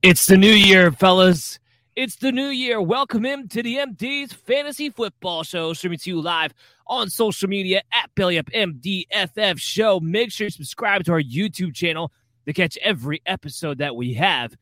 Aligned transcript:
It's 0.00 0.26
the 0.26 0.36
new 0.36 0.52
year, 0.52 0.92
fellas. 0.92 1.58
It's 1.96 2.14
the 2.14 2.30
new 2.30 2.50
year. 2.50 2.80
Welcome 2.80 3.24
him 3.24 3.48
to 3.48 3.64
the 3.64 3.78
MD's 3.78 4.32
Fantasy 4.32 4.90
Football 4.90 5.42
Show, 5.42 5.72
streaming 5.72 5.98
to 5.98 6.10
you 6.10 6.20
live 6.20 6.54
on 6.86 7.10
social 7.10 7.48
media 7.48 7.82
at 7.92 8.08
Belly 8.14 8.38
Up 8.38 8.46
MDFF 8.46 9.58
Show. 9.58 9.98
Make 9.98 10.30
sure 10.30 10.44
you 10.44 10.50
subscribe 10.50 11.02
to 11.06 11.12
our 11.12 11.20
YouTube 11.20 11.74
channel 11.74 12.12
to 12.46 12.52
catch 12.52 12.78
every 12.80 13.20
episode 13.26 13.78
that 13.78 13.96
we 13.96 14.14
have. 14.14 14.54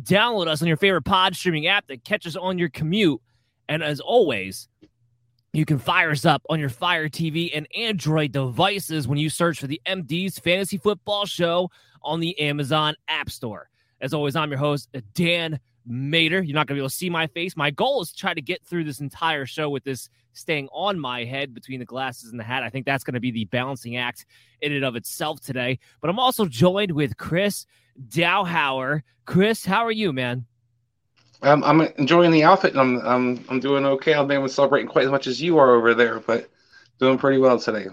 Download 0.00 0.46
us 0.46 0.62
on 0.62 0.68
your 0.68 0.76
favorite 0.76 1.02
pod 1.02 1.34
streaming 1.34 1.66
app 1.66 1.88
that 1.88 2.04
catches 2.04 2.36
on 2.36 2.56
your 2.56 2.68
commute. 2.68 3.20
And 3.68 3.82
as 3.82 3.98
always, 3.98 4.68
you 5.52 5.64
can 5.64 5.80
fire 5.80 6.12
us 6.12 6.24
up 6.24 6.42
on 6.48 6.60
your 6.60 6.68
Fire 6.68 7.08
TV 7.08 7.50
and 7.52 7.66
Android 7.76 8.30
devices 8.30 9.08
when 9.08 9.18
you 9.18 9.28
search 9.28 9.58
for 9.58 9.66
the 9.66 9.80
MD's 9.86 10.38
Fantasy 10.38 10.78
Football 10.78 11.26
Show 11.26 11.72
on 12.00 12.20
the 12.20 12.38
Amazon 12.38 12.94
App 13.08 13.28
Store. 13.28 13.68
As 14.04 14.12
always, 14.12 14.36
I'm 14.36 14.50
your 14.50 14.58
host, 14.58 14.94
Dan 15.14 15.58
Mater. 15.86 16.42
You're 16.42 16.54
not 16.54 16.66
going 16.66 16.76
to 16.76 16.80
be 16.80 16.80
able 16.80 16.90
to 16.90 16.94
see 16.94 17.08
my 17.08 17.26
face. 17.26 17.56
My 17.56 17.70
goal 17.70 18.02
is 18.02 18.12
to 18.12 18.16
try 18.18 18.34
to 18.34 18.42
get 18.42 18.62
through 18.62 18.84
this 18.84 19.00
entire 19.00 19.46
show 19.46 19.70
with 19.70 19.82
this 19.82 20.10
staying 20.34 20.68
on 20.72 21.00
my 21.00 21.24
head 21.24 21.54
between 21.54 21.78
the 21.78 21.86
glasses 21.86 22.30
and 22.30 22.38
the 22.38 22.44
hat. 22.44 22.62
I 22.62 22.68
think 22.68 22.84
that's 22.84 23.02
going 23.02 23.14
to 23.14 23.20
be 23.20 23.30
the 23.30 23.46
balancing 23.46 23.96
act 23.96 24.26
in 24.60 24.72
and 24.72 24.84
of 24.84 24.94
itself 24.94 25.40
today. 25.40 25.78
But 26.02 26.10
I'm 26.10 26.18
also 26.18 26.44
joined 26.44 26.90
with 26.90 27.16
Chris 27.16 27.64
Dowhauer. 28.10 29.00
Chris, 29.24 29.64
how 29.64 29.86
are 29.86 29.90
you, 29.90 30.12
man? 30.12 30.44
Um, 31.40 31.64
I'm 31.64 31.80
enjoying 31.80 32.30
the 32.30 32.44
outfit. 32.44 32.74
And 32.76 32.80
I'm 32.80 32.98
I'm 33.06 33.44
I'm 33.48 33.60
doing 33.60 33.86
okay. 33.86 34.12
I'm 34.12 34.28
not 34.28 34.50
celebrating 34.50 34.86
quite 34.86 35.06
as 35.06 35.10
much 35.10 35.26
as 35.26 35.40
you 35.40 35.56
are 35.56 35.74
over 35.74 35.94
there, 35.94 36.20
but 36.20 36.50
doing 36.98 37.16
pretty 37.16 37.38
well 37.38 37.58
today. 37.58 37.86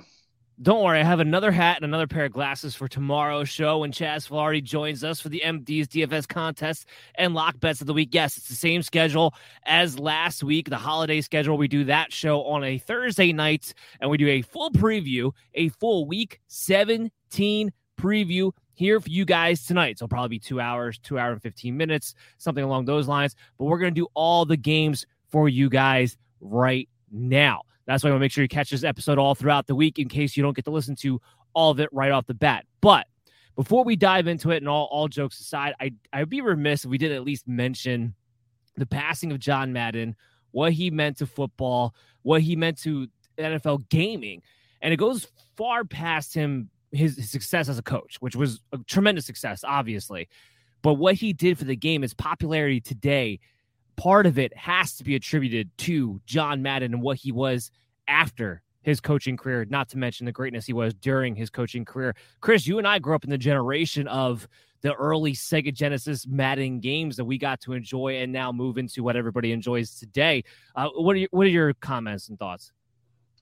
Don't 0.61 0.83
worry, 0.83 0.99
I 0.99 1.03
have 1.03 1.19
another 1.19 1.51
hat 1.51 1.77
and 1.77 1.85
another 1.85 2.05
pair 2.05 2.25
of 2.25 2.33
glasses 2.33 2.75
for 2.75 2.88
tomorrow's 2.88 3.49
show 3.49 3.79
when 3.79 3.91
Chaz 3.91 4.27
Flaherty 4.27 4.61
joins 4.61 5.03
us 5.03 5.19
for 5.19 5.29
the 5.29 5.41
MD's 5.44 5.88
DFS 5.88 6.27
contest 6.27 6.85
and 7.16 7.33
lock 7.33 7.59
bets 7.59 7.81
of 7.81 7.88
the 7.88 7.94
week. 7.94 8.09
Yes, 8.11 8.38
it's 8.38 8.47
the 8.47 8.53
same 8.53 8.83
schedule 8.83 9.33
as 9.66 9.97
last 9.97 10.44
week, 10.44 10.69
the 10.69 10.77
holiday 10.77 11.19
schedule. 11.22 11.57
We 11.57 11.67
do 11.67 11.85
that 11.85 12.13
show 12.13 12.44
on 12.44 12.63
a 12.63 12.77
Thursday 12.77 13.33
night 13.33 13.73
and 14.01 14.11
we 14.11 14.19
do 14.19 14.27
a 14.27 14.44
full 14.44 14.69
preview, 14.69 15.31
a 15.55 15.69
full 15.69 16.05
week 16.05 16.39
17 16.45 17.72
preview 17.99 18.51
here 18.75 18.99
for 18.99 19.09
you 19.09 19.25
guys 19.25 19.66
tonight. 19.66 19.97
So 19.97 20.07
probably 20.07 20.29
be 20.29 20.39
two 20.39 20.59
hours, 20.59 20.99
two 20.99 21.17
hour 21.17 21.31
and 21.31 21.41
15 21.41 21.75
minutes, 21.75 22.13
something 22.38 22.63
along 22.63 22.85
those 22.85 23.07
lines. 23.07 23.35
But 23.57 23.66
we're 23.66 23.79
going 23.79 23.95
to 23.95 23.99
do 23.99 24.09
all 24.13 24.45
the 24.45 24.57
games 24.57 25.07
for 25.31 25.49
you 25.49 25.69
guys 25.69 26.17
right 26.39 26.88
now. 27.11 27.63
That's 27.91 28.03
why 28.03 28.09
I 28.09 28.13
want 28.13 28.22
to 28.22 28.25
make 28.25 28.31
sure 28.31 28.44
you 28.44 28.47
catch 28.47 28.69
this 28.69 28.84
episode 28.84 29.18
all 29.18 29.35
throughout 29.35 29.68
the 29.68 29.75
week 29.75 30.00
in 30.00 30.07
case 30.07 30.38
you 30.38 30.44
don't 30.44 30.56
get 30.56 30.66
to 30.66 30.72
listen 30.72 30.96
to 30.97 31.22
all 31.53 31.72
of 31.72 31.79
it 31.79 31.90
right 31.91 32.12
off 32.12 32.25
the 32.25 32.34
bat. 32.34 32.66
But 32.79 33.07
before 33.56 33.84
we 33.84 33.96
dive 33.96 34.28
into 34.28 34.52
it 34.52 34.57
and 34.57 34.69
all, 34.69 34.85
all 34.91 35.07
jokes 35.07 35.40
aside, 35.40 35.74
I, 35.79 35.91
I'd 36.13 36.29
be 36.29 36.41
remiss 36.41 36.85
if 36.85 36.90
we 36.90 36.97
didn't 36.97 37.18
at 37.18 37.24
least 37.24 37.47
mention 37.47 38.16
the 38.78 38.85
passing 38.85 39.31
of 39.31 39.40
John 39.40 39.74
Madden, 39.74 40.16
what 40.52 40.72
he 40.74 40.90
meant 40.90 41.18
to 41.18 41.25
football, 41.25 41.94
what 42.22 42.41
he 42.41 42.56
meant 42.56 42.78
to 42.84 43.07
NFL 43.38 43.90
gaming. 43.90 44.41
And 44.82 44.93
it 44.93 44.97
goes 44.97 45.28
far 45.58 45.84
past 45.84 46.34
him, 46.34 46.70
his, 46.91 47.17
his 47.17 47.29
success 47.29 47.70
as 47.70 47.78
a 47.78 47.84
coach, 47.84 48.17
which 48.20 48.35
was 48.35 48.61
a 48.72 48.78
tremendous 48.88 49.26
success, 49.26 49.64
obviously. 49.66 50.29
But 50.82 50.96
what 50.96 51.16
he 51.16 51.34
did 51.34 51.58
for 51.58 51.66
the 51.66 51.76
game, 51.76 52.02
his 52.02 52.14
popularity 52.14 52.79
today, 52.79 53.40
part 53.96 54.26
of 54.26 54.38
it 54.40 54.55
has 54.55 54.96
to 54.97 55.03
be 55.03 55.16
attributed 55.16 55.70
to 55.79 56.22
John 56.26 56.61
Madden 56.61 56.93
and 56.93 57.02
what 57.02 57.17
he 57.17 57.32
was 57.32 57.72
after 58.08 58.61
his 58.82 58.99
coaching 58.99 59.38
career, 59.38 59.66
not 59.70 59.90
to 59.90 59.97
mention 59.97 60.26
the 60.26 60.32
greatness 60.32 60.66
he 60.66 60.73
was 60.73 60.93
during 60.96 61.35
his 61.35 61.49
coaching 61.49 61.85
career. 61.85 62.16
Chris, 62.40 62.66
you 62.66 62.78
and 62.78 62.88
I 62.88 62.99
grew 62.99 63.16
up 63.16 63.23
in 63.23 63.29
the 63.29 63.38
generation 63.38 64.08
of 64.08 64.47
the 64.82 64.93
early 64.93 65.34
Sega 65.34 65.73
Genesis 65.73 66.26
Madden 66.26 66.79
games 66.79 67.16
that 67.17 67.26
we 67.26 67.38
got 67.38 67.61
to 67.61 67.73
enjoy 67.73 68.17
and 68.17 68.32
now 68.32 68.52
move 68.52 68.78
into 68.78 69.03
what 69.03 69.16
everybody 69.16 69.52
enjoys 69.52 69.96
today. 69.99 70.43
Uh, 70.76 70.90
what, 70.96 71.16
are 71.16 71.20
your, 71.20 71.29
what 71.32 71.46
are 71.46 71.52
your 71.52 71.73
comments 71.76 72.29
and 72.29 72.40
thoughts? 72.40 72.72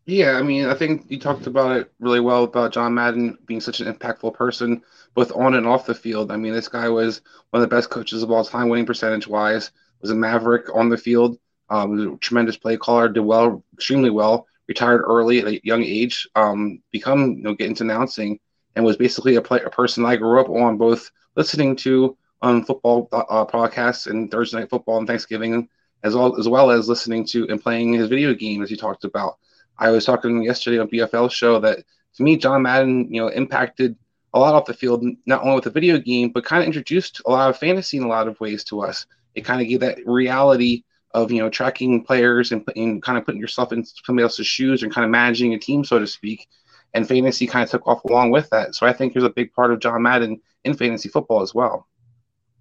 Yeah, 0.05 0.33
I 0.33 0.41
mean, 0.41 0.65
I 0.65 0.73
think 0.73 1.05
you 1.07 1.19
talked 1.19 1.45
about 1.45 1.77
it 1.77 1.91
really 1.99 2.19
well 2.19 2.43
about 2.43 2.73
John 2.73 2.93
Madden 2.95 3.37
being 3.45 3.61
such 3.61 3.79
an 3.79 3.93
impactful 3.93 4.33
person, 4.33 4.81
both 5.13 5.31
on 5.33 5.53
and 5.53 5.67
off 5.67 5.85
the 5.85 5.93
field. 5.93 6.31
I 6.31 6.35
mean, 6.35 6.51
this 6.51 6.67
guy 6.67 6.89
was 6.89 7.21
one 7.51 7.61
of 7.61 7.69
the 7.69 7.73
best 7.73 7.89
coaches 7.89 8.23
of 8.23 8.31
all 8.31 8.43
time, 8.43 8.69
winning 8.69 8.87
percentage 8.87 9.27
wise 9.27 9.71
was 10.01 10.11
a 10.11 10.15
maverick 10.15 10.73
on 10.73 10.89
the 10.89 10.97
field. 10.97 11.37
Um, 11.69 12.17
tremendous 12.19 12.57
play 12.57 12.77
caller, 12.77 13.09
did 13.09 13.19
well, 13.21 13.63
extremely 13.73 14.09
well, 14.09 14.47
retired 14.67 15.01
early 15.01 15.39
at 15.39 15.47
a 15.47 15.61
young 15.63 15.83
age, 15.83 16.27
um, 16.35 16.81
become 16.91 17.37
you 17.37 17.43
know 17.43 17.53
get 17.53 17.67
into 17.67 17.83
announcing, 17.83 18.39
and 18.75 18.83
was 18.83 18.97
basically 18.97 19.35
a, 19.35 19.41
play, 19.41 19.61
a 19.61 19.69
person 19.69 20.05
I 20.05 20.15
grew 20.15 20.39
up 20.39 20.49
on 20.49 20.77
both 20.77 21.11
listening 21.35 21.75
to 21.77 22.17
on 22.41 22.63
football 22.63 23.07
uh, 23.11 23.45
podcasts 23.45 24.07
and 24.07 24.31
Thursday 24.31 24.59
night 24.59 24.69
football 24.69 24.97
and 24.97 25.07
Thanksgiving, 25.07 25.69
as 26.03 26.15
well 26.15 26.39
as 26.39 26.47
well 26.47 26.71
as 26.71 26.89
listening 26.89 27.25
to 27.27 27.47
and 27.49 27.61
playing 27.61 27.93
his 27.93 28.07
video 28.07 28.33
game 28.33 28.63
as 28.63 28.69
he 28.69 28.77
talked 28.77 29.03
about. 29.03 29.37
I 29.77 29.91
was 29.91 30.05
talking 30.05 30.43
yesterday 30.43 30.79
on 30.79 30.89
BFL 30.89 31.31
show 31.31 31.59
that 31.59 31.83
to 32.15 32.23
me, 32.23 32.37
John 32.37 32.63
Madden, 32.63 33.13
you 33.13 33.21
know, 33.21 33.27
impacted 33.29 33.95
a 34.33 34.39
lot 34.39 34.53
off 34.53 34.65
the 34.65 34.73
field, 34.73 35.03
not 35.25 35.41
only 35.41 35.55
with 35.55 35.63
the 35.63 35.69
video 35.69 35.97
game, 35.97 36.29
but 36.29 36.45
kind 36.45 36.61
of 36.61 36.67
introduced 36.67 37.21
a 37.25 37.31
lot 37.31 37.49
of 37.49 37.57
fantasy 37.57 37.97
in 37.97 38.03
a 38.03 38.07
lot 38.07 38.27
of 38.27 38.39
ways 38.39 38.63
to 38.65 38.81
us. 38.81 39.05
It 39.39 39.45
kind 39.45 39.61
of 39.61 39.67
gave 39.67 39.79
that 39.79 39.99
reality 40.05 40.83
of 41.11 41.31
you 41.31 41.39
know 41.39 41.49
tracking 41.49 42.03
players 42.03 42.51
and, 42.51 42.63
and 42.75 43.01
kind 43.01 43.17
of 43.17 43.25
putting 43.25 43.41
yourself 43.41 43.73
in 43.73 43.83
somebody 43.85 44.23
else's 44.23 44.45
shoes 44.45 44.83
and 44.83 44.93
kind 44.93 45.05
of 45.05 45.11
managing 45.11 45.53
a 45.53 45.59
team, 45.59 45.83
so 45.83 45.97
to 45.99 46.07
speak. 46.07 46.47
And 46.93 47.07
fantasy 47.07 47.47
kind 47.47 47.63
of 47.63 47.69
took 47.69 47.87
off 47.87 48.03
along 48.03 48.31
with 48.31 48.49
that. 48.49 48.75
So 48.75 48.85
I 48.85 48.93
think 48.93 49.13
there's 49.13 49.23
a 49.23 49.29
big 49.29 49.53
part 49.53 49.71
of 49.71 49.79
John 49.79 50.01
Madden 50.01 50.41
in 50.63 50.73
fantasy 50.75 51.07
football 51.07 51.41
as 51.41 51.53
well. 51.53 51.87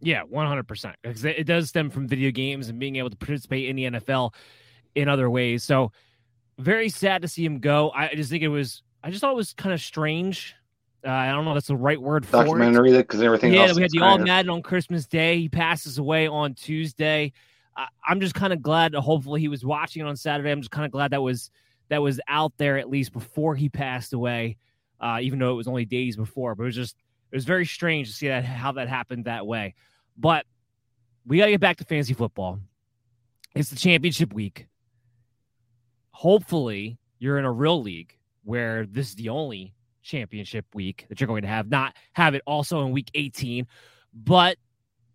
Yeah, 0.01 0.23
100%. 0.25 0.95
Because 1.03 1.25
it 1.25 1.47
does 1.47 1.71
stem 1.71 1.91
from 1.91 2.07
video 2.07 2.31
games 2.31 2.69
and 2.69 2.79
being 2.79 2.97
able 2.97 3.11
to 3.11 3.17
participate 3.17 3.69
in 3.69 3.77
the 3.77 3.85
NFL 3.85 4.35
in 4.95 5.09
other 5.09 5.31
ways. 5.31 5.65
So 5.65 5.93
very 6.59 6.89
sad 6.91 7.23
to 7.23 7.29
see 7.29 7.45
him 7.45 7.59
go. 7.59 7.91
I 7.91 8.15
just 8.15 8.31
think 8.31 8.43
it 8.43 8.49
was, 8.49 8.83
I 9.03 9.11
just 9.11 9.23
thought 9.23 9.33
it 9.33 9.37
was 9.37 9.55
kind 9.55 9.73
of 9.73 9.81
strange. 9.81 10.55
Uh, 11.07 11.11
I 11.11 11.31
don't 11.31 11.45
know 11.45 11.53
if 11.53 11.57
that's 11.57 11.69
the 11.69 11.77
right 11.77 12.01
word 12.01 12.27
for 12.27 12.43
it. 12.43 12.47
documentary 12.47 12.93
because 12.93 13.23
everything 13.23 13.55
else 13.55 13.71
yeah, 13.71 13.77
we 13.77 13.83
had 13.83 13.91
the 13.93 14.01
All 14.01 14.19
Madden 14.19 14.51
on 14.51 14.63
Christmas 14.63 15.07
Day. 15.07 15.39
He 15.39 15.49
passes 15.49 15.99
away 15.99 16.27
on 16.27 16.55
Tuesday. 16.55 17.33
I, 17.77 17.87
I'm 18.07 18.21
just 18.21 18.35
kind 18.35 18.53
of 18.53 18.63
glad. 18.63 18.95
Hopefully, 18.95 19.41
he 19.41 19.49
was 19.49 19.65
watching 19.65 20.05
it 20.05 20.09
on 20.09 20.17
Saturday. 20.17 20.51
I'm 20.51 20.61
just 20.61 20.73
kind 20.73 20.85
of 20.85 20.91
glad 20.91 21.13
that 21.13 21.23
was 21.23 21.51
that 21.89 22.03
was 22.03 22.21
out 22.27 22.53
there 22.59 22.79
at 22.79 22.91
least 22.91 23.13
before 23.13 23.55
he 23.55 23.69
passed 23.69 24.13
away. 24.13 24.57
Uh, 25.01 25.19
even 25.23 25.39
though 25.39 25.53
it 25.53 25.55
was 25.55 25.69
only 25.69 25.85
days 25.85 26.17
before, 26.17 26.57
but 26.57 26.65
it 26.65 26.67
was 26.67 26.75
just 26.75 26.97
it 27.31 27.37
was 27.37 27.45
very 27.45 27.65
strange 27.65 28.09
to 28.09 28.15
see 28.15 28.29
that 28.29 28.45
how 28.45 28.73
that 28.73 28.89
happened 28.89 29.27
that 29.27 29.47
way. 29.47 29.75
But 30.17 30.45
we 31.25 31.39
got 31.39 31.45
to 31.45 31.53
get 31.53 31.61
back 31.61 31.77
to 31.77 31.85
fantasy 31.85 32.15
football. 32.15 32.59
It's 33.55 33.71
the 33.71 33.77
championship 33.77 34.33
week. 34.33 34.67
Hopefully, 36.11 36.99
you're 37.21 37.39
in 37.39 37.45
a 37.45 37.53
real 37.53 37.81
league 37.81 38.17
where 38.43 38.87
this 38.87 39.11
is 39.11 39.15
the 39.15 39.29
only 39.29 39.75
championship 40.09 40.67
week 40.75 41.07
that 41.09 41.21
you're 41.21 41.29
going 41.29 41.43
to 41.43 41.49
have, 41.49 41.69
not 41.69 41.95
have 42.13 42.35
it 42.35 42.43
also 42.47 42.85
in 42.85 42.93
week 42.93 43.11
18. 43.15 43.67
But 44.13 44.57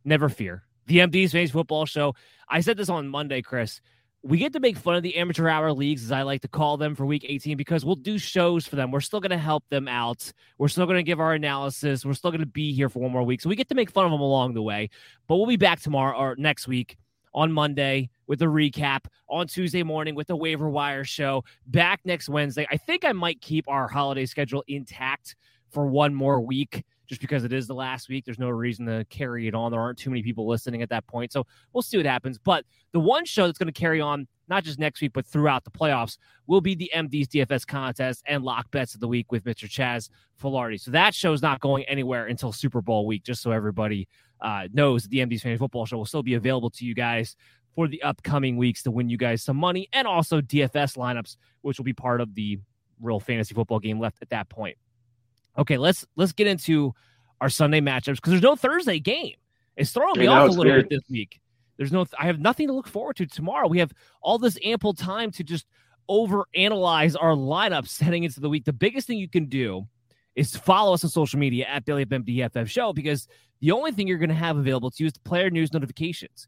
never 0.06 0.30
fear. 0.30 0.64
The 0.86 1.00
MD's 1.00 1.32
Fantasy 1.32 1.52
Football 1.52 1.86
Show. 1.86 2.16
I 2.48 2.62
said 2.62 2.78
this 2.78 2.90
on 2.90 3.08
Monday, 3.10 3.42
Chris 3.42 3.82
we 4.24 4.38
get 4.38 4.54
to 4.54 4.62
make 4.62 4.78
fun 4.78 4.96
of 4.96 5.04
the 5.04 5.18
amateur 5.18 5.50
hour 5.50 5.74
leagues, 5.74 6.06
as 6.06 6.12
I 6.12 6.22
like 6.22 6.42
to 6.42 6.48
call 6.48 6.78
them, 6.78 6.96
for 6.96 7.06
week 7.06 7.26
18 7.28 7.58
because 7.58 7.84
we'll 7.84 7.96
do 7.96 8.18
shows 8.18 8.66
for 8.66 8.78
them. 8.78 8.90
We're 8.90 9.02
still 9.02 9.20
going 9.20 9.32
to 9.32 9.38
help 9.38 9.66
them 9.70 9.90
out. 9.90 10.32
We're 10.58 10.70
still 10.70 10.86
going 10.86 10.98
to 10.98 11.04
give 11.04 11.20
our 11.20 11.34
analysis. 11.34 12.06
We're 12.06 12.14
still 12.14 12.32
going 12.32 12.40
to 12.40 12.48
be 12.48 12.74
here 12.74 12.88
for 12.88 13.00
one 13.00 13.12
more 13.12 13.24
week. 13.24 13.42
So 13.42 13.50
we 13.50 13.58
get 13.58 13.68
to 13.70 13.76
make 13.76 13.92
fun 13.92 14.06
of 14.06 14.12
them 14.12 14.22
along 14.22 14.54
the 14.54 14.62
way. 14.62 14.90
But 15.28 15.36
we'll 15.36 15.46
be 15.46 15.58
back 15.58 15.82
tomorrow 15.82 16.18
or 16.18 16.36
next 16.38 16.70
week 16.70 16.96
on 17.34 17.52
Monday 17.52 18.10
with 18.28 18.42
a 18.42 18.46
recap, 18.46 19.06
on 19.30 19.48
Tuesday 19.48 19.84
morning 19.84 20.16
with 20.16 20.28
the 20.28 20.36
waiver 20.36 20.70
wire 20.70 21.04
show, 21.04 21.44
back 21.68 22.00
next 22.06 22.30
Wednesday. 22.30 22.68
I 22.72 22.78
think 22.78 23.06
I 23.06 23.12
might 23.12 23.42
keep 23.42 23.68
our 23.68 23.88
holiday 23.88 24.26
schedule 24.26 24.64
intact 24.68 25.36
for 25.70 25.88
one 25.88 26.14
more 26.14 26.40
week 26.40 26.84
just 27.08 27.20
because 27.20 27.44
it 27.44 27.52
is 27.52 27.68
the 27.68 27.76
last 27.76 28.10
week. 28.10 28.26
There's 28.26 28.40
no 28.40 28.50
reason 28.50 28.86
to 28.86 29.06
carry 29.10 29.48
it 29.48 29.54
on. 29.54 29.72
There 29.72 29.82
aren't 29.82 29.98
too 29.98 30.10
many 30.10 30.24
people 30.24 30.48
listening 30.48 30.82
at 30.82 30.90
that 30.90 31.06
point. 31.08 31.32
So 31.32 31.46
we'll 31.74 31.82
see 31.82 31.98
what 31.98 32.06
happens. 32.06 32.38
But 32.38 32.66
the 32.92 33.00
one 33.00 33.26
show 33.26 33.46
that's 33.46 33.58
going 33.58 33.72
to 33.72 33.80
carry 33.80 34.00
on, 34.00 34.28
not 34.48 34.64
just 34.64 34.80
next 34.80 35.02
week, 35.02 35.12
but 35.14 35.26
throughout 35.26 35.64
the 35.64 35.72
playoffs, 35.72 36.18
will 36.48 36.62
be 36.62 36.76
the 36.76 36.92
MD's 36.96 37.28
DFS 37.28 37.68
contest 37.68 38.24
and 38.26 38.44
lock 38.44 38.72
bets 38.72 38.94
of 38.94 39.02
the 39.02 39.08
week 39.08 39.32
with 39.32 39.44
Mr. 39.44 39.68
Chaz 39.68 40.10
Filardi. 40.42 40.80
So 40.80 40.92
that 40.92 41.14
show's 41.14 41.42
not 41.42 41.60
going 41.60 41.84
anywhere 41.86 42.28
until 42.28 42.52
Super 42.52 42.82
Bowl 42.82 43.06
week, 43.06 43.24
just 43.24 43.42
so 43.42 43.52
everybody 43.52 44.08
uh, 44.44 44.68
knows 44.74 45.04
that 45.04 45.10
the 45.10 45.20
MD's 45.20 45.42
Fantasy 45.42 45.58
Football 45.58 45.86
Show 45.86 45.98
will 45.98 46.06
still 46.06 46.22
be 46.22 46.36
available 46.36 46.70
to 46.72 46.86
you 46.86 46.94
guys 46.94 47.36
for 47.76 47.88
the 47.88 48.04
upcoming 48.04 48.58
weeks 48.58 48.84
to 48.84 48.92
win 48.92 49.10
you 49.10 49.18
guys 49.18 49.42
some 49.42 49.58
money 49.58 49.88
and 49.94 50.06
also 50.06 50.42
DFS 50.42 50.98
lineups, 50.98 51.38
which 51.62 51.80
will 51.80 51.86
be 51.86 51.94
part 51.94 52.22
of 52.22 52.36
the 52.36 52.60
real 53.02 53.20
fantasy 53.20 53.56
football 53.56 53.80
game 53.80 54.00
left 54.00 54.22
at 54.22 54.30
that 54.30 54.50
point. 54.50 54.78
Okay, 55.58 55.78
let's 55.78 56.06
let's 56.16 56.34
get 56.34 56.48
into 56.48 56.94
our 57.42 57.50
Sunday 57.50 57.82
matchups 57.82 58.16
because 58.16 58.32
there's 58.32 58.42
no 58.44 58.56
Thursday 58.56 59.00
game. 59.00 59.36
It's 59.76 59.92
throwing 59.92 60.20
me 60.20 60.28
off 60.28 60.50
a 60.50 60.52
little 60.52 60.66
weird. 60.66 60.90
bit 60.90 60.98
this 61.00 61.10
week. 61.10 61.40
There's 61.78 61.92
no 61.92 62.06
I 62.20 62.26
have 62.26 62.40
nothing 62.40 62.68
to 62.68 62.74
look 62.74 62.88
forward 62.88 63.16
to 63.18 63.26
tomorrow. 63.26 63.68
We 63.68 63.80
have 63.80 63.92
all 64.22 64.38
this 64.38 64.58
ample 64.64 64.94
time 64.94 65.32
to 65.32 65.44
just 65.44 65.66
over 66.10 66.46
analyze 66.54 67.16
our 67.16 67.34
lineups 67.34 68.02
heading 68.02 68.24
into 68.24 68.40
the 68.40 68.50
week. 68.50 68.66
The 68.66 68.74
biggest 68.74 69.08
thing 69.08 69.18
you 69.18 69.30
can 69.30 69.46
do 69.46 69.88
is 70.36 70.56
follow 70.56 70.94
us 70.94 71.04
on 71.04 71.10
social 71.10 71.40
media 71.40 71.66
at 71.68 71.86
Billy 71.86 72.06
MDFF 72.06 72.68
Show 72.68 72.94
because 72.94 73.28
the 73.62 73.72
only 73.72 73.92
thing 73.92 74.08
you're 74.08 74.18
going 74.18 74.30
to 74.30 74.36
have 74.36 74.58
available 74.58 74.92
to 74.92 75.04
you 75.04 75.08
is 75.08 75.14
the 75.14 75.20
player 75.22 75.50
news 75.50 75.74
notifications. 75.74 76.48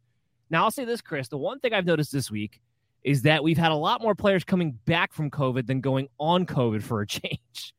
Now, 0.50 0.64
I'll 0.64 0.72
say 0.72 0.86
this, 0.86 1.02
Chris. 1.02 1.28
The 1.28 1.38
one 1.38 1.60
thing 1.60 1.74
I've 1.74 1.86
noticed 1.86 2.12
this 2.12 2.30
week 2.30 2.62
is 3.04 3.22
that 3.22 3.44
we've 3.44 3.58
had 3.58 3.72
a 3.72 3.76
lot 3.76 4.02
more 4.02 4.16
players 4.16 4.44
coming 4.44 4.78
back 4.86 5.14
from 5.14 5.30
COVID 5.30 5.68
than 5.68 5.80
going 5.80 6.08
on 6.20 6.46
COVID 6.46 6.82
for 6.82 7.02
a 7.02 7.08
change. 7.08 7.74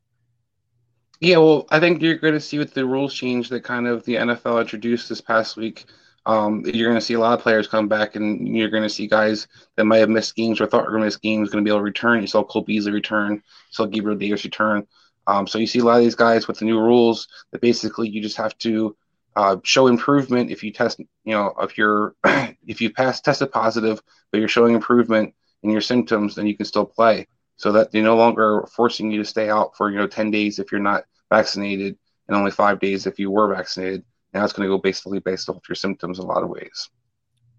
Yeah, 1.20 1.38
well, 1.38 1.67
I 1.70 1.81
think 1.81 2.03
you're 2.03 2.17
going 2.17 2.35
to 2.35 2.41
see 2.41 2.58
with 2.58 2.75
the 2.75 2.85
rules 2.85 3.14
change 3.14 3.49
that 3.49 3.64
kind 3.64 3.87
of 3.87 4.05
the 4.05 4.17
NFL 4.17 4.61
introduced 4.61 5.08
this 5.08 5.20
past 5.20 5.56
week. 5.56 5.87
Um, 6.26 6.62
you're 6.67 6.88
going 6.88 7.00
to 7.00 7.05
see 7.05 7.14
a 7.14 7.20
lot 7.20 7.35
of 7.35 7.43
players 7.43 7.69
come 7.69 7.88
back, 7.88 8.17
and 8.17 8.56
you're 8.56 8.69
going 8.69 8.82
to 8.82 8.88
see 8.88 9.06
guys 9.06 9.47
that 9.76 9.85
might 9.85 9.99
have 9.99 10.08
missed 10.08 10.35
games 10.35 10.61
or 10.61 10.67
thought 10.67 10.85
were 10.85 10.91
going 10.91 11.03
to 11.03 11.06
miss 11.06 11.17
games 11.17 11.50
going 11.50 11.64
to 11.64 11.69
be 11.69 11.70
able 11.70 11.81
to 11.81 11.85
return. 11.85 12.20
You 12.20 12.26
saw 12.26 12.43
Cole 12.43 12.62
Beasley 12.62 12.93
return, 12.93 13.35
you 13.35 13.43
saw 13.70 13.87
Gabriel 13.87 14.19
Davis 14.19 14.44
return. 14.44 14.87
Um, 15.26 15.46
so 15.46 15.58
you 15.58 15.67
see 15.67 15.81
a 15.81 15.84
lot 15.84 15.99
of 15.99 16.05
these 16.05 16.14
guys 16.14 16.46
with 16.46 16.58
the 16.58 16.64
new 16.64 16.81
rules 16.81 17.28
that 17.52 17.61
basically 17.61 18.08
you 18.08 18.23
just 18.23 18.37
have 18.37 18.56
to 18.58 18.96
uh, 19.34 19.56
show 19.64 19.87
improvement 19.87 20.50
if 20.50 20.62
you 20.62 20.73
test, 20.73 20.99
you 20.99 21.32
know, 21.32 21.52
if 21.61 21.76
you're 21.76 22.14
if 22.25 22.81
you 22.81 22.90
pass 22.93 23.20
tested 23.20 23.52
positive, 23.52 24.00
but 24.31 24.38
you're 24.38 24.49
showing 24.49 24.75
improvement 24.75 25.34
in 25.62 25.70
your 25.70 25.81
symptoms, 25.81 26.34
then 26.34 26.46
you 26.46 26.56
can 26.56 26.67
still 26.67 26.87
play. 26.87 27.26
So 27.56 27.73
that 27.73 27.90
they're 27.90 28.02
no 28.02 28.17
longer 28.17 28.67
forcing 28.73 29.11
you 29.11 29.19
to 29.19 29.25
stay 29.25 29.50
out 29.50 29.76
for 29.76 29.90
you 29.90 29.99
know 29.99 30.06
10 30.06 30.31
days 30.31 30.58
if 30.58 30.70
you're 30.70 30.81
not 30.81 31.05
vaccinated 31.31 31.99
and 32.29 32.37
only 32.37 32.50
five 32.50 32.81
days 32.81 33.06
if 33.06 33.19
you 33.19 33.31
were 33.31 33.55
vaccinated. 33.55 34.05
Now 34.32 34.44
it's 34.44 34.52
going 34.52 34.69
to 34.69 34.75
go 34.75 34.81
basically 34.81 35.19
based 35.20 35.49
off 35.49 35.69
your 35.69 35.76
symptoms 35.76 36.19
in 36.19 36.25
a 36.25 36.29
lot 36.29 36.43
of 36.43 36.50
ways. 36.50 36.90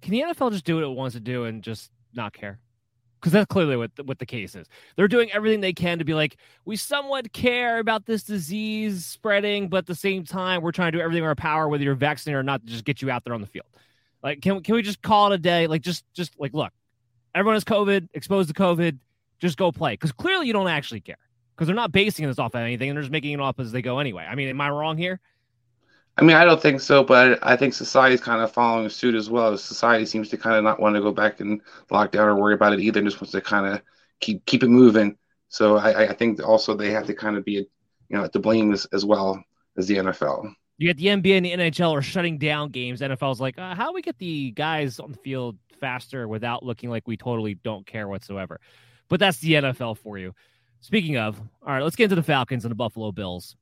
Can 0.01 0.11
the 0.11 0.21
nfl 0.21 0.51
just 0.51 0.65
do 0.65 0.75
what 0.75 0.83
it 0.83 0.95
wants 0.95 1.15
to 1.15 1.19
do 1.19 1.45
and 1.45 1.63
just 1.63 1.89
not 2.13 2.33
care 2.33 2.59
because 3.19 3.31
that's 3.31 3.47
clearly 3.47 3.75
what 3.75 3.95
the, 3.95 4.03
what 4.03 4.19
the 4.19 4.25
case 4.25 4.55
is. 4.55 4.67
They're 4.95 5.07
doing 5.07 5.31
everything 5.31 5.61
they 5.61 5.73
can 5.73 5.99
to 5.99 6.05
be 6.05 6.13
like, 6.13 6.37
we 6.65 6.75
somewhat 6.75 7.33
care 7.33 7.79
about 7.79 8.05
this 8.05 8.23
disease 8.23 9.05
spreading, 9.05 9.69
but 9.69 9.77
at 9.77 9.85
the 9.87 9.95
same 9.95 10.23
time, 10.23 10.61
we're 10.61 10.71
trying 10.71 10.91
to 10.91 10.97
do 10.97 11.01
everything 11.03 11.23
in 11.23 11.27
our 11.27 11.35
power, 11.35 11.67
whether 11.67 11.83
you're 11.83 11.95
vaccinated 11.95 12.39
or 12.39 12.43
not, 12.43 12.61
to 12.61 12.67
just 12.67 12.85
get 12.85 13.01
you 13.01 13.09
out 13.09 13.23
there 13.23 13.33
on 13.33 13.41
the 13.41 13.47
field. 13.47 13.67
Like, 14.23 14.41
can 14.41 14.61
can 14.61 14.75
we 14.75 14.81
just 14.81 15.01
call 15.01 15.31
it 15.31 15.35
a 15.35 15.37
day? 15.37 15.67
Like, 15.67 15.81
just 15.81 16.03
just 16.13 16.39
like, 16.39 16.53
look, 16.53 16.71
everyone 17.35 17.55
has 17.55 17.63
COVID, 17.63 18.09
exposed 18.13 18.49
to 18.49 18.55
COVID 18.55 18.97
just 19.39 19.57
go 19.57 19.71
play 19.71 19.93
because 19.93 20.11
clearly 20.11 20.47
you 20.47 20.53
don't 20.53 20.67
actually 20.67 21.01
care 21.01 21.17
because 21.55 21.67
they're 21.67 21.75
not 21.75 21.91
basing 21.91 22.27
this 22.27 22.39
off 22.39 22.55
of 22.55 22.61
anything 22.61 22.89
and 22.89 22.97
they're 22.97 23.03
just 23.03 23.11
making 23.11 23.33
it 23.33 23.39
up 23.39 23.59
as 23.59 23.71
they 23.71 23.81
go 23.81 23.99
anyway. 23.99 24.25
I 24.27 24.35
mean, 24.35 24.49
am 24.49 24.61
I 24.61 24.69
wrong 24.69 24.97
here? 24.97 25.19
I 26.17 26.23
mean, 26.23 26.35
I 26.35 26.45
don't 26.45 26.61
think 26.61 26.81
so, 26.81 27.03
but 27.03 27.39
I 27.43 27.55
think 27.55 27.75
society's 27.75 28.21
kind 28.21 28.41
of 28.41 28.51
following 28.51 28.89
suit 28.89 29.13
as 29.13 29.29
well. 29.29 29.55
Society 29.55 30.05
seems 30.05 30.29
to 30.29 30.37
kind 30.37 30.55
of 30.55 30.63
not 30.63 30.79
want 30.79 30.95
to 30.95 31.01
go 31.01 31.11
back 31.11 31.39
and 31.39 31.61
lockdown 31.91 32.25
or 32.25 32.35
worry 32.35 32.55
about 32.55 32.73
it 32.73 32.79
either. 32.79 33.01
Just 33.03 33.21
wants 33.21 33.33
to 33.33 33.41
kind 33.41 33.67
of 33.67 33.81
keep 34.19 34.43
keep 34.45 34.63
it 34.63 34.69
moving. 34.69 35.15
So 35.49 35.77
I, 35.77 36.09
I 36.09 36.13
think 36.13 36.43
also 36.43 36.75
they 36.75 36.89
have 36.91 37.05
to 37.07 37.13
kind 37.13 37.37
of 37.37 37.45
be, 37.45 37.53
you 37.53 37.67
know, 38.09 38.27
to 38.27 38.39
blame 38.39 38.73
as, 38.73 38.85
as 38.91 39.05
well 39.05 39.43
as 39.77 39.87
the 39.87 39.97
NFL. 39.97 40.51
You 40.79 40.87
get 40.87 40.97
the 40.97 41.05
NBA 41.05 41.37
and 41.37 41.45
the 41.45 41.51
NHL 41.51 41.91
are 41.93 42.01
shutting 42.01 42.37
down 42.37 42.69
games. 42.69 43.01
NFL's 43.01 43.39
like, 43.39 43.57
uh, 43.57 43.75
how 43.75 43.87
do 43.87 43.93
we 43.93 44.01
get 44.01 44.17
the 44.17 44.51
guys 44.51 44.99
on 44.99 45.11
the 45.11 45.17
field 45.17 45.57
faster 45.79 46.27
without 46.27 46.63
looking 46.63 46.89
like 46.89 47.07
we 47.07 47.17
totally 47.17 47.55
don't 47.55 47.85
care 47.85 48.07
whatsoever? 48.07 48.59
But 49.07 49.19
that's 49.19 49.39
the 49.39 49.53
NFL 49.53 49.97
for 49.97 50.17
you. 50.17 50.33
Speaking 50.81 51.17
of, 51.17 51.39
all 51.65 51.73
right, 51.73 51.83
let's 51.83 51.95
get 51.95 52.05
into 52.05 52.15
the 52.15 52.23
Falcons 52.23 52.65
and 52.65 52.71
the 52.71 52.75
Buffalo 52.75 53.11
Bills. 53.11 53.55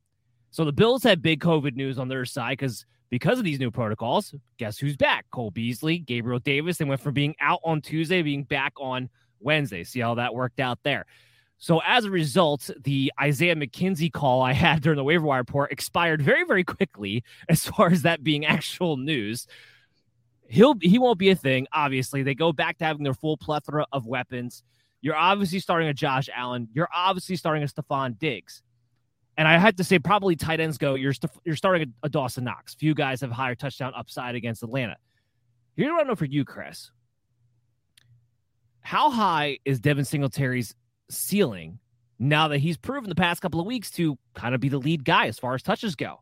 So 0.56 0.64
the 0.64 0.72
Bills 0.72 1.04
had 1.04 1.22
big 1.22 1.42
COVID 1.42 1.76
news 1.76 2.00
on 2.00 2.08
their 2.08 2.24
side 2.24 2.52
because 2.52 2.86
because 3.10 3.38
of 3.40 3.44
these 3.44 3.60
new 3.60 3.70
protocols, 3.70 4.34
guess 4.58 4.78
who's 4.78 4.96
back? 4.96 5.26
Cole 5.30 5.52
Beasley, 5.52 5.98
Gabriel 5.98 6.40
Davis. 6.40 6.78
They 6.78 6.86
went 6.86 7.02
from 7.02 7.14
being 7.14 7.36
out 7.42 7.60
on 7.66 7.82
Tuesday 7.82 8.22
being 8.22 8.46
back 8.46 8.72
on 8.78 9.10
Wednesday. 9.42 9.84
See 9.84 10.00
how 10.00 10.16
that 10.16 10.34
worked 10.34 10.62
out 10.62 10.80
there. 10.84 11.08
So 11.58 11.82
as 11.86 12.06
a 12.06 12.10
result, 12.10 12.70
the 12.86 13.12
Isaiah 13.20 13.58
McKenzie 13.58 14.14
call 14.14 14.42
I 14.42 14.54
had 14.54 14.82
during 14.82 14.96
the 14.96 15.04
waiver 15.04 15.26
wire 15.26 15.42
report 15.42 15.74
expired 15.74 16.22
very, 16.22 16.46
very 16.46 16.64
quickly 16.64 17.26
as 17.50 17.66
far 17.66 17.88
as 17.92 18.04
that 18.04 18.24
being 18.24 18.46
actual 18.46 18.96
news. 18.96 19.48
He'll 20.48 20.76
he 20.82 20.98
won't 21.00 21.20
be 21.20 21.32
a 21.32 21.36
thing. 21.36 21.68
Obviously, 21.74 22.24
they 22.24 22.34
go 22.34 22.54
back 22.54 22.78
to 22.78 22.86
having 22.86 23.04
their 23.04 23.14
full 23.14 23.36
plethora 23.36 23.88
of 23.92 24.08
weapons. 24.08 24.64
You're 25.02 25.18
obviously 25.18 25.60
starting 25.60 25.90
a 25.90 25.94
Josh 25.94 26.30
Allen. 26.34 26.70
You're 26.72 26.88
obviously 26.96 27.36
starting 27.36 27.62
a 27.62 27.68
Stefon 27.68 28.18
Diggs. 28.18 28.64
And 29.38 29.48
I 29.48 29.58
had 29.58 29.78
to 29.78 29.84
say, 29.84 30.00
probably 30.00 30.36
tight 30.36 30.60
ends 30.60 30.78
go. 30.78 30.96
You're 30.96 31.12
you 31.12 31.30
you're 31.44 31.56
starting 31.56 31.94
a, 32.04 32.06
a, 32.06 32.10
Dawson 32.10 32.46
Knox. 32.46 32.74
Few 32.76 32.94
guys 32.94 33.22
have 33.22 33.32
higher 33.32 33.56
touchdown 33.56 33.94
upside 33.96 34.36
against 34.36 34.64
Atlanta. 34.64 34.96
Here's 35.76 35.92
what 35.92 36.06
I 36.06 36.08
know 36.08 36.16
for 36.16 36.26
you, 36.26 36.46
Chris. 36.46 36.92
How 38.80 39.10
high 39.10 39.60
is 39.66 39.80
Devin 39.80 40.06
Singletary's 40.06 40.74
ceiling 41.10 41.80
now 42.18 42.48
that 42.48 42.60
he's 42.60 42.78
proven 42.78 43.10
the 43.10 43.16
past 43.16 43.42
couple 43.42 43.60
of 43.60 43.66
weeks 43.66 43.92
to 43.92 44.18
kind 44.36 44.56
of 44.56 44.62
be 44.62 44.70
the 44.70 44.78
lead 44.78 45.04
guy 45.04 45.28
as 45.28 45.38
far 45.38 45.54
as 45.54 45.62
touches 45.62 45.96
go? 45.96 46.22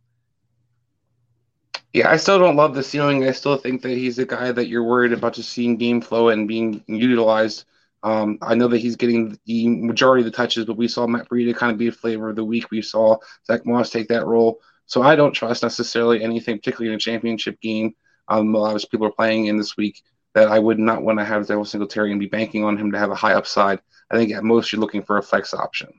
Yeah, 1.93 2.09
I 2.09 2.17
still 2.17 2.39
don't 2.39 2.55
love 2.55 2.73
the 2.73 2.81
ceiling. 2.81 3.23
I 3.23 3.31
still 3.31 3.57
think 3.57 3.83
that 3.83 3.91
he's 3.91 4.17
a 4.17 4.25
guy 4.25 4.51
that 4.51 4.67
you're 4.67 4.83
worried 4.83 5.13
about 5.13 5.33
just 5.33 5.49
seeing 5.49 5.77
game 5.77 6.01
flow 6.01 6.29
and 6.29 6.47
being 6.47 6.83
utilized. 6.87 7.65
Um, 8.03 8.37
I 8.41 8.55
know 8.55 8.67
that 8.67 8.79
he's 8.79 8.97
getting 8.97 9.37
the 9.45 9.67
majority 9.69 10.21
of 10.21 10.25
the 10.25 10.35
touches, 10.35 10.65
but 10.65 10.77
we 10.77 10.89
saw 10.89 11.07
Matt 11.07 11.29
Breida 11.29 11.55
kind 11.55 11.71
of 11.71 11.77
be 11.77 11.87
a 11.87 11.91
flavor 11.91 12.29
of 12.29 12.35
the 12.35 12.43
week. 12.43 12.69
We 12.69 12.81
saw 12.81 13.17
Zach 13.47 13.65
Moss 13.65 13.89
take 13.89 14.09
that 14.09 14.25
role. 14.25 14.59
So 14.85 15.01
I 15.01 15.15
don't 15.15 15.31
trust 15.31 15.63
necessarily 15.63 16.21
anything, 16.21 16.57
particularly 16.57 16.89
in 16.89 16.97
a 16.97 16.99
championship 16.99 17.61
game. 17.61 17.95
Um, 18.27 18.53
a 18.53 18.57
lot 18.59 18.75
of 18.75 18.89
people 18.91 19.07
are 19.07 19.11
playing 19.11 19.45
in 19.45 19.57
this 19.57 19.77
week 19.77 20.03
that 20.33 20.49
I 20.49 20.59
would 20.59 20.79
not 20.79 21.03
want 21.03 21.19
to 21.19 21.25
have 21.25 21.47
Devin 21.47 21.65
Singletary 21.65 22.11
and 22.11 22.19
be 22.19 22.27
banking 22.27 22.63
on 22.63 22.77
him 22.77 22.91
to 22.91 22.99
have 22.99 23.11
a 23.11 23.15
high 23.15 23.33
upside. 23.33 23.79
I 24.11 24.17
think 24.17 24.33
at 24.33 24.43
most 24.43 24.71
you're 24.71 24.81
looking 24.81 25.03
for 25.03 25.17
a 25.17 25.23
flex 25.23 25.53
option. 25.53 25.89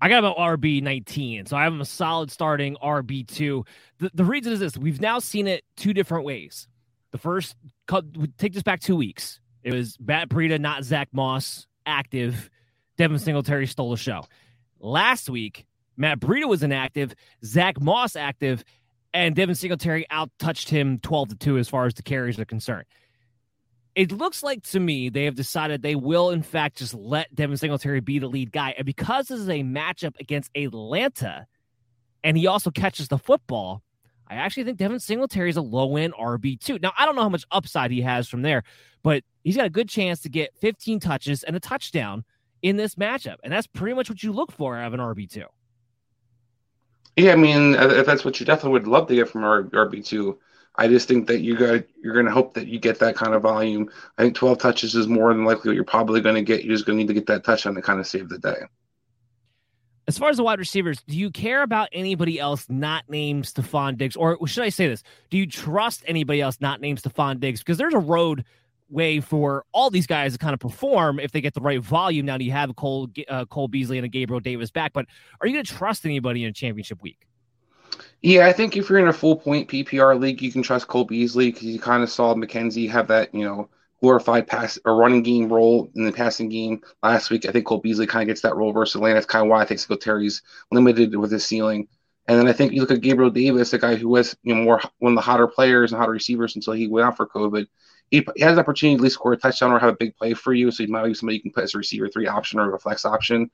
I 0.00 0.08
got 0.08 0.18
about 0.18 0.36
RB 0.36 0.82
19, 0.82 1.46
so 1.46 1.56
I 1.56 1.64
have 1.64 1.78
a 1.78 1.84
solid 1.84 2.30
starting 2.30 2.76
RB 2.82 3.26
two. 3.26 3.64
The, 3.98 4.10
the 4.14 4.24
reason 4.24 4.52
is 4.52 4.58
this: 4.58 4.76
we've 4.76 5.00
now 5.00 5.20
seen 5.20 5.46
it 5.46 5.64
two 5.76 5.94
different 5.94 6.24
ways. 6.24 6.66
The 7.12 7.18
first, 7.18 7.54
take 8.38 8.52
this 8.52 8.64
back 8.64 8.80
two 8.80 8.96
weeks. 8.96 9.38
It 9.62 9.72
was 9.72 9.96
Matt 10.00 10.28
Breida, 10.28 10.60
not 10.60 10.84
Zach 10.84 11.08
Moss, 11.12 11.66
active. 11.86 12.50
Devin 12.96 13.18
Singletary 13.18 13.66
stole 13.66 13.90
the 13.90 13.96
show. 13.96 14.24
Last 14.80 15.30
week, 15.30 15.66
Matt 15.96 16.20
Breida 16.20 16.48
was 16.48 16.62
inactive, 16.62 17.14
Zach 17.44 17.80
Moss 17.80 18.16
active, 18.16 18.64
and 19.14 19.34
Devin 19.34 19.54
Singletary 19.54 20.06
out 20.10 20.30
touched 20.38 20.68
him 20.68 20.98
12 20.98 21.30
to 21.30 21.36
2 21.36 21.58
as 21.58 21.68
far 21.68 21.86
as 21.86 21.94
the 21.94 22.02
carries 22.02 22.38
are 22.38 22.44
concerned. 22.44 22.86
It 23.94 24.10
looks 24.10 24.42
like 24.42 24.62
to 24.68 24.80
me 24.80 25.10
they 25.10 25.24
have 25.26 25.34
decided 25.34 25.82
they 25.82 25.94
will, 25.94 26.30
in 26.30 26.42
fact, 26.42 26.78
just 26.78 26.94
let 26.94 27.34
Devin 27.34 27.58
Singletary 27.58 28.00
be 28.00 28.18
the 28.18 28.28
lead 28.28 28.50
guy. 28.50 28.74
And 28.76 28.86
because 28.86 29.28
this 29.28 29.38
is 29.38 29.48
a 29.48 29.62
matchup 29.62 30.18
against 30.18 30.50
Atlanta, 30.56 31.46
and 32.24 32.36
he 32.36 32.46
also 32.46 32.70
catches 32.70 33.08
the 33.08 33.18
football, 33.18 33.82
I 34.32 34.36
actually 34.36 34.64
think 34.64 34.78
Devin 34.78 34.98
Singletary 34.98 35.50
is 35.50 35.56
a 35.56 35.62
low 35.62 35.96
end 35.96 36.14
RB2. 36.14 36.80
Now, 36.80 36.92
I 36.98 37.04
don't 37.04 37.14
know 37.14 37.22
how 37.22 37.28
much 37.28 37.44
upside 37.50 37.90
he 37.90 38.00
has 38.00 38.28
from 38.28 38.42
there, 38.42 38.62
but 39.02 39.22
he's 39.44 39.56
got 39.56 39.66
a 39.66 39.70
good 39.70 39.88
chance 39.88 40.20
to 40.20 40.30
get 40.30 40.56
15 40.60 41.00
touches 41.00 41.42
and 41.44 41.54
a 41.54 41.60
touchdown 41.60 42.24
in 42.62 42.76
this 42.76 42.94
matchup. 42.94 43.36
And 43.44 43.52
that's 43.52 43.66
pretty 43.66 43.94
much 43.94 44.08
what 44.08 44.22
you 44.22 44.32
look 44.32 44.50
for 44.50 44.76
out 44.76 44.86
of 44.86 44.94
an 44.94 45.00
RB2. 45.00 45.44
Yeah, 47.16 47.32
I 47.32 47.36
mean, 47.36 47.76
uh, 47.76 47.88
if 47.88 48.06
that's 48.06 48.24
what 48.24 48.40
you 48.40 48.46
definitely 48.46 48.72
would 48.72 48.86
love 48.86 49.06
to 49.08 49.14
get 49.14 49.28
from 49.28 49.42
RB 49.42 50.04
two, 50.04 50.38
I 50.76 50.88
just 50.88 51.06
think 51.06 51.26
that 51.26 51.40
you 51.40 51.54
got 51.54 51.84
you're 52.02 52.14
going 52.14 52.24
to 52.24 52.32
hope 52.32 52.54
that 52.54 52.68
you 52.68 52.78
get 52.78 52.98
that 53.00 53.14
kind 53.14 53.34
of 53.34 53.42
volume. 53.42 53.90
I 54.16 54.22
think 54.22 54.34
12 54.34 54.56
touches 54.56 54.94
is 54.94 55.08
more 55.08 55.28
than 55.34 55.44
likely 55.44 55.68
what 55.68 55.74
you're 55.74 55.84
probably 55.84 56.22
going 56.22 56.36
to 56.36 56.42
get. 56.42 56.64
You're 56.64 56.74
just 56.74 56.86
going 56.86 56.96
to 56.96 57.04
need 57.04 57.08
to 57.08 57.14
get 57.14 57.26
that 57.26 57.44
touchdown 57.44 57.74
to 57.74 57.82
kind 57.82 58.00
of 58.00 58.06
save 58.06 58.30
the 58.30 58.38
day. 58.38 58.62
As 60.08 60.18
far 60.18 60.30
as 60.30 60.36
the 60.36 60.42
wide 60.42 60.58
receivers, 60.58 61.02
do 61.06 61.16
you 61.16 61.30
care 61.30 61.62
about 61.62 61.88
anybody 61.92 62.40
else 62.40 62.66
not 62.68 63.08
named 63.08 63.44
Stefon 63.44 63.96
Diggs, 63.96 64.16
or 64.16 64.36
should 64.48 64.64
I 64.64 64.68
say 64.68 64.88
this? 64.88 65.02
Do 65.30 65.38
you 65.38 65.46
trust 65.46 66.02
anybody 66.06 66.40
else 66.40 66.60
not 66.60 66.80
named 66.80 67.00
Stefon 67.00 67.38
Diggs? 67.38 67.60
Because 67.60 67.78
there's 67.78 67.94
a 67.94 67.98
road 67.98 68.44
way 68.88 69.20
for 69.20 69.64
all 69.72 69.90
these 69.90 70.06
guys 70.06 70.32
to 70.32 70.38
kind 70.38 70.54
of 70.54 70.60
perform 70.60 71.18
if 71.18 71.32
they 71.32 71.40
get 71.40 71.54
the 71.54 71.60
right 71.60 71.80
volume. 71.80 72.26
Now, 72.26 72.36
do 72.36 72.44
you 72.44 72.52
have 72.52 72.74
Cole 72.76 73.08
uh, 73.28 73.44
Cole 73.46 73.68
Beasley 73.68 73.96
and 73.96 74.04
a 74.04 74.08
Gabriel 74.08 74.40
Davis 74.40 74.70
back? 74.70 74.92
But 74.92 75.06
are 75.40 75.46
you 75.46 75.54
going 75.54 75.64
to 75.64 75.72
trust 75.72 76.04
anybody 76.04 76.44
in 76.44 76.50
a 76.50 76.52
championship 76.52 77.02
week? 77.02 77.26
Yeah, 78.22 78.46
I 78.46 78.52
think 78.52 78.76
if 78.76 78.88
you're 78.88 78.98
in 78.98 79.08
a 79.08 79.12
full 79.12 79.36
point 79.36 79.68
PPR 79.68 80.18
league, 80.20 80.42
you 80.42 80.52
can 80.52 80.62
trust 80.62 80.88
Cole 80.88 81.04
Beasley 81.04 81.50
because 81.50 81.64
you 81.64 81.78
kind 81.78 82.02
of 82.02 82.10
saw 82.10 82.34
McKenzie 82.34 82.88
have 82.90 83.08
that, 83.08 83.34
you 83.34 83.44
know, 83.44 83.68
glorified 84.02 84.46
pass 84.46 84.78
or 84.84 84.96
running 84.96 85.22
game 85.22 85.48
role 85.48 85.90
in 85.94 86.04
the 86.04 86.12
passing 86.12 86.48
game 86.48 86.82
last 87.02 87.30
week. 87.30 87.46
I 87.46 87.52
think 87.52 87.64
Cole 87.64 87.78
Beasley 87.78 88.06
kind 88.06 88.22
of 88.22 88.28
gets 88.28 88.42
that 88.42 88.56
role 88.56 88.72
versus 88.72 88.96
Atlanta. 88.96 89.14
That's 89.14 89.26
kind 89.26 89.46
of 89.46 89.50
why 89.50 89.62
I 89.62 89.64
think 89.64 89.80
Singletary's 89.80 90.42
limited 90.70 91.16
with 91.16 91.30
his 91.30 91.46
ceiling. 91.46 91.88
And 92.28 92.38
then 92.38 92.46
I 92.46 92.52
think 92.52 92.72
you 92.72 92.80
look 92.80 92.90
at 92.90 93.00
Gabriel 93.00 93.30
Davis, 93.30 93.72
a 93.72 93.78
guy 93.78 93.94
who 93.94 94.08
was 94.08 94.36
you 94.42 94.54
know 94.54 94.62
more 94.62 94.80
one 94.98 95.12
of 95.12 95.16
the 95.16 95.22
hotter 95.22 95.48
players 95.48 95.92
and 95.92 95.98
hotter 95.98 96.12
receivers 96.12 96.54
until 96.54 96.74
he 96.74 96.86
went 96.86 97.06
out 97.06 97.16
for 97.16 97.26
COVID 97.26 97.66
he, 98.12 98.24
he 98.36 98.42
has 98.42 98.52
an 98.52 98.58
opportunity 98.58 98.96
to 98.96 99.00
at 99.00 99.04
least 99.04 99.14
score 99.14 99.32
a 99.32 99.36
touchdown 99.38 99.72
or 99.72 99.78
have 99.78 99.88
a 99.88 99.96
big 99.96 100.14
play 100.14 100.34
for 100.34 100.52
you. 100.52 100.70
So 100.70 100.84
he 100.84 100.86
might 100.86 101.06
be 101.06 101.14
somebody 101.14 101.36
you 101.36 101.42
can 101.42 101.50
put 101.50 101.64
as 101.64 101.74
a 101.74 101.78
receiver 101.78 102.08
three 102.08 102.28
option 102.28 102.60
or 102.60 102.74
a 102.74 102.78
flex 102.78 103.06
option. 103.06 103.50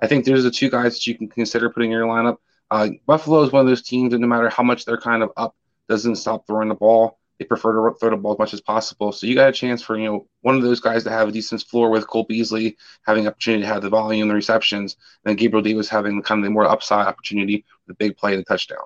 I 0.00 0.08
think 0.08 0.24
there's 0.24 0.42
the 0.42 0.50
two 0.50 0.68
guys 0.68 0.94
that 0.94 1.06
you 1.06 1.16
can 1.16 1.28
consider 1.28 1.70
putting 1.70 1.92
in 1.92 1.96
your 1.96 2.08
lineup. 2.08 2.38
Uh, 2.72 2.88
Buffalo 3.06 3.42
is 3.42 3.52
one 3.52 3.60
of 3.60 3.68
those 3.68 3.82
teams 3.82 4.10
that 4.10 4.18
no 4.18 4.26
matter 4.26 4.48
how 4.48 4.64
much 4.64 4.84
they're 4.84 5.00
kind 5.00 5.22
of 5.22 5.30
up, 5.36 5.54
doesn't 5.88 6.16
stop 6.16 6.44
throwing 6.46 6.68
the 6.68 6.74
ball. 6.74 7.19
They 7.40 7.46
prefer 7.46 7.88
to 7.88 7.96
throw 7.96 8.10
the 8.10 8.18
ball 8.18 8.32
as 8.32 8.38
much 8.38 8.52
as 8.52 8.60
possible. 8.60 9.12
So 9.12 9.26
you 9.26 9.34
got 9.34 9.48
a 9.48 9.52
chance 9.52 9.80
for 9.82 9.98
you 9.98 10.04
know 10.04 10.26
one 10.42 10.56
of 10.56 10.62
those 10.62 10.78
guys 10.78 11.04
to 11.04 11.10
have 11.10 11.26
a 11.26 11.32
decent 11.32 11.62
floor 11.62 11.88
with 11.88 12.06
Cole 12.06 12.24
Beasley 12.24 12.76
having 13.06 13.26
opportunity 13.26 13.62
to 13.62 13.66
have 13.66 13.80
the 13.80 13.88
volume, 13.88 14.28
the 14.28 14.34
receptions, 14.34 14.96
and 15.24 15.38
Gabriel 15.38 15.62
Davis 15.62 15.88
having 15.88 16.20
kind 16.20 16.40
of 16.40 16.44
the 16.44 16.50
more 16.50 16.66
upside 16.66 17.06
opportunity, 17.06 17.64
the 17.86 17.94
big 17.94 18.18
play, 18.18 18.36
the 18.36 18.44
touchdown. 18.44 18.84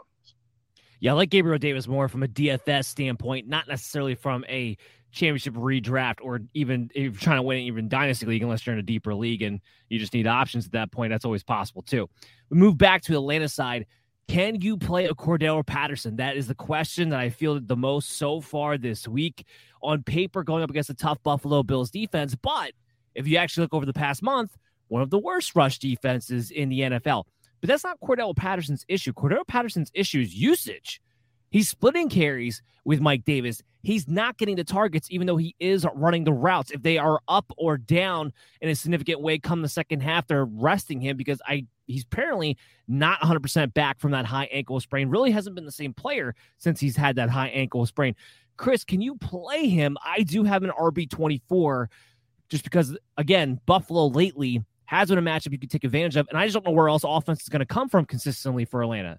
Yeah, 1.01 1.11
I 1.11 1.15
like 1.15 1.31
Gabriel 1.31 1.59
Davis 1.59 1.89
more 1.89 2.09
from 2.09 2.23
a 2.23 2.29
DFS 2.29 2.85
standpoint, 2.85 3.49
not 3.49 3.67
necessarily 3.67 4.15
from 4.15 4.45
a 4.49 4.77
championship 5.11 5.55
redraft 5.55 6.19
or 6.23 6.41
even 6.55 6.91
if 6.95 7.03
you're 7.03 7.13
trying 7.13 7.39
to 7.39 7.43
win 7.43 7.59
even 7.59 7.89
dynasty 7.89 8.27
league 8.27 8.43
unless 8.43 8.65
you're 8.65 8.73
in 8.73 8.79
a 8.79 8.83
deeper 8.83 9.15
league 9.15 9.43
and 9.43 9.61
you 9.89 9.99
just 9.99 10.13
need 10.13 10.27
options 10.27 10.67
at 10.67 10.73
that 10.73 10.91
point 10.91 11.13
that's 11.13 11.25
always 11.25 11.45
possible 11.45 11.83
too 11.83 12.11
we 12.51 12.59
move 12.59 12.77
back 12.77 13.01
to 13.01 13.13
the 13.13 13.19
atlanta 13.19 13.49
side 13.49 13.87
can 14.29 14.61
you 14.61 14.77
play 14.77 15.07
a 15.07 15.15
Cordarrelle 15.15 15.67
Patterson? 15.67 16.17
That 16.17 16.37
is 16.37 16.49
the 16.49 16.55
question 16.55 17.11
that 17.11 17.21
I 17.21 17.31
feel 17.31 17.61
the 17.61 17.77
most 17.77 18.17
so 18.17 18.41
far 18.41 18.79
this 18.79 19.07
week. 19.07 19.47
On 19.83 20.03
paper, 20.03 20.43
going 20.43 20.63
up 20.63 20.71
against 20.71 20.89
a 20.89 20.95
tough 20.95 21.23
Buffalo 21.23 21.63
Bills 21.63 21.91
defense, 21.91 22.35
but 22.35 22.73
if 23.15 23.29
you 23.29 23.37
actually 23.37 23.65
look 23.65 23.75
over 23.75 23.85
the 23.85 23.93
past 23.93 24.23
month, 24.23 24.57
one 24.89 25.03
of 25.03 25.11
the 25.11 25.19
worst 25.19 25.55
rush 25.55 25.79
defenses 25.79 26.51
in 26.51 26.71
the 26.71 26.81
NFL. 26.81 27.25
But 27.61 27.69
that's 27.69 27.85
not 27.85 28.01
Cordarrelle 28.01 28.37
Patterson's 28.37 28.85
issue. 28.89 29.13
Cordarrelle 29.13 29.47
Patterson's 29.47 29.91
issue 29.95 30.21
is 30.21 30.35
usage. 30.35 31.01
He's 31.51 31.69
splitting 31.69 32.09
carries 32.09 32.63
with 32.85 33.01
Mike 33.01 33.25
Davis. 33.25 33.63
He's 33.83 34.09
not 34.09 34.39
getting 34.39 34.57
the 34.57 34.65
targets, 34.65 35.09
even 35.11 35.27
though 35.27 35.37
he 35.37 35.55
is 35.61 35.87
running 35.95 36.25
the 36.25 36.33
routes. 36.33 36.71
If 36.71 36.83
they 36.83 36.99
are 36.99 37.21
up 37.29 37.53
or 37.57 37.77
down 37.77 38.33
in 38.61 38.69
a 38.69 38.75
significant 38.75 39.21
way 39.21 39.39
come 39.39 39.63
the 39.63 39.69
second 39.69 40.01
half, 40.01 40.27
they're 40.27 40.47
resting 40.47 41.01
him 41.01 41.17
because 41.17 41.41
I 41.47 41.67
he's 41.87 42.05
apparently 42.05 42.57
not 42.89 43.21
100% 43.21 43.75
back 43.75 43.99
from 43.99 44.13
that 44.13 44.27
high 44.27 44.47
ankle 44.47 44.81
sprain. 44.81 45.09
Really 45.09 45.31
hasn't 45.31 45.55
been 45.55 45.65
the 45.65 45.73
same 45.73 45.93
player 45.93 46.35
since 46.59 46.81
he's 46.81 46.97
had 46.97 47.17
that 47.17 47.31
high 47.31 47.49
ankle 47.49 47.87
sprain. 47.87 48.15
Chris, 48.57 48.85
can 48.85 49.01
you 49.01 49.17
play 49.17 49.69
him? 49.69 49.97
I 50.05 50.23
do 50.23 50.45
have 50.45 50.63
an 50.63 50.71
RB24 50.71 51.89
just 52.49 52.65
because, 52.65 52.97
again, 53.17 53.61
Buffalo 53.67 54.07
lately 54.07 54.63
has 54.87 55.09
been 55.09 55.19
a 55.19 55.23
matchup 55.23 55.53
you 55.53 55.59
can 55.59 55.69
take 55.69 55.85
advantage 55.85 56.17
of. 56.17 56.29
And 56.29 56.39
I 56.39 56.47
just 56.47 56.55
don't 56.55 56.67
know 56.67 56.73
where 56.73 56.89
else 56.89 57.03
offense 57.05 57.43
is 57.43 57.49
going 57.49 57.61
to 57.61 57.67
come 57.67 57.89
from 57.89 58.05
consistently 58.05 58.65
for 58.65 58.83
Atlanta. 58.83 59.19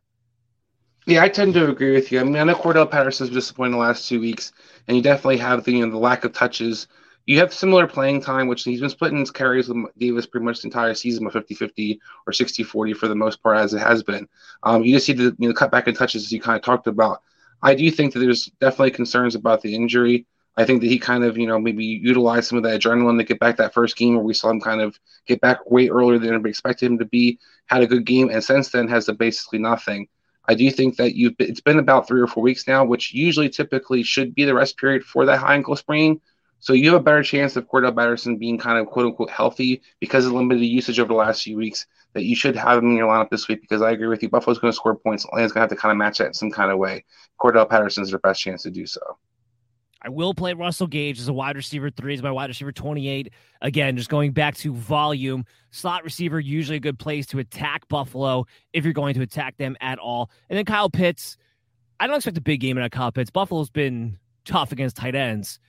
Yeah, 1.06 1.22
I 1.22 1.30
tend 1.30 1.54
to 1.54 1.70
agree 1.70 1.92
with 1.92 2.12
you. 2.12 2.20
I 2.20 2.24
mean, 2.24 2.36
I 2.36 2.44
know 2.44 2.56
Cordarrelle 2.56 2.90
Patterson's 2.90 3.30
disappointed 3.30 3.74
the 3.74 3.78
last 3.78 4.08
two 4.08 4.20
weeks, 4.20 4.52
and 4.88 4.98
you 4.98 5.04
definitely 5.04 5.38
have 5.38 5.64
the 5.64 5.74
you 5.74 5.86
know 5.86 5.92
the 5.92 6.00
lack 6.00 6.24
of 6.24 6.34
touches. 6.34 6.88
You 7.26 7.40
have 7.40 7.54
similar 7.54 7.88
playing 7.88 8.22
time, 8.22 8.48
which 8.48 8.64
he's 8.64 8.82
been 8.82 8.90
splitting 8.90 9.20
his 9.20 9.32
carries 9.32 9.68
with 9.68 9.86
Davis 9.98 10.28
pretty 10.28 10.46
much 10.46 10.62
the 10.62 10.68
entire 10.68 10.94
season, 10.94 11.26
of 11.26 11.34
50-50 11.34 11.98
or 12.28 12.34
60-40 12.34 12.96
for 12.96 13.08
the 13.08 13.16
most 13.16 13.42
part, 13.42 13.58
as 13.58 13.74
it 13.74 13.80
has 13.80 14.04
been. 14.04 14.28
Um, 14.64 14.84
you 14.84 14.94
just 14.94 15.08
see 15.08 15.14
the 15.14 15.36
you 15.40 15.48
know 15.48 15.54
cut 15.54 15.72
back 15.72 15.88
in 15.88 15.96
touches 15.96 16.24
as 16.24 16.32
you 16.32 16.40
kind 16.40 16.56
of 16.56 16.64
talked 16.64 16.88
about. 16.88 17.22
I 17.62 17.74
do 17.74 17.90
think 17.90 18.14
that 18.14 18.20
there's 18.20 18.46
definitely 18.60 18.92
concerns 18.92 19.34
about 19.34 19.62
the 19.62 19.74
injury. 19.74 20.28
I 20.58 20.66
think 20.66 20.82
that 20.82 20.88
he 20.88 21.00
kind 21.00 21.24
of, 21.24 21.38
you 21.38 21.48
know, 21.48 21.60
maybe 21.60 21.84
utilized 21.84 22.48
some 22.48 22.58
of 22.58 22.64
that 22.64 22.80
adrenaline 22.80 23.18
to 23.18 23.24
get 23.24 23.40
back 23.40 23.58
that 23.58 23.74
first 23.74 23.98
game 23.98 24.16
where 24.16 24.24
we 24.24 24.34
saw 24.34 24.50
him 24.50 24.62
kind 24.62 24.80
of 24.80 24.98
get 25.26 25.42
back 25.42 25.70
way 25.70 25.90
earlier 25.90 26.18
than 26.18 26.30
anybody 26.30 26.52
expected 26.52 26.86
him 26.86 27.00
to 27.00 27.06
be. 27.06 27.40
Had 27.66 27.82
a 27.82 27.88
good 27.88 28.06
game, 28.06 28.30
and 28.30 28.44
since 28.44 28.70
then 28.70 28.88
has 28.88 29.10
basically 29.18 29.60
nothing. 29.60 30.08
I 30.48 30.54
do 30.54 30.70
think 30.70 30.98
that 30.98 31.16
you've 31.16 31.34
it's 31.40 31.60
been 31.60 31.80
about 31.80 32.08
three 32.08 32.22
or 32.22 32.28
four 32.28 32.44
weeks 32.44 32.68
now, 32.68 32.86
which 32.86 33.14
usually 33.14 33.50
typically 33.50 34.04
should 34.04 34.36
be 34.36 34.46
the 34.46 34.54
rest 34.54 34.78
period 34.78 35.04
for 35.04 35.26
that 35.26 35.40
high 35.40 35.56
ankle 35.56 35.76
sprain. 35.76 36.22
So 36.66 36.74
you 36.74 36.92
have 36.92 37.00
a 37.00 37.04
better 37.04 37.22
chance 37.22 37.56
of 37.56 37.68
Cordarrelle 37.68 37.96
Patterson 37.96 38.38
being 38.38 38.58
kind 38.58 38.80
of 38.80 38.88
quote 38.88 39.06
unquote 39.06 39.30
healthy 39.30 39.84
because 40.00 40.26
of 40.26 40.32
limited 40.32 40.66
usage 40.66 41.00
over 41.00 41.10
the 41.10 41.14
last 41.14 41.44
few 41.44 41.58
weeks. 41.58 41.86
That 42.14 42.24
you 42.24 42.36
should 42.36 42.56
have 42.56 42.80
him 42.80 42.90
in 42.90 42.98
your 42.98 43.08
lineup 43.08 43.30
this 43.30 43.48
week 43.48 43.62
because 43.62 43.84
I 43.84 43.92
agree 43.92 44.08
with 44.08 44.24
you. 44.24 44.30
Buffalo's 44.30 44.58
going 44.58 44.72
to 44.72 44.76
score 44.76 44.96
points. 44.96 45.26
Atlanta's 45.26 45.52
going 45.52 45.60
to 45.60 45.70
have 45.70 45.78
to 45.78 45.80
kind 45.80 45.92
of 45.92 46.00
match 46.00 46.18
that 46.18 46.26
in 46.28 46.34
some 46.34 46.50
kind 46.50 46.72
of 46.72 46.80
way. 46.80 47.06
Cordarrelle 47.40 47.70
Patterson's 47.70 48.10
their 48.10 48.18
best 48.18 48.42
chance 48.42 48.64
to 48.64 48.72
do 48.72 48.88
so. 48.88 49.00
I 50.02 50.10
will 50.10 50.34
play 50.34 50.54
Russell 50.54 50.88
Gage 50.88 51.20
as 51.20 51.28
a 51.28 51.34
wide 51.34 51.56
receiver 51.56 51.92
three, 51.92 52.16
as 52.16 52.24
my 52.24 52.32
wide 52.32 52.50
receiver 52.50 52.72
28. 52.72 53.32
Again, 53.62 53.96
just 53.96 54.10
going 54.10 54.32
back 54.32 54.56
to 54.56 54.74
volume, 54.74 55.46
slot 55.70 56.04
receiver, 56.04 56.40
usually 56.40 56.78
a 56.78 56.80
good 56.80 56.98
place 56.98 57.28
to 57.28 57.38
attack 57.38 57.88
Buffalo 57.90 58.48
if 58.74 58.84
you're 58.84 58.94
going 58.94 59.14
to 59.14 59.22
attack 59.22 59.58
them 59.58 59.78
at 59.82 60.00
all. 60.00 60.32
And 60.50 60.58
then 60.58 60.66
Kyle 60.66 60.90
Pitts, 60.90 61.38
I 62.00 62.08
don't 62.08 62.16
expect 62.16 62.40
a 62.40 62.42
big 62.42 62.60
game 62.60 62.76
out 62.80 62.86
of 62.86 62.92
Kyle 62.92 63.12
Pitts. 63.12 63.30
Buffalo's 63.30 63.70
been 63.70 64.18
tough 64.46 64.72
against 64.72 64.96
tight 64.96 65.14
ends, 65.14 65.60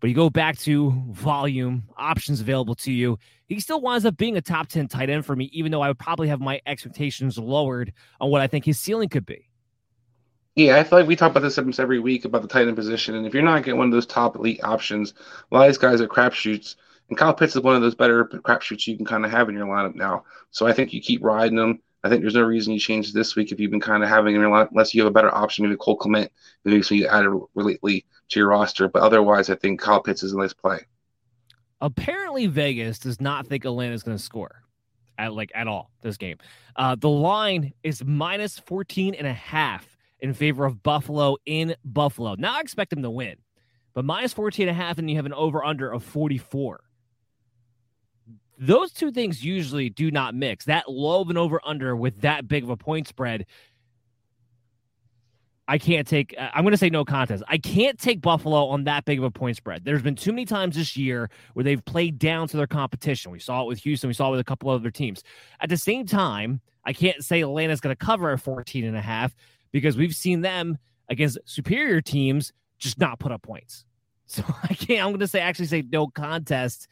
but 0.00 0.08
you 0.08 0.16
go 0.16 0.30
back 0.30 0.58
to 0.60 0.92
volume, 1.10 1.84
options 1.96 2.40
available 2.40 2.74
to 2.76 2.92
you. 2.92 3.18
He 3.46 3.60
still 3.60 3.80
winds 3.80 4.04
up 4.06 4.16
being 4.16 4.36
a 4.36 4.40
top 4.40 4.68
10 4.68 4.88
tight 4.88 5.10
end 5.10 5.26
for 5.26 5.36
me, 5.36 5.50
even 5.52 5.70
though 5.70 5.82
I 5.82 5.88
would 5.88 5.98
probably 5.98 6.28
have 6.28 6.40
my 6.40 6.60
expectations 6.66 7.38
lowered 7.38 7.92
on 8.20 8.30
what 8.30 8.40
I 8.40 8.46
think 8.46 8.64
his 8.64 8.78
ceiling 8.78 9.08
could 9.08 9.26
be. 9.26 9.48
Yeah, 10.56 10.78
I 10.78 10.84
feel 10.84 10.98
like 10.98 11.08
we 11.08 11.16
talk 11.16 11.30
about 11.30 11.42
this 11.42 11.78
every 11.78 12.00
week 12.00 12.24
about 12.24 12.42
the 12.42 12.48
tight 12.48 12.66
end 12.66 12.76
position, 12.76 13.14
and 13.14 13.26
if 13.26 13.34
you're 13.34 13.42
not 13.42 13.62
getting 13.62 13.78
one 13.78 13.86
of 13.86 13.92
those 13.92 14.06
top 14.06 14.36
elite 14.36 14.60
options, 14.64 15.14
a 15.50 15.54
lot 15.54 15.62
of 15.62 15.68
these 15.68 15.78
guys 15.78 16.00
are 16.00 16.08
crapshoots. 16.08 16.76
And 17.08 17.18
Kyle 17.18 17.34
Pitts 17.34 17.56
is 17.56 17.62
one 17.62 17.74
of 17.74 17.82
those 17.82 17.94
better 17.94 18.24
crapshoots 18.24 18.86
you 18.86 18.96
can 18.96 19.04
kind 19.04 19.24
of 19.24 19.30
have 19.30 19.48
in 19.48 19.54
your 19.56 19.66
lineup 19.66 19.94
now. 19.94 20.24
So 20.50 20.66
I 20.66 20.72
think 20.72 20.92
you 20.92 21.00
keep 21.00 21.24
riding 21.24 21.56
them. 21.56 21.80
I 22.02 22.08
think 22.08 22.22
there's 22.22 22.34
no 22.34 22.42
reason 22.42 22.72
you 22.72 22.80
change 22.80 23.12
this 23.12 23.36
week 23.36 23.52
if 23.52 23.60
you've 23.60 23.70
been 23.70 23.80
kind 23.80 24.02
of 24.02 24.08
having 24.08 24.34
lineup, 24.36 24.70
unless 24.70 24.94
you 24.94 25.02
have 25.02 25.10
a 25.10 25.14
better 25.14 25.34
option, 25.34 25.64
maybe 25.64 25.76
Cole 25.76 25.98
Kmet, 25.98 26.30
maybe 26.64 26.82
so 26.82 26.94
you 26.94 27.06
added 27.06 27.38
lately 27.54 28.06
to 28.30 28.40
your 28.40 28.48
roster. 28.48 28.88
But 28.88 29.02
otherwise, 29.02 29.50
I 29.50 29.54
think 29.54 29.80
Kyle 29.80 30.00
Pitts 30.00 30.22
is 30.22 30.32
a 30.32 30.38
nice 30.38 30.54
play. 30.54 30.80
Apparently, 31.80 32.46
Vegas 32.46 32.98
does 32.98 33.20
not 33.20 33.46
think 33.46 33.64
Atlanta's 33.64 34.02
going 34.02 34.16
to 34.16 34.22
score 34.22 34.62
at 35.18 35.34
like 35.34 35.52
at 35.54 35.68
all 35.68 35.90
this 36.02 36.16
game. 36.16 36.38
Uh, 36.76 36.96
the 36.98 37.08
line 37.08 37.74
is 37.82 38.02
minus 38.04 38.58
14 38.58 39.14
and 39.14 39.26
a 39.26 39.32
half 39.32 39.98
in 40.20 40.32
favor 40.32 40.64
of 40.64 40.82
Buffalo 40.82 41.36
in 41.46 41.74
Buffalo. 41.84 42.34
Now 42.38 42.56
I 42.56 42.60
expect 42.60 42.90
them 42.90 43.02
to 43.02 43.10
win, 43.10 43.36
but 43.94 44.04
minus 44.04 44.32
14 44.32 44.68
and 44.68 44.76
a 44.76 44.82
half, 44.82 44.98
and 44.98 45.10
you 45.10 45.16
have 45.16 45.26
an 45.26 45.34
over 45.34 45.64
under 45.64 45.90
of 45.90 46.02
44. 46.02 46.80
Those 48.60 48.92
two 48.92 49.10
things 49.10 49.44
usually 49.44 49.90
do 49.90 50.12
not 50.12 50.34
mix. 50.34 50.66
That 50.66 50.88
low 50.88 51.22
of 51.22 51.30
an 51.30 51.36
over 51.36 51.60
under 51.64 51.96
with 51.96 52.20
that 52.20 52.46
big 52.46 52.62
of 52.62 52.70
a 52.70 52.76
point 52.76 53.08
spread 53.08 53.46
I 55.70 55.78
can't 55.78 56.04
take. 56.04 56.34
Uh, 56.36 56.48
I'm 56.52 56.64
going 56.64 56.72
to 56.72 56.78
say 56.78 56.90
no 56.90 57.04
contest. 57.04 57.44
I 57.46 57.56
can't 57.56 57.96
take 57.96 58.20
Buffalo 58.20 58.66
on 58.66 58.82
that 58.84 59.04
big 59.04 59.18
of 59.18 59.24
a 59.24 59.30
point 59.30 59.56
spread. 59.56 59.84
There's 59.84 60.02
been 60.02 60.16
too 60.16 60.32
many 60.32 60.44
times 60.44 60.74
this 60.74 60.96
year 60.96 61.30
where 61.52 61.62
they've 61.62 61.84
played 61.84 62.18
down 62.18 62.48
to 62.48 62.56
their 62.56 62.66
competition. 62.66 63.30
We 63.30 63.38
saw 63.38 63.62
it 63.62 63.68
with 63.68 63.78
Houston. 63.84 64.08
We 64.08 64.14
saw 64.14 64.26
it 64.28 64.30
with 64.32 64.40
a 64.40 64.44
couple 64.44 64.68
other 64.68 64.90
teams. 64.90 65.22
At 65.60 65.68
the 65.68 65.76
same 65.76 66.06
time, 66.06 66.60
I 66.84 66.92
can't 66.92 67.24
say 67.24 67.40
Atlanta's 67.40 67.80
going 67.80 67.94
to 67.94 68.04
cover 68.04 68.32
a 68.32 68.36
14 68.38 68.84
and 68.84 68.96
a 68.96 69.00
half 69.00 69.32
because 69.70 69.96
we've 69.96 70.12
seen 70.12 70.40
them 70.40 70.76
against 71.08 71.38
superior 71.44 72.00
teams 72.00 72.52
just 72.80 72.98
not 72.98 73.20
put 73.20 73.30
up 73.30 73.42
points. 73.42 73.84
So 74.32 74.44
I 74.62 74.74
can't. 74.74 75.04
I'm 75.04 75.10
going 75.10 75.18
to 75.18 75.26
say 75.26 75.40
actually 75.40 75.66
say 75.66 75.82
no 75.90 76.06
contest. 76.06 76.86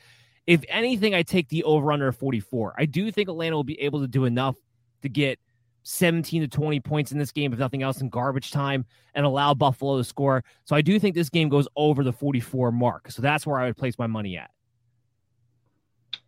If 0.49 0.65
anything, 0.71 1.15
I 1.15 1.23
take 1.23 1.51
the 1.51 1.63
over 1.65 1.93
under 1.93 2.11
44. 2.11 2.75
I 2.79 2.87
do 2.87 3.13
think 3.13 3.29
Atlanta 3.29 3.55
will 3.55 3.65
be 3.65 3.79
able 3.83 4.01
to 4.01 4.09
do 4.09 4.25
enough 4.25 4.57
to 5.03 5.11
get 5.11 5.39
17 5.83 6.41
to 6.41 6.49
20 6.49 6.81
points 6.81 7.13
in 7.13 7.19
this 7.19 7.33
game, 7.33 7.53
if 7.53 7.59
nothing 7.59 7.83
else, 7.83 8.01
in 8.01 8.09
garbage 8.09 8.51
time 8.51 8.87
and 9.15 9.27
allow 9.27 9.53
Buffalo 9.53 9.99
to 9.99 10.05
score. 10.05 10.43
So 10.65 10.75
I 10.75 10.81
do 10.81 10.99
think 10.99 11.15
this 11.15 11.29
game 11.29 11.51
goes 11.51 11.69
over 11.77 12.03
the 12.03 12.15
44 12.15 12.73
mark. 12.73 13.11
So 13.11 13.21
that's 13.21 13.47
where 13.47 13.61
I 13.61 13.67
would 13.67 13.77
place 13.77 13.99
my 13.99 14.07
money 14.07 14.39
at. 14.39 14.51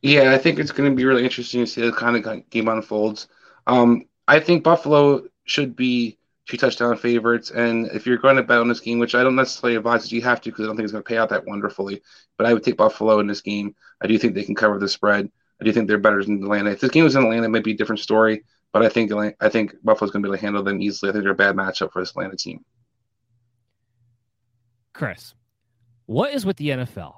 Yeah, 0.03 0.35
I 0.35 0.37
think 0.39 0.59
it's 0.59 0.71
going 0.71 0.91
to 0.91 0.95
be 0.95 1.07
really 1.07 1.25
interesting 1.25 1.61
to 1.61 1.67
see 1.67 1.81
the 1.81 1.91
kind 1.91 2.15
of 2.15 2.51
game 2.51 2.69
unfolds. 2.69 3.27
Um, 3.67 4.05
I 4.29 4.39
think 4.39 4.65
Buffalo 4.65 5.23
should 5.45 5.75
be 5.75 6.19
two 6.51 6.57
touchdown 6.57 6.97
favorites. 6.97 7.51
And 7.51 7.87
if 7.93 8.07
you're 8.07 8.19
going 8.19 8.37
to 8.37 8.43
bet 8.43 8.59
on 8.59 8.69
this 8.69 8.81
game, 8.81 8.99
which 8.99 9.15
I 9.15 9.23
don't 9.23 9.37
necessarily 9.37 9.77
advise 9.77 10.03
that 10.03 10.13
you 10.13 10.23
have 10.23 10.41
to 10.43 10.51
because 10.51 10.65
I 10.65 10.67
don't 10.67 10.77
think 10.77 10.85
it's 10.85 10.93
going 10.93 11.05
to 11.05 11.09
pay 11.09 11.17
out 11.17 11.29
that 11.31 11.47
wonderfully, 11.47 12.03
but 12.37 12.47
I 12.47 12.53
would 12.53 12.63
take 12.63 12.77
Buffalo 12.77 13.21
in 13.21 13.27
this 13.27 13.41
game. 13.41 13.75
I 14.01 14.07
do 14.07 14.19
think 14.19 14.35
they 14.35 14.45
can 14.45 14.55
cover 14.55 14.79
the 14.79 14.89
spread. 14.89 15.31
I 15.61 15.65
do 15.65 15.73
think 15.73 15.89
they're 15.89 15.99
better 15.99 16.25
than 16.25 16.43
Atlanta. 16.43 16.71
If 16.71 16.81
this 16.81 16.91
game 16.91 17.05
was 17.05 17.17
in 17.17 17.23
Atlanta, 17.23 17.45
it 17.45 17.51
might 17.51 17.65
be 17.65 17.73
a 17.73 17.77
different 17.77 18.01
story. 18.01 18.45
But 18.73 18.83
I 18.83 18.89
think 18.89 19.13
I 19.41 19.49
think 19.49 19.75
Buffalo's 19.83 20.13
going 20.13 20.23
to 20.23 20.29
be 20.29 20.31
able 20.31 20.39
to 20.39 20.43
handle 20.43 20.63
them 20.63 20.81
easily. 20.81 21.11
I 21.11 21.13
think 21.13 21.25
they're 21.25 21.33
a 21.33 21.37
bad 21.37 21.57
matchup 21.57 21.93
for 21.93 22.01
this 22.01 22.11
Atlanta 22.11 22.37
team. 22.37 22.65
Chris, 24.93 25.35
what 26.07 26.33
is 26.33 26.47
with 26.47 26.57
the 26.57 26.69
NFL 26.69 27.15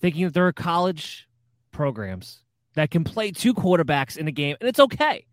thinking 0.00 0.24
that 0.24 0.34
there 0.34 0.46
are 0.46 0.52
college 0.52 1.28
programs 1.72 2.40
that 2.74 2.90
can 2.90 3.04
play 3.04 3.30
two 3.30 3.54
quarterbacks 3.54 4.16
in 4.16 4.28
a 4.28 4.32
game 4.32 4.56
and 4.60 4.68
it's 4.68 4.80
okay? 4.80 5.26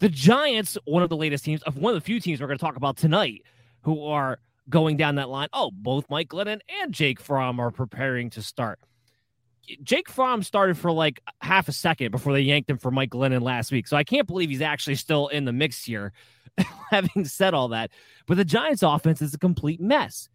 The 0.00 0.08
Giants, 0.08 0.76
one 0.84 1.02
of 1.02 1.08
the 1.08 1.16
latest 1.16 1.44
teams, 1.44 1.62
of 1.62 1.76
one 1.76 1.94
of 1.94 2.00
the 2.00 2.04
few 2.04 2.20
teams 2.20 2.40
we're 2.40 2.46
going 2.46 2.58
to 2.58 2.64
talk 2.64 2.76
about 2.76 2.96
tonight, 2.96 3.42
who 3.82 4.04
are 4.06 4.38
going 4.68 4.96
down 4.96 5.16
that 5.16 5.28
line. 5.28 5.48
Oh, 5.52 5.70
both 5.72 6.06
Mike 6.10 6.28
Glennon 6.28 6.60
and 6.80 6.92
Jake 6.92 7.20
Fromm 7.20 7.60
are 7.60 7.70
preparing 7.70 8.30
to 8.30 8.42
start. 8.42 8.80
Jake 9.82 10.10
Fromm 10.10 10.42
started 10.42 10.76
for 10.76 10.92
like 10.92 11.20
half 11.40 11.68
a 11.68 11.72
second 11.72 12.10
before 12.10 12.32
they 12.32 12.40
yanked 12.40 12.68
him 12.68 12.78
for 12.78 12.90
Mike 12.90 13.10
Glennon 13.10 13.42
last 13.42 13.72
week. 13.72 13.86
So 13.86 13.96
I 13.96 14.04
can't 14.04 14.26
believe 14.26 14.50
he's 14.50 14.60
actually 14.60 14.96
still 14.96 15.28
in 15.28 15.44
the 15.44 15.52
mix 15.52 15.84
here, 15.84 16.12
having 16.90 17.24
said 17.24 17.54
all 17.54 17.68
that. 17.68 17.90
But 18.26 18.36
the 18.36 18.44
Giants 18.44 18.82
offense 18.82 19.22
is 19.22 19.32
a 19.32 19.38
complete 19.38 19.80
mess. 19.80 20.28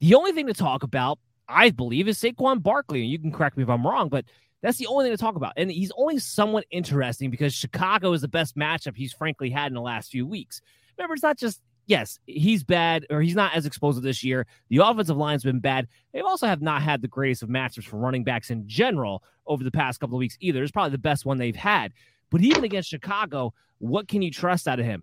The 0.00 0.14
only 0.14 0.32
thing 0.32 0.46
to 0.46 0.54
talk 0.54 0.82
about, 0.82 1.18
I 1.48 1.70
believe, 1.70 2.08
is 2.08 2.20
Saquon 2.20 2.62
Barkley. 2.62 3.02
And 3.02 3.10
you 3.10 3.18
can 3.18 3.32
correct 3.32 3.56
me 3.56 3.62
if 3.62 3.68
I'm 3.68 3.86
wrong, 3.86 4.08
but 4.08 4.24
that's 4.62 4.78
the 4.78 4.86
only 4.86 5.04
thing 5.04 5.12
to 5.12 5.20
talk 5.20 5.36
about. 5.36 5.52
And 5.56 5.70
he's 5.70 5.92
only 5.96 6.18
somewhat 6.18 6.64
interesting 6.70 7.30
because 7.30 7.52
Chicago 7.52 8.12
is 8.12 8.20
the 8.20 8.28
best 8.28 8.56
matchup 8.56 8.96
he's 8.96 9.12
frankly 9.12 9.50
had 9.50 9.66
in 9.66 9.74
the 9.74 9.80
last 9.80 10.10
few 10.10 10.26
weeks. 10.26 10.60
Remember, 10.96 11.14
it's 11.14 11.22
not 11.22 11.36
just 11.36 11.60
yes, 11.86 12.18
he's 12.26 12.64
bad 12.64 13.06
or 13.10 13.20
he's 13.20 13.34
not 13.34 13.54
as 13.54 13.66
explosive 13.66 14.02
this 14.02 14.22
year. 14.22 14.46
The 14.68 14.78
offensive 14.78 15.16
line's 15.16 15.44
been 15.44 15.60
bad. 15.60 15.88
They 16.12 16.20
also 16.20 16.46
have 16.46 16.62
not 16.62 16.82
had 16.82 17.02
the 17.02 17.08
greatest 17.08 17.42
of 17.42 17.48
matchups 17.48 17.84
for 17.84 17.96
running 17.96 18.24
backs 18.24 18.50
in 18.50 18.66
general 18.66 19.22
over 19.46 19.64
the 19.64 19.70
past 19.70 20.00
couple 20.00 20.16
of 20.16 20.20
weeks 20.20 20.36
either. 20.40 20.62
It's 20.62 20.72
probably 20.72 20.92
the 20.92 20.98
best 20.98 21.26
one 21.26 21.38
they've 21.38 21.56
had. 21.56 21.92
But 22.30 22.40
even 22.42 22.64
against 22.64 22.88
Chicago, 22.88 23.52
what 23.78 24.08
can 24.08 24.22
you 24.22 24.30
trust 24.30 24.68
out 24.68 24.78
of 24.78 24.86
him? 24.86 25.02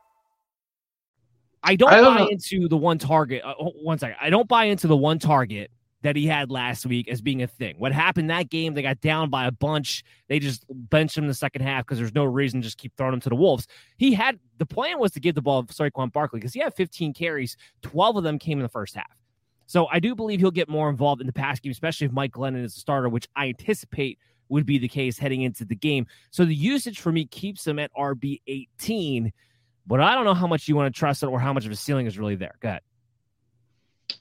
I 1.63 1.75
don't, 1.75 1.91
I 1.91 1.97
don't 1.97 2.15
buy 2.15 2.21
know. 2.21 2.27
into 2.27 2.67
the 2.67 2.77
one 2.77 2.97
target. 2.97 3.43
Uh, 3.43 3.53
one 3.55 3.99
second. 3.99 4.17
I 4.19 4.29
don't 4.29 4.47
buy 4.47 4.65
into 4.65 4.87
the 4.87 4.97
one 4.97 5.19
target 5.19 5.71
that 6.03 6.15
he 6.15 6.25
had 6.25 6.49
last 6.49 6.85
week 6.85 7.07
as 7.07 7.21
being 7.21 7.43
a 7.43 7.47
thing. 7.47 7.75
What 7.77 7.91
happened 7.91 8.29
that 8.31 8.49
game? 8.49 8.73
They 8.73 8.81
got 8.81 9.01
down 9.01 9.29
by 9.29 9.45
a 9.45 9.51
bunch. 9.51 10.03
They 10.27 10.39
just 10.39 10.65
benched 10.69 11.17
him 11.17 11.25
in 11.25 11.27
the 11.27 11.33
second 11.33 11.61
half 11.61 11.85
because 11.85 11.99
there's 11.99 12.15
no 12.15 12.23
reason 12.23 12.61
to 12.61 12.65
just 12.65 12.77
keep 12.77 12.93
throwing 12.97 13.13
him 13.13 13.19
to 13.21 13.29
the 13.29 13.35
wolves. 13.35 13.67
He 13.97 14.13
had 14.13 14.39
the 14.57 14.65
plan 14.65 14.99
was 14.99 15.11
to 15.11 15.19
give 15.19 15.35
the 15.35 15.41
ball 15.41 15.63
to 15.63 15.73
Saquon 15.73 16.11
Barkley 16.11 16.39
because 16.39 16.53
he 16.53 16.59
had 16.59 16.73
15 16.73 17.13
carries. 17.13 17.55
12 17.83 18.17
of 18.17 18.23
them 18.23 18.39
came 18.39 18.57
in 18.57 18.63
the 18.63 18.69
first 18.69 18.95
half. 18.95 19.15
So 19.67 19.87
I 19.87 19.99
do 19.99 20.15
believe 20.15 20.39
he'll 20.39 20.51
get 20.51 20.67
more 20.67 20.89
involved 20.89 21.21
in 21.21 21.27
the 21.27 21.33
pass 21.33 21.59
game, 21.59 21.71
especially 21.71 22.05
if 22.05 22.11
Mike 22.11 22.33
Glennon 22.33 22.63
is 22.63 22.75
a 22.75 22.79
starter, 22.79 23.07
which 23.07 23.27
I 23.35 23.49
anticipate 23.49 24.17
would 24.49 24.65
be 24.65 24.77
the 24.77 24.87
case 24.87 25.17
heading 25.17 25.43
into 25.43 25.63
the 25.63 25.75
game. 25.75 26.07
So 26.29 26.43
the 26.43 26.55
usage 26.55 26.99
for 26.99 27.11
me 27.11 27.25
keeps 27.25 27.65
him 27.65 27.79
at 27.79 27.93
RB 27.93 28.41
18 28.47 29.31
but 29.91 29.99
I 29.99 30.15
don't 30.15 30.23
know 30.23 30.33
how 30.33 30.47
much 30.47 30.69
you 30.69 30.75
want 30.77 30.93
to 30.93 30.97
trust 30.97 31.21
it 31.21 31.25
or 31.27 31.37
how 31.37 31.51
much 31.51 31.65
of 31.65 31.71
a 31.71 31.75
ceiling 31.75 32.05
is 32.07 32.17
really 32.17 32.35
there. 32.35 32.55
Go 32.61 32.69
ahead. 32.69 32.81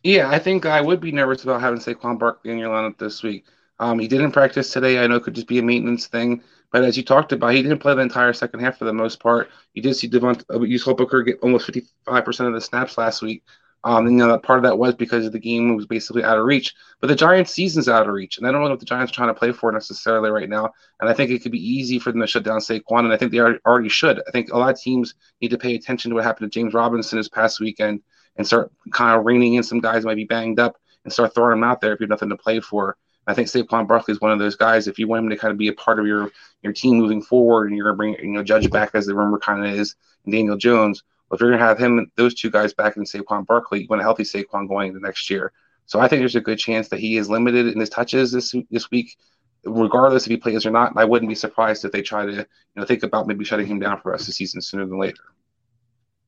Yeah, 0.03 0.29
I 0.29 0.41
think 0.41 0.67
I 0.67 0.81
would 0.81 1.01
be 1.01 1.13
nervous 1.13 1.45
about 1.45 1.61
having 1.61 1.79
Saquon 1.79 2.19
Barkley 2.19 2.51
in 2.51 2.59
your 2.59 2.71
lineup 2.71 2.99
this 2.99 3.23
week. 3.23 3.45
Um, 3.79 4.01
he 4.01 4.09
didn't 4.09 4.33
practice 4.33 4.73
today. 4.73 4.99
I 4.99 5.07
know 5.07 5.15
it 5.15 5.23
could 5.23 5.35
just 5.35 5.47
be 5.47 5.61
a 5.61 5.63
maintenance 5.63 6.09
thing, 6.09 6.43
but 6.73 6.83
as 6.83 6.97
you 6.97 7.05
talked 7.05 7.31
about, 7.31 7.55
he 7.55 7.63
didn't 7.63 7.79
play 7.79 7.95
the 7.95 8.01
entire 8.01 8.33
second 8.33 8.61
half 8.61 8.79
for 8.79 8.85
the 8.85 8.93
most 8.93 9.21
part. 9.21 9.49
You 9.73 9.81
did 9.81 9.95
see 9.95 10.09
Devont, 10.09 10.43
uh, 10.53 10.61
Yusuf 10.61 10.97
Booker 10.97 11.23
get 11.23 11.39
almost 11.41 11.71
55% 11.71 12.49
of 12.49 12.53
the 12.53 12.61
snaps 12.61 12.99
last 12.99 13.23
week. 13.23 13.45
Um, 13.83 14.07
and, 14.07 14.19
you 14.19 14.27
know, 14.27 14.39
part 14.39 14.59
of 14.59 14.65
that 14.65 14.77
was 14.77 14.95
because 14.95 15.31
the 15.31 15.39
game 15.39 15.75
was 15.75 15.87
basically 15.87 16.23
out 16.23 16.39
of 16.39 16.45
reach. 16.45 16.75
But 17.01 17.07
the 17.07 17.15
Giants' 17.15 17.53
season's 17.53 17.89
out 17.89 18.07
of 18.07 18.13
reach, 18.13 18.37
and 18.37 18.47
I 18.47 18.53
don't 18.53 18.63
know 18.63 18.69
what 18.69 18.79
the 18.79 18.85
Giants 18.85 19.11
are 19.11 19.15
trying 19.15 19.29
to 19.29 19.39
play 19.39 19.53
for 19.53 19.73
necessarily 19.73 20.31
right 20.31 20.49
now. 20.49 20.71
And 21.01 21.09
I 21.09 21.15
think 21.15 21.31
it 21.31 21.43
could 21.43 21.53
be 21.53 21.67
easy 21.67 21.99
for 21.99 22.13
them 22.13 22.21
to 22.21 22.27
shut 22.27 22.43
down 22.43 22.61
Saquon, 22.61 23.05
and 23.05 23.13
I 23.13 23.17
think 23.17 23.33
they 23.33 23.41
already 23.41 23.89
should. 23.89 24.21
I 24.29 24.31
think 24.33 24.53
a 24.53 24.59
lot 24.59 24.75
of 24.75 24.81
teams 24.81 25.15
need 25.41 25.49
to 25.49 25.59
pay 25.59 25.75
attention 25.75 26.11
to 26.11 26.15
what 26.15 26.25
happened 26.25 26.53
to 26.53 26.59
James 26.59 26.75
Robinson 26.75 27.19
this 27.19 27.29
past 27.29 27.59
weekend 27.59 28.03
and 28.37 28.47
start 28.47 28.71
kind 28.93 29.19
of 29.19 29.25
reining 29.25 29.55
in 29.55 29.63
some 29.63 29.81
guys 29.81 30.05
might 30.05 30.15
be 30.17 30.25
banged 30.25 30.61
up 30.61 30.77
and 31.05 31.13
start 31.13 31.35
throwing 31.35 31.53
them 31.53 31.65
out 31.65 31.81
there 31.81 31.95
if 31.95 32.01
you 32.01 32.05
have 32.05 32.11
nothing 32.11 32.29
to 32.29 32.37
play 32.37 32.61
for. 32.61 32.97
I 33.27 33.35
think 33.35 33.49
Saquon 33.49 33.87
Barkley 33.87 34.13
is 34.13 34.21
one 34.21 34.33
of 34.33 34.39
those 34.39 34.57
guys. 34.57 34.89
If 34.89 34.99
you 34.99 35.09
want 35.09 35.25
him 35.25 35.31
to 35.31 35.37
kind 35.37 35.53
of 35.53 35.59
be 35.59 35.69
a 35.69 35.73
part 35.73 35.99
of 35.99 36.07
your 36.07 36.31
your 36.63 36.73
team 36.73 36.97
moving 36.99 37.23
forward, 37.23 37.69
and 37.69 37.77
you're 37.77 37.93
going 37.93 38.13
to 38.13 38.17
bring 38.19 38.27
you 38.27 38.35
know 38.35 38.43
Judge 38.43 38.71
back 38.71 38.91
as 38.95 39.07
the 39.07 39.15
rumor 39.15 39.39
kind 39.39 39.65
of 39.65 39.73
is, 39.73 39.95
Daniel 40.29 40.57
Jones, 40.57 41.03
if 41.33 41.41
you're 41.41 41.51
going 41.51 41.61
to 41.61 41.67
have 41.67 41.79
him, 41.79 42.11
those 42.17 42.35
two 42.35 42.51
guys 42.51 42.75
back 42.75 42.97
in 42.97 43.05
Saquon 43.05 43.47
Barkley, 43.47 43.83
you 43.83 43.87
want 43.89 44.01
a 44.01 44.05
healthy 44.05 44.25
Saquon 44.25 44.69
going 44.69 44.89
into 44.89 45.01
next 45.01 45.31
year. 45.31 45.53
So 45.87 46.01
I 46.01 46.09
think 46.09 46.21
there's 46.21 46.37
a 46.37 46.41
good 46.41 46.59
chance 46.59 46.89
that 46.89 47.01
he 47.01 47.17
is 47.17 47.29
limited 47.29 47.67
in 47.67 47.81
his 47.81 47.91
touches 47.91 48.33
this 48.33 48.55
this 48.71 48.91
week. 48.91 49.17
regardless 49.65 50.25
if 50.25 50.31
he 50.31 50.37
plays 50.37 50.65
or 50.65 50.71
not, 50.71 50.93
I 50.97 51.05
wouldn't 51.05 51.29
be 51.29 51.35
surprised 51.35 51.85
if 51.85 51.93
they 51.93 52.03
try 52.03 52.27
to, 52.27 52.33
you 52.33 52.47
know, 52.77 52.85
think 52.85 53.03
about 53.03 53.27
maybe 53.27 53.45
shutting 53.45 53.67
him 53.67 53.79
down 53.79 53.97
for 53.99 54.05
the 54.05 54.11
rest 54.13 54.23
of 54.23 54.27
the 54.29 54.33
season 54.33 54.61
sooner 54.61 54.87
than 54.87 54.99
later. 54.99 55.23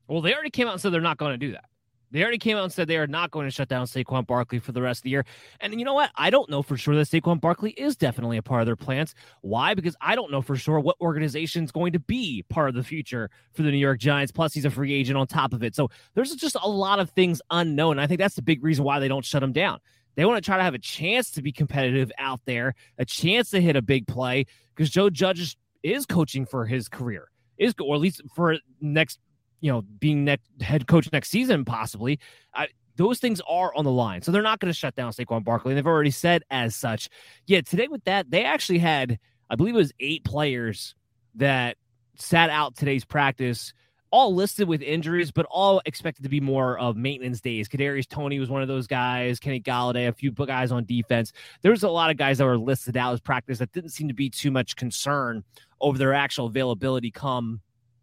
Well, 0.08 0.20
they 0.20 0.34
already 0.34 0.50
came 0.50 0.66
out 0.66 0.72
and 0.72 0.80
said 0.80 0.92
they're 0.92 1.00
not 1.00 1.16
going 1.16 1.32
to 1.32 1.38
do 1.38 1.52
that. 1.52 1.64
They 2.12 2.22
already 2.22 2.38
came 2.38 2.56
out 2.56 2.64
and 2.64 2.72
said 2.72 2.88
they 2.88 2.98
are 2.98 3.06
not 3.06 3.30
going 3.30 3.46
to 3.46 3.50
shut 3.50 3.68
down 3.68 3.86
Saquon 3.86 4.26
Barkley 4.26 4.58
for 4.58 4.72
the 4.72 4.82
rest 4.82 5.00
of 5.00 5.04
the 5.04 5.10
year. 5.10 5.24
And 5.60 5.78
you 5.78 5.84
know 5.84 5.94
what? 5.94 6.10
I 6.14 6.30
don't 6.30 6.50
know 6.50 6.62
for 6.62 6.76
sure 6.76 6.94
that 6.94 7.08
Saquon 7.08 7.40
Barkley 7.40 7.70
is 7.70 7.96
definitely 7.96 8.36
a 8.36 8.42
part 8.42 8.60
of 8.60 8.66
their 8.66 8.76
plans. 8.76 9.14
Why? 9.40 9.74
Because 9.74 9.96
I 10.00 10.14
don't 10.14 10.30
know 10.30 10.42
for 10.42 10.56
sure 10.56 10.78
what 10.78 10.96
organization 11.00 11.64
is 11.64 11.72
going 11.72 11.94
to 11.94 11.98
be 11.98 12.44
part 12.50 12.68
of 12.68 12.74
the 12.74 12.82
future 12.84 13.30
for 13.52 13.62
the 13.62 13.70
New 13.70 13.78
York 13.78 13.98
Giants. 13.98 14.30
Plus, 14.30 14.52
he's 14.52 14.66
a 14.66 14.70
free 14.70 14.92
agent 14.92 15.16
on 15.16 15.26
top 15.26 15.52
of 15.52 15.62
it. 15.62 15.74
So 15.74 15.88
there's 16.14 16.34
just 16.34 16.56
a 16.62 16.68
lot 16.68 17.00
of 17.00 17.10
things 17.10 17.40
unknown. 17.50 17.98
I 17.98 18.06
think 18.06 18.20
that's 18.20 18.36
the 18.36 18.42
big 18.42 18.62
reason 18.62 18.84
why 18.84 18.98
they 18.98 19.08
don't 19.08 19.24
shut 19.24 19.42
him 19.42 19.52
down. 19.52 19.80
They 20.14 20.26
want 20.26 20.36
to 20.36 20.46
try 20.46 20.58
to 20.58 20.62
have 20.62 20.74
a 20.74 20.78
chance 20.78 21.30
to 21.32 21.42
be 21.42 21.52
competitive 21.52 22.12
out 22.18 22.40
there, 22.44 22.74
a 22.98 23.04
chance 23.04 23.50
to 23.50 23.60
hit 23.60 23.76
a 23.76 23.82
big 23.82 24.06
play 24.06 24.44
because 24.74 24.90
Joe 24.90 25.08
Judge 25.08 25.56
is, 25.82 26.06
coaching 26.06 26.44
for 26.44 26.66
his 26.66 26.88
career, 26.88 27.30
is 27.56 27.74
or 27.80 27.94
at 27.94 28.00
least 28.00 28.20
for 28.34 28.56
next 28.80 29.18
you 29.62 29.72
know, 29.72 29.80
being 29.80 30.24
next 30.24 30.50
head 30.60 30.86
coach 30.86 31.10
next 31.12 31.30
season, 31.30 31.64
possibly. 31.64 32.18
I, 32.52 32.66
those 32.96 33.20
things 33.20 33.40
are 33.48 33.74
on 33.74 33.84
the 33.84 33.90
line. 33.90 34.20
So 34.20 34.32
they're 34.32 34.42
not 34.42 34.60
going 34.60 34.70
to 34.70 34.78
shut 34.78 34.94
down 34.94 35.12
Saquon 35.12 35.44
Barkley. 35.44 35.72
They've 35.72 35.86
already 35.86 36.10
said 36.10 36.42
as 36.50 36.76
such. 36.76 37.08
Yeah, 37.46 37.62
today 37.62 37.88
with 37.88 38.04
that, 38.04 38.30
they 38.30 38.44
actually 38.44 38.80
had, 38.80 39.18
I 39.48 39.54
believe 39.54 39.74
it 39.74 39.78
was 39.78 39.92
eight 40.00 40.24
players 40.24 40.94
that 41.36 41.78
sat 42.16 42.50
out 42.50 42.76
today's 42.76 43.04
practice, 43.04 43.72
all 44.10 44.34
listed 44.34 44.68
with 44.68 44.82
injuries, 44.82 45.30
but 45.30 45.46
all 45.48 45.80
expected 45.86 46.24
to 46.24 46.28
be 46.28 46.40
more 46.40 46.76
of 46.78 46.96
maintenance 46.96 47.40
days. 47.40 47.68
Kadarius 47.68 48.06
Toney 48.06 48.40
was 48.40 48.50
one 48.50 48.62
of 48.62 48.68
those 48.68 48.88
guys, 48.88 49.38
Kenny 49.38 49.60
Golladay, 49.60 50.08
a 50.08 50.12
few 50.12 50.32
guys 50.32 50.72
on 50.72 50.84
defense. 50.84 51.32
There 51.62 51.70
was 51.70 51.84
a 51.84 51.88
lot 51.88 52.10
of 52.10 52.16
guys 52.16 52.38
that 52.38 52.44
were 52.44 52.58
listed 52.58 52.96
out 52.96 53.14
as 53.14 53.20
practice 53.20 53.58
that 53.60 53.72
didn't 53.72 53.90
seem 53.90 54.08
to 54.08 54.14
be 54.14 54.28
too 54.28 54.50
much 54.50 54.76
concern 54.76 55.44
over 55.80 55.96
their 55.96 56.12
actual 56.12 56.46
availability 56.46 57.10
come, 57.10 57.60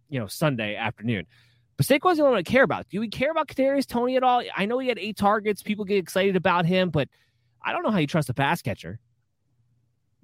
you 0.10 0.20
know, 0.20 0.26
Sunday 0.26 0.76
afternoon. 0.76 1.28
But 1.80 1.86
Saquon's 1.86 2.18
the 2.18 2.24
only 2.24 2.32
one 2.32 2.40
I 2.40 2.44
care 2.44 2.64
about. 2.64 2.90
Do 2.90 3.00
we 3.00 3.08
care 3.08 3.32
about 3.32 3.48
Kadarius 3.48 3.88
Toney 3.88 4.18
at 4.18 4.24
all? 4.24 4.44
I 4.54 4.66
know 4.66 4.80
he 4.80 4.90
had 4.90 5.00
eight 5.00 5.16
targets. 5.16 5.64
People 5.64 5.86
get 5.86 5.96
excited 5.96 6.36
about 6.36 6.66
him, 6.66 6.90
but 6.90 7.08
I 7.64 7.72
don't 7.72 7.84
know 7.84 7.90
how 7.90 8.00
you 8.00 8.06
trust 8.06 8.28
a 8.28 8.34
pass 8.34 8.62
catcher. 8.62 9.00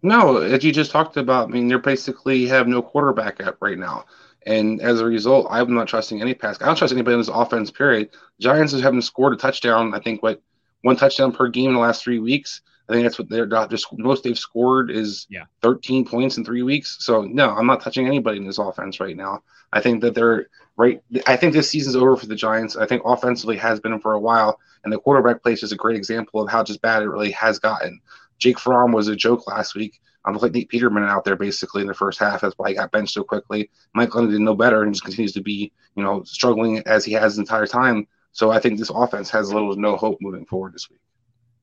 No, 0.01 0.39
as 0.39 0.65
you 0.65 0.73
just 0.73 0.91
talked 0.91 1.15
about, 1.15 1.47
I 1.47 1.51
mean, 1.53 1.69
you 1.69 1.79
basically 1.79 2.45
have 2.47 2.67
no 2.67 2.81
quarterback 2.81 3.39
at 3.39 3.55
right 3.61 3.77
now. 3.77 4.03
And 4.45 4.81
as 4.81 4.99
a 4.99 5.05
result, 5.05 5.47
I'm 5.49 5.73
not 5.73 5.87
trusting 5.87 6.21
any 6.21 6.33
pass. 6.33 6.61
I 6.61 6.65
don't 6.65 6.75
trust 6.75 6.91
anybody 6.91 7.13
in 7.13 7.21
this 7.21 7.29
offense, 7.29 7.71
period. 7.71 8.09
Giants 8.41 8.73
haven't 8.73 9.03
scored 9.03 9.31
a 9.31 9.37
touchdown, 9.37 9.93
I 9.93 9.99
think, 9.99 10.21
what, 10.21 10.41
one 10.81 10.97
touchdown 10.97 11.31
per 11.31 11.47
game 11.47 11.69
in 11.69 11.75
the 11.75 11.79
last 11.79 12.03
three 12.03 12.19
weeks. 12.19 12.63
I 12.87 12.93
think 12.93 13.03
that's 13.03 13.17
what 13.17 13.29
they're 13.29 13.47
just 13.67 13.87
most 13.97 14.23
they've 14.23 14.37
scored 14.37 14.91
is 14.91 15.25
yeah. 15.29 15.45
13 15.61 16.05
points 16.05 16.37
in 16.37 16.45
three 16.45 16.61
weeks. 16.61 16.97
So 16.99 17.23
no, 17.23 17.49
I'm 17.49 17.65
not 17.65 17.81
touching 17.81 18.05
anybody 18.05 18.37
in 18.37 18.45
this 18.45 18.59
offense 18.59 18.99
right 18.99 19.17
now. 19.17 19.43
I 19.73 19.81
think 19.81 20.01
that 20.01 20.13
they're 20.13 20.47
right. 20.77 21.01
I 21.25 21.35
think 21.35 21.53
this 21.53 21.69
season's 21.69 21.95
over 21.95 22.15
for 22.15 22.27
the 22.27 22.35
Giants. 22.35 22.75
I 22.75 22.85
think 22.85 23.01
offensively 23.03 23.57
has 23.57 23.79
been 23.79 23.99
for 23.99 24.13
a 24.13 24.19
while, 24.19 24.59
and 24.83 24.93
the 24.93 24.99
quarterback 24.99 25.41
place 25.41 25.63
is 25.63 25.71
a 25.71 25.77
great 25.77 25.97
example 25.97 26.41
of 26.41 26.49
how 26.49 26.63
just 26.63 26.81
bad 26.81 27.01
it 27.01 27.09
really 27.09 27.31
has 27.31 27.59
gotten. 27.59 27.99
Jake 28.37 28.59
Fromm 28.59 28.91
was 28.91 29.07
a 29.07 29.15
joke 29.15 29.47
last 29.47 29.75
week. 29.75 29.99
I'm 30.25 30.35
like 30.35 30.53
Nate 30.53 30.69
Peterman 30.69 31.03
out 31.03 31.23
there 31.23 31.35
basically 31.35 31.81
in 31.81 31.87
the 31.87 31.93
first 31.93 32.19
half. 32.19 32.41
That's 32.41 32.55
why 32.57 32.69
he 32.69 32.75
got 32.75 32.91
benched 32.91 33.13
so 33.13 33.23
quickly. 33.23 33.69
Mike 33.93 34.09
Glennon 34.09 34.31
did 34.31 34.41
no 34.41 34.55
better 34.55 34.81
and 34.81 34.93
just 34.93 35.03
continues 35.03 35.33
to 35.33 35.41
be, 35.41 35.71
you 35.95 36.03
know, 36.03 36.23
struggling 36.23 36.79
as 36.87 37.05
he 37.05 37.13
has 37.13 37.35
the 37.35 37.41
entire 37.41 37.67
time. 37.67 38.07
So 38.31 38.51
I 38.51 38.59
think 38.59 38.77
this 38.77 38.89
offense 38.93 39.29
has 39.29 39.53
little 39.53 39.73
to 39.73 39.79
no 39.79 39.95
hope 39.95 40.17
moving 40.21 40.45
forward 40.45 40.73
this 40.73 40.89
week. 40.89 40.99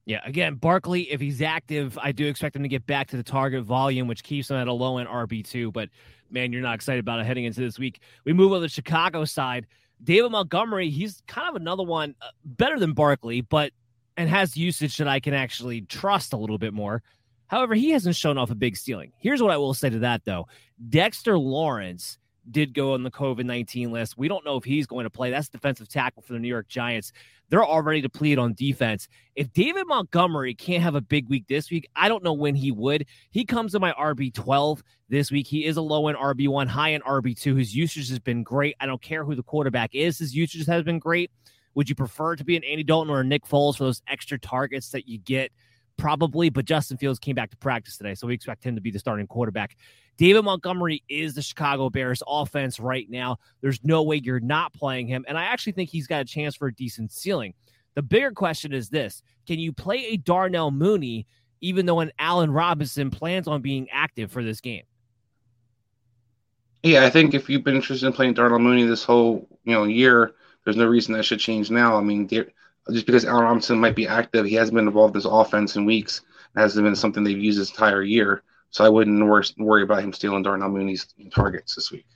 Yeah, 0.04 0.20
again, 0.24 0.56
Barkley, 0.56 1.02
if 1.12 1.20
he's 1.20 1.40
active, 1.40 1.96
I 2.02 2.10
do 2.10 2.26
expect 2.26 2.56
him 2.56 2.62
to 2.62 2.68
get 2.68 2.86
back 2.86 3.08
to 3.08 3.16
the 3.16 3.22
target 3.22 3.62
volume, 3.62 4.08
which 4.08 4.24
keeps 4.24 4.50
him 4.50 4.56
at 4.56 4.66
a 4.66 4.72
low 4.72 4.98
end 4.98 5.08
RB2. 5.08 5.72
But 5.72 5.90
man, 6.30 6.52
you're 6.52 6.62
not 6.62 6.74
excited 6.74 6.98
about 6.98 7.20
it 7.20 7.26
heading 7.26 7.44
into 7.44 7.60
this 7.60 7.78
week. 7.78 8.00
We 8.24 8.32
move 8.32 8.52
on 8.52 8.62
the 8.62 8.68
Chicago 8.68 9.24
side. 9.24 9.66
David 10.02 10.32
Montgomery, 10.32 10.90
he's 10.90 11.22
kind 11.28 11.48
of 11.48 11.54
another 11.54 11.84
one 11.84 12.16
uh, 12.20 12.26
better 12.44 12.78
than 12.80 12.92
Barkley, 12.92 13.42
but 13.42 13.72
and 14.16 14.28
has 14.28 14.56
usage 14.56 14.96
that 14.96 15.08
I 15.08 15.20
can 15.20 15.34
actually 15.34 15.82
trust 15.82 16.32
a 16.32 16.36
little 16.36 16.58
bit 16.58 16.74
more. 16.74 17.02
However, 17.46 17.74
he 17.74 17.90
hasn't 17.90 18.16
shown 18.16 18.38
off 18.38 18.50
a 18.50 18.54
big 18.54 18.76
ceiling. 18.76 19.12
Here's 19.18 19.42
what 19.42 19.52
I 19.52 19.56
will 19.56 19.74
say 19.74 19.90
to 19.90 20.00
that, 20.00 20.24
though 20.24 20.48
Dexter 20.88 21.38
Lawrence 21.38 22.18
did 22.50 22.74
go 22.74 22.94
on 22.94 23.02
the 23.02 23.10
COVID 23.10 23.44
19 23.44 23.92
list. 23.92 24.18
We 24.18 24.28
don't 24.28 24.44
know 24.44 24.56
if 24.56 24.64
he's 24.64 24.86
going 24.86 25.04
to 25.04 25.10
play. 25.10 25.30
That's 25.30 25.48
defensive 25.48 25.88
tackle 25.88 26.22
for 26.22 26.32
the 26.32 26.38
New 26.38 26.48
York 26.48 26.68
Giants. 26.68 27.12
They're 27.52 27.62
already 27.62 28.00
depleted 28.00 28.38
on 28.38 28.54
defense. 28.54 29.08
If 29.36 29.52
David 29.52 29.86
Montgomery 29.86 30.54
can't 30.54 30.82
have 30.82 30.94
a 30.94 31.02
big 31.02 31.28
week 31.28 31.48
this 31.48 31.70
week, 31.70 31.86
I 31.94 32.08
don't 32.08 32.24
know 32.24 32.32
when 32.32 32.54
he 32.54 32.72
would. 32.72 33.04
He 33.30 33.44
comes 33.44 33.72
to 33.72 33.78
my 33.78 33.92
RB 33.92 34.32
12 34.32 34.82
this 35.10 35.30
week. 35.30 35.46
He 35.46 35.66
is 35.66 35.76
a 35.76 35.82
low 35.82 36.08
end 36.08 36.16
RB 36.16 36.48
1, 36.48 36.66
high 36.66 36.94
end 36.94 37.04
RB 37.04 37.38
2. 37.38 37.54
His 37.56 37.76
usage 37.76 38.08
has 38.08 38.18
been 38.20 38.42
great. 38.42 38.74
I 38.80 38.86
don't 38.86 39.02
care 39.02 39.22
who 39.22 39.34
the 39.34 39.42
quarterback 39.42 39.94
is, 39.94 40.18
his 40.18 40.34
usage 40.34 40.64
has 40.64 40.82
been 40.82 40.98
great. 40.98 41.30
Would 41.74 41.90
you 41.90 41.94
prefer 41.94 42.36
to 42.36 42.44
be 42.44 42.56
an 42.56 42.64
Andy 42.64 42.84
Dalton 42.84 43.12
or 43.12 43.20
a 43.20 43.24
Nick 43.24 43.44
Foles 43.44 43.76
for 43.76 43.84
those 43.84 44.00
extra 44.08 44.38
targets 44.38 44.88
that 44.92 45.06
you 45.06 45.18
get? 45.18 45.52
Probably, 45.96 46.50
but 46.50 46.64
Justin 46.64 46.96
Fields 46.96 47.18
came 47.18 47.34
back 47.34 47.50
to 47.50 47.56
practice 47.56 47.96
today, 47.96 48.14
so 48.14 48.26
we 48.26 48.34
expect 48.34 48.64
him 48.64 48.74
to 48.74 48.80
be 48.80 48.90
the 48.90 48.98
starting 48.98 49.26
quarterback. 49.26 49.76
David 50.16 50.42
Montgomery 50.42 51.02
is 51.08 51.34
the 51.34 51.42
Chicago 51.42 51.90
Bears 51.90 52.22
offense 52.26 52.78
right 52.78 53.08
now. 53.08 53.38
There's 53.60 53.82
no 53.84 54.02
way 54.02 54.20
you're 54.22 54.40
not 54.40 54.72
playing 54.72 55.06
him. 55.06 55.24
And 55.28 55.38
I 55.38 55.44
actually 55.44 55.72
think 55.72 55.90
he's 55.90 56.06
got 56.06 56.20
a 56.20 56.24
chance 56.24 56.54
for 56.54 56.68
a 56.68 56.74
decent 56.74 57.12
ceiling. 57.12 57.54
The 57.94 58.02
bigger 58.02 58.32
question 58.32 58.72
is 58.72 58.88
this 58.88 59.22
can 59.46 59.58
you 59.58 59.72
play 59.72 60.06
a 60.06 60.16
Darnell 60.16 60.70
Mooney 60.70 61.26
even 61.60 61.86
though 61.86 62.00
an 62.00 62.12
Allen 62.18 62.50
Robinson 62.50 63.10
plans 63.10 63.46
on 63.46 63.62
being 63.62 63.88
active 63.90 64.30
for 64.30 64.42
this 64.42 64.60
game? 64.60 64.82
Yeah, 66.82 67.04
I 67.04 67.10
think 67.10 67.34
if 67.34 67.48
you've 67.48 67.62
been 67.62 67.76
interested 67.76 68.06
in 68.06 68.12
playing 68.12 68.34
Darnell 68.34 68.58
Mooney 68.58 68.84
this 68.84 69.04
whole 69.04 69.46
you 69.64 69.72
know 69.72 69.84
year, 69.84 70.32
there's 70.64 70.76
no 70.76 70.86
reason 70.86 71.14
that 71.14 71.24
should 71.24 71.38
change 71.38 71.70
now. 71.70 71.96
I 71.96 72.00
mean, 72.00 72.28
just 72.90 73.06
because 73.06 73.24
Allen 73.24 73.44
Robinson 73.44 73.78
might 73.78 73.96
be 73.96 74.08
active, 74.08 74.46
he 74.46 74.54
hasn't 74.54 74.74
been 74.74 74.88
involved 74.88 75.14
in 75.14 75.18
this 75.20 75.28
offense 75.30 75.76
in 75.76 75.84
weeks. 75.84 76.22
It 76.56 76.60
hasn't 76.60 76.84
been 76.84 76.96
something 76.96 77.22
they've 77.22 77.38
used 77.38 77.60
this 77.60 77.70
entire 77.70 78.02
year. 78.02 78.42
So 78.70 78.84
I 78.84 78.88
wouldn't 78.88 79.22
worry 79.58 79.82
about 79.82 80.02
him 80.02 80.12
stealing 80.12 80.42
Darnell 80.42 80.70
Mooney's 80.70 81.06
targets 81.30 81.74
this 81.74 81.92
week. 81.92 82.06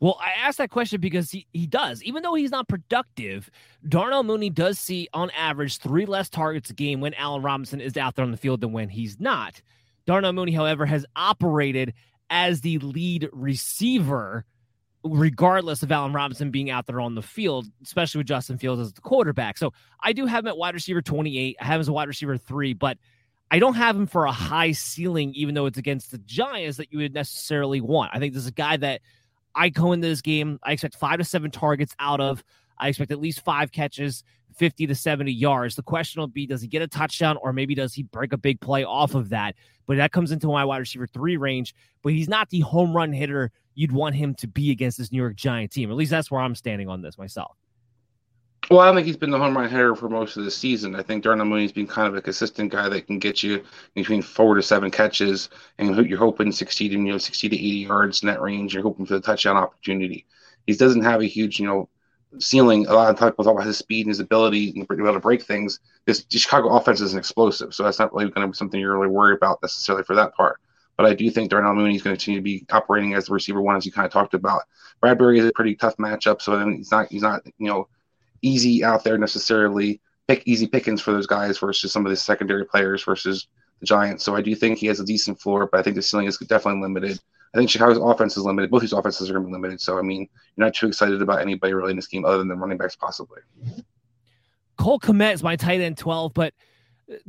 Well, 0.00 0.18
I 0.20 0.30
asked 0.30 0.58
that 0.58 0.70
question 0.70 1.00
because 1.00 1.30
he, 1.30 1.46
he 1.52 1.66
does. 1.66 2.02
Even 2.04 2.22
though 2.22 2.34
he's 2.34 2.52
not 2.52 2.68
productive, 2.68 3.50
Darnell 3.88 4.22
Mooney 4.22 4.48
does 4.48 4.78
see 4.78 5.08
on 5.12 5.30
average 5.30 5.78
three 5.78 6.06
less 6.06 6.28
targets 6.28 6.70
a 6.70 6.74
game 6.74 7.00
when 7.00 7.14
Allen 7.14 7.42
Robinson 7.42 7.80
is 7.80 7.96
out 7.96 8.14
there 8.14 8.24
on 8.24 8.30
the 8.30 8.36
field 8.36 8.60
than 8.60 8.72
when 8.72 8.88
he's 8.88 9.18
not. 9.18 9.60
Darnell 10.06 10.32
Mooney, 10.32 10.52
however, 10.52 10.86
has 10.86 11.04
operated 11.16 11.94
as 12.30 12.60
the 12.60 12.78
lead 12.78 13.28
receiver, 13.32 14.44
regardless 15.08 15.82
of 15.82 15.90
Allen 15.90 16.12
Robinson 16.12 16.50
being 16.50 16.70
out 16.70 16.86
there 16.86 17.00
on 17.00 17.14
the 17.14 17.22
field, 17.22 17.66
especially 17.82 18.18
with 18.18 18.26
Justin 18.26 18.58
Fields 18.58 18.80
as 18.80 18.92
the 18.92 19.00
quarterback. 19.00 19.58
So 19.58 19.72
I 20.02 20.12
do 20.12 20.26
have 20.26 20.44
him 20.44 20.48
at 20.48 20.56
wide 20.56 20.74
receiver 20.74 21.02
28. 21.02 21.56
I 21.60 21.64
have 21.64 21.76
him 21.76 21.80
as 21.80 21.88
a 21.88 21.92
wide 21.92 22.08
receiver 22.08 22.36
three, 22.36 22.72
but– 22.72 22.98
I 23.50 23.58
don't 23.58 23.74
have 23.74 23.96
him 23.96 24.06
for 24.06 24.26
a 24.26 24.32
high 24.32 24.72
ceiling, 24.72 25.32
even 25.34 25.54
though 25.54 25.66
it's 25.66 25.78
against 25.78 26.10
the 26.10 26.18
Giants 26.18 26.76
that 26.76 26.92
you 26.92 26.98
would 26.98 27.14
necessarily 27.14 27.80
want. 27.80 28.10
I 28.14 28.18
think 28.18 28.34
this 28.34 28.42
is 28.42 28.48
a 28.48 28.52
guy 28.52 28.76
that 28.76 29.00
I 29.54 29.70
go 29.70 29.92
into 29.92 30.06
this 30.06 30.20
game. 30.20 30.58
I 30.62 30.72
expect 30.72 30.96
five 30.96 31.18
to 31.18 31.24
seven 31.24 31.50
targets 31.50 31.94
out 31.98 32.20
of. 32.20 32.44
I 32.78 32.88
expect 32.88 33.10
at 33.10 33.20
least 33.20 33.40
five 33.40 33.72
catches, 33.72 34.22
50 34.56 34.86
to 34.88 34.94
70 34.94 35.32
yards. 35.32 35.76
The 35.76 35.82
question 35.82 36.20
will 36.20 36.28
be 36.28 36.46
does 36.46 36.60
he 36.60 36.68
get 36.68 36.82
a 36.82 36.88
touchdown 36.88 37.38
or 37.42 37.52
maybe 37.52 37.74
does 37.74 37.94
he 37.94 38.02
break 38.02 38.32
a 38.32 38.38
big 38.38 38.60
play 38.60 38.84
off 38.84 39.14
of 39.14 39.30
that? 39.30 39.54
But 39.86 39.96
that 39.96 40.12
comes 40.12 40.30
into 40.30 40.48
my 40.48 40.64
wide 40.66 40.78
receiver 40.78 41.06
three 41.06 41.38
range. 41.38 41.74
But 42.02 42.12
he's 42.12 42.28
not 42.28 42.50
the 42.50 42.60
home 42.60 42.94
run 42.94 43.12
hitter 43.12 43.50
you'd 43.78 43.92
want 43.92 44.16
him 44.16 44.34
to 44.34 44.48
be 44.48 44.72
against 44.72 44.98
this 44.98 45.12
New 45.12 45.18
York 45.18 45.36
Giant 45.36 45.70
team. 45.70 45.88
At 45.88 45.96
least 45.96 46.10
that's 46.10 46.32
where 46.32 46.40
I'm 46.40 46.56
standing 46.56 46.88
on 46.88 47.00
this 47.00 47.16
myself. 47.16 47.56
Well, 48.68 48.80
I 48.80 48.86
don't 48.86 48.96
think 48.96 49.06
he's 49.06 49.16
been 49.16 49.30
the 49.30 49.38
home 49.38 49.56
run 49.56 49.70
hitter 49.70 49.94
for 49.94 50.08
most 50.08 50.36
of 50.36 50.44
the 50.44 50.50
season. 50.50 50.96
I 50.96 51.02
think 51.02 51.22
Darnell 51.22 51.46
Mooney's 51.46 51.70
been 51.70 51.86
kind 51.86 52.08
of 52.08 52.16
a 52.16 52.20
consistent 52.20 52.72
guy 52.72 52.88
that 52.88 53.06
can 53.06 53.20
get 53.20 53.40
you 53.40 53.62
between 53.94 54.20
four 54.20 54.56
to 54.56 54.62
seven 54.62 54.90
catches, 54.90 55.48
and 55.78 55.94
you're 56.08 56.18
hoping 56.18 56.50
60 56.50 56.88
to 56.88 56.94
you 56.96 57.00
know 57.04 57.18
60 57.18 57.48
to 57.50 57.56
80 57.56 57.68
yards 57.68 58.22
in 58.22 58.26
that 58.26 58.42
range. 58.42 58.74
You're 58.74 58.82
hoping 58.82 59.06
for 59.06 59.14
the 59.14 59.20
touchdown 59.20 59.56
opportunity. 59.56 60.26
He 60.66 60.74
doesn't 60.74 61.04
have 61.04 61.20
a 61.20 61.26
huge 61.26 61.60
you 61.60 61.66
know 61.66 61.88
ceiling. 62.40 62.84
A 62.88 62.94
lot 62.94 63.10
of 63.10 63.16
people 63.16 63.44
talk 63.44 63.54
about 63.54 63.66
his 63.66 63.78
speed 63.78 64.06
and 64.06 64.10
his 64.10 64.18
ability 64.18 64.72
and 64.74 64.88
be 64.88 64.96
able 64.96 65.12
to 65.12 65.20
break 65.20 65.44
things. 65.44 65.78
This 66.04 66.26
Chicago 66.28 66.70
offense 66.70 67.00
is 67.00 67.12
an 67.12 67.20
explosive, 67.20 67.72
so 67.72 67.84
that's 67.84 68.00
not 68.00 68.12
really 68.12 68.28
going 68.28 68.44
to 68.44 68.50
be 68.50 68.56
something 68.56 68.80
you're 68.80 68.98
really 68.98 69.06
worried 69.06 69.36
about 69.36 69.62
necessarily 69.62 70.02
for 70.02 70.16
that 70.16 70.34
part. 70.34 70.60
But 70.98 71.06
I 71.06 71.14
do 71.14 71.30
think 71.30 71.48
Darnell 71.48 71.74
Mooney 71.74 71.94
is 71.94 72.02
going 72.02 72.14
to 72.14 72.18
continue 72.18 72.40
to 72.40 72.44
be 72.44 72.66
operating 72.70 73.14
as 73.14 73.26
the 73.26 73.32
receiver 73.32 73.62
one, 73.62 73.76
as 73.76 73.86
you 73.86 73.92
kind 73.92 74.04
of 74.04 74.12
talked 74.12 74.34
about. 74.34 74.62
Bradberry 75.00 75.38
is 75.38 75.46
a 75.46 75.52
pretty 75.52 75.76
tough 75.76 75.96
matchup, 75.96 76.42
so 76.42 76.68
he's 76.68 76.90
not 76.90 77.08
he's 77.08 77.22
not 77.22 77.42
you 77.58 77.68
know 77.68 77.88
easy 78.42 78.84
out 78.84 79.04
there 79.04 79.16
necessarily 79.16 80.00
pick 80.26 80.42
easy 80.44 80.66
pickings 80.66 81.00
for 81.00 81.12
those 81.12 81.26
guys 81.26 81.56
versus 81.56 81.92
some 81.92 82.04
of 82.04 82.10
the 82.10 82.16
secondary 82.16 82.64
players 82.66 83.04
versus 83.04 83.46
the 83.78 83.86
Giants. 83.86 84.24
So 84.24 84.34
I 84.34 84.42
do 84.42 84.54
think 84.56 84.78
he 84.78 84.88
has 84.88 84.98
a 84.98 85.04
decent 85.04 85.40
floor, 85.40 85.68
but 85.70 85.78
I 85.78 85.82
think 85.84 85.94
the 85.94 86.02
ceiling 86.02 86.26
is 86.26 86.36
definitely 86.36 86.82
limited. 86.82 87.20
I 87.54 87.58
think 87.58 87.70
Chicago's 87.70 87.96
offense 87.96 88.36
is 88.36 88.42
limited. 88.42 88.70
Both 88.70 88.82
these 88.82 88.92
offenses 88.92 89.30
are 89.30 89.34
going 89.34 89.44
to 89.44 89.48
be 89.48 89.52
limited. 89.52 89.80
So 89.80 89.98
I 89.98 90.02
mean, 90.02 90.28
you're 90.56 90.66
not 90.66 90.74
too 90.74 90.88
excited 90.88 91.22
about 91.22 91.40
anybody 91.40 91.72
really 91.74 91.92
in 91.92 91.96
this 91.96 92.08
game 92.08 92.24
other 92.24 92.38
than 92.38 92.48
the 92.48 92.56
running 92.56 92.76
backs, 92.76 92.96
possibly. 92.96 93.40
Cole 94.76 94.98
Kmet 94.98 95.34
is 95.34 95.42
my 95.44 95.54
tight 95.54 95.80
end 95.80 95.96
12, 95.96 96.34
but 96.34 96.54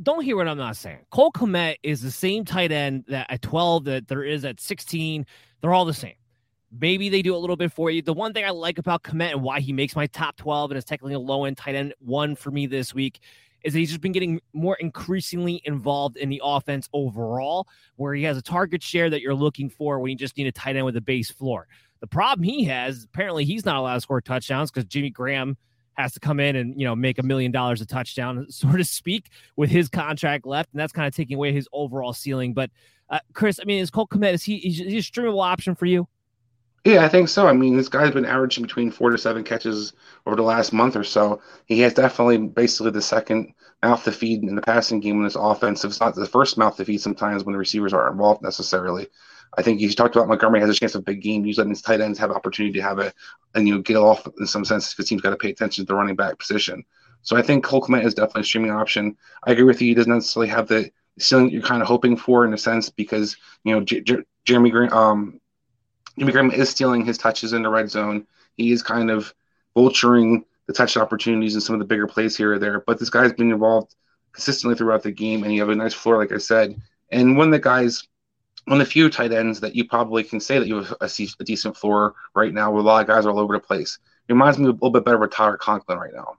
don't 0.02 0.22
hear 0.22 0.36
what 0.36 0.48
I'm 0.48 0.58
not 0.58 0.76
saying. 0.76 1.00
Cole 1.10 1.32
Kmet 1.32 1.76
is 1.82 2.02
the 2.02 2.10
same 2.10 2.44
tight 2.44 2.72
end 2.72 3.04
that 3.08 3.26
at 3.30 3.42
12 3.42 3.84
that 3.84 4.08
there 4.08 4.22
is 4.22 4.44
at 4.44 4.60
16. 4.60 5.26
They're 5.60 5.72
all 5.72 5.84
the 5.84 5.94
same. 5.94 6.14
Maybe 6.72 7.08
they 7.08 7.22
do 7.22 7.34
a 7.34 7.38
little 7.38 7.56
bit 7.56 7.72
for 7.72 7.90
you. 7.90 8.00
The 8.00 8.12
one 8.12 8.32
thing 8.32 8.44
I 8.44 8.50
like 8.50 8.78
about 8.78 9.02
Kmet 9.02 9.32
and 9.32 9.42
why 9.42 9.60
he 9.60 9.72
makes 9.72 9.96
my 9.96 10.06
top 10.06 10.36
12 10.36 10.70
and 10.70 10.78
is 10.78 10.84
technically 10.84 11.14
a 11.14 11.18
low 11.18 11.44
end 11.44 11.56
tight 11.56 11.74
end 11.74 11.94
one 11.98 12.36
for 12.36 12.50
me 12.50 12.66
this 12.66 12.94
week 12.94 13.20
is 13.62 13.72
that 13.72 13.78
he's 13.78 13.90
just 13.90 14.00
been 14.00 14.12
getting 14.12 14.40
more 14.52 14.76
increasingly 14.76 15.60
involved 15.64 16.16
in 16.16 16.28
the 16.28 16.40
offense 16.42 16.88
overall, 16.92 17.68
where 17.96 18.14
he 18.14 18.22
has 18.22 18.38
a 18.38 18.42
target 18.42 18.82
share 18.82 19.10
that 19.10 19.20
you're 19.20 19.34
looking 19.34 19.68
for 19.68 19.98
when 19.98 20.10
you 20.10 20.16
just 20.16 20.36
need 20.36 20.46
a 20.46 20.52
tight 20.52 20.76
end 20.76 20.86
with 20.86 20.96
a 20.96 21.00
base 21.00 21.30
floor. 21.30 21.66
The 22.00 22.06
problem 22.06 22.42
he 22.42 22.64
has, 22.64 23.04
apparently, 23.04 23.44
he's 23.44 23.66
not 23.66 23.76
allowed 23.76 23.94
to 23.94 24.00
score 24.00 24.20
touchdowns 24.22 24.70
because 24.70 24.86
Jimmy 24.86 25.10
Graham 25.10 25.58
has 26.00 26.12
to 26.14 26.20
come 26.20 26.40
in 26.40 26.56
and 26.56 26.78
you 26.78 26.86
know 26.86 26.96
make 26.96 27.18
a 27.18 27.22
million 27.22 27.52
dollars 27.52 27.80
a 27.80 27.86
touchdown, 27.86 28.46
so 28.50 28.70
to 28.70 28.84
speak, 28.84 29.30
with 29.56 29.70
his 29.70 29.88
contract 29.88 30.46
left, 30.46 30.70
and 30.72 30.80
that's 30.80 30.92
kind 30.92 31.06
of 31.06 31.14
taking 31.14 31.36
away 31.36 31.52
his 31.52 31.68
overall 31.72 32.12
ceiling. 32.12 32.54
But 32.54 32.70
uh, 33.08 33.20
Chris, 33.32 33.58
I 33.60 33.64
mean, 33.64 33.80
is 33.80 33.90
Cole 33.90 34.06
Kmet 34.06 34.34
is 34.34 34.44
he 34.44 34.56
is 34.56 34.78
he 34.78 34.98
a 34.98 35.00
streamable 35.00 35.44
option 35.44 35.74
for 35.74 35.86
you? 35.86 36.08
Yeah, 36.84 37.04
I 37.04 37.08
think 37.08 37.28
so. 37.28 37.46
I 37.46 37.52
mean, 37.52 37.76
this 37.76 37.90
guy's 37.90 38.12
been 38.12 38.24
averaging 38.24 38.64
between 38.64 38.90
four 38.90 39.10
to 39.10 39.18
seven 39.18 39.44
catches 39.44 39.92
over 40.26 40.34
the 40.34 40.42
last 40.42 40.72
month 40.72 40.96
or 40.96 41.04
so. 41.04 41.42
He 41.66 41.80
has 41.80 41.92
definitely 41.92 42.38
basically 42.38 42.90
the 42.92 43.02
second 43.02 43.52
mouth 43.82 44.02
to 44.04 44.12
feed 44.12 44.42
in 44.42 44.54
the 44.54 44.62
passing 44.62 45.00
game 45.00 45.18
in 45.18 45.24
this 45.24 45.36
offense. 45.36 45.84
It's 45.84 46.00
not 46.00 46.14
the 46.14 46.26
first 46.26 46.56
mouth 46.56 46.76
to 46.78 46.84
feed 46.86 47.02
sometimes 47.02 47.44
when 47.44 47.52
the 47.52 47.58
receivers 47.58 47.92
aren't 47.92 48.12
involved 48.12 48.42
necessarily. 48.42 49.08
I 49.56 49.62
think 49.62 49.80
you 49.80 49.90
talked 49.92 50.14
about 50.14 50.28
Montgomery 50.28 50.60
has 50.60 50.70
a 50.70 50.74
chance 50.74 50.94
of 50.94 51.00
a 51.00 51.04
big 51.04 51.22
game. 51.22 51.44
Usually, 51.44 51.68
his 51.68 51.82
tight 51.82 52.00
ends 52.00 52.18
have 52.18 52.30
opportunity 52.30 52.78
to 52.78 52.82
have 52.82 52.98
it 52.98 53.14
and 53.54 53.66
you 53.66 53.74
know, 53.74 53.80
get 53.80 53.96
off 53.96 54.26
in 54.38 54.46
some 54.46 54.64
sense 54.64 54.92
because 54.92 55.08
teams 55.08 55.22
got 55.22 55.30
to 55.30 55.36
pay 55.36 55.50
attention 55.50 55.84
to 55.84 55.88
the 55.88 55.94
running 55.94 56.16
back 56.16 56.38
position. 56.38 56.84
So 57.22 57.36
I 57.36 57.42
think 57.42 57.64
Cole 57.64 57.84
is 57.96 58.14
definitely 58.14 58.42
a 58.42 58.44
streaming 58.44 58.70
option. 58.70 59.16
I 59.44 59.52
agree 59.52 59.64
with 59.64 59.82
you. 59.82 59.88
He 59.88 59.94
doesn't 59.94 60.12
necessarily 60.12 60.48
have 60.48 60.68
the 60.68 60.90
ceiling 61.18 61.50
you're 61.50 61.62
kind 61.62 61.82
of 61.82 61.88
hoping 61.88 62.16
for 62.16 62.44
in 62.44 62.54
a 62.54 62.58
sense 62.58 62.88
because 62.88 63.36
you 63.64 63.74
know 63.74 63.80
J- 63.80 64.00
J- 64.00 64.24
Jeremy 64.44 64.70
Green, 64.70 64.92
um, 64.92 65.40
Jimmy 66.18 66.32
Graham 66.32 66.50
is 66.50 66.70
stealing 66.70 67.04
his 67.04 67.18
touches 67.18 67.52
in 67.52 67.62
the 67.62 67.68
red 67.68 67.90
zone. 67.90 68.26
He 68.56 68.72
is 68.72 68.82
kind 68.82 69.10
of 69.10 69.34
vulturing 69.76 70.44
the 70.66 70.72
touch 70.72 70.96
opportunities 70.96 71.54
and 71.54 71.62
some 71.62 71.74
of 71.74 71.78
the 71.80 71.86
bigger 71.86 72.06
plays 72.06 72.36
here 72.36 72.54
or 72.54 72.58
there. 72.58 72.80
But 72.80 72.98
this 72.98 73.10
guy's 73.10 73.32
been 73.32 73.52
involved 73.52 73.94
consistently 74.32 74.76
throughout 74.76 75.02
the 75.02 75.12
game, 75.12 75.42
and 75.42 75.52
you 75.52 75.60
have 75.60 75.70
a 75.70 75.74
nice 75.74 75.94
floor, 75.94 76.18
like 76.18 76.32
I 76.32 76.38
said. 76.38 76.80
And 77.10 77.36
one 77.36 77.48
of 77.48 77.52
the 77.52 77.58
guys, 77.58 78.06
one 78.70 78.80
of 78.80 78.86
the 78.86 78.90
few 78.92 79.10
tight 79.10 79.32
ends 79.32 79.58
that 79.58 79.74
you 79.74 79.84
probably 79.84 80.22
can 80.22 80.38
say 80.38 80.60
that 80.60 80.68
you 80.68 80.76
have 80.76 80.94
a, 81.00 81.10
a 81.40 81.44
decent 81.44 81.76
floor 81.76 82.14
right 82.36 82.54
now, 82.54 82.70
where 82.70 82.80
a 82.80 82.84
lot 82.84 83.00
of 83.00 83.08
guys 83.08 83.26
are 83.26 83.30
all 83.30 83.40
over 83.40 83.54
the 83.54 83.58
place. 83.58 83.98
It 84.28 84.32
reminds 84.32 84.58
me 84.58 84.66
a 84.66 84.70
little 84.70 84.92
bit 84.92 85.04
better 85.04 85.20
of 85.24 85.30
Tyler 85.32 85.56
Conklin 85.56 85.98
right 85.98 86.14
now. 86.14 86.36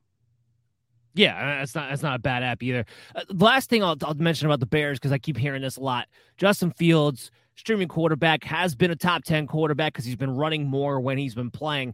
Yeah, 1.13 1.57
that's 1.59 1.75
not 1.75 1.89
that's 1.89 2.01
not 2.01 2.15
a 2.15 2.19
bad 2.19 2.41
app 2.41 2.63
either. 2.63 2.85
Uh, 3.13 3.23
last 3.33 3.69
thing 3.69 3.83
I'll, 3.83 3.97
I'll 4.03 4.13
mention 4.13 4.45
about 4.45 4.61
the 4.61 4.65
Bears 4.65 4.97
because 4.97 5.11
I 5.11 5.17
keep 5.17 5.35
hearing 5.35 5.61
this 5.61 5.75
a 5.75 5.81
lot. 5.81 6.07
Justin 6.37 6.71
Fields 6.71 7.31
streaming 7.55 7.89
quarterback, 7.89 8.45
has 8.45 8.75
been 8.75 8.91
a 8.91 8.95
top 8.95 9.25
10 9.25 9.45
quarterback 9.45 9.91
because 9.91 10.05
he's 10.05 10.15
been 10.15 10.33
running 10.33 10.65
more 10.65 11.01
when 11.01 11.17
he's 11.17 11.35
been 11.35 11.51
playing. 11.51 11.93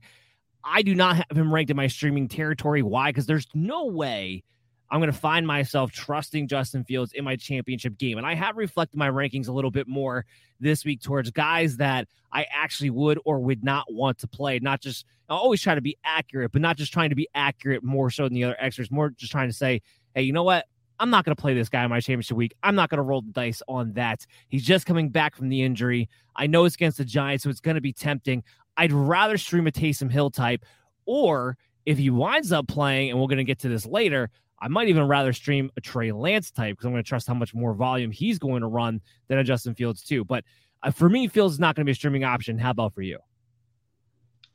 I 0.63 0.83
do 0.83 0.93
not 0.93 1.15
have 1.15 1.35
him 1.35 1.51
ranked 1.51 1.71
in 1.71 1.77
my 1.77 1.87
streaming 1.87 2.27
territory. 2.27 2.83
Why? 2.83 3.09
Because 3.09 3.25
there's 3.25 3.47
no 3.55 3.85
way 3.85 4.43
I'm 4.89 4.99
going 4.99 5.11
to 5.11 5.17
find 5.17 5.45
myself 5.45 5.91
trusting 5.91 6.47
Justin 6.47 6.83
Fields 6.83 7.11
in 7.13 7.25
my 7.25 7.35
championship 7.35 7.97
game. 7.97 8.17
And 8.17 8.25
I 8.25 8.35
have 8.35 8.55
reflected 8.55 8.97
my 8.97 9.09
rankings 9.09 9.47
a 9.47 9.51
little 9.51 9.71
bit 9.71 9.87
more 9.87 10.25
this 10.59 10.85
week 10.85 11.01
towards 11.01 11.29
guys 11.31 11.77
that 11.77 12.07
I 12.31 12.45
actually 12.51 12.89
would 12.91 13.19
or 13.25 13.39
would 13.39 13.63
not 13.63 13.85
want 13.89 14.19
to 14.19 14.27
play. 14.27 14.59
Not 14.59 14.81
just, 14.81 15.05
I 15.27 15.33
always 15.33 15.61
try 15.61 15.75
to 15.75 15.81
be 15.81 15.97
accurate, 16.05 16.51
but 16.51 16.61
not 16.61 16.77
just 16.77 16.93
trying 16.93 17.09
to 17.09 17.15
be 17.15 17.27
accurate 17.35 17.83
more 17.83 18.09
so 18.09 18.23
than 18.23 18.33
the 18.33 18.45
other 18.45 18.55
extras, 18.59 18.89
more 18.89 19.09
just 19.09 19.31
trying 19.31 19.49
to 19.49 19.53
say, 19.53 19.81
hey, 20.15 20.21
you 20.21 20.31
know 20.31 20.43
what? 20.43 20.65
I'm 20.99 21.09
not 21.09 21.25
going 21.25 21.35
to 21.35 21.41
play 21.41 21.53
this 21.53 21.69
guy 21.69 21.83
in 21.83 21.89
my 21.89 21.99
championship 21.99 22.37
week. 22.37 22.55
I'm 22.63 22.73
not 22.73 22.89
going 22.89 22.97
to 22.97 23.03
roll 23.03 23.21
the 23.21 23.31
dice 23.31 23.61
on 23.67 23.93
that. 23.93 24.25
He's 24.47 24.63
just 24.63 24.85
coming 24.85 25.09
back 25.09 25.35
from 25.35 25.49
the 25.49 25.61
injury. 25.61 26.09
I 26.35 26.47
know 26.47 26.65
it's 26.65 26.75
against 26.75 26.97
the 26.97 27.05
Giants, 27.05 27.43
so 27.43 27.49
it's 27.49 27.59
going 27.59 27.75
to 27.75 27.81
be 27.81 27.93
tempting. 27.93 28.43
I'd 28.77 28.91
rather 28.91 29.37
stream 29.37 29.67
a 29.67 29.71
Taysom 29.71 30.11
Hill 30.11 30.31
type, 30.31 30.65
or 31.05 31.57
if 31.85 31.97
he 31.97 32.09
winds 32.09 32.51
up 32.51 32.67
playing, 32.67 33.11
and 33.11 33.19
we're 33.19 33.27
going 33.27 33.37
to 33.37 33.43
get 33.43 33.59
to 33.59 33.69
this 33.69 33.85
later, 33.85 34.29
I 34.59 34.67
might 34.67 34.87
even 34.87 35.07
rather 35.07 35.33
stream 35.33 35.71
a 35.77 35.81
Trey 35.81 36.11
Lance 36.11 36.51
type 36.51 36.73
because 36.73 36.85
I'm 36.85 36.91
going 36.91 37.03
to 37.03 37.07
trust 37.07 37.27
how 37.27 37.33
much 37.33 37.53
more 37.53 37.73
volume 37.73 38.11
he's 38.11 38.39
going 38.39 38.61
to 38.61 38.67
run 38.67 39.01
than 39.27 39.37
a 39.37 39.43
Justin 39.43 39.75
Fields 39.75 40.03
too. 40.03 40.23
But 40.25 40.43
uh, 40.83 40.91
for 40.91 41.09
me, 41.09 41.27
Fields 41.27 41.55
is 41.55 41.59
not 41.59 41.75
going 41.75 41.83
to 41.83 41.85
be 41.85 41.91
a 41.91 41.95
streaming 41.95 42.23
option. 42.23 42.57
How 42.57 42.71
about 42.71 42.93
for 42.93 43.01
you? 43.01 43.19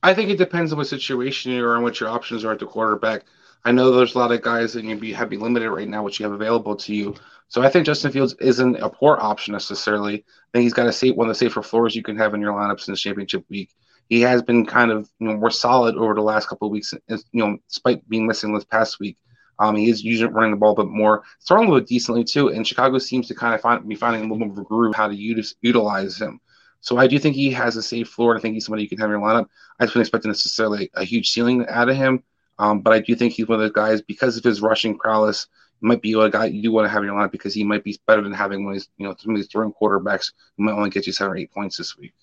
I 0.02 0.14
think 0.14 0.30
it 0.30 0.38
depends 0.38 0.72
on 0.72 0.78
what 0.78 0.88
situation 0.88 1.52
you're 1.52 1.76
in, 1.76 1.82
what 1.82 2.00
your 2.00 2.08
options 2.08 2.44
are 2.44 2.52
at 2.52 2.58
the 2.58 2.66
quarterback. 2.66 3.24
I 3.64 3.70
know 3.70 3.92
there's 3.92 4.16
a 4.16 4.18
lot 4.18 4.32
of 4.32 4.42
guys 4.42 4.72
that 4.72 4.84
you'd 4.84 5.00
be 5.00 5.12
have 5.12 5.30
limited 5.30 5.70
right 5.70 5.88
now, 5.88 6.02
which 6.02 6.18
you 6.18 6.24
have 6.24 6.32
available 6.32 6.74
to 6.74 6.94
you. 6.94 7.14
So 7.46 7.62
I 7.62 7.68
think 7.68 7.86
Justin 7.86 8.10
Fields 8.10 8.34
isn't 8.40 8.76
a 8.76 8.90
poor 8.90 9.18
option 9.20 9.52
necessarily. 9.52 10.14
I 10.14 10.48
think 10.52 10.62
he's 10.64 10.72
got 10.72 10.88
a 10.88 10.92
safe 10.92 11.14
one 11.14 11.28
of 11.28 11.30
the 11.30 11.38
safer 11.38 11.62
floors 11.62 11.94
you 11.94 12.02
can 12.02 12.16
have 12.16 12.34
in 12.34 12.40
your 12.40 12.52
lineups 12.52 12.88
in 12.88 12.92
the 12.94 12.98
championship 12.98 13.44
week. 13.48 13.70
He 14.08 14.20
has 14.22 14.42
been 14.42 14.66
kind 14.66 14.90
of 14.90 15.08
you 15.20 15.28
know 15.28 15.36
more 15.36 15.50
solid 15.50 15.94
over 15.96 16.14
the 16.14 16.22
last 16.22 16.48
couple 16.48 16.66
of 16.66 16.72
weeks, 16.72 16.92
you 17.08 17.18
know, 17.32 17.58
despite 17.68 18.08
being 18.08 18.26
missing 18.26 18.52
this 18.52 18.64
past 18.64 18.98
week. 18.98 19.16
Um, 19.62 19.76
he 19.76 19.88
is 19.88 20.02
usually 20.02 20.32
running 20.32 20.50
the 20.50 20.56
ball 20.56 20.72
a 20.72 20.84
bit 20.84 20.90
more, 20.90 21.22
throwing 21.46 21.68
a 21.68 21.70
little 21.70 21.80
bit 21.80 21.88
decently 21.88 22.24
too. 22.24 22.48
And 22.48 22.66
Chicago 22.66 22.98
seems 22.98 23.28
to 23.28 23.34
kind 23.34 23.54
of 23.54 23.60
find, 23.60 23.88
be 23.88 23.94
finding 23.94 24.22
a 24.22 24.24
little 24.24 24.38
more 24.38 24.50
of 24.50 24.58
a 24.58 24.64
groove 24.64 24.92
how 24.92 25.06
to 25.06 25.14
use, 25.14 25.54
utilize 25.62 26.20
him. 26.20 26.40
So 26.80 26.98
I 26.98 27.06
do 27.06 27.16
think 27.16 27.36
he 27.36 27.52
has 27.52 27.76
a 27.76 27.82
safe 27.82 28.08
floor. 28.08 28.36
I 28.36 28.40
think 28.40 28.54
he's 28.54 28.64
somebody 28.66 28.82
you 28.82 28.88
can 28.88 28.98
have 28.98 29.08
in 29.08 29.12
your 29.12 29.20
lineup. 29.20 29.46
I 29.78 29.84
just 29.84 29.94
wouldn't 29.94 30.08
expect 30.08 30.24
necessarily 30.24 30.90
a 30.94 31.04
huge 31.04 31.30
ceiling 31.30 31.64
out 31.68 31.88
of 31.88 31.94
him. 31.94 32.24
Um, 32.58 32.80
but 32.80 32.92
I 32.92 32.98
do 32.98 33.14
think 33.14 33.34
he's 33.34 33.46
one 33.46 33.60
of 33.60 33.60
those 33.60 33.70
guys 33.70 34.02
because 34.02 34.36
of 34.36 34.42
his 34.42 34.60
rushing 34.60 34.98
prowess. 34.98 35.46
Might 35.80 36.02
be 36.02 36.12
a 36.14 36.28
guy 36.28 36.46
you 36.46 36.60
do 36.60 36.72
want 36.72 36.86
to 36.86 36.88
have 36.88 37.04
in 37.04 37.08
your 37.08 37.16
lineup 37.16 37.30
because 37.30 37.54
he 37.54 37.62
might 37.62 37.84
be 37.84 37.96
better 38.08 38.22
than 38.22 38.32
having 38.32 38.64
one 38.64 38.72
of 38.72 38.80
these, 38.80 38.88
you 38.96 39.06
know, 39.06 39.14
some 39.16 39.32
of 39.32 39.36
these 39.36 39.48
throwing 39.48 39.72
quarterbacks 39.72 40.32
who 40.56 40.64
might 40.64 40.72
only 40.72 40.90
get 40.90 41.06
you 41.06 41.12
seven 41.12 41.34
or 41.34 41.36
eight 41.36 41.52
points 41.52 41.76
this 41.76 41.96
week. 41.96 42.14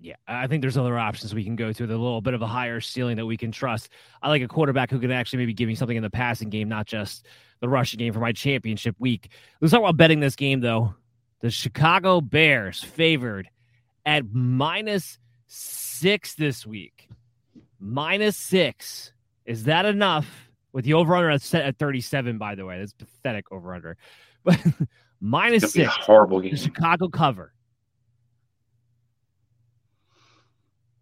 Yeah, 0.00 0.16
I 0.26 0.46
think 0.46 0.62
there's 0.62 0.78
other 0.78 0.98
options 0.98 1.34
we 1.34 1.44
can 1.44 1.56
go 1.56 1.72
to. 1.72 1.86
The 1.86 1.96
little 1.96 2.22
bit 2.22 2.32
of 2.32 2.40
a 2.40 2.46
higher 2.46 2.80
ceiling 2.80 3.16
that 3.16 3.26
we 3.26 3.36
can 3.36 3.52
trust. 3.52 3.90
I 4.22 4.28
like 4.28 4.40
a 4.42 4.48
quarterback 4.48 4.90
who 4.90 4.98
can 4.98 5.10
actually 5.10 5.40
maybe 5.40 5.52
give 5.52 5.68
me 5.68 5.74
something 5.74 5.96
in 5.96 6.02
the 6.02 6.10
passing 6.10 6.48
game, 6.48 6.68
not 6.68 6.86
just 6.86 7.26
the 7.60 7.68
rushing 7.68 7.98
game 7.98 8.14
for 8.14 8.20
my 8.20 8.32
championship 8.32 8.96
week. 8.98 9.30
Let's 9.60 9.72
talk 9.72 9.80
about 9.80 9.98
betting 9.98 10.20
this 10.20 10.36
game 10.36 10.60
though. 10.60 10.94
The 11.40 11.50
Chicago 11.50 12.20
Bears 12.22 12.82
favored 12.82 13.48
at 14.06 14.24
minus 14.32 15.18
six 15.46 16.34
this 16.34 16.66
week 16.66 17.10
minus 17.80 18.36
six. 18.36 19.12
Is 19.46 19.64
that 19.64 19.86
enough? 19.86 20.28
With 20.72 20.84
the 20.84 20.94
over 20.94 21.16
under 21.16 21.36
set 21.40 21.64
at 21.64 21.78
37, 21.78 22.38
by 22.38 22.54
the 22.54 22.64
way. 22.64 22.78
That's 22.78 22.92
pathetic 22.92 23.50
over 23.50 23.74
under. 23.74 23.96
But 24.42 24.58
minus 25.20 25.72
six. 25.72 25.94
horrible 25.96 26.40
game. 26.40 26.56
Chicago 26.56 27.08
cover. 27.08 27.52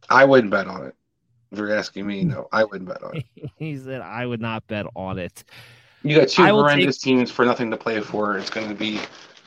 I 0.08 0.24
wouldn't 0.24 0.50
bet 0.50 0.66
on 0.66 0.86
it. 0.86 0.94
If 1.50 1.58
you're 1.58 1.74
asking 1.74 2.06
me, 2.06 2.24
no, 2.24 2.48
I 2.52 2.64
wouldn't 2.64 2.88
bet 2.88 3.02
on 3.02 3.16
it. 3.16 3.50
he 3.56 3.76
said 3.76 4.00
I 4.00 4.26
would 4.26 4.40
not 4.40 4.66
bet 4.66 4.86
on 4.94 5.18
it. 5.18 5.44
You 6.02 6.16
got 6.16 6.28
two 6.28 6.44
horrendous 6.44 6.98
take... 6.98 7.04
teams 7.04 7.30
for 7.30 7.44
nothing 7.44 7.70
to 7.70 7.76
play 7.76 8.00
for. 8.00 8.38
It's 8.38 8.50
going 8.50 8.68
to 8.68 8.74
be, 8.74 9.00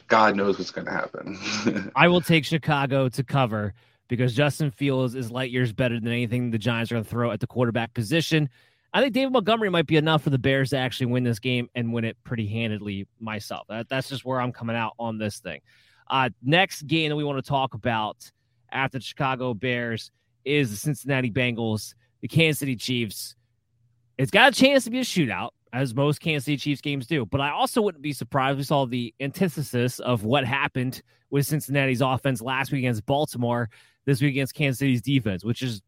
God 0.08 0.36
knows 0.36 0.58
what's 0.58 0.72
going 0.72 0.86
to 0.86 0.92
happen. 0.92 1.92
I 1.96 2.08
will 2.08 2.22
take 2.22 2.46
Chicago 2.46 3.08
to 3.10 3.24
cover 3.24 3.74
because 4.08 4.34
Justin 4.34 4.72
Fields 4.72 5.16
is 5.16 5.32
light 5.32 5.52
years 5.52 5.72
better 5.72 6.00
than 6.00 6.10
anything 6.10 6.52
the 6.52 6.58
Giants 6.58 6.92
are 6.92 6.96
going 6.96 7.04
to 7.04 7.10
throw 7.10 7.32
at 7.32 7.40
the 7.40 7.48
quarterback 7.48 7.94
position. 7.94 8.50
I 8.94 9.02
think 9.02 9.14
David 9.14 9.32
Montgomery 9.32 9.70
might 9.70 9.88
be 9.88 9.96
enough 9.96 10.24
for 10.24 10.32
the 10.32 10.38
Bears 10.38 10.72
to 10.72 10.78
actually 10.78 11.06
win 11.06 11.24
this 11.24 11.40
game 11.40 11.70
and 11.76 11.94
win 11.94 12.04
it 12.04 12.18
pretty 12.26 12.46
handedly 12.46 13.08
myself. 13.20 13.68
That, 13.70 13.88
that's 13.88 14.10
just 14.10 14.26
where 14.26 14.42
I'm 14.42 14.52
coming 14.52 14.76
out 14.76 14.94
on 15.00 15.18
this 15.18 15.40
thing. 15.40 15.62
Uh, 16.10 16.30
next 16.44 16.88
game 16.88 17.10
that 17.10 17.16
we 17.16 17.24
want 17.24 17.42
to 17.42 17.48
talk 17.48 17.74
about 17.74 18.18
after 18.70 18.98
the 18.98 19.04
Chicago 19.04 19.54
Bears 19.54 20.12
is 20.46 20.70
the 20.72 20.78
Cincinnati 20.78 21.32
Bengals, 21.32 21.94
the 22.22 22.28
Kansas 22.28 22.60
City 22.60 22.76
Chiefs. 22.76 23.36
It's 24.18 24.32
got 24.32 24.52
a 24.52 24.56
chance 24.56 24.84
to 24.84 24.90
be 24.90 25.00
a 25.00 25.04
shootout, 25.04 25.52
as 25.74 25.96
most 25.96 26.20
Kansas 26.20 26.46
City 26.46 26.58
Chiefs 26.58 26.82
games 26.82 27.08
do. 27.08 27.26
But 27.26 27.42
I 27.42 27.52
also 27.52 27.82
wouldn't 27.82 28.04
be 28.04 28.14
surprised. 28.14 28.58
We 28.58 28.64
saw 28.64 28.86
the 28.86 29.14
antithesis 29.20 30.00
of 30.00 30.24
what 30.24 30.46
happened 30.46 31.02
with 31.30 31.46
Cincinnati's 31.46 32.02
offense 32.02 32.42
last 32.42 32.72
week 32.72 32.80
against 32.80 33.06
Baltimore 33.06 33.70
this 34.06 34.22
week 34.22 34.32
against 34.32 34.54
Kansas 34.54 34.80
City's 34.80 35.02
defense, 35.02 35.44
which 35.44 35.62
is 35.62 35.82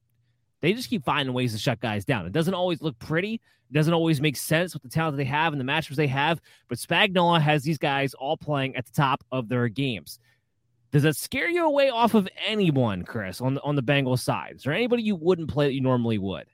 they 0.62 0.74
just 0.74 0.90
keep 0.90 1.04
finding 1.04 1.34
ways 1.34 1.52
to 1.52 1.60
shut 1.60 1.82
guys 1.82 2.06
down. 2.06 2.26
It 2.26 2.32
doesn't 2.32 2.54
always 2.54 2.82
look 2.82 2.98
pretty. 3.00 3.34
It 3.34 3.74
doesn't 3.74 3.94
always 3.94 4.22
make 4.22 4.38
sense 4.38 4.74
with 4.74 4.84
the 4.84 4.90
talent 4.90 5.18
they 5.18 5.26
have 5.26 5.52
and 5.52 5.60
the 5.60 5.66
matchups 5.66 5.96
they 5.96 6.08
have. 6.08 6.40
But 6.70 6.78
Spagnuolo 6.78 7.42
has 7.42 7.64
these 7.64 7.78
guys 7.78 8.14
all 8.14 8.38
playing 8.38 8.76
at 8.76 8.86
the 8.86 8.94
top 8.94 9.24
of 9.32 9.50
their 9.50 9.68
games. 9.68 10.20
Does 10.94 11.04
that 11.04 11.16
scare 11.16 11.50
you 11.50 11.66
away 11.66 11.90
off 11.90 12.14
of 12.14 12.30
anyone, 12.46 13.04
Chris, 13.04 13.42
on 13.42 13.56
the, 13.56 13.62
on 13.64 13.76
the 13.76 13.82
Bengals 13.82 14.20
side? 14.20 14.54
Is 14.58 14.64
there 14.64 14.74
anybody 14.74 15.02
you 15.02 15.16
wouldn't 15.16 15.50
play 15.50 15.66
that 15.66 15.74
you 15.74 15.82
normally 15.82 16.20
would? 16.20 16.46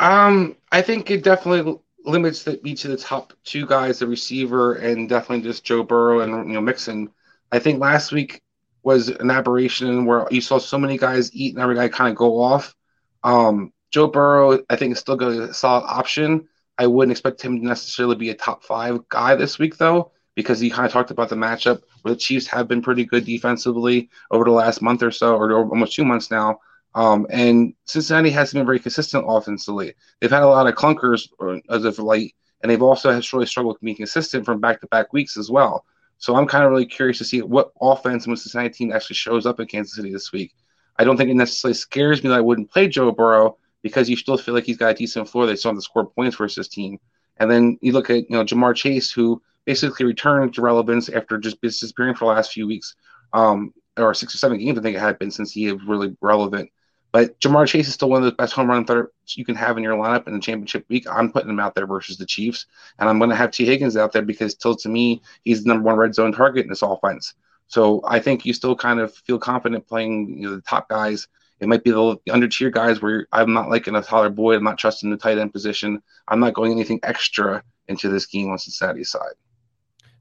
Um, 0.00 0.56
I 0.72 0.82
think 0.82 1.12
it 1.12 1.22
definitely 1.22 1.78
limits 2.04 2.42
the, 2.42 2.60
each 2.66 2.84
of 2.84 2.90
the 2.90 2.96
top 2.96 3.32
two 3.44 3.66
guys, 3.66 4.00
the 4.00 4.08
receiver, 4.08 4.74
and 4.74 5.08
definitely 5.08 5.48
just 5.48 5.64
Joe 5.64 5.84
Burrow 5.84 6.20
and 6.20 6.48
you 6.48 6.54
know 6.54 6.60
Mixon. 6.60 7.08
I 7.52 7.60
think 7.60 7.80
last 7.80 8.10
week 8.10 8.42
was 8.82 9.08
an 9.08 9.30
aberration 9.30 10.06
where 10.06 10.26
you 10.32 10.40
saw 10.40 10.58
so 10.58 10.76
many 10.76 10.98
guys 10.98 11.32
eat 11.32 11.54
and 11.54 11.62
every 11.62 11.76
guy 11.76 11.88
kind 11.88 12.10
of 12.10 12.16
go 12.16 12.42
off. 12.42 12.74
Um, 13.22 13.72
Joe 13.92 14.08
Burrow, 14.08 14.58
I 14.68 14.74
think, 14.74 14.92
is 14.92 14.98
still 14.98 15.22
a 15.22 15.54
solid 15.54 15.84
option, 15.86 16.48
I 16.78 16.88
wouldn't 16.88 17.12
expect 17.12 17.40
him 17.40 17.60
to 17.60 17.66
necessarily 17.66 18.16
be 18.16 18.30
a 18.30 18.34
top 18.34 18.64
five 18.64 19.08
guy 19.08 19.36
this 19.36 19.58
week, 19.58 19.76
though, 19.76 20.10
because 20.34 20.58
he 20.58 20.70
kind 20.70 20.86
of 20.86 20.92
talked 20.92 21.10
about 21.10 21.28
the 21.28 21.36
matchup 21.36 21.82
where 22.02 22.14
the 22.14 22.20
Chiefs 22.20 22.46
have 22.46 22.68
been 22.68 22.82
pretty 22.82 23.04
good 23.04 23.24
defensively 23.24 24.10
over 24.30 24.44
the 24.44 24.50
last 24.50 24.82
month 24.82 25.02
or 25.02 25.10
so, 25.10 25.36
or 25.36 25.52
almost 25.52 25.94
two 25.94 26.04
months 26.04 26.30
now. 26.30 26.58
Um, 26.94 27.26
and 27.30 27.74
Cincinnati 27.86 28.30
hasn't 28.30 28.60
been 28.60 28.66
very 28.66 28.78
consistent 28.78 29.24
offensively. 29.26 29.94
They've 30.20 30.30
had 30.30 30.42
a 30.42 30.48
lot 30.48 30.66
of 30.66 30.74
clunkers 30.74 31.28
as 31.68 31.84
of 31.84 31.98
late, 31.98 32.34
and 32.62 32.70
they've 32.70 32.82
also 32.82 33.10
really 33.32 33.46
struggled 33.46 33.78
being 33.80 33.96
consistent 33.96 34.44
from 34.44 34.60
back 34.60 34.80
to 34.80 34.86
back 34.88 35.12
weeks 35.12 35.36
as 35.36 35.50
well. 35.50 35.84
So 36.18 36.36
I'm 36.36 36.46
kind 36.46 36.64
of 36.64 36.70
really 36.70 36.86
curious 36.86 37.18
to 37.18 37.24
see 37.24 37.42
what 37.42 37.72
offense 37.80 38.24
the 38.24 38.36
Cincinnati 38.36 38.70
team 38.70 38.92
actually 38.92 39.16
shows 39.16 39.46
up 39.46 39.58
in 39.60 39.66
Kansas 39.66 39.96
City 39.96 40.12
this 40.12 40.32
week. 40.32 40.54
I 40.96 41.04
don't 41.04 41.16
think 41.16 41.30
it 41.30 41.34
necessarily 41.34 41.74
scares 41.74 42.22
me 42.22 42.30
that 42.30 42.38
I 42.38 42.40
wouldn't 42.40 42.70
play 42.70 42.86
Joe 42.86 43.10
Burrow 43.10 43.58
because 43.82 44.08
you 44.08 44.16
still 44.16 44.38
feel 44.38 44.54
like 44.54 44.64
he's 44.64 44.76
got 44.76 44.92
a 44.92 44.94
decent 44.94 45.28
floor. 45.28 45.46
They 45.46 45.56
still 45.56 45.72
have 45.72 45.78
to 45.78 45.82
score 45.82 46.06
points 46.06 46.36
versus 46.36 46.56
his 46.56 46.68
team. 46.68 46.98
And 47.38 47.50
then 47.50 47.78
you 47.82 47.92
look 47.92 48.10
at 48.10 48.30
you 48.30 48.36
know 48.36 48.44
Ja'Marr 48.44 48.76
Chase, 48.76 49.10
who 49.10 49.42
basically 49.64 50.06
returned 50.06 50.54
to 50.54 50.62
relevance 50.62 51.08
after 51.08 51.38
just 51.38 51.60
disappearing 51.60 52.14
for 52.14 52.26
the 52.26 52.34
last 52.34 52.52
few 52.52 52.66
weeks, 52.66 52.94
um, 53.32 53.72
or 53.96 54.14
six 54.14 54.34
or 54.34 54.38
seven 54.38 54.58
games 54.58 54.78
I 54.78 54.82
think 54.82 54.96
it 54.96 55.00
had 55.00 55.18
been 55.18 55.30
since 55.30 55.52
he 55.52 55.70
was 55.72 55.82
really 55.84 56.16
relevant. 56.20 56.70
But 57.12 57.38
Ja'Marr 57.38 57.68
Chase 57.68 57.86
is 57.86 57.94
still 57.94 58.10
one 58.10 58.24
of 58.24 58.26
the 58.26 58.32
best 58.32 58.54
home 58.54 58.68
run 58.68 58.84
threats 58.84 59.36
you 59.36 59.44
can 59.44 59.54
have 59.54 59.76
in 59.76 59.84
your 59.84 59.96
lineup 59.96 60.26
in 60.26 60.34
the 60.34 60.40
championship 60.40 60.84
week. 60.88 61.06
I'm 61.08 61.30
putting 61.30 61.48
him 61.48 61.60
out 61.60 61.76
there 61.76 61.86
versus 61.86 62.16
the 62.16 62.26
Chiefs, 62.26 62.66
and 62.98 63.08
I'm 63.08 63.18
going 63.18 63.30
to 63.30 63.36
have 63.36 63.52
T. 63.52 63.64
Higgins 63.64 63.96
out 63.96 64.10
there 64.10 64.22
because, 64.22 64.50
still 64.50 64.74
to 64.74 64.88
me, 64.88 65.22
he's 65.44 65.62
the 65.62 65.68
number 65.68 65.84
one 65.84 65.96
red 65.96 66.16
zone 66.16 66.32
target 66.32 66.64
in 66.64 66.70
this 66.70 66.82
offense. 66.82 67.34
So 67.68 68.02
I 68.04 68.18
think 68.18 68.44
you 68.44 68.52
still 68.52 68.74
kind 68.74 68.98
of 68.98 69.14
feel 69.14 69.38
confident 69.38 69.86
playing 69.86 70.38
you 70.38 70.48
know, 70.48 70.56
the 70.56 70.62
top 70.62 70.88
guys. 70.88 71.28
It 71.60 71.68
might 71.68 71.84
be 71.84 71.92
the 71.92 72.16
under 72.32 72.48
tier 72.48 72.70
guys 72.70 73.00
where 73.00 73.28
I'm 73.30 73.52
not 73.52 73.70
liking 73.70 73.94
a 73.94 74.02
Tyler 74.02 74.28
Boyd. 74.28 74.56
I'm 74.56 74.64
not 74.64 74.78
trusting 74.78 75.08
the 75.08 75.16
tight 75.16 75.38
end 75.38 75.52
position. 75.52 76.02
I'm 76.26 76.40
not 76.40 76.54
going 76.54 76.72
anything 76.72 76.98
extra 77.04 77.62
into 77.86 78.08
this 78.08 78.26
game 78.26 78.50
on 78.50 78.58
Cincinnati's 78.58 79.10
side. 79.10 79.34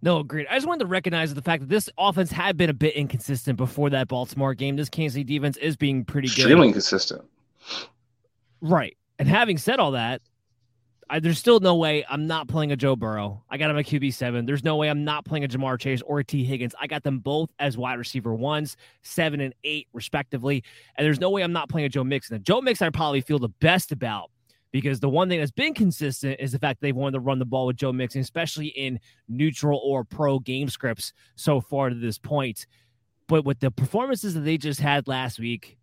No, 0.03 0.19
agreed. 0.19 0.47
I 0.49 0.55
just 0.55 0.67
wanted 0.67 0.81
to 0.81 0.87
recognize 0.87 1.33
the 1.33 1.41
fact 1.41 1.61
that 1.61 1.69
this 1.69 1.89
offense 1.97 2.29
had 2.29 2.57
been 2.57 2.69
a 2.69 2.73
bit 2.73 2.93
inconsistent 2.93 3.55
before 3.55 3.89
that 3.91 4.09
Baltimore 4.09 4.53
game. 4.53 4.75
This 4.75 4.89
Kansas 4.89 5.13
City 5.13 5.23
defense 5.23 5.55
is 5.55 5.77
being 5.77 6.03
pretty 6.03 6.27
good. 6.27 6.39
Extremely 6.39 6.67
inconsistent. 6.67 7.23
Right. 8.59 8.97
And 9.17 9.29
having 9.29 9.57
said 9.57 9.79
all 9.79 9.91
that, 9.91 10.21
I, 11.09 11.21
there's 11.21 11.39
still 11.39 11.61
no 11.61 11.75
way 11.75 12.03
I'm 12.09 12.27
not 12.27 12.49
playing 12.49 12.73
a 12.73 12.75
Joe 12.75 12.97
Burrow. 12.97 13.43
I 13.49 13.55
got 13.55 13.69
him 13.69 13.77
a 13.77 13.81
QB 13.81 14.13
seven. 14.13 14.45
There's 14.45 14.65
no 14.65 14.75
way 14.75 14.89
I'm 14.89 15.05
not 15.05 15.23
playing 15.23 15.45
a 15.45 15.47
Ja'Marr 15.47 15.79
Chase 15.79 16.01
or 16.01 16.19
a 16.19 16.23
Tee 16.23 16.43
Higgins. 16.43 16.75
I 16.81 16.87
got 16.87 17.03
them 17.03 17.19
both 17.19 17.49
as 17.59 17.77
wide 17.77 17.97
receiver 17.97 18.33
ones, 18.33 18.75
seven 19.03 19.39
and 19.39 19.55
eight 19.63 19.87
respectively. 19.93 20.65
And 20.97 21.05
there's 21.05 21.21
no 21.21 21.29
way 21.29 21.43
I'm 21.43 21.53
not 21.53 21.69
playing 21.69 21.85
a 21.85 21.89
Joe 21.89 22.03
Mixon. 22.03 22.35
And 22.35 22.43
Joe 22.43 22.59
Mixon, 22.59 22.87
I 22.87 22.89
probably 22.89 23.21
feel 23.21 23.39
the 23.39 23.47
best 23.47 23.93
about 23.93 24.31
because 24.73 24.99
the 24.99 25.07
one 25.07 25.29
thing 25.29 25.39
that's 25.39 25.51
been 25.51 25.73
consistent 25.73 26.39
is 26.39 26.51
the 26.51 26.59
fact 26.59 26.81
they've 26.81 26.95
wanted 26.95 27.13
to 27.13 27.19
run 27.19 27.37
the 27.37 27.45
ball 27.45 27.67
with 27.67 27.77
Joe 27.77 27.93
Mixon, 27.93 28.21
especially 28.21 28.67
in 28.67 28.99
neutral 29.29 29.79
or 29.85 30.03
pro 30.03 30.39
game 30.39 30.67
scripts 30.67 31.13
so 31.35 31.61
far 31.61 31.89
to 31.89 31.95
this 31.95 32.17
point. 32.17 32.65
But 33.27 33.45
with 33.45 33.59
the 33.59 33.69
performances 33.69 34.33
that 34.33 34.41
they 34.41 34.57
just 34.57 34.79
had 34.79 35.07
last 35.07 35.39
week, 35.39 35.77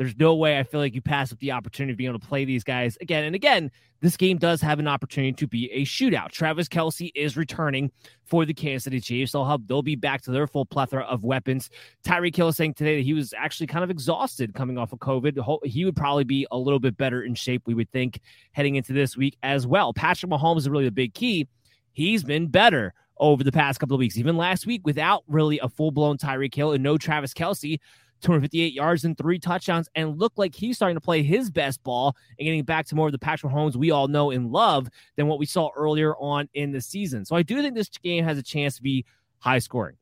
there's 0.00 0.16
no 0.16 0.34
way 0.34 0.58
I 0.58 0.62
feel 0.62 0.80
like 0.80 0.94
you 0.94 1.02
pass 1.02 1.30
up 1.30 1.40
the 1.40 1.52
opportunity 1.52 1.92
of 1.92 1.98
being 1.98 2.08
able 2.08 2.20
to 2.20 2.26
play 2.26 2.46
these 2.46 2.64
guys 2.64 2.96
again 3.02 3.22
and 3.24 3.34
again. 3.34 3.70
This 4.00 4.16
game 4.16 4.38
does 4.38 4.62
have 4.62 4.78
an 4.78 4.88
opportunity 4.88 5.34
to 5.34 5.46
be 5.46 5.70
a 5.72 5.84
shootout. 5.84 6.30
Travis 6.30 6.68
Kelce 6.68 7.10
is 7.14 7.36
returning 7.36 7.92
for 8.24 8.46
the 8.46 8.54
Kansas 8.54 8.84
City 8.84 8.98
Chiefs. 8.98 9.32
They'll 9.32 9.44
have 9.44 9.66
they'll 9.66 9.82
be 9.82 9.96
back 9.96 10.22
to 10.22 10.30
their 10.30 10.46
full 10.46 10.64
plethora 10.64 11.02
of 11.02 11.22
weapons. 11.22 11.68
Tyreek 12.02 12.34
Hill 12.34 12.50
saying 12.50 12.74
today 12.74 12.96
that 12.96 13.02
he 13.02 13.12
was 13.12 13.34
actually 13.36 13.66
kind 13.66 13.84
of 13.84 13.90
exhausted 13.90 14.54
coming 14.54 14.78
off 14.78 14.94
of 14.94 15.00
COVID. 15.00 15.66
He 15.66 15.84
would 15.84 15.96
probably 15.96 16.24
be 16.24 16.46
a 16.50 16.56
little 16.56 16.80
bit 16.80 16.96
better 16.96 17.22
in 17.22 17.34
shape, 17.34 17.64
we 17.66 17.74
would 17.74 17.90
think, 17.90 18.20
heading 18.52 18.76
into 18.76 18.94
this 18.94 19.18
week 19.18 19.36
as 19.42 19.66
well. 19.66 19.92
Patrick 19.92 20.32
Mahomes 20.32 20.60
is 20.60 20.70
really 20.70 20.86
the 20.86 20.90
big 20.90 21.12
key. 21.12 21.46
He's 21.92 22.24
been 22.24 22.46
better 22.46 22.94
over 23.18 23.44
the 23.44 23.52
past 23.52 23.80
couple 23.80 23.96
of 23.96 23.98
weeks, 23.98 24.16
even 24.16 24.38
last 24.38 24.64
week 24.64 24.80
without 24.86 25.24
really 25.28 25.58
a 25.58 25.68
full 25.68 25.90
blown 25.90 26.16
Tyreek 26.16 26.54
Hill 26.54 26.72
and 26.72 26.82
no 26.82 26.96
Travis 26.96 27.34
Kelce. 27.34 27.78
258 28.20 28.72
yards 28.72 29.04
and 29.04 29.16
three 29.16 29.38
touchdowns, 29.38 29.88
and 29.94 30.18
looked 30.18 30.38
like 30.38 30.54
he's 30.54 30.76
starting 30.76 30.96
to 30.96 31.00
play 31.00 31.22
his 31.22 31.50
best 31.50 31.82
ball 31.82 32.16
and 32.38 32.46
getting 32.46 32.64
back 32.64 32.86
to 32.86 32.94
more 32.94 33.06
of 33.06 33.12
the 33.12 33.18
Patrick 33.18 33.52
Mahomes 33.52 33.76
we 33.76 33.90
all 33.90 34.08
know 34.08 34.30
and 34.30 34.50
love 34.50 34.88
than 35.16 35.26
what 35.26 35.38
we 35.38 35.46
saw 35.46 35.70
earlier 35.76 36.14
on 36.16 36.48
in 36.54 36.72
the 36.72 36.80
season. 36.80 37.24
So 37.24 37.36
I 37.36 37.42
do 37.42 37.60
think 37.62 37.74
this 37.74 37.88
game 37.88 38.24
has 38.24 38.38
a 38.38 38.42
chance 38.42 38.76
to 38.76 38.82
be 38.82 39.04
high 39.38 39.58
scoring. 39.58 39.96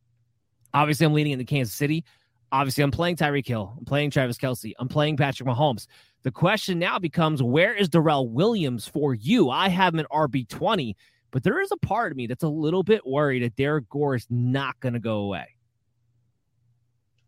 Obviously, 0.74 1.06
I'm 1.06 1.14
leaning 1.14 1.32
into 1.32 1.44
Kansas 1.44 1.74
City. 1.74 2.04
Obviously, 2.50 2.82
I'm 2.82 2.90
playing 2.90 3.16
Tyreek 3.16 3.46
Hill. 3.46 3.74
I'm 3.78 3.84
playing 3.84 4.10
Travis 4.10 4.38
Kelce. 4.38 4.72
I'm 4.78 4.88
playing 4.88 5.16
Patrick 5.16 5.48
Mahomes. 5.48 5.86
The 6.22 6.30
question 6.30 6.78
now 6.78 6.98
becomes 6.98 7.42
where 7.42 7.74
is 7.74 7.88
Darrel 7.88 8.28
Williams 8.28 8.88
for 8.88 9.14
you? 9.14 9.50
I 9.50 9.68
have 9.68 9.94
him 9.94 10.00
at 10.00 10.10
RB20, 10.10 10.94
but 11.30 11.42
there 11.42 11.60
is 11.60 11.70
a 11.72 11.76
part 11.76 12.10
of 12.10 12.16
me 12.16 12.26
that's 12.26 12.42
a 12.42 12.48
little 12.48 12.82
bit 12.82 13.06
worried 13.06 13.42
that 13.42 13.56
Derrick 13.56 13.88
Gore 13.88 14.14
is 14.14 14.26
not 14.30 14.78
going 14.80 14.94
to 14.94 15.00
go 15.00 15.18
away. 15.18 15.46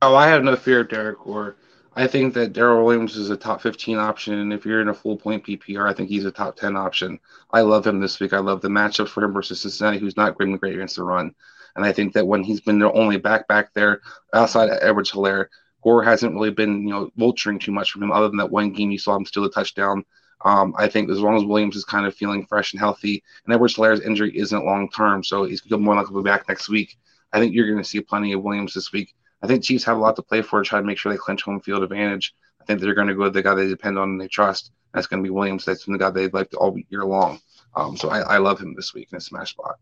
Oh, 0.03 0.17
I 0.17 0.29
have 0.29 0.43
no 0.43 0.57
fear 0.57 0.81
of 0.81 0.89
Derrick 0.89 1.19
Gore. 1.19 1.57
I 1.95 2.07
think 2.07 2.33
that 2.35 2.55
Darrel 2.55 2.87
Williams 2.87 3.17
is 3.17 3.29
a 3.29 3.37
top 3.37 3.61
15 3.61 3.99
option. 3.99 4.39
And 4.39 4.53
if 4.53 4.65
you're 4.65 4.81
in 4.81 4.89
a 4.89 4.95
full 4.95 5.17
point 5.17 5.45
PPR, 5.45 5.89
I 5.89 5.93
think 5.93 6.09
he's 6.09 6.25
a 6.25 6.31
top 6.31 6.57
10 6.57 6.75
option. 6.75 7.19
I 7.51 7.61
love 7.61 7.87
him 7.87 8.01
this 8.01 8.19
week. 8.19 8.33
I 8.33 8.39
love 8.39 8.63
the 8.63 8.69
matchup 8.69 9.09
for 9.09 9.23
him 9.23 9.35
versus 9.35 9.61
Cincinnati, 9.61 9.99
who's 9.99 10.17
not 10.17 10.39
great 10.39 10.59
great 10.59 10.75
against 10.75 10.97
the 10.97 11.03
run. 11.03 11.35
And 11.77 11.85
I 11.85 11.93
think 11.93 12.15
that 12.15 12.27
when 12.27 12.43
he's 12.43 12.61
been 12.61 12.79
the 12.79 12.91
only 12.93 13.19
back 13.19 13.47
back 13.47 13.75
there 13.75 14.01
outside 14.33 14.71
of 14.71 14.79
Edwards 14.81 15.11
Helaire, 15.11 15.49
Gore 15.83 16.03
hasn't 16.03 16.35
really 16.35 16.51
been, 16.51 16.83
you 16.83 16.91
know, 16.91 17.11
vulturing 17.19 17.61
too 17.61 17.73
much 17.73 17.91
from 17.93 18.03
him 18.03 18.13
other 18.13 18.29
than 18.29 18.39
that 18.39 18.51
one 18.51 18.73
game 18.73 18.91
you 18.91 18.99
saw 18.99 19.17
him 19.17 19.27
steal 19.27 19.45
a 19.45 19.51
touchdown. 19.51 20.05
Um, 20.47 20.75
I 20.79 20.89
think 20.89 21.11
as 21.11 21.21
long 21.21 21.37
as 21.37 21.45
Williams 21.45 21.77
is 21.77 21.85
kind 21.85 22.07
of 22.07 22.15
feeling 22.15 22.47
fresh 22.47 22.73
and 22.73 22.81
healthy, 22.81 23.23
and 23.45 23.53
Edwards 23.53 23.77
Helaire's 23.77 24.01
injury 24.01 24.37
isn't 24.39 24.65
long 24.65 24.89
term, 24.89 25.23
so 25.23 25.45
he's 25.45 25.63
more 25.71 25.95
likely 25.95 26.15
to 26.15 26.23
be 26.23 26.31
back 26.31 26.49
next 26.49 26.71
week. 26.71 26.97
I 27.33 27.39
think 27.39 27.55
you're 27.55 27.71
going 27.71 27.83
to 27.83 27.89
see 27.89 28.01
plenty 28.01 28.33
of 28.33 28.43
Williams 28.43 28.73
this 28.73 28.93
week. 28.93 29.15
I 29.43 29.47
think 29.47 29.65
Chiefs 29.65 29.85
have 29.85 29.97
a 29.97 30.01
lot 30.01 30.17
to 30.17 30.23
play 30.23 30.43
for 30.43 30.63
to 30.63 30.69
try 30.69 30.81
to 30.81 30.87
make 30.87 30.99
sure 30.99 31.13
they 31.13 31.19
clinch 31.19 31.43
home 31.43 31.61
field 31.61 31.83
advantage. 31.83 32.35
I 32.61 32.65
think 32.65 32.81
they're 32.81 32.95
going 32.95 33.09
to 33.09 33.15
go 33.15 33.23
with 33.23 33.33
the 33.33 33.43
guy 33.43 33.55
they 33.55 33.69
depend 33.69 33.99
on 33.99 34.11
and 34.11 34.21
they 34.21 34.29
trust. 34.29 34.73
That's 34.93 35.07
going 35.07 35.23
to 35.23 35.27
be 35.27 35.31
Williams. 35.31 35.65
That's 35.65 35.85
the 35.85 35.97
guy 35.97 36.11
they've 36.11 36.33
liked 36.33 36.55
all 36.55 36.77
year 36.91 37.05
long. 37.05 37.41
Um, 37.75 37.97
so 37.97 38.11
I, 38.11 38.21
I, 38.21 38.39
love 38.39 38.61
him 38.61 38.75
this 38.75 38.93
week 38.93 39.09
in 39.13 39.19
a 39.19 39.21
smash 39.21 39.51
spot. 39.51 39.77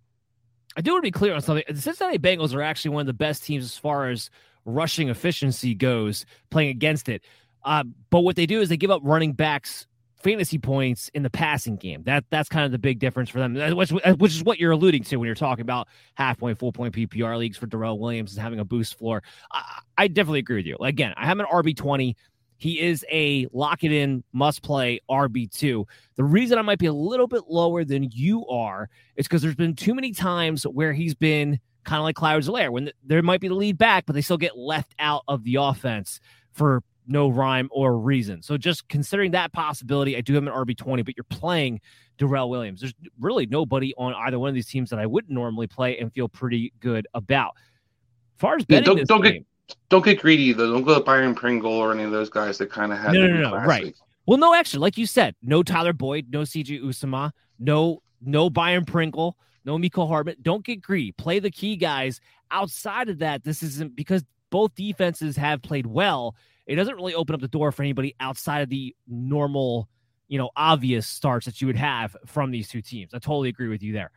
I 0.77 0.83
do 0.83 0.93
want 0.93 1.03
to 1.03 1.07
be 1.07 1.11
clear 1.11 1.35
on 1.35 1.41
something. 1.41 1.65
The 1.67 1.81
Cincinnati 1.81 2.19
Bengals 2.19 2.55
are 2.55 2.63
actually 2.63 2.93
one 2.93 3.01
of 3.01 3.07
the 3.07 3.15
best 3.15 3.45
teams 3.45 3.65
as 3.65 3.77
far 3.77 4.11
as 4.11 4.31
rushing 4.67 5.09
efficiency 5.09 5.75
goes, 5.75 6.27
playing 6.51 6.69
against 6.69 7.09
it. 7.09 7.25
Uh, 7.65 7.85
but 8.11 8.21
what 8.21 8.37
they 8.37 8.47
do 8.47 8.61
is 8.61 8.69
they 8.69 8.77
give 8.77 8.91
up 8.91 9.01
running 9.03 9.33
backs 9.33 9.87
fantasy 10.21 10.59
points 10.59 11.11
in 11.15 11.23
the 11.23 11.31
passing 11.31 11.77
game. 11.77 12.03
That 12.05 12.25
that's 12.31 12.49
kind 12.49 12.65
of 12.65 12.73
the 12.73 12.79
big 12.79 12.99
difference 12.99 13.31
for 13.31 13.39
them, 13.39 13.57
uh, 13.57 13.75
which, 13.75 13.93
uh, 13.93 14.15
which 14.15 14.33
is 14.33 14.43
what 14.43 14.59
you're 14.59 14.73
alluding 14.73 15.05
to 15.05 15.17
when 15.17 15.27
you're 15.27 15.35
talking 15.35 15.63
about 15.63 15.89
half 16.15 16.39
point, 16.39 16.59
full 16.59 16.73
point 16.73 16.95
PPR 16.95 17.39
leagues 17.39 17.57
for 17.57 17.67
Darrel 17.67 17.99
Williams 17.99 18.35
and 18.35 18.43
having 18.43 18.59
a 18.59 18.65
boost 18.65 18.99
floor. 18.99 19.23
I, 19.53 19.81
I 19.97 20.09
definitely 20.09 20.41
agree 20.41 20.57
with 20.57 20.67
you. 20.67 20.77
Again, 20.81 21.15
I 21.17 21.27
have 21.27 21.39
an 21.39 21.47
RB 21.47 21.77
twenty. 21.77 22.17
He 22.61 22.81
is 22.81 23.05
a 23.11 23.47
lock 23.53 23.85
it 23.85 23.93
in, 23.93 24.25
must 24.33 24.63
play 24.63 25.01
RB2. 25.09 25.85
The 26.17 26.25
reason 26.25 26.59
I 26.59 26.63
might 26.63 26.81
be 26.81 26.87
a 26.87 26.93
little 26.93 27.29
bit 27.29 27.45
lower 27.49 27.85
than 27.85 28.11
you 28.13 28.45
are 28.49 28.91
is 29.15 29.29
because 29.29 29.43
there's 29.43 29.55
been 29.55 29.77
too 29.77 29.95
many 29.95 30.11
times 30.11 30.65
where 30.65 30.93
he's 30.93 31.15
been 31.15 31.61
kind 31.85 32.01
of 32.01 32.05
like 32.05 32.17
Clyde 32.17 32.43
Zelaire, 32.43 32.71
when 32.71 32.91
there 33.05 33.23
might 33.23 33.41
be 33.41 33.47
the 33.47 33.55
lead 33.55 33.79
back, 33.79 34.07
but 34.07 34.15
they 34.15 34.21
still 34.21 34.37
get 34.37 34.59
left 34.59 34.93
out 34.99 35.23
of 35.29 35.45
the 35.45 35.55
offense 35.55 36.21
for 36.53 36.83
no 37.09 37.29
rhyme 37.29 37.69
or 37.73 37.99
reason. 37.99 38.43
So 38.43 38.57
just 38.57 38.87
considering 38.89 39.33
that 39.33 39.53
possibility, 39.53 40.17
I 40.17 40.21
do 40.21 40.35
have 40.35 40.47
an 40.47 40.53
RB20, 40.53 41.05
but 41.05 41.17
you're 41.17 41.25
playing 41.25 41.81
Darrel 42.19 42.51
Williams. 42.51 42.81
There's 42.81 42.95
really 43.19 43.47
nobody 43.47 43.95
on 43.97 44.15
either 44.15 44.39
one 44.39 44.49
of 44.49 44.55
these 44.55 44.69
teams 44.69 44.91
that 44.91 44.99
I 44.99 45.07
wouldn't 45.07 45.33
normally 45.33 45.67
play 45.67 45.99
and 45.99 46.13
feel 46.13 46.29
pretty 46.29 46.73
good 46.81 47.07
about. 47.15 47.55
As 47.57 48.41
far 48.41 48.57
as 48.57 48.65
betting 48.65 48.99
yeah, 48.99 49.05
don't, 49.05 49.09
don't 49.09 49.23
game, 49.23 49.33
get 49.33 49.77
don't 49.89 50.05
get 50.05 50.21
greedy 50.21 50.53
though. 50.53 50.73
Don't 50.73 50.85
go 50.85 50.95
to 50.95 51.01
Byron 51.01 51.35
Pringle 51.35 51.73
or 51.73 51.93
any 51.93 52.05
of 52.05 52.11
those 52.11 52.31
guys 52.31 52.59
that 52.59 52.71
kind 52.71 52.93
of 52.93 52.99
had 52.99 53.13
no, 53.13 53.27
no, 53.27 53.35
no, 53.35 53.51
no 53.51 53.57
right. 53.65 53.85
Week. 53.85 53.97
Well, 54.27 54.39
no, 54.39 54.55
actually, 54.55 54.81
like 54.81 54.99
you 54.99 55.07
said, 55.07 55.35
no 55.43 55.63
Tyler 55.63 55.95
Boyd, 55.95 56.27
no 56.31 56.43
CJ 56.43 56.83
Uzomah, 56.83 57.33
no 57.59 58.03
no 58.21 58.51
Byron 58.51 58.85
Pringle, 58.85 59.37
no 59.65 59.79
Mecole 59.79 60.09
Hardman. 60.09 60.37
Don't 60.43 60.65
get 60.65 60.83
greedy. 60.83 61.13
Play 61.13 61.39
the 61.39 61.51
key 61.51 61.77
guys. 61.77 62.21
Outside 62.51 63.09
of 63.09 63.19
that, 63.19 63.45
this 63.45 63.63
isn't 63.63 63.97
because 63.97 64.25
both 64.51 64.75
defenses 64.75 65.37
have 65.37 65.63
played 65.63 65.87
well 65.87 66.35
it 66.69 66.77
doesn't 66.77 66.95
really 66.95 67.15
open 67.15 67.35
up 67.35 67.41
the 67.41 67.49
door 67.49 67.73
for 67.73 67.83
anybody 67.83 68.15
outside 68.21 68.61
of 68.61 68.69
the 68.69 68.95
normal, 69.09 69.89
you 70.29 70.39
know, 70.39 70.51
obvious 70.55 71.07
starts 71.07 71.47
that 71.47 71.61
you 71.61 71.67
would 71.67 71.77
have 71.77 72.15
from 72.27 72.51
these 72.51 72.69
two 72.69 72.83
teams. 72.83 73.15
I 73.15 73.19
totally 73.19 73.49
agree 73.49 73.69
with 73.69 73.83
you 73.83 73.95
there. 73.95 74.11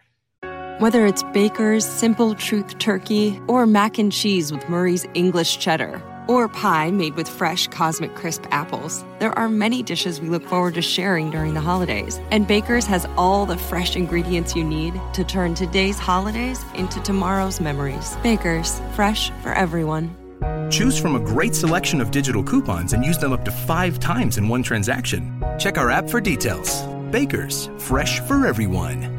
Whether 0.79 1.05
it's 1.05 1.23
Baker's 1.31 1.85
Simple 1.85 2.35
Truth 2.35 2.77
Turkey 2.79 3.39
or 3.47 3.65
mac 3.65 3.97
and 3.97 4.11
cheese 4.11 4.51
with 4.51 4.67
Murray's 4.67 5.05
English 5.13 5.59
Cheddar 5.59 6.01
or 6.27 6.47
pie 6.49 6.91
made 6.91 7.15
with 7.15 7.27
fresh 7.27 7.67
Cosmic 7.67 8.15
Crisp 8.15 8.43
apples, 8.51 9.05
there 9.19 9.37
are 9.37 9.47
many 9.47 9.81
dishes 9.83 10.19
we 10.19 10.27
look 10.27 10.45
forward 10.45 10.73
to 10.73 10.81
sharing 10.81 11.29
during 11.29 11.53
the 11.53 11.61
holidays. 11.61 12.19
And 12.31 12.47
Baker's 12.47 12.85
has 12.87 13.05
all 13.15 13.45
the 13.45 13.57
fresh 13.57 13.95
ingredients 13.95 14.55
you 14.55 14.63
need 14.63 14.99
to 15.13 15.23
turn 15.23 15.53
today's 15.53 15.99
holidays 15.99 16.59
into 16.73 16.99
tomorrow's 17.01 17.61
memories. 17.61 18.15
Baker's, 18.23 18.81
fresh 18.95 19.29
for 19.41 19.53
everyone. 19.53 20.20
Choose 20.71 20.97
from 20.97 21.15
a 21.15 21.19
great 21.19 21.53
selection 21.53 21.99
of 21.99 22.11
digital 22.11 22.41
coupons 22.41 22.93
and 22.93 23.03
use 23.03 23.17
them 23.17 23.33
up 23.33 23.43
to 23.45 23.51
five 23.51 23.99
times 23.99 24.37
in 24.37 24.47
one 24.47 24.63
transaction. 24.63 25.43
Check 25.59 25.77
our 25.77 25.89
app 25.89 26.09
for 26.09 26.21
details. 26.21 26.83
Baker's, 27.11 27.69
fresh 27.77 28.21
for 28.21 28.47
everyone. 28.47 29.17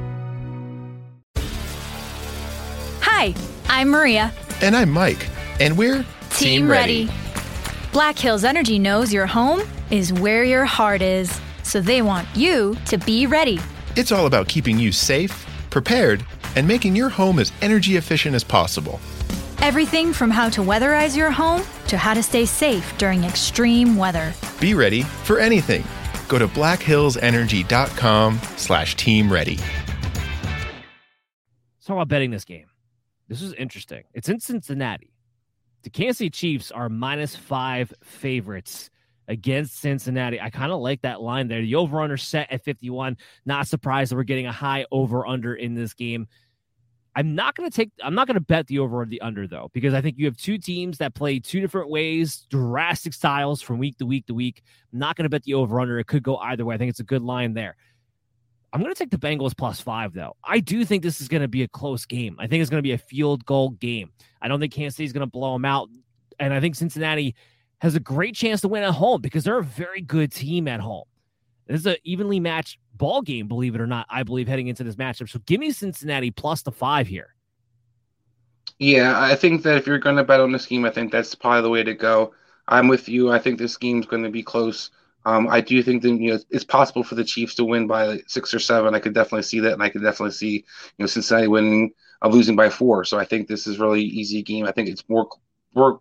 Hi, 3.01 3.35
I'm 3.69 3.91
Maria. 3.91 4.33
And 4.63 4.75
I'm 4.75 4.91
Mike. 4.91 5.29
And 5.61 5.77
we're 5.77 6.05
Team, 6.31 6.69
ready. 6.69 7.07
ready. 7.07 7.19
Black 7.93 8.19
Hills 8.19 8.45
Energy 8.45 8.79
knows 8.79 9.13
your 9.13 9.27
home 9.27 9.61
is 9.91 10.13
where 10.15 10.45
your 10.45 10.65
heart 10.65 11.03
is, 11.03 11.39
so 11.63 11.83
they 11.83 12.01
want 12.01 12.27
you 12.35 12.77
to 12.87 12.97
be 12.97 13.27
ready. 13.27 13.61
It's 13.95 14.11
all 14.11 14.25
about 14.25 14.49
keeping 14.49 14.79
you 14.79 14.91
safe, 14.91 15.47
prepared, 15.69 16.25
and 16.57 16.67
making 16.67 16.97
your 16.97 17.11
home 17.11 17.39
as 17.39 17.53
energy 17.61 17.97
efficient 17.97 18.35
as 18.35 18.43
possible. 18.43 18.99
Everything 19.63 20.13
from 20.13 20.33
how 20.33 20.49
to 20.49 20.61
weatherize 20.61 21.17
your 21.17 21.31
home 21.31 21.63
to 21.87 21.97
how 21.97 22.15
to 22.15 22.23
stay 22.25 22.47
safe 22.47 22.99
during 22.99 23.23
extreme 23.23 23.97
weather. 23.97 24.35
Be 24.61 24.75
ready 24.75 25.03
for 25.03 25.39
anything. 25.39 25.85
Go 26.29 26.41
to 26.41 26.49
blackhillsenergy.com 26.49 28.41
slash 28.57 28.97
team 28.97 29.33
ready. 29.33 29.59
Let's 29.59 31.87
talk 31.87 31.95
about 31.95 32.09
betting 32.09 32.33
this 32.33 32.45
game. 32.45 32.67
This 33.29 33.41
is 33.41 33.53
interesting. 33.53 34.03
It's 34.13 34.29
in 34.29 34.41
Cincinnati. 34.41 35.15
The 35.85 35.91
Kansas 35.91 36.19
City 36.19 36.31
Chiefs 36.31 36.73
are 36.73 36.89
minus 36.89 37.37
five 37.37 37.95
favorites 38.03 38.91
against 39.29 39.79
Cincinnati. 39.79 40.41
I 40.41 40.51
kind 40.51 40.73
of 40.73 40.81
like 40.81 41.03
that 41.03 41.21
line 41.21 41.47
there. 41.47 41.61
The 41.61 41.77
over 41.77 42.01
under 42.01 42.17
set 42.17 42.51
at 42.51 42.65
51. 42.65 43.17
Not 43.47 43.69
surprised 43.69 44.11
that 44.11 44.17
we're 44.17 44.25
getting 44.25 44.47
a 44.47 44.53
high 44.53 44.87
over 44.91 45.25
under 45.25 45.55
in 45.55 45.75
this 45.75 45.95
game. 45.95 46.27
I'm 47.15 47.35
not 47.35 47.55
going 47.55 47.71
to 47.71 47.75
take, 47.75 47.91
I'm 48.03 48.15
not 48.15 48.27
going 48.27 48.37
to 48.37 48.41
bet 48.41 48.67
the 48.67 48.79
over 48.79 49.03
or 49.03 49.07
the 49.07 49.21
under 49.21 49.47
though, 49.47 49.71
because 49.75 49.93
I 49.93 50.01
think 50.01 50.19
you 50.19 50.25
have 50.25 50.37
two 50.37 50.57
teams 50.57 50.99
that 50.99 51.15
play 51.15 51.39
two 51.39 51.61
different 51.61 51.91
ways, 51.91 52.47
drastic 52.49 53.13
styles 53.13 53.61
from 53.61 53.79
week 53.79 53.99
to 53.99 54.07
week 54.07 54.27
to 54.27 54.35
week. 54.35 54.63
I'm 54.93 54.99
not 54.99 55.17
going 55.17 55.25
to 55.25 55.29
bet 55.29 55.43
the 55.43 55.55
over 55.55 55.79
under. 55.79 55.99
It 55.99 56.07
could 56.07 56.23
go 56.23 56.37
either 56.39 56.65
way. 56.65 56.75
I 56.75 56.79
think 56.79 56.91
it's 56.91 57.01
a 57.01 57.05
good 57.05 57.23
line 57.23 57.53
there. 57.53 57.77
I'm 58.73 58.81
going 58.81 58.95
to 58.95 58.99
take 58.99 59.11
the 59.11 59.19
Bengals 59.19 59.57
plus 59.57 59.81
five 59.81 60.15
though. 60.15 60.37
I 60.43 60.61
do 60.61 60.85
think 60.87 61.03
this 61.03 61.21
is 61.21 61.29
going 61.29 61.43
to 61.43 61.49
be 61.49 61.63
a 61.63 61.69
close 61.69 62.07
game. 62.07 62.37
I 62.39 62.47
think 62.47 62.63
it's 62.63 62.71
going 62.71 62.79
to 62.79 62.87
be 62.87 62.93
a 62.93 62.99
field 62.99 63.45
goal 63.45 63.71
game. 63.71 64.11
I 64.41 64.49
don't 64.49 64.61
think 64.61 64.73
Kansas 64.73 64.99
is 65.01 65.13
going 65.13 65.27
to 65.27 65.31
blow 65.31 65.53
them 65.53 65.67
out. 65.67 65.91
And 66.41 66.55
I 66.55 66.61
think 66.61 66.75
Cincinnati 66.75 67.35
has 67.83 67.95
a 67.95 68.01
great 68.01 68.35
chance 68.35 68.63
to 68.63 68.69
win 68.69 68.83
at 68.83 68.93
home 68.93 69.21
because 69.21 69.45
they're 69.45 69.59
a 69.59 69.65
very 69.65 70.01
good 70.01 70.33
team 70.33 70.67
at 70.69 70.81
home. 70.81 71.05
This 71.67 71.81
is 71.81 71.87
an 71.87 71.97
evenly 72.05 72.41
matched 72.41 72.79
ball 72.95 73.23
game, 73.23 73.49
believe 73.49 73.75
it 73.75 73.81
or 73.81 73.87
not, 73.87 74.07
I 74.11 74.23
believe, 74.23 74.49
heading 74.49 74.69
into 74.69 74.85
this 74.85 74.97
matchup. 74.97 75.29
So 75.29 75.39
give 75.47 75.61
me 75.61 75.71
Cincinnati 75.73 76.31
plus 76.31 76.63
the 76.63 76.73
five 76.73 77.07
here. 77.07 77.35
Yeah, 78.79 79.21
I 79.21 79.37
think 79.37 79.63
that 79.63 79.77
if 79.77 79.87
you're 79.87 79.99
going 79.99 80.17
to 80.17 80.25
bet 80.25 80.41
on 80.41 80.53
the 80.53 80.59
scheme, 80.59 80.85
I 80.85 80.91
think 80.91 81.13
that's 81.13 81.35
probably 81.35 81.63
the 81.63 81.71
way 81.71 81.85
to 81.85 81.95
go. 81.95 82.35
I'm 82.67 82.89
with 82.89 83.09
you. 83.09 83.31
I 83.31 83.39
think 83.39 83.59
this 83.59 83.77
game's 83.77 84.07
going 84.07 84.25
to 84.25 84.31
be 84.31 84.43
close. 84.43 84.91
Um, 85.25 85.47
I 85.49 85.61
do 85.61 85.83
think 85.83 86.03
that 86.03 86.11
you 86.11 86.33
know 86.33 86.39
it's 86.51 86.65
possible 86.65 87.05
for 87.05 87.15
the 87.15 87.25
Chiefs 87.25 87.55
to 87.57 87.65
win 87.65 87.87
by 87.87 88.21
six 88.27 88.53
or 88.53 88.59
seven. 88.59 88.95
I 88.95 88.99
could 88.99 89.15
definitely 89.15 89.45
see 89.45 89.61
that, 89.61 89.73
and 89.73 89.83
I 89.83 89.89
could 89.89 90.03
definitely 90.03 90.33
see 90.33 90.53
you 90.55 90.63
know 90.99 91.07
Cincinnati 91.07 91.49
winning, 91.49 91.93
uh, 92.23 92.29
losing 92.29 92.57
by 92.57 92.71
four. 92.71 93.05
So 93.05 93.19
I 93.19 93.25
think 93.25 93.47
this 93.47 93.67
is 93.67 93.79
really 93.79 94.03
easy 94.03 94.43
game. 94.43 94.67
I 94.67 94.73
think 94.73 94.89
it's 94.89 95.09
more 95.09 95.29
more 95.75 96.01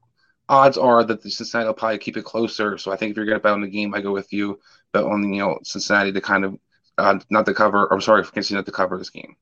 odds 0.49 0.77
are 0.77 1.03
that 1.03 1.21
the 1.21 1.29
Cincinnati 1.29 1.67
will 1.67 1.73
probably 1.75 1.99
keep 1.99 2.17
it 2.17 2.25
closer. 2.25 2.77
So 2.77 2.91
I 2.91 2.95
think 2.95 3.11
if 3.11 3.17
you're 3.17 3.25
going 3.25 3.37
to 3.37 3.43
bet 3.43 3.53
on 3.53 3.61
the 3.61 3.67
game, 3.67 3.93
I 3.93 4.01
go 4.01 4.11
with 4.11 4.33
you. 4.33 4.59
Bet 4.91 5.03
on 5.03 5.31
you 5.31 5.39
know 5.39 5.59
Cincinnati 5.63 6.11
to 6.11 6.21
kind 6.21 6.43
of 6.43 6.57
uh, 7.01 7.19
not 7.29 7.45
to 7.45 7.53
cover. 7.53 7.91
I'm 7.91 8.01
sorry 8.01 8.23
for 8.23 8.31
Kansas 8.31 8.51
not 8.51 8.65
to 8.65 8.71
cover 8.71 8.95
of 8.95 9.01
this 9.01 9.09
game. 9.09 9.35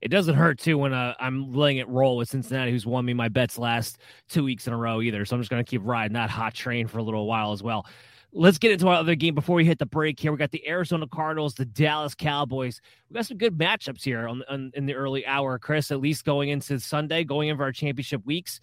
It 0.00 0.08
doesn't 0.08 0.34
hurt 0.34 0.58
too 0.58 0.78
when 0.78 0.92
uh, 0.92 1.14
I'm 1.18 1.52
letting 1.52 1.78
it 1.78 1.88
roll 1.88 2.16
with 2.16 2.28
Cincinnati, 2.28 2.70
who's 2.70 2.86
won 2.86 3.04
me 3.04 3.14
my 3.14 3.28
bets 3.28 3.58
last 3.58 3.98
two 4.28 4.44
weeks 4.44 4.66
in 4.66 4.72
a 4.72 4.76
row 4.76 5.00
either. 5.00 5.24
So 5.24 5.34
I'm 5.34 5.42
just 5.42 5.50
going 5.50 5.64
to 5.64 5.68
keep 5.68 5.82
riding 5.84 6.14
that 6.14 6.30
hot 6.30 6.54
train 6.54 6.86
for 6.86 6.98
a 6.98 7.02
little 7.02 7.26
while 7.26 7.52
as 7.52 7.62
well. 7.62 7.86
Let's 8.32 8.58
get 8.58 8.72
into 8.72 8.88
our 8.88 8.96
other 8.96 9.14
game 9.14 9.34
before 9.34 9.56
we 9.56 9.64
hit 9.64 9.78
the 9.78 9.86
break 9.86 10.20
here. 10.20 10.30
We 10.30 10.36
got 10.36 10.50
the 10.50 10.68
Arizona 10.68 11.06
Cardinals, 11.06 11.54
the 11.54 11.64
Dallas 11.64 12.14
Cowboys. 12.14 12.80
We 13.08 13.14
got 13.14 13.24
some 13.24 13.38
good 13.38 13.56
matchups 13.56 14.04
here 14.04 14.28
on, 14.28 14.42
on 14.50 14.72
in 14.74 14.84
the 14.84 14.94
early 14.94 15.26
hour, 15.26 15.58
Chris. 15.58 15.90
At 15.90 16.00
least 16.00 16.24
going 16.24 16.50
into 16.50 16.78
Sunday, 16.78 17.24
going 17.24 17.48
into 17.48 17.62
our 17.62 17.72
championship 17.72 18.24
weeks. 18.26 18.60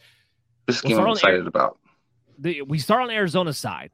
This 0.68 0.82
game 0.82 0.98
we'll 0.98 1.08
I'm 1.08 1.14
excited 1.14 1.48
about. 1.48 1.80
The, 2.38 2.62
we 2.62 2.78
start 2.78 3.02
on 3.02 3.10
Arizona's 3.10 3.58
side. 3.58 3.90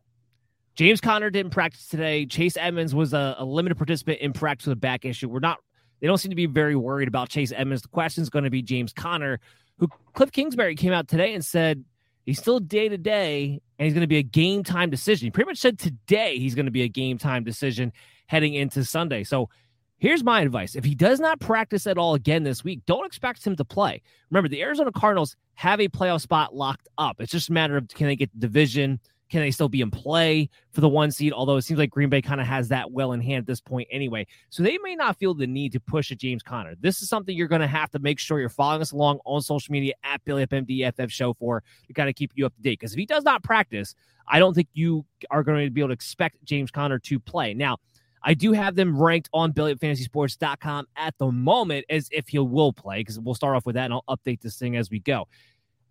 James 0.79 1.01
Conner 1.01 1.29
didn't 1.29 1.51
practice 1.51 1.87
today. 1.89 2.25
Chase 2.25 2.55
Edmonds 2.55 2.95
was 2.95 3.11
a, 3.13 3.35
a, 3.37 3.43
limited 3.43 3.75
participant 3.75 4.21
in 4.21 4.31
practice 4.31 4.65
with 4.65 4.77
a 4.77 4.79
back 4.79 5.03
issue. 5.03 5.27
We're 5.27 5.41
not, 5.41 5.57
they 5.99 6.07
don't 6.07 6.19
seem 6.19 6.29
to 6.29 6.37
be 6.37 6.45
very 6.45 6.73
worried 6.73 7.09
about 7.09 7.27
Chase 7.27 7.51
Edmonds. 7.53 7.81
The 7.81 7.89
question 7.89 8.21
is 8.21 8.29
going 8.29 8.45
to 8.45 8.49
be 8.49 8.61
James 8.61 8.93
Conner, 8.93 9.41
who 9.77 9.89
Cliff 10.13 10.31
Kingsbury 10.31 10.75
came 10.75 10.93
out 10.93 11.09
today 11.09 11.33
and 11.33 11.43
said 11.43 11.83
he's 12.25 12.39
still 12.39 12.61
day 12.61 12.87
to 12.87 12.97
day 12.97 13.59
and 13.77 13.85
he's 13.87 13.93
going 13.93 14.03
to 14.03 14.07
be 14.07 14.19
a 14.19 14.23
game 14.23 14.63
time 14.63 14.89
decision. 14.89 15.25
He 15.25 15.31
pretty 15.31 15.49
much 15.49 15.57
said 15.57 15.77
today 15.77 16.39
he's 16.39 16.55
going 16.55 16.65
to 16.65 16.71
be 16.71 16.83
a 16.83 16.87
game 16.87 17.17
time 17.17 17.43
decision 17.43 17.91
heading 18.27 18.53
into 18.53 18.85
Sunday. 18.85 19.25
So 19.25 19.49
here's 19.97 20.23
my 20.23 20.39
advice 20.39 20.75
if 20.75 20.85
he 20.85 20.95
does 20.95 21.19
not 21.19 21.41
practice 21.41 21.87
at 21.87 21.97
all 21.97 22.13
again 22.13 22.43
this 22.43 22.63
week, 22.63 22.83
don't 22.85 23.05
expect 23.05 23.45
him 23.45 23.57
to 23.57 23.65
play. 23.65 24.01
Remember, 24.29 24.47
the 24.47 24.61
Arizona 24.61 24.93
Cardinals 24.93 25.35
have 25.55 25.81
a 25.81 25.89
playoff 25.89 26.21
spot 26.21 26.55
locked 26.55 26.87
up. 26.97 27.19
It's 27.19 27.33
just 27.33 27.49
a 27.49 27.51
matter 27.51 27.75
of 27.75 27.89
can 27.89 28.07
they 28.07 28.15
get 28.15 28.31
the 28.31 28.39
division? 28.39 29.01
Can 29.29 29.41
they 29.41 29.51
still 29.51 29.69
be 29.69 29.81
in 29.81 29.91
play 29.91 30.49
for 30.71 30.81
the 30.81 30.89
one 30.89 31.11
seed? 31.11 31.33
Although 31.33 31.57
it 31.57 31.61
seems 31.61 31.77
like 31.77 31.91
Green 31.91 32.09
Bay 32.09 32.21
kind 32.21 32.41
of 32.41 32.47
has 32.47 32.67
that 32.69 32.91
well 32.91 33.11
in 33.13 33.21
hand 33.21 33.43
at 33.43 33.45
this 33.45 33.61
point 33.61 33.87
anyway. 33.91 34.25
So 34.49 34.63
they 34.63 34.77
may 34.79 34.95
not 34.95 35.17
feel 35.17 35.33
the 35.33 35.45
need 35.45 35.71
to 35.73 35.79
push 35.79 36.09
a 36.11 36.15
James 36.15 36.41
Conner. 36.41 36.73
This 36.79 37.01
is 37.01 37.09
something 37.09 37.35
you're 37.35 37.47
going 37.47 37.61
to 37.61 37.67
have 37.67 37.91
to 37.91 37.99
make 37.99 38.19
sure 38.19 38.39
you're 38.39 38.49
following 38.49 38.81
us 38.81 38.91
along 38.91 39.19
on 39.25 39.41
social 39.41 39.71
media 39.71 39.93
at 40.03 40.23
Belly 40.25 40.43
Up 40.43 40.49
MDFF 40.49 41.11
show 41.11 41.33
for 41.33 41.63
to 41.87 41.93
kind 41.93 42.09
of 42.09 42.15
keep 42.15 42.31
you 42.35 42.45
up 42.45 42.55
to 42.55 42.61
date. 42.61 42.79
Because 42.79 42.93
if 42.93 42.97
he 42.97 43.05
does 43.05 43.23
not 43.23 43.43
practice, 43.43 43.93
I 44.27 44.39
don't 44.39 44.53
think 44.53 44.67
you 44.73 45.05
are 45.29 45.43
going 45.43 45.65
to 45.65 45.71
be 45.71 45.81
able 45.81 45.89
to 45.89 45.93
expect 45.93 46.43
James 46.43 46.71
Conner 46.71 46.99
to 46.99 47.19
play. 47.19 47.53
Now, 47.53 47.77
I 48.23 48.33
do 48.33 48.51
have 48.51 48.75
them 48.75 48.99
ranked 48.99 49.29
on 49.33 49.53
BellyUpFantasySports.com 49.53 50.87
at 50.97 51.17
the 51.19 51.31
moment 51.31 51.85
as 51.89 52.09
if 52.11 52.27
he 52.27 52.39
will 52.39 52.73
play, 52.73 52.99
because 52.99 53.19
we'll 53.19 53.35
start 53.35 53.55
off 53.55 53.65
with 53.65 53.75
that 53.75 53.85
and 53.85 53.93
I'll 53.93 54.03
update 54.09 54.41
this 54.41 54.57
thing 54.57 54.75
as 54.75 54.89
we 54.89 54.99
go. 54.99 55.27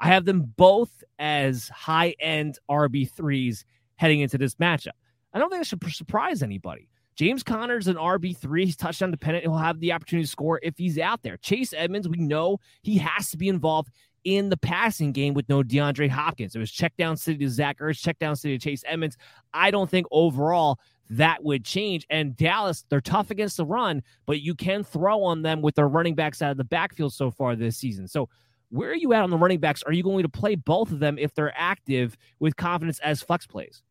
I 0.01 0.09
have 0.09 0.25
them 0.25 0.53
both 0.57 1.03
as 1.19 1.69
high 1.69 2.15
end 2.21 2.59
RB3s 2.71 3.65
heading 3.97 4.21
into 4.21 4.39
this 4.39 4.55
matchup. 4.57 4.91
I 5.33 5.39
don't 5.39 5.51
think 5.51 5.63
that 5.63 5.67
should 5.67 5.93
surprise 5.93 6.43
anybody. 6.43 6.89
James 7.17 7.43
Conner's 7.43 7.89
an 7.89 7.97
RB3. 7.97 8.65
He's 8.65 8.77
touchdown 8.77 9.11
dependent. 9.11 9.43
He'll 9.43 9.57
have 9.57 9.81
the 9.81 9.93
opportunity 9.93 10.25
to 10.25 10.31
score 10.31 10.61
if 10.63 10.79
he's 10.79 10.99
out 10.99 11.23
there. 11.23 11.37
Chase 11.39 11.75
Edmonds, 11.77 12.09
we 12.09 12.19
know 12.19 12.61
he 12.83 12.97
has 12.99 13.31
to 13.31 13.37
be 13.37 13.49
involved 13.49 13.91
in 14.23 14.51
the 14.51 14.57
passing 14.57 15.11
game 15.11 15.35
with 15.35 15.49
no 15.49 15.63
DeAndre 15.63 16.09
Hopkins. 16.09 16.55
It 16.55 16.61
was 16.61 16.71
check 16.71 16.97
down 16.97 17.17
city 17.17 17.39
to 17.39 17.51
Zach 17.51 17.81
Ertz, 17.81 18.01
check 18.01 18.21
down 18.21 18.37
city 18.37 18.57
to 18.57 18.63
Chase 18.63 18.85
Edmonds. 18.87 19.17
I 19.53 19.73
don't 19.73 19.91
think 19.91 20.07
overall 20.13 20.79
that 21.11 21.43
would 21.43 21.65
change. 21.65 22.07
And 22.09 22.37
Dallas, 22.37 22.85
they're 22.89 23.01
tough 23.01 23.31
against 23.31 23.57
the 23.57 23.67
run, 23.67 24.03
but 24.27 24.41
you 24.41 24.55
can 24.55 24.85
throw 24.85 25.23
on 25.25 25.43
them 25.43 25.61
with 25.61 25.75
their 25.75 25.89
running 25.89 26.15
backs 26.15 26.41
out 26.41 26.53
of 26.53 26.57
the 26.57 26.65
backfield 26.65 27.13
so 27.13 27.31
far 27.31 27.57
this 27.57 27.77
season. 27.77 28.07
So 28.07 28.29
where 28.71 28.91
are 28.91 28.97
you 28.97 29.13
at 29.13 29.23
on 29.23 29.31
the 29.31 29.37
running 29.37 29.61
backs? 29.61 29.83
Are 29.83 29.93
you 29.93 30.03
going 30.03 30.23
to 30.23 30.29
play 30.29 30.55
both 30.55 30.93
of 30.93 30.99
them 30.99 31.19
if 31.19 31.35
they're 31.35 31.55
active 31.57 32.17
with 32.39 32.57
confidence 32.57 32.99
as 33.01 33.23
flex 33.23 33.47
plays? 33.47 33.83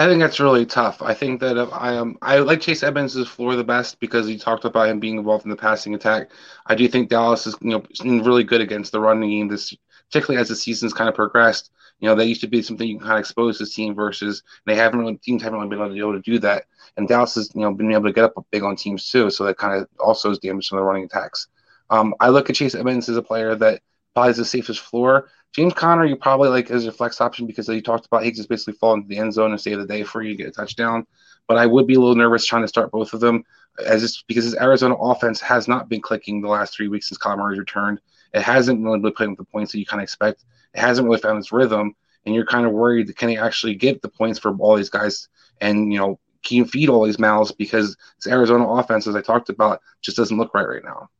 I 0.00 0.06
think 0.06 0.20
that's 0.20 0.40
really 0.40 0.64
tough. 0.64 1.02
I 1.02 1.12
think 1.12 1.40
that 1.40 1.58
I 1.58 1.92
am, 1.92 2.00
um, 2.02 2.18
I 2.22 2.38
like 2.38 2.62
Chase 2.62 2.82
Edmonds' 2.82 3.28
floor 3.28 3.54
the 3.54 3.64
best 3.64 4.00
because 4.00 4.26
he 4.26 4.38
talked 4.38 4.64
about 4.64 4.88
him 4.88 4.98
being 4.98 5.18
involved 5.18 5.44
in 5.44 5.50
the 5.50 5.56
passing 5.56 5.94
attack. 5.94 6.30
I 6.66 6.74
do 6.74 6.88
think 6.88 7.10
Dallas 7.10 7.46
is, 7.46 7.54
you 7.60 7.70
know, 7.70 7.84
really 8.22 8.44
good 8.44 8.62
against 8.62 8.92
the 8.92 9.00
running 9.00 9.28
game 9.28 9.48
this, 9.48 9.76
particularly 10.08 10.40
as 10.40 10.48
the 10.48 10.56
season's 10.56 10.94
kind 10.94 11.10
of 11.10 11.14
progressed. 11.14 11.70
You 11.98 12.08
know, 12.08 12.14
that 12.14 12.26
used 12.26 12.40
to 12.40 12.46
be 12.46 12.62
something 12.62 12.88
you 12.88 12.96
can 12.96 13.06
kind 13.06 13.18
of 13.18 13.20
expose 13.20 13.58
this 13.58 13.74
team 13.74 13.94
versus 13.94 14.42
they 14.64 14.74
haven't 14.74 15.00
really 15.00 15.16
teams 15.16 15.42
haven't 15.42 15.58
really 15.58 15.68
been 15.68 15.80
able 15.80 15.88
to 15.88 15.94
be 15.94 16.00
able 16.00 16.14
to 16.14 16.20
do 16.20 16.38
that. 16.38 16.64
And 16.96 17.06
Dallas 17.06 17.34
has, 17.34 17.50
you 17.54 17.60
know, 17.60 17.74
been 17.74 17.92
able 17.92 18.04
to 18.04 18.12
get 18.14 18.24
up 18.24 18.46
big 18.50 18.62
on 18.62 18.76
teams 18.76 19.10
too. 19.10 19.28
So 19.28 19.44
that 19.44 19.58
kind 19.58 19.74
of 19.74 19.86
also 19.98 20.30
is 20.30 20.38
damage 20.38 20.68
from 20.68 20.78
the 20.78 20.82
running 20.82 21.04
attacks. 21.04 21.48
Um, 21.90 22.14
I 22.20 22.28
look 22.28 22.48
at 22.48 22.56
Chase 22.56 22.74
Edmonds 22.74 23.08
as 23.08 23.16
a 23.16 23.22
player 23.22 23.54
that 23.56 23.82
probably 24.14 24.30
has 24.30 24.36
the 24.36 24.44
safest 24.44 24.80
floor. 24.80 25.28
James 25.52 25.74
Conner, 25.74 26.04
you 26.04 26.16
probably 26.16 26.48
like 26.48 26.70
as 26.70 26.86
a 26.86 26.92
flex 26.92 27.20
option 27.20 27.46
because 27.46 27.68
you 27.68 27.82
talked 27.82 28.06
about 28.06 28.22
Higgs 28.22 28.38
is 28.38 28.46
basically 28.46 28.74
falling 28.74 29.02
into 29.02 29.08
the 29.08 29.18
end 29.18 29.32
zone 29.32 29.50
and 29.50 29.60
save 29.60 29.78
the 29.78 29.86
day 29.86 30.04
for 30.04 30.22
you 30.22 30.30
to 30.30 30.36
get 30.36 30.48
a 30.48 30.52
touchdown. 30.52 31.06
But 31.48 31.56
I 31.58 31.66
would 31.66 31.88
be 31.88 31.94
a 31.94 31.98
little 31.98 32.14
nervous 32.14 32.46
trying 32.46 32.62
to 32.62 32.68
start 32.68 32.92
both 32.92 33.12
of 33.12 33.20
them 33.20 33.44
as 33.84 34.04
it's 34.04 34.22
because 34.22 34.44
his 34.44 34.56
Arizona 34.56 34.94
offense 34.94 35.40
has 35.40 35.66
not 35.66 35.88
been 35.88 36.00
clicking 36.00 36.40
the 36.40 36.48
last 36.48 36.74
three 36.74 36.88
weeks 36.88 37.08
since 37.08 37.18
Kyler 37.18 37.38
Murray's 37.38 37.58
returned. 37.58 38.00
It 38.32 38.42
hasn't 38.42 38.82
really 38.82 39.00
been 39.00 39.12
playing 39.12 39.32
with 39.32 39.38
the 39.38 39.44
points 39.44 39.72
that 39.72 39.78
you 39.78 39.86
kind 39.86 40.00
of 40.00 40.04
expect. 40.04 40.44
It 40.74 40.80
hasn't 40.80 41.06
really 41.06 41.20
found 41.20 41.38
its 41.38 41.50
rhythm, 41.50 41.96
and 42.24 42.34
you're 42.34 42.46
kind 42.46 42.66
of 42.66 42.72
worried 42.72 43.08
that 43.08 43.16
can 43.16 43.28
he 43.28 43.36
actually 43.36 43.74
get 43.74 44.02
the 44.02 44.08
points 44.08 44.38
for 44.38 44.54
all 44.56 44.76
these 44.76 44.90
guys 44.90 45.28
and 45.60 45.92
you 45.92 45.98
know 45.98 46.20
can 46.42 46.56
you 46.56 46.64
feed 46.64 46.88
all 46.88 47.04
these 47.04 47.18
mouths 47.18 47.52
because 47.52 47.96
this 48.16 48.32
Arizona 48.32 48.66
offense, 48.66 49.06
as 49.06 49.14
I 49.14 49.20
talked 49.20 49.50
about, 49.50 49.82
just 50.00 50.16
doesn't 50.16 50.38
look 50.38 50.54
right 50.54 50.66
right 50.66 50.84
now. 50.84 51.10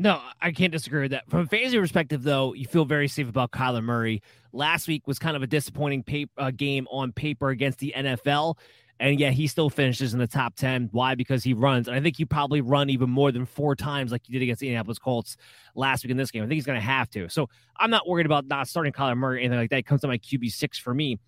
No, 0.00 0.18
I 0.40 0.50
can't 0.52 0.72
disagree 0.72 1.02
with 1.02 1.10
that. 1.10 1.28
From 1.28 1.40
a 1.40 1.46
fantasy 1.46 1.78
perspective, 1.78 2.22
though, 2.22 2.54
you 2.54 2.66
feel 2.66 2.86
very 2.86 3.06
safe 3.06 3.28
about 3.28 3.50
Kyler 3.50 3.84
Murray. 3.84 4.22
Last 4.50 4.88
week 4.88 5.06
was 5.06 5.18
kind 5.18 5.36
of 5.36 5.42
a 5.42 5.46
disappointing 5.46 6.04
pay, 6.04 6.24
uh, 6.38 6.50
game 6.52 6.88
on 6.90 7.12
paper 7.12 7.50
against 7.50 7.80
the 7.80 7.92
NFL. 7.94 8.56
And 8.98 9.20
yet 9.20 9.34
he 9.34 9.46
still 9.46 9.68
finishes 9.68 10.14
in 10.14 10.18
the 10.18 10.26
top 10.26 10.54
10. 10.54 10.88
Why? 10.92 11.14
Because 11.14 11.44
he 11.44 11.52
runs. 11.52 11.86
And 11.86 11.94
I 11.94 12.00
think 12.00 12.16
he 12.16 12.24
probably 12.24 12.62
run 12.62 12.88
even 12.88 13.10
more 13.10 13.30
than 13.30 13.44
four 13.44 13.76
times 13.76 14.10
like 14.10 14.22
he 14.24 14.32
did 14.32 14.40
against 14.40 14.60
the 14.60 14.68
Indianapolis 14.68 14.98
Colts 14.98 15.36
last 15.74 16.02
week 16.02 16.10
in 16.10 16.16
this 16.16 16.30
game. 16.30 16.44
I 16.44 16.46
think 16.46 16.54
he's 16.54 16.64
going 16.64 16.80
to 16.80 16.86
have 16.86 17.10
to. 17.10 17.28
So 17.28 17.50
I'm 17.76 17.90
not 17.90 18.08
worried 18.08 18.24
about 18.24 18.46
not 18.46 18.68
starting 18.68 18.94
Kyler 18.94 19.18
Murray 19.18 19.36
or 19.36 19.40
anything 19.40 19.58
like 19.58 19.68
that. 19.68 19.80
It 19.80 19.86
comes 19.86 20.00
to 20.00 20.08
my 20.08 20.16
QB6 20.16 20.80
for 20.80 20.94
me. 20.94 21.18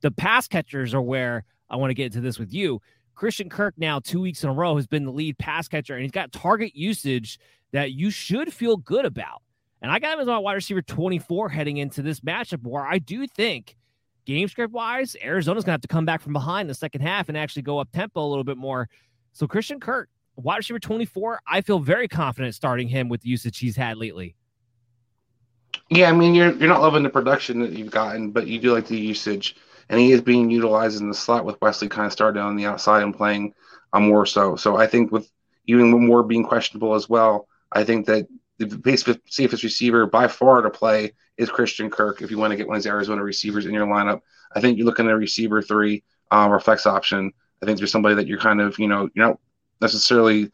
The 0.00 0.10
pass 0.10 0.48
catchers 0.48 0.94
are 0.94 1.02
where 1.02 1.44
I 1.68 1.76
want 1.76 1.90
to 1.90 1.94
get 1.94 2.06
into 2.06 2.22
this 2.22 2.38
with 2.38 2.54
you. 2.54 2.80
Christian 3.14 3.50
Kirk 3.50 3.74
now 3.76 4.00
two 4.00 4.22
weeks 4.22 4.42
in 4.42 4.48
a 4.48 4.54
row 4.54 4.76
has 4.76 4.86
been 4.86 5.04
the 5.04 5.12
lead 5.12 5.36
pass 5.36 5.68
catcher, 5.68 5.92
and 5.92 6.02
he's 6.02 6.10
got 6.10 6.32
target 6.32 6.74
usage 6.74 7.38
that 7.72 7.92
you 7.92 8.10
should 8.10 8.52
feel 8.52 8.76
good 8.76 9.04
about. 9.04 9.42
And 9.80 9.90
I 9.90 9.98
got 9.98 10.14
him 10.14 10.20
as 10.20 10.26
my 10.26 10.38
wide 10.38 10.54
receiver 10.54 10.82
24 10.82 11.48
heading 11.48 11.78
into 11.78 12.02
this 12.02 12.20
matchup 12.20 12.62
where 12.62 12.86
I 12.86 12.98
do 12.98 13.26
think 13.26 13.76
game 14.24 14.46
script 14.46 14.72
wise, 14.72 15.16
Arizona's 15.22 15.64
gonna 15.64 15.72
have 15.72 15.80
to 15.80 15.88
come 15.88 16.04
back 16.04 16.20
from 16.20 16.32
behind 16.32 16.70
the 16.70 16.74
second 16.74 17.00
half 17.00 17.28
and 17.28 17.36
actually 17.36 17.62
go 17.62 17.78
up 17.78 17.90
tempo 17.92 18.24
a 18.24 18.28
little 18.28 18.44
bit 18.44 18.56
more. 18.56 18.88
So 19.32 19.48
Christian 19.48 19.80
Kirk, 19.80 20.08
wide 20.36 20.58
receiver 20.58 20.78
24, 20.78 21.40
I 21.46 21.62
feel 21.62 21.80
very 21.80 22.06
confident 22.06 22.54
starting 22.54 22.86
him 22.86 23.08
with 23.08 23.22
the 23.22 23.28
usage 23.28 23.58
he's 23.58 23.76
had 23.76 23.96
lately. 23.96 24.36
Yeah, 25.90 26.08
I 26.08 26.12
mean 26.12 26.34
you're 26.34 26.52
you're 26.52 26.68
not 26.68 26.82
loving 26.82 27.02
the 27.02 27.10
production 27.10 27.58
that 27.60 27.72
you've 27.72 27.90
gotten, 27.90 28.30
but 28.30 28.46
you 28.46 28.60
do 28.60 28.72
like 28.72 28.86
the 28.86 28.98
usage, 28.98 29.56
and 29.88 29.98
he 29.98 30.12
is 30.12 30.20
being 30.20 30.48
utilized 30.48 31.00
in 31.00 31.08
the 31.08 31.14
slot 31.14 31.44
with 31.44 31.60
Wesley 31.60 31.88
kind 31.88 32.06
of 32.06 32.12
starting 32.12 32.42
on 32.42 32.56
the 32.56 32.66
outside 32.66 33.02
and 33.02 33.16
playing 33.16 33.52
um, 33.92 34.04
more 34.04 34.26
so. 34.26 34.54
So 34.54 34.76
I 34.76 34.86
think 34.86 35.10
with 35.10 35.28
even 35.66 35.90
more 35.90 36.22
being 36.22 36.44
questionable 36.44 36.94
as 36.94 37.08
well, 37.08 37.48
I 37.74 37.84
think 37.84 38.06
that 38.06 38.26
the 38.58 39.20
safest 39.26 39.62
receiver 39.62 40.06
by 40.06 40.28
far 40.28 40.62
to 40.62 40.70
play 40.70 41.12
is 41.36 41.50
Christian 41.50 41.90
Kirk. 41.90 42.22
If 42.22 42.30
you 42.30 42.38
want 42.38 42.52
to 42.52 42.56
get 42.56 42.68
one 42.68 42.76
of 42.76 42.82
these 42.82 42.90
Arizona 42.90 43.22
receivers 43.22 43.66
in 43.66 43.74
your 43.74 43.86
lineup, 43.86 44.20
I 44.54 44.60
think 44.60 44.76
you're 44.76 44.86
looking 44.86 45.06
at 45.06 45.12
a 45.12 45.16
receiver 45.16 45.62
three 45.62 46.04
um, 46.30 46.52
or 46.52 46.60
flex 46.60 46.86
option. 46.86 47.32
I 47.62 47.66
think 47.66 47.78
there's 47.78 47.92
somebody 47.92 48.14
that 48.16 48.26
you're 48.26 48.38
kind 48.38 48.60
of, 48.60 48.78
you 48.78 48.88
know, 48.88 49.08
you're 49.14 49.26
not 49.26 49.38
necessarily 49.80 50.50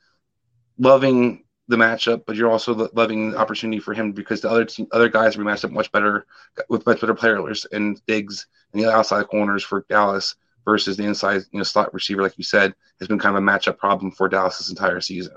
loving 0.78 1.44
the 1.68 1.76
matchup, 1.76 2.24
but 2.26 2.36
you're 2.36 2.50
also 2.50 2.88
loving 2.94 3.32
the 3.32 3.38
opportunity 3.38 3.78
for 3.78 3.92
him 3.92 4.12
because 4.12 4.40
the 4.40 4.50
other 4.50 4.64
team, 4.64 4.86
other 4.92 5.08
guys 5.08 5.36
are 5.36 5.44
matched 5.44 5.64
up 5.64 5.70
much 5.70 5.92
better 5.92 6.26
with 6.68 6.86
much 6.86 7.00
better 7.00 7.14
players 7.14 7.66
and 7.72 8.00
Diggs 8.06 8.46
and 8.72 8.82
the 8.82 8.90
outside 8.90 9.26
corners 9.28 9.62
for 9.62 9.84
Dallas 9.88 10.34
versus 10.64 10.96
the 10.96 11.04
inside, 11.04 11.42
you 11.52 11.58
know, 11.58 11.64
slot 11.64 11.92
receiver, 11.92 12.22
like 12.22 12.38
you 12.38 12.44
said, 12.44 12.74
has 12.98 13.08
been 13.08 13.18
kind 13.18 13.36
of 13.36 13.42
a 13.42 13.46
matchup 13.46 13.78
problem 13.78 14.10
for 14.10 14.28
Dallas 14.28 14.58
this 14.58 14.70
entire 14.70 15.00
season. 15.00 15.36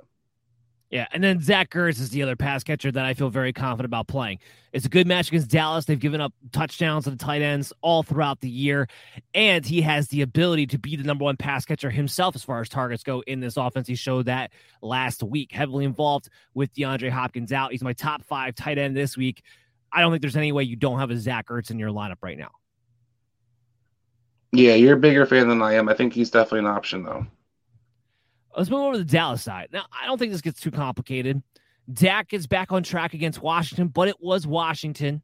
Yeah, 0.91 1.07
and 1.13 1.23
then 1.23 1.39
Zach 1.39 1.69
Ertz 1.69 2.01
is 2.01 2.09
the 2.09 2.21
other 2.21 2.35
pass 2.35 2.65
catcher 2.65 2.91
that 2.91 3.05
I 3.05 3.13
feel 3.13 3.29
very 3.29 3.53
confident 3.53 3.85
about 3.85 4.07
playing. 4.07 4.39
It's 4.73 4.85
a 4.85 4.89
good 4.89 5.07
match 5.07 5.29
against 5.29 5.49
Dallas. 5.49 5.85
They've 5.85 5.97
given 5.97 6.19
up 6.19 6.33
touchdowns 6.51 7.05
to 7.05 7.11
the 7.11 7.15
tight 7.15 7.41
ends 7.41 7.71
all 7.79 8.03
throughout 8.03 8.41
the 8.41 8.49
year, 8.49 8.89
and 9.33 9.65
he 9.65 9.81
has 9.83 10.09
the 10.09 10.21
ability 10.21 10.67
to 10.67 10.77
be 10.77 10.97
the 10.97 11.03
number 11.05 11.23
one 11.23 11.37
pass 11.37 11.63
catcher 11.63 11.89
himself 11.89 12.35
as 12.35 12.43
far 12.43 12.59
as 12.59 12.67
targets 12.67 13.03
go 13.03 13.21
in 13.21 13.39
this 13.39 13.55
offense. 13.55 13.87
He 13.87 13.95
showed 13.95 14.25
that 14.25 14.51
last 14.81 15.23
week, 15.23 15.53
heavily 15.53 15.85
involved 15.85 16.27
with 16.55 16.73
DeAndre 16.73 17.09
Hopkins 17.09 17.53
out. 17.53 17.71
He's 17.71 17.83
my 17.83 17.93
top 17.93 18.25
five 18.25 18.53
tight 18.53 18.77
end 18.77 18.95
this 18.95 19.15
week. 19.15 19.43
I 19.93 20.01
don't 20.01 20.11
think 20.11 20.21
there's 20.21 20.35
any 20.35 20.51
way 20.51 20.63
you 20.63 20.75
don't 20.75 20.99
have 20.99 21.09
a 21.09 21.17
Zach 21.17 21.47
Ertz 21.47 21.71
in 21.71 21.79
your 21.79 21.91
lineup 21.91 22.17
right 22.21 22.37
now. 22.37 22.51
Yeah, 24.51 24.73
you're 24.73 24.97
a 24.97 24.99
bigger 24.99 25.25
fan 25.25 25.47
than 25.47 25.61
I 25.61 25.75
am. 25.75 25.87
I 25.87 25.93
think 25.93 26.11
he's 26.11 26.29
definitely 26.29 26.59
an 26.59 26.65
option, 26.65 27.03
though. 27.03 27.25
Let's 28.55 28.69
move 28.69 28.81
over 28.81 28.93
to 28.93 28.99
the 28.99 29.05
Dallas 29.05 29.41
side. 29.41 29.69
Now, 29.71 29.85
I 29.91 30.05
don't 30.05 30.17
think 30.17 30.31
this 30.31 30.41
gets 30.41 30.59
too 30.59 30.71
complicated. 30.71 31.41
Dak 31.91 32.33
is 32.33 32.47
back 32.47 32.71
on 32.71 32.83
track 32.83 33.13
against 33.13 33.41
Washington, 33.41 33.87
but 33.87 34.07
it 34.07 34.17
was 34.19 34.45
Washington. 34.45 35.21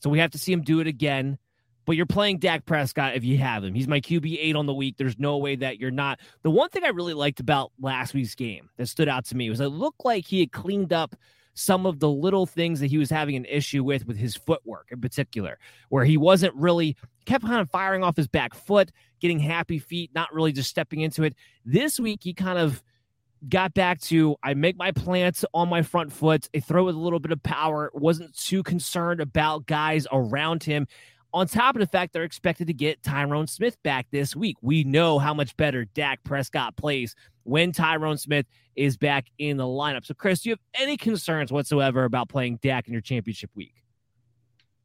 So 0.00 0.10
we 0.10 0.18
have 0.20 0.30
to 0.32 0.38
see 0.38 0.52
him 0.52 0.62
do 0.62 0.80
it 0.80 0.86
again. 0.86 1.38
But 1.84 1.96
you're 1.96 2.06
playing 2.06 2.38
Dak 2.38 2.66
Prescott 2.66 3.16
if 3.16 3.24
you 3.24 3.38
have 3.38 3.64
him. 3.64 3.72
He's 3.72 3.88
my 3.88 4.00
QB 4.00 4.36
eight 4.38 4.56
on 4.56 4.66
the 4.66 4.74
week. 4.74 4.96
There's 4.98 5.18
no 5.18 5.38
way 5.38 5.56
that 5.56 5.78
you're 5.78 5.90
not. 5.90 6.20
The 6.42 6.50
one 6.50 6.68
thing 6.68 6.84
I 6.84 6.88
really 6.88 7.14
liked 7.14 7.40
about 7.40 7.72
last 7.80 8.12
week's 8.12 8.34
game 8.34 8.68
that 8.76 8.88
stood 8.88 9.08
out 9.08 9.24
to 9.26 9.36
me 9.36 9.48
was 9.48 9.60
it 9.60 9.68
looked 9.68 10.04
like 10.04 10.26
he 10.26 10.40
had 10.40 10.52
cleaned 10.52 10.92
up 10.92 11.16
some 11.58 11.86
of 11.86 11.98
the 11.98 12.08
little 12.08 12.46
things 12.46 12.78
that 12.78 12.86
he 12.86 12.98
was 12.98 13.10
having 13.10 13.34
an 13.34 13.44
issue 13.44 13.82
with 13.82 14.06
with 14.06 14.16
his 14.16 14.36
footwork 14.36 14.88
in 14.92 15.00
particular, 15.00 15.58
where 15.88 16.04
he 16.04 16.16
wasn't 16.16 16.54
really 16.54 16.96
kept 17.26 17.44
kind 17.44 17.60
of 17.60 17.68
firing 17.68 18.04
off 18.04 18.16
his 18.16 18.28
back 18.28 18.54
foot, 18.54 18.92
getting 19.20 19.40
happy 19.40 19.78
feet, 19.78 20.10
not 20.14 20.32
really 20.32 20.52
just 20.52 20.70
stepping 20.70 21.00
into 21.00 21.24
it. 21.24 21.34
This 21.64 21.98
week 21.98 22.20
he 22.22 22.32
kind 22.32 22.58
of 22.58 22.82
got 23.48 23.74
back 23.74 24.00
to 24.02 24.36
I 24.42 24.54
make 24.54 24.76
my 24.76 24.92
plants 24.92 25.44
on 25.52 25.68
my 25.68 25.82
front 25.82 26.12
foot, 26.12 26.48
I 26.54 26.60
throw 26.60 26.84
with 26.84 26.94
a 26.94 27.00
little 27.00 27.20
bit 27.20 27.32
of 27.32 27.42
power, 27.42 27.90
wasn't 27.92 28.36
too 28.36 28.62
concerned 28.62 29.20
about 29.20 29.66
guys 29.66 30.06
around 30.12 30.62
him. 30.62 30.86
On 31.34 31.46
top 31.46 31.76
of 31.76 31.80
the 31.80 31.86
fact 31.86 32.12
they're 32.12 32.24
expected 32.24 32.68
to 32.68 32.72
get 32.72 33.02
Tyron 33.02 33.48
Smith 33.48 33.76
back 33.82 34.06
this 34.10 34.34
week. 34.34 34.56
We 34.62 34.84
know 34.84 35.18
how 35.18 35.34
much 35.34 35.56
better 35.56 35.84
Dak 35.84 36.24
Prescott 36.24 36.76
plays 36.76 37.14
when 37.44 37.72
Tyron 37.72 38.18
Smith 38.18 38.46
is 38.76 38.96
back 38.96 39.26
in 39.38 39.56
the 39.56 39.64
lineup. 39.64 40.06
So, 40.06 40.14
Chris, 40.14 40.40
do 40.40 40.50
you 40.50 40.52
have 40.52 40.82
any 40.82 40.96
concerns 40.96 41.52
whatsoever 41.52 42.04
about 42.04 42.28
playing 42.28 42.60
Dak 42.62 42.86
in 42.86 42.92
your 42.92 43.02
championship 43.02 43.50
week? 43.54 43.74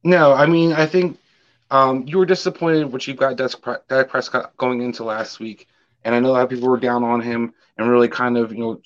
No, 0.02 0.32
I 0.32 0.46
mean, 0.46 0.72
I 0.72 0.84
think 0.84 1.18
um, 1.70 2.06
you 2.06 2.18
were 2.18 2.26
disappointed 2.26 2.92
what 2.92 3.06
you've 3.06 3.16
got 3.16 3.36
Dak 3.36 4.08
Prescott 4.08 4.56
going 4.56 4.82
into 4.82 5.02
last 5.02 5.40
week. 5.40 5.66
And 6.04 6.14
I 6.14 6.20
know 6.20 6.28
a 6.28 6.32
lot 6.32 6.42
of 6.42 6.50
people 6.50 6.68
were 6.68 6.78
down 6.78 7.02
on 7.02 7.20
him 7.20 7.54
and 7.78 7.88
really 7.88 8.08
kind 8.08 8.36
of, 8.36 8.52
you 8.52 8.58
know, 8.58 8.80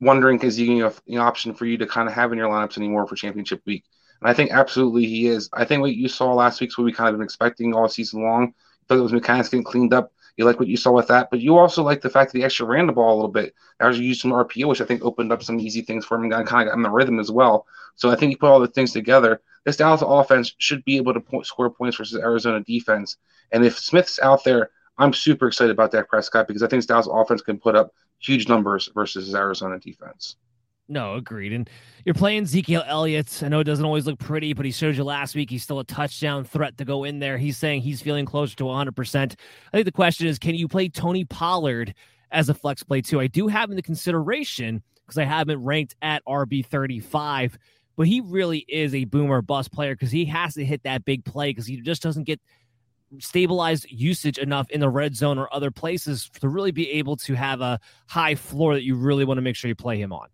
wondering 0.00 0.40
is 0.40 0.56
he 0.56 0.76
you 0.76 0.92
an 1.08 1.18
option 1.18 1.54
for 1.54 1.64
you 1.64 1.78
to 1.78 1.86
kind 1.86 2.08
of 2.08 2.14
have 2.14 2.32
in 2.32 2.38
your 2.38 2.48
lineups 2.48 2.76
anymore 2.76 3.06
for 3.06 3.14
championship 3.14 3.62
week. 3.64 3.84
And 4.22 4.30
I 4.30 4.34
think 4.34 4.52
absolutely 4.52 5.04
he 5.04 5.26
is. 5.26 5.50
I 5.52 5.64
think 5.64 5.80
what 5.80 5.96
you 5.96 6.06
saw 6.06 6.32
last 6.32 6.60
week's 6.60 6.78
what 6.78 6.84
we 6.84 6.92
kind 6.92 7.08
of 7.08 7.16
been 7.16 7.24
expecting 7.24 7.74
all 7.74 7.88
season 7.88 8.22
long. 8.22 8.54
I 8.88 8.94
it 8.94 9.00
was 9.00 9.12
mechanics 9.12 9.48
getting 9.48 9.64
cleaned 9.64 9.92
up. 9.92 10.12
You 10.36 10.44
like 10.44 10.60
what 10.60 10.68
you 10.68 10.76
saw 10.76 10.92
with 10.92 11.08
that, 11.08 11.28
but 11.30 11.40
you 11.40 11.58
also 11.58 11.82
like 11.82 12.00
the 12.00 12.08
fact 12.08 12.32
that 12.32 12.38
he 12.38 12.44
actually 12.44 12.70
ran 12.70 12.86
the 12.86 12.92
ball 12.92 13.12
a 13.12 13.16
little 13.16 13.30
bit. 13.30 13.52
Actually 13.80 14.04
used 14.04 14.20
some 14.20 14.30
RPO, 14.30 14.68
which 14.68 14.80
I 14.80 14.84
think 14.84 15.04
opened 15.04 15.32
up 15.32 15.42
some 15.42 15.58
easy 15.58 15.82
things 15.82 16.06
for 16.06 16.14
him 16.16 16.30
and 16.30 16.46
kind 16.46 16.68
of 16.68 16.72
got 16.72 16.76
in 16.76 16.82
the 16.82 16.90
rhythm 16.90 17.18
as 17.18 17.32
well. 17.32 17.66
So 17.96 18.10
I 18.10 18.16
think 18.16 18.30
you 18.30 18.38
put 18.38 18.48
all 18.48 18.60
the 18.60 18.68
things 18.68 18.92
together. 18.92 19.42
This 19.64 19.76
Dallas 19.76 20.02
offense 20.04 20.54
should 20.58 20.84
be 20.84 20.96
able 20.96 21.14
to 21.14 21.44
score 21.44 21.70
points 21.70 21.96
versus 21.96 22.18
Arizona 22.18 22.60
defense. 22.60 23.16
And 23.50 23.64
if 23.64 23.78
Smith's 23.78 24.20
out 24.20 24.44
there, 24.44 24.70
I'm 24.98 25.12
super 25.12 25.48
excited 25.48 25.72
about 25.72 25.90
Dak 25.90 26.08
Prescott 26.08 26.46
because 26.46 26.62
I 26.62 26.68
think 26.68 26.86
Dallas 26.86 27.08
offense 27.10 27.42
can 27.42 27.58
put 27.58 27.74
up 27.74 27.92
huge 28.20 28.48
numbers 28.48 28.88
versus 28.94 29.34
Arizona 29.34 29.78
defense. 29.80 30.36
No, 30.92 31.14
agreed. 31.14 31.54
And 31.54 31.70
you're 32.04 32.14
playing 32.14 32.42
Ezekiel 32.42 32.84
Elliott. 32.86 33.42
I 33.42 33.48
know 33.48 33.60
it 33.60 33.64
doesn't 33.64 33.84
always 33.84 34.06
look 34.06 34.18
pretty, 34.18 34.52
but 34.52 34.66
he 34.66 34.70
showed 34.70 34.94
you 34.94 35.04
last 35.04 35.34
week 35.34 35.48
he's 35.48 35.62
still 35.62 35.78
a 35.78 35.84
touchdown 35.84 36.44
threat 36.44 36.76
to 36.76 36.84
go 36.84 37.04
in 37.04 37.18
there. 37.18 37.38
He's 37.38 37.56
saying 37.56 37.80
he's 37.80 38.02
feeling 38.02 38.26
closer 38.26 38.54
to 38.56 38.64
100%. 38.64 39.16
I 39.16 39.34
think 39.72 39.86
the 39.86 39.90
question 39.90 40.26
is 40.26 40.38
can 40.38 40.54
you 40.54 40.68
play 40.68 40.90
Tony 40.90 41.24
Pollard 41.24 41.94
as 42.30 42.50
a 42.50 42.54
flex 42.54 42.82
play 42.82 43.00
too? 43.00 43.20
I 43.20 43.26
do 43.26 43.48
have 43.48 43.70
him 43.70 43.72
in 43.72 43.76
the 43.76 43.82
consideration 43.82 44.82
because 45.06 45.16
I 45.16 45.24
have 45.24 45.48
him 45.48 45.64
ranked 45.64 45.96
at 46.02 46.22
RB35, 46.26 47.54
but 47.96 48.06
he 48.06 48.20
really 48.20 48.66
is 48.68 48.94
a 48.94 49.04
boomer 49.04 49.40
bust 49.40 49.72
player 49.72 49.94
because 49.94 50.10
he 50.10 50.26
has 50.26 50.52
to 50.54 50.64
hit 50.64 50.82
that 50.82 51.06
big 51.06 51.24
play 51.24 51.50
because 51.50 51.66
he 51.66 51.80
just 51.80 52.02
doesn't 52.02 52.24
get 52.24 52.38
stabilized 53.18 53.90
usage 53.90 54.36
enough 54.36 54.68
in 54.68 54.80
the 54.80 54.90
red 54.90 55.16
zone 55.16 55.38
or 55.38 55.48
other 55.54 55.70
places 55.70 56.28
to 56.40 56.50
really 56.50 56.70
be 56.70 56.90
able 56.90 57.16
to 57.16 57.32
have 57.32 57.62
a 57.62 57.80
high 58.08 58.34
floor 58.34 58.74
that 58.74 58.82
you 58.82 58.94
really 58.94 59.24
want 59.24 59.38
to 59.38 59.42
make 59.42 59.56
sure 59.56 59.68
you 59.68 59.74
play 59.74 59.98
him 59.98 60.12
on. 60.12 60.28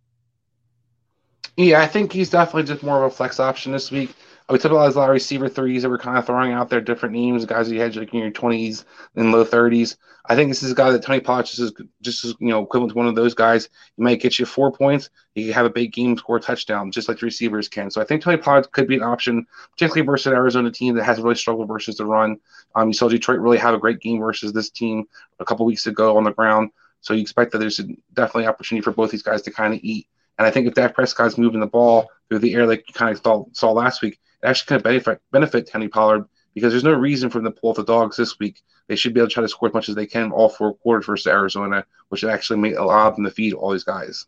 Yeah, 1.56 1.82
I 1.82 1.86
think 1.86 2.12
he's 2.12 2.30
definitely 2.30 2.64
just 2.64 2.84
more 2.84 3.04
of 3.04 3.12
a 3.12 3.14
flex 3.14 3.40
option 3.40 3.72
this 3.72 3.90
week. 3.90 4.14
We 4.50 4.56
about 4.56 4.72
a 4.72 4.98
lot 4.98 5.10
of 5.10 5.10
receiver 5.10 5.48
threes 5.48 5.82
that 5.82 5.90
were 5.90 5.98
kind 5.98 6.16
of 6.16 6.24
throwing 6.24 6.52
out 6.52 6.70
there 6.70 6.80
different 6.80 7.14
names, 7.14 7.44
guys 7.44 7.70
you 7.70 7.80
had 7.80 7.96
like 7.96 8.14
in 8.14 8.20
your 8.20 8.30
twenties 8.30 8.86
and 9.14 9.30
low 9.30 9.44
thirties. 9.44 9.98
I 10.24 10.36
think 10.36 10.50
this 10.50 10.62
is 10.62 10.72
a 10.72 10.74
guy 10.74 10.90
that 10.90 11.02
Tony 11.02 11.20
Pollard 11.20 11.44
just 11.44 11.58
is 11.58 11.72
just 12.00 12.24
you 12.40 12.48
know 12.48 12.62
equivalent 12.62 12.92
to 12.92 12.96
one 12.96 13.08
of 13.08 13.14
those 13.14 13.34
guys. 13.34 13.68
He 13.96 14.02
might 14.02 14.22
get 14.22 14.38
you 14.38 14.46
four 14.46 14.72
points. 14.72 15.10
He 15.34 15.52
have 15.52 15.66
a 15.66 15.70
big 15.70 15.92
game, 15.92 16.16
score 16.16 16.38
a 16.38 16.40
touchdown, 16.40 16.92
just 16.92 17.08
like 17.08 17.18
the 17.18 17.26
receivers 17.26 17.68
can. 17.68 17.90
So 17.90 18.00
I 18.00 18.04
think 18.04 18.22
Tony 18.22 18.38
Pollard 18.38 18.72
could 18.72 18.88
be 18.88 18.96
an 18.96 19.02
option, 19.02 19.46
particularly 19.72 20.06
versus 20.06 20.28
an 20.28 20.32
Arizona 20.32 20.70
team 20.70 20.94
that 20.94 21.04
has 21.04 21.20
really 21.20 21.34
struggled 21.34 21.68
versus 21.68 21.96
the 21.96 22.06
run. 22.06 22.38
Um, 22.74 22.88
you 22.88 22.94
saw 22.94 23.08
Detroit 23.08 23.40
really 23.40 23.58
have 23.58 23.74
a 23.74 23.78
great 23.78 24.00
game 24.00 24.20
versus 24.20 24.54
this 24.54 24.70
team 24.70 25.04
a 25.40 25.44
couple 25.44 25.66
weeks 25.66 25.86
ago 25.86 26.16
on 26.16 26.24
the 26.24 26.32
ground. 26.32 26.70
So 27.02 27.12
you 27.12 27.20
expect 27.20 27.52
that 27.52 27.58
there's 27.58 27.80
definitely 28.14 28.46
opportunity 28.46 28.82
for 28.82 28.92
both 28.92 29.10
these 29.10 29.22
guys 29.22 29.42
to 29.42 29.50
kind 29.50 29.74
of 29.74 29.80
eat 29.82 30.08
and 30.38 30.46
I 30.46 30.50
think 30.50 30.66
if 30.66 30.74
Dak 30.74 30.94
Prescott's 30.94 31.36
moving 31.36 31.60
the 31.60 31.66
ball 31.66 32.08
through 32.28 32.38
the 32.38 32.54
air 32.54 32.66
like 32.66 32.84
you 32.88 32.94
kind 32.94 33.10
of 33.10 33.22
saw, 33.22 33.44
saw 33.52 33.72
last 33.72 34.02
week, 34.02 34.18
it 34.42 34.46
actually 34.46 34.68
kind 34.68 34.78
of 34.78 34.84
benefit 34.84 35.20
benefit 35.32 35.68
Tony 35.70 35.88
Pollard 35.88 36.24
because 36.54 36.72
there's 36.72 36.84
no 36.84 36.92
reason 36.92 37.28
for 37.28 37.38
them 37.38 37.52
to 37.52 37.60
pull 37.60 37.70
off 37.70 37.76
the 37.76 37.84
dogs 37.84 38.16
this 38.16 38.38
week. 38.38 38.62
They 38.86 38.96
should 38.96 39.14
be 39.14 39.20
able 39.20 39.28
to 39.28 39.34
try 39.34 39.42
to 39.42 39.48
score 39.48 39.68
as 39.68 39.74
much 39.74 39.88
as 39.88 39.94
they 39.94 40.06
can 40.06 40.32
all 40.32 40.48
four 40.48 40.74
quarters 40.74 41.06
versus 41.06 41.26
Arizona, 41.26 41.84
which 42.08 42.24
actually 42.24 42.58
make 42.58 42.76
a 42.76 42.82
lot 42.82 43.08
of 43.08 43.16
them 43.16 43.24
to 43.24 43.30
feed 43.30 43.52
all 43.52 43.72
these 43.72 43.84
guys. 43.84 44.26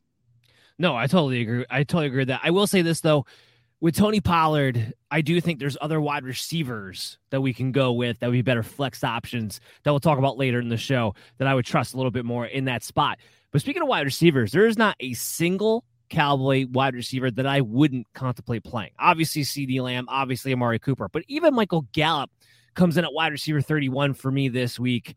No, 0.78 0.96
I 0.96 1.06
totally 1.06 1.40
agree. 1.40 1.64
I 1.70 1.84
totally 1.84 2.06
agree 2.06 2.20
with 2.20 2.28
that. 2.28 2.40
I 2.42 2.50
will 2.50 2.66
say 2.66 2.82
this 2.82 3.00
though, 3.00 3.24
with 3.80 3.96
Tony 3.96 4.20
Pollard, 4.20 4.94
I 5.10 5.22
do 5.22 5.40
think 5.40 5.58
there's 5.58 5.76
other 5.80 6.00
wide 6.00 6.24
receivers 6.24 7.18
that 7.30 7.40
we 7.40 7.54
can 7.54 7.72
go 7.72 7.92
with 7.92 8.18
that 8.18 8.26
would 8.26 8.32
be 8.32 8.42
better 8.42 8.62
flex 8.62 9.02
options 9.02 9.60
that 9.84 9.90
we'll 9.90 10.00
talk 10.00 10.18
about 10.18 10.36
later 10.36 10.60
in 10.60 10.68
the 10.68 10.76
show 10.76 11.14
that 11.38 11.48
I 11.48 11.54
would 11.54 11.64
trust 11.64 11.94
a 11.94 11.96
little 11.96 12.10
bit 12.10 12.24
more 12.24 12.44
in 12.44 12.66
that 12.66 12.82
spot. 12.82 13.18
But 13.52 13.62
speaking 13.62 13.82
of 13.82 13.88
wide 13.88 14.04
receivers, 14.04 14.52
there 14.52 14.66
is 14.66 14.76
not 14.76 14.96
a 15.00 15.14
single 15.14 15.84
Cowboy 16.10 16.66
wide 16.70 16.94
receiver 16.94 17.30
that 17.30 17.46
I 17.46 17.60
wouldn't 17.60 18.06
contemplate 18.12 18.64
playing. 18.64 18.90
Obviously, 18.98 19.42
CeeDee 19.42 19.80
Lamb, 19.80 20.06
obviously, 20.08 20.52
Amari 20.52 20.78
Cooper, 20.78 21.08
but 21.08 21.22
even 21.28 21.54
Michael 21.54 21.86
Gallup 21.92 22.30
comes 22.74 22.96
in 22.96 23.04
at 23.04 23.12
wide 23.12 23.32
receiver 23.32 23.60
31 23.60 24.14
for 24.14 24.30
me 24.30 24.48
this 24.48 24.78
week. 24.78 25.16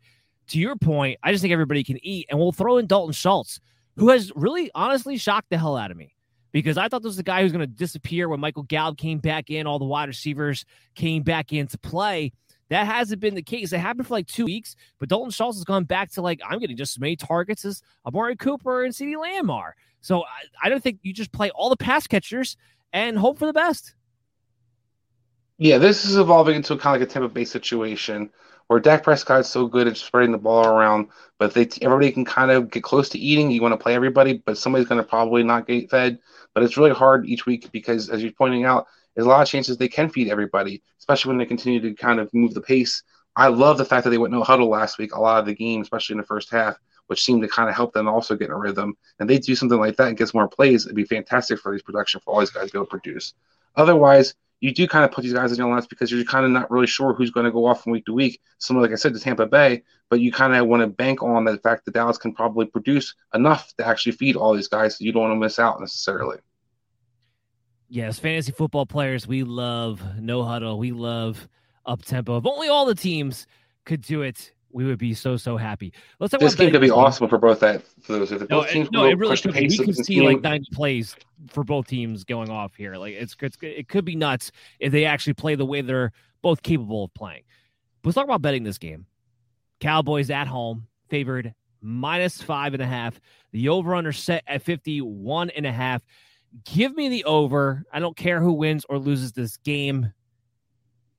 To 0.50 0.60
your 0.60 0.76
point, 0.76 1.20
I 1.24 1.32
just 1.32 1.42
think 1.42 1.52
everybody 1.52 1.84
can 1.84 1.98
eat, 2.06 2.28
and 2.30 2.40
we'll 2.40 2.52
throw 2.52 2.78
in 2.78 2.88
Dalton 2.88 3.14
Schultz, 3.14 3.60
who 3.96 4.10
has 4.10 4.32
really 4.36 4.70
honestly 4.76 5.18
shocked 5.18 5.50
the 5.50 5.58
hell 5.58 5.76
out 5.76 5.92
of 5.92 5.98
me 5.98 6.16
because 6.54 6.78
I 6.78 6.88
thought 6.88 7.02
this 7.02 7.10
was 7.10 7.18
the 7.18 7.24
guy 7.24 7.42
who's 7.42 7.52
going 7.52 7.62
to 7.62 7.68
disappear 7.68 8.30
when 8.30 8.40
Michael 8.40 8.64
Gallup 8.64 8.98
came 8.98 9.18
back 9.18 9.50
in, 9.50 9.68
all 9.68 9.80
the 9.80 9.86
wide 9.86 10.08
receivers 10.08 10.66
came 10.96 11.24
back 11.24 11.52
into 11.52 11.78
play. 11.78 12.32
That 12.70 12.86
hasn't 12.86 13.22
been 13.22 13.36
the 13.36 13.42
case. 13.42 13.74
It 13.74 13.80
happened 13.80 14.08
for 14.08 14.14
like 14.14 14.28
two 14.28 14.46
weeks, 14.46 14.76
but 15.00 15.10
Dalton 15.10 15.32
Schultz 15.32 15.58
has 15.58 15.64
gone 15.64 15.84
back 15.84 16.12
to 16.12 16.22
like, 16.22 16.42
I'm 16.48 16.60
getting 16.60 16.78
just 16.78 16.96
as 16.96 17.00
many 17.00 17.16
targets 17.16 17.66
as 17.66 17.82
Amari 18.06 18.36
Cooper 18.36 18.84
and 18.84 18.94
CeeDee 18.94 19.20
Lamb 19.20 19.50
are. 19.50 19.76
So 20.02 20.24
I, 20.24 20.28
I 20.64 20.70
don't 20.70 20.82
think 20.82 21.00
you 21.04 21.14
just 21.14 21.32
play 21.32 21.50
all 21.52 21.70
the 21.70 21.78
pass 21.78 22.08
catchers 22.08 22.58
and 22.92 23.18
hope 23.18 23.40
for 23.40 23.46
the 23.46 23.54
best. 23.54 23.96
Yeah, 25.58 25.78
this 25.78 26.04
is 26.04 26.18
evolving 26.18 26.56
into 26.56 26.76
kind 26.78 26.96
of 26.96 27.02
like 27.02 27.10
a 27.10 27.12
Tampa 27.12 27.30
Bay 27.30 27.46
situation 27.46 28.30
where 28.68 28.80
Dak 28.80 29.04
Prescott 29.04 29.42
is 29.42 29.48
so 29.48 29.68
good 29.68 29.88
at 29.88 29.98
spreading 29.98 30.32
the 30.32 30.38
ball 30.38 30.66
around, 30.66 31.10
but 31.38 31.54
they 31.54 31.68
everybody 31.82 32.12
can 32.12 32.26
kind 32.26 32.50
of 32.50 32.72
get 32.72 32.84
close 32.84 33.10
to 33.10 33.20
eating. 33.20 33.52
You 33.52 33.62
want 33.62 33.74
to 33.74 33.78
play 33.78 33.94
everybody, 33.94 34.42
but 34.46 34.58
somebody's 34.58 34.88
going 34.88 35.02
to 35.02 35.08
probably 35.08 35.44
not 35.44 35.68
get 35.68 35.90
fed. 35.90 36.20
But 36.54 36.64
it's 36.64 36.78
really 36.78 36.92
hard 36.92 37.26
each 37.26 37.46
week 37.46 37.72
because, 37.72 38.10
as 38.10 38.24
you're 38.24 38.32
pointing 38.32 38.66
out, 38.66 38.88
there's 39.16 39.26
a 39.26 39.30
lot 39.30 39.42
of 39.42 39.48
chances 39.48 39.78
they 39.78 39.88
can 39.88 40.10
feed 40.10 40.30
everybody, 40.30 40.82
especially 41.00 41.30
when 41.30 41.38
they 41.38 41.46
continue 41.46 41.80
to 41.82 41.94
kind 41.94 42.20
of 42.20 42.34
move 42.34 42.54
the 42.54 42.62
pace. 42.62 43.04
I 43.36 43.48
love 43.48 43.78
the 43.78 43.86
fact 43.86 44.04
that 44.04 44.10
they 44.12 44.18
went 44.18 44.34
no 44.34 44.44
huddle 44.44 44.70
last 44.70 44.98
week, 44.98 45.16
a 45.16 45.22
lot 45.22 45.40
of 45.40 45.46
the 45.46 45.56
game, 45.56 45.82
especially 45.82 46.14
in 46.14 46.20
the 46.20 46.28
first 46.28 46.52
half, 46.52 46.78
which 47.08 47.24
seemed 47.24 47.42
to 47.42 47.48
kind 47.48 47.70
of 47.70 47.76
help 47.76 47.94
them 47.94 48.08
also 48.08 48.36
get 48.36 48.50
in 48.50 48.54
a 48.54 48.58
rhythm. 48.58 48.96
And 49.20 49.30
they 49.30 49.40
do 49.40 49.56
something 49.56 49.80
like 49.80 49.98
that 49.98 50.08
and 50.08 50.18
gets 50.18 50.34
more 50.34 50.48
plays, 50.48 50.86
it'd 50.86 50.96
be 50.96 51.04
fantastic 51.04 51.60
for 51.60 51.72
these 51.72 51.82
production 51.82 52.22
for 52.22 52.34
all 52.34 52.40
these 52.40 52.52
guys 52.52 52.68
to 52.68 52.74
be 52.74 52.78
able 52.78 52.86
to 52.86 52.92
produce. 52.92 53.34
Otherwise, 53.76 54.36
you 54.64 54.74
do 54.74 54.88
kind 54.88 55.04
of 55.04 55.12
put 55.12 55.24
these 55.24 55.34
guys 55.34 55.52
in 55.52 55.58
your 55.58 55.68
lineups 55.68 55.90
because 55.90 56.10
you're 56.10 56.24
kind 56.24 56.46
of 56.46 56.52
not 56.52 56.72
really 56.72 56.88
sure 56.88 57.14
who's 57.14 57.32
going 57.32 57.46
to 57.46 57.52
go 57.52 57.66
off 57.66 57.84
from 57.84 57.92
week 57.92 58.06
to 58.06 58.14
week. 58.14 58.40
Similar, 58.60 58.86
like 58.86 58.94
I 58.94 58.96
said, 58.96 59.14
to 59.14 59.20
Tampa 59.20 59.46
Bay, 59.46 59.84
but 60.10 60.22
you 60.22 60.32
kind 60.32 60.56
of 60.56 60.68
want 60.68 60.82
to 60.82 60.88
bank 60.88 61.22
on 61.22 61.44
the 61.44 61.58
fact 61.58 61.84
that 61.84 61.94
Dallas 61.94 62.18
can 62.18 62.34
probably 62.34 62.66
produce 62.66 63.14
enough 63.34 63.76
to 63.76 63.86
actually 63.86 64.14
feed 64.14 64.38
all 64.38 64.54
these 64.54 64.70
guys, 64.70 64.98
so 64.98 65.04
you 65.04 65.12
don't 65.12 65.24
want 65.24 65.34
to 65.34 65.40
miss 65.40 65.60
out 65.60 65.82
necessarily. 65.82 66.38
Yes, 67.90 68.20
fantasy 68.20 68.52
football 68.52 68.86
players, 68.86 69.28
we 69.28 69.44
love 69.44 70.02
no 70.20 70.44
huddle. 70.44 70.80
We 70.80 70.92
love 70.92 71.48
up 71.86 72.04
tempo. 72.04 72.38
If 72.38 72.46
only 72.46 72.70
all 72.70 72.86
the 72.86 72.96
teams 72.96 73.46
could 73.86 74.02
do 74.02 74.22
it, 74.22 74.52
we 74.72 74.86
would 74.86 74.98
be 74.98 75.14
so 75.14 75.38
so 75.38 75.56
happy. 75.56 75.94
Let's 76.20 76.32
talk 76.32 76.40
this 76.40 76.56
game 76.56 76.72
could 76.72 76.82
be 76.82 76.88
teams. 76.88 76.98
awesome 76.98 77.30
for 77.30 77.38
both 77.38 77.60
that 77.60 77.84
for 78.02 78.14
those. 78.14 78.32
If 78.32 78.42
no, 78.50 78.62
both 78.62 78.70
teams 78.70 78.92
no, 78.92 79.06
it 79.06 79.18
really 79.18 79.38
could. 79.38 79.54
We 79.54 79.78
could 79.78 79.96
see 79.96 80.16
team. 80.16 80.26
like 80.26 80.42
ninety 80.42 80.68
plays 80.74 81.16
for 81.50 81.64
both 81.64 81.88
teams 81.88 82.24
going 82.24 82.50
off 82.50 82.76
here. 82.76 82.96
Like 82.96 83.14
it's, 83.14 83.36
it's 83.40 83.58
it 83.62 83.88
could 83.88 84.04
be 84.04 84.16
nuts 84.16 84.52
if 84.80 84.92
they 84.92 85.06
actually 85.06 85.36
play 85.36 85.56
the 85.56 85.66
way 85.66 85.82
they're 85.82 86.12
both 86.42 86.64
capable 86.64 87.06
of 87.06 87.14
playing. 87.14 87.44
But 88.02 88.10
let's 88.10 88.16
talk 88.16 88.26
about 88.26 88.42
betting 88.42 88.64
this 88.64 88.80
game. 88.80 89.06
Cowboys 89.80 90.30
at 90.30 90.48
home 90.48 90.88
favored 91.10 91.54
minus 91.82 92.42
five 92.42 92.74
and 92.74 92.82
a 92.82 92.88
half. 92.88 93.20
The 93.52 93.70
over 93.70 93.94
under 93.94 94.12
set 94.12 94.44
at 94.48 94.64
51 94.64 95.52
and 95.52 95.66
a 95.66 95.72
half. 95.72 96.02
Give 96.66 96.96
me 96.96 97.10
the 97.10 97.24
over. 97.26 97.84
I 97.92 98.00
don't 98.00 98.16
care 98.16 98.40
who 98.40 98.54
wins 98.54 98.86
or 98.88 99.00
loses 99.00 99.32
this 99.32 99.58
game. 99.58 100.14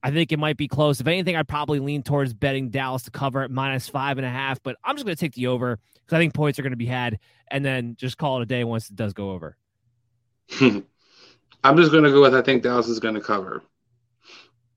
I 0.03 0.11
think 0.11 0.33
it 0.33 0.39
might 0.39 0.57
be 0.57 0.69
close. 0.69 1.01
If 1.01 1.07
anything, 1.07 1.35
I'd 1.35 1.49
probably 1.49 1.81
lean 1.81 2.03
towards 2.03 2.35
betting 2.35 2.69
Dallas 2.69 3.05
to 3.05 3.11
cover 3.11 3.43
at 3.43 3.51
minus 3.51 3.89
five 3.89 4.19
and 4.19 4.27
a 4.27 4.31
half, 4.31 4.63
but 4.63 4.77
I'm 4.85 4.97
just 4.97 5.07
going 5.07 5.17
to 5.17 5.21
take 5.21 5.33
the 5.33 5.47
over 5.47 5.79
because 5.95 6.17
I 6.17 6.19
think 6.19 6.35
points 6.35 6.59
are 6.59 6.63
going 6.63 6.73
to 6.73 6.77
be 6.77 6.87
had 6.87 7.19
and 7.51 7.65
then 7.65 7.97
just 7.99 8.19
call 8.19 8.39
it 8.39 8.43
a 8.43 8.47
day 8.47 8.65
once 8.65 8.91
it 8.91 8.97
does 8.97 9.15
go 9.15 9.31
over. 9.31 9.57
I'm 10.61 11.77
just 11.77 11.91
going 11.91 12.05
to 12.05 12.11
go 12.11 12.21
with 12.21 12.35
I 12.35 12.43
think 12.43 12.63
Dallas 12.63 12.87
is 12.87 13.01
going 13.01 13.15
to 13.15 13.21
cover. 13.21 13.63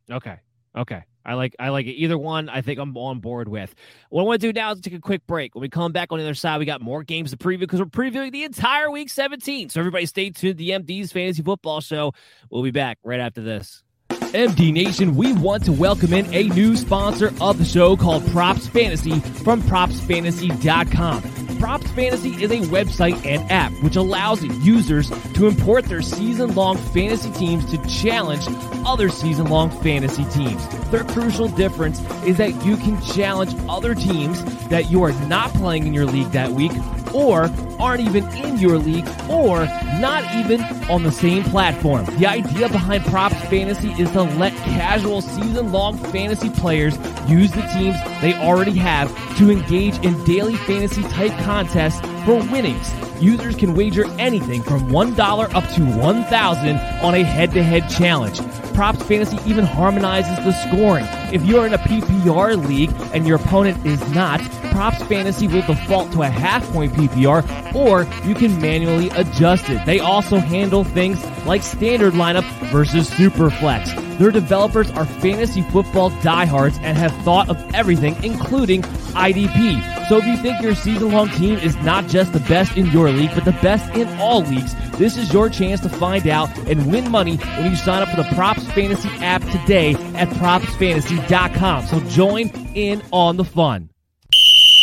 Okay. 0.10 0.38
Okay. 0.78 1.04
I 1.28 1.34
like 1.34 1.56
I 1.60 1.70
like 1.70 1.86
it. 1.86 1.92
Either 1.92 2.18
one, 2.18 2.50
I 2.50 2.62
think 2.62 2.80
I'm 2.80 2.96
on 2.98 3.20
board 3.20 3.48
with. 3.50 3.76
What 4.10 4.22
I 4.22 4.26
want 4.26 4.42
to 4.42 4.48
do 4.48 4.54
now 4.54 4.72
is 4.72 4.80
take 4.80 4.94
a 4.94 5.00
quick 5.00 5.28
break. 5.28 5.54
When 5.54 5.62
we 5.62 5.70
come 5.70 5.92
back 5.92 6.12
on 6.12 6.20
the 6.20 6.24
other 6.24 6.34
side, 6.34 6.58
we 6.58 6.66
got 6.66 6.82
more 6.82 7.04
games 7.04 7.32
to 7.32 7.38
preview 7.38 7.60
because 7.60 7.80
we're 7.80 7.88
previewing 7.88 8.32
the 8.32 8.46
entire 8.46 8.90
week 8.90 9.10
17. 9.10 9.70
So 9.70 9.80
everybody 9.82 10.06
stay 10.06 10.30
tuned 10.30 10.58
to 10.58 10.64
the 10.64 10.70
MD's 10.72 11.12
Fantasy 11.12 11.44
Football 11.44 11.82
Show. 11.82 12.14
We'll 12.50 12.64
be 12.64 12.72
back 12.72 12.98
right 13.04 13.20
after 13.20 13.42
this. 13.42 13.84
MD 14.10 14.74
Nation, 14.74 15.16
we 15.16 15.34
want 15.34 15.66
to 15.66 15.72
welcome 15.72 16.14
in 16.14 16.34
a 16.34 16.44
new 16.50 16.76
sponsor 16.76 17.34
of 17.40 17.58
the 17.58 17.66
show 17.66 17.96
called 17.96 18.26
Props 18.28 18.68
Fantasy 18.68 19.20
from 19.20 19.62
PropsFantasy.com. 19.64 21.47
Props 21.60 21.90
Fantasy 21.92 22.44
is 22.44 22.52
a 22.52 22.60
website 22.68 23.26
and 23.26 23.52
app 23.52 23.72
which 23.82 23.96
allows 23.96 24.44
users 24.44 25.10
to 25.34 25.48
import 25.48 25.86
their 25.86 26.02
season 26.02 26.54
long 26.54 26.78
fantasy 26.78 27.32
teams 27.32 27.66
to 27.72 27.78
challenge 27.88 28.46
other 28.86 29.10
season 29.10 29.48
long 29.48 29.70
fantasy 29.82 30.26
teams. 30.26 30.68
Their 30.90 31.04
crucial 31.04 31.48
difference 31.48 32.00
is 32.24 32.38
that 32.38 32.64
you 32.64 32.78
can 32.78 33.02
challenge 33.02 33.56
other 33.68 33.96
teams 33.96 34.44
that 34.68 34.92
you 34.92 35.04
are 35.04 35.14
not 35.28 35.52
playing 35.54 35.88
in 35.88 35.94
your 35.94 36.06
league 36.06 36.32
that 36.32 36.52
week 36.52 36.72
or 37.14 37.50
aren't 37.80 38.02
even 38.02 38.28
in 38.36 38.58
your 38.58 38.78
league 38.78 39.08
or 39.30 39.66
not 40.00 40.24
even 40.36 40.62
on 40.90 41.04
the 41.04 41.12
same 41.12 41.44
platform. 41.44 42.06
The 42.18 42.28
idea 42.28 42.70
behind 42.70 43.04
Props 43.06 43.40
Fantasy 43.46 43.92
is 43.92 44.12
to 44.12 44.24
let 44.24 44.54
casual 44.58 45.22
season 45.22 45.72
long 45.72 45.98
fantasy 45.98 46.50
players 46.50 46.98
use 47.28 47.52
the 47.52 47.62
teams 47.74 47.96
they 48.22 48.34
already 48.36 48.78
have 48.78 49.10
to 49.38 49.52
engage 49.52 49.98
in 50.00 50.22
daily 50.24 50.56
fantasy 50.56 51.04
type 51.04 51.32
contests 51.48 52.17
for 52.28 52.44
winnings. 52.52 52.94
Users 53.22 53.56
can 53.56 53.74
wager 53.74 54.04
anything 54.20 54.62
from 54.62 54.90
$1 54.90 55.56
up 55.56 55.70
to 55.76 55.82
1000 55.82 56.78
on 57.02 57.16
a 57.16 57.24
head 57.24 57.52
to 57.54 57.64
head 57.64 57.90
challenge. 57.90 58.42
Props 58.74 59.02
Fantasy 59.04 59.40
even 59.50 59.64
harmonizes 59.64 60.36
the 60.44 60.52
scoring. 60.52 61.06
If 61.32 61.46
you're 61.46 61.66
in 61.66 61.74
a 61.74 61.78
PPR 61.78 62.68
league 62.68 62.92
and 63.14 63.26
your 63.26 63.38
opponent 63.38 63.86
is 63.86 64.02
not, 64.14 64.42
Props 64.72 65.02
Fantasy 65.04 65.48
will 65.48 65.62
default 65.62 66.12
to 66.12 66.24
a 66.24 66.30
half 66.30 66.70
point 66.74 66.92
PPR 66.92 67.74
or 67.74 68.04
you 68.28 68.36
can 68.36 68.60
manually 68.60 69.10
adjust 69.12 69.70
it. 69.70 69.86
They 69.86 70.02
also 70.02 70.38
handle 70.38 70.84
things 70.84 71.24
like 71.46 71.64
standard 71.64 72.14
lineup 72.14 72.44
versus 72.72 73.08
super 73.08 73.50
flex. 73.50 73.90
Their 74.18 74.32
developers 74.32 74.92
are 74.92 75.06
fantasy 75.06 75.62
football 75.62 76.10
diehards 76.22 76.78
and 76.82 76.98
have 76.98 77.16
thought 77.24 77.50
of 77.50 77.58
everything, 77.74 78.22
including 78.24 78.82
IDP. 78.82 80.08
So 80.08 80.18
if 80.18 80.26
you 80.26 80.38
think 80.38 80.62
your 80.62 80.74
season 80.74 81.12
long 81.12 81.30
team 81.30 81.58
is 81.60 81.76
not 81.78 82.08
just 82.08 82.17
the 82.26 82.40
best 82.42 82.76
in 82.76 82.88
your 82.88 83.12
league, 83.12 83.32
but 83.36 83.46
the 83.46 83.52
best 83.62 83.94
in 83.96 84.08
all 84.20 84.42
leagues, 84.42 84.74
this 84.98 85.18
is 85.18 85.32
your 85.32 85.50
chance 85.50 85.80
to 85.82 85.90
find 85.90 86.28
out 86.28 86.50
and 86.68 86.92
win 86.92 87.12
money 87.12 87.38
when 87.38 87.70
you 87.70 87.78
sign 87.78 88.02
up 88.02 88.10
for 88.10 88.16
the 88.18 88.36
Props 88.36 88.64
Fantasy 88.72 89.10
app 89.20 89.44
today 89.44 89.94
at 90.16 90.28
propsfantasy.com. 90.30 91.86
So 91.86 92.00
join 92.10 92.50
in 92.76 93.04
on 93.12 93.38
the 93.38 93.46
fun. 93.46 93.92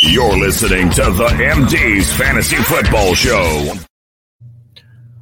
You're 0.03 0.39
listening 0.39 0.91
to 0.91 1.03
the 1.03 1.28
MD's 1.28 2.12
Fantasy 2.12 2.57
Football 2.57 3.14
Show. 3.14 3.72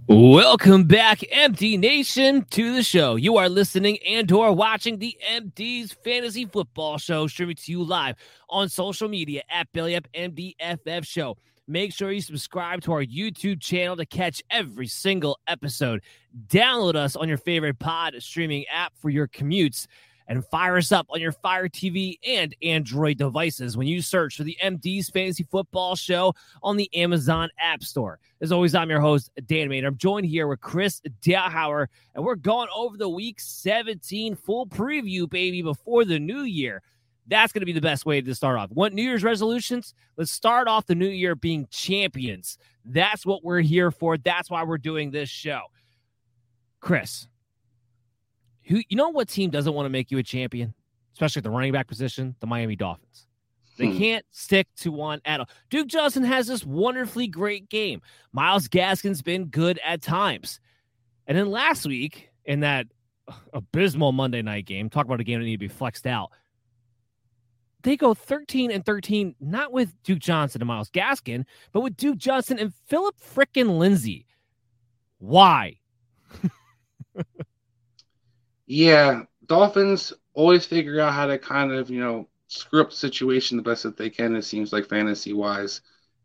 Welcome 0.09 0.85
back, 0.85 1.21
MD 1.21 1.79
Nation, 1.79 2.45
to 2.51 2.75
the 2.75 2.83
show. 2.83 3.17
You 3.17 3.39
are 3.39 3.49
listening 3.49 3.99
and 4.07 4.31
or 4.31 4.53
watching 4.53 4.99
the 4.99 5.17
MD's 5.33 5.93
Fantasy 6.05 6.45
Football 6.45 6.99
Show, 6.99 7.29
streaming 7.29 7.57
to 7.57 7.73
you 7.73 7.83
live 7.83 8.17
on 8.51 8.69
social 8.69 9.09
media 9.09 9.43
at 9.49 9.73
Belly 9.73 9.97
Up 9.97 10.07
MDFF 10.13 11.07
Show. 11.07 11.39
Make 11.73 11.95
sure 11.95 12.13
you 12.13 12.21
subscribe 12.21 12.83
to 12.83 12.93
our 12.93 13.03
YouTube 13.03 13.59
channel 13.59 13.97
to 13.97 14.05
catch 14.05 14.43
every 14.51 14.87
single 14.87 15.41
episode. 15.47 16.03
Download 16.49 16.97
us 16.97 17.17
on 17.17 17.31
your 17.31 17.39
favorite 17.39 17.79
pod 17.79 18.15
streaming 18.19 18.67
app 18.71 18.93
for 18.95 19.09
your 19.09 19.27
commutes 19.27 19.87
and 20.29 20.45
fire 20.45 20.77
us 20.77 20.93
up 20.93 21.07
on 21.09 21.19
your 21.19 21.33
Fire 21.33 21.71
TV 21.71 22.19
and 22.27 22.55
Android 22.63 23.17
devices 23.17 23.75
when 23.75 23.87
you 23.87 24.03
search 24.03 24.37
for 24.37 24.43
the 24.45 24.59
MD's 24.63 25.09
Fantasy 25.09 25.45
Football 25.45 25.97
Show 25.97 26.35
on 26.63 26.77
the 26.77 26.95
Amazon 26.95 27.49
App 27.59 27.83
Store. 27.83 28.19
As 28.43 28.53
always, 28.53 28.75
I'm 28.75 28.91
your 28.91 29.01
host, 29.01 29.31
Dan 29.47 29.71
Maynard. 29.71 29.95
I'm 29.95 29.97
joined 29.97 30.27
here 30.27 30.49
with 30.49 30.61
Chris 30.61 31.01
Dowhauer, 31.23 31.87
and 32.15 32.23
we're 32.23 32.35
going 32.35 32.69
over 32.77 32.99
the 32.99 33.09
Week 33.09 33.41
17 33.41 34.35
full 34.35 34.67
preview, 34.67 35.27
baby, 35.27 35.63
before 35.63 36.05
the 36.05 36.19
new 36.19 36.43
year. 36.43 36.83
That's 37.33 37.51
going 37.51 37.61
to 37.61 37.67
be 37.67 37.73
the 37.73 37.81
best 37.81 38.05
way 38.05 38.21
to 38.21 38.35
start 38.35 38.59
off. 38.59 38.69
What 38.73 38.93
New 38.93 39.01
Year's 39.01 39.25
resolutions? 39.25 39.95
Let's 40.19 40.31
start 40.31 40.69
off 40.69 40.85
the 40.85 40.95
new 40.95 41.09
year 41.09 41.35
being 41.35 41.67
champions. 41.71 42.59
That's 42.85 43.25
what 43.25 43.43
we're 43.43 43.63
here 43.63 43.91
for. 43.91 44.19
That's 44.19 44.51
why 44.51 44.65
we're 44.65 44.77
doing 44.77 45.11
this 45.11 45.31
show. 45.31 45.63
Chris, 46.81 47.27
who 48.65 48.83
you 48.87 48.99
know 48.99 49.09
what 49.09 49.31
team 49.31 49.49
doesn't 49.49 49.73
want 49.73 49.87
to 49.87 49.91
make 49.91 50.11
you 50.11 50.19
a 50.19 50.23
champion, 50.23 50.75
especially 51.15 51.41
at 51.41 51.45
the 51.45 51.51
running 51.51 51.73
back 51.73 51.87
position? 51.89 52.37
The 52.41 52.47
Miami 52.47 52.77
Dolphins. 52.77 53.27
They 53.79 53.89
hmm. 53.89 53.97
can't 53.97 54.27
stick 54.31 54.69
to 54.81 54.93
one 54.93 55.23
at 55.25 55.41
all. 55.41 55.49
Duke 55.71 55.89
Johnson 55.89 56.25
has 56.25 56.47
this 56.47 56.67
wonderfully 56.67 57.29
great 57.29 57.71
game. 57.71 58.03
Myles 58.33 58.69
Gaskin's 58.69 59.23
been 59.23 59.47
good 59.47 59.81
at 59.83 60.03
times. 60.03 60.61
And 61.27 61.39
then 61.39 61.51
last 61.51 61.87
week 61.87 62.29
in 62.45 62.61
that 62.61 62.89
abysmal 63.55 64.13
Monday 64.13 64.43
night 64.43 64.67
game, 64.67 64.91
talk 64.91 65.07
about 65.07 65.21
a 65.21 65.25
game 65.25 65.41
that 65.41 65.47
needed 65.47 65.61
to 65.61 65.69
be 65.71 65.75
flexed 65.75 66.07
out. 66.07 66.31
They 67.83 67.97
go 67.97 68.15
13 68.15 68.71
and 68.71 68.85
13, 68.85 69.35
not 69.41 69.73
with 69.73 69.95
Duke 70.03 70.19
Johnson 70.21 70.61
and 70.63 70.69
Myles 70.69 70.91
Gaskin, 70.91 71.45
but 71.73 71.81
with 71.81 71.97
Duke 71.97 72.19
Johnson 72.19 72.59
and 72.59 72.73
Phillip 72.87 73.17
frickin' 73.21 73.79
Lindsay. 73.79 74.27
Why? 75.19 75.79
Yeah, 78.67 79.25
Dolphins 79.47 80.13
always 80.35 80.65
figure 80.67 81.01
out 81.01 81.13
how 81.13 81.27
to 81.27 81.39
kind 81.39 81.73
of, 81.73 81.91
you 81.91 82.01
know, 82.01 82.29
screw 82.49 82.81
up 82.81 82.91
the 82.91 82.97
situation 82.97 83.57
the 83.57 83.63
best 83.63 83.83
that 83.85 83.97
they 83.97 84.11
can, 84.11 84.37
it 84.37 84.43
seems 84.43 84.73
like 84.73 84.89
fantasy 84.89 85.33
wise. 85.33 85.81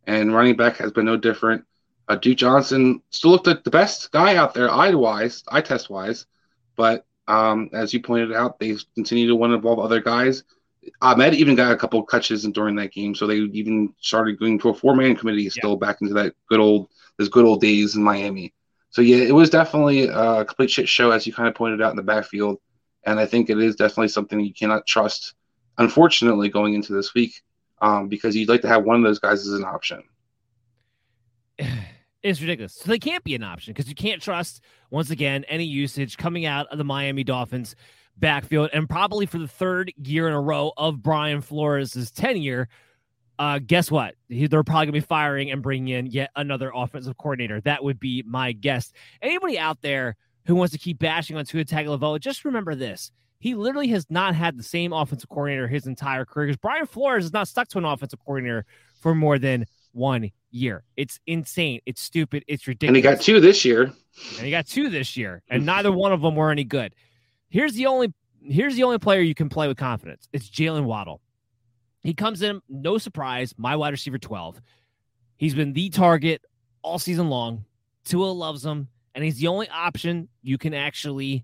And 0.06 0.34
running 0.34 0.56
back 0.56 0.78
has 0.78 0.92
been 0.92 1.06
no 1.06 1.18
different. 1.18 1.66
Uh, 2.08 2.16
Duke 2.16 2.38
Johnson 2.38 3.02
still 3.10 3.32
looked 3.32 3.48
like 3.48 3.64
the 3.64 3.70
best 3.72 4.12
guy 4.12 4.36
out 4.38 4.54
there, 4.54 4.70
eye 4.72 4.94
wise, 4.94 5.44
eye 5.50 5.62
test 5.62 5.90
wise, 5.90 6.26
but 6.76 7.06
Um, 7.30 7.70
as 7.74 7.94
you 7.94 8.02
pointed 8.02 8.34
out, 8.34 8.58
they 8.60 8.78
continue 8.96 9.28
to 9.28 9.36
want 9.36 9.52
to 9.52 9.56
involve 9.56 9.80
other 9.80 10.00
guys. 10.02 10.44
Ahmed 11.02 11.34
even 11.34 11.56
got 11.56 11.72
a 11.72 11.78
couple 11.78 12.00
of 12.00 12.08
catches 12.08 12.44
during 12.44 12.76
that 12.76 12.92
game, 12.92 13.16
so 13.16 13.28
they 13.28 13.38
even 13.38 13.94
started 14.00 14.40
going 14.40 14.60
to 14.60 14.70
a 14.70 14.74
four 14.74 14.96
man 14.96 15.16
committee 15.16 15.50
still 15.50 15.72
yeah. 15.72 15.88
back 15.88 16.02
into 16.02 16.14
that 16.14 16.34
good 16.50 16.60
old 16.60 16.90
those 17.18 17.30
good 17.30 17.46
old 17.46 17.62
days 17.62 17.96
in 17.96 18.04
Miami. 18.04 18.54
So 18.90 19.02
yeah, 19.02 19.18
it 19.18 19.34
was 19.34 19.50
definitely 19.50 20.08
a 20.08 20.46
complete 20.46 20.72
shit 20.72 20.88
show, 20.88 21.12
as 21.12 21.28
you 21.28 21.34
kind 21.34 21.48
of 21.48 21.56
pointed 21.56 21.82
out 21.82 21.92
in 21.92 21.98
the 21.98 22.04
backfield, 22.04 22.60
and 23.06 23.20
I 23.20 23.26
think 23.26 23.50
it 23.50 23.58
is 23.60 23.76
definitely 23.76 24.08
something 24.10 24.40
you 24.40 24.54
cannot 24.54 24.88
trust. 24.88 25.34
Unfortunately, 25.78 26.50
going 26.50 26.74
into 26.74 26.94
this 26.94 27.14
week, 27.14 27.42
um, 27.82 28.08
because 28.08 28.36
you'd 28.36 28.50
like 28.50 28.62
to 28.62 28.68
have 28.68 28.84
one 28.84 28.96
of 28.96 29.04
those 29.04 29.20
guys 29.20 29.48
as 29.48 29.54
an 29.54 29.66
option. 29.66 30.04
It's 32.24 32.42
ridiculous. 32.42 32.74
So 32.74 32.90
they 32.90 33.00
can't 33.00 33.24
be 33.24 33.36
an 33.36 33.44
option 33.44 33.74
because 33.74 33.88
you 33.88 33.96
can't 33.96 34.22
trust 34.22 34.62
once 34.90 35.12
again 35.12 35.46
any 35.48 35.64
usage 35.64 36.18
coming 36.18 36.46
out 36.46 36.68
of 36.72 36.78
the 36.78 36.84
Miami 36.84 37.24
Dolphins 37.24 37.76
backfield, 38.20 38.70
and 38.74 38.90
probably 38.90 39.26
for 39.26 39.38
the 39.38 39.48
third 39.48 39.94
year 40.04 40.28
in 40.28 40.34
a 40.34 40.42
row 40.42 40.72
of 40.78 41.02
Brian 41.02 41.42
Flores' 41.42 42.12
tenure. 42.12 42.68
Uh, 43.40 43.60
guess 43.60 43.92
what? 43.92 44.16
They're 44.30 44.64
probably 44.64 44.88
gonna 44.88 44.92
be 44.94 45.00
firing 45.00 45.52
and 45.52 45.62
bringing 45.62 45.90
in 45.90 46.08
yet 46.08 46.32
another 46.36 46.72
offensive 46.74 47.18
coordinator. 47.18 47.62
That 47.62 47.84
would 47.84 48.00
be 48.00 48.24
my 48.26 48.52
guess. 48.52 48.92
Anybody 49.22 49.60
out 49.60 49.82
there 49.82 50.16
who 50.46 50.56
wants 50.56 50.74
to 50.74 50.80
keep 50.80 50.98
bashing 50.98 51.38
on 51.38 51.46
Tua 51.46 51.64
Tagovailoa, 51.64 52.20
just 52.20 52.46
remember 52.46 52.74
this: 52.74 53.12
he 53.40 53.54
literally 53.54 53.90
has 53.90 54.08
not 54.10 54.34
had 54.34 54.58
the 54.58 54.64
same 54.64 54.92
offensive 54.92 55.30
coordinator 55.30 55.68
his 55.68 55.86
entire 55.86 56.26
career. 56.26 56.48
Because 56.48 56.58
Brian 56.58 56.88
Flores 56.88 57.26
is 57.26 57.34
not 57.34 57.48
stuck 57.48 57.68
to 57.70 57.78
an 57.78 57.86
offensive 57.86 58.20
coordinator 58.26 58.66
for 59.00 59.14
more 59.14 59.38
than 59.38 59.66
one 59.92 60.32
year. 60.50 60.84
It's 60.96 61.20
insane. 61.28 61.82
It's 61.86 62.02
stupid. 62.02 62.44
It's 62.48 62.68
ridiculous. 62.68 62.90
And 62.90 62.96
he 62.96 63.02
got 63.04 63.22
two 63.22 63.40
this 63.40 63.64
year. 63.64 63.84
And 64.38 64.46
he 64.46 64.50
got 64.50 64.66
two 64.66 64.90
this 64.90 65.16
year, 65.16 65.44
and 65.48 65.64
neither 65.64 65.92
one 65.92 66.12
of 66.12 66.22
them 66.22 66.36
were 66.36 66.50
any 66.50 66.64
good. 66.64 66.96
Here's 67.50 67.74
the 67.74 67.86
only 67.86 68.14
here's 68.42 68.76
the 68.76 68.84
only 68.84 69.00
player 69.00 69.22
you 69.22 69.36
can 69.36 69.50
play 69.50 69.68
with 69.68 69.78
confidence. 69.78 70.28
It's 70.32 70.50
Jaylen 70.50 70.84
Waddle. 70.86 71.22
He 72.04 72.14
comes 72.14 72.42
in, 72.42 72.62
no 72.70 72.98
surprise, 72.98 73.54
my 73.58 73.76
wide 73.76 73.92
receiver 73.92 74.18
12. 74.18 74.62
He's 75.38 75.54
been 75.54 75.74
the 75.74 75.90
target 75.90 76.42
all 76.82 77.00
season 77.00 77.30
long. 77.30 77.66
Tua 78.06 78.28
loves 78.28 78.66
him, 78.66 78.88
and 79.14 79.24
he's 79.24 79.38
the 79.38 79.48
only 79.48 79.68
option 79.70 80.30
you 80.42 80.58
can 80.58 80.74
actually 80.74 81.44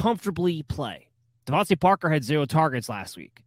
comfortably 0.00 0.62
play. 0.62 1.08
DeVante 1.46 1.78
Parker 1.78 2.08
had 2.08 2.24
zero 2.24 2.46
targets 2.46 2.88
last 2.88 3.18
week. 3.18 3.42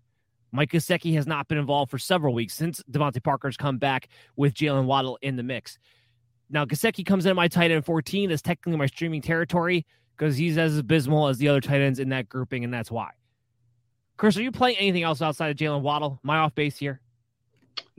Mike 0.51 0.72
Gesicki 0.72 1.16
has 1.16 1.26
not 1.26 1.47
been 1.47 1.58
involved 1.58 1.89
for 1.89 1.97
several 1.97 2.32
weeks 2.32 2.54
since 2.54 2.80
DeVante 2.91 3.24
Parker's 3.24 3.58
come 3.58 3.80
back 3.80 4.08
with 4.36 4.54
Jaylen 4.54 4.86
Waddle 4.86 5.18
in 5.24 5.36
the 5.36 5.41
mix. 5.41 5.80
Now, 6.51 6.64
Gesicki 6.64 7.04
comes 7.04 7.26
in 7.26 7.36
my 7.36 7.47
tight 7.47 7.72
end 7.72 7.84
14. 7.86 8.30
That's 8.30 8.43
technically 8.43 8.78
my 8.78 8.86
streaming 8.86 9.24
territory 9.24 9.84
because 10.16 10.38
he's 10.38 10.60
as 10.60 10.78
abysmal 10.78 11.28
as 11.28 11.39
the 11.39 11.47
other 11.47 11.60
tight 11.60 11.82
ends 11.82 11.97
in 11.97 12.10
that 12.10 12.30
grouping, 12.30 12.64
and 12.64 12.72
that's 12.72 12.91
why. 12.91 13.10
Chris, 14.18 14.38
are 14.38 14.43
you 14.43 14.51
playing 14.51 14.78
anything 14.78 15.01
else 15.01 15.24
outside 15.24 15.49
of 15.49 15.58
Jalen 15.58 15.82
Waddle? 15.82 16.20
Am 16.24 16.30
I 16.30 16.38
off 16.38 16.54
base 16.54 16.78
here? 16.78 17.01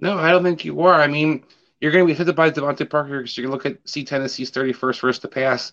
No, 0.00 0.16
I 0.16 0.30
don't 0.30 0.44
think 0.44 0.64
you 0.64 0.80
are. 0.82 1.00
I 1.00 1.08
mean, 1.08 1.44
you're 1.80 1.90
going 1.90 2.06
to 2.06 2.14
be 2.14 2.16
hit 2.16 2.36
by 2.36 2.52
DeVante 2.52 2.88
Parker 2.88 3.18
because 3.18 3.36
you're 3.36 3.48
going 3.48 3.58
to 3.58 3.68
look 3.68 3.76
at 3.76 3.88
see 3.88 4.04
Tennessee's 4.04 4.52
31st 4.52 5.00
versus 5.00 5.18
the 5.18 5.26
pass 5.26 5.72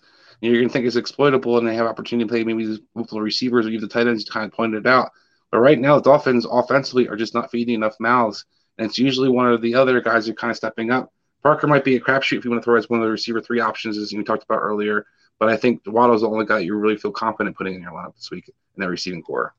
you're 0.50 0.60
going 0.60 0.68
to 0.68 0.72
think 0.72 0.86
it's 0.86 0.96
exploitable 0.96 1.56
and 1.56 1.66
they 1.66 1.74
have 1.76 1.86
opportunity 1.86 2.26
to 2.26 2.32
play 2.32 2.42
maybe 2.42 2.66
these 2.66 2.80
multiple 2.94 3.20
receivers 3.20 3.66
or 3.66 3.70
even 3.70 3.82
the 3.82 3.88
tight 3.88 4.08
ends 4.08 4.24
you 4.24 4.32
kind 4.32 4.46
of 4.46 4.52
pointed 4.52 4.84
it 4.84 4.88
out. 4.88 5.10
But 5.52 5.60
right 5.60 5.78
now, 5.78 5.96
the 5.96 6.02
Dolphins 6.02 6.46
offensively 6.50 7.08
are 7.08 7.16
just 7.16 7.34
not 7.34 7.50
feeding 7.50 7.76
enough 7.76 7.94
mouths. 8.00 8.44
And 8.76 8.86
it's 8.86 8.98
usually 8.98 9.28
one 9.28 9.52
of 9.52 9.62
the 9.62 9.74
other 9.74 10.00
guys 10.00 10.26
who 10.26 10.34
kind 10.34 10.50
of 10.50 10.56
stepping 10.56 10.90
up. 10.90 11.12
Parker 11.42 11.66
might 11.66 11.84
be 11.84 11.96
a 11.96 12.00
crapshoot 12.00 12.38
if 12.38 12.44
you 12.44 12.50
want 12.50 12.62
to 12.62 12.64
throw 12.64 12.76
as 12.76 12.88
one 12.88 13.00
of 13.00 13.04
the 13.04 13.10
receiver 13.10 13.40
three 13.40 13.60
options, 13.60 13.98
as 13.98 14.12
you 14.12 14.22
talked 14.24 14.44
about 14.44 14.60
earlier. 14.60 15.06
But 15.38 15.48
I 15.48 15.56
think 15.56 15.82
Waddle's 15.86 16.22
the 16.22 16.28
only 16.28 16.46
guy 16.46 16.60
you 16.60 16.74
really 16.74 16.96
feel 16.96 17.12
confident 17.12 17.56
putting 17.56 17.74
in 17.74 17.82
your 17.82 17.92
lineup 17.92 18.14
this 18.14 18.30
week 18.30 18.48
in 18.48 18.80
that 18.80 18.88
receiving 18.88 19.22
corps. 19.22 19.54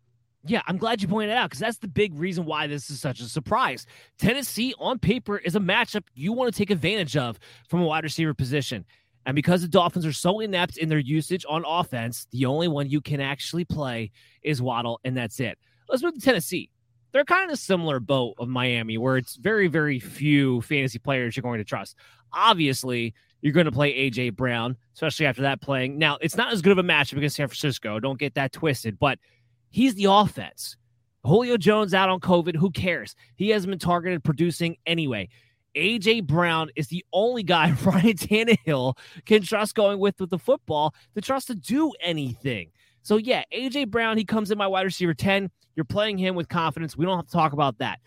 Yeah, 0.45 0.61
I'm 0.67 0.77
glad 0.77 1.01
you 1.01 1.07
pointed 1.07 1.31
it 1.31 1.38
out 1.38 1.49
because 1.49 1.59
that's 1.59 1.77
the 1.77 1.88
big 1.88 2.13
reason 2.15 2.45
why 2.45 2.67
this 2.67 2.89
is 2.89 2.99
such 2.99 3.21
a 3.21 3.25
surprise. 3.25 3.86
Tennessee 4.17 4.73
on 4.77 4.99
paper 4.99 5.38
is 5.38 5.55
a 5.55 5.59
matchup 5.59 6.03
you 6.13 6.34
want 6.34 6.53
to 6.53 6.57
take 6.57 6.69
advantage 6.69 7.15
of 7.15 7.39
from 7.69 7.81
a 7.81 7.86
wide 7.86 8.03
receiver 8.03 8.34
position. 8.34 8.86
And 9.26 9.36
because 9.36 9.61
the 9.61 9.67
Dolphins 9.67 10.05
are 10.05 10.13
so 10.13 10.39
inept 10.39 10.78
in 10.78 10.89
their 10.89 10.99
usage 10.99 11.45
on 11.47 11.63
offense, 11.65 12.28
the 12.32 12.45
only 12.45 12.67
one 12.67 12.89
you 12.89 13.01
can 13.01 13.21
actually 13.21 13.65
play 13.65 14.11
is 14.41 14.61
Waddle, 14.61 14.99
and 15.03 15.15
that's 15.15 15.39
it. 15.39 15.57
Let's 15.89 16.03
move 16.03 16.15
to 16.15 16.19
Tennessee. 16.19 16.69
They're 17.11 17.24
kind 17.24 17.49
of 17.49 17.53
a 17.53 17.57
similar 17.57 17.99
boat 17.99 18.36
of 18.39 18.49
Miami, 18.49 18.97
where 18.97 19.17
it's 19.17 19.36
very, 19.36 19.67
very 19.67 19.99
few 19.99 20.61
fantasy 20.61 20.99
players 20.99 21.36
you're 21.36 21.43
going 21.43 21.59
to 21.59 21.63
trust. 21.63 21.95
Obviously, 22.34 23.13
you're 23.41 23.53
going 23.53 23.65
to 23.65 23.71
play 23.71 24.09
AJ 24.09 24.36
Brown, 24.36 24.76
especially 24.95 25.26
after 25.26 25.43
that 25.43 25.61
playing. 25.61 25.97
Now, 25.97 26.17
it's 26.21 26.36
not 26.36 26.51
as 26.51 26.61
good 26.61 26.71
of 26.71 26.80
a 26.80 26.84
matchup 26.84 27.17
against 27.17 27.36
San 27.36 27.47
Francisco. 27.47 27.99
Don't 27.99 28.17
get 28.17 28.34
that 28.36 28.51
twisted, 28.51 28.97
but 28.97 29.19
he's 29.69 29.95
the 29.95 30.05
offense. 30.05 30.76
Julio 31.26 31.57
Jones 31.57 31.93
out 31.93 32.09
on 32.09 32.19
COVID. 32.19 32.55
Who 32.55 32.71
cares? 32.71 33.15
He 33.36 33.49
hasn't 33.49 33.69
been 33.69 33.80
targeted 33.80 34.24
producing 34.24 34.78
anyway. 34.86 35.30
AJ 35.76 36.26
Brown 36.26 36.69
is 36.76 36.88
the 36.88 37.03
only 37.13 37.43
guy 37.43 37.71
Ryan 37.84 38.13
Tannehill 38.13 38.97
can 39.26 39.41
trust 39.41 39.76
going 39.76 39.99
with 39.99 40.19
with 40.19 40.30
the 40.30 40.39
football 40.39 40.93
to 41.15 41.21
trust 41.21 41.47
to 41.47 41.55
do 41.55 41.91
anything. 42.01 42.71
So 43.01 43.17
yeah, 43.17 43.43
AJ 43.53 43.89
Brown, 43.89 44.17
he 44.17 44.26
comes 44.26 44.51
in 44.51 44.57
my 44.57 44.67
wide 44.67 44.84
receiver 44.84 45.13
10. 45.13 45.49
You're 45.76 45.86
playing 45.86 46.17
him 46.17 46.36
with 46.36 46.49
confidence. 46.49 46.95
We 46.95 47.05
don't 47.05 47.17
have 47.17 47.26
to 47.26 47.32
talk 47.32 47.53
about 47.53 47.80
that. 47.80 47.99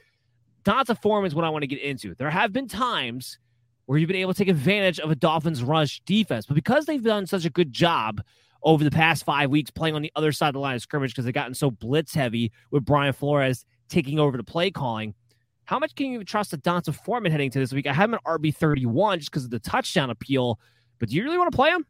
D'Onta 0.64 1.00
Foreman 1.00 1.26
is 1.26 1.34
what 1.34 1.44
I 1.44 1.48
want 1.48 1.62
to 1.62 1.66
get 1.66 1.80
into. 1.80 2.14
There 2.14 2.30
have 2.30 2.52
been 2.52 2.68
times 2.68 3.38
where 3.86 3.98
you've 3.98 4.08
been 4.08 4.16
able 4.16 4.32
to 4.32 4.38
take 4.38 4.48
advantage 4.48 4.98
of 4.98 5.10
a 5.10 5.14
Dolphins 5.14 5.62
rush 5.62 6.00
defense, 6.06 6.46
but 6.46 6.54
because 6.54 6.86
they've 6.86 7.02
done 7.02 7.26
such 7.26 7.44
a 7.44 7.50
good 7.50 7.72
job 7.72 8.20
over 8.62 8.82
the 8.82 8.90
past 8.90 9.24
five 9.24 9.50
weeks 9.50 9.70
playing 9.70 9.94
on 9.94 10.02
the 10.02 10.10
other 10.16 10.32
side 10.32 10.48
of 10.48 10.54
the 10.54 10.60
line 10.60 10.74
of 10.74 10.82
scrimmage 10.82 11.12
because 11.12 11.24
they've 11.24 11.34
gotten 11.34 11.54
so 11.54 11.70
blitz 11.70 12.14
heavy 12.14 12.50
with 12.70 12.84
Brian 12.84 13.12
Flores 13.12 13.64
taking 13.88 14.18
over 14.18 14.36
the 14.36 14.44
play 14.44 14.70
calling– 14.70 15.14
how 15.66 15.78
much 15.78 15.94
can 15.94 16.06
you 16.06 16.24
trust 16.24 16.52
a 16.52 16.56
D'Onta 16.56 16.94
Foreman 16.94 17.30
heading 17.30 17.50
to 17.50 17.58
this 17.58 17.72
week? 17.72 17.86
I 17.86 17.92
have 17.92 18.08
him 18.08 18.14
at 18.14 18.24
RB 18.24 18.54
thirty 18.54 18.86
one 18.86 19.18
just 19.18 19.30
because 19.30 19.44
of 19.44 19.50
the 19.50 19.58
touchdown 19.58 20.10
appeal, 20.10 20.58
but 20.98 21.10
do 21.10 21.16
you 21.16 21.24
really 21.24 21.36
want 21.36 21.50
to 21.50 21.56
play 21.56 21.70
him? 21.70 21.84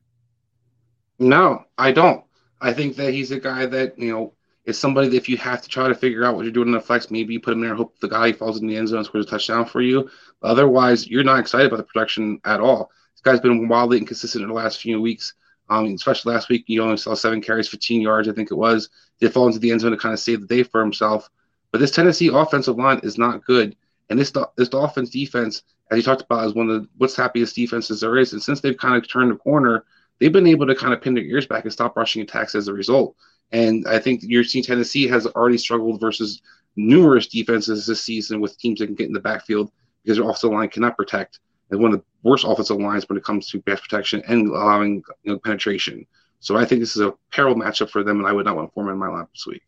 No, 1.18 1.64
I 1.78 1.92
don't. 1.92 2.24
I 2.60 2.72
think 2.72 2.96
that 2.96 3.12
he's 3.12 3.30
a 3.30 3.38
guy 3.38 3.66
that 3.66 3.98
you 3.98 4.10
know 4.10 4.32
is 4.64 4.78
somebody 4.78 5.08
that 5.08 5.16
if 5.16 5.28
you 5.28 5.36
have 5.36 5.62
to 5.62 5.68
try 5.68 5.88
to 5.88 5.94
figure 5.94 6.24
out 6.24 6.34
what 6.34 6.42
you're 6.42 6.52
doing 6.52 6.68
in 6.68 6.74
the 6.74 6.80
flex, 6.80 7.10
maybe 7.10 7.34
you 7.34 7.40
put 7.40 7.52
him 7.52 7.60
there, 7.60 7.70
and 7.70 7.78
hope 7.78 7.98
the 8.00 8.08
guy 8.08 8.32
falls 8.32 8.60
in 8.60 8.66
the 8.66 8.76
end 8.76 8.88
zone 8.88 8.98
and 8.98 9.06
scores 9.06 9.26
a 9.26 9.28
touchdown 9.28 9.64
for 9.64 9.80
you. 9.80 10.10
Otherwise, 10.42 11.06
you're 11.06 11.22
not 11.22 11.38
excited 11.38 11.66
about 11.68 11.76
the 11.76 11.84
production 11.84 12.40
at 12.44 12.60
all. 12.60 12.90
This 13.14 13.20
guy's 13.22 13.40
been 13.40 13.68
wildly 13.68 13.98
inconsistent 13.98 14.42
in 14.42 14.48
the 14.48 14.54
last 14.54 14.80
few 14.80 15.00
weeks. 15.00 15.34
Um, 15.68 15.86
especially 15.86 16.32
last 16.32 16.48
week, 16.48 16.64
you 16.66 16.82
only 16.82 16.96
saw 16.96 17.14
seven 17.14 17.42
carries, 17.42 17.68
15 17.68 18.00
yards, 18.00 18.28
I 18.28 18.32
think 18.32 18.50
it 18.50 18.56
was. 18.56 18.88
Did 19.20 19.32
fall 19.32 19.46
into 19.46 19.58
the 19.58 19.70
end 19.70 19.80
zone 19.80 19.90
to 19.90 19.96
kind 19.96 20.12
of 20.12 20.20
save 20.20 20.40
the 20.40 20.46
day 20.46 20.62
for 20.62 20.80
himself. 20.80 21.28
But 21.76 21.80
this 21.80 21.90
Tennessee 21.90 22.30
offensive 22.32 22.78
line 22.78 23.00
is 23.02 23.18
not 23.18 23.44
good, 23.44 23.76
and 24.08 24.18
this 24.18 24.32
this 24.56 24.70
Dolphins 24.70 25.10
defense, 25.10 25.62
as 25.90 25.98
you 25.98 26.02
talked 26.02 26.22
about, 26.22 26.46
is 26.46 26.54
one 26.54 26.70
of 26.70 26.80
the 26.80 26.88
what's 26.96 27.14
happiest 27.14 27.54
defenses 27.54 28.00
there 28.00 28.16
is. 28.16 28.32
And 28.32 28.42
since 28.42 28.62
they've 28.62 28.78
kind 28.78 28.96
of 28.96 29.06
turned 29.06 29.30
the 29.30 29.36
corner, 29.36 29.84
they've 30.18 30.32
been 30.32 30.46
able 30.46 30.66
to 30.68 30.74
kind 30.74 30.94
of 30.94 31.02
pin 31.02 31.12
their 31.12 31.24
ears 31.24 31.46
back 31.46 31.64
and 31.64 31.72
stop 31.74 31.94
rushing 31.94 32.22
attacks 32.22 32.54
as 32.54 32.68
a 32.68 32.72
result. 32.72 33.14
And 33.52 33.86
I 33.86 33.98
think 33.98 34.22
you're 34.22 34.42
seeing 34.42 34.64
Tennessee 34.64 35.06
has 35.08 35.26
already 35.26 35.58
struggled 35.58 36.00
versus 36.00 36.40
numerous 36.76 37.26
defenses 37.26 37.84
this 37.84 38.02
season 38.02 38.40
with 38.40 38.58
teams 38.58 38.78
that 38.78 38.86
can 38.86 38.94
get 38.94 39.08
in 39.08 39.12
the 39.12 39.20
backfield 39.20 39.70
because 40.02 40.16
their 40.16 40.24
offensive 40.24 40.52
line 40.52 40.70
cannot 40.70 40.96
protect. 40.96 41.40
And 41.70 41.78
one 41.78 41.92
of 41.92 41.98
the 41.98 42.04
worst 42.22 42.46
offensive 42.48 42.80
lines 42.80 43.06
when 43.06 43.18
it 43.18 43.24
comes 43.24 43.50
to 43.50 43.60
pass 43.60 43.82
protection 43.82 44.22
and 44.26 44.48
allowing 44.48 45.02
you 45.24 45.32
know, 45.34 45.38
penetration. 45.40 46.06
So 46.40 46.56
I 46.56 46.64
think 46.64 46.80
this 46.80 46.96
is 46.96 47.02
a 47.02 47.12
peril 47.32 47.54
matchup 47.54 47.90
for 47.90 48.02
them, 48.02 48.20
and 48.20 48.26
I 48.26 48.32
would 48.32 48.46
not 48.46 48.56
want 48.56 48.72
Foreman 48.72 48.94
in 48.94 48.98
my 48.98 49.08
lap 49.08 49.28
this 49.34 49.46
week. 49.46 49.60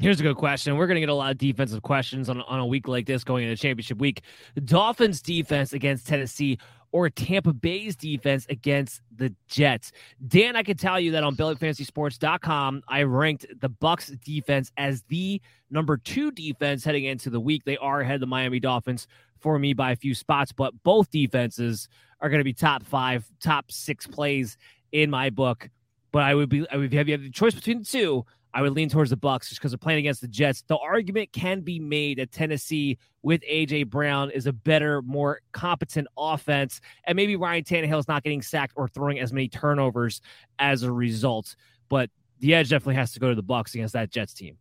Here's 0.00 0.18
a 0.18 0.22
good 0.22 0.36
question. 0.36 0.78
We're 0.78 0.86
going 0.86 0.94
to 0.94 1.00
get 1.00 1.10
a 1.10 1.14
lot 1.14 1.30
of 1.30 1.36
defensive 1.36 1.82
questions 1.82 2.30
on, 2.30 2.40
on 2.40 2.58
a 2.58 2.64
week 2.64 2.88
like 2.88 3.04
this 3.04 3.22
going 3.22 3.44
into 3.44 3.54
championship 3.54 3.98
week. 3.98 4.22
The 4.54 4.62
Dolphins 4.62 5.20
defense 5.20 5.74
against 5.74 6.06
Tennessee 6.06 6.58
or 6.90 7.10
Tampa 7.10 7.52
Bay's 7.52 7.96
defense 7.96 8.46
against 8.48 9.02
the 9.14 9.34
Jets. 9.46 9.92
Dan, 10.26 10.56
I 10.56 10.62
can 10.62 10.78
tell 10.78 10.98
you 10.98 11.10
that 11.10 11.22
on 11.22 11.36
BillickFantasySports.com, 11.36 12.82
I 12.88 13.02
ranked 13.02 13.44
the 13.60 13.68
Bucs 13.68 14.18
defense 14.24 14.72
as 14.78 15.02
the 15.08 15.42
number 15.70 15.98
two 15.98 16.30
defense 16.30 16.82
heading 16.82 17.04
into 17.04 17.28
the 17.28 17.38
week. 17.38 17.64
They 17.64 17.76
are 17.76 18.00
ahead 18.00 18.14
of 18.14 18.20
the 18.20 18.26
Miami 18.26 18.58
Dolphins 18.58 19.06
for 19.38 19.58
me 19.58 19.74
by 19.74 19.90
a 19.92 19.96
few 19.96 20.14
spots, 20.14 20.50
but 20.50 20.72
both 20.82 21.10
defenses 21.10 21.90
are 22.22 22.30
going 22.30 22.40
to 22.40 22.44
be 22.44 22.54
top 22.54 22.84
five, 22.84 23.30
top 23.38 23.70
six 23.70 24.06
plays 24.06 24.56
in 24.92 25.10
my 25.10 25.28
book 25.28 25.68
but 26.12 26.22
I 26.22 26.34
would 26.34 26.48
be 26.48 26.66
I 26.70 26.76
would 26.76 26.92
have 26.92 27.08
you 27.08 27.14
have 27.14 27.22
the 27.22 27.30
choice 27.30 27.54
between 27.54 27.80
the 27.80 27.84
two. 27.84 28.24
I 28.52 28.62
would 28.62 28.72
lean 28.72 28.88
towards 28.88 29.10
the 29.10 29.16
Bucs 29.16 29.48
just 29.48 29.60
because 29.60 29.70
they're 29.70 29.78
playing 29.78 30.00
against 30.00 30.20
the 30.20 30.28
Jets. 30.28 30.62
The 30.66 30.76
argument 30.76 31.32
can 31.32 31.60
be 31.60 31.78
made 31.78 32.18
that 32.18 32.32
Tennessee 32.32 32.98
with 33.22 33.42
AJ 33.42 33.88
Brown 33.88 34.30
is 34.30 34.46
a 34.46 34.52
better, 34.52 35.02
more 35.02 35.40
competent 35.52 36.08
offense, 36.18 36.80
and 37.04 37.14
maybe 37.14 37.36
Ryan 37.36 37.62
Tannehill 37.62 38.00
is 38.00 38.08
not 38.08 38.24
getting 38.24 38.42
sacked 38.42 38.72
or 38.76 38.88
throwing 38.88 39.20
as 39.20 39.32
many 39.32 39.48
turnovers 39.48 40.20
as 40.58 40.82
a 40.82 40.90
result. 40.90 41.54
But 41.88 42.10
the 42.40 42.54
edge 42.54 42.70
definitely 42.70 42.96
has 42.96 43.12
to 43.12 43.20
go 43.20 43.28
to 43.28 43.34
the 43.34 43.42
Bucs 43.42 43.74
against 43.74 43.94
that 43.94 44.10
Jets 44.10 44.34
team. 44.34 44.58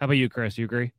How 0.00 0.06
about 0.06 0.14
you, 0.14 0.28
Chris? 0.28 0.56
You 0.56 0.64
agree? 0.64 0.92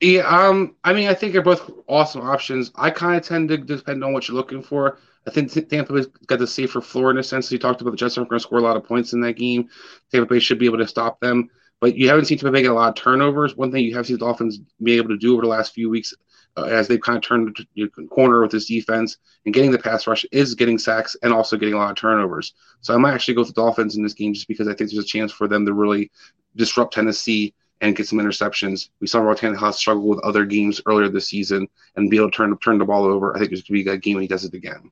Yeah, 0.00 0.22
um, 0.22 0.76
I 0.82 0.92
mean, 0.94 1.08
I 1.08 1.14
think 1.14 1.32
they're 1.32 1.42
both 1.42 1.70
awesome 1.86 2.22
options. 2.22 2.70
I 2.74 2.90
kind 2.90 3.16
of 3.16 3.22
tend 3.22 3.50
to 3.50 3.58
depend 3.58 4.02
on 4.02 4.12
what 4.12 4.26
you're 4.26 4.36
looking 4.36 4.62
for. 4.62 4.98
I 5.26 5.30
think 5.30 5.52
Tampa 5.68 5.92
Bay's 5.92 6.06
got 6.26 6.38
the 6.38 6.46
safer 6.46 6.80
floor 6.80 7.10
in 7.10 7.18
a 7.18 7.22
sense. 7.22 7.52
You 7.52 7.58
talked 7.58 7.80
about 7.80 7.90
the 7.90 7.96
Jets 7.96 8.16
aren't 8.16 8.30
going 8.30 8.38
to 8.38 8.42
score 8.42 8.58
a 8.58 8.62
lot 8.62 8.76
of 8.76 8.84
points 8.84 9.12
in 9.12 9.20
that 9.20 9.34
game. 9.34 9.68
Tampa 10.10 10.26
Bay 10.26 10.40
should 10.40 10.58
be 10.58 10.66
able 10.66 10.78
to 10.78 10.88
stop 10.88 11.20
them, 11.20 11.50
but 11.80 11.94
you 11.96 12.08
haven't 12.08 12.24
seen 12.24 12.38
Tampa 12.38 12.52
Bay 12.52 12.62
get 12.62 12.70
a 12.70 12.74
lot 12.74 12.88
of 12.88 12.94
turnovers. 12.94 13.54
One 13.54 13.70
thing 13.70 13.84
you 13.84 13.94
have 13.96 14.06
seen 14.06 14.14
the 14.16 14.24
Dolphins 14.24 14.60
be 14.82 14.96
able 14.96 15.10
to 15.10 15.18
do 15.18 15.34
over 15.34 15.42
the 15.42 15.48
last 15.48 15.74
few 15.74 15.90
weeks, 15.90 16.14
uh, 16.56 16.64
as 16.64 16.88
they've 16.88 17.00
kind 17.00 17.16
of 17.16 17.22
turned 17.22 17.54
the 17.76 17.88
corner 18.10 18.40
with 18.40 18.50
this 18.50 18.66
defense 18.66 19.18
and 19.44 19.52
getting 19.52 19.70
the 19.70 19.78
pass 19.78 20.06
rush, 20.06 20.24
is 20.32 20.54
getting 20.54 20.78
sacks 20.78 21.16
and 21.22 21.34
also 21.34 21.56
getting 21.56 21.74
a 21.74 21.78
lot 21.78 21.90
of 21.90 21.96
turnovers. 21.96 22.54
So 22.80 22.94
I 22.94 22.96
might 22.96 23.12
actually 23.12 23.34
go 23.34 23.42
with 23.42 23.48
the 23.48 23.60
Dolphins 23.60 23.96
in 23.96 24.02
this 24.02 24.14
game 24.14 24.32
just 24.32 24.48
because 24.48 24.68
I 24.68 24.74
think 24.74 24.90
there's 24.90 25.04
a 25.04 25.06
chance 25.06 25.32
for 25.32 25.48
them 25.48 25.66
to 25.66 25.74
really 25.74 26.10
disrupt 26.56 26.94
Tennessee 26.94 27.54
and 27.82 27.94
get 27.94 28.08
some 28.08 28.18
interceptions. 28.18 28.88
We 29.00 29.06
saw 29.06 29.20
Ryan 29.20 29.54
Tannehill 29.54 29.74
struggle 29.74 30.08
with 30.08 30.20
other 30.20 30.44
games 30.44 30.80
earlier 30.86 31.08
this 31.08 31.28
season 31.28 31.68
and 31.96 32.10
be 32.10 32.16
able 32.16 32.30
to 32.30 32.36
turn 32.36 32.56
turn 32.58 32.78
the 32.78 32.84
ball 32.84 33.04
over. 33.04 33.34
I 33.34 33.38
think 33.38 33.52
it's 33.52 33.62
going 33.62 33.78
to 33.78 33.84
be 33.84 33.90
a 33.90 33.96
game 33.96 34.14
when 34.16 34.22
he 34.22 34.28
does 34.28 34.44
it 34.44 34.54
again. 34.54 34.90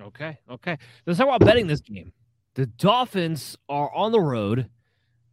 Okay, 0.00 0.38
okay. 0.50 0.78
Let's 1.06 1.18
talk 1.18 1.28
about 1.28 1.40
betting 1.46 1.66
this 1.66 1.80
game. 1.80 2.12
The 2.54 2.66
Dolphins 2.66 3.56
are 3.68 3.92
on 3.94 4.12
the 4.12 4.20
road. 4.20 4.68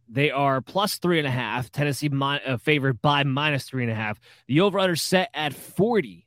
They 0.08 0.30
are 0.30 0.60
plus 0.60 0.98
three 0.98 1.18
and 1.18 1.26
a 1.26 1.30
half. 1.30 1.70
Tennessee 1.70 2.08
mi- 2.08 2.40
uh, 2.44 2.56
favored 2.56 3.00
by 3.00 3.22
minus 3.24 3.64
three 3.64 3.84
and 3.84 3.92
a 3.92 3.94
half. 3.94 4.18
The 4.48 4.60
over 4.60 4.78
under 4.78 4.96
set 4.96 5.30
at 5.34 5.54
40. 5.54 6.26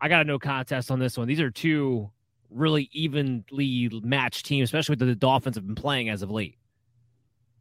I 0.00 0.08
got 0.08 0.22
a 0.22 0.24
no 0.24 0.38
contest 0.38 0.90
on 0.90 0.98
this 0.98 1.16
one. 1.16 1.28
These 1.28 1.40
are 1.40 1.50
two 1.50 2.10
really 2.50 2.88
evenly 2.92 3.90
matched 4.02 4.46
teams, 4.46 4.68
especially 4.68 4.94
with 4.94 5.08
the 5.08 5.14
Dolphins 5.14 5.56
have 5.56 5.66
been 5.66 5.74
playing 5.74 6.08
as 6.08 6.22
of 6.22 6.30
late. 6.30 6.58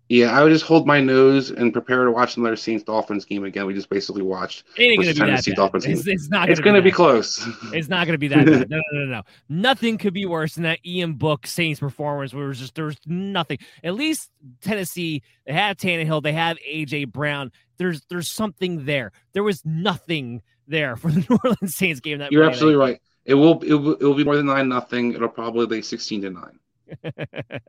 Yeah, 0.07 0.37
I 0.37 0.43
would 0.43 0.51
just 0.51 0.65
hold 0.65 0.85
my 0.85 1.01
nose 1.01 1.49
and 1.49 1.73
prepare 1.73 2.05
to 2.05 2.11
watch 2.11 2.37
another 2.37 2.55
Saints 2.55 2.83
Dolphins 2.83 3.25
game 3.25 3.43
again. 3.43 3.65
We 3.65 3.73
just 3.73 3.89
basically 3.89 4.21
watched. 4.21 4.63
It 4.77 4.83
ain't 4.83 5.01
gonna 5.01 5.13
be 5.13 5.19
that 5.19 5.71
bad. 5.71 5.85
It's, 5.85 6.07
it's, 6.07 6.29
not. 6.29 6.41
Gonna 6.41 6.51
it's 6.51 6.61
going 6.61 6.75
to 6.75 6.81
be, 6.81 6.89
be 6.89 6.93
close. 6.93 7.43
It's 7.73 7.89
not 7.89 8.05
going 8.05 8.13
to 8.13 8.19
be 8.19 8.27
that 8.27 8.45
bad. 8.45 8.69
No, 8.69 8.77
no, 8.91 8.99
no, 8.99 9.05
no. 9.05 9.21
Nothing 9.49 9.97
could 9.97 10.13
be 10.13 10.27
worse 10.27 10.53
than 10.53 10.63
that 10.63 10.85
Ian 10.85 11.13
Book 11.13 11.47
Saints 11.47 11.79
performance, 11.79 12.35
where 12.35 12.45
it 12.45 12.49
was 12.49 12.59
just 12.59 12.75
there 12.75 12.85
was 12.85 12.97
nothing. 13.07 13.57
At 13.83 13.95
least 13.95 14.29
Tennessee, 14.61 15.23
they 15.47 15.53
have 15.53 15.77
Tannehill, 15.77 16.21
they 16.21 16.33
have 16.33 16.57
AJ 16.59 17.11
Brown. 17.11 17.51
There's 17.77 18.01
there's 18.07 18.29
something 18.29 18.85
there. 18.85 19.11
There 19.33 19.43
was 19.43 19.65
nothing 19.65 20.43
there 20.67 20.97
for 20.97 21.09
the 21.09 21.21
New 21.29 21.39
Orleans 21.43 21.75
Saints 21.75 21.99
game. 21.99 22.19
That 22.19 22.31
you're 22.31 22.43
absolutely 22.43 22.77
right. 22.77 23.01
It 23.25 23.33
will, 23.33 23.59
it 23.63 23.73
will 23.73 23.95
it 23.95 24.03
will 24.03 24.13
be 24.13 24.23
more 24.23 24.35
than 24.35 24.45
nine 24.45 24.69
nothing. 24.69 25.13
It'll 25.13 25.29
probably 25.29 25.65
be 25.65 25.81
sixteen 25.81 26.21
to 26.21 26.29
nine. 26.29 26.59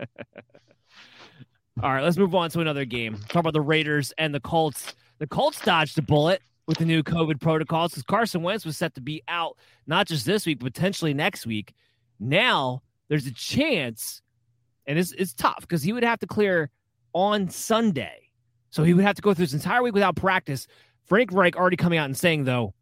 All 1.83 1.93
right, 1.93 2.03
let's 2.03 2.17
move 2.17 2.35
on 2.35 2.49
to 2.51 2.61
another 2.61 2.87
game. 2.87 3.19
Talk 3.29 3.41
about 3.41 3.53
the 3.53 3.61
Raiders 3.61 4.11
and 4.17 4.35
the 4.35 4.41
Colts. 4.41 4.95
The 5.19 5.27
Colts 5.27 5.61
dodged 5.61 5.99
a 5.99 6.03
bullet 6.03 6.41
with 6.67 6.79
the 6.79 6.87
new 6.87 7.03
COVID 7.03 7.39
protocols 7.39 7.91
because 7.91 8.03
Carson 8.03 8.43
Wentz 8.43 8.65
was 8.65 8.79
set 8.79 8.95
to 8.95 9.03
be 9.03 9.23
out 9.29 9.59
not 9.87 10.07
just 10.07 10.25
this 10.25 10.47
week, 10.47 10.59
potentially 10.61 11.13
next 11.13 11.47
week. 11.47 11.75
Now 12.19 12.83
there's 13.09 13.27
a 13.27 13.33
chance, 13.33 14.23
and 14.87 14.99
it's, 14.99 15.13
it's 15.13 15.35
tough 15.35 15.61
because 15.61 15.83
he 15.83 15.93
would 15.93 16.03
have 16.03 16.19
to 16.21 16.27
clear 16.27 16.71
on 17.13 17.51
Sunday. 17.51 18.31
So 18.71 18.83
he 18.83 18.95
would 18.95 19.05
have 19.05 19.17
to 19.17 19.23
go 19.23 19.35
through 19.35 19.45
this 19.45 19.53
entire 19.53 19.83
week 19.83 19.93
without 19.93 20.17
practice. 20.17 20.67
Frank 21.05 21.31
Reich 21.31 21.57
already 21.57 21.77
coming 21.77 21.99
out 21.99 22.07
and 22.07 22.17
saying, 22.17 22.45
though, 22.45 22.75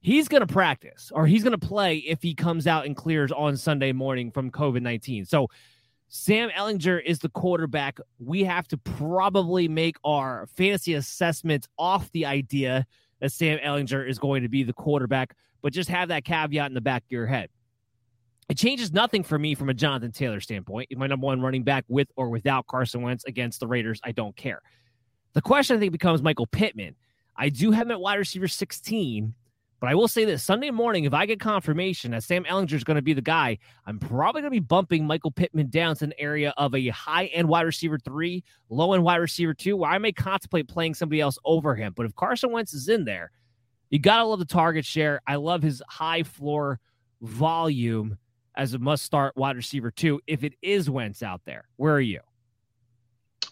he's 0.00 0.28
going 0.28 0.46
to 0.46 0.52
practice 0.52 1.10
or 1.14 1.26
he's 1.26 1.42
going 1.42 1.58
to 1.58 1.66
play 1.66 1.96
if 1.96 2.20
he 2.20 2.34
comes 2.34 2.66
out 2.66 2.84
and 2.84 2.96
clears 2.96 3.32
on 3.32 3.56
Sunday 3.56 3.92
morning 3.92 4.30
from 4.30 4.50
COVID 4.50 4.82
19. 4.82 5.24
So 5.24 5.48
Sam 6.14 6.50
Ehlinger 6.50 7.02
is 7.02 7.20
the 7.20 7.30
quarterback. 7.30 7.98
We 8.18 8.44
have 8.44 8.68
to 8.68 8.76
probably 8.76 9.66
make 9.66 9.96
our 10.04 10.46
fantasy 10.46 10.92
assessments 10.92 11.66
off 11.78 12.12
the 12.12 12.26
idea 12.26 12.84
that 13.20 13.32
Sam 13.32 13.58
Ehlinger 13.60 14.06
is 14.06 14.18
going 14.18 14.42
to 14.42 14.50
be 14.50 14.62
the 14.62 14.74
quarterback, 14.74 15.34
but 15.62 15.72
just 15.72 15.88
have 15.88 16.08
that 16.08 16.26
caveat 16.26 16.66
in 16.66 16.74
the 16.74 16.82
back 16.82 17.02
of 17.04 17.10
your 17.10 17.24
head. 17.24 17.48
It 18.50 18.58
changes 18.58 18.92
nothing 18.92 19.22
for 19.22 19.38
me 19.38 19.54
from 19.54 19.70
a 19.70 19.74
Jonathan 19.74 20.12
Taylor 20.12 20.40
standpoint. 20.40 20.94
My 20.94 21.06
number 21.06 21.24
one 21.24 21.40
running 21.40 21.62
back 21.62 21.86
with 21.88 22.08
or 22.14 22.28
without 22.28 22.66
Carson 22.66 23.00
Wentz 23.00 23.24
against 23.24 23.60
the 23.60 23.66
Raiders, 23.66 23.98
I 24.04 24.12
don't 24.12 24.36
care. 24.36 24.60
The 25.32 25.40
question 25.40 25.78
I 25.78 25.80
think 25.80 25.92
becomes 25.92 26.20
Michael 26.20 26.46
Pittman. 26.46 26.94
I 27.38 27.48
do 27.48 27.70
have 27.70 27.86
him 27.86 27.92
at 27.92 28.00
wide 28.00 28.18
receiver 28.18 28.48
16, 28.48 29.32
but 29.82 29.90
I 29.90 29.96
will 29.96 30.06
say 30.06 30.24
this 30.24 30.44
Sunday 30.44 30.70
morning, 30.70 31.06
if 31.06 31.12
I 31.12 31.26
get 31.26 31.40
confirmation 31.40 32.12
that 32.12 32.22
Sam 32.22 32.44
Ehlinger 32.44 32.74
is 32.74 32.84
going 32.84 32.94
to 32.94 33.02
be 33.02 33.14
the 33.14 33.20
guy, 33.20 33.58
I'm 33.84 33.98
probably 33.98 34.40
going 34.40 34.52
to 34.52 34.60
be 34.60 34.64
bumping 34.64 35.04
Michael 35.04 35.32
Pittman 35.32 35.70
down 35.70 35.96
to 35.96 36.04
an 36.04 36.12
area 36.18 36.54
of 36.56 36.72
a 36.76 36.86
high 36.90 37.24
end 37.26 37.48
wide 37.48 37.62
receiver 37.62 37.98
three, 37.98 38.44
low 38.68 38.92
end 38.92 39.02
wide 39.02 39.16
receiver 39.16 39.54
two, 39.54 39.76
where 39.76 39.90
I 39.90 39.98
may 39.98 40.12
contemplate 40.12 40.68
playing 40.68 40.94
somebody 40.94 41.20
else 41.20 41.36
over 41.44 41.74
him. 41.74 41.94
But 41.96 42.06
if 42.06 42.14
Carson 42.14 42.52
Wentz 42.52 42.72
is 42.72 42.88
in 42.88 43.04
there, 43.04 43.32
you 43.90 43.98
got 43.98 44.18
to 44.18 44.24
love 44.24 44.38
the 44.38 44.44
target 44.44 44.84
share. 44.84 45.20
I 45.26 45.34
love 45.34 45.64
his 45.64 45.82
high 45.88 46.22
floor 46.22 46.78
volume 47.20 48.18
as 48.54 48.74
a 48.74 48.78
must 48.78 49.04
start 49.04 49.36
wide 49.36 49.56
receiver 49.56 49.90
two 49.90 50.20
if 50.28 50.44
it 50.44 50.52
is 50.62 50.88
Wentz 50.88 51.24
out 51.24 51.40
there. 51.44 51.64
Where 51.74 51.92
are 51.92 52.00
you? 52.00 52.20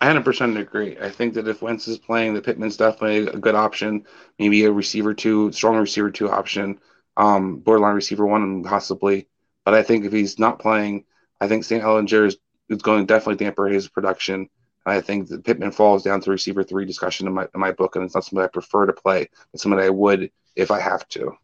I 0.00 0.06
100% 0.06 0.58
agree. 0.58 0.96
I 0.98 1.10
think 1.10 1.34
that 1.34 1.46
if 1.46 1.60
Wentz 1.60 1.86
is 1.86 1.98
playing, 1.98 2.32
the 2.32 2.40
Pittman's 2.40 2.78
definitely 2.78 3.26
a 3.26 3.38
good 3.38 3.54
option. 3.54 4.06
Maybe 4.38 4.64
a 4.64 4.72
receiver 4.72 5.12
two, 5.12 5.52
strong 5.52 5.76
receiver 5.76 6.10
two 6.10 6.30
option, 6.30 6.80
um, 7.18 7.58
borderline 7.58 7.96
receiver 7.96 8.26
one, 8.26 8.62
possibly. 8.62 9.28
But 9.64 9.74
I 9.74 9.82
think 9.82 10.06
if 10.06 10.12
he's 10.12 10.38
not 10.38 10.58
playing, 10.58 11.04
I 11.40 11.48
think 11.48 11.64
St. 11.64 11.82
Ehlinger 11.82 12.26
is, 12.26 12.38
is 12.70 12.80
going 12.80 13.06
to 13.06 13.12
definitely 13.12 13.44
damper 13.44 13.66
his 13.66 13.88
production. 13.88 14.48
I 14.86 15.02
think 15.02 15.28
that 15.28 15.44
Pittman 15.44 15.72
falls 15.72 16.02
down 16.02 16.22
to 16.22 16.30
receiver 16.30 16.64
three 16.64 16.86
discussion 16.86 17.26
in 17.26 17.34
my 17.34 17.46
in 17.54 17.60
my 17.60 17.72
book, 17.72 17.96
and 17.96 18.04
it's 18.04 18.14
not 18.14 18.24
something 18.24 18.42
I 18.42 18.48
prefer 18.48 18.86
to 18.86 18.94
play. 18.94 19.28
It's 19.52 19.62
something 19.62 19.78
I 19.78 19.90
would 19.90 20.30
if 20.56 20.70
I 20.70 20.80
have 20.80 21.06
to 21.10 21.36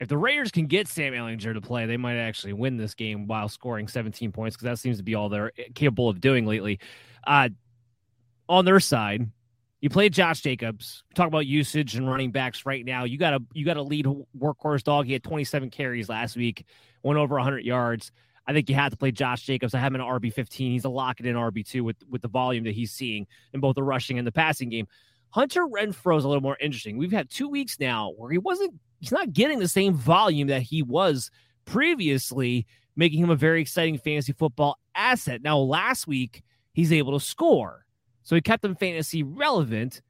if 0.00 0.08
the 0.08 0.18
Raiders 0.18 0.50
can 0.50 0.66
get 0.66 0.88
Sam 0.88 1.12
Ehlinger 1.12 1.54
to 1.54 1.60
play, 1.60 1.86
they 1.86 1.96
might 1.96 2.16
actually 2.16 2.52
win 2.52 2.76
this 2.76 2.94
game 2.94 3.26
while 3.26 3.48
scoring 3.48 3.88
17 3.88 4.32
points 4.32 4.56
because 4.56 4.64
that 4.64 4.78
seems 4.78 4.96
to 4.98 5.04
be 5.04 5.14
all 5.14 5.28
they're 5.28 5.52
capable 5.74 6.08
of 6.08 6.20
doing 6.20 6.46
lately. 6.46 6.80
Uh, 7.26 7.48
on 8.48 8.64
their 8.64 8.80
side, 8.80 9.30
you 9.80 9.90
play 9.90 10.08
Josh 10.08 10.40
Jacobs. 10.40 11.04
Talk 11.14 11.28
about 11.28 11.46
usage 11.46 11.94
and 11.94 12.08
running 12.08 12.32
backs 12.32 12.66
right 12.66 12.84
now. 12.84 13.04
You 13.04 13.18
got 13.18 13.34
a 13.34 13.40
you 13.52 13.64
got 13.64 13.76
a 13.76 13.82
lead 13.82 14.06
workhorse 14.38 14.82
dog. 14.82 15.06
He 15.06 15.12
had 15.12 15.22
27 15.22 15.70
carries 15.70 16.08
last 16.08 16.36
week, 16.36 16.66
went 17.02 17.18
over 17.18 17.36
100 17.36 17.64
yards. 17.64 18.10
I 18.46 18.52
think 18.52 18.68
you 18.68 18.74
have 18.74 18.90
to 18.90 18.96
play 18.96 19.10
Josh 19.10 19.42
Jacobs. 19.42 19.74
I 19.74 19.78
have 19.78 19.94
him 19.94 20.00
in 20.00 20.06
RB 20.06 20.32
15. 20.32 20.72
He's 20.72 20.84
a 20.84 20.90
lock 20.90 21.20
it 21.20 21.26
in 21.26 21.36
RB 21.36 21.66
two 21.66 21.84
with 21.84 21.96
with 22.08 22.22
the 22.22 22.28
volume 22.28 22.64
that 22.64 22.74
he's 22.74 22.92
seeing 22.92 23.26
in 23.52 23.60
both 23.60 23.74
the 23.76 23.82
rushing 23.82 24.18
and 24.18 24.26
the 24.26 24.32
passing 24.32 24.68
game. 24.68 24.86
Hunter 25.30 25.66
Renfrow 25.66 26.16
is 26.16 26.24
a 26.24 26.28
little 26.28 26.42
more 26.42 26.56
interesting. 26.60 26.96
We've 26.96 27.12
had 27.12 27.28
two 27.28 27.48
weeks 27.48 27.80
now 27.80 28.12
where 28.16 28.30
he 28.30 28.38
wasn't 28.38 28.74
he's 29.04 29.12
not 29.12 29.32
getting 29.34 29.58
the 29.58 29.68
same 29.68 29.94
volume 29.94 30.48
that 30.48 30.62
he 30.62 30.82
was 30.82 31.30
previously, 31.66 32.66
making 32.96 33.22
him 33.22 33.28
a 33.28 33.36
very 33.36 33.60
exciting 33.60 33.98
fantasy 33.98 34.32
football 34.32 34.78
asset. 34.94 35.42
Now, 35.42 35.58
last 35.58 36.06
week, 36.06 36.42
he's 36.72 36.92
able 36.92 37.18
to 37.18 37.24
score. 37.24 37.84
So 38.22 38.34
he 38.34 38.40
kept 38.40 38.64
him 38.64 38.74
fantasy 38.74 39.22
relevant. 39.22 40.00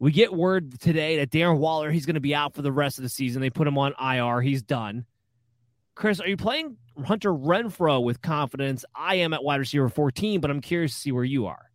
We 0.00 0.10
get 0.10 0.32
word 0.32 0.80
today 0.80 1.18
that 1.18 1.30
Darren 1.30 1.58
Waller, 1.58 1.92
he's 1.92 2.06
going 2.06 2.14
to 2.14 2.20
be 2.20 2.34
out 2.34 2.54
for 2.54 2.62
the 2.62 2.72
rest 2.72 2.98
of 2.98 3.02
the 3.02 3.08
season. 3.08 3.40
They 3.40 3.50
put 3.50 3.68
him 3.68 3.78
on 3.78 3.94
IR. 4.00 4.40
He's 4.40 4.62
done. 4.62 5.04
Chris, 5.94 6.20
are 6.20 6.26
you 6.26 6.36
playing 6.36 6.76
Hunter 7.04 7.32
Renfrow 7.32 8.02
with 8.02 8.20
confidence? 8.20 8.84
I 8.96 9.16
am 9.16 9.32
at 9.32 9.44
wide 9.44 9.60
receiver 9.60 9.88
14, 9.88 10.40
but 10.40 10.50
I'm 10.50 10.60
curious 10.60 10.92
to 10.94 10.98
see 10.98 11.12
where 11.12 11.24
you 11.24 11.46
are. 11.46 11.70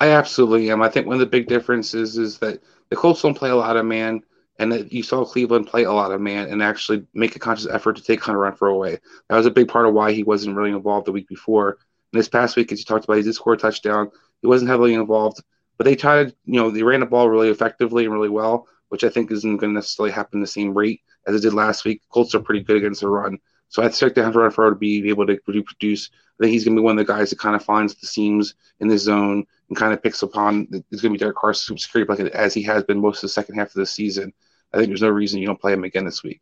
I 0.00 0.08
absolutely 0.08 0.70
am. 0.70 0.82
I 0.82 0.90
think 0.90 1.06
one 1.06 1.14
of 1.14 1.20
the 1.20 1.26
big 1.26 1.46
differences 1.46 2.18
is 2.18 2.38
that 2.38 2.60
the 2.90 2.96
Colts 2.96 3.22
don't 3.22 3.34
play 3.34 3.50
a 3.50 3.56
lot 3.56 3.76
of 3.76 3.86
man 3.86 4.22
and 4.60 4.92
you 4.92 5.02
saw 5.02 5.24
Cleveland 5.24 5.68
play 5.68 5.84
a 5.84 5.92
lot 5.92 6.12
of 6.12 6.20
man 6.20 6.48
and 6.48 6.62
actually 6.62 7.06
make 7.14 7.34
a 7.34 7.38
conscious 7.38 7.66
effort 7.66 7.96
to 7.96 8.02
take 8.02 8.22
Hunter 8.22 8.40
Renfrow 8.40 8.74
away. 8.74 8.98
That 9.28 9.36
was 9.36 9.46
a 9.46 9.50
big 9.50 9.68
part 9.68 9.86
of 9.86 9.94
why 9.94 10.12
he 10.12 10.22
wasn't 10.22 10.54
really 10.54 10.70
involved 10.70 11.06
the 11.06 11.12
week 11.12 11.28
before. 11.28 11.78
And 12.12 12.20
this 12.20 12.28
past 12.28 12.56
week, 12.56 12.70
as 12.70 12.78
you 12.78 12.84
talked 12.84 13.04
about, 13.04 13.16
he 13.16 13.22
did 13.22 13.34
score 13.34 13.54
a 13.54 13.56
touchdown. 13.56 14.10
He 14.42 14.46
wasn't 14.46 14.70
heavily 14.70 14.92
involved, 14.92 15.42
but 15.78 15.84
they 15.84 15.96
tried, 15.96 16.34
you 16.44 16.60
know, 16.60 16.70
they 16.70 16.82
ran 16.82 17.00
the 17.00 17.06
ball 17.06 17.30
really 17.30 17.48
effectively 17.48 18.04
and 18.04 18.12
really 18.12 18.28
well, 18.28 18.68
which 18.90 19.02
I 19.02 19.08
think 19.08 19.30
isn't 19.30 19.56
going 19.56 19.70
to 19.70 19.74
necessarily 19.74 20.12
happen 20.12 20.40
the 20.40 20.46
same 20.46 20.76
rate 20.76 21.00
as 21.26 21.34
it 21.34 21.40
did 21.40 21.54
last 21.54 21.86
week. 21.86 22.02
Colts 22.10 22.34
are 22.34 22.40
pretty 22.40 22.62
good 22.62 22.76
against 22.76 23.00
the 23.00 23.08
run. 23.08 23.38
So 23.70 23.82
I 23.82 23.86
expect 23.86 24.18
Hunter 24.18 24.40
Renfrow 24.40 24.70
to 24.70 24.76
be 24.76 25.08
able 25.08 25.26
to 25.26 25.38
reproduce. 25.46 26.10
I 26.12 26.44
think 26.44 26.52
he's 26.52 26.64
going 26.64 26.76
to 26.76 26.82
be 26.82 26.84
one 26.84 26.98
of 26.98 27.06
the 27.06 27.10
guys 27.10 27.30
that 27.30 27.38
kind 27.38 27.56
of 27.56 27.64
finds 27.64 27.94
the 27.94 28.06
seams 28.06 28.54
in 28.80 28.88
the 28.88 28.98
zone 28.98 29.46
and 29.68 29.78
kind 29.78 29.94
of 29.94 30.02
picks 30.02 30.22
upon. 30.22 30.68
It's 30.90 31.00
going 31.00 31.14
to 31.14 31.18
be 31.18 31.18
Derek 31.18 31.36
Carr's 31.36 31.62
security 31.62 32.04
blanket 32.04 32.32
as 32.32 32.52
he 32.52 32.62
has 32.64 32.84
been 32.84 33.00
most 33.00 33.18
of 33.18 33.22
the 33.22 33.28
second 33.28 33.54
half 33.54 33.68
of 33.68 33.74
the 33.74 33.86
season. 33.86 34.34
I 34.72 34.78
think 34.78 34.88
there's 34.88 35.02
no 35.02 35.08
reason 35.08 35.40
you 35.40 35.46
don't 35.46 35.60
play 35.60 35.72
him 35.72 35.84
again 35.84 36.04
this 36.04 36.22
week. 36.22 36.40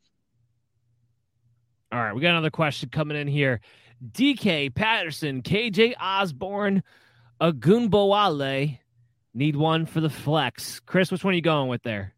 All 1.90 1.98
right, 1.98 2.14
we 2.14 2.20
got 2.20 2.30
another 2.30 2.50
question 2.50 2.90
coming 2.90 3.16
in 3.16 3.28
here. 3.28 3.60
DK 4.12 4.74
Patterson, 4.74 5.42
KJ 5.42 5.94
Osborn, 6.00 6.82
Ogunbowale 7.40 8.78
need 9.34 9.56
one 9.56 9.86
for 9.86 10.00
the 10.00 10.10
flex. 10.10 10.80
Chris, 10.80 11.10
which 11.10 11.24
one 11.24 11.32
are 11.32 11.36
you 11.36 11.42
going 11.42 11.68
with 11.68 11.82
there? 11.82 12.14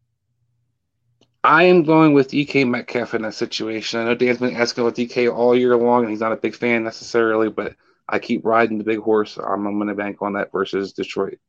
I 1.43 1.63
am 1.63 1.83
going 1.83 2.13
with 2.13 2.29
DK 2.29 2.67
Metcalf 2.67 3.15
in 3.15 3.23
that 3.23 3.33
situation. 3.33 3.99
I 3.99 4.03
know 4.03 4.15
Dan's 4.15 4.37
been 4.37 4.55
asking 4.55 4.83
about 4.83 4.95
DK 4.95 5.33
all 5.33 5.57
year 5.57 5.75
long, 5.75 6.03
and 6.03 6.11
he's 6.11 6.19
not 6.19 6.33
a 6.33 6.37
big 6.37 6.53
fan 6.53 6.83
necessarily, 6.83 7.49
but 7.49 7.75
I 8.07 8.19
keep 8.19 8.45
riding 8.45 8.77
the 8.77 8.83
big 8.83 8.99
horse. 8.99 9.37
I'm, 9.37 9.65
I'm 9.65 9.77
going 9.77 9.87
to 9.87 9.95
bank 9.95 10.21
on 10.21 10.33
that 10.33 10.51
versus 10.51 10.93
Detroit. 10.93 11.39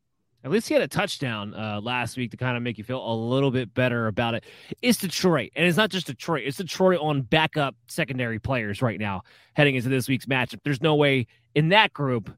At 0.45 0.51
least 0.51 0.69
he 0.69 0.75
had 0.75 0.83
a 0.83 0.89
touchdown 0.89 1.55
uh, 1.55 1.81
last 1.81 2.17
week 2.17 2.33
to 2.33 2.37
kind 2.37 2.57
of 2.57 2.63
make 2.63 2.79
you 2.79 2.85
feel 2.85 3.05
a 3.05 3.15
little 3.15 3.51
bit 3.51 3.73
better 3.75 4.09
about 4.09 4.35
it. 4.35 4.45
It's 4.83 4.99
Detroit, 4.99 5.51
and 5.55 5.67
it's 5.67 5.77
not 5.77 5.91
just 5.91 6.07
Detroit. 6.09 6.43
It's 6.45 6.57
Detroit 6.57 6.99
on 7.01 7.23
backup 7.23 7.77
secondary 7.87 8.39
players 8.39 8.83
right 8.83 8.99
now 8.99 9.23
heading 9.55 9.77
into 9.77 9.89
this 9.89 10.09
week's 10.09 10.27
matchup. 10.27 10.59
There's 10.65 10.83
no 10.83 10.97
way 10.97 11.27
in 11.55 11.69
that 11.69 11.93
group 11.93 12.31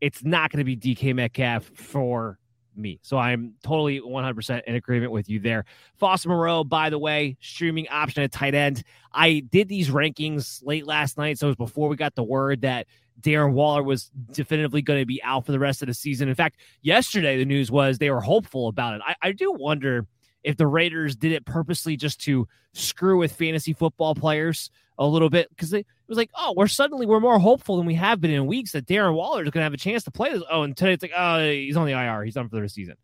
it's 0.00 0.24
not 0.24 0.50
going 0.50 0.64
to 0.64 0.64
be 0.64 0.76
DK 0.76 1.14
Metcalf 1.14 1.64
for 1.74 2.38
me. 2.76 3.00
So 3.02 3.18
I'm 3.18 3.54
totally 3.62 4.00
100% 4.00 4.62
in 4.64 4.74
agreement 4.74 5.12
with 5.12 5.28
you 5.28 5.40
there. 5.40 5.64
Foster 5.96 6.28
Moreau, 6.28 6.64
by 6.64 6.90
the 6.90 6.98
way, 6.98 7.36
streaming 7.40 7.88
option 7.88 8.22
at 8.22 8.32
tight 8.32 8.54
end. 8.54 8.84
I 9.12 9.40
did 9.50 9.68
these 9.68 9.90
rankings 9.90 10.60
late 10.64 10.86
last 10.86 11.18
night. 11.18 11.38
So 11.38 11.46
it 11.46 11.50
was 11.50 11.56
before 11.56 11.88
we 11.88 11.96
got 11.96 12.14
the 12.14 12.22
word 12.22 12.62
that 12.62 12.86
Darren 13.20 13.52
Waller 13.52 13.82
was 13.82 14.10
definitively 14.32 14.82
going 14.82 15.00
to 15.00 15.06
be 15.06 15.22
out 15.22 15.44
for 15.44 15.52
the 15.52 15.58
rest 15.58 15.82
of 15.82 15.88
the 15.88 15.94
season. 15.94 16.28
In 16.28 16.34
fact, 16.34 16.58
yesterday 16.82 17.38
the 17.38 17.44
news 17.44 17.70
was 17.70 17.98
they 17.98 18.10
were 18.10 18.20
hopeful 18.20 18.68
about 18.68 18.94
it. 18.94 19.02
I, 19.04 19.14
I 19.22 19.32
do 19.32 19.52
wonder 19.52 20.06
if 20.44 20.56
the 20.56 20.66
Raiders 20.66 21.16
did 21.16 21.32
it 21.32 21.44
purposely 21.44 21.96
just 21.96 22.20
to 22.22 22.46
screw 22.72 23.18
with 23.18 23.32
fantasy 23.32 23.72
football 23.72 24.14
players 24.14 24.70
a 24.98 25.06
little 25.06 25.30
bit 25.30 25.48
because 25.50 25.72
it 25.72 25.86
was 26.08 26.18
like, 26.18 26.30
oh, 26.34 26.54
we're 26.56 26.68
suddenly 26.68 27.06
we're 27.06 27.20
more 27.20 27.38
hopeful 27.38 27.76
than 27.76 27.86
we 27.86 27.94
have 27.94 28.20
been 28.20 28.30
in 28.30 28.46
weeks 28.46 28.72
that 28.72 28.86
Darren 28.86 29.14
Waller 29.14 29.42
is 29.42 29.50
going 29.50 29.60
to 29.60 29.64
have 29.64 29.74
a 29.74 29.78
chance 29.78 30.04
to 30.04 30.10
play 30.10 30.32
this. 30.32 30.42
Oh, 30.50 30.62
and 30.62 30.76
today 30.76 30.92
it's 30.92 31.02
like, 31.02 31.12
oh, 31.16 31.50
he's 31.50 31.76
on 31.76 31.86
the 31.86 31.92
IR. 31.92 32.24
He's 32.24 32.34
done 32.34 32.48
for 32.48 32.60
the 32.60 32.68
season. 32.68 32.96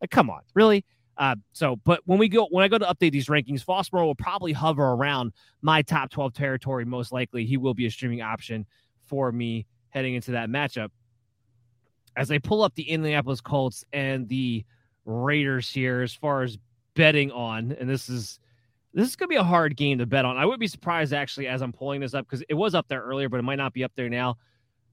Like, 0.00 0.10
come 0.10 0.30
on, 0.30 0.40
really? 0.54 0.84
Uh, 1.16 1.36
so, 1.52 1.76
but 1.84 2.00
when 2.06 2.18
we 2.18 2.28
go, 2.28 2.46
when 2.50 2.64
I 2.64 2.68
go 2.68 2.78
to 2.78 2.86
update 2.86 3.12
these 3.12 3.26
rankings, 3.26 3.62
Foster 3.62 3.96
Moreau 3.96 4.06
will 4.06 4.14
probably 4.14 4.52
hover 4.52 4.82
around 4.82 5.32
my 5.60 5.82
top 5.82 6.10
12 6.10 6.32
territory. 6.32 6.84
Most 6.84 7.12
likely, 7.12 7.44
he 7.44 7.56
will 7.56 7.74
be 7.74 7.86
a 7.86 7.90
streaming 7.90 8.22
option 8.22 8.66
for 9.12 9.30
me 9.30 9.66
heading 9.90 10.14
into 10.14 10.30
that 10.30 10.48
matchup. 10.48 10.88
As 12.16 12.30
I 12.30 12.38
pull 12.38 12.62
up 12.62 12.74
the 12.74 12.88
Indianapolis 12.88 13.42
Colts 13.42 13.84
and 13.92 14.26
the 14.26 14.64
Raiders 15.04 15.68
here, 15.68 16.00
as 16.00 16.14
far 16.14 16.42
as 16.42 16.56
betting 16.94 17.30
on, 17.30 17.76
and 17.78 17.90
this 17.90 18.08
is 18.08 18.40
this 18.94 19.06
is 19.10 19.16
going 19.16 19.28
to 19.28 19.34
be 19.34 19.36
a 19.36 19.44
hard 19.44 19.76
game 19.76 19.98
to 19.98 20.06
bet 20.06 20.24
on. 20.24 20.38
I 20.38 20.46
would 20.46 20.58
be 20.58 20.66
surprised 20.66 21.12
actually 21.12 21.46
as 21.46 21.60
I'm 21.60 21.74
pulling 21.74 22.00
this 22.00 22.14
up 22.14 22.24
because 22.24 22.42
it 22.48 22.54
was 22.54 22.74
up 22.74 22.88
there 22.88 23.02
earlier, 23.02 23.28
but 23.28 23.38
it 23.38 23.42
might 23.42 23.56
not 23.56 23.74
be 23.74 23.84
up 23.84 23.92
there 23.96 24.08
now. 24.08 24.36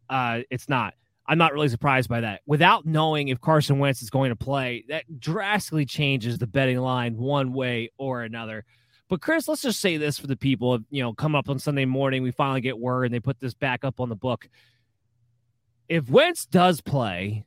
Uh, 0.10 0.40
it's 0.50 0.68
not. 0.68 0.96
I'm 1.26 1.38
not 1.38 1.54
really 1.54 1.70
surprised 1.70 2.10
by 2.10 2.20
that. 2.20 2.42
Without 2.46 2.86
knowing 2.86 3.30
if 3.30 3.40
Carson 3.40 3.80
Wentz 3.80 4.02
is 4.02 4.10
going 4.10 4.32
to 4.32 4.36
play, 4.36 4.84
that 4.90 5.06
drastically 5.18 5.86
changes 5.86 6.40
the 6.40 6.48
betting 6.48 6.80
line 6.80 7.16
one 7.16 7.54
way 7.54 7.92
or 7.98 8.24
another. 8.24 8.66
But 9.10 9.22
Chris, 9.22 9.48
let's 9.48 9.64
just 9.64 9.82
say 9.82 9.98
this 9.98 10.20
for 10.20 10.28
the 10.28 10.38
people, 10.38 10.80
you 10.92 11.02
know, 11.02 11.14
come 11.14 11.36
up 11.36 11.50
on 11.50 11.58
Sunday 11.58 11.86
morning, 11.86 12.22
we 12.22 12.32
finally 12.32 12.62
get 12.62 12.78
word 12.78 13.06
and 13.06 13.14
they 13.14 13.20
put 13.20 13.40
this 13.40 13.56
back 13.56 13.84
up 13.84 14.00
on 14.00 14.08
the 14.08 14.16
book. 14.16 14.48
If 15.90 16.10
Wentz 16.10 16.46
does 16.46 16.80
play, 16.80 17.46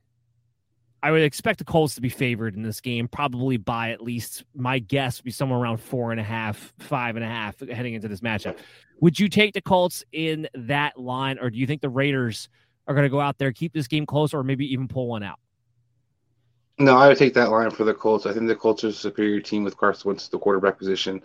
I 1.05 1.13
would 1.13 1.23
expect 1.23 1.61
the 1.61 1.65
Colts 1.65 1.95
to 1.95 2.01
be 2.01 2.09
favored 2.09 2.57
in 2.57 2.63
this 2.63 2.81
game, 2.81 3.07
probably 3.07 3.57
by 3.57 3.91
at 3.91 4.03
least 4.03 4.45
my 4.57 4.81
guess 4.81 5.19
would 5.19 5.25
be 5.25 5.31
somewhere 5.31 5.61
around 5.61 5.79
four 5.79 6.11
and 6.11 6.21
a 6.21 6.25
half, 6.25 6.73
five 6.81 7.15
and 7.15 7.25
a 7.25 7.29
half 7.29 7.61
heading 7.61 7.95
into 7.95 8.09
this 8.09 8.21
matchup. 8.21 8.57
Would 9.01 9.19
you 9.19 9.29
take 9.29 9.55
the 9.55 9.61
Colts 9.61 10.05
in 10.13 10.49
that 10.55 10.99
line, 10.99 11.39
or 11.41 11.49
do 11.49 11.59
you 11.59 11.67
think 11.67 11.81
the 11.81 11.89
Raiders 11.89 12.49
are 12.89 12.95
going 12.95 13.05
to 13.05 13.11
go 13.11 13.21
out 13.21 13.39
there, 13.39 13.53
keep 13.53 13.73
this 13.73 13.87
game 13.87 14.07
close, 14.07 14.35
or 14.35 14.43
maybe 14.43 14.67
even 14.73 14.89
pull 14.89 15.07
one 15.07 15.23
out? 15.23 15.39
No, 16.79 16.97
I 16.97 17.07
would 17.09 17.19
take 17.19 17.35
that 17.35 17.51
line 17.51 17.71
for 17.71 17.85
the 17.85 17.95
Colts. 17.95 18.27
I 18.27 18.33
think 18.33 18.49
the 18.49 18.57
Colts 18.57 18.83
are 18.83 18.89
a 18.89 18.93
superior 18.93 19.41
team 19.41 19.63
with 19.63 19.77
Carson 19.77 20.09
Wentz 20.09 20.27
at 20.27 20.33
the 20.33 20.39
quarterback 20.39 20.79
position. 20.79 21.23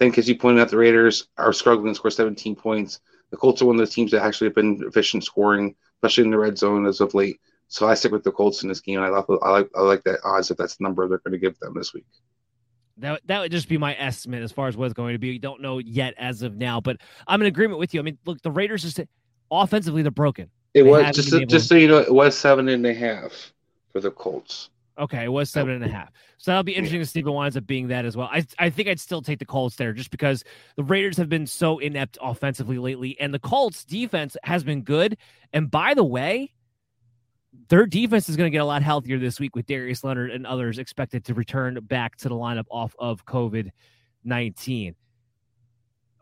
I 0.00 0.04
think, 0.04 0.16
as 0.16 0.26
you 0.26 0.34
pointed 0.34 0.62
out, 0.62 0.70
the 0.70 0.78
Raiders 0.78 1.28
are 1.36 1.52
struggling 1.52 1.92
to 1.92 1.94
score 1.94 2.10
17 2.10 2.56
points. 2.56 3.00
The 3.30 3.36
Colts 3.36 3.60
are 3.60 3.66
one 3.66 3.76
of 3.76 3.80
those 3.80 3.94
teams 3.94 4.10
that 4.12 4.22
actually 4.22 4.46
have 4.46 4.54
been 4.54 4.82
efficient 4.86 5.24
scoring, 5.24 5.76
especially 5.96 6.24
in 6.24 6.30
the 6.30 6.38
red 6.38 6.56
zone 6.56 6.86
as 6.86 7.00
of 7.02 7.12
late. 7.12 7.38
So 7.68 7.86
I 7.86 7.92
stick 7.92 8.10
with 8.10 8.24
the 8.24 8.32
Colts 8.32 8.62
in 8.62 8.68
this 8.70 8.80
game. 8.80 8.98
I 8.98 9.08
like 9.08 9.26
I 9.42 9.50
like 9.50 9.70
I 9.76 9.80
like 9.82 10.02
that 10.04 10.20
odds 10.24 10.50
if 10.50 10.56
that's 10.56 10.76
the 10.76 10.84
number 10.84 11.06
they're 11.06 11.18
going 11.18 11.32
to 11.32 11.38
give 11.38 11.58
them 11.58 11.74
this 11.74 11.92
week. 11.92 12.06
That 12.96 13.20
that 13.26 13.40
would 13.40 13.52
just 13.52 13.68
be 13.68 13.76
my 13.76 13.94
estimate 13.94 14.42
as 14.42 14.50
far 14.50 14.68
as 14.68 14.76
what's 14.76 14.94
going 14.94 15.12
to 15.12 15.18
be. 15.18 15.30
We 15.30 15.38
don't 15.38 15.60
know 15.60 15.78
yet 15.78 16.14
as 16.16 16.40
of 16.42 16.56
now, 16.56 16.80
but 16.80 16.96
I'm 17.28 17.42
in 17.42 17.46
agreement 17.46 17.78
with 17.78 17.92
you. 17.92 18.00
I 18.00 18.02
mean, 18.02 18.18
look, 18.24 18.40
the 18.40 18.50
Raiders 18.50 18.82
just 18.82 19.00
offensively 19.50 20.00
they're 20.00 20.10
broken. 20.10 20.50
It 20.72 20.84
they 20.84 20.90
was 20.90 21.14
just 21.14 21.30
just 21.46 21.68
so 21.68 21.74
you 21.74 21.88
know, 21.88 21.98
it 21.98 22.12
was 22.12 22.36
seven 22.36 22.70
and 22.70 22.84
a 22.86 22.94
half 22.94 23.52
for 23.92 24.00
the 24.00 24.10
Colts. 24.10 24.70
Okay, 25.00 25.24
it 25.24 25.32
was 25.32 25.48
seven 25.48 25.74
and 25.74 25.84
a 25.84 25.88
half. 25.88 26.12
So 26.36 26.50
that'll 26.50 26.62
be 26.62 26.74
interesting 26.74 27.00
to 27.00 27.06
see 27.06 27.20
if 27.20 27.26
it 27.26 27.30
winds 27.30 27.56
up 27.56 27.66
being 27.66 27.88
that 27.88 28.04
as 28.04 28.16
well. 28.16 28.28
I 28.30 28.44
I 28.58 28.68
think 28.68 28.88
I'd 28.88 29.00
still 29.00 29.22
take 29.22 29.38
the 29.38 29.46
Colts 29.46 29.76
there 29.76 29.94
just 29.94 30.10
because 30.10 30.44
the 30.76 30.84
Raiders 30.84 31.16
have 31.16 31.30
been 31.30 31.46
so 31.46 31.78
inept 31.78 32.18
offensively 32.20 32.78
lately, 32.78 33.18
and 33.18 33.32
the 33.32 33.38
Colts 33.38 33.84
defense 33.84 34.36
has 34.44 34.62
been 34.62 34.82
good. 34.82 35.16
And 35.54 35.70
by 35.70 35.94
the 35.94 36.04
way, 36.04 36.52
their 37.68 37.86
defense 37.86 38.28
is 38.28 38.36
going 38.36 38.50
to 38.50 38.54
get 38.54 38.60
a 38.60 38.66
lot 38.66 38.82
healthier 38.82 39.18
this 39.18 39.40
week 39.40 39.56
with 39.56 39.66
Darius 39.66 40.04
Leonard 40.04 40.30
and 40.30 40.46
others 40.46 40.78
expected 40.78 41.24
to 41.24 41.34
return 41.34 41.78
back 41.82 42.16
to 42.16 42.28
the 42.28 42.34
lineup 42.34 42.66
off 42.70 42.94
of 42.98 43.24
COVID 43.24 43.70
19. 44.24 44.94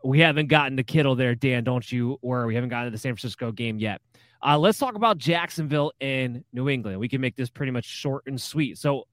We 0.05 0.19
haven't 0.21 0.47
gotten 0.47 0.77
to 0.77 0.83
Kittle 0.83 1.15
there, 1.15 1.35
Dan, 1.35 1.65
don't 1.65 1.89
you 1.91 2.17
worry. 2.21 2.47
We 2.47 2.55
haven't 2.55 2.69
gotten 2.69 2.85
to 2.85 2.91
the 2.91 2.97
San 2.97 3.13
Francisco 3.13 3.51
game 3.51 3.77
yet. 3.77 4.01
Uh, 4.45 4.57
let's 4.57 4.77
talk 4.77 4.95
about 4.95 5.17
Jacksonville 5.17 5.91
and 5.99 6.43
New 6.53 6.69
England. 6.69 6.99
We 6.99 7.09
can 7.09 7.21
make 7.21 7.35
this 7.35 7.49
pretty 7.49 7.71
much 7.71 7.85
short 7.85 8.23
and 8.25 8.39
sweet. 8.39 8.77
So, 8.77 9.07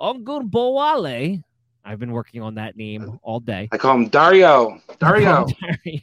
Ogunbowale, 0.00 1.42
I've 1.84 1.98
been 1.98 2.12
working 2.12 2.42
on 2.42 2.56
that 2.56 2.76
name 2.76 3.18
all 3.22 3.40
day. 3.40 3.68
I 3.70 3.78
call 3.78 3.94
him 3.94 4.08
Dario. 4.08 4.80
Dario. 4.98 5.46
Dario. 5.60 6.00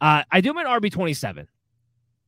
Uh, 0.00 0.22
I 0.30 0.40
do 0.40 0.50
him 0.50 0.58
at 0.58 0.66
RB27 0.66 1.46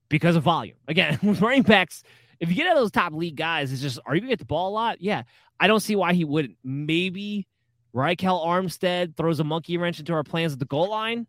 because 0.09 0.36
of 0.36 0.43
volume. 0.43 0.76
Again, 0.89 1.18
with 1.22 1.41
running 1.41 1.62
backs, 1.62 2.03
if 2.41 2.49
you 2.49 2.55
get 2.55 2.66
out 2.66 2.76
of 2.76 2.82
those 2.82 2.91
top 2.91 3.12
league 3.12 3.36
guys, 3.36 3.72
it's 3.72 3.82
just 3.82 3.99
are 4.07 4.14
you 4.14 4.20
gonna 4.20 4.32
get 4.32 4.39
the 4.39 4.45
ball 4.45 4.70
a 4.70 4.74
lot? 4.74 5.01
Yeah. 5.01 5.22
I 5.61 5.66
don't 5.66 5.80
see 5.80 5.97
why 5.97 6.14
he 6.14 6.24
wouldn't. 6.24 6.57
Maybe 6.62 7.47
Ryquell 7.95 8.47
Armstead 8.47 9.16
throws 9.16 9.41
a 9.41 9.45
monkey 9.45 9.76
wrench 9.76 9.99
into 9.99 10.12
our 10.12 10.22
plans 10.22 10.53
at 10.53 10.59
the 10.59 10.64
goal 10.64 10.91
line. 10.91 11.26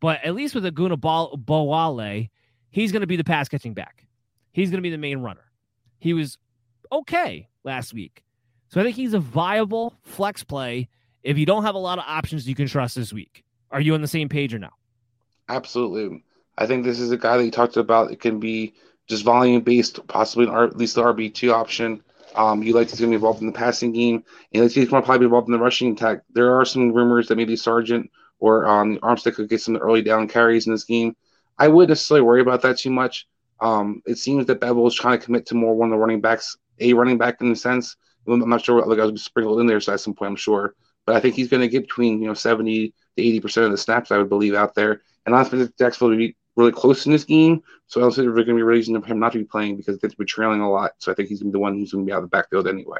But 0.00 0.24
at 0.24 0.34
least 0.34 0.54
with 0.54 0.64
Ogunbowale, 0.64 2.30
he's 2.76 2.92
going 2.92 3.00
to 3.00 3.06
be 3.06 3.16
the 3.16 3.24
pass 3.24 3.48
catching 3.48 3.72
back. 3.72 4.06
He's 4.52 4.68
going 4.68 4.76
to 4.76 4.82
be 4.82 4.90
the 4.90 4.98
main 4.98 5.20
runner. 5.20 5.50
He 5.98 6.12
was 6.12 6.36
okay 6.92 7.48
last 7.64 7.94
week. 7.94 8.22
So 8.68 8.78
I 8.78 8.84
think 8.84 8.96
he's 8.96 9.14
a 9.14 9.18
viable 9.18 9.94
flex 10.02 10.44
play 10.44 10.90
if 11.22 11.38
you 11.38 11.46
don't 11.46 11.62
have 11.62 11.74
a 11.74 11.78
lot 11.78 11.98
of 11.98 12.04
options 12.06 12.46
you 12.46 12.54
can 12.54 12.66
trust 12.66 12.94
this 12.94 13.14
week. 13.14 13.44
Are 13.70 13.80
you 13.80 13.94
on 13.94 14.02
the 14.02 14.06
same 14.06 14.28
page 14.28 14.52
or 14.52 14.58
no? 14.58 14.68
Absolutely. 15.48 16.22
I 16.58 16.66
think 16.66 16.84
this 16.84 17.00
is 17.00 17.10
a 17.10 17.16
guy 17.16 17.38
that 17.38 17.46
you 17.46 17.50
talked 17.50 17.78
about. 17.78 18.10
It 18.10 18.20
can 18.20 18.40
be 18.40 18.74
just 19.06 19.24
volume 19.24 19.62
based, 19.62 20.06
possibly 20.06 20.46
at 20.46 20.76
least 20.76 20.96
the 20.96 21.02
RB 21.02 21.32
two 21.32 21.54
option. 21.54 22.02
Um, 22.34 22.62
you 22.62 22.74
like 22.74 22.88
to 22.88 22.96
see 22.96 23.04
him 23.04 23.14
involved 23.14 23.40
in 23.40 23.46
the 23.46 23.54
passing 23.54 23.92
game, 23.92 24.22
and 24.52 24.62
like 24.62 24.72
he's 24.72 24.90
going 24.90 25.02
to 25.02 25.06
probably 25.06 25.20
be 25.20 25.24
involved 25.24 25.48
in 25.48 25.52
the 25.52 25.58
rushing 25.58 25.92
attack. 25.92 26.18
There 26.34 26.58
are 26.58 26.66
some 26.66 26.92
rumors 26.92 27.28
that 27.28 27.36
maybe 27.36 27.56
Sargent 27.56 28.10
or 28.38 28.66
um, 28.66 28.98
Armstead 28.98 29.34
could 29.34 29.48
get 29.48 29.62
some 29.62 29.76
early 29.76 30.02
down 30.02 30.28
carries 30.28 30.66
in 30.66 30.74
this 30.74 30.84
game. 30.84 31.16
I 31.58 31.68
wouldn't 31.68 31.90
necessarily 31.90 32.22
worry 32.22 32.40
about 32.40 32.62
that 32.62 32.78
too 32.78 32.90
much. 32.90 33.26
Um, 33.60 34.02
it 34.06 34.18
seems 34.18 34.46
that 34.46 34.60
Bevell 34.60 34.86
is 34.86 34.94
trying 34.94 35.18
to 35.18 35.24
commit 35.24 35.46
to 35.46 35.54
more 35.54 35.74
one 35.74 35.88
of 35.88 35.92
the 35.92 35.98
running 35.98 36.20
backs, 36.20 36.56
a 36.78 36.92
running 36.92 37.18
back 37.18 37.40
in 37.40 37.50
a 37.50 37.56
sense. 37.56 37.96
I'm 38.28 38.48
not 38.48 38.64
sure 38.64 38.76
what 38.76 38.88
like 38.88 38.98
I 38.98 39.06
was 39.06 39.22
sprinkled 39.22 39.60
in 39.60 39.66
there, 39.66 39.80
so 39.80 39.92
at 39.92 40.00
some 40.00 40.14
point 40.14 40.30
I'm 40.30 40.36
sure, 40.36 40.74
but 41.06 41.14
I 41.14 41.20
think 41.20 41.34
he's 41.34 41.48
going 41.48 41.60
to 41.60 41.68
get 41.68 41.82
between 41.82 42.20
you 42.20 42.26
know 42.26 42.34
70 42.34 42.88
to 42.88 42.94
80 43.16 43.40
percent 43.40 43.66
of 43.66 43.72
the 43.72 43.78
snaps 43.78 44.10
I 44.10 44.18
would 44.18 44.28
believe 44.28 44.54
out 44.54 44.74
there, 44.74 45.02
and 45.24 45.34
I 45.34 45.44
think 45.44 45.76
Jacksonville 45.78 46.10
will 46.10 46.16
be 46.16 46.36
really 46.56 46.72
close 46.72 47.06
in 47.06 47.12
this 47.12 47.24
game. 47.24 47.62
So 47.86 48.00
I 48.00 48.02
don't 48.02 48.10
think 48.12 48.24
they're 48.26 48.34
going 48.34 48.48
to 48.48 48.54
be 48.54 48.62
reason 48.62 49.00
for 49.00 49.06
him 49.06 49.20
not 49.20 49.32
to 49.32 49.38
be 49.38 49.44
playing 49.44 49.76
because 49.76 49.98
they're 49.98 50.10
trailing 50.26 50.60
a 50.60 50.70
lot. 50.70 50.92
So 50.98 51.12
I 51.12 51.14
think 51.14 51.28
he's 51.28 51.40
going 51.40 51.52
to 51.52 51.52
be 51.52 51.58
the 51.58 51.60
one 51.60 51.74
who's 51.74 51.92
going 51.92 52.04
to 52.04 52.08
be 52.08 52.12
out 52.12 52.18
of 52.18 52.24
the 52.24 52.28
backfield 52.28 52.66
anyway. 52.66 52.98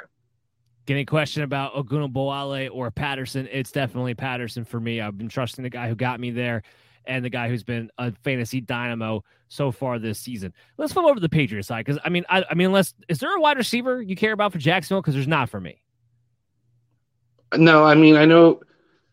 Get 0.87 0.99
a 0.99 1.05
question 1.05 1.43
about 1.43 1.75
Ogunbowale 1.75 2.71
or 2.73 2.93
Patterson? 2.93 3.49
It's 3.51 3.73
definitely 3.73 4.15
Patterson 4.15 4.65
for 4.65 4.79
me. 4.79 5.01
I've 5.01 5.19
been 5.19 5.29
trusting 5.29 5.65
the 5.65 5.71
guy 5.71 5.89
who 5.89 5.97
got 5.97 6.21
me 6.21 6.31
there 6.31 6.63
and 7.07 7.25
the 7.25 7.31
guy 7.31 7.49
who's 7.49 7.63
been 7.63 7.91
a 7.99 8.13
fantasy 8.25 8.61
dynamo 8.61 9.23
so 9.49 9.71
far 9.71 9.99
this 9.99 10.19
season. 10.19 10.53
Let's 10.79 10.93
flip 10.93 11.05
over 11.05 11.15
to 11.15 11.21
the 11.21 11.29
Patriots 11.29 11.69
side 11.69 11.85
because 11.85 12.01
I 12.05 12.09
mean, 12.09 12.25
I, 12.29 12.45
I 12.51 12.55
mean, 12.55 12.69
unless 12.69 12.95
is 13.09 13.19
there 13.19 13.35
a 13.35 13.41
wide 13.41 13.57
receiver 13.57 14.03
you 14.03 14.17
care 14.17 14.33
about 14.33 14.53
for 14.53 14.59
Jacksonville? 14.59 15.03
Because 15.03 15.15
there's 15.15 15.29
not 15.29 15.49
for 15.49 15.61
me. 15.61 15.83
No, 17.57 17.85
I 17.85 17.95
mean, 17.95 18.17
I 18.17 18.25
know 18.25 18.61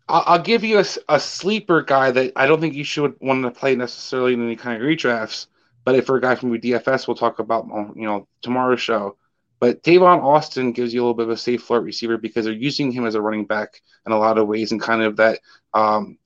I'll, 0.09 0.23
I'll 0.25 0.41
give 0.41 0.63
you 0.63 0.79
a, 0.79 0.85
a, 1.09 1.19
sleeper 1.19 1.81
guy 1.81 2.11
that 2.11 2.33
I 2.35 2.47
don't 2.47 2.59
think 2.59 2.73
you 2.73 2.83
should 2.83 3.15
want 3.21 3.43
to 3.43 3.51
play 3.51 3.75
necessarily 3.75 4.33
in 4.33 4.43
any 4.43 4.55
kind 4.55 4.81
of 4.81 4.87
redrafts. 4.87 5.47
But 5.85 5.95
if 5.95 6.05
for 6.05 6.17
a 6.17 6.21
guy 6.21 6.35
from 6.35 6.51
DFS, 6.51 7.07
we'll 7.07 7.15
talk 7.15 7.39
about 7.39 7.67
you 7.95 8.05
know 8.05 8.27
tomorrow's 8.41 8.81
show. 8.81 9.17
But 9.59 9.81
Tavon 9.81 10.21
Austin 10.21 10.73
gives 10.73 10.93
you 10.93 10.99
a 10.99 11.03
little 11.03 11.13
bit 11.13 11.27
of 11.27 11.29
a 11.29 11.37
safe 11.37 11.63
flirt 11.63 11.83
receiver 11.83 12.17
because 12.17 12.45
they're 12.45 12.53
using 12.53 12.91
him 12.91 13.05
as 13.05 13.15
a 13.15 13.21
running 13.21 13.45
back 13.45 13.81
in 14.05 14.11
a 14.11 14.17
lot 14.17 14.37
of 14.37 14.47
ways 14.47 14.71
and 14.73 14.81
kind 14.81 15.01
of 15.01 15.15
that 15.17 15.39
um, 15.73 16.17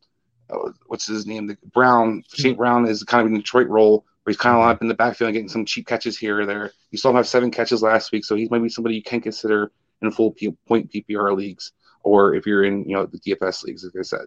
what's 0.88 1.08
his 1.08 1.26
name? 1.26 1.48
The 1.48 1.58
Brown, 1.74 2.24
St. 2.30 2.58
Brown 2.58 2.88
is 2.88 3.04
kind 3.04 3.22
of 3.22 3.32
in 3.32 3.38
Detroit 3.38 3.68
role 3.68 4.06
where 4.24 4.32
he's 4.32 4.38
kind 4.38 4.56
of 4.56 4.64
up 4.64 4.82
in 4.82 4.88
the 4.88 4.94
backfield 4.94 5.30
and 5.30 5.34
getting 5.34 5.50
some 5.50 5.66
cheap 5.66 5.88
catches 5.88 6.18
here 6.18 6.42
or 6.42 6.46
there. 6.46 6.72
You 6.92 6.98
saw 6.98 7.10
him 7.10 7.16
have 7.16 7.28
seven 7.28 7.52
catches 7.52 7.82
last 7.82 8.12
week, 8.12 8.26
so 8.26 8.36
he's 8.36 8.52
maybe 8.52 8.70
somebody 8.70 8.96
you 8.96 9.04
can 9.04 9.22
consider 9.22 9.72
in 10.02 10.12
full 10.12 10.32
P- 10.32 10.56
point 10.68 10.92
PPR 10.92 11.36
leagues, 11.36 11.72
or 12.04 12.36
if 12.36 12.46
you're 12.46 12.64
in 12.64 12.88
you 12.88 12.96
know 12.96 13.06
the 13.06 13.20
DFS 13.20 13.64
leagues, 13.64 13.84
like 13.84 13.94
I 14.00 14.04
said. 14.04 14.26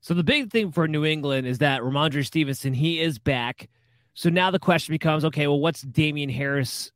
So 0.00 0.14
the 0.14 0.24
big 0.24 0.50
thing 0.50 0.70
for 0.72 0.86
New 0.86 1.04
England 1.04 1.46
is 1.46 1.58
that 1.58 1.82
Rhamondre 1.82 2.24
Stevenson 2.24 2.74
he 2.74 3.00
is 3.00 3.18
back. 3.18 3.68
So 4.14 4.30
now 4.30 4.50
the 4.50 4.58
question 4.58 4.92
becomes, 4.92 5.24
okay, 5.24 5.46
well, 5.46 5.60
what's 5.60 5.82
Damien 5.82 6.28
Harris? 6.28 6.90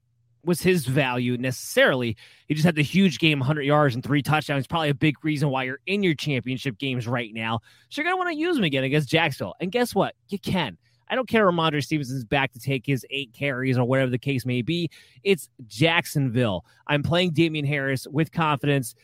Was 0.45 0.61
his 0.61 0.87
value 0.87 1.37
necessarily? 1.37 2.17
He 2.49 2.55
just 2.55 2.65
had 2.65 2.75
the 2.75 2.83
huge 2.83 3.19
game, 3.19 3.39
100 3.39 3.63
yards 3.63 3.95
and 3.95 4.03
three 4.03 4.23
touchdowns. 4.23 4.67
Probably 4.67 4.89
a 4.89 4.95
big 4.95 5.25
reason 5.25 5.51
why 5.51 5.65
you're 5.65 5.79
in 5.87 6.03
your 6.03 6.15
championship 6.15 6.79
games 6.79 7.07
right 7.07 7.33
now. 7.33 7.61
So 7.89 8.01
you're 8.01 8.11
gonna 8.11 8.17
want 8.17 8.31
to 8.31 8.39
use 8.39 8.57
him 8.57 8.65
again 8.65 8.85
against 8.85 9.09
Jacksonville. 9.09 9.55
And 9.61 9.71
guess 9.71 9.95
what? 9.95 10.15
You 10.29 10.39
can. 10.39 10.77
I 11.09 11.15
don't 11.15 11.29
care. 11.29 11.47
Rhamondre 11.47 11.85
Stevenson's 11.85 12.25
back 12.25 12.53
to 12.55 12.59
take 12.59 12.87
his 12.87 13.05
eight 13.11 13.35
carries 13.35 13.77
or 13.77 13.85
whatever 13.85 14.11
the 14.11 14.19
case 14.19 14.47
may 14.47 14.63
be. 14.63 14.89
It's 15.23 15.51
Jacksonville. 15.67 16.65
I'm 16.87 17.03
playing 17.03 17.33
Damien 17.33 17.67
Harris 17.67 18.07
with 18.11 18.33
confidence. 18.33 18.95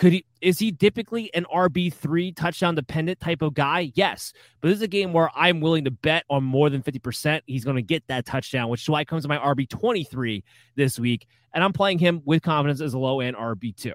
Could 0.00 0.14
he 0.14 0.24
is 0.40 0.58
he 0.58 0.72
typically 0.72 1.32
an 1.34 1.44
RB 1.54 1.92
three 1.92 2.32
touchdown 2.32 2.74
dependent 2.74 3.20
type 3.20 3.42
of 3.42 3.52
guy? 3.52 3.92
Yes, 3.94 4.32
but 4.62 4.68
this 4.68 4.76
is 4.76 4.82
a 4.82 4.88
game 4.88 5.12
where 5.12 5.30
I'm 5.34 5.60
willing 5.60 5.84
to 5.84 5.90
bet 5.90 6.24
on 6.30 6.42
more 6.42 6.70
than 6.70 6.80
fifty 6.80 6.98
percent 6.98 7.44
he's 7.46 7.66
going 7.66 7.76
to 7.76 7.82
get 7.82 8.08
that 8.08 8.24
touchdown, 8.24 8.70
which 8.70 8.80
is 8.80 8.88
why 8.88 9.02
it 9.02 9.08
comes 9.08 9.24
to 9.24 9.28
my 9.28 9.36
RB 9.36 9.68
twenty 9.68 10.04
three 10.04 10.42
this 10.74 10.98
week, 10.98 11.26
and 11.52 11.62
I'm 11.62 11.74
playing 11.74 11.98
him 11.98 12.22
with 12.24 12.42
confidence 12.42 12.80
as 12.80 12.94
a 12.94 12.98
low 12.98 13.20
end 13.20 13.36
RB 13.36 13.76
two. 13.76 13.92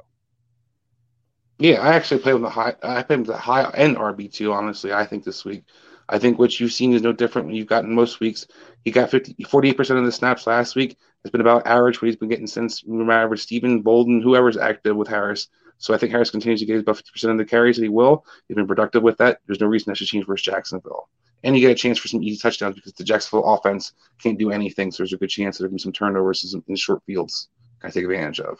Yeah, 1.57 1.81
I 1.81 1.95
actually 1.95 2.21
played 2.21 2.33
with 2.33 2.43
the 2.43 2.49
high. 2.51 2.75
I 2.83 3.01
played 3.01 3.21
with 3.21 3.27
the 3.29 3.37
high 3.37 3.67
end 3.73 3.97
RB 3.97 4.31
two. 4.31 4.53
Honestly, 4.53 4.93
I 4.93 5.07
think 5.07 5.23
this 5.23 5.43
week, 5.43 5.63
I 6.07 6.19
think 6.19 6.37
what 6.37 6.59
you've 6.59 6.71
seen 6.71 6.93
is 6.93 7.01
no 7.01 7.13
different 7.13 7.47
when 7.47 7.55
you've 7.55 7.65
gotten 7.65 7.95
most 7.95 8.19
weeks. 8.19 8.45
He 8.83 8.91
got 8.91 9.09
48 9.09 9.75
percent 9.75 9.97
of 9.97 10.05
the 10.05 10.11
snaps 10.11 10.45
last 10.45 10.75
week. 10.75 10.99
It's 11.23 11.31
been 11.31 11.41
about 11.41 11.65
average 11.65 11.99
what 11.99 12.09
he's 12.09 12.15
been 12.15 12.29
getting 12.29 12.45
since 12.45 12.83
average. 12.87 13.41
Stephen 13.41 13.81
Bolden, 13.81 14.21
whoever's 14.21 14.57
active 14.57 14.95
with 14.95 15.07
Harris. 15.07 15.47
So 15.77 15.93
I 15.93 15.97
think 15.97 16.11
Harris 16.11 16.31
continues 16.31 16.61
to 16.61 16.65
get 16.65 16.79
about 16.79 16.97
50% 16.97 17.31
of 17.31 17.37
the 17.37 17.45
carries 17.45 17.75
that 17.75 17.83
he 17.83 17.89
will. 17.89 18.25
He's 18.47 18.55
been 18.55 18.67
productive 18.67 19.03
with 19.03 19.17
that. 19.17 19.39
There's 19.45 19.59
no 19.59 19.67
reason 19.67 19.91
that 19.91 19.97
should 19.97 20.07
change 20.07 20.25
versus 20.25 20.45
Jacksonville. 20.45 21.09
And 21.43 21.55
you 21.55 21.61
get 21.61 21.71
a 21.71 21.75
chance 21.75 21.99
for 21.99 22.07
some 22.07 22.23
easy 22.23 22.37
touchdowns 22.37 22.75
because 22.75 22.93
the 22.93 23.03
Jacksonville 23.03 23.53
offense 23.53 23.93
can't 24.21 24.39
do 24.39 24.51
anything. 24.51 24.91
So 24.91 25.03
there's 25.03 25.13
a 25.13 25.17
good 25.17 25.29
chance 25.29 25.57
that 25.57 25.63
there'll 25.63 25.73
be 25.73 25.79
some 25.79 25.91
turnovers 25.91 26.55
in 26.67 26.75
short 26.75 27.03
fields. 27.05 27.49
I 27.83 27.89
take 27.89 28.05
advantage 28.05 28.39
of? 28.39 28.57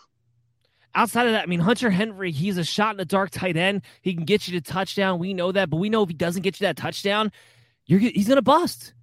Outside 0.93 1.26
of 1.26 1.34
that, 1.34 1.43
I 1.43 1.45
mean, 1.47 1.59
Hunter 1.59 1.89
Henry, 1.89 2.32
he's 2.32 2.57
a 2.57 2.63
shot 2.63 2.91
in 2.91 2.97
the 2.97 3.05
dark 3.05 3.32
tight 3.32 3.57
end. 3.57 3.82
He 4.01 4.13
can 4.13 4.24
get 4.24 4.47
you 4.47 4.59
to 4.59 4.72
touchdown. 4.72 5.20
We 5.20 5.34
know 5.34 5.51
that, 5.51 5.70
but 5.70 5.78
we 5.78 5.89
know 5.89 6.03
if 6.03 6.09
he 6.09 6.13
doesn't 6.13 6.41
get 6.41 6.59
you 6.59 6.68
that 6.68 6.78
touchdown, 6.78 7.32
he's 7.86 8.28
gonna 8.28 8.41
bust. 8.41 8.93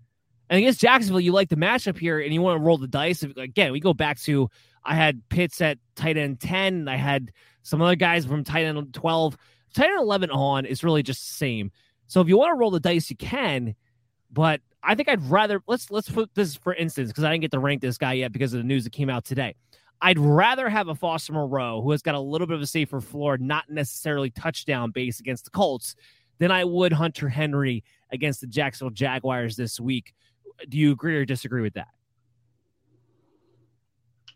And 0.48 0.58
against 0.58 0.80
Jacksonville, 0.80 1.20
you 1.20 1.32
like 1.32 1.48
the 1.48 1.56
matchup 1.56 1.98
here, 1.98 2.20
and 2.20 2.32
you 2.32 2.40
want 2.40 2.60
to 2.60 2.64
roll 2.64 2.78
the 2.78 2.88
dice. 2.88 3.22
Again, 3.22 3.72
we 3.72 3.80
go 3.80 3.92
back 3.94 4.18
to 4.20 4.48
I 4.84 4.94
had 4.94 5.22
Pitts 5.28 5.60
at 5.60 5.78
tight 5.94 6.16
end 6.16 6.40
ten. 6.40 6.88
I 6.88 6.96
had 6.96 7.32
some 7.62 7.80
other 7.80 7.96
guys 7.96 8.26
from 8.26 8.44
tight 8.44 8.64
end 8.64 8.92
12, 8.92 9.36
tight 9.74 9.90
end 9.90 10.00
11 10.00 10.30
on 10.30 10.64
is 10.64 10.82
really 10.82 11.02
just 11.02 11.20
the 11.26 11.34
same. 11.34 11.70
So 12.08 12.20
if 12.20 12.28
you 12.28 12.36
want 12.36 12.50
to 12.50 12.58
roll 12.58 12.70
the 12.70 12.80
dice, 12.80 13.08
you 13.10 13.16
can. 13.16 13.74
But 14.30 14.60
I 14.82 14.94
think 14.94 15.08
I'd 15.08 15.22
rather 15.22 15.62
let's 15.66 15.90
let's 15.90 16.10
put 16.10 16.34
this 16.34 16.56
for 16.56 16.74
instance 16.74 17.08
because 17.08 17.24
I 17.24 17.30
didn't 17.30 17.42
get 17.42 17.52
to 17.52 17.58
rank 17.58 17.80
this 17.80 17.98
guy 17.98 18.14
yet 18.14 18.32
because 18.32 18.52
of 18.52 18.58
the 18.58 18.64
news 18.64 18.84
that 18.84 18.92
came 18.92 19.10
out 19.10 19.24
today. 19.24 19.54
I'd 20.00 20.18
rather 20.18 20.68
have 20.68 20.88
a 20.88 20.96
Foster 20.96 21.32
Moreau 21.32 21.80
who 21.80 21.92
has 21.92 22.02
got 22.02 22.16
a 22.16 22.20
little 22.20 22.48
bit 22.48 22.56
of 22.56 22.62
a 22.62 22.66
safer 22.66 23.00
floor, 23.00 23.38
not 23.38 23.70
necessarily 23.70 24.30
touchdown 24.30 24.90
base 24.90 25.20
against 25.20 25.44
the 25.44 25.50
Colts, 25.52 25.94
than 26.38 26.50
I 26.50 26.64
would 26.64 26.92
Hunter 26.92 27.28
Henry 27.28 27.84
against 28.10 28.40
the 28.40 28.48
Jacksonville 28.48 28.90
Jaguars 28.90 29.54
this 29.54 29.78
week. 29.78 30.12
Do 30.68 30.76
you 30.76 30.90
agree 30.90 31.16
or 31.16 31.24
disagree 31.24 31.62
with 31.62 31.74
that? 31.74 31.88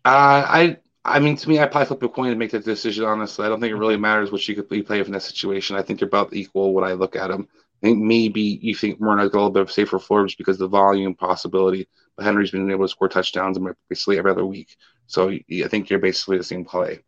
Uh, 0.07 0.47
I 0.49 0.77
I 1.05 1.19
mean, 1.19 1.35
to 1.37 1.49
me, 1.49 1.59
I 1.59 1.67
probably 1.67 1.87
flip 1.87 2.03
a 2.05 2.09
coin 2.09 2.31
to 2.31 2.37
make 2.37 2.53
that 2.53 2.65
decision. 2.65 3.05
Honestly, 3.05 3.45
I 3.45 3.49
don't 3.49 3.61
think 3.61 3.73
it 3.73 3.77
really 3.77 3.97
matters 3.97 4.31
what 4.31 4.47
you 4.47 4.55
could 4.55 4.69
play 4.69 5.01
in 5.01 5.11
that 5.11 5.23
situation. 5.23 5.75
I 5.75 5.83
think 5.83 5.99
they're 5.99 6.07
about 6.07 6.33
equal 6.33 6.75
when 6.75 6.85
I 6.85 6.93
look 6.93 7.17
at 7.17 7.27
them. 7.29 7.49
I 7.83 7.87
think 7.87 7.99
maybe 7.99 8.61
you 8.63 8.77
think 8.77 9.01
Moreau's 9.01 9.31
got 9.31 9.39
a 9.39 9.41
little 9.41 9.51
bit 9.51 9.63
of 9.63 9.73
safer 9.73 9.99
floor 9.99 10.25
just 10.25 10.39
because 10.39 10.59
the 10.59 10.69
volume 10.69 11.17
possibility, 11.17 11.89
but 12.17 12.25
Henry's 12.25 12.53
been 12.53 12.71
able 12.71 12.85
to 12.85 12.89
score 12.89 13.09
touchdowns 13.09 13.59
basically 13.89 14.17
every 14.19 14.31
other 14.31 14.47
week. 14.47 14.77
So 15.09 15.31
I 15.31 15.69
think 15.69 15.91
you're 15.91 15.99
basically 15.99 16.39
the 16.39 16.45
same 16.45 16.65
play. 16.65 17.01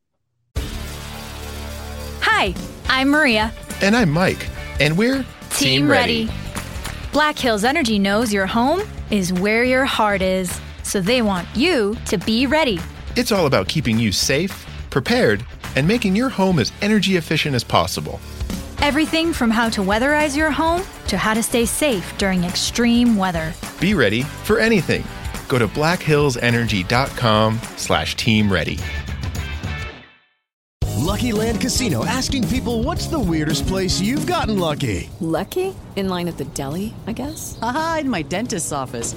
Hi, 2.20 2.52
I'm 2.88 3.10
Maria. 3.10 3.52
And 3.80 3.94
I'm 3.94 4.10
Mike. 4.10 4.44
And 4.80 4.98
we're 4.98 5.24
Team, 5.50 5.82
Team 5.82 5.88
ready. 5.88 6.26
ready. 6.26 6.38
Black 7.12 7.38
Hills 7.38 7.62
Energy 7.62 8.00
knows 8.00 8.32
your 8.32 8.46
home 8.46 8.82
is 9.12 9.32
where 9.32 9.62
your 9.62 9.84
heart 9.84 10.20
is. 10.20 10.60
So 10.88 11.00
they 11.00 11.22
want 11.22 11.46
you 11.54 11.96
to 12.06 12.18
be 12.18 12.46
ready 12.46 12.80
it's 13.18 13.32
all 13.32 13.46
about 13.46 13.66
keeping 13.66 13.98
you 13.98 14.12
safe, 14.12 14.64
prepared, 14.90 15.44
and 15.74 15.88
making 15.88 16.14
your 16.14 16.28
home 16.28 16.60
as 16.60 16.70
energy 16.80 17.16
efficient 17.16 17.56
as 17.56 17.64
possible. 17.64 18.20
Everything 18.80 19.32
from 19.32 19.50
how 19.50 19.68
to 19.70 19.80
weatherize 19.80 20.36
your 20.36 20.52
home 20.52 20.84
to 21.08 21.18
how 21.18 21.34
to 21.34 21.42
stay 21.42 21.66
safe 21.66 22.16
during 22.16 22.44
extreme 22.44 23.16
weather. 23.16 23.52
Be 23.80 23.94
ready 23.94 24.22
for 24.22 24.60
anything. 24.60 25.02
Go 25.48 25.58
to 25.58 25.66
blackhillsenergy.com 25.66 27.58
slash 27.76 28.14
team 28.14 28.52
ready. 28.52 28.78
Lucky 31.08 31.32
Land 31.32 31.60
Casino 31.60 32.04
asking 32.04 32.46
people 32.48 32.84
what's 32.84 33.08
the 33.08 33.18
weirdest 33.18 33.66
place 33.66 34.00
you've 34.00 34.26
gotten 34.26 34.60
lucky? 34.60 35.10
Lucky? 35.18 35.74
In 35.96 36.08
line 36.08 36.28
at 36.28 36.36
the 36.36 36.44
deli, 36.44 36.94
I 37.08 37.12
guess? 37.12 37.58
Aha, 37.62 37.98
in 38.02 38.10
my 38.10 38.22
dentist's 38.22 38.70
office. 38.70 39.16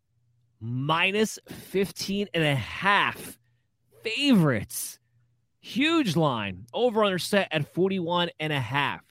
minus 0.61 1.39
15 1.47 2.27
and 2.33 2.43
a 2.43 2.55
half 2.55 3.37
favorites. 4.03 4.99
Huge 5.59 6.15
line. 6.15 6.65
Over 6.73 7.03
under 7.03 7.19
set 7.19 7.47
at 7.51 7.73
41 7.73 8.29
and 8.39 8.53
a 8.53 8.59
half. 8.59 9.01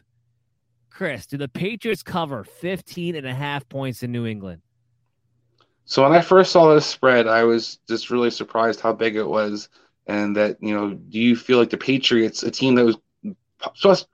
Chris, 0.91 1.27
do 1.27 1.37
the 1.37 1.49
Patriots 1.49 2.03
cover 2.03 2.45
15 2.45 3.17
and 3.17 3.27
a 3.27 3.35
half 3.35 3.69
points 3.69 4.03
in 4.03 4.13
New 4.13 4.27
England? 4.27 4.63
So 5.85 6.03
when 6.03 6.13
I 6.13 6.21
first 6.21 6.53
saw 6.53 6.73
this 6.73 6.87
spread, 6.87 7.27
I 7.27 7.45
was 7.45 7.79
just 7.89 8.11
really 8.11 8.31
surprised 8.31 8.81
how 8.81 8.93
big 8.93 9.17
it 9.17 9.27
was. 9.29 9.69
And 10.07 10.37
that, 10.37 10.57
you 10.61 10.75
know, 10.75 10.95
do 10.95 11.19
you 11.19 11.37
feel 11.37 11.59
like 11.59 11.71
the 11.71 11.77
Patriots, 11.77 12.43
a 12.43 12.51
team 12.51 12.75
that 12.75 12.85
was 12.85 12.97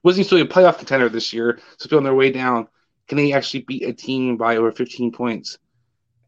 wasn't 0.02 0.26
still 0.26 0.40
a 0.40 0.44
playoff 0.44 0.78
contender 0.78 1.08
this 1.08 1.32
year, 1.32 1.60
so 1.78 1.96
on 1.96 2.04
their 2.04 2.14
way 2.14 2.30
down, 2.32 2.66
can 3.08 3.16
they 3.16 3.32
actually 3.32 3.60
beat 3.60 3.84
a 3.84 3.92
team 3.92 4.36
by 4.36 4.56
over 4.56 4.72
15 4.72 5.12
points? 5.12 5.58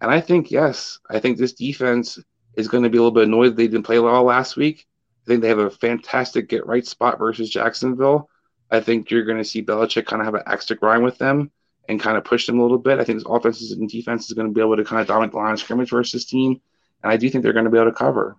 And 0.01 0.11
I 0.11 0.21
think 0.21 0.51
yes. 0.51 0.99
I 1.11 1.19
think 1.19 1.39
this 1.39 1.53
defense 1.53 2.19
is 2.55 2.69
going 2.69 2.85
to 2.85 2.91
be 2.91 2.99
a 2.99 3.01
little 3.01 3.13
bit 3.13 3.25
annoyed 3.25 3.57
they 3.57 3.69
didn't 3.69 3.85
play 3.85 3.99
well 3.99 4.23
last 4.23 4.57
week. 4.57 4.87
I 5.25 5.29
think 5.29 5.43
they 5.43 5.49
have 5.49 5.59
a 5.59 5.71
fantastic 5.71 6.49
get 6.49 6.67
right 6.67 6.87
spot 6.87 7.19
versus 7.19 7.51
Jacksonville. 7.51 8.29
I 8.71 8.81
think 8.81 9.11
you're 9.11 9.25
going 9.25 9.39
to 9.39 9.45
see 9.45 9.63
Belichick 9.63 10.07
kind 10.07 10.21
of 10.21 10.27
have 10.27 10.35
an 10.35 10.59
to 10.59 10.75
grind 10.75 11.05
with 11.05 11.19
them 11.19 11.51
and 11.89 12.01
kind 12.01 12.17
of 12.17 12.25
push 12.25 12.47
them 12.47 12.59
a 12.59 12.63
little 12.63 12.79
bit. 12.79 12.99
I 12.99 13.05
think 13.05 13.17
his 13.17 13.27
offenses 13.27 13.73
and 13.73 13.89
defense 13.89 14.27
is 14.27 14.35
going 14.35 14.47
to 14.47 14.53
be 14.53 14.61
able 14.61 14.77
to 14.77 14.85
kind 14.85 15.01
of 15.01 15.07
dominate 15.07 15.33
the 15.33 15.39
line 15.39 15.55
of 15.55 15.61
scrimmage 15.61 15.91
versus 15.91 16.13
this 16.13 16.25
team. 16.27 16.61
And 17.03 17.13
I 17.13 17.17
do 17.17 17.31
think 17.31 17.43
they're 17.43 17.53
going 17.53 17.65
to 17.65 17.71
be 17.71 17.79
able 17.79 17.91
to 17.91 17.97
cover. 17.97 18.37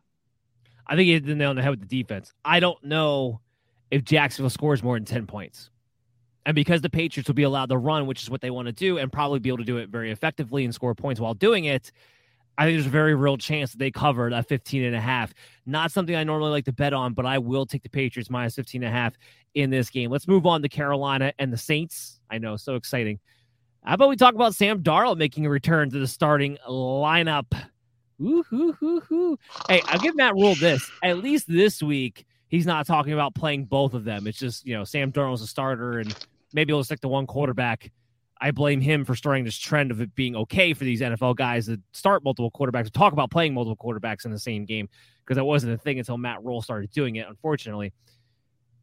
I 0.86 0.96
think 0.96 1.08
you 1.08 1.14
hit 1.14 1.26
the 1.26 1.36
nail 1.36 1.50
on 1.50 1.56
the 1.56 1.62
head 1.62 1.70
with 1.70 1.82
the 1.82 1.86
defense. 1.86 2.34
I 2.44 2.60
don't 2.60 2.84
know 2.84 3.42
if 3.92 4.04
Jacksonville 4.04 4.50
scores 4.50 4.84
more 4.84 4.96
than 4.96 5.06
10 5.06 5.28
points. 5.28 5.70
And 6.46 6.56
because 6.56 6.82
the 6.82 6.90
Patriots 6.90 7.28
will 7.28 7.36
be 7.36 7.44
allowed 7.44 7.70
to 7.70 7.78
run, 7.78 8.08
which 8.08 8.24
is 8.24 8.30
what 8.30 8.42
they 8.42 8.50
want 8.50 8.68
to 8.68 8.72
do, 8.72 8.98
and 8.98 9.12
probably 9.12 9.40
be 9.40 9.50
able 9.50 9.58
to 9.60 9.64
do 9.64 9.78
it 9.78 9.90
very 9.90 10.12
effectively 10.12 10.66
and 10.66 10.74
score 10.74 10.96
points 10.96 11.20
while 11.20 11.34
doing 11.34 11.66
it, 11.66 11.92
I 12.58 12.66
think 12.66 12.76
there's 12.76 12.88
a 12.88 12.90
very 12.90 13.16
real 13.16 13.38
chance 13.38 13.72
that 13.72 13.78
they 13.78 13.90
cover 13.92 14.30
that 14.30 14.48
15 14.50 14.84
and 14.84 14.96
a 14.96 15.00
half. 15.00 15.34
Not 15.66 15.92
something 15.92 16.16
I 16.16 16.24
normally 16.26 16.52
like 16.52 16.66
to 16.66 16.74
bet 16.74 16.94
on, 16.94 17.14
but 17.14 17.26
I 17.26 17.38
will 17.38 17.66
take 17.66 17.84
the 17.84 17.90
Patriots 17.90 18.30
minus 18.30 18.56
15 18.56 18.84
and 18.84 18.90
a 18.90 18.92
half 18.92 19.14
in 19.54 19.70
this 19.70 19.90
game. 19.90 20.12
Let's 20.12 20.28
move 20.28 20.46
on 20.46 20.62
to 20.62 20.70
Carolina 20.70 21.34
and 21.40 21.54
the 21.54 21.58
Saints. 21.58 22.20
I 22.30 22.38
know, 22.38 22.58
so 22.58 22.76
exciting. 22.76 23.20
How 23.84 23.94
about 23.94 24.10
we 24.10 24.18
talk 24.18 24.36
about 24.36 24.56
Sam 24.56 24.84
Darnold 24.84 25.18
making 25.18 25.46
a 25.46 25.50
return 25.50 25.90
to 25.92 26.00
the 26.00 26.08
starting 26.08 26.58
lineup? 26.68 27.46
Ooh, 28.22 28.44
hoo, 28.50 28.74
hoo, 28.74 29.00
hoo. 29.02 29.40
Hey, 29.70 29.82
I'll 29.86 30.00
give 30.00 30.16
Matt 30.16 30.34
Rhule 30.34 30.56
this. 30.56 30.90
At 31.02 31.20
least 31.20 31.48
this 31.48 31.82
week, 31.82 32.26
he's 32.50 32.66
not 32.66 32.86
talking 32.86 33.14
about 33.14 33.34
playing 33.34 33.66
both 33.66 33.94
of 33.94 34.04
them. 34.04 34.28
It's 34.28 34.38
just, 34.38 34.66
you 34.66 34.76
know, 34.76 34.84
Sam 34.84 35.12
Darnold's 35.12 35.42
a 35.42 35.48
starter 35.48 36.00
and 36.00 36.14
maybe 36.54 36.74
he'll 36.74 36.84
stick 36.84 37.00
to 37.02 37.08
one 37.08 37.26
quarterback 37.26 37.92
I 38.42 38.52
blame 38.52 38.80
him 38.80 39.04
for 39.04 39.16
starting 39.16 39.44
this 39.44 39.58
trend 39.58 39.92
of 39.92 40.00
it 40.00 40.16
being 40.16 40.36
okay 40.36 40.74
for 40.74 40.86
these 40.86 41.02
NFL 41.02 41.36
guys 41.36 41.66
to 41.66 41.80
start 41.92 42.24
multiple 42.24 42.52
quarterbacks, 42.52 42.86
to 42.86 42.92
talk 42.92 43.12
about 43.12 43.32
playing 43.32 43.54
multiple 43.54 43.76
quarterbacks 43.76 44.26
in 44.26 44.32
the 44.32 44.40
same 44.40 44.66
game, 44.66 44.88
because 45.24 45.36
that 45.36 45.44
wasn't 45.44 45.74
a 45.74 45.78
thing 45.78 46.00
until 46.00 46.18
Matt 46.18 46.44
Rhule 46.44 46.62
started 46.62 46.90
doing 46.92 47.18
it, 47.18 47.28
unfortunately. 47.28 47.92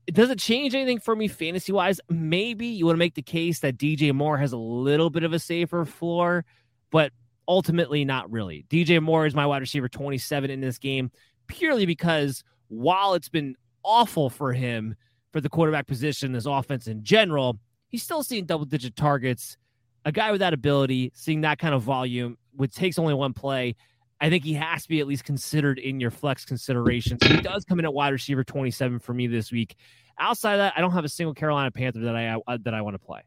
It 0.07 0.15
doesn't 0.15 0.39
change 0.39 0.75
anything 0.75 1.01
for 1.01 1.17
me 1.17 1.27
fantasy 1.27 1.73
wise. 1.73 2.01
Maybe 2.09 2.67
you 2.67 2.85
want 2.85 2.97
to 2.97 2.99
make 2.99 3.15
the 3.15 3.23
case 3.23 3.61
that 3.61 3.77
DJ 3.79 4.13
Moore 4.13 4.37
has 4.39 4.53
a 4.53 4.59
little 4.59 5.11
bit 5.11 5.25
of 5.25 5.33
a 5.33 5.39
safer 5.39 5.85
floor, 5.85 6.45
but 6.91 7.13
ultimately 7.49 8.05
not 8.05 8.31
really. 8.31 8.67
DJ 8.69 9.03
Moore 9.03 9.27
is 9.27 9.35
my 9.35 9.47
wide 9.47 9.63
receiver 9.63 9.89
27 9.89 10.51
in 10.51 10.61
this 10.61 10.79
game, 10.79 11.11
purely 11.47 11.87
because 11.87 12.45
while 12.69 13.15
it's 13.15 13.29
been 13.29 13.57
awful 13.83 14.31
for 14.31 14.53
him 14.53 14.95
for 15.33 15.41
the 15.41 15.49
quarterback 15.49 15.87
position, 15.87 16.33
this 16.33 16.47
offense 16.47 16.87
in 16.87 17.03
general, 17.03 17.59
he's 17.89 18.03
still 18.03 18.23
seeing 18.23 18.45
double 18.45 18.65
digit 18.65 18.97
targets. 18.97 19.57
A 20.05 20.13
guy 20.13 20.31
with 20.31 20.41
that 20.41 20.55
ability, 20.55 21.11
seeing 21.15 21.41
that 21.41 21.59
kind 21.59 21.75
of 21.75 21.83
volume, 21.83 22.39
which 22.55 22.75
takes 22.75 22.99
only 22.99 23.15
one 23.15 23.33
play, 23.33 23.75
I 24.21 24.31
think 24.31 24.45
he 24.45 24.55
has 24.55 24.85
to 24.85 24.89
be 24.89 25.01
at 25.01 25.07
least 25.07 25.25
considered 25.25 25.79
in 25.79 26.01
your 26.01 26.11
flex 26.11 26.45
consideration. 26.45 27.19
So 27.21 27.29
he 27.29 27.41
does 27.41 27.65
come 27.65 27.79
in 27.79 27.85
at 27.85 27.93
wide 27.93 28.13
receiver 28.13 28.45
27 28.45 28.99
for 29.01 29.13
me 29.13 29.27
this 29.27 29.53
week. 29.53 29.77
Outside 30.19 30.55
of 30.55 30.59
that, 30.59 30.75
I 30.77 30.81
don't 30.81 30.93
have 30.93 31.05
a 31.05 31.09
single 31.09 31.35
Carolina 31.35 31.71
Panther 31.71 32.01
that 32.01 32.17
I 32.17 32.41
uh, 32.47 32.59
that 32.63 32.73
I 32.73 32.81
want 32.81 32.95
to 32.95 32.99
play. 32.99 33.23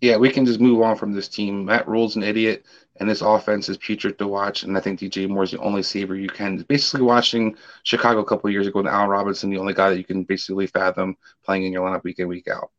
Yeah, 0.00 0.16
we 0.16 0.30
can 0.30 0.44
just 0.44 0.60
move 0.60 0.82
on 0.82 0.96
from 0.96 1.12
this 1.12 1.28
team. 1.28 1.64
Matt 1.64 1.88
Rhule's 1.88 2.16
an 2.16 2.22
idiot, 2.22 2.66
and 2.96 3.08
this 3.08 3.22
offense 3.22 3.68
is 3.68 3.78
putrid 3.78 4.18
to 4.18 4.28
watch. 4.28 4.62
And 4.62 4.76
I 4.76 4.80
think 4.80 5.00
DJ 5.00 5.28
Moore 5.28 5.44
is 5.44 5.52
the 5.52 5.58
only 5.58 5.82
saver 5.82 6.14
you 6.14 6.28
can. 6.28 6.58
Basically, 6.68 7.02
watching 7.02 7.56
Chicago 7.82 8.20
a 8.20 8.24
couple 8.24 8.50
years 8.50 8.66
ago 8.66 8.80
with 8.80 8.92
Allen 8.92 9.08
Robinson, 9.08 9.50
the 9.50 9.58
only 9.58 9.72
guy 9.72 9.90
that 9.90 9.98
you 9.98 10.04
can 10.04 10.24
basically 10.24 10.66
fathom 10.66 11.16
playing 11.44 11.64
in 11.64 11.72
your 11.72 11.88
lineup 11.88 12.04
week 12.04 12.18
in 12.18 12.28
week 12.28 12.48
out. 12.48 12.70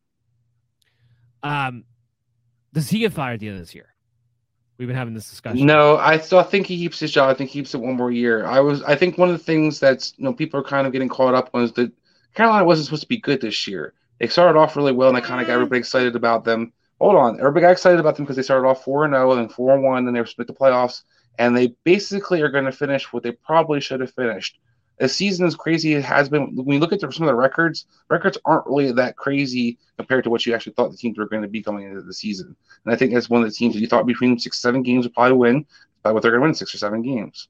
Um, 1.41 1.85
does 2.73 2.89
he 2.89 2.99
get 2.99 3.13
fired 3.13 3.35
at 3.35 3.39
the 3.39 3.47
end 3.47 3.57
of 3.57 3.63
this 3.63 3.73
year? 3.73 3.93
We've 4.77 4.87
been 4.87 4.97
having 4.97 5.15
this 5.15 5.29
discussion. 5.29 5.65
No, 5.65 5.97
I 5.97 6.19
still 6.19 6.43
think 6.43 6.67
he 6.67 6.77
keeps 6.77 6.99
his 6.99 7.11
job. 7.11 7.29
I 7.29 7.33
think 7.33 7.49
he 7.49 7.59
keeps 7.59 7.73
it 7.73 7.81
one 7.81 7.95
more 7.95 8.11
year. 8.11 8.45
I 8.45 8.59
was, 8.59 8.83
I 8.83 8.95
think 8.95 9.17
one 9.17 9.29
of 9.29 9.37
the 9.37 9.43
things 9.43 9.79
that's 9.79 10.13
you 10.17 10.23
know 10.23 10.33
people 10.33 10.59
are 10.59 10.63
kind 10.63 10.85
of 10.85 10.93
getting 10.93 11.09
caught 11.09 11.33
up 11.33 11.49
on 11.53 11.63
is 11.63 11.71
that 11.73 11.91
Carolina 12.35 12.63
wasn't 12.63 12.85
supposed 12.85 13.01
to 13.01 13.07
be 13.07 13.17
good 13.17 13.41
this 13.41 13.67
year. 13.67 13.93
They 14.19 14.27
started 14.27 14.59
off 14.59 14.75
really 14.75 14.91
well, 14.91 15.09
and 15.09 15.17
I 15.17 15.21
kind 15.21 15.41
of 15.41 15.47
got 15.47 15.53
everybody 15.53 15.79
excited 15.79 16.15
about 16.15 16.43
them. 16.43 16.73
Hold 16.99 17.15
on, 17.15 17.39
everybody 17.39 17.61
got 17.61 17.71
excited 17.71 17.99
about 17.99 18.15
them 18.15 18.25
because 18.25 18.35
they 18.35 18.41
started 18.41 18.67
off 18.67 18.83
four 18.83 19.05
and 19.05 19.13
zero, 19.13 19.33
and 19.33 19.51
four 19.51 19.73
and 19.73 19.83
one, 19.83 20.07
and 20.07 20.15
they 20.15 20.19
were 20.19 20.25
split 20.25 20.47
the 20.47 20.53
playoffs, 20.53 21.03
and 21.37 21.55
they 21.55 21.75
basically 21.83 22.41
are 22.41 22.49
going 22.49 22.65
to 22.65 22.71
finish 22.71 23.11
what 23.13 23.23
they 23.23 23.31
probably 23.31 23.79
should 23.79 24.01
have 24.01 24.13
finished 24.13 24.59
a 24.99 25.07
season 25.07 25.45
as 25.45 25.55
crazy 25.55 25.93
it 25.93 26.03
has 26.03 26.29
been, 26.29 26.55
when 26.55 26.75
you 26.75 26.79
look 26.79 26.93
at 26.93 26.99
the, 26.99 27.11
some 27.11 27.23
of 27.23 27.27
the 27.27 27.35
records, 27.35 27.85
records 28.09 28.37
aren't 28.45 28.65
really 28.65 28.91
that 28.91 29.15
crazy 29.15 29.77
compared 29.97 30.23
to 30.23 30.29
what 30.29 30.45
you 30.45 30.53
actually 30.53 30.73
thought 30.73 30.91
the 30.91 30.97
teams 30.97 31.17
were 31.17 31.27
going 31.27 31.41
to 31.41 31.47
be 31.47 31.61
coming 31.61 31.87
into 31.87 32.01
the 32.01 32.13
season. 32.13 32.55
And 32.83 32.93
I 32.93 32.97
think 32.97 33.13
that's 33.13 33.29
one 33.29 33.41
of 33.43 33.47
the 33.47 33.53
teams 33.53 33.75
that 33.75 33.81
you 33.81 33.87
thought 33.87 34.07
between 34.07 34.39
six, 34.39 34.59
seven 34.59 34.81
games 34.81 35.05
would 35.05 35.13
probably 35.13 35.37
win, 35.37 35.65
by 36.03 36.11
what 36.11 36.21
they're 36.21 36.31
going 36.31 36.41
to 36.41 36.47
win 36.47 36.55
six 36.55 36.73
or 36.73 36.77
seven 36.77 37.01
games. 37.01 37.47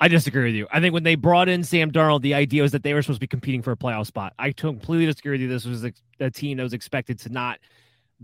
I 0.00 0.08
disagree 0.08 0.44
with 0.44 0.54
you. 0.54 0.66
I 0.70 0.80
think 0.80 0.94
when 0.94 1.04
they 1.04 1.14
brought 1.14 1.48
in 1.48 1.62
Sam 1.62 1.90
Darnold, 1.90 2.22
the 2.22 2.34
idea 2.34 2.62
was 2.62 2.72
that 2.72 2.82
they 2.82 2.92
were 2.92 3.02
supposed 3.02 3.18
to 3.18 3.20
be 3.20 3.28
competing 3.28 3.62
for 3.62 3.72
a 3.72 3.76
playoff 3.76 4.06
spot. 4.06 4.32
I 4.38 4.52
completely 4.52 5.06
disagree 5.06 5.32
with 5.32 5.40
you. 5.42 5.48
This 5.48 5.64
was 5.64 5.84
a, 5.84 5.92
a 6.18 6.30
team 6.30 6.56
that 6.56 6.64
was 6.64 6.72
expected 6.72 7.20
to 7.20 7.28
not 7.30 7.60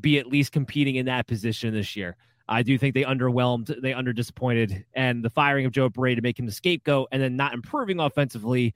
be 0.01 0.19
at 0.19 0.27
least 0.27 0.53
competing 0.53 0.97
in 0.97 1.07
that 1.07 1.27
position 1.27 1.73
this 1.73 1.97
year. 1.97 2.17
I 2.49 2.63
do 2.63 2.79
think 2.79 2.95
they 2.95 3.03
underwhelmed, 3.03 3.81
they 3.83 3.93
under 3.93 4.13
disappointed, 4.13 4.85
and 4.95 5.23
the 5.23 5.31
firing 5.31 5.67
of 5.67 5.73
Joe 5.73 5.89
Brady 5.89 6.17
to 6.17 6.23
make 6.23 6.39
him 6.39 6.47
the 6.47 6.53
scapegoat 6.53 7.09
and 7.13 7.21
then 7.21 7.37
not 7.37 7.53
improving 7.53 8.01
offensively. 8.01 8.75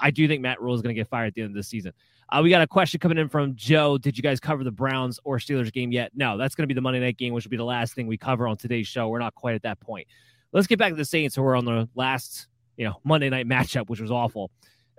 I 0.00 0.10
do 0.12 0.28
think 0.28 0.40
Matt 0.40 0.60
Rhule 0.60 0.74
is 0.74 0.82
going 0.82 0.94
to 0.94 0.98
get 0.98 1.08
fired 1.08 1.26
at 1.26 1.34
the 1.34 1.42
end 1.42 1.50
of 1.50 1.56
the 1.56 1.64
season. 1.64 1.92
Uh, 2.30 2.40
we 2.42 2.50
got 2.50 2.62
a 2.62 2.66
question 2.66 3.00
coming 3.00 3.18
in 3.18 3.28
from 3.28 3.56
Joe. 3.56 3.98
Did 3.98 4.16
you 4.16 4.22
guys 4.22 4.38
cover 4.38 4.62
the 4.62 4.70
Browns 4.70 5.18
or 5.24 5.38
Steelers 5.38 5.72
game 5.72 5.90
yet? 5.90 6.12
No, 6.14 6.36
that's 6.36 6.54
going 6.54 6.64
to 6.64 6.66
be 6.68 6.74
the 6.74 6.80
Monday 6.80 7.00
night 7.00 7.16
game, 7.16 7.32
which 7.32 7.44
will 7.44 7.50
be 7.50 7.56
the 7.56 7.64
last 7.64 7.94
thing 7.94 8.06
we 8.06 8.18
cover 8.18 8.46
on 8.46 8.56
today's 8.56 8.86
show. 8.86 9.08
We're 9.08 9.18
not 9.18 9.34
quite 9.34 9.54
at 9.54 9.62
that 9.62 9.80
point. 9.80 10.06
Let's 10.52 10.66
get 10.66 10.78
back 10.78 10.90
to 10.90 10.96
the 10.96 11.04
Saints, 11.04 11.34
who 11.34 11.42
were 11.42 11.56
on 11.56 11.64
the 11.64 11.88
last, 11.94 12.46
you 12.76 12.84
know, 12.84 13.00
Monday 13.02 13.30
night 13.30 13.48
matchup, 13.48 13.88
which 13.88 14.00
was 14.00 14.10
awful. 14.10 14.50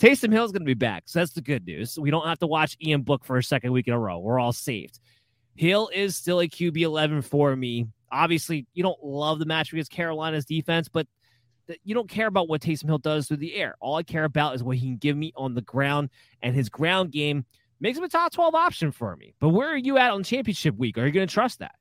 Taysom 0.00 0.32
Hill 0.32 0.46
is 0.46 0.50
going 0.50 0.62
to 0.62 0.66
be 0.66 0.72
back, 0.72 1.02
so 1.04 1.18
that's 1.18 1.32
the 1.32 1.42
good 1.42 1.66
news. 1.66 1.98
We 1.98 2.10
don't 2.10 2.26
have 2.26 2.38
to 2.38 2.46
watch 2.46 2.74
Ian 2.82 3.02
Book 3.02 3.22
for 3.22 3.36
a 3.36 3.42
second 3.42 3.72
week 3.72 3.86
in 3.86 3.92
a 3.92 3.98
row. 3.98 4.18
We're 4.18 4.38
all 4.38 4.54
saved. 4.54 4.98
Hill 5.56 5.90
is 5.94 6.16
still 6.16 6.40
a 6.40 6.48
QB 6.48 6.78
11 6.78 7.20
for 7.20 7.54
me. 7.54 7.86
Obviously, 8.10 8.66
you 8.72 8.82
don't 8.82 9.04
love 9.04 9.38
the 9.38 9.44
match 9.44 9.72
against 9.74 9.90
Carolina's 9.90 10.46
defense, 10.46 10.88
but 10.88 11.06
you 11.84 11.94
don't 11.94 12.08
care 12.08 12.26
about 12.26 12.48
what 12.48 12.62
Taysom 12.62 12.86
Hill 12.86 12.96
does 12.96 13.28
through 13.28 13.36
the 13.36 13.54
air. 13.54 13.76
All 13.78 13.96
I 13.96 14.02
care 14.02 14.24
about 14.24 14.54
is 14.54 14.62
what 14.62 14.78
he 14.78 14.86
can 14.86 14.96
give 14.96 15.18
me 15.18 15.34
on 15.36 15.52
the 15.52 15.60
ground, 15.60 16.08
and 16.42 16.54
his 16.54 16.70
ground 16.70 17.12
game 17.12 17.44
makes 17.78 17.98
him 17.98 18.04
a 18.04 18.08
top 18.08 18.32
12 18.32 18.54
option 18.54 18.92
for 18.92 19.14
me. 19.16 19.34
But 19.38 19.50
where 19.50 19.68
are 19.68 19.76
you 19.76 19.98
at 19.98 20.12
on 20.12 20.22
championship 20.22 20.78
week? 20.78 20.96
Are 20.96 21.04
you 21.04 21.12
going 21.12 21.28
to 21.28 21.32
trust 21.32 21.58
that? 21.58 21.74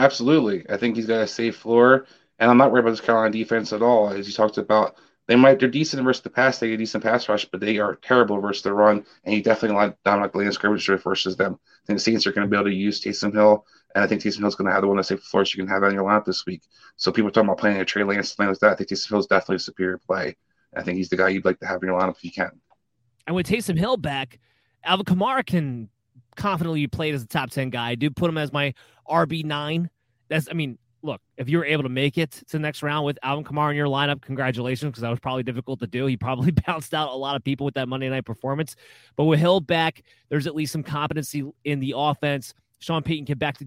Absolutely. 0.00 0.68
I 0.68 0.76
think 0.76 0.96
he's 0.96 1.06
got 1.06 1.20
a 1.20 1.28
safe 1.28 1.56
floor, 1.56 2.06
and 2.40 2.50
I'm 2.50 2.58
not 2.58 2.72
worried 2.72 2.80
about 2.80 2.90
this 2.90 3.00
Carolina 3.00 3.30
defense 3.30 3.72
at 3.72 3.82
all. 3.82 4.08
As 4.10 4.26
you 4.26 4.34
talked 4.34 4.58
about, 4.58 4.96
they 5.28 5.36
might 5.36 5.60
they're 5.60 5.68
decent 5.68 6.02
versus 6.02 6.22
the 6.22 6.30
pass, 6.30 6.58
they 6.58 6.70
get 6.70 6.78
decent 6.78 7.04
pass 7.04 7.28
rush, 7.28 7.44
but 7.44 7.60
they 7.60 7.78
are 7.78 7.96
terrible 7.96 8.40
versus 8.40 8.62
the 8.62 8.72
run, 8.72 9.04
and 9.24 9.34
you 9.34 9.42
definitely 9.42 9.76
like 9.76 9.96
Dominic 10.02 10.34
Lane 10.34 10.50
scrimmage 10.50 10.86
versus 10.86 11.36
them. 11.36 11.58
I 11.62 11.86
think 11.86 11.98
the 11.98 12.02
Saints 12.02 12.26
are 12.26 12.32
going 12.32 12.46
to 12.46 12.50
be 12.50 12.56
able 12.56 12.70
to 12.70 12.74
use 12.74 13.00
Taysom 13.00 13.34
Hill, 13.34 13.66
and 13.94 14.02
I 14.02 14.06
think 14.06 14.22
Taysom 14.22 14.38
Hill's 14.38 14.54
going 14.54 14.68
to 14.68 14.72
have 14.72 14.80
the 14.80 14.88
one 14.88 14.96
that's 14.96 15.08
safe 15.08 15.20
floor 15.20 15.44
you 15.44 15.62
can 15.62 15.68
have 15.68 15.82
on 15.82 15.92
your 15.92 16.04
lineup 16.04 16.24
this 16.24 16.46
week. 16.46 16.62
So 16.96 17.12
people 17.12 17.28
are 17.28 17.30
talking 17.30 17.48
about 17.48 17.58
playing 17.58 17.78
a 17.78 17.84
Trey 17.84 18.04
Lance, 18.04 18.30
something 18.30 18.48
like 18.48 18.58
that. 18.60 18.72
I 18.72 18.74
think 18.76 18.88
Taysom 18.88 19.18
is 19.18 19.26
definitely 19.26 19.56
a 19.56 19.60
superior 19.60 19.98
play. 19.98 20.34
I 20.74 20.82
think 20.82 20.96
he's 20.96 21.10
the 21.10 21.16
guy 21.18 21.28
you'd 21.28 21.44
like 21.44 21.60
to 21.60 21.66
have 21.66 21.82
in 21.82 21.88
your 21.90 22.00
lineup 22.00 22.16
if 22.16 22.24
you 22.24 22.32
can. 22.32 22.50
And 23.26 23.36
with 23.36 23.46
Taysom 23.46 23.78
Hill 23.78 23.98
back, 23.98 24.38
Alvin 24.82 25.04
Kamara 25.04 25.44
can 25.44 25.90
confidently 26.36 26.80
be 26.80 26.86
played 26.86 27.14
as 27.14 27.22
a 27.22 27.26
top 27.26 27.50
ten 27.50 27.68
guy. 27.68 27.90
I 27.90 27.94
do 27.96 28.10
put 28.10 28.30
him 28.30 28.38
as 28.38 28.50
my 28.50 28.72
RB 29.08 29.44
nine. 29.44 29.90
That's 30.28 30.48
I 30.50 30.54
mean 30.54 30.78
look, 31.02 31.20
if 31.36 31.48
you 31.48 31.58
were 31.58 31.64
able 31.64 31.84
to 31.84 31.88
make 31.88 32.18
it 32.18 32.30
to 32.32 32.52
the 32.52 32.58
next 32.58 32.82
round 32.82 33.04
with 33.04 33.18
Alvin 33.22 33.44
Kamara 33.44 33.70
in 33.70 33.76
your 33.76 33.86
lineup, 33.86 34.20
congratulations, 34.20 34.90
because 34.90 35.02
that 35.02 35.10
was 35.10 35.20
probably 35.20 35.42
difficult 35.42 35.80
to 35.80 35.86
do. 35.86 36.06
He 36.06 36.16
probably 36.18 36.50
bounced 36.50 36.94
out 36.94 37.10
a 37.10 37.16
lot 37.16 37.36
of 37.36 37.44
people 37.44 37.64
with 37.64 37.74
that 37.74 37.88
Monday 37.88 38.08
night 38.08 38.24
performance. 38.24 38.76
But 39.16 39.24
with 39.24 39.40
Hill 39.40 39.60
back, 39.60 40.02
there's 40.28 40.46
at 40.46 40.54
least 40.54 40.72
some 40.72 40.82
competency 40.82 41.44
in 41.64 41.80
the 41.80 41.94
offense. 41.96 42.54
Sean 42.80 43.02
Payton 43.02 43.24
get 43.24 43.38
back 43.38 43.58
to 43.58 43.66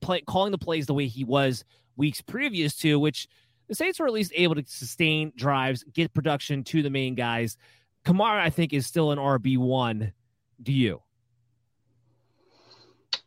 play, 0.00 0.20
calling 0.22 0.52
the 0.52 0.58
plays 0.58 0.86
the 0.86 0.94
way 0.94 1.06
he 1.06 1.24
was 1.24 1.64
weeks 1.96 2.20
previous 2.20 2.76
to, 2.76 2.98
which 2.98 3.28
the 3.68 3.74
Saints 3.74 4.00
were 4.00 4.06
at 4.06 4.12
least 4.12 4.32
able 4.34 4.54
to 4.54 4.64
sustain 4.66 5.32
drives, 5.36 5.84
get 5.92 6.12
production 6.12 6.64
to 6.64 6.82
the 6.82 6.90
main 6.90 7.14
guys. 7.14 7.56
Kamara, 8.04 8.40
I 8.40 8.50
think, 8.50 8.72
is 8.72 8.86
still 8.86 9.12
an 9.12 9.18
RB1. 9.18 10.12
Do 10.62 10.72
you? 10.72 11.02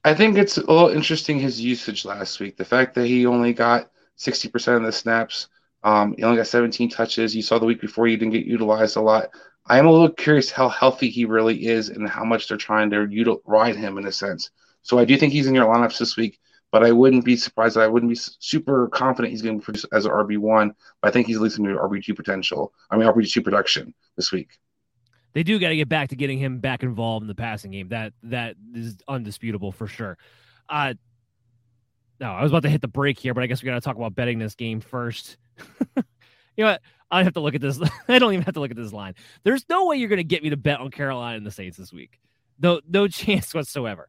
I 0.06 0.14
think 0.14 0.38
it's 0.38 0.58
a 0.58 0.60
little 0.60 0.90
interesting 0.90 1.40
his 1.40 1.60
usage 1.60 2.06
last 2.06 2.40
week. 2.40 2.58
The 2.58 2.64
fact 2.64 2.94
that 2.94 3.08
he 3.08 3.26
only 3.26 3.54
got 3.54 3.90
60% 4.20 4.78
of 4.78 4.84
the 4.84 4.92
snaps, 4.92 5.48
um, 5.84 6.14
he 6.16 6.22
only 6.22 6.38
got 6.38 6.46
17 6.46 6.92
touches. 6.92 7.36
You 7.36 7.42
saw 7.42 7.58
the 7.58 7.66
week 7.66 7.82
before 7.82 8.06
he 8.06 8.16
didn't 8.16 8.34
get 8.34 8.46
utilized 8.46 8.98
a 8.98 9.02
lot. 9.02 9.30
I 9.66 9.80
am 9.80 9.88
a 9.88 9.92
little 9.92 10.12
curious 10.12 10.52
how 10.52 10.70
healthy 10.70 11.10
he 11.10 11.26
really 11.26 11.66
is 11.66 11.90
and 11.90 12.08
how 12.08 12.24
much 12.24 12.48
they're 12.48 12.56
trying 12.56 12.92
to 12.92 12.98
util- 12.98 13.42
ride 13.48 13.78
him 13.78 13.98
in 13.98 14.06
a 14.06 14.12
sense. 14.12 14.52
So 14.84 15.00
I 15.00 15.06
do 15.06 15.18
think 15.18 15.34
he's 15.34 15.48
in 15.48 15.56
your 15.56 15.66
lineups 15.66 15.98
this 15.98 16.16
week, 16.16 16.38
but 16.72 16.84
I 16.84 16.92
wouldn't 16.92 17.26
be 17.26 17.36
surprised. 17.36 17.76
I 17.76 17.88
wouldn't 17.88 18.12
be 18.12 18.20
super 18.40 18.88
confident 18.90 19.32
he's 19.32 19.42
going 19.42 19.60
to 19.60 19.66
produce 19.66 19.86
as 19.92 20.06
an 20.06 20.12
RB 20.12 20.38
one. 20.38 20.76
But 21.02 21.08
I 21.08 21.12
think 21.14 21.26
he's 21.26 21.38
at 21.38 21.42
least 21.42 21.58
your 21.58 21.90
RB 21.90 22.04
two 22.04 22.14
potential. 22.14 22.74
I 22.92 22.98
mean 22.98 23.08
RB 23.08 23.28
two 23.28 23.42
production 23.42 23.92
this 24.18 24.32
week 24.32 24.60
they 25.36 25.44
do 25.44 25.60
got 25.60 25.70
to 25.70 25.76
get 25.76 25.90
back 25.90 26.10
to 26.10 26.16
getting 26.16 26.40
him 26.40 26.60
back 26.60 26.82
involved 26.82 27.22
in 27.22 27.28
the 27.28 27.36
passing 27.36 27.72
game. 27.72 27.90
That 27.90 28.14
that 28.24 28.56
is 28.74 28.98
undisputable 29.06 29.74
for 29.74 29.86
sure. 29.86 30.18
Uh, 30.70 30.94
no, 32.22 32.32
I 32.32 32.42
was 32.42 32.52
about 32.54 32.64
to 32.64 32.70
hit 32.70 32.80
the 32.80 32.88
break 32.88 33.20
here, 33.20 33.34
but 33.34 33.44
I 33.44 33.48
guess 33.48 33.62
we 33.62 33.66
got 33.66 33.76
to 33.76 33.82
talk 33.82 33.98
about 33.98 34.16
betting 34.16 34.40
this 34.40 34.56
game 34.56 34.80
first. 34.80 35.36
you 35.98 36.04
know 36.58 36.68
what? 36.68 36.82
I 37.12 37.24
have 37.24 37.34
to 37.34 37.42
look 37.42 37.54
at 37.54 37.60
this. 37.60 37.78
I 38.08 38.18
don't 38.18 38.32
even 38.32 38.46
have 38.46 38.54
to 38.54 38.62
look 38.62 38.72
at 38.72 38.78
this 38.78 38.94
line. 38.94 39.14
There's 39.44 39.66
no 39.70 39.86
way 39.88 39.98
you're 39.98 40.08
going 40.08 40.18
to 40.18 40.24
get 40.24 40.42
me 40.42 40.52
to 40.52 40.58
bet 40.58 40.80
on 40.80 40.90
Carolina 40.90 41.36
and 41.36 41.46
the 41.46 41.52
Saints 41.52 41.78
this 41.78 41.92
week. 41.92 42.18
No, 42.58 42.80
no 42.90 43.08
chance 43.10 43.54
whatsoever. 43.54 44.08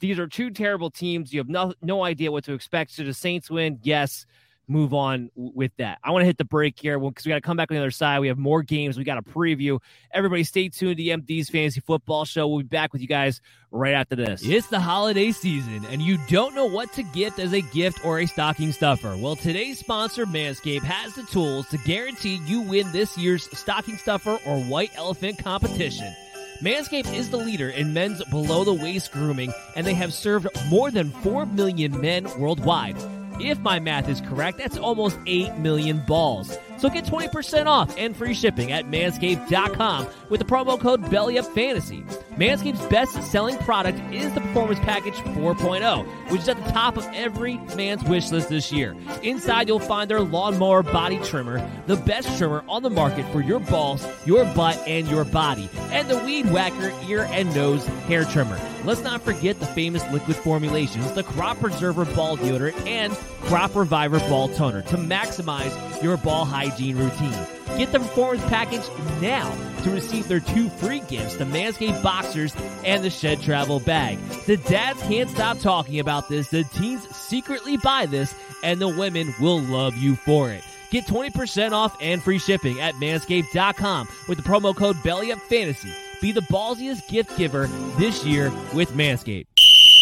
These 0.00 0.18
are 0.18 0.26
two 0.26 0.50
terrible 0.50 0.90
teams. 0.90 1.32
You 1.32 1.40
have 1.40 1.48
no 1.48 1.72
no 1.80 2.04
idea 2.04 2.30
what 2.30 2.44
to 2.44 2.52
expect. 2.52 2.92
Should 2.92 3.06
the 3.06 3.14
Saints 3.14 3.50
win? 3.50 3.78
Yes 3.82 4.26
move 4.68 4.92
on 4.94 5.30
with 5.34 5.72
that. 5.78 5.98
I 6.04 6.10
want 6.10 6.22
to 6.22 6.26
hit 6.26 6.38
the 6.38 6.44
break 6.44 6.78
here 6.78 6.98
because 6.98 7.24
we 7.24 7.30
got 7.30 7.36
to 7.36 7.40
come 7.40 7.56
back 7.56 7.70
on 7.70 7.76
the 7.76 7.80
other 7.80 7.90
side. 7.90 8.20
We 8.20 8.28
have 8.28 8.38
more 8.38 8.62
games. 8.62 8.98
We 8.98 9.04
got 9.04 9.18
a 9.18 9.22
preview. 9.22 9.80
Everybody, 10.12 10.44
stay 10.44 10.68
tuned 10.68 10.96
to 10.96 11.02
the 11.02 11.10
MD's 11.10 11.48
Fantasy 11.48 11.80
Football 11.80 12.24
Show. 12.24 12.46
We'll 12.48 12.58
be 12.58 12.64
back 12.64 12.92
with 12.92 13.02
you 13.02 13.08
guys 13.08 13.40
right 13.70 13.94
after 13.94 14.16
this. 14.16 14.42
It's 14.44 14.68
the 14.68 14.80
holiday 14.80 15.32
season, 15.32 15.84
and 15.90 16.00
you 16.00 16.18
don't 16.28 16.54
know 16.54 16.66
what 16.66 16.92
to 16.94 17.02
gift 17.02 17.38
as 17.38 17.52
a 17.52 17.60
gift 17.60 18.04
or 18.04 18.20
a 18.20 18.26
stocking 18.26 18.72
stuffer. 18.72 19.16
Well, 19.16 19.36
today's 19.36 19.78
sponsor, 19.78 20.26
Manscaped, 20.26 20.82
has 20.82 21.14
the 21.14 21.22
tools 21.24 21.68
to 21.68 21.78
guarantee 21.78 22.40
you 22.46 22.62
win 22.62 22.90
this 22.92 23.16
year's 23.16 23.48
stocking 23.58 23.96
stuffer 23.96 24.38
or 24.46 24.60
white 24.64 24.90
elephant 24.96 25.38
competition. 25.38 26.14
Manscaped 26.62 27.14
is 27.14 27.30
the 27.30 27.36
leader 27.36 27.70
in 27.70 27.92
men's 27.92 28.22
below 28.24 28.64
the 28.64 28.74
waist 28.74 29.12
grooming, 29.12 29.52
and 29.76 29.86
they 29.86 29.94
have 29.94 30.12
served 30.12 30.48
more 30.68 30.90
than 30.90 31.10
4 31.10 31.46
million 31.46 32.00
men 32.00 32.26
worldwide. 32.38 32.96
If 33.40 33.60
my 33.60 33.78
math 33.78 34.08
is 34.08 34.20
correct, 34.20 34.58
that's 34.58 34.76
almost 34.76 35.16
8 35.26 35.58
million 35.58 36.00
balls. 36.00 36.58
So 36.78 36.88
get 36.88 37.04
20% 37.04 37.66
off 37.66 37.94
and 37.98 38.16
free 38.16 38.34
shipping 38.34 38.72
at 38.72 38.86
manscaped.com 38.86 40.06
with 40.28 40.40
the 40.40 40.46
promo 40.46 40.78
code 40.78 41.02
BELLYUPFANTASY. 41.04 42.04
Manscaped's 42.36 42.86
best 42.86 43.20
selling 43.32 43.58
product 43.58 43.98
is 44.14 44.32
the 44.32 44.40
Performance 44.40 44.78
Package 44.80 45.14
4.0, 45.14 46.06
which 46.30 46.42
is 46.42 46.48
at 46.48 46.62
the 46.64 46.70
top 46.70 46.96
of 46.96 47.04
every 47.12 47.56
man's 47.74 48.04
wish 48.04 48.30
list 48.30 48.48
this 48.48 48.70
year. 48.70 48.96
Inside, 49.24 49.66
you'll 49.66 49.80
find 49.80 50.08
their 50.08 50.20
lawnmower 50.20 50.84
body 50.84 51.18
trimmer, 51.18 51.68
the 51.86 51.96
best 51.96 52.38
trimmer 52.38 52.62
on 52.68 52.84
the 52.84 52.90
market 52.90 53.30
for 53.32 53.40
your 53.40 53.58
balls, 53.58 54.06
your 54.24 54.44
butt, 54.54 54.80
and 54.86 55.08
your 55.08 55.24
body, 55.24 55.68
and 55.90 56.08
the 56.08 56.18
Weed 56.18 56.46
Whacker 56.52 56.92
ear 57.08 57.26
and 57.30 57.52
nose 57.56 57.84
hair 58.06 58.24
trimmer. 58.24 58.58
Let's 58.84 59.02
not 59.02 59.22
forget 59.22 59.58
the 59.58 59.66
famous 59.66 60.08
liquid 60.12 60.36
formulations, 60.36 61.12
the 61.12 61.24
Crop 61.24 61.58
Preserver 61.58 62.04
Ball 62.04 62.36
Deodorant 62.36 62.86
and 62.86 63.12
Crop 63.42 63.74
Reviver 63.74 64.20
Ball 64.20 64.48
Toner 64.48 64.82
to 64.82 64.96
maximize 64.96 66.02
your 66.02 66.16
ball 66.16 66.44
hygiene 66.68 66.96
routine. 66.96 67.46
Get 67.78 67.92
the 67.92 67.98
Performance 68.00 68.44
Package 68.44 68.82
now 69.20 69.50
to 69.82 69.90
receive 69.90 70.28
their 70.28 70.40
two 70.40 70.68
free 70.68 71.00
gifts 71.00 71.36
the 71.36 71.44
Manscaped 71.44 72.02
Boxers 72.02 72.54
and 72.84 73.02
the 73.04 73.10
Shed 73.10 73.40
Travel 73.40 73.80
Bag. 73.80 74.18
The 74.46 74.56
dads 74.56 75.00
can't 75.02 75.30
stop 75.30 75.58
talking 75.58 76.00
about 76.00 76.28
this, 76.28 76.48
the 76.48 76.64
teens 76.64 77.06
secretly 77.16 77.76
buy 77.76 78.06
this, 78.06 78.34
and 78.62 78.80
the 78.80 78.88
women 78.88 79.34
will 79.40 79.60
love 79.60 79.96
you 79.96 80.16
for 80.16 80.50
it. 80.50 80.64
Get 80.90 81.06
20% 81.06 81.72
off 81.72 81.96
and 82.00 82.22
free 82.22 82.38
shipping 82.38 82.80
at 82.80 82.94
manscaped.com 82.94 84.08
with 84.26 84.38
the 84.38 84.44
promo 84.44 84.74
code 84.74 84.96
BELLYUPFANTASY. 84.96 85.92
Be 86.20 86.32
the 86.32 86.40
ballsiest 86.42 87.08
gift 87.08 87.36
giver 87.36 87.66
this 87.98 88.24
year 88.24 88.50
with 88.74 88.90
Manscaped. 88.92 89.46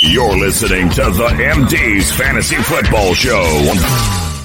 You're 0.01 0.37
listening 0.39 0.89
to 0.91 1.03
the 1.03 1.29
MD's 1.29 2.13
Fantasy 2.13 2.57
Football 2.57 3.15
Show. 3.15 4.36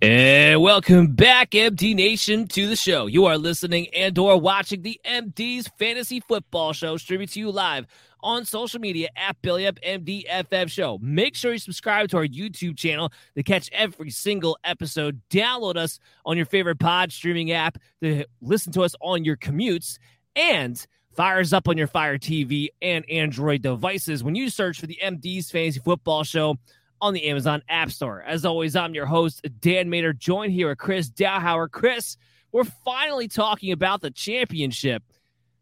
And 0.00 0.62
welcome 0.62 1.08
back, 1.08 1.50
MD 1.50 1.92
Nation, 1.92 2.46
to 2.48 2.68
the 2.68 2.76
show. 2.76 3.06
You 3.06 3.24
are 3.24 3.36
listening 3.36 3.88
and 3.92 4.16
or 4.16 4.38
watching 4.40 4.82
the 4.82 5.00
MD's 5.04 5.66
Fantasy 5.76 6.20
Football 6.20 6.72
Show, 6.72 6.96
streaming 6.98 7.26
to 7.26 7.40
you 7.40 7.50
live 7.50 7.88
on 8.20 8.44
social 8.44 8.78
media 8.78 9.08
at 9.16 9.42
Belly 9.42 9.66
Up 9.66 9.80
MDFF 9.80 10.70
Show. 10.70 10.98
Make 11.02 11.34
sure 11.34 11.52
you 11.52 11.58
subscribe 11.58 12.10
to 12.10 12.18
our 12.18 12.26
YouTube 12.26 12.76
channel 12.76 13.12
to 13.34 13.42
catch 13.42 13.68
every 13.72 14.10
single 14.10 14.56
episode. 14.62 15.20
Download 15.30 15.76
us 15.76 15.98
on 16.24 16.36
your 16.36 16.46
favorite 16.46 16.78
pod 16.78 17.10
streaming 17.10 17.50
app 17.50 17.78
to 18.00 18.24
listen 18.40 18.72
to 18.74 18.82
us 18.82 18.94
on 19.00 19.24
your 19.24 19.36
commutes. 19.36 19.98
And 20.36 20.86
fires 21.18 21.52
up 21.52 21.66
on 21.66 21.76
your 21.76 21.88
Fire 21.88 22.16
TV 22.16 22.68
and 22.80 23.04
Android 23.10 23.60
devices 23.60 24.22
when 24.22 24.36
you 24.36 24.48
search 24.48 24.78
for 24.78 24.86
the 24.86 25.00
MD's 25.02 25.50
Fantasy 25.50 25.80
Football 25.80 26.22
Show 26.22 26.56
on 27.00 27.14
the 27.14 27.24
Amazon 27.24 27.62
App 27.68 27.90
Store. 27.90 28.22
As 28.22 28.44
always, 28.44 28.76
I'm 28.76 28.94
your 28.94 29.06
host, 29.06 29.46
Dan 29.60 29.88
Mater, 29.90 30.12
joined 30.12 30.52
here 30.52 30.68
with 30.68 30.78
Chris 30.78 31.08
Dowhauer. 31.10 31.70
Chris, 31.70 32.16
we're 32.52 32.64
finally 32.64 33.28
talking 33.28 33.72
about 33.72 34.00
the 34.00 34.10
championship. 34.10 35.02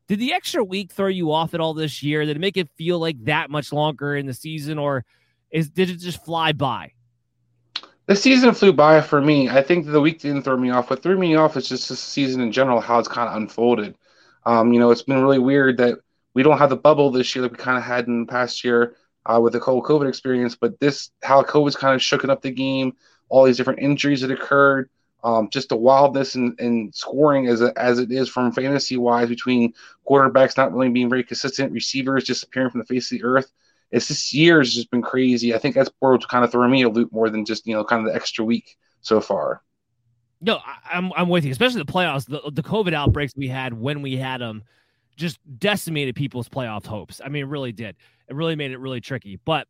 Did 0.08 0.20
the 0.20 0.32
extra 0.32 0.62
week 0.62 0.92
throw 0.92 1.08
you 1.08 1.32
off 1.32 1.54
at 1.54 1.60
all 1.60 1.74
this 1.74 2.02
year? 2.02 2.24
Did 2.24 2.36
it 2.36 2.40
make 2.40 2.56
it 2.56 2.68
feel 2.76 2.98
like 2.98 3.24
that 3.24 3.50
much 3.50 3.72
longer 3.72 4.16
in 4.16 4.26
the 4.26 4.34
season, 4.34 4.78
or 4.78 5.04
is 5.50 5.70
did 5.70 5.90
it 5.90 5.98
just 5.98 6.24
fly 6.24 6.52
by? 6.52 6.92
The 8.06 8.14
season 8.14 8.54
flew 8.54 8.72
by 8.72 9.00
for 9.00 9.20
me. 9.20 9.48
I 9.48 9.62
think 9.62 9.86
the 9.86 10.00
week 10.00 10.20
didn't 10.20 10.42
throw 10.42 10.56
me 10.56 10.70
off. 10.70 10.90
What 10.90 11.02
threw 11.02 11.18
me 11.18 11.34
off 11.34 11.56
is 11.56 11.68
just 11.68 11.88
the 11.88 11.96
season 11.96 12.40
in 12.40 12.52
general, 12.52 12.80
how 12.80 13.00
it's 13.00 13.08
kind 13.08 13.28
of 13.28 13.36
unfolded. 13.36 13.96
Um, 14.44 14.72
you 14.72 14.78
know, 14.78 14.92
it's 14.92 15.02
been 15.02 15.20
really 15.20 15.40
weird 15.40 15.78
that 15.78 15.98
we 16.32 16.44
don't 16.44 16.58
have 16.58 16.70
the 16.70 16.76
bubble 16.76 17.10
this 17.10 17.34
year 17.34 17.42
that 17.42 17.50
we 17.50 17.58
kind 17.58 17.76
of 17.76 17.82
had 17.82 18.06
in 18.06 18.20
the 18.20 18.30
past 18.30 18.62
year 18.62 18.94
uh, 19.26 19.40
with 19.40 19.52
the 19.52 19.58
whole 19.58 19.82
COVID 19.82 20.08
experience, 20.08 20.54
but 20.54 20.78
this 20.80 21.10
how 21.22 21.42
COVID's 21.42 21.76
kind 21.76 21.94
of 21.94 22.00
shooken 22.00 22.30
up 22.30 22.42
the 22.42 22.50
game, 22.50 22.94
all 23.28 23.44
these 23.44 23.56
different 23.56 23.80
injuries 23.80 24.20
that 24.20 24.30
occurred, 24.30 24.88
um, 25.24 25.48
just 25.50 25.68
the 25.68 25.76
wildness 25.76 26.36
and, 26.36 26.58
and 26.60 26.94
scoring 26.94 27.48
as 27.48 27.60
a, 27.60 27.72
as 27.76 27.98
it 27.98 28.12
is 28.12 28.28
from 28.28 28.52
fantasy 28.52 28.96
wise 28.96 29.28
between 29.28 29.74
quarterbacks 30.08 30.56
not 30.56 30.72
really 30.72 30.88
being 30.88 31.10
very 31.10 31.24
consistent, 31.24 31.72
receivers 31.72 32.24
disappearing 32.24 32.70
from 32.70 32.78
the 32.78 32.86
face 32.86 33.10
of 33.10 33.18
the 33.18 33.24
earth. 33.24 33.50
It's 33.90 34.08
this 34.08 34.32
year 34.32 34.58
has 34.58 34.74
just 34.74 34.90
been 34.90 35.02
crazy. 35.02 35.54
I 35.54 35.58
think 35.58 35.74
that's 35.74 35.90
what's 35.98 36.26
kind 36.26 36.44
of 36.44 36.52
throwing 36.52 36.70
me 36.70 36.82
a 36.82 36.88
loop 36.88 37.12
more 37.12 37.28
than 37.28 37.44
just 37.44 37.66
you 37.66 37.74
know 37.74 37.84
kind 37.84 38.06
of 38.06 38.12
the 38.12 38.16
extra 38.16 38.44
week 38.44 38.76
so 39.00 39.20
far. 39.20 39.62
No, 40.40 40.56
I, 40.56 40.96
I'm 40.96 41.12
I'm 41.14 41.28
with 41.28 41.44
you, 41.44 41.50
especially 41.50 41.82
the 41.82 41.92
playoffs. 41.92 42.26
The, 42.26 42.50
the 42.50 42.62
COVID 42.62 42.92
outbreaks 42.92 43.32
we 43.36 43.48
had 43.48 43.72
when 43.72 44.02
we 44.02 44.16
had 44.16 44.40
them 44.40 44.64
just 45.16 45.38
decimated 45.58 46.14
people's 46.14 46.48
playoff 46.48 46.86
hopes. 46.86 47.20
I 47.24 47.28
mean, 47.28 47.42
it 47.42 47.48
really 47.48 47.72
did. 47.72 47.96
It 48.28 48.34
really 48.34 48.56
made 48.56 48.72
it 48.72 48.78
really 48.78 49.00
tricky. 49.00 49.38
But 49.44 49.68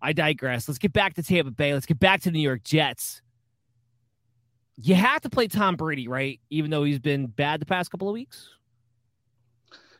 I 0.00 0.12
digress. 0.12 0.68
Let's 0.68 0.78
get 0.78 0.92
back 0.92 1.14
to 1.14 1.22
Tampa 1.22 1.50
Bay. 1.50 1.72
Let's 1.72 1.86
get 1.86 1.98
back 1.98 2.20
to 2.22 2.30
the 2.30 2.38
New 2.38 2.42
York 2.42 2.62
Jets. 2.62 3.22
You 4.76 4.94
have 4.94 5.22
to 5.22 5.30
play 5.30 5.48
Tom 5.48 5.76
Brady, 5.76 6.08
right? 6.08 6.40
Even 6.50 6.70
though 6.70 6.84
he's 6.84 6.98
been 6.98 7.26
bad 7.26 7.60
the 7.60 7.66
past 7.66 7.90
couple 7.90 8.08
of 8.08 8.12
weeks. 8.12 8.50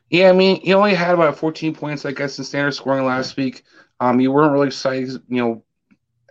Yeah, 0.09 0.29
I 0.29 0.33
mean, 0.33 0.61
he 0.61 0.73
only 0.73 0.93
had 0.93 1.15
about 1.15 1.37
14 1.37 1.73
points, 1.73 2.05
I 2.05 2.11
guess, 2.11 2.37
in 2.37 2.43
standard 2.43 2.73
scoring 2.73 3.05
last 3.05 3.35
week. 3.37 3.63
Um, 3.99 4.19
you 4.19 4.31
weren't 4.31 4.51
really 4.51 4.67
excited, 4.67 5.09
you 5.27 5.41
know, 5.41 5.63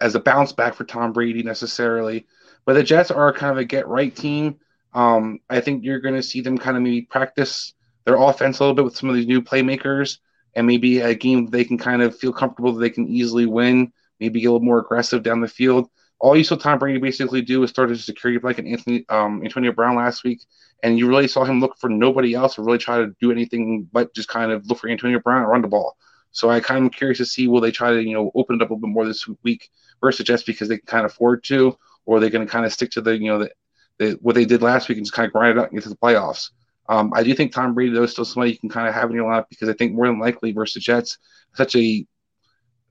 as 0.01 0.15
a 0.15 0.21
bounce 0.21 0.53
back 0.53 0.75
for 0.75 0.85
Tom 0.85 1.13
Brady 1.13 1.43
necessarily. 1.43 2.27
But 2.65 2.75
the 2.75 2.83
Jets 2.83 3.11
are 3.11 3.33
kind 3.33 3.51
of 3.51 3.59
a 3.59 3.65
get 3.65 3.89
right 3.89 4.15
team. 4.15 4.61
Um, 4.93 5.41
I 5.51 5.61
think 5.61 5.85
you're 5.85 6.01
going 6.01 6.15
to 6.15 6.23
see 6.23 6.41
them 6.41 6.57
kind 6.57 6.77
of 6.77 6.83
maybe 6.83 7.03
practice 7.03 7.75
their 8.05 8.17
offense 8.17 8.59
a 8.59 8.63
little 8.63 8.75
bit 8.75 8.85
with 8.85 8.97
some 8.97 9.09
of 9.09 9.17
these 9.17 9.27
new 9.27 9.43
playmakers 9.43 10.19
and 10.57 10.67
maybe 10.67 11.01
a 11.01 11.15
game 11.15 11.47
they 11.47 11.65
can 11.65 11.79
kind 11.79 12.03
of 12.03 12.17
feel 12.17 12.33
comfortable 12.33 12.73
that 12.73 12.81
they 12.81 12.91
can 12.91 13.07
easily 13.09 13.47
win, 13.47 13.93
maybe 14.21 14.41
get 14.41 14.49
a 14.49 14.53
little 14.53 14.65
more 14.65 14.79
aggressive 14.79 15.23
down 15.23 15.41
the 15.41 15.49
field. 15.49 15.89
All 16.21 16.37
you 16.37 16.45
saw 16.45 16.57
Tom 16.57 16.79
Brady 16.79 16.99
basically 16.99 17.43
do 17.43 17.63
is 17.63 17.71
start 17.71 17.91
a 17.91 17.97
security 17.97 18.39
blanket 18.39 18.67
Anthony 18.67 19.05
um, 19.09 19.43
Antonio 19.45 19.73
Brown 19.73 19.97
last 19.97 20.25
week, 20.25 20.45
and 20.83 20.99
you 20.99 21.09
really 21.09 21.29
saw 21.29 21.45
him 21.45 21.61
look 21.61 21.77
for 21.79 21.91
nobody 21.91 22.35
else 22.35 22.59
or 22.59 22.65
really 22.65 22.79
try 22.79 22.99
to 22.99 23.15
do 23.21 23.31
anything 23.31 23.89
but 23.93 24.15
just 24.15 24.29
kind 24.29 24.53
of 24.53 24.67
look 24.67 24.79
for 24.79 24.89
Antonio 24.89 25.19
Brown 25.19 25.43
and 25.43 25.51
run 25.51 25.63
the 25.63 25.69
ball. 25.69 25.97
So 26.31 26.51
I 26.51 26.61
kind 26.61 26.87
of 26.87 26.93
curious 26.93 27.19
to 27.19 27.27
see 27.27 27.47
will 27.47 27.61
they 27.61 27.71
try 27.71 27.93
to 27.93 28.03
you 28.03 28.15
know 28.15 28.31
open 28.35 28.57
it 28.57 28.63
up 28.63 28.71
a 28.71 28.75
little 28.75 28.89
bit 28.89 28.93
more 28.93 29.07
this 29.07 29.29
week 29.43 29.71
versus 30.01 30.25
just 30.27 30.47
because 30.47 30.69
they 30.69 30.79
can 30.79 30.87
kind 30.87 31.05
of 31.05 31.13
afford 31.13 31.45
to, 31.45 31.77
or 32.07 32.17
are 32.17 32.21
they 32.21 32.31
going 32.31 32.47
to 32.47 32.53
kind 32.53 32.65
of 32.65 32.73
stick 32.73 32.91
to 32.93 33.01
the 33.01 33.17
you 33.17 33.29
know 33.29 33.39
the, 33.41 33.51
the 33.99 34.19
what 34.21 34.35
they 34.35 34.45
did 34.45 34.63
last 34.63 34.89
week 34.89 34.99
and 34.99 35.07
just 35.07 35.15
kind 35.15 35.27
of 35.27 35.33
grind 35.33 35.57
it 35.57 35.61
out 35.61 35.71
and 35.71 35.75
get 35.75 35.83
to 35.83 35.89
the 35.89 35.97
playoffs. 35.97 36.51
Um, 36.89 37.13
I 37.15 37.23
do 37.23 37.35
think 37.35 37.53
Tom 37.53 37.75
Brady, 37.75 37.93
though, 37.93 38.03
is 38.03 38.13
still 38.13 38.25
somebody 38.25 38.53
you 38.53 38.59
can 38.59 38.69
kind 38.69 38.89
of 38.89 38.95
have 38.95 39.11
in 39.11 39.17
your 39.17 39.31
lineup 39.31 39.49
because 39.49 39.69
I 39.69 39.73
think 39.73 39.95
more 39.95 40.07
than 40.07 40.19
likely 40.19 40.53
versus 40.53 40.85
Jets, 40.85 41.19
such 41.55 41.77
a 41.77 42.07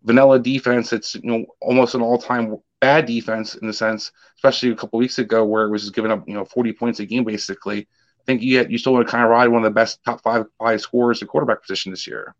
vanilla 0.03 0.39
defense, 0.39 0.93
it's 0.93 1.15
you 1.15 1.21
know 1.23 1.45
almost 1.61 1.95
an 1.95 2.01
all-time 2.01 2.57
bad 2.81 3.05
defense 3.05 3.55
in 3.55 3.67
the 3.67 3.73
sense, 3.73 4.11
especially 4.35 4.71
a 4.71 4.75
couple 4.75 4.99
weeks 4.99 5.19
ago 5.19 5.45
where 5.45 5.65
it 5.65 5.71
was 5.71 5.83
just 5.83 5.95
giving 5.95 6.11
up 6.11 6.27
you 6.27 6.33
know 6.33 6.45
40 6.45 6.73
points 6.73 6.99
a 6.99 7.05
game 7.05 7.23
basically. 7.23 7.81
I 7.81 8.25
think 8.25 8.41
you 8.41 8.57
had, 8.57 8.71
you 8.71 8.77
still 8.77 8.93
want 8.93 9.05
to 9.05 9.11
kind 9.11 9.23
of 9.23 9.29
ride 9.29 9.49
one 9.49 9.63
of 9.63 9.65
the 9.65 9.75
best 9.75 9.99
top 10.03 10.21
five 10.23 10.45
five 10.57 10.81
scorers 10.81 11.21
at 11.21 11.27
quarterback 11.27 11.61
position 11.61 11.91
this 11.91 12.07
year 12.07 12.35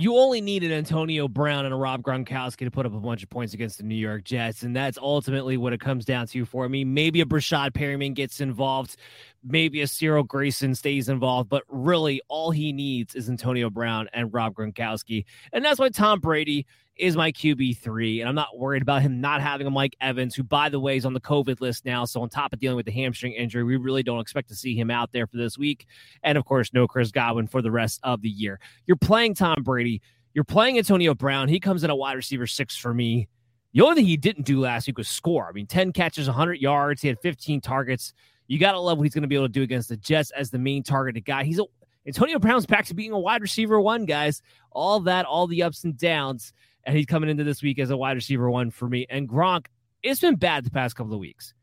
you 0.00 0.16
only 0.16 0.40
need 0.40 0.62
an 0.62 0.70
Antonio 0.70 1.26
Brown 1.26 1.64
and 1.64 1.74
a 1.74 1.76
Rob 1.76 2.02
Gronkowski 2.02 2.58
to 2.58 2.70
put 2.70 2.86
up 2.86 2.94
a 2.94 3.00
bunch 3.00 3.24
of 3.24 3.30
points 3.30 3.52
against 3.52 3.78
the 3.78 3.82
New 3.82 3.96
York 3.96 4.22
Jets, 4.22 4.62
and 4.62 4.74
that's 4.74 4.96
ultimately 4.96 5.56
what 5.56 5.72
it 5.72 5.80
comes 5.80 6.04
down 6.04 6.28
to 6.28 6.44
for 6.44 6.68
me. 6.68 6.84
Maybe 6.84 7.20
a 7.20 7.24
Breshad 7.24 7.72
Perriman 7.72 8.14
gets 8.14 8.40
involved, 8.40 8.94
maybe 9.42 9.80
a 9.80 9.88
Cyril 9.88 10.22
Grayson 10.22 10.76
stays 10.76 11.08
involved, 11.08 11.48
but 11.48 11.64
really 11.66 12.22
all 12.28 12.52
he 12.52 12.72
needs 12.72 13.16
is 13.16 13.28
Antonio 13.28 13.70
Brown 13.70 14.08
and 14.12 14.32
Rob 14.32 14.54
Gronkowski, 14.54 15.24
and 15.52 15.64
that's 15.64 15.80
why 15.80 15.88
Tom 15.88 16.20
Brady 16.20 16.64
is 16.98 17.16
my 17.16 17.32
QB3, 17.32 18.20
and 18.20 18.28
I'm 18.28 18.34
not 18.34 18.58
worried 18.58 18.82
about 18.82 19.02
him 19.02 19.20
not 19.20 19.40
having 19.40 19.66
a 19.66 19.70
Mike 19.70 19.96
Evans, 20.00 20.34
who, 20.34 20.42
by 20.42 20.68
the 20.68 20.80
way, 20.80 20.96
is 20.96 21.04
on 21.04 21.14
the 21.14 21.20
COVID 21.20 21.60
list 21.60 21.84
now. 21.84 22.04
So, 22.04 22.20
on 22.20 22.28
top 22.28 22.52
of 22.52 22.60
dealing 22.60 22.76
with 22.76 22.86
the 22.86 22.92
hamstring 22.92 23.32
injury, 23.32 23.64
we 23.64 23.76
really 23.76 24.02
don't 24.02 24.20
expect 24.20 24.48
to 24.48 24.54
see 24.54 24.74
him 24.74 24.90
out 24.90 25.12
there 25.12 25.26
for 25.26 25.36
this 25.36 25.56
week. 25.56 25.86
And 26.22 26.36
of 26.36 26.44
course, 26.44 26.72
no 26.72 26.86
Chris 26.86 27.10
Godwin 27.10 27.46
for 27.46 27.62
the 27.62 27.70
rest 27.70 28.00
of 28.02 28.22
the 28.22 28.28
year. 28.28 28.60
You're 28.86 28.96
playing 28.96 29.34
Tom 29.34 29.62
Brady, 29.62 30.02
you're 30.34 30.44
playing 30.44 30.78
Antonio 30.78 31.14
Brown. 31.14 31.48
He 31.48 31.60
comes 31.60 31.84
in 31.84 31.90
a 31.90 31.96
wide 31.96 32.14
receiver 32.14 32.46
six 32.46 32.76
for 32.76 32.92
me. 32.92 33.28
The 33.72 33.82
only 33.82 33.96
thing 33.96 34.06
he 34.06 34.16
didn't 34.16 34.46
do 34.46 34.60
last 34.60 34.86
week 34.86 34.98
was 34.98 35.08
score. 35.08 35.48
I 35.48 35.52
mean, 35.52 35.66
10 35.66 35.92
catches, 35.92 36.26
100 36.26 36.54
yards. 36.54 37.02
He 37.02 37.08
had 37.08 37.18
15 37.20 37.60
targets. 37.60 38.14
You 38.46 38.58
got 38.58 38.72
to 38.72 38.80
love 38.80 38.98
what 38.98 39.04
he's 39.04 39.14
going 39.14 39.22
to 39.22 39.28
be 39.28 39.34
able 39.34 39.46
to 39.46 39.52
do 39.52 39.62
against 39.62 39.90
the 39.90 39.96
Jets 39.96 40.30
as 40.30 40.50
the 40.50 40.58
main 40.58 40.82
targeted 40.82 41.24
guy. 41.24 41.44
He's 41.44 41.58
a 41.58 41.64
Antonio 42.06 42.38
Brown's 42.38 42.64
back 42.64 42.86
to 42.86 42.94
being 42.94 43.12
a 43.12 43.18
wide 43.18 43.42
receiver 43.42 43.78
one, 43.78 44.06
guys. 44.06 44.40
All 44.72 45.00
that, 45.00 45.26
all 45.26 45.46
the 45.46 45.62
ups 45.62 45.84
and 45.84 45.96
downs 45.96 46.54
and 46.84 46.96
he's 46.96 47.06
coming 47.06 47.30
into 47.30 47.44
this 47.44 47.62
week 47.62 47.78
as 47.78 47.90
a 47.90 47.96
wide 47.96 48.16
receiver 48.16 48.50
one 48.50 48.70
for 48.70 48.88
me. 48.88 49.06
And 49.08 49.28
Gronk, 49.28 49.66
it's 50.02 50.20
been 50.20 50.36
bad 50.36 50.64
the 50.64 50.70
past 50.70 50.96
couple 50.96 51.14
of 51.14 51.20
weeks. 51.20 51.54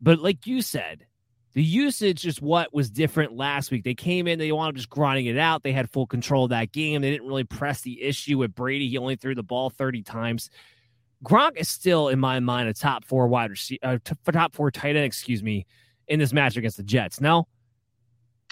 But 0.00 0.18
like 0.18 0.46
you 0.46 0.62
said, 0.62 1.06
the 1.54 1.62
usage 1.62 2.26
is 2.26 2.40
what 2.40 2.72
was 2.72 2.90
different 2.90 3.36
last 3.36 3.70
week. 3.70 3.84
They 3.84 3.94
came 3.94 4.26
in, 4.26 4.38
they 4.38 4.52
wanted 4.52 4.76
just 4.76 4.90
grinding 4.90 5.26
it 5.26 5.38
out. 5.38 5.62
They 5.62 5.72
had 5.72 5.90
full 5.90 6.06
control 6.06 6.44
of 6.44 6.50
that 6.50 6.72
game. 6.72 7.02
They 7.02 7.10
didn't 7.10 7.28
really 7.28 7.44
press 7.44 7.82
the 7.82 8.02
issue 8.02 8.38
with 8.38 8.54
Brady. 8.54 8.88
He 8.88 8.98
only 8.98 9.16
threw 9.16 9.34
the 9.34 9.42
ball 9.42 9.70
30 9.70 10.02
times. 10.02 10.50
Gronk 11.24 11.56
is 11.56 11.68
still, 11.68 12.08
in 12.08 12.18
my 12.18 12.40
mind, 12.40 12.68
a 12.68 12.74
top 12.74 13.04
four 13.04 13.28
wide 13.28 13.50
receiver, 13.50 13.80
uh, 13.82 13.98
top 14.32 14.54
four 14.54 14.70
tight 14.70 14.96
end, 14.96 15.04
excuse 15.04 15.42
me, 15.42 15.66
in 16.08 16.18
this 16.18 16.32
match 16.32 16.56
against 16.56 16.78
the 16.78 16.82
Jets. 16.82 17.20
No, 17.20 17.46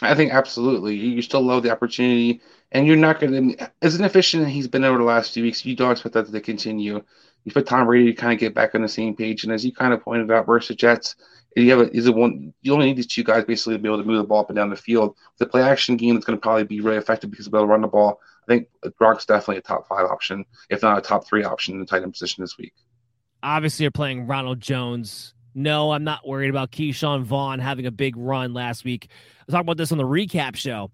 I 0.02 0.14
think 0.14 0.32
absolutely. 0.32 0.94
You 0.94 1.20
still 1.22 1.42
love 1.42 1.62
the 1.62 1.70
opportunity, 1.70 2.40
and 2.72 2.86
you're 2.86 2.96
not 2.96 3.20
going 3.20 3.56
to, 3.56 3.72
as 3.82 3.96
inefficient 3.96 4.46
as 4.46 4.52
he's 4.52 4.68
been 4.68 4.84
over 4.84 4.98
the 4.98 5.04
last 5.04 5.34
few 5.34 5.42
weeks, 5.42 5.64
you 5.64 5.74
don't 5.74 5.92
expect 5.92 6.14
that 6.14 6.30
to 6.30 6.40
continue. 6.40 7.02
you 7.44 7.52
put 7.52 7.66
Tom 7.66 7.86
Brady 7.86 8.12
to 8.12 8.20
kind 8.20 8.32
of 8.32 8.38
get 8.38 8.54
back 8.54 8.74
on 8.74 8.82
the 8.82 8.88
same 8.88 9.16
page. 9.16 9.44
And 9.44 9.52
as 9.52 9.64
you 9.64 9.72
kind 9.72 9.92
of 9.92 10.02
pointed 10.02 10.30
out, 10.30 10.46
versus 10.46 10.76
Jets, 10.76 11.16
you 11.56 11.70
have 11.70 11.80
a, 11.80 11.96
is 11.96 12.06
a 12.06 12.12
one. 12.12 12.54
You 12.62 12.72
only 12.72 12.86
need 12.86 12.96
these 12.96 13.08
two 13.08 13.24
guys 13.24 13.44
basically 13.44 13.74
to 13.74 13.82
be 13.82 13.88
able 13.88 13.98
to 13.98 14.04
move 14.04 14.18
the 14.18 14.24
ball 14.24 14.40
up 14.40 14.50
and 14.50 14.56
down 14.56 14.70
the 14.70 14.76
field. 14.76 15.16
The 15.38 15.46
play 15.46 15.62
action 15.62 15.96
game 15.96 16.16
is 16.16 16.24
going 16.24 16.38
to 16.38 16.40
probably 16.40 16.64
be 16.64 16.80
really 16.80 16.98
effective 16.98 17.30
because 17.30 17.46
they'll 17.46 17.66
run 17.66 17.80
the 17.80 17.88
ball. 17.88 18.20
I 18.44 18.46
think 18.46 18.68
Gronk's 19.00 19.26
definitely 19.26 19.58
a 19.58 19.62
top 19.62 19.88
five 19.88 20.06
option, 20.06 20.44
if 20.68 20.82
not 20.82 20.98
a 20.98 21.00
top 21.00 21.26
three 21.26 21.44
option 21.44 21.74
in 21.74 21.80
the 21.80 21.86
tight 21.86 22.02
end 22.02 22.12
position 22.12 22.42
this 22.42 22.56
week. 22.56 22.72
Obviously, 23.42 23.84
you're 23.84 23.90
playing 23.90 24.26
Ronald 24.26 24.60
Jones. 24.60 25.34
No, 25.54 25.90
I'm 25.90 26.04
not 26.04 26.26
worried 26.26 26.50
about 26.50 26.70
Ke'Shawn 26.70 27.24
Vaughn 27.24 27.58
having 27.58 27.86
a 27.86 27.90
big 27.90 28.16
run 28.16 28.54
last 28.54 28.84
week. 28.84 29.08
I 29.48 29.52
talked 29.52 29.62
about 29.62 29.76
this 29.76 29.90
on 29.90 29.98
the 29.98 30.04
recap 30.04 30.54
show. 30.54 30.92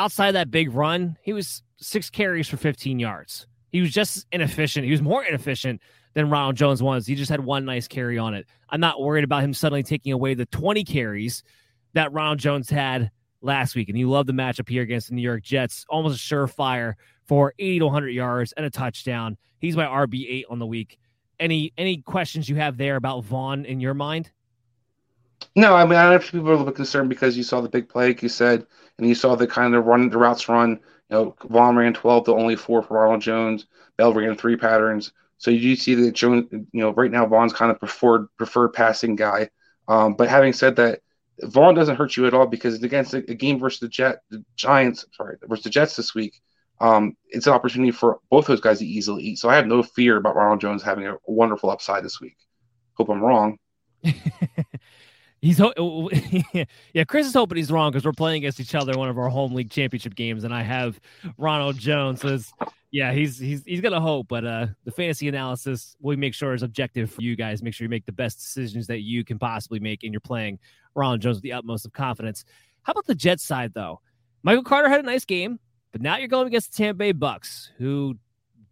Outside 0.00 0.32
that 0.32 0.50
big 0.50 0.72
run, 0.72 1.18
he 1.20 1.34
was 1.34 1.62
six 1.76 2.08
carries 2.08 2.48
for 2.48 2.56
15 2.56 2.98
yards. 2.98 3.46
He 3.70 3.82
was 3.82 3.90
just 3.90 4.26
inefficient. 4.32 4.86
He 4.86 4.92
was 4.92 5.02
more 5.02 5.22
inefficient 5.22 5.82
than 6.14 6.30
Ronald 6.30 6.56
Jones 6.56 6.82
was. 6.82 7.06
He 7.06 7.14
just 7.14 7.30
had 7.30 7.44
one 7.44 7.66
nice 7.66 7.86
carry 7.86 8.16
on 8.16 8.32
it. 8.32 8.46
I'm 8.70 8.80
not 8.80 8.98
worried 8.98 9.24
about 9.24 9.44
him 9.44 9.52
suddenly 9.52 9.82
taking 9.82 10.14
away 10.14 10.32
the 10.32 10.46
20 10.46 10.84
carries 10.84 11.42
that 11.92 12.14
Ronald 12.14 12.38
Jones 12.38 12.70
had 12.70 13.10
last 13.42 13.76
week. 13.76 13.90
And 13.90 13.98
you 13.98 14.08
love 14.08 14.26
the 14.26 14.32
matchup 14.32 14.70
here 14.70 14.80
against 14.80 15.08
the 15.08 15.14
New 15.16 15.20
York 15.20 15.42
Jets. 15.42 15.84
Almost 15.90 16.16
a 16.16 16.34
surefire 16.34 16.94
for 17.26 17.52
80 17.58 17.80
to 17.80 17.84
100 17.84 18.08
yards 18.08 18.52
and 18.52 18.64
a 18.64 18.70
touchdown. 18.70 19.36
He's 19.58 19.76
my 19.76 19.84
RB8 19.84 20.44
on 20.48 20.58
the 20.58 20.66
week. 20.66 20.98
Any 21.38 21.74
any 21.76 21.98
questions 21.98 22.48
you 22.48 22.56
have 22.56 22.78
there 22.78 22.96
about 22.96 23.24
Vaughn 23.24 23.66
in 23.66 23.80
your 23.80 23.92
mind? 23.92 24.30
No, 25.56 25.74
I 25.74 25.84
mean 25.84 25.94
I 25.94 26.10
know 26.10 26.18
people 26.18 26.40
are 26.40 26.52
a 26.52 26.56
little 26.56 26.66
bit 26.66 26.76
concerned 26.76 27.08
because 27.08 27.36
you 27.36 27.42
saw 27.42 27.60
the 27.60 27.68
big 27.68 27.88
play, 27.88 28.08
like 28.08 28.22
you 28.22 28.28
said, 28.28 28.66
and 28.98 29.08
you 29.08 29.14
saw 29.14 29.34
the 29.34 29.46
kind 29.46 29.74
of 29.74 29.86
run 29.86 30.08
the 30.08 30.18
routes 30.18 30.48
run. 30.48 30.80
You 31.10 31.16
know, 31.16 31.36
Vaughn 31.48 31.76
ran 31.76 31.94
12 31.94 32.26
to 32.26 32.34
only 32.34 32.56
four 32.56 32.82
for 32.82 32.94
Ronald 32.94 33.22
Jones. 33.22 33.66
Bell 33.96 34.12
ran 34.14 34.36
three 34.36 34.56
patterns. 34.56 35.12
So 35.38 35.50
you 35.50 35.74
see 35.76 35.94
that 35.94 36.12
Jones, 36.12 36.46
you 36.52 36.80
know, 36.80 36.92
right 36.92 37.10
now 37.10 37.26
Vaughn's 37.26 37.52
kind 37.52 37.70
of 37.70 37.78
preferred 37.78 38.26
preferred 38.36 38.72
passing 38.74 39.16
guy. 39.16 39.48
Um, 39.88 40.14
but 40.14 40.28
having 40.28 40.52
said 40.52 40.76
that, 40.76 41.00
Vaughn 41.42 41.74
doesn't 41.74 41.96
hurt 41.96 42.16
you 42.16 42.26
at 42.26 42.34
all 42.34 42.46
because 42.46 42.74
it's 42.74 42.84
against 42.84 43.14
a 43.14 43.22
game 43.22 43.58
versus 43.58 43.80
the 43.80 43.88
Jet, 43.88 44.20
the 44.30 44.44
Giants, 44.56 45.06
sorry, 45.16 45.36
versus 45.46 45.64
the 45.64 45.70
Jets 45.70 45.96
this 45.96 46.14
week, 46.14 46.40
um, 46.80 47.16
it's 47.28 47.46
an 47.46 47.52
opportunity 47.52 47.90
for 47.90 48.20
both 48.30 48.46
those 48.46 48.60
guys 48.60 48.78
to 48.78 48.86
easily 48.86 49.22
eat. 49.22 49.38
So 49.38 49.48
I 49.48 49.56
have 49.56 49.66
no 49.66 49.82
fear 49.82 50.16
about 50.16 50.36
Ronald 50.36 50.60
Jones 50.60 50.82
having 50.82 51.06
a 51.06 51.16
wonderful 51.26 51.70
upside 51.70 52.04
this 52.04 52.20
week. 52.20 52.36
Hope 52.94 53.10
I'm 53.10 53.22
wrong. 53.22 53.58
He's 55.42 55.58
ho- 55.58 56.10
yeah. 56.92 57.04
Chris 57.04 57.26
is 57.26 57.32
hoping 57.32 57.56
he's 57.56 57.70
wrong 57.70 57.90
because 57.90 58.04
we're 58.04 58.12
playing 58.12 58.38
against 58.38 58.60
each 58.60 58.74
other 58.74 58.92
in 58.92 58.98
one 58.98 59.08
of 59.08 59.18
our 59.18 59.30
home 59.30 59.54
league 59.54 59.70
championship 59.70 60.14
games, 60.14 60.44
and 60.44 60.54
I 60.54 60.62
have 60.62 61.00
Ronald 61.38 61.78
Jones. 61.78 62.20
So 62.20 62.38
yeah, 62.90 63.12
he's 63.12 63.38
he's 63.38 63.64
he's 63.64 63.80
gonna 63.80 64.00
hope, 64.00 64.28
but 64.28 64.44
uh, 64.44 64.66
the 64.84 64.90
fantasy 64.90 65.28
analysis 65.28 65.96
we 66.00 66.16
make 66.16 66.34
sure 66.34 66.52
is 66.52 66.62
objective 66.62 67.10
for 67.10 67.22
you 67.22 67.36
guys. 67.36 67.62
Make 67.62 67.72
sure 67.72 67.86
you 67.86 67.88
make 67.88 68.04
the 68.04 68.12
best 68.12 68.38
decisions 68.38 68.86
that 68.88 69.00
you 69.00 69.24
can 69.24 69.38
possibly 69.38 69.80
make, 69.80 70.02
and 70.02 70.12
you're 70.12 70.20
playing 70.20 70.58
Ronald 70.94 71.22
Jones 71.22 71.36
with 71.36 71.42
the 71.42 71.54
utmost 71.54 71.86
of 71.86 71.92
confidence. 71.92 72.44
How 72.82 72.90
about 72.92 73.06
the 73.06 73.14
Jets 73.14 73.42
side 73.42 73.72
though? 73.72 74.00
Michael 74.42 74.64
Carter 74.64 74.90
had 74.90 75.00
a 75.00 75.04
nice 75.04 75.24
game, 75.24 75.58
but 75.92 76.02
now 76.02 76.18
you're 76.18 76.28
going 76.28 76.48
against 76.48 76.72
the 76.72 76.76
Tampa 76.76 76.98
Bay 76.98 77.12
Bucks, 77.12 77.70
who 77.78 78.16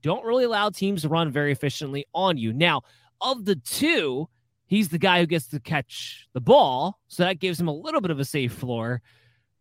don't 0.02 0.24
really 0.24 0.44
allow 0.44 0.68
teams 0.68 1.02
to 1.02 1.08
run 1.08 1.30
very 1.30 1.52
efficiently 1.52 2.04
on 2.14 2.36
you. 2.36 2.52
Now, 2.52 2.82
of 3.20 3.44
the 3.44 3.56
two 3.56 4.28
he's 4.68 4.88
the 4.90 4.98
guy 4.98 5.18
who 5.18 5.26
gets 5.26 5.48
to 5.48 5.58
catch 5.58 6.28
the 6.32 6.40
ball. 6.40 7.00
So 7.08 7.24
that 7.24 7.40
gives 7.40 7.58
him 7.60 7.66
a 7.66 7.74
little 7.74 8.00
bit 8.00 8.12
of 8.12 8.20
a 8.20 8.24
safe 8.24 8.52
floor. 8.52 9.02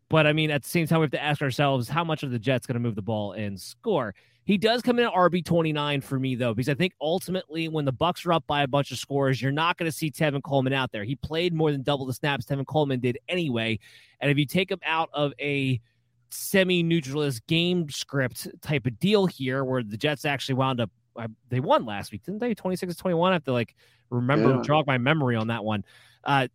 But 0.10 0.28
I 0.28 0.34
mean, 0.34 0.52
at 0.52 0.64
the 0.64 0.70
same 0.70 0.88
time, 0.88 1.00
we 1.00 1.06
have 1.06 1.12
to 1.12 1.24
ask 1.24 1.42
ourselves 1.42 1.90
how 1.90 2.04
much 2.04 2.24
of 2.24 2.32
the 2.32 2.40
Jets 2.40 2.68
going 2.68 2.76
to 2.76 2.80
move 2.80 2.96
the 2.96 3.02
ball 3.02 3.32
and 3.34 3.60
score. 3.60 4.14
He 4.46 4.58
does 4.58 4.82
come 4.82 4.98
in 4.98 5.06
at 5.06 5.12
RB 5.12 5.44
twenty 5.44 5.74
nine 5.74 6.00
for 6.00 6.18
me 6.18 6.36
though, 6.36 6.54
because 6.54 6.70
I 6.70 6.74
think 6.74 6.94
ultimately 7.02 7.68
when 7.68 7.84
the 7.84 7.92
Bucks 7.92 8.26
are 8.26 8.32
up 8.32 8.48
by 8.48 8.64
a 8.64 8.68
bunch 8.68 8.92
of 8.92 8.98
scores, 8.98 9.42
you're 9.42 9.52
not 9.52 9.78
going 9.78 9.92
to 9.92 9.98
see 9.98 10.10
Tevin 10.10 10.42
Coleman 10.42 10.72
out 10.72 10.94
there. 10.94 11.04
He 11.04 11.18
played 11.18 11.54
more 11.54 11.74
than 11.74 11.84
double 11.84 12.06
the 12.06 12.14
snaps 12.14 12.46
Tevin 12.46 12.66
Coleman 12.66 13.02
did 13.02 13.18
anyway, 13.28 13.78
and 14.22 14.32
if 14.32 14.38
you 14.38 14.46
take 14.46 14.72
him 14.72 14.80
out 14.86 15.10
of 15.12 15.34
a 15.42 15.82
semi-neutralist 16.30 17.46
game 17.48 17.90
script 17.90 18.48
type 18.62 18.86
of 18.86 18.98
deal 19.00 19.26
here, 19.26 19.66
where 19.66 19.84
the 19.84 19.98
Jets 19.98 20.24
actually 20.24 20.56
wound 20.56 20.80
up, 20.80 20.92
uh, 21.18 21.28
they 21.50 21.60
won 21.60 21.86
last 21.86 22.14
week, 22.14 22.24
didn't 22.24 22.40
they? 22.40 22.54
Twenty 22.54 22.78
six 22.78 22.96
to 22.96 23.02
twenty 23.02 23.16
one. 23.16 23.42
To 23.42 23.52
like 23.52 23.76
remember 24.10 24.56
yeah. 24.56 24.62
jog 24.62 24.88
my 24.88 24.98
memory 24.98 25.36
on 25.36 25.48
that 25.48 25.64
one. 25.64 25.84
Uh, 26.24 26.48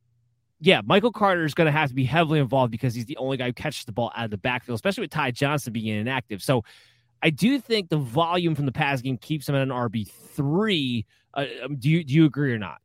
yeah, 0.60 0.80
Michael 0.84 1.10
Carter 1.10 1.44
is 1.44 1.54
going 1.54 1.66
to 1.66 1.72
have 1.72 1.88
to 1.88 1.94
be 1.94 2.04
heavily 2.04 2.38
involved 2.38 2.70
because 2.70 2.94
he's 2.94 3.06
the 3.06 3.16
only 3.16 3.36
guy 3.36 3.46
who 3.46 3.52
catches 3.52 3.84
the 3.84 3.92
ball 3.92 4.12
out 4.14 4.26
of 4.26 4.30
the 4.30 4.38
backfield, 4.38 4.76
especially 4.76 5.02
with 5.02 5.10
Ty 5.10 5.32
Johnson 5.32 5.72
being 5.72 5.98
inactive. 5.98 6.40
So 6.40 6.64
I 7.20 7.30
do 7.30 7.58
think 7.58 7.88
the 7.88 7.96
volume 7.96 8.54
from 8.54 8.66
the 8.66 8.72
pass 8.72 9.00
game 9.02 9.16
keeps 9.16 9.48
him 9.48 9.56
at 9.56 9.62
an 9.62 9.70
RB 9.70 10.08
three. 10.08 11.04
Uh, 11.34 11.46
um, 11.64 11.76
do 11.76 11.90
you 11.90 12.04
do 12.04 12.14
you 12.14 12.24
agree 12.26 12.52
or 12.52 12.58
not? 12.58 12.78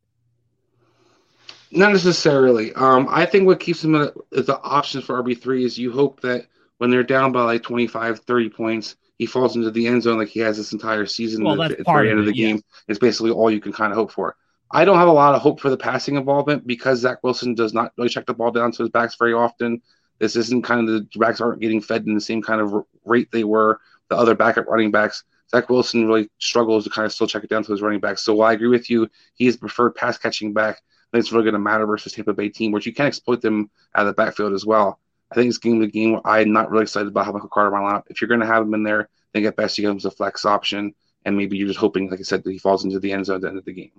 Not 1.70 1.92
necessarily. 1.92 2.72
Um, 2.74 3.06
I 3.10 3.26
think 3.26 3.46
what 3.46 3.60
keeps 3.60 3.84
him 3.84 3.94
as 3.94 4.46
the 4.46 4.58
options 4.62 5.04
for 5.04 5.22
RB 5.22 5.40
three 5.40 5.64
is 5.64 5.78
you 5.78 5.92
hope 5.92 6.20
that 6.22 6.46
when 6.78 6.90
they're 6.90 7.02
down 7.02 7.30
by 7.30 7.42
like 7.42 7.62
25, 7.62 8.20
30 8.20 8.50
points, 8.50 8.96
he 9.18 9.26
falls 9.26 9.56
into 9.56 9.70
the 9.70 9.86
end 9.86 10.02
zone 10.02 10.18
like 10.18 10.28
he 10.28 10.40
has 10.40 10.56
this 10.56 10.72
entire 10.72 11.06
season 11.06 11.44
well, 11.44 11.60
at 11.60 11.76
the 11.76 11.90
end 11.90 12.20
of 12.20 12.26
the 12.26 12.32
game. 12.32 12.56
Yeah. 12.56 12.62
It's 12.88 12.98
basically 12.98 13.32
all 13.32 13.50
you 13.50 13.60
can 13.60 13.72
kind 13.72 13.92
of 13.92 13.96
hope 13.96 14.12
for. 14.12 14.36
I 14.70 14.84
don't 14.84 14.98
have 14.98 15.08
a 15.08 15.12
lot 15.12 15.34
of 15.34 15.40
hope 15.40 15.60
for 15.60 15.70
the 15.70 15.76
passing 15.76 16.16
involvement 16.16 16.66
because 16.66 17.00
Zach 17.00 17.22
Wilson 17.22 17.54
does 17.54 17.72
not 17.72 17.92
really 17.96 18.10
check 18.10 18.26
the 18.26 18.34
ball 18.34 18.50
down 18.50 18.70
to 18.72 18.82
his 18.82 18.90
backs 18.90 19.16
very 19.16 19.32
often. 19.32 19.80
This 20.18 20.36
isn't 20.36 20.62
kind 20.62 20.80
of 20.80 20.86
the 20.94 21.18
backs 21.18 21.40
aren't 21.40 21.60
getting 21.60 21.80
fed 21.80 22.06
in 22.06 22.14
the 22.14 22.20
same 22.20 22.42
kind 22.42 22.60
of 22.60 22.84
rate 23.04 23.30
they 23.32 23.44
were 23.44 23.80
the 24.08 24.16
other 24.16 24.34
backup 24.34 24.66
running 24.66 24.90
backs. 24.90 25.24
Zach 25.50 25.70
Wilson 25.70 26.06
really 26.06 26.28
struggles 26.38 26.84
to 26.84 26.90
kind 26.90 27.06
of 27.06 27.12
still 27.12 27.26
check 27.26 27.44
it 27.44 27.50
down 27.50 27.62
to 27.64 27.72
his 27.72 27.80
running 27.80 28.00
backs. 28.00 28.22
So 28.22 28.34
while 28.34 28.50
I 28.50 28.52
agree 28.52 28.68
with 28.68 28.90
you, 28.90 29.08
he 29.34 29.46
is 29.46 29.56
preferred 29.56 29.94
pass 29.94 30.18
catching 30.18 30.52
back. 30.52 30.82
Then 31.12 31.20
it's 31.20 31.32
really 31.32 31.44
going 31.44 31.54
to 31.54 31.58
matter 31.58 31.86
versus 31.86 32.12
Tampa 32.12 32.34
Bay 32.34 32.50
team, 32.50 32.72
which 32.72 32.84
you 32.84 32.92
can 32.92 33.06
exploit 33.06 33.40
them 33.40 33.70
out 33.94 34.06
of 34.06 34.08
the 34.08 34.22
backfield 34.22 34.52
as 34.52 34.66
well. 34.66 35.00
I 35.30 35.34
think 35.34 35.48
it's 35.48 35.58
game 35.58 35.80
to 35.80 35.86
game. 35.86 36.20
I'm 36.24 36.52
not 36.52 36.70
really 36.70 36.82
excited 36.82 37.08
about 37.08 37.24
having 37.24 37.38
Michael 37.38 37.48
Carter 37.48 37.70
my 37.70 37.78
lineup. 37.78 38.04
If 38.08 38.20
you're 38.20 38.28
going 38.28 38.40
to 38.40 38.46
have 38.46 38.62
him 38.62 38.74
in 38.74 38.82
there, 38.82 39.08
then 39.32 39.44
at 39.46 39.56
best 39.56 39.78
him 39.78 39.96
as 39.96 40.04
a 40.04 40.10
flex 40.10 40.44
option, 40.44 40.94
and 41.24 41.36
maybe 41.36 41.56
you're 41.56 41.68
just 41.68 41.80
hoping, 41.80 42.10
like 42.10 42.20
I 42.20 42.22
said, 42.22 42.44
that 42.44 42.50
he 42.50 42.58
falls 42.58 42.84
into 42.84 42.98
the 42.98 43.12
end 43.12 43.26
zone 43.26 43.36
at 43.36 43.42
the 43.42 43.48
end 43.48 43.58
of 43.58 43.64
the 43.64 43.72
game. 43.72 43.92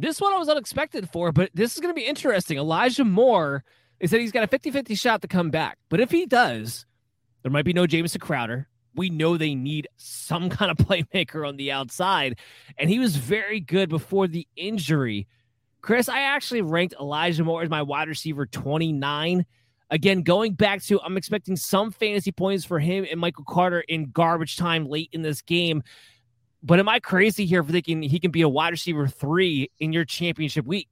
This 0.00 0.20
one 0.20 0.32
I 0.32 0.38
was 0.38 0.48
unexpected 0.48 1.10
for, 1.10 1.30
but 1.30 1.50
this 1.52 1.74
is 1.74 1.80
going 1.80 1.94
to 1.94 1.98
be 1.98 2.06
interesting. 2.06 2.56
Elijah 2.56 3.04
Moore 3.04 3.64
is 3.98 4.10
that 4.10 4.20
he's 4.20 4.32
got 4.32 4.44
a 4.44 4.46
50 4.46 4.70
50 4.70 4.94
shot 4.94 5.20
to 5.22 5.28
come 5.28 5.50
back. 5.50 5.78
But 5.90 6.00
if 6.00 6.10
he 6.10 6.24
does, 6.24 6.86
there 7.42 7.52
might 7.52 7.66
be 7.66 7.74
no 7.74 7.86
Jamison 7.86 8.20
Crowder. 8.20 8.66
We 8.94 9.10
know 9.10 9.36
they 9.36 9.54
need 9.54 9.88
some 9.96 10.48
kind 10.50 10.70
of 10.70 10.78
playmaker 10.78 11.46
on 11.46 11.56
the 11.56 11.70
outside. 11.70 12.38
And 12.78 12.88
he 12.88 12.98
was 12.98 13.16
very 13.16 13.60
good 13.60 13.90
before 13.90 14.26
the 14.26 14.48
injury. 14.56 15.28
Chris, 15.82 16.08
I 16.08 16.22
actually 16.22 16.62
ranked 16.62 16.94
Elijah 16.98 17.44
Moore 17.44 17.62
as 17.62 17.70
my 17.70 17.82
wide 17.82 18.08
receiver 18.08 18.46
29. 18.46 19.44
Again, 19.90 20.22
going 20.22 20.54
back 20.54 20.82
to, 20.84 21.00
I'm 21.02 21.16
expecting 21.16 21.56
some 21.56 21.90
fantasy 21.90 22.32
points 22.32 22.64
for 22.64 22.78
him 22.78 23.06
and 23.10 23.20
Michael 23.20 23.44
Carter 23.44 23.80
in 23.80 24.12
garbage 24.12 24.56
time 24.56 24.86
late 24.86 25.10
in 25.12 25.20
this 25.20 25.42
game. 25.42 25.82
But 26.62 26.78
am 26.78 26.88
I 26.88 27.00
crazy 27.00 27.46
here 27.46 27.62
for 27.62 27.72
thinking 27.72 28.02
he 28.02 28.20
can 28.20 28.30
be 28.30 28.42
a 28.42 28.48
wide 28.48 28.70
receiver 28.70 29.06
three 29.08 29.70
in 29.78 29.92
your 29.92 30.04
championship 30.04 30.66
week? 30.66 30.88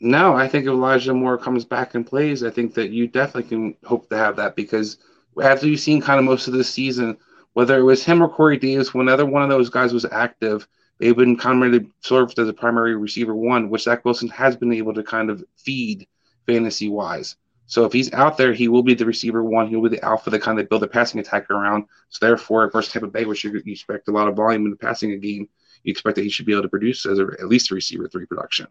No, 0.00 0.34
I 0.34 0.46
think 0.46 0.64
if 0.64 0.70
Elijah 0.70 1.12
Moore 1.12 1.36
comes 1.36 1.64
back 1.64 1.94
and 1.94 2.06
plays, 2.06 2.44
I 2.44 2.50
think 2.50 2.74
that 2.74 2.90
you 2.90 3.08
definitely 3.08 3.48
can 3.48 3.76
hope 3.84 4.08
to 4.10 4.16
have 4.16 4.36
that 4.36 4.54
because 4.54 4.98
after 5.42 5.66
you've 5.66 5.80
seen 5.80 6.00
kind 6.00 6.20
of 6.20 6.24
most 6.24 6.46
of 6.46 6.54
this 6.54 6.70
season, 6.70 7.16
whether 7.54 7.76
it 7.78 7.82
was 7.82 8.04
him 8.04 8.22
or 8.22 8.28
Corey 8.28 8.56
Davis, 8.56 8.94
whenever 8.94 9.26
one 9.26 9.42
of 9.42 9.48
those 9.48 9.68
guys 9.68 9.92
was 9.92 10.04
active, 10.04 10.68
they've 10.98 11.16
been 11.16 11.34
really 11.34 11.90
served 12.00 12.38
as 12.38 12.48
a 12.48 12.52
primary 12.52 12.94
receiver 12.94 13.34
one, 13.34 13.70
which 13.70 13.82
Zach 13.82 14.04
Wilson 14.04 14.28
has 14.28 14.56
been 14.56 14.72
able 14.72 14.94
to 14.94 15.02
kind 15.02 15.30
of 15.30 15.42
feed 15.56 16.06
fantasy 16.46 16.88
wise. 16.88 17.34
So 17.68 17.84
if 17.84 17.92
he's 17.92 18.10
out 18.14 18.38
there, 18.38 18.54
he 18.54 18.66
will 18.66 18.82
be 18.82 18.94
the 18.94 19.04
receiver 19.04 19.44
one. 19.44 19.68
He'll 19.68 19.82
be 19.82 19.90
the 19.90 20.02
alpha 20.02 20.30
the 20.30 20.38
kind 20.38 20.58
that 20.58 20.70
build 20.70 20.82
a 20.82 20.88
passing 20.88 21.20
attack 21.20 21.50
around. 21.50 21.84
So 22.08 22.26
therefore, 22.26 22.70
versus 22.70 22.90
Tampa 22.90 23.08
Bay, 23.08 23.26
which 23.26 23.44
you, 23.44 23.54
expect 23.66 24.08
a 24.08 24.10
lot 24.10 24.26
of 24.26 24.36
volume 24.36 24.64
in 24.64 24.70
the 24.70 24.76
passing 24.76 25.10
game, 25.20 25.50
you 25.82 25.90
expect 25.90 26.16
that 26.16 26.22
he 26.22 26.30
should 26.30 26.46
be 26.46 26.52
able 26.52 26.62
to 26.62 26.70
produce 26.70 27.04
as 27.04 27.18
a, 27.18 27.26
at 27.38 27.46
least 27.46 27.70
a 27.70 27.74
receiver 27.74 28.08
three 28.08 28.24
production. 28.24 28.66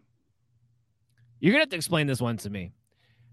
You're 1.38 1.52
gonna 1.52 1.62
have 1.62 1.70
to 1.70 1.76
explain 1.76 2.08
this 2.08 2.20
one 2.20 2.38
to 2.38 2.50
me. 2.50 2.72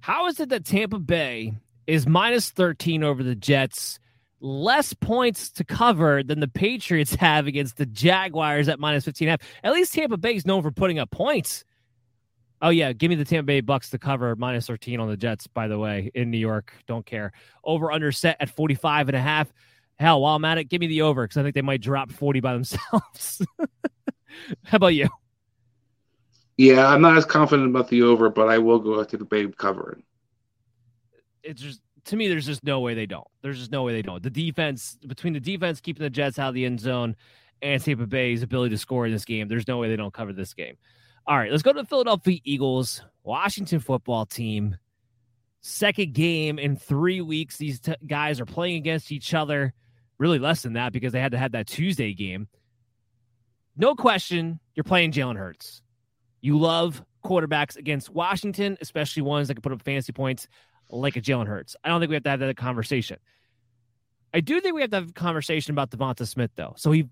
How 0.01 0.27
is 0.27 0.39
it 0.39 0.49
that 0.49 0.65
Tampa 0.65 0.99
Bay 0.99 1.55
is 1.87 2.05
minus 2.05 2.51
13 2.51 3.03
over 3.03 3.23
the 3.23 3.33
Jets, 3.33 3.97
less 4.39 4.93
points 4.93 5.49
to 5.49 5.63
cover 5.63 6.21
than 6.21 6.41
the 6.41 6.47
Patriots 6.47 7.15
have 7.19 7.47
against 7.47 7.77
the 7.77 7.87
Jaguars 7.87 8.67
at 8.69 8.79
minus 8.79 9.03
15 9.05 9.29
half? 9.29 9.41
At 9.63 9.73
least 9.73 9.95
Tampa 9.95 10.17
Bay 10.17 10.35
is 10.35 10.45
known 10.45 10.61
for 10.61 10.71
putting 10.71 10.99
up 10.99 11.09
points. 11.09 11.65
Oh 12.61 12.69
yeah, 12.69 12.93
give 12.93 13.09
me 13.09 13.15
the 13.15 13.25
Tampa 13.25 13.47
Bay 13.47 13.61
Bucks 13.61 13.89
to 13.89 13.97
cover 13.97 14.35
minus 14.35 14.67
13 14.67 14.99
on 14.99 15.09
the 15.09 15.17
Jets, 15.17 15.47
by 15.47 15.67
the 15.67 15.77
way, 15.77 16.11
in 16.15 16.31
New 16.31 16.37
York. 16.37 16.73
Don't 16.87 17.05
care. 17.05 17.33
Over 17.63 17.91
under 17.91 18.11
set 18.11 18.37
at 18.39 18.49
45 18.49 19.09
and 19.09 19.17
a 19.17 19.21
half. 19.21 19.51
Hell, 19.99 20.21
while 20.21 20.35
I'm 20.35 20.45
at 20.45 20.57
it, 20.57 20.65
give 20.65 20.81
me 20.81 20.87
the 20.87 21.01
over 21.01 21.23
because 21.23 21.37
I 21.37 21.43
think 21.43 21.55
they 21.55 21.61
might 21.61 21.81
drop 21.81 22.11
40 22.11 22.39
by 22.39 22.53
themselves. 22.53 23.41
How 24.63 24.77
about 24.77 24.87
you? 24.87 25.07
Yeah, 26.57 26.87
I'm 26.87 27.01
not 27.01 27.17
as 27.17 27.25
confident 27.25 27.69
about 27.69 27.89
the 27.89 28.01
over, 28.01 28.29
but 28.29 28.47
I 28.49 28.57
will 28.57 28.79
go 28.79 29.03
to 29.03 29.17
the 29.17 29.25
Bay 29.25 29.47
covering. 29.47 30.03
It's 31.43 31.61
just 31.61 31.81
to 32.05 32.15
me, 32.15 32.27
there's 32.27 32.45
just 32.45 32.63
no 32.63 32.79
way 32.79 32.93
they 32.93 33.05
don't. 33.05 33.27
There's 33.41 33.59
just 33.59 33.71
no 33.71 33.83
way 33.83 33.93
they 33.93 34.01
don't. 34.01 34.21
The 34.21 34.29
defense 34.29 34.97
between 35.05 35.33
the 35.33 35.39
defense 35.39 35.81
keeping 35.81 36.03
the 36.03 36.09
Jets 36.09 36.39
out 36.39 36.49
of 36.49 36.55
the 36.55 36.65
end 36.65 36.79
zone 36.79 37.15
and 37.61 37.83
Tampa 37.83 38.07
Bay's 38.07 38.43
ability 38.43 38.75
to 38.75 38.77
score 38.77 39.05
in 39.05 39.11
this 39.11 39.25
game. 39.25 39.47
There's 39.47 39.67
no 39.67 39.77
way 39.77 39.89
they 39.89 39.95
don't 39.95 40.13
cover 40.13 40.31
this 40.31 40.53
game. 40.53 40.77
All 41.27 41.37
right, 41.37 41.49
let's 41.49 41.63
go 41.63 41.73
to 41.73 41.81
the 41.81 41.87
Philadelphia 41.87 42.39
Eagles, 42.43 43.01
Washington 43.23 43.79
football 43.79 44.25
team. 44.27 44.77
Second 45.61 46.13
game 46.13 46.59
in 46.59 46.75
three 46.75 47.21
weeks. 47.21 47.57
These 47.57 47.79
t- 47.79 47.95
guys 48.05 48.39
are 48.39 48.45
playing 48.45 48.75
against 48.75 49.11
each 49.11 49.33
other. 49.33 49.73
Really 50.19 50.37
less 50.37 50.61
than 50.61 50.73
that 50.73 50.93
because 50.93 51.13
they 51.13 51.19
had 51.19 51.31
to 51.31 51.37
have 51.39 51.53
that 51.53 51.65
Tuesday 51.65 52.13
game. 52.13 52.47
No 53.75 53.95
question, 53.95 54.59
you're 54.75 54.83
playing 54.83 55.11
Jalen 55.11 55.37
Hurts. 55.37 55.81
You 56.41 56.59
love 56.59 57.03
quarterbacks 57.25 57.75
against 57.75 58.11
Washington, 58.11 58.77
especially 58.79 59.23
ones 59.23 59.47
that 59.47 59.55
can 59.55 59.61
put 59.63 59.71
up 59.71 59.81
fantasy 59.81 60.13
points 60.13 60.47
like 60.91 61.15
a 61.15 61.21
Jalen 61.21 61.47
Hurts. 61.47 61.75
I 61.83 61.89
don't 61.89 61.99
think 61.99 62.09
we 62.09 62.15
have 62.15 62.23
to 62.23 62.29
have 62.29 62.39
that 62.39 62.55
conversation. 62.55 63.17
I 64.31 64.41
do 64.41 64.61
think 64.61 64.75
we 64.75 64.81
have 64.81 64.91
to 64.91 64.97
have 64.97 65.09
a 65.09 65.13
conversation 65.13 65.71
about 65.71 65.89
Devonta 65.89 66.27
Smith, 66.27 66.51
though. 66.55 66.75
So 66.77 66.91
he 66.91 67.07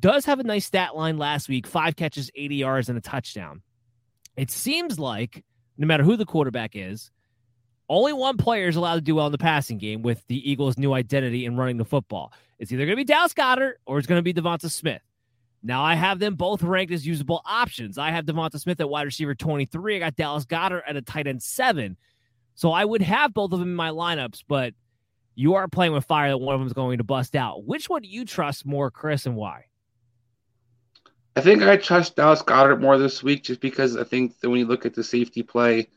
does 0.00 0.24
have 0.24 0.40
a 0.40 0.44
nice 0.44 0.66
stat 0.66 0.96
line 0.96 1.18
last 1.18 1.48
week 1.48 1.66
five 1.66 1.96
catches, 1.96 2.30
80 2.34 2.56
yards, 2.56 2.88
and 2.88 2.98
a 2.98 3.00
touchdown. 3.00 3.62
It 4.36 4.50
seems 4.50 4.98
like 4.98 5.44
no 5.78 5.86
matter 5.86 6.02
who 6.02 6.16
the 6.16 6.24
quarterback 6.24 6.72
is, 6.74 7.10
only 7.88 8.12
one 8.12 8.36
player 8.36 8.68
is 8.68 8.76
allowed 8.76 8.96
to 8.96 9.00
do 9.00 9.14
well 9.14 9.26
in 9.26 9.32
the 9.32 9.38
passing 9.38 9.78
game 9.78 10.02
with 10.02 10.26
the 10.26 10.50
Eagles' 10.50 10.78
new 10.78 10.92
identity 10.94 11.44
in 11.44 11.56
running 11.56 11.76
the 11.76 11.84
football. 11.84 12.32
It's 12.58 12.72
either 12.72 12.86
going 12.86 12.96
to 12.96 12.96
be 12.96 13.04
Dallas 13.04 13.34
Goedert 13.34 13.74
or 13.86 13.98
it's 13.98 14.06
going 14.06 14.18
to 14.18 14.22
be 14.22 14.32
Devonta 14.32 14.70
Smith. 14.70 15.02
Now 15.62 15.82
I 15.82 15.94
have 15.94 16.18
them 16.18 16.34
both 16.34 16.62
ranked 16.62 16.92
as 16.92 17.06
usable 17.06 17.42
options. 17.44 17.98
I 17.98 18.10
have 18.10 18.26
Devonta 18.26 18.58
Smith 18.58 18.80
at 18.80 18.88
wide 18.88 19.02
receiver 19.02 19.34
23. 19.34 19.96
I 19.96 19.98
got 19.98 20.16
Dallas 20.16 20.44
Goedert 20.44 20.82
at 20.86 20.96
a 20.96 21.02
tight 21.02 21.26
end 21.26 21.42
seven. 21.42 21.96
So 22.54 22.70
I 22.70 22.84
would 22.84 23.02
have 23.02 23.34
both 23.34 23.52
of 23.52 23.58
them 23.58 23.70
in 23.70 23.74
my 23.74 23.90
lineups, 23.90 24.44
but 24.46 24.74
you 25.34 25.54
are 25.54 25.66
playing 25.68 25.92
with 25.92 26.04
fire 26.04 26.30
that 26.30 26.38
one 26.38 26.54
of 26.54 26.60
them 26.60 26.66
is 26.66 26.72
going 26.72 26.98
to 26.98 27.04
bust 27.04 27.34
out. 27.34 27.64
Which 27.64 27.88
one 27.88 28.02
do 28.02 28.08
you 28.08 28.24
trust 28.24 28.64
more, 28.64 28.90
Chris, 28.90 29.26
and 29.26 29.36
why? 29.36 29.64
I 31.36 31.40
think 31.40 31.62
I 31.62 31.76
trust 31.76 32.16
Dallas 32.16 32.42
Goedert 32.42 32.80
more 32.80 32.96
this 32.96 33.22
week 33.22 33.42
just 33.42 33.60
because 33.60 33.96
I 33.96 34.04
think 34.04 34.38
that 34.40 34.48
when 34.48 34.60
you 34.60 34.66
look 34.66 34.86
at 34.86 34.94
the 34.94 35.02
safety 35.02 35.42
play 35.42 35.88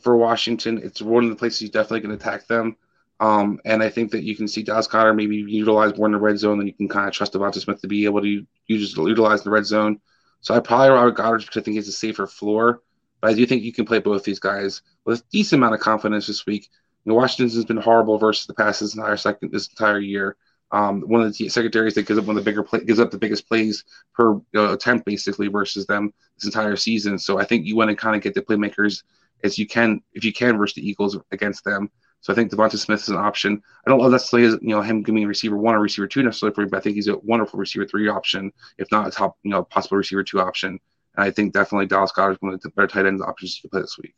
for 0.00 0.16
Washington, 0.16 0.80
it's 0.82 1.02
one 1.02 1.24
of 1.24 1.30
the 1.30 1.36
places 1.36 1.62
you 1.62 1.68
definitely 1.68 2.02
can 2.02 2.12
attack 2.12 2.46
them. 2.46 2.76
Um, 3.18 3.60
and 3.64 3.82
I 3.82 3.88
think 3.88 4.12
that 4.12 4.22
you 4.22 4.36
can 4.36 4.46
see 4.46 4.62
Dallas 4.62 4.86
Goedert 4.86 5.16
maybe 5.16 5.36
utilize 5.36 5.96
more 5.96 6.06
in 6.06 6.12
the 6.12 6.18
red 6.18 6.38
zone 6.38 6.58
than 6.58 6.66
you 6.66 6.74
can 6.74 6.88
kind 6.88 7.08
of 7.08 7.14
trust 7.14 7.32
Devonta 7.32 7.60
Smith 7.60 7.80
to 7.80 7.88
be 7.88 8.04
able 8.04 8.20
to 8.20 8.46
use, 8.66 8.96
utilize 8.96 9.42
the 9.42 9.50
red 9.50 9.66
zone. 9.66 10.00
So 10.40 10.54
I 10.54 10.60
probably 10.60 10.90
rather 10.90 11.10
Goedert 11.10 11.40
because 11.40 11.60
I 11.60 11.64
think 11.64 11.76
he's 11.76 11.88
a 11.88 11.92
safer 11.92 12.26
floor. 12.26 12.82
But 13.20 13.30
I 13.30 13.34
do 13.34 13.46
think 13.46 13.62
you 13.62 13.72
can 13.72 13.86
play 13.86 13.98
both 13.98 14.22
these 14.22 14.38
guys 14.38 14.82
with 15.04 15.20
a 15.20 15.24
decent 15.32 15.58
amount 15.60 15.74
of 15.74 15.80
confidence 15.80 16.26
this 16.26 16.46
week. 16.46 16.68
You 17.04 17.10
know, 17.10 17.16
Washington's 17.16 17.54
has 17.54 17.64
been 17.64 17.78
horrible 17.78 18.18
versus 18.18 18.46
the 18.46 18.54
past 18.54 18.80
this 18.80 18.94
entire 18.94 19.16
second 19.16 19.50
this 19.50 19.68
entire 19.68 19.98
year. 19.98 20.36
Um, 20.74 21.02
one 21.02 21.22
of 21.22 21.32
the 21.32 21.48
secondaries 21.48 21.94
that 21.94 22.08
gives 22.08 22.18
up 22.18 22.24
one 22.24 22.36
of 22.36 22.44
the 22.44 22.50
bigger 22.50 22.64
play, 22.64 22.80
gives 22.80 22.98
up 22.98 23.12
the 23.12 23.16
biggest 23.16 23.46
plays 23.48 23.84
per 24.12 24.40
know, 24.52 24.72
attempt 24.72 25.06
basically 25.06 25.46
versus 25.46 25.86
them 25.86 26.12
this 26.36 26.46
entire 26.46 26.74
season. 26.74 27.16
So 27.16 27.38
I 27.38 27.44
think 27.44 27.64
you 27.64 27.76
want 27.76 27.90
to 27.90 27.96
kind 27.96 28.16
of 28.16 28.22
get 28.22 28.34
the 28.34 28.42
playmakers 28.42 29.04
as 29.44 29.56
you 29.56 29.68
can 29.68 30.00
if 30.14 30.24
you 30.24 30.32
can 30.32 30.58
versus 30.58 30.74
the 30.74 30.88
Eagles 30.88 31.16
against 31.30 31.64
them. 31.64 31.90
So 32.22 32.32
I 32.32 32.36
think 32.36 32.50
Devonta 32.50 32.76
Smith 32.76 33.02
is 33.02 33.08
an 33.08 33.16
option. 33.16 33.62
I 33.86 33.90
don't 33.90 34.00
love 34.00 34.10
necessarily 34.10 34.48
you 34.62 34.74
know 34.74 34.82
him 34.82 35.04
giving 35.04 35.24
receiver 35.26 35.56
one 35.56 35.76
or 35.76 35.80
receiver 35.80 36.08
two 36.08 36.24
necessarily 36.24 36.64
you, 36.64 36.66
but 36.66 36.78
I 36.78 36.80
think 36.80 36.96
he's 36.96 37.06
a 37.06 37.18
wonderful 37.18 37.60
receiver 37.60 37.86
three 37.86 38.08
option, 38.08 38.50
if 38.78 38.90
not 38.90 39.06
a 39.06 39.12
top 39.12 39.38
you 39.44 39.52
know 39.52 39.62
possible 39.62 39.96
receiver 39.98 40.24
two 40.24 40.40
option. 40.40 40.80
And 41.16 41.24
I 41.24 41.30
think 41.30 41.52
definitely 41.52 41.86
Dallas 41.86 42.10
Goedert 42.10 42.32
is 42.32 42.38
one 42.40 42.52
of 42.52 42.60
the 42.60 42.70
better 42.70 42.88
tight 42.88 43.06
end 43.06 43.22
options 43.22 43.60
can 43.60 43.70
play 43.70 43.82
this 43.82 43.96
week. 43.96 44.16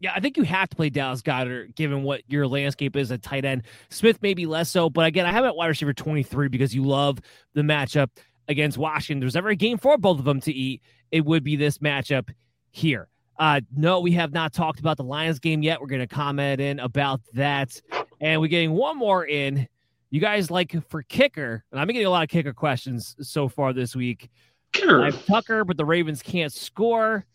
Yeah, 0.00 0.12
I 0.14 0.20
think 0.20 0.36
you 0.36 0.42
have 0.42 0.68
to 0.68 0.76
play 0.76 0.90
Dallas 0.90 1.22
Goedert 1.22 1.74
given 1.74 2.02
what 2.02 2.22
your 2.28 2.46
landscape 2.46 2.96
is 2.96 3.10
at 3.10 3.22
tight 3.22 3.44
end. 3.44 3.62
Smith 3.88 4.18
maybe 4.20 4.44
less 4.44 4.70
so, 4.70 4.90
but 4.90 5.06
again, 5.06 5.24
I 5.24 5.32
have 5.32 5.44
at 5.44 5.56
wide 5.56 5.68
receiver 5.68 5.94
23 5.94 6.48
because 6.48 6.74
you 6.74 6.84
love 6.84 7.18
the 7.54 7.62
matchup 7.62 8.10
against 8.48 8.76
Washington. 8.78 9.20
There's 9.20 9.36
ever 9.36 9.48
a 9.48 9.56
game 9.56 9.78
for 9.78 9.96
both 9.96 10.18
of 10.18 10.24
them 10.24 10.40
to 10.42 10.52
eat, 10.52 10.82
it 11.10 11.24
would 11.24 11.42
be 11.42 11.56
this 11.56 11.78
matchup 11.78 12.30
here. 12.70 13.08
Uh, 13.38 13.60
no, 13.74 14.00
we 14.00 14.12
have 14.12 14.32
not 14.32 14.52
talked 14.52 14.80
about 14.80 14.96
the 14.96 15.04
Lions 15.04 15.38
game 15.38 15.62
yet. 15.62 15.80
We're 15.80 15.88
going 15.88 16.00
to 16.00 16.06
comment 16.06 16.60
in 16.60 16.78
about 16.80 17.20
that. 17.34 17.80
And 18.20 18.40
we're 18.40 18.48
getting 18.48 18.72
one 18.72 18.96
more 18.96 19.26
in. 19.26 19.68
You 20.10 20.20
guys 20.20 20.50
like 20.50 20.74
for 20.88 21.02
kicker, 21.02 21.64
and 21.70 21.80
I've 21.80 21.86
been 21.86 21.94
getting 21.94 22.06
a 22.06 22.10
lot 22.10 22.22
of 22.22 22.28
kicker 22.28 22.54
questions 22.54 23.16
so 23.20 23.48
far 23.48 23.72
this 23.72 23.94
week. 23.94 24.30
Sure. 24.74 25.02
I 25.02 25.06
have 25.06 25.26
Tucker, 25.26 25.64
but 25.64 25.76
the 25.76 25.84
Ravens 25.84 26.22
can't 26.22 26.52
score. 26.52 27.26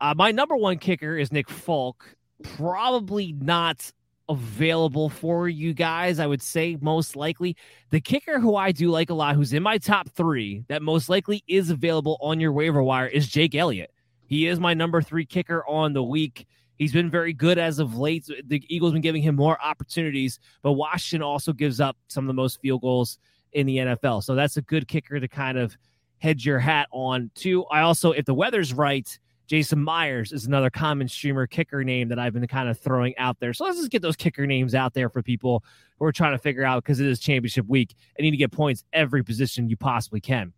Uh, 0.00 0.14
my 0.16 0.30
number 0.30 0.56
one 0.56 0.78
kicker 0.78 1.16
is 1.16 1.32
Nick 1.32 1.50
Folk. 1.50 2.16
Probably 2.56 3.32
not 3.32 3.92
available 4.28 5.08
for 5.08 5.48
you 5.48 5.72
guys. 5.72 6.18
I 6.18 6.26
would 6.26 6.42
say 6.42 6.76
most 6.80 7.16
likely 7.16 7.56
the 7.90 8.00
kicker 8.00 8.38
who 8.38 8.54
I 8.54 8.72
do 8.72 8.90
like 8.90 9.10
a 9.10 9.14
lot, 9.14 9.34
who's 9.34 9.52
in 9.52 9.62
my 9.62 9.78
top 9.78 10.08
three, 10.10 10.64
that 10.68 10.82
most 10.82 11.08
likely 11.08 11.42
is 11.48 11.70
available 11.70 12.18
on 12.20 12.38
your 12.38 12.52
waiver 12.52 12.82
wire 12.82 13.06
is 13.06 13.26
Jake 13.26 13.54
Elliott. 13.54 13.90
He 14.26 14.46
is 14.46 14.60
my 14.60 14.74
number 14.74 15.00
three 15.00 15.24
kicker 15.24 15.66
on 15.66 15.94
the 15.94 16.02
week. 16.02 16.46
He's 16.76 16.92
been 16.92 17.10
very 17.10 17.32
good 17.32 17.58
as 17.58 17.78
of 17.80 17.96
late. 17.96 18.28
The 18.44 18.62
Eagles 18.68 18.92
been 18.92 19.02
giving 19.02 19.22
him 19.22 19.34
more 19.34 19.60
opportunities, 19.60 20.38
but 20.62 20.72
Washington 20.72 21.22
also 21.22 21.52
gives 21.52 21.80
up 21.80 21.96
some 22.06 22.24
of 22.24 22.28
the 22.28 22.34
most 22.34 22.60
field 22.60 22.82
goals 22.82 23.18
in 23.52 23.66
the 23.66 23.78
NFL. 23.78 24.22
So 24.22 24.34
that's 24.34 24.58
a 24.58 24.62
good 24.62 24.86
kicker 24.86 25.18
to 25.18 25.26
kind 25.26 25.58
of 25.58 25.76
hedge 26.18 26.46
your 26.46 26.60
hat 26.60 26.86
on. 26.92 27.30
Too, 27.34 27.64
I 27.66 27.80
also, 27.80 28.12
if 28.12 28.26
the 28.26 28.34
weather's 28.34 28.72
right, 28.72 29.18
Jason 29.48 29.82
Myers 29.82 30.30
is 30.30 30.44
another 30.46 30.68
common 30.68 31.08
streamer 31.08 31.46
kicker 31.46 31.82
name 31.82 32.08
that 32.08 32.18
I've 32.18 32.34
been 32.34 32.46
kind 32.46 32.68
of 32.68 32.78
throwing 32.78 33.16
out 33.16 33.40
there. 33.40 33.54
So 33.54 33.64
let's 33.64 33.78
just 33.78 33.90
get 33.90 34.02
those 34.02 34.14
kicker 34.14 34.46
names 34.46 34.74
out 34.74 34.92
there 34.92 35.08
for 35.08 35.22
people 35.22 35.64
who 35.98 36.04
are 36.04 36.12
trying 36.12 36.32
to 36.32 36.38
figure 36.38 36.64
out 36.64 36.84
because 36.84 37.00
it 37.00 37.06
is 37.06 37.18
championship 37.18 37.66
week 37.66 37.94
and 38.16 38.24
need 38.24 38.32
to 38.32 38.36
get 38.36 38.52
points 38.52 38.84
every 38.92 39.24
position 39.24 39.70
you 39.70 39.76
possibly 39.76 40.20
can. 40.20 40.52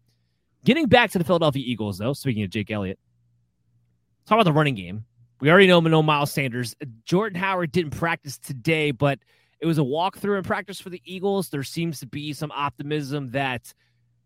Getting 0.64 0.86
back 0.86 1.12
to 1.12 1.18
the 1.18 1.24
Philadelphia 1.24 1.62
Eagles, 1.64 1.98
though, 1.98 2.12
speaking 2.12 2.42
of 2.42 2.50
Jake 2.50 2.68
Elliott, 2.68 2.98
talk 4.26 4.36
about 4.36 4.44
the 4.44 4.52
running 4.52 4.74
game. 4.74 5.04
We 5.40 5.50
already 5.50 5.68
know 5.68 5.78
no 5.78 6.02
Miles 6.02 6.32
Sanders. 6.32 6.74
Jordan 7.04 7.38
Howard 7.38 7.70
didn't 7.70 7.92
practice 7.92 8.38
today, 8.38 8.90
but 8.90 9.20
it 9.60 9.66
was 9.66 9.78
a 9.78 9.82
walkthrough 9.82 10.36
in 10.36 10.42
practice 10.42 10.80
for 10.80 10.90
the 10.90 11.00
Eagles. 11.04 11.48
There 11.48 11.62
seems 11.62 12.00
to 12.00 12.06
be 12.06 12.32
some 12.32 12.50
optimism 12.50 13.30
that 13.30 13.72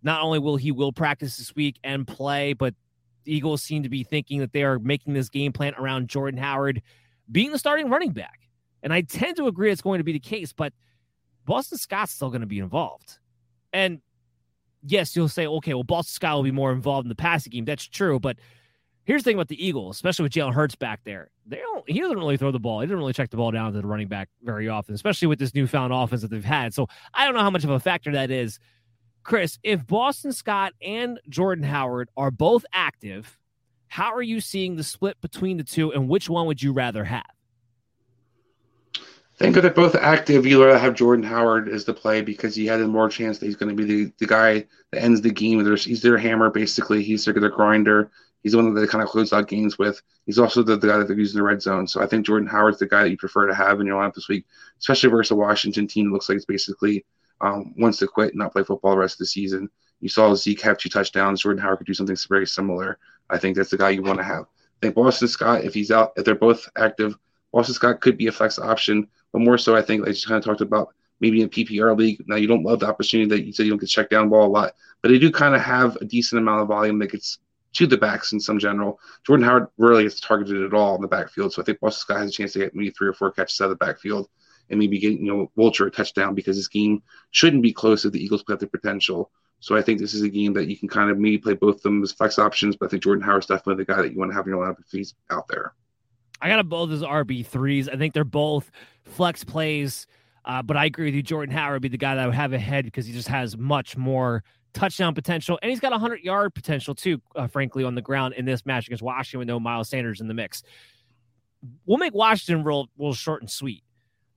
not 0.03 0.23
only 0.23 0.39
will 0.39 0.57
he 0.57 0.73
will 0.73 0.93
practice 0.93 1.37
this 1.37 1.55
week 1.55 1.79
and 1.85 2.07
play, 2.07 2.55
but 2.55 2.75
Eagles 3.27 3.63
seem 3.63 3.83
to 3.83 3.89
be 3.89 4.05
thinking 4.05 4.41
that 4.41 4.53
they 4.53 4.63
are 4.63 4.79
making 4.79 5.15
this 5.15 5.29
game 5.29 5.53
plan 5.53 5.75
around 5.75 6.09
Jordan 6.09 6.39
Howard 6.39 6.83
being 7.31 7.53
the 7.53 7.59
starting 7.59 7.89
running 7.89 8.13
back. 8.13 8.41
And 8.83 8.93
I 8.93 9.01
tend 9.01 9.37
to 9.37 9.47
agree 9.47 9.71
it's 9.71 9.81
going 9.81 9.99
to 9.99 10.05
be 10.05 10.13
the 10.13 10.19
case, 10.19 10.53
but 10.53 10.73
Boston 11.45 11.79
Scott's 11.79 12.13
still 12.13 12.29
going 12.29 12.43
to 12.43 12.47
be 12.47 12.59
involved. 12.59 13.19
And 13.73 14.01
yes, 14.83 15.17
you'll 15.17 15.29
say, 15.29 15.47
okay, 15.47 15.75
well, 15.75 15.85
Boston 15.85 16.13
Scott 16.13 16.37
will 16.37 16.43
be 16.43 16.51
more 16.51 16.73
involved 16.73 17.07
in 17.07 17.09
the 17.09 17.15
passing 17.15 17.51
game. 17.51 17.65
That's 17.65 17.87
true. 17.87 18.21
But 18.21 18.37
here's 19.05 19.23
the 19.23 19.31
thing 19.31 19.37
about 19.37 19.49
the 19.49 19.65
Eagles, 19.67 19.97
especially 19.97 20.25
with 20.25 20.33
Jalen 20.33 20.55
Hurts 20.55 20.75
back 20.75 21.01
there. 21.05 21.31
They 21.47 21.57
don't 21.57 21.89
he 21.89 22.01
doesn't 22.01 22.19
really 22.19 22.37
throw 22.37 22.51
the 22.51 22.59
ball. 22.59 22.81
He 22.81 22.87
doesn't 22.87 22.99
really 22.99 23.13
check 23.13 23.31
the 23.31 23.37
ball 23.37 23.51
down 23.51 23.73
to 23.73 23.81
the 23.81 23.87
running 23.87 24.09
back 24.09 24.29
very 24.43 24.69
often, 24.69 24.95
especially 24.95 25.29
with 25.29 25.39
this 25.39 25.55
newfound 25.55 25.93
offense 25.93 26.23
that 26.23 26.31
they've 26.31 26.45
had. 26.45 26.73
So 26.75 26.89
I 27.13 27.25
don't 27.25 27.35
know 27.35 27.41
how 27.41 27.51
much 27.51 27.65
of 27.65 27.71
a 27.71 27.81
factor 27.81 28.13
that 28.13 28.31
is. 28.31 28.59
Chris, 29.25 29.59
if 29.63 29.87
Boston 29.87 30.33
Scott 30.33 30.75
and 30.83 31.19
Jordan 31.29 31.65
Howard 31.65 32.11
are 32.17 32.31
both 32.31 32.65
active, 32.73 33.39
how 33.89 34.15
are 34.15 34.23
you 34.23 34.41
seeing 34.41 34.77
the 34.77 34.85
split 34.85 35.19
between 35.23 35.57
the 35.57 35.65
two, 35.65 35.93
and 35.93 36.09
which 36.09 36.29
one 36.29 36.47
would 36.47 36.63
you 36.63 36.73
rather 36.73 37.05
have? 37.05 37.25
Think 39.37 39.57
if 39.57 39.63
they're 39.63 39.71
both 39.73 39.97
active, 39.97 40.47
you 40.47 40.65
rather 40.65 40.79
have 40.79 40.95
Jordan 40.95 41.25
Howard 41.25 41.69
as 41.69 41.85
the 41.85 41.95
play 41.95 42.21
because 42.21 42.55
he 42.55 42.67
has 42.67 42.81
a 42.81 42.87
more 42.87 43.09
chance 43.09 43.39
that 43.39 43.47
he's 43.47 43.57
going 43.57 43.75
to 43.75 43.83
be 43.83 44.05
the, 44.05 44.13
the 44.19 44.27
guy 44.27 44.65
that 44.93 45.03
ends 45.03 45.21
the 45.23 45.31
game. 45.31 45.65
He's 45.77 46.03
their 46.03 46.19
hammer, 46.19 46.51
basically. 46.51 47.03
He's 47.03 47.25
their, 47.25 47.35
their 47.35 47.49
grinder. 47.49 48.11
He's 48.43 48.53
the 48.53 48.59
one 48.59 48.73
that 48.73 48.81
they 48.81 48.87
kind 48.87 49.03
of 49.03 49.09
close 49.09 49.33
out 49.33 49.49
games 49.49 49.79
with. 49.79 50.01
He's 50.27 50.39
also 50.39 50.63
the, 50.63 50.77
the 50.77 50.87
guy 50.87 50.99
that 50.99 51.09
they're 51.09 51.19
using 51.19 51.39
the 51.39 51.45
red 51.45 51.63
zone. 51.63 51.89
So 51.89 52.01
I 52.01 52.07
think 52.07 52.27
Jordan 52.27 52.47
Howard's 52.47 52.79
the 52.79 52.87
guy 52.87 53.03
that 53.03 53.11
you 53.11 53.17
prefer 53.17 53.47
to 53.47 53.55
have 53.55 53.81
in 53.81 53.87
your 53.87 54.01
lineup 54.01 54.15
this 54.15 54.29
week, 54.29 54.45
especially 54.79 55.11
versus 55.11 55.33
a 55.33 55.35
Washington 55.35 55.89
team 55.89 56.07
that 56.07 56.13
looks 56.13 56.29
like 56.29 56.37
it's 56.37 56.45
basically 56.45 57.05
um, 57.41 57.75
wants 57.77 57.99
to 57.99 58.07
quit 58.07 58.35
not 58.35 58.53
play 58.53 58.65
football 58.65 58.93
the 58.93 58.99
rest 58.99 59.15
of 59.15 59.19
the 59.21 59.27
season. 59.27 59.69
You 60.01 60.09
saw 60.09 60.35
Zeke 60.35 60.61
have 60.63 60.79
two 60.79 60.89
touchdowns. 60.89 61.43
Jordan 61.43 61.63
Howard 61.63 61.79
could 61.79 61.87
do 61.87 61.95
something 61.95 62.17
very 62.29 62.47
similar. 62.47 62.99
I 63.31 63.39
think 63.39 63.57
that's 63.57 63.71
the 63.71 63.79
guy 63.79 63.91
you 63.91 64.03
want 64.03 64.19
to 64.19 64.25
have. 64.25 64.43
I 64.43 64.79
think 64.83 64.95
Boston 64.95 65.29
Scott, 65.29 65.65
if 65.65 65.73
he's 65.73 65.91
out, 65.91 66.13
if 66.17 66.25
they're 66.25 66.35
both 66.35 66.69
active, 66.77 67.17
Boston 67.53 67.75
Scott 67.75 68.01
could 68.01 68.19
be 68.19 68.27
a 68.27 68.33
flex 68.33 68.59
option. 68.59 69.09
But 69.33 69.43
more 69.43 69.59
so, 69.59 69.75
I 69.75 69.83
think, 69.83 70.05
like 70.05 70.15
you 70.15 70.29
kind 70.29 70.39
of 70.39 70.45
talked 70.45 70.61
about, 70.61 70.95
maybe 71.21 71.43
in 71.43 71.49
PPR 71.49 71.97
league. 71.97 72.23
Now, 72.27 72.37
you 72.37 72.47
don't 72.47 72.65
love 72.65 72.81
the 72.81 72.89
opportunity 72.89 73.29
that 73.31 73.47
you 73.47 73.53
said 73.53 73.65
you 73.65 73.71
don't 73.71 73.81
get 73.81 73.89
checked 73.89 74.11
down 74.11 74.29
ball 74.29 74.47
a 74.47 74.49
lot, 74.49 74.75
but 75.01 75.09
they 75.09 75.19
do 75.19 75.31
kind 75.31 75.55
of 75.55 75.61
have 75.61 75.97
a 75.97 76.05
decent 76.05 76.41
amount 76.41 76.63
of 76.63 76.69
volume 76.69 76.99
that 76.99 77.13
gets 77.13 77.39
to 77.75 77.87
the 77.87 77.97
backs 77.97 78.33
in 78.33 78.41
some 78.41 78.59
general. 78.59 79.01
Jordan 79.27 79.45
Howard 79.45 79.69
rarely 79.79 80.05
gets 80.05 80.21
targeted 80.21 80.63
at 80.63 80.75
all 80.75 80.95
in 80.97 81.03
the 81.03 81.09
backfield. 81.09 81.53
So 81.53 81.63
I 81.63 81.65
think 81.65 81.81
Boston 81.81 82.01
Scott 82.01 82.19
has 82.19 82.31
a 82.31 82.33
chance 82.33 82.53
to 82.53 82.61
get 82.61 82.75
maybe 82.75 82.91
three 82.91 83.09
or 83.09 83.13
four 83.13 83.33
catches 83.33 83.61
out 83.61 83.65
of 83.65 83.71
the 83.71 83.85
backfield 83.85 84.29
and 84.71 84.79
maybe 84.79 84.99
get 84.99 85.13
you 85.13 85.27
know 85.27 85.51
Vulture 85.57 85.87
a 85.87 85.91
touchdown 85.91 86.35
because 86.35 86.57
this 86.57 86.69
game 86.69 87.03
shouldn't 87.31 87.63
be 87.63 87.73
close 87.73 88.05
if 88.05 88.13
the 88.13 88.23
Eagles 88.23 88.43
play 88.43 88.57
their 88.57 88.69
potential. 88.69 89.31
So 89.61 89.77
I 89.77 89.83
think 89.83 89.99
this 89.99 90.15
is 90.15 90.23
a 90.23 90.29
game 90.29 90.53
that 90.55 90.69
you 90.69 90.77
can 90.77 90.89
kind 90.89 91.11
of 91.11 91.19
maybe 91.19 91.39
play 91.39 91.55
both 91.55 91.77
of 91.77 91.83
them 91.83 92.03
as 92.03 92.13
flex 92.13 92.39
options, 92.39 92.77
but 92.77 92.87
I 92.87 92.89
think 92.91 93.03
Jordan 93.03 93.25
Howard's 93.25 93.47
definitely 93.47 93.83
the 93.83 93.93
guy 93.93 94.03
that 94.03 94.13
you 94.13 94.19
want 94.19 94.31
to 94.31 94.37
have 94.37 94.47
in 94.47 94.53
your 94.53 94.63
lineup 94.63 94.79
if 94.79 94.91
he's 94.91 95.15
out 95.31 95.49
there. 95.49 95.73
I 96.43 96.49
got 96.49 96.57
them 96.57 96.69
both 96.69 96.91
as 96.91 97.01
RB 97.01 97.47
threes. 97.47 97.89
I 97.89 97.97
think 97.97 98.13
they're 98.13 98.25
both 98.25 98.71
flex 99.05 99.43
plays. 99.43 100.07
Uh, 100.45 100.63
but 100.63 100.77
I 100.77 100.85
agree 100.85 101.07
with 101.07 101.15
you. 101.15 101.23
Jordan 101.23 101.55
Howard 101.55 101.77
would 101.77 101.83
be 101.83 101.89
the 101.89 101.97
guy 101.97 102.15
that 102.15 102.23
I 102.23 102.27
would 102.27 102.35
have 102.35 102.53
ahead 102.53 102.85
because 102.85 103.07
he 103.07 103.13
just 103.13 103.29
has 103.29 103.57
much 103.57 103.97
more 103.97 104.45
touchdown 104.75 105.15
potential, 105.15 105.59
and 105.63 105.71
he's 105.71 105.81
got 105.81 105.93
a 105.93 105.99
hundred 105.99 106.21
yard 106.21 106.55
potential 106.55 106.95
too. 106.95 107.23
Uh, 107.35 107.47
frankly, 107.47 107.85
on 107.85 107.95
the 107.95 108.03
ground 108.03 108.35
in 108.35 108.45
this 108.45 108.67
match 108.67 108.87
against 108.87 109.03
Washington 109.03 109.39
with 109.39 109.49
no 109.49 109.59
Miles 109.59 109.89
Sanders 109.89 110.21
in 110.21 110.29
the 110.29 110.35
mix, 110.35 110.63
we'll 111.87 111.99
make 111.99 112.15
Washington 112.15 112.65
real 112.65 112.89
real 112.99 113.15
short 113.15 113.41
and 113.41 113.51
sweet. 113.51 113.83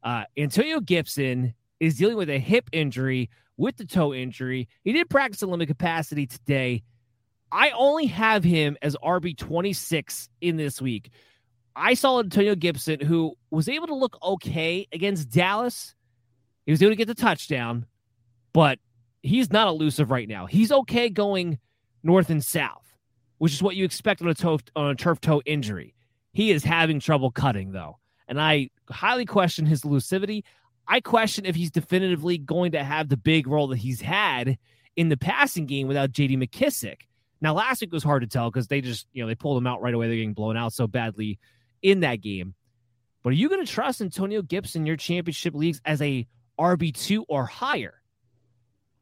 Uh, 0.04 0.24
Antonio 0.38 0.80
Gibson 0.80 1.54
is 1.80 1.96
dealing 1.96 2.18
with 2.18 2.30
a 2.30 2.40
hip 2.40 2.70
injury 2.72 3.30
with 3.58 3.78
the 3.78 3.86
toe 3.86 4.14
injury. 4.14 4.68
He 4.84 4.94
did 4.94 5.10
practice 5.10 5.42
in 5.42 5.50
limited 5.50 5.68
capacity 5.68 6.28
today. 6.28 6.84
I 7.52 7.72
only 7.72 8.08
have 8.08 8.44
him 8.44 8.78
as 8.82 8.96
RB 9.04 9.38
twenty 9.38 9.74
six 9.74 10.30
in 10.42 10.58
this 10.58 10.82
week. 10.82 11.12
I 11.76 11.94
saw 11.94 12.20
Antonio 12.20 12.56
Gibson, 12.56 13.00
who 13.00 13.36
was 13.52 13.70
able 13.70 13.88
to 13.88 13.96
look 13.96 14.18
okay 14.22 14.88
against 14.92 15.30
Dallas. 15.30 15.94
He 16.66 16.72
was 16.72 16.82
able 16.82 16.92
to 16.92 16.96
get 16.96 17.08
the 17.08 17.16
touchdown, 17.16 17.86
but 18.52 18.80
he's 19.22 19.52
not 19.52 19.68
elusive 19.68 20.10
right 20.12 20.28
now. 20.28 20.48
He's 20.48 20.72
okay 20.72 21.10
going 21.10 21.60
north 22.04 22.30
and 22.30 22.44
south, 22.44 22.96
which 23.38 23.54
is 23.54 23.62
what 23.62 23.76
you 23.76 23.86
expect 23.86 24.22
on 24.22 24.28
a, 24.28 24.34
toe, 24.34 24.60
on 24.76 24.90
a 24.90 24.96
turf 24.96 25.22
toe 25.22 25.42
injury. 25.46 25.94
He 26.34 26.52
is 26.52 26.64
having 26.64 27.00
trouble 27.00 27.32
cutting, 27.32 27.72
though. 27.72 28.00
And 28.28 28.42
I 28.42 28.70
highly 28.90 29.26
question 29.26 29.66
his 29.66 29.82
elusivity. 29.82 30.44
I 30.88 31.00
question 31.02 31.46
if 31.46 31.56
he's 31.56 31.72
definitively 31.72 32.38
going 32.38 32.72
to 32.72 32.84
have 32.84 33.10
the 33.10 33.18
big 33.18 33.48
role 33.48 33.68
that 33.68 33.78
he's 33.78 34.02
had 34.02 34.58
in 34.96 35.10
the 35.10 35.18
passing 35.18 35.66
game 35.66 35.88
without 35.88 36.12
JD 36.12 36.38
McKissic. 36.38 37.02
Now, 37.40 37.54
last 37.54 37.82
week 37.82 37.92
was 37.92 38.04
hard 38.04 38.22
to 38.24 38.28
tell 38.28 38.50
because 38.50 38.68
they 38.68 38.82
just, 38.82 39.08
you 39.14 39.22
know, 39.22 39.28
they 39.28 39.36
pulled 39.36 39.58
him 39.58 39.68
out 39.68 39.82
right 39.82 39.94
away. 39.94 40.08
They're 40.08 40.16
getting 40.16 40.34
blown 40.34 40.58
out 40.58 40.74
so 40.74 40.88
badly 40.88 41.40
in 41.82 42.00
that 42.00 42.22
game. 42.22 42.56
But 43.24 43.30
are 43.32 43.36
you 43.36 43.50
going 43.50 43.66
to 43.66 43.72
trust 43.72 44.02
Antonio 44.02 44.42
Gibson 44.42 44.86
your 44.86 44.96
championship 44.96 45.54
leagues 45.54 45.82
as 45.86 46.02
a 46.02 46.26
RB2 46.60 47.26
or 47.28 47.46
higher? 47.46 48.02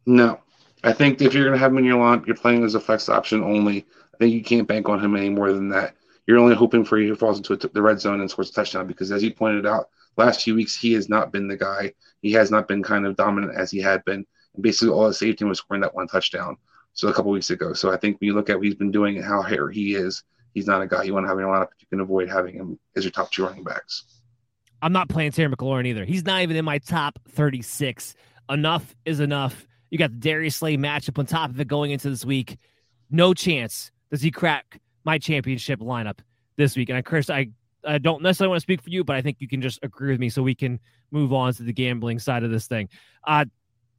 No. 0.05 0.39
I 0.83 0.93
think 0.93 1.21
if 1.21 1.33
you're 1.33 1.45
going 1.45 1.53
to 1.53 1.59
have 1.59 1.71
him 1.71 1.77
in 1.79 1.85
your 1.85 1.97
lineup, 1.97 2.27
you're 2.27 2.35
playing 2.35 2.63
as 2.63 2.75
a 2.75 2.79
flex 2.79 3.09
option 3.09 3.43
only. 3.43 3.85
I 4.13 4.17
think 4.17 4.33
you 4.33 4.43
can't 4.43 4.67
bank 4.67 4.89
on 4.89 4.99
him 4.99 5.15
any 5.15 5.29
more 5.29 5.51
than 5.51 5.69
that. 5.69 5.95
You're 6.27 6.39
only 6.39 6.55
hoping 6.55 6.83
for 6.85 6.97
he 6.97 7.13
falls 7.13 7.37
into 7.37 7.55
the 7.55 7.81
red 7.81 7.99
zone 7.99 8.19
and 8.19 8.29
scores 8.29 8.49
a 8.49 8.53
touchdown 8.53 8.87
because, 8.87 9.11
as 9.11 9.23
you 9.23 9.33
pointed 9.33 9.65
out, 9.65 9.89
last 10.17 10.43
few 10.43 10.55
weeks 10.55 10.75
he 10.75 10.93
has 10.93 11.07
not 11.07 11.31
been 11.31 11.47
the 11.47 11.57
guy. 11.57 11.93
He 12.21 12.31
has 12.33 12.49
not 12.49 12.67
been 12.67 12.81
kind 12.81 13.05
of 13.05 13.15
dominant 13.15 13.55
as 13.55 13.69
he 13.69 13.79
had 13.79 14.03
been. 14.05 14.25
And 14.55 14.63
basically, 14.63 14.89
all 14.89 15.07
his 15.07 15.19
safety 15.19 15.45
was 15.45 15.59
scoring 15.59 15.81
that 15.81 15.93
one 15.93 16.07
touchdown. 16.07 16.57
So 16.93 17.09
a 17.09 17.13
couple 17.13 17.31
weeks 17.31 17.49
ago. 17.49 17.73
So 17.73 17.91
I 17.91 17.97
think 17.97 18.19
when 18.19 18.27
you 18.27 18.33
look 18.33 18.49
at 18.49 18.55
what 18.55 18.65
he's 18.65 18.75
been 18.75 18.91
doing 18.91 19.17
and 19.17 19.25
how 19.25 19.41
hair 19.41 19.69
he 19.69 19.95
is, 19.95 20.23
he's 20.53 20.65
not 20.65 20.81
a 20.81 20.87
guy 20.87 21.03
you 21.03 21.13
want 21.13 21.25
to 21.25 21.27
have 21.27 21.37
in 21.37 21.43
your 21.43 21.53
lineup. 21.53 21.67
You 21.77 21.87
can 21.89 21.99
avoid 21.99 22.29
having 22.29 22.55
him 22.55 22.79
as 22.95 23.03
your 23.03 23.11
top 23.11 23.31
two 23.31 23.45
running 23.45 23.65
backs. 23.65 24.05
I'm 24.81 24.93
not 24.93 25.09
playing 25.09 25.31
Terry 25.31 25.53
McLaurin 25.53 25.85
either. 25.87 26.05
He's 26.05 26.25
not 26.25 26.41
even 26.41 26.55
in 26.55 26.65
my 26.65 26.79
top 26.79 27.19
36. 27.29 28.15
Enough 28.49 28.95
is 29.03 29.19
enough. 29.19 29.67
You 29.89 29.97
got 29.97 30.11
the 30.11 30.17
Darius 30.17 30.55
Slay 30.55 30.77
matchup 30.77 31.19
on 31.19 31.25
top 31.25 31.49
of 31.49 31.59
it 31.59 31.67
going 31.67 31.91
into 31.91 32.09
this 32.09 32.23
week. 32.23 32.57
No 33.09 33.33
chance 33.33 33.91
does 34.09 34.21
he 34.21 34.31
crack 34.31 34.79
my 35.05 35.17
championship 35.17 35.79
lineup 35.79 36.19
this 36.57 36.75
week. 36.75 36.89
And 36.89 36.97
I, 36.97 37.01
Chris, 37.01 37.29
I, 37.29 37.47
I 37.85 37.97
don't 37.97 38.21
necessarily 38.21 38.49
want 38.49 38.57
to 38.57 38.63
speak 38.63 38.81
for 38.81 38.89
you, 38.89 39.03
but 39.03 39.15
I 39.15 39.21
think 39.21 39.37
you 39.39 39.47
can 39.47 39.61
just 39.61 39.79
agree 39.83 40.11
with 40.11 40.19
me 40.19 40.29
so 40.29 40.41
we 40.43 40.55
can 40.55 40.79
move 41.11 41.31
on 41.31 41.53
to 41.53 41.63
the 41.63 41.73
gambling 41.73 42.19
side 42.19 42.43
of 42.43 42.51
this 42.51 42.67
thing. 42.67 42.89
Uh, 43.25 43.45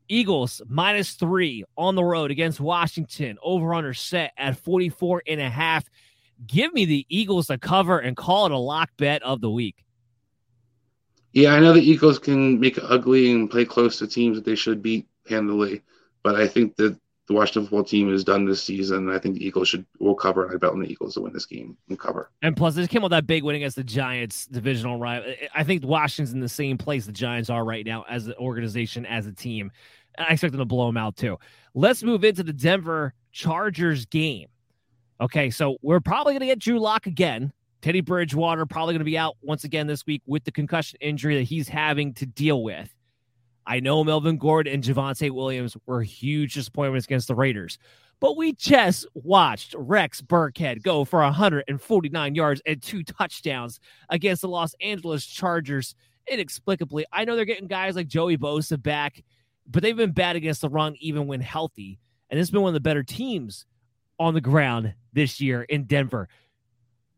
Eagles 0.09 0.63
minus 0.69 1.15
three 1.15 1.65
on 1.77 1.95
the 1.95 2.05
road 2.05 2.31
against 2.31 2.61
Washington. 2.61 3.39
Over 3.43 3.75
under 3.75 3.95
set 3.95 4.33
at 4.37 4.57
44 4.57 5.23
and 5.27 5.41
a 5.41 5.51
half. 5.51 5.89
Give 6.47 6.73
me 6.73 6.85
the 6.85 7.07
Eagles 7.09 7.47
to 7.47 7.59
cover 7.59 7.99
and 7.99 8.17
call 8.17 8.47
it 8.47 8.53
a 8.53 8.59
lock 8.59 8.91
bet 8.99 9.23
of 9.23 9.41
the 9.41 9.51
week. 9.51 9.85
Yeah, 11.33 11.55
I 11.55 11.61
know 11.61 11.73
the 11.73 11.81
Eagles 11.81 12.19
can 12.19 12.61
make 12.61 12.79
it 12.79 12.85
ugly 12.87 13.31
and 13.31 13.51
play 13.51 13.65
close 13.65 13.99
to 13.99 14.07
teams 14.07 14.37
that 14.37 14.45
they 14.45 14.55
should 14.55 14.83
beat 14.83 15.07
handily, 15.29 15.83
but 16.23 16.35
I 16.35 16.47
think 16.47 16.77
that 16.77 16.99
the 17.29 17.35
Washington 17.35 17.65
football 17.65 17.85
team 17.85 18.13
is 18.13 18.23
done 18.23 18.45
this 18.45 18.63
season. 18.63 19.11
I 19.11 19.19
think 19.19 19.35
the 19.35 19.45
Eagles 19.45 19.69
should 19.69 19.85
will 19.99 20.15
cover, 20.15 20.45
and 20.45 20.55
I 20.55 20.59
bet 20.59 20.71
on 20.71 20.81
the 20.81 20.91
Eagles 20.91 21.15
to 21.15 21.21
win 21.21 21.33
this 21.33 21.47
game 21.47 21.77
and 21.89 21.99
cover. 21.99 22.31
And 22.43 22.57
plus, 22.57 22.75
they 22.75 22.87
came 22.87 23.03
with 23.03 23.11
that 23.11 23.27
big 23.27 23.43
win 23.43 23.57
against 23.57 23.77
the 23.77 23.85
Giants 23.85 24.47
divisional 24.47 24.99
rival. 24.99 25.35
I 25.55 25.65
think 25.65 25.85
Washington's 25.85 26.33
in 26.33 26.41
the 26.41 26.49
same 26.49 26.79
place 26.79 27.07
the 27.07 27.13
Giants 27.13 27.51
are 27.51 27.65
right 27.65 27.85
now 27.85 28.05
as 28.09 28.27
an 28.27 28.35
organization, 28.39 29.05
as 29.07 29.27
a 29.27 29.33
team. 29.33 29.73
I 30.19 30.33
expect 30.33 30.53
them 30.53 30.61
to 30.61 30.65
blow 30.65 30.87
them 30.87 30.97
out 30.97 31.17
too. 31.17 31.39
Let's 31.75 32.03
move 32.03 32.25
into 32.25 32.43
the 32.43 32.53
Denver 32.53 33.13
Chargers 33.33 34.07
game. 34.07 34.49
Okay, 35.21 35.51
so 35.51 35.77
we're 35.83 36.01
probably 36.01 36.33
going 36.33 36.41
to 36.41 36.47
get 36.47 36.59
Drew 36.59 36.79
Lock 36.79 37.07
again. 37.07 37.53
Teddy 37.83 38.01
Bridgewater 38.01 38.67
probably 38.67 38.95
going 38.95 39.01
to 39.01 39.05
be 39.05 39.19
out 39.19 39.37
once 39.43 39.65
again 39.65 39.87
this 39.87 40.07
week 40.07 40.23
with 40.27 40.45
the 40.45 40.53
concussion 40.53 40.99
injury 41.01 41.37
that 41.37 41.43
he's 41.43 41.69
having 41.69 42.15
to 42.15 42.27
deal 42.27 42.63
with. 42.63 42.96
I 43.67 43.81
know 43.81 44.05
Melvin 44.05 44.39
Gordon 44.39 44.73
and 44.75 44.83
Javonte 44.83 45.31
Williams 45.31 45.77
were 45.87 46.03
huge 46.03 46.55
disappointments 46.55 47.07
against 47.07 47.29
the 47.29 47.35
Raiders, 47.35 47.79
but 48.21 48.37
we 48.37 48.53
just 48.53 49.07
watched 49.15 49.75
Rex 49.77 50.23
Burkhead 50.23 50.83
go 50.83 51.05
for 51.05 51.21
149 51.21 52.35
yards 52.35 52.63
and 52.65 52.81
two 52.81 53.03
touchdowns 53.03 53.81
against 54.09 54.43
the 54.43 54.49
Los 54.49 54.75
Angeles 54.81 55.27
Chargers 55.27 55.95
inexplicably. 56.31 57.05
I 57.13 57.25
know 57.25 57.35
they're 57.35 57.45
getting 57.45 57.67
guys 57.67 57.97
like 57.97 58.07
Joey 58.07 58.39
Bosa 58.39 58.81
back, 58.81 59.23
but 59.67 59.83
they've 59.83 59.97
been 59.97 60.13
bad 60.13 60.37
against 60.37 60.61
the 60.61 60.69
run 60.69 60.95
even 61.01 61.27
when 61.27 61.41
healthy. 61.41 61.99
And 62.31 62.39
has 62.39 62.51
been 62.51 62.63
one 62.63 62.71
of 62.71 62.75
the 62.75 62.81
better 62.81 63.05
teams 63.05 63.67
on 64.19 64.35
the 64.35 64.41
ground 64.41 64.95
this 65.13 65.41
year 65.41 65.63
in 65.63 65.85
Denver. 65.85 66.29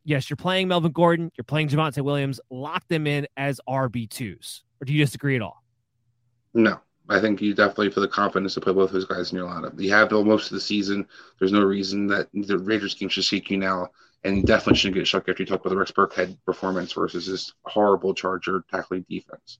Yes, 0.05 0.29
you're 0.29 0.37
playing 0.37 0.69
Melvin 0.69 0.93
Gordon, 0.93 1.31
you're 1.37 1.45
playing 1.45 1.69
Javonte 1.69 2.03
Williams. 2.03 2.41
Lock 2.51 2.87
them 2.89 3.07
in 3.07 3.27
as 3.37 3.61
RB2s. 3.69 4.63
Or 4.81 4.85
do 4.85 4.93
you 4.93 5.05
disagree 5.05 5.37
at 5.37 5.43
all? 5.43 5.63
No. 6.59 6.81
I 7.09 7.21
think 7.21 7.41
you 7.41 7.55
definitely 7.55 7.91
feel 7.91 8.03
the 8.03 8.09
confidence 8.09 8.55
to 8.55 8.61
put 8.61 8.75
both 8.75 8.91
those 8.91 9.07
guys 9.07 9.31
in 9.31 9.39
your 9.39 9.49
lineup. 9.49 9.81
You 9.81 9.91
have 9.93 10.11
most 10.11 10.51
of 10.51 10.55
the 10.55 10.61
season. 10.61 11.07
There's 11.39 11.53
no 11.53 11.63
reason 11.63 12.07
that 12.09 12.29
the 12.35 12.59
Raiders 12.59 12.95
game 12.95 13.09
should 13.09 13.25
seek 13.25 13.49
you 13.49 13.57
now, 13.57 13.89
and 14.25 14.37
you 14.37 14.43
definitely 14.43 14.77
shouldn't 14.77 14.97
get 14.97 15.07
shook 15.07 15.29
after 15.29 15.43
you 15.43 15.47
talk 15.47 15.61
about 15.61 15.71
the 15.71 15.77
Rex 15.79 15.91
Burkhead 15.91 16.37
performance 16.45 16.93
versus 16.93 17.27
this 17.27 17.55
horrible 17.63 18.13
Charger 18.13 18.63
tackling 18.71 19.07
defense. 19.09 19.59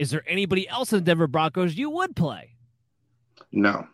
Is 0.00 0.10
there 0.10 0.24
anybody 0.26 0.68
else 0.68 0.92
in 0.92 0.98
the 0.98 1.04
Denver 1.04 1.28
Broncos 1.28 1.76
you 1.76 1.90
would 1.90 2.16
play? 2.16 2.56
No. 3.52 3.86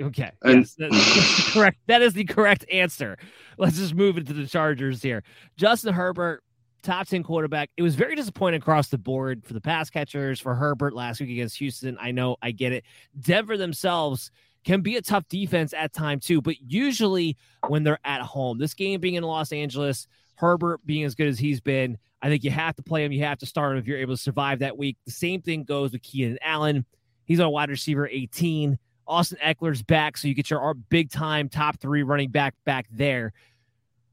Okay. 0.00 0.32
And, 0.42 0.58
yes, 0.58 0.74
that's 0.78 1.52
correct. 1.52 1.78
That 1.86 2.02
is 2.02 2.12
the 2.12 2.24
correct 2.24 2.66
answer. 2.70 3.16
Let's 3.56 3.78
just 3.78 3.94
move 3.94 4.18
into 4.18 4.34
the 4.34 4.46
Chargers 4.46 5.00
here. 5.00 5.22
Justin 5.56 5.94
Herbert, 5.94 6.42
top 6.84 7.08
10 7.08 7.22
quarterback. 7.22 7.70
It 7.76 7.82
was 7.82 7.94
very 7.94 8.14
disappointing 8.14 8.60
across 8.60 8.88
the 8.88 8.98
board 8.98 9.44
for 9.44 9.54
the 9.54 9.60
pass 9.60 9.90
catchers, 9.90 10.38
for 10.38 10.54
Herbert 10.54 10.94
last 10.94 11.20
week 11.20 11.30
against 11.30 11.58
Houston. 11.58 11.96
I 12.00 12.12
know, 12.12 12.36
I 12.42 12.52
get 12.52 12.72
it. 12.72 12.84
Denver 13.18 13.56
themselves 13.56 14.30
can 14.64 14.80
be 14.80 14.96
a 14.96 15.02
tough 15.02 15.28
defense 15.28 15.74
at 15.74 15.92
time 15.92 16.20
too, 16.20 16.40
but 16.40 16.60
usually 16.60 17.36
when 17.66 17.82
they're 17.82 17.98
at 18.04 18.22
home, 18.22 18.58
this 18.58 18.74
game 18.74 19.00
being 19.00 19.14
in 19.14 19.24
Los 19.24 19.52
Angeles, 19.52 20.06
Herbert 20.36 20.84
being 20.86 21.04
as 21.04 21.14
good 21.14 21.28
as 21.28 21.38
he's 21.38 21.60
been, 21.60 21.98
I 22.22 22.28
think 22.28 22.44
you 22.44 22.50
have 22.50 22.74
to 22.76 22.82
play 22.82 23.04
him. 23.04 23.12
You 23.12 23.24
have 23.24 23.38
to 23.38 23.46
start 23.46 23.72
him 23.72 23.78
if 23.78 23.86
you're 23.86 23.98
able 23.98 24.16
to 24.16 24.22
survive 24.22 24.60
that 24.60 24.78
week. 24.78 24.96
The 25.04 25.12
same 25.12 25.42
thing 25.42 25.64
goes 25.64 25.92
with 25.92 26.02
Keenan 26.02 26.38
Allen. 26.40 26.86
He's 27.26 27.40
on 27.40 27.50
wide 27.50 27.68
receiver 27.68 28.08
18. 28.08 28.78
Austin 29.06 29.38
Ekeler's 29.44 29.82
back, 29.82 30.16
so 30.16 30.28
you 30.28 30.34
get 30.34 30.48
your 30.48 30.70
uh, 30.70 30.74
big 30.88 31.10
time 31.10 31.50
top 31.50 31.78
three 31.80 32.02
running 32.02 32.30
back 32.30 32.54
back 32.64 32.86
there. 32.90 33.34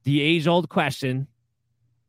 The 0.04 0.22
age 0.22 0.48
old 0.48 0.68
question 0.68 1.28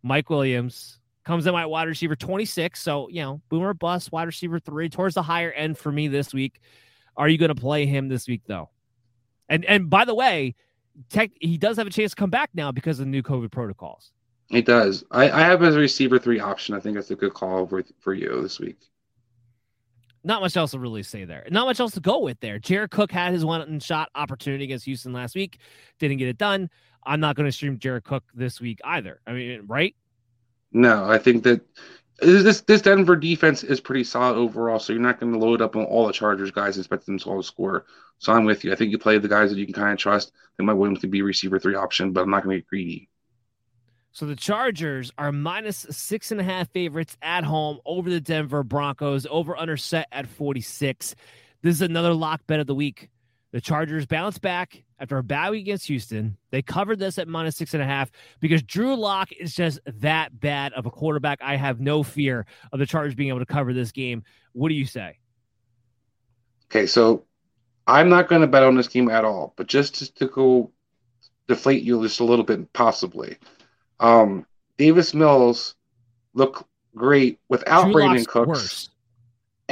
Mike 0.03 0.31
Williams 0.31 0.99
comes 1.25 1.47
in 1.47 1.53
my 1.53 1.67
wide 1.67 1.89
receiver 1.89 2.17
26. 2.17 2.81
So, 2.81 3.09
you 3.09 3.23
know, 3.23 3.41
boomer 3.49 3.75
bust, 3.75 4.13
wide 4.13 4.25
receiver 4.25 4.59
three, 4.59 4.89
towards 4.89 5.15
the 5.15 5.23
higher 5.23 5.53
end 5.53 5.79
for 5.79 5.93
me 5.93 6.09
this 6.09 6.35
week. 6.35 6.61
Are 7.17 7.29
you 7.29 7.39
going 7.39 7.55
to 7.55 7.61
play 7.61 7.87
him 7.87 8.09
this 8.09 8.27
week, 8.27 8.43
though? 8.47 8.71
And 9.49 9.65
and 9.67 9.91
by 9.91 10.05
the 10.05 10.15
way, 10.15 10.55
tech, 11.11 11.31
he 11.41 11.59
does 11.59 11.77
have 11.77 11.87
a 11.87 11.91
chance 11.91 12.13
to 12.13 12.17
come 12.17 12.31
back 12.31 12.51
now 12.55 12.73
because 12.73 12.99
of 12.99 13.07
the 13.07 13.11
new 13.11 13.23
COVID 13.23 13.53
protocols. 13.53 14.13
He 14.49 14.63
does. 14.63 15.05
I, 15.11 15.31
I 15.31 15.41
have 15.41 15.63
a 15.63 15.73
receiver 15.73 16.19
three 16.19 16.41
option. 16.41 16.75
I 16.75 16.81
think 16.81 16.95
that's 16.95 17.11
a 17.11 17.17
good 17.17 17.35
call 17.35 17.67
for, 17.67 17.83
for 18.01 18.15
you 18.15 18.43
this 18.43 18.59
week 18.59 18.79
not 20.25 20.41
much 20.41 20.57
else 20.57 20.71
to 20.73 20.79
really 20.79 21.03
say 21.03 21.25
there. 21.25 21.47
Not 21.51 21.67
much 21.67 21.81
else 21.81 21.93
to 21.93 22.01
go 22.01 22.21
with 22.21 22.39
there. 22.41 22.59
Jared 22.59 22.91
Cook 22.91 23.11
had 23.11 23.33
his 23.33 23.45
one 23.45 23.81
shot 23.81 24.09
opportunity 24.15 24.65
against 24.65 24.85
Houston 24.85 25.13
last 25.13 25.35
week, 25.35 25.59
didn't 25.99 26.19
get 26.19 26.29
it 26.29 26.39
done. 26.39 26.71
I'm 27.05 27.21
not 27.21 27.37
going 27.37 27.47
to 27.47 27.53
stream 27.53 27.79
Jared 27.79 28.05
Cook 28.05 28.25
this 28.35 28.61
week 28.61 28.81
either. 28.85 29.21
I 29.27 29.33
mean, 29.33 29.63
right? 29.67 29.95
No, 30.73 31.05
I 31.05 31.19
think 31.19 31.45
that 31.45 31.61
this 32.21 32.61
this 32.63 32.83
Denver 32.83 33.17
defense 33.17 33.65
is 33.65 33.81
pretty 33.81 34.05
solid 34.05 34.37
overall. 34.37 34.79
So 34.79 34.93
you're 34.93 35.03
not 35.03 35.21
going 35.21 35.33
to 35.33 35.39
load 35.39 35.61
up 35.61 35.77
on 35.77 35.85
all 35.85 36.07
the 36.07 36.13
Chargers 36.13 36.51
guys 36.51 36.77
and 36.77 36.85
expect 36.85 37.07
them 37.07 37.19
to 37.19 37.31
all 37.31 37.43
score. 37.43 37.87
So 38.19 38.33
I'm 38.33 38.45
with 38.45 38.65
you. 38.65 38.73
I 38.73 38.77
think 38.77 38.91
you 38.91 38.99
play 38.99 39.19
the 39.19 39.29
guys 39.29 39.51
that 39.51 39.59
you 39.59 39.67
can 39.67 39.75
kind 39.75 39.93
of 39.93 39.99
trust. 39.99 40.33
They 40.57 40.65
might 40.65 40.75
want 40.75 41.01
to 41.01 41.09
be 41.09 41.23
receiver 41.23 41.59
three 41.59 41.75
option, 41.75 42.13
but 42.13 42.23
I'm 42.23 42.31
not 42.31 42.45
going 42.45 42.57
to 42.57 42.61
get 42.61 42.69
greedy. 42.69 43.09
So 44.13 44.27
the 44.27 44.37
Chargers 44.37 45.11
are 45.17 45.33
minus 45.33 45.87
six 45.91 46.31
and 46.31 46.41
a 46.41 46.45
half 46.45 46.71
favorites 46.71 47.17
at 47.23 47.45
home 47.45 47.81
over 47.87 48.11
the 48.11 48.21
Denver 48.21 48.63
Broncos, 48.63 49.27
over 49.31 49.57
under 49.57 49.79
set 49.79 50.07
at 50.13 50.27
46. 50.27 51.15
This 51.63 51.77
is 51.77 51.83
another 51.83 52.13
lock 52.13 52.47
bet 52.47 52.61
of 52.61 52.67
the 52.67 52.75
week. 52.75 53.09
The 53.53 53.61
Chargers 53.61 54.07
bounce 54.07 54.39
back 54.39 54.83
after 54.99 55.19
a 55.19 55.23
bad 55.23 55.51
week 55.51 55.63
against 55.63 55.87
Houston. 55.87 56.39
They 56.51 56.63
covered 56.63 56.99
this 56.99 57.19
at 57.19 57.29
minus 57.29 57.57
six 57.57 57.75
and 57.75 57.83
a 57.83 57.87
half 57.87 58.11
because 58.41 58.63
Drew 58.63 58.97
Lock 58.97 59.31
is 59.33 59.55
just 59.55 59.79
that 59.87 60.41
bad 60.41 60.73
of 60.73 60.87
a 60.87 60.91
quarterback. 60.91 61.41
I 61.43 61.57
have 61.57 61.79
no 61.79 62.03
fear 62.03 62.47
of 62.73 62.79
the 62.79 62.87
Chargers 62.87 63.15
being 63.15 63.29
able 63.29 63.41
to 63.41 63.47
cover 63.47 63.75
this 63.75 63.93
game. 63.93 64.25
What 64.53 64.71
do 64.71 64.75
you 64.75 64.87
say? 64.87 65.19
Okay, 66.71 66.87
so 66.87 67.25
I'm 67.87 68.09
not 68.09 68.29
going 68.29 68.41
to 68.41 68.47
bet 68.47 68.63
on 68.63 68.75
this 68.75 68.89
game 68.89 69.11
at 69.11 69.25
all, 69.25 69.53
but 69.57 69.67
just 69.67 70.17
to, 70.17 70.27
go 70.27 70.71
deflate 71.47 71.83
you 71.83 72.03
just 72.03 72.21
a 72.21 72.25
little 72.25 72.45
bit, 72.45 72.73
possibly. 72.73 73.37
Um, 74.01 74.47
Davis 74.79 75.13
Mills 75.13 75.75
look 76.33 76.67
great 76.97 77.39
without 77.51 77.85
Drew 77.85 77.93
Brandon 77.93 78.17
Lock's 78.19 78.33
Cooks. 78.33 78.49
worse. 78.49 78.89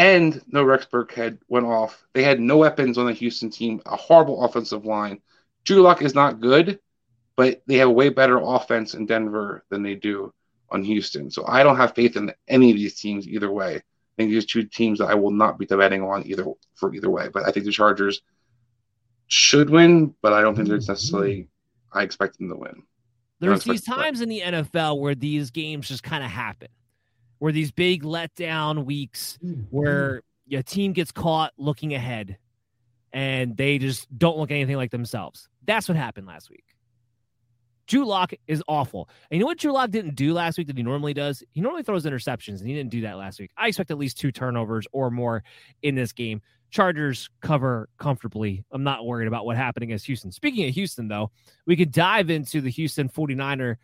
And 0.01 0.41
no 0.49 0.65
Rex 0.65 0.87
Burkhead 0.87 1.41
went 1.49 1.67
off. 1.67 2.07
They 2.15 2.23
had 2.23 2.41
no 2.41 2.57
weapons 2.57 2.97
on 2.97 3.05
the 3.05 3.13
Houston 3.13 3.51
team, 3.51 3.83
a 3.85 3.97
horrible 3.97 4.43
offensive 4.43 4.87
line. 4.87 5.21
Drew 5.65 5.83
Lock 5.83 6.01
is 6.01 6.15
not 6.15 6.41
good, 6.41 6.81
but 7.37 7.61
they 7.67 7.77
have 7.77 7.89
a 7.89 7.93
way 7.93 8.09
better 8.09 8.41
offense 8.43 8.95
in 8.95 9.05
Denver 9.05 9.63
than 9.69 9.83
they 9.83 9.95
do 9.95 10.33
on 10.71 10.83
Houston. 10.83 11.31
So 11.31 11.45
I 11.47 11.63
don't 11.63 11.77
have 11.77 11.95
faith 11.95 12.17
in 12.17 12.33
any 12.49 12.71
of 12.71 12.79
these 12.79 12.99
teams 12.99 13.29
either 13.29 13.51
way. 13.51 13.77
I 13.77 13.83
think 14.17 14.31
these 14.31 14.47
two 14.47 14.63
teams 14.63 15.01
that 15.01 15.11
I 15.11 15.15
will 15.17 15.33
not 15.33 15.59
be 15.59 15.67
betting 15.67 16.03
on 16.03 16.27
either 16.27 16.47
for 16.77 16.95
either 16.95 17.11
way. 17.11 17.29
But 17.29 17.47
I 17.47 17.51
think 17.51 17.67
the 17.67 17.71
Chargers 17.71 18.23
should 19.27 19.69
win, 19.69 20.15
but 20.23 20.33
I 20.33 20.41
don't 20.41 20.57
think 20.57 20.71
it's 20.71 20.89
necessarily 20.89 21.49
I 21.93 22.05
expect 22.05 22.39
them 22.39 22.49
to 22.49 22.57
win. 22.57 22.85
There's 23.39 23.65
these 23.65 23.85
times 23.85 24.23
in 24.23 24.31
the 24.31 24.41
NFL 24.41 24.99
where 24.99 25.15
these 25.15 25.51
games 25.51 25.89
just 25.89 26.03
kind 26.03 26.25
of 26.25 26.31
happen, 26.31 26.69
where 27.41 27.53
these 27.53 27.73
big 27.73 28.05
letdown 28.05 28.85
weeks 28.85 29.39
where 29.71 30.11
mm-hmm. 30.11 30.53
your 30.53 30.63
team 30.63 30.93
gets 30.93 31.11
caught 31.11 31.53
looking 31.57 31.95
ahead 31.95 32.39
and 33.13 33.57
they 33.57 33.79
just 33.79 34.07
don't 34.17 34.39
look 34.39 34.53
anything 34.53 34.77
like 34.77 34.93
themselves. 34.93 35.49
That's 35.65 35.89
what 35.89 35.97
happened 35.97 36.27
last 36.27 36.51
week. 36.51 36.65
Drew 37.89 38.05
Lock 38.05 38.33
is 38.47 38.63
awful. 38.69 39.09
And 39.31 39.39
you 39.39 39.41
know 39.41 39.47
what 39.47 39.59
Drew 39.59 39.73
Lock 39.73 39.91
didn't 39.91 40.15
do 40.15 40.33
last 40.33 40.59
week 40.59 40.69
that 40.69 40.77
he 40.77 40.83
normally 40.85 41.15
does? 41.15 41.43
He 41.51 41.61
normally 41.61 41.83
throws 41.83 42.05
interceptions, 42.05 42.61
and 42.61 42.69
he 42.69 42.75
didn't 42.75 42.91
do 42.91 43.01
that 43.01 43.17
last 43.17 43.41
week. 43.41 43.51
I 43.57 43.67
expect 43.67 43.91
at 43.91 43.99
least 43.99 44.17
two 44.17 44.31
turnovers 44.31 44.87
or 44.93 45.11
more 45.11 45.43
in 45.83 45.97
this 45.97 46.13
game. 46.13 46.41
Chargers 46.71 47.29
cover 47.41 47.89
comfortably. 47.99 48.65
I'm 48.71 48.85
not 48.85 49.07
worried 49.07 49.27
about 49.27 49.45
what 49.45 49.57
happened 49.57 49.83
against 49.83 50.07
Houston. 50.07 50.31
Speaking 50.31 50.69
of 50.69 50.75
Houston, 50.75 51.09
though, 51.09 51.33
we 51.67 51.75
could 51.75 51.91
dive 51.91 52.31
into 52.31 52.61
the 52.61 52.71
Houston 52.71 53.09
49er 53.09 53.75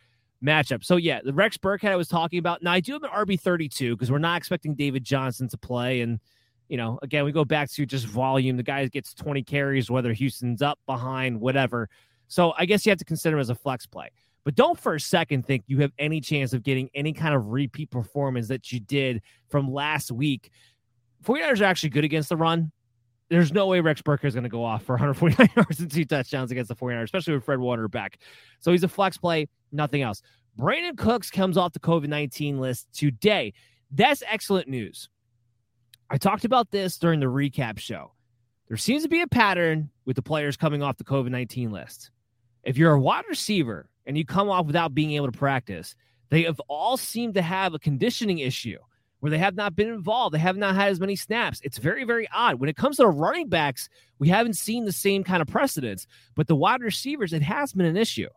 matchup. 0.44 0.84
So, 0.84 0.96
yeah, 0.96 1.20
the 1.24 1.32
Rex 1.32 1.56
Burkhead 1.56 1.90
I 1.90 1.96
was 1.96 2.08
talking 2.08 2.38
about. 2.38 2.62
Now, 2.62 2.72
I 2.72 2.80
do 2.80 2.92
have 2.92 3.02
an 3.02 3.10
RB32 3.10 3.92
because 3.92 4.10
we're 4.10 4.18
not 4.18 4.38
expecting 4.38 4.74
David 4.74 5.04
Johnson 5.04 5.48
to 5.48 5.58
play. 5.58 6.00
And, 6.00 6.20
you 6.68 6.76
know, 6.76 6.98
again, 7.02 7.24
we 7.24 7.32
go 7.32 7.44
back 7.44 7.70
to 7.72 7.86
just 7.86 8.06
volume. 8.06 8.56
The 8.56 8.62
guy 8.62 8.86
gets 8.86 9.14
20 9.14 9.42
carries, 9.42 9.90
whether 9.90 10.12
Houston's 10.12 10.62
up, 10.62 10.78
behind, 10.86 11.40
whatever. 11.40 11.88
So, 12.28 12.54
I 12.58 12.66
guess 12.66 12.84
you 12.84 12.90
have 12.90 12.98
to 12.98 13.04
consider 13.04 13.36
him 13.36 13.40
as 13.40 13.50
a 13.50 13.54
flex 13.54 13.86
play. 13.86 14.10
But 14.44 14.54
don't 14.54 14.78
for 14.78 14.94
a 14.94 15.00
second 15.00 15.44
think 15.44 15.64
you 15.66 15.80
have 15.80 15.90
any 15.98 16.20
chance 16.20 16.52
of 16.52 16.62
getting 16.62 16.88
any 16.94 17.12
kind 17.12 17.34
of 17.34 17.48
repeat 17.48 17.90
performance 17.90 18.46
that 18.46 18.70
you 18.70 18.78
did 18.78 19.22
from 19.48 19.72
last 19.72 20.12
week. 20.12 20.50
49ers 21.24 21.60
are 21.60 21.64
actually 21.64 21.88
good 21.88 22.04
against 22.04 22.28
the 22.28 22.36
run. 22.36 22.70
There's 23.28 23.52
no 23.52 23.66
way 23.66 23.80
Rex 23.80 24.02
Burkhead 24.02 24.26
is 24.26 24.34
going 24.34 24.44
to 24.44 24.50
go 24.50 24.64
off 24.64 24.84
for 24.84 24.92
149 24.92 25.48
yards 25.56 25.80
and 25.80 25.90
two 25.90 26.04
touchdowns 26.04 26.50
against 26.50 26.68
the 26.68 26.76
49ers, 26.76 27.04
especially 27.04 27.34
with 27.34 27.44
Fred 27.44 27.58
Warner 27.58 27.88
back. 27.88 28.18
So 28.60 28.70
he's 28.70 28.84
a 28.84 28.88
flex 28.88 29.18
play, 29.18 29.48
nothing 29.72 30.02
else. 30.02 30.22
Brandin 30.58 30.96
Cooks 30.96 31.30
comes 31.30 31.56
off 31.56 31.72
the 31.72 31.80
COVID 31.80 32.08
19 32.08 32.60
list 32.60 32.88
today. 32.92 33.52
That's 33.90 34.22
excellent 34.26 34.68
news. 34.68 35.08
I 36.08 36.18
talked 36.18 36.44
about 36.44 36.70
this 36.70 36.98
during 36.98 37.20
the 37.20 37.26
recap 37.26 37.78
show. 37.78 38.12
There 38.68 38.76
seems 38.76 39.02
to 39.02 39.08
be 39.08 39.20
a 39.20 39.26
pattern 39.26 39.90
with 40.04 40.16
the 40.16 40.22
players 40.22 40.56
coming 40.56 40.82
off 40.82 40.96
the 40.96 41.04
COVID 41.04 41.30
19 41.30 41.72
list. 41.72 42.10
If 42.62 42.76
you're 42.78 42.92
a 42.92 43.00
wide 43.00 43.24
receiver 43.28 43.88
and 44.06 44.16
you 44.16 44.24
come 44.24 44.48
off 44.48 44.66
without 44.66 44.94
being 44.94 45.12
able 45.12 45.30
to 45.30 45.38
practice, 45.38 45.94
they 46.30 46.44
have 46.44 46.60
all 46.68 46.96
seemed 46.96 47.34
to 47.34 47.42
have 47.42 47.74
a 47.74 47.78
conditioning 47.78 48.38
issue 48.38 48.78
where 49.26 49.32
they 49.32 49.38
have 49.38 49.56
not 49.56 49.74
been 49.74 49.88
involved. 49.88 50.32
They 50.32 50.38
have 50.38 50.56
not 50.56 50.76
had 50.76 50.88
as 50.88 51.00
many 51.00 51.16
snaps. 51.16 51.60
It's 51.64 51.78
very, 51.78 52.04
very 52.04 52.28
odd. 52.32 52.60
When 52.60 52.70
it 52.70 52.76
comes 52.76 52.98
to 52.98 53.02
the 53.02 53.08
running 53.08 53.48
backs, 53.48 53.88
we 54.20 54.28
haven't 54.28 54.54
seen 54.54 54.84
the 54.84 54.92
same 54.92 55.24
kind 55.24 55.42
of 55.42 55.48
precedence, 55.48 56.06
but 56.36 56.46
the 56.46 56.54
wide 56.54 56.80
receivers, 56.80 57.32
it 57.32 57.42
has 57.42 57.72
been 57.72 57.86
an 57.86 57.96
issue. 57.96 58.28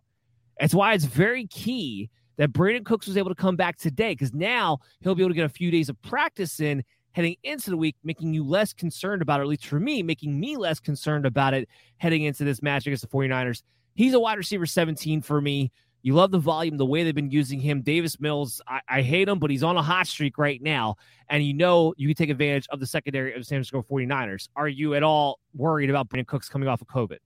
That's 0.59 0.73
why 0.73 0.95
it's 0.95 1.05
very 1.05 1.45
key 1.45 2.09
that 2.37 2.53
Brandin 2.53 2.85
Cooks 2.85 3.05
was 3.05 3.17
able 3.17 3.29
to 3.29 3.35
come 3.35 3.55
back 3.55 3.77
today 3.77 4.13
because 4.13 4.33
now 4.33 4.79
he'll 5.01 5.13
be 5.13 5.21
able 5.21 5.29
to 5.29 5.35
get 5.35 5.45
a 5.45 5.49
few 5.49 5.69
days 5.69 5.89
of 5.89 6.01
practice 6.01 6.59
in 6.59 6.83
heading 7.11 7.35
into 7.43 7.69
the 7.69 7.77
week, 7.77 7.95
making 8.03 8.33
you 8.33 8.43
less 8.43 8.73
concerned 8.73 9.21
about 9.21 9.41
it, 9.41 9.43
at 9.43 9.47
least 9.49 9.67
for 9.67 9.79
me, 9.79 10.01
making 10.01 10.39
me 10.39 10.57
less 10.57 10.79
concerned 10.79 11.27
about 11.27 11.53
it 11.53 11.69
heading 11.97 12.23
into 12.23 12.43
this 12.43 12.63
match 12.63 12.87
against 12.87 13.03
the 13.03 13.15
49ers. 13.15 13.61
He's 13.93 14.15
a 14.15 14.19
wide 14.19 14.39
receiver 14.39 14.65
17 14.65 15.21
for 15.21 15.39
me. 15.39 15.71
You 16.01 16.13
love 16.13 16.31
the 16.31 16.39
volume, 16.39 16.77
the 16.77 16.85
way 16.85 17.03
they've 17.03 17.13
been 17.13 17.31
using 17.31 17.59
him. 17.59 17.81
Davis 17.81 18.19
Mills, 18.19 18.61
I, 18.67 18.81
I 18.87 19.01
hate 19.01 19.27
him, 19.27 19.39
but 19.39 19.51
he's 19.51 19.63
on 19.63 19.75
a 19.75 19.81
hot 19.81 20.07
streak 20.07 20.37
right 20.37 20.61
now. 20.61 20.95
And 21.29 21.43
you 21.43 21.53
know 21.53 21.93
you 21.97 22.07
can 22.07 22.15
take 22.15 22.29
advantage 22.29 22.67
of 22.71 22.79
the 22.79 22.87
secondary 22.87 23.33
of 23.33 23.41
the 23.41 23.45
San 23.45 23.57
Francisco 23.57 23.85
49ers. 23.89 24.47
Are 24.55 24.69
you 24.69 24.95
at 24.95 25.03
all 25.03 25.39
worried 25.53 25.89
about 25.89 26.09
Brandin 26.09 26.27
Cooks 26.27 26.47
coming 26.47 26.69
off 26.69 26.81
of 26.81 26.87
COVID? 26.87 27.17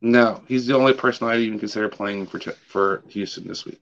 No, 0.00 0.42
he's 0.46 0.66
the 0.66 0.76
only 0.76 0.92
person 0.92 1.28
I'd 1.28 1.40
even 1.40 1.58
consider 1.58 1.88
playing 1.88 2.26
for 2.26 2.38
for 2.38 3.02
Houston 3.08 3.46
this 3.48 3.64
week. 3.64 3.80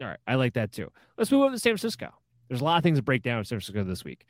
All 0.00 0.06
right, 0.06 0.18
I 0.26 0.36
like 0.36 0.54
that 0.54 0.72
too. 0.72 0.90
Let's 1.16 1.30
move 1.30 1.42
over 1.42 1.54
to 1.54 1.58
San 1.58 1.72
Francisco. 1.72 2.10
There's 2.48 2.60
a 2.60 2.64
lot 2.64 2.78
of 2.78 2.82
things 2.82 2.98
to 2.98 3.02
break 3.02 3.22
down 3.22 3.38
in 3.38 3.44
San 3.44 3.56
Francisco 3.56 3.84
this 3.84 4.04
week. 4.04 4.24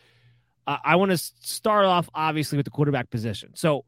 Uh, 0.66 0.78
I 0.84 0.96
want 0.96 1.12
to 1.12 1.18
start 1.18 1.86
off 1.86 2.08
obviously 2.14 2.56
with 2.56 2.64
the 2.64 2.70
quarterback 2.70 3.10
position. 3.10 3.54
So 3.54 3.84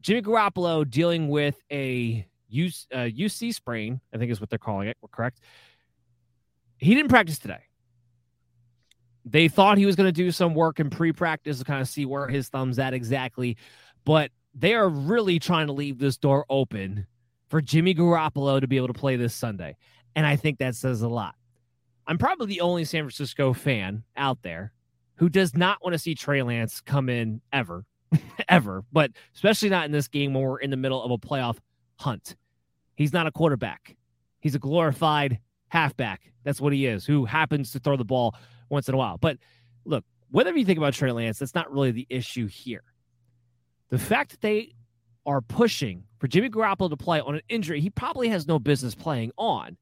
Jimmy 0.00 0.22
Garoppolo 0.22 0.88
dealing 0.88 1.28
with 1.28 1.60
a 1.70 2.26
UC, 2.56 2.86
uh, 2.92 2.96
UC 2.96 3.54
sprain, 3.54 4.00
I 4.12 4.18
think 4.18 4.30
is 4.30 4.40
what 4.40 4.50
they're 4.50 4.58
calling 4.58 4.88
it. 4.88 4.96
We're 5.00 5.08
correct. 5.08 5.40
He 6.78 6.94
didn't 6.94 7.10
practice 7.10 7.38
today. 7.38 7.60
They 9.24 9.48
thought 9.48 9.78
he 9.78 9.86
was 9.86 9.96
going 9.96 10.06
to 10.08 10.12
do 10.12 10.30
some 10.30 10.54
work 10.54 10.78
in 10.78 10.88
pre-practice 10.88 11.58
to 11.58 11.64
kind 11.64 11.80
of 11.80 11.88
see 11.88 12.06
where 12.06 12.28
his 12.28 12.48
thumb's 12.48 12.78
at 12.78 12.94
exactly, 12.94 13.56
but 14.04 14.30
they 14.54 14.74
are 14.74 14.88
really 14.88 15.38
trying 15.38 15.66
to 15.66 15.72
leave 15.72 15.98
this 15.98 16.16
door 16.16 16.46
open 16.48 17.06
for 17.48 17.60
Jimmy 17.60 17.94
Garoppolo 17.94 18.60
to 18.60 18.66
be 18.66 18.76
able 18.76 18.86
to 18.88 18.94
play 18.94 19.16
this 19.16 19.34
Sunday. 19.34 19.76
And 20.14 20.24
I 20.26 20.36
think 20.36 20.58
that 20.58 20.74
says 20.74 21.02
a 21.02 21.08
lot. 21.08 21.34
I'm 22.06 22.18
probably 22.18 22.46
the 22.46 22.60
only 22.60 22.84
San 22.84 23.02
Francisco 23.02 23.52
fan 23.52 24.04
out 24.16 24.42
there 24.42 24.72
who 25.16 25.28
does 25.28 25.54
not 25.54 25.82
want 25.82 25.94
to 25.94 25.98
see 25.98 26.14
Trey 26.14 26.42
Lance 26.42 26.80
come 26.80 27.08
in 27.08 27.40
ever, 27.52 27.84
ever, 28.48 28.84
but 28.92 29.10
especially 29.34 29.70
not 29.70 29.86
in 29.86 29.92
this 29.92 30.08
game 30.08 30.34
when 30.34 30.44
we're 30.44 30.58
in 30.58 30.70
the 30.70 30.76
middle 30.76 31.02
of 31.02 31.10
a 31.10 31.18
playoff 31.18 31.58
hunt. 31.98 32.36
He's 32.96 33.12
not 33.12 33.26
a 33.26 33.30
quarterback. 33.30 33.96
He's 34.40 34.54
a 34.54 34.58
glorified 34.58 35.38
halfback. 35.68 36.32
That's 36.44 36.60
what 36.60 36.72
he 36.72 36.86
is, 36.86 37.04
who 37.04 37.24
happens 37.24 37.72
to 37.72 37.78
throw 37.78 37.96
the 37.96 38.04
ball 38.04 38.34
once 38.68 38.88
in 38.88 38.94
a 38.94 38.98
while. 38.98 39.18
But 39.18 39.38
look, 39.84 40.04
whatever 40.30 40.58
you 40.58 40.64
think 40.64 40.78
about 40.78 40.94
Trey 40.94 41.12
Lance, 41.12 41.38
that's 41.38 41.54
not 41.54 41.72
really 41.72 41.92
the 41.92 42.06
issue 42.10 42.46
here. 42.46 42.84
The 43.90 43.98
fact 43.98 44.32
that 44.32 44.40
they 44.40 44.74
are 45.26 45.40
pushing 45.40 46.04
for 46.18 46.28
Jimmy 46.28 46.48
Garoppolo 46.48 46.88
to 46.90 46.96
play 46.96 47.20
on 47.20 47.34
an 47.34 47.42
injury 47.48 47.80
he 47.80 47.90
probably 47.90 48.28
has 48.28 48.46
no 48.46 48.58
business 48.58 48.94
playing 48.94 49.32
on. 49.36 49.76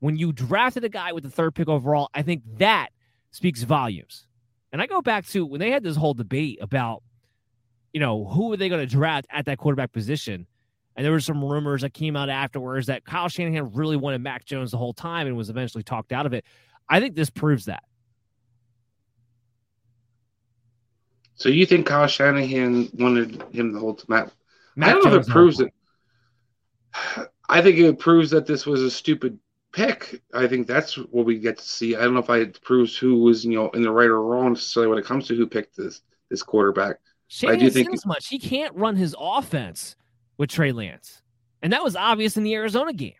When 0.00 0.16
you 0.16 0.32
drafted 0.32 0.84
a 0.84 0.88
guy 0.88 1.12
with 1.12 1.24
the 1.24 1.30
third 1.30 1.54
pick 1.54 1.68
overall, 1.68 2.08
I 2.14 2.22
think 2.22 2.42
that 2.58 2.90
speaks 3.30 3.62
volumes. 3.62 4.26
And 4.72 4.82
I 4.82 4.86
go 4.86 5.00
back 5.02 5.26
to 5.28 5.46
when 5.46 5.60
they 5.60 5.70
had 5.70 5.82
this 5.82 5.96
whole 5.96 6.14
debate 6.14 6.58
about, 6.60 7.02
you 7.92 8.00
know, 8.00 8.26
who 8.26 8.48
were 8.48 8.56
they 8.56 8.68
going 8.68 8.86
to 8.86 8.86
draft 8.86 9.26
at 9.30 9.46
that 9.46 9.58
quarterback 9.58 9.92
position. 9.92 10.46
And 10.98 11.04
there 11.04 11.12
were 11.12 11.20
some 11.20 11.44
rumors 11.44 11.82
that 11.82 11.94
came 11.94 12.16
out 12.16 12.28
afterwards 12.28 12.88
that 12.88 13.04
Kyle 13.04 13.28
Shanahan 13.28 13.72
really 13.72 13.96
wanted 13.96 14.20
Mac 14.20 14.44
Jones 14.44 14.72
the 14.72 14.78
whole 14.78 14.92
time 14.92 15.28
and 15.28 15.36
was 15.36 15.48
eventually 15.48 15.84
talked 15.84 16.12
out 16.12 16.26
of 16.26 16.32
it. 16.32 16.44
I 16.88 16.98
think 16.98 17.14
this 17.14 17.30
proves 17.30 17.66
that. 17.66 17.84
So 21.36 21.50
you 21.50 21.66
think 21.66 21.86
Kyle 21.86 22.08
Shanahan 22.08 22.88
wanted 22.94 23.44
him 23.52 23.72
the 23.72 23.78
whole 23.78 23.94
time? 23.94 24.28
Mac 24.74 24.88
I 24.88 24.90
don't 24.90 25.04
know 25.04 25.14
if 25.14 25.28
it 25.28 25.30
proves 25.30 25.60
it. 25.60 25.72
I 27.48 27.62
think 27.62 27.78
it 27.78 28.00
proves 28.00 28.30
that 28.30 28.46
this 28.46 28.66
was 28.66 28.82
a 28.82 28.90
stupid 28.90 29.38
pick. 29.72 30.20
I 30.34 30.48
think 30.48 30.66
that's 30.66 30.98
what 30.98 31.24
we 31.24 31.38
get 31.38 31.58
to 31.58 31.64
see. 31.64 31.94
I 31.94 32.00
don't 32.00 32.14
know 32.14 32.20
if 32.20 32.28
I, 32.28 32.38
it 32.38 32.60
proves 32.60 32.96
who 32.96 33.22
was 33.22 33.44
you 33.44 33.54
know 33.54 33.70
in 33.70 33.82
the 33.82 33.92
right 33.92 34.08
or 34.08 34.20
wrong 34.20 34.54
necessarily 34.54 34.90
when 34.90 34.98
it 34.98 35.06
comes 35.06 35.28
to 35.28 35.36
who 35.36 35.46
picked 35.46 35.76
this 35.76 36.00
this 36.28 36.42
quarterback. 36.42 36.96
But 37.40 37.50
I 37.50 37.56
do 37.56 37.70
think 37.70 37.94
as 37.94 38.04
much. 38.04 38.26
He 38.26 38.40
can't 38.40 38.74
run 38.74 38.96
his 38.96 39.14
offense 39.16 39.94
with 40.38 40.50
Trey 40.50 40.72
Lance. 40.72 41.22
And 41.62 41.72
that 41.72 41.82
was 41.84 41.96
obvious 41.96 42.36
in 42.36 42.44
the 42.44 42.54
Arizona 42.54 42.92
game. 42.92 43.14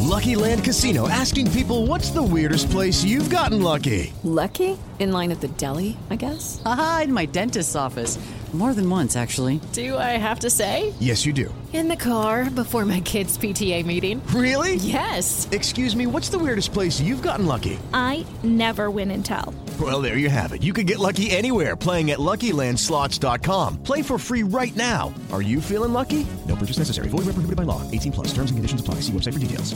Lucky 0.00 0.36
Land 0.36 0.64
Casino 0.64 1.08
asking 1.08 1.50
people 1.52 1.86
what's 1.86 2.10
the 2.10 2.22
weirdest 2.22 2.70
place 2.70 3.02
you've 3.02 3.30
gotten 3.30 3.62
lucky? 3.62 4.12
Lucky? 4.22 4.78
In 4.98 5.12
line 5.12 5.32
at 5.32 5.40
the 5.40 5.48
deli, 5.48 5.96
I 6.10 6.16
guess? 6.16 6.62
Aha, 6.64 7.02
in 7.04 7.12
my 7.12 7.24
dentist's 7.26 7.74
office. 7.74 8.18
More 8.54 8.72
than 8.72 8.88
once, 8.88 9.16
actually. 9.16 9.60
Do 9.72 9.98
I 9.98 10.16
have 10.16 10.38
to 10.40 10.50
say? 10.50 10.94
Yes, 11.00 11.26
you 11.26 11.32
do. 11.32 11.52
In 11.72 11.88
the 11.88 11.96
car 11.96 12.48
before 12.48 12.84
my 12.84 13.00
kids' 13.00 13.36
PTA 13.36 13.84
meeting. 13.84 14.24
Really? 14.28 14.76
Yes. 14.76 15.48
Excuse 15.50 15.96
me, 15.96 16.06
what's 16.06 16.28
the 16.28 16.38
weirdest 16.38 16.72
place 16.72 17.00
you've 17.00 17.20
gotten 17.20 17.46
lucky? 17.46 17.80
I 17.92 18.24
never 18.44 18.92
win 18.92 19.10
and 19.10 19.24
tell. 19.24 19.52
Well, 19.80 20.00
there 20.00 20.18
you 20.18 20.30
have 20.30 20.52
it. 20.52 20.62
You 20.62 20.72
can 20.72 20.86
get 20.86 21.00
lucky 21.00 21.32
anywhere 21.32 21.74
playing 21.74 22.12
at 22.12 22.20
LuckyLandSlots.com. 22.20 23.82
Play 23.82 24.02
for 24.02 24.18
free 24.18 24.44
right 24.44 24.76
now. 24.76 25.12
Are 25.32 25.42
you 25.42 25.60
feeling 25.60 25.92
lucky? 25.92 26.24
No 26.46 26.54
purchase 26.54 26.78
necessary. 26.78 27.08
Void 27.08 27.26
where 27.26 27.34
prohibited 27.34 27.56
by 27.56 27.64
law. 27.64 27.82
18 27.90 28.12
plus. 28.12 28.28
Terms 28.28 28.52
and 28.52 28.58
conditions 28.58 28.80
apply. 28.80 29.00
See 29.00 29.12
website 29.12 29.32
for 29.32 29.40
details. 29.40 29.74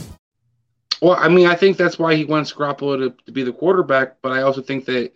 Well, 1.01 1.17
I 1.19 1.27
mean, 1.27 1.47
I 1.47 1.55
think 1.55 1.75
that's 1.75 1.99
why 1.99 2.15
he 2.15 2.23
wants 2.23 2.53
Garoppolo 2.53 2.97
to, 2.97 3.23
to 3.25 3.31
be 3.33 3.43
the 3.43 3.51
quarterback, 3.51 4.21
but 4.21 4.31
I 4.31 4.41
also 4.41 4.61
think 4.61 4.85
that 4.85 5.11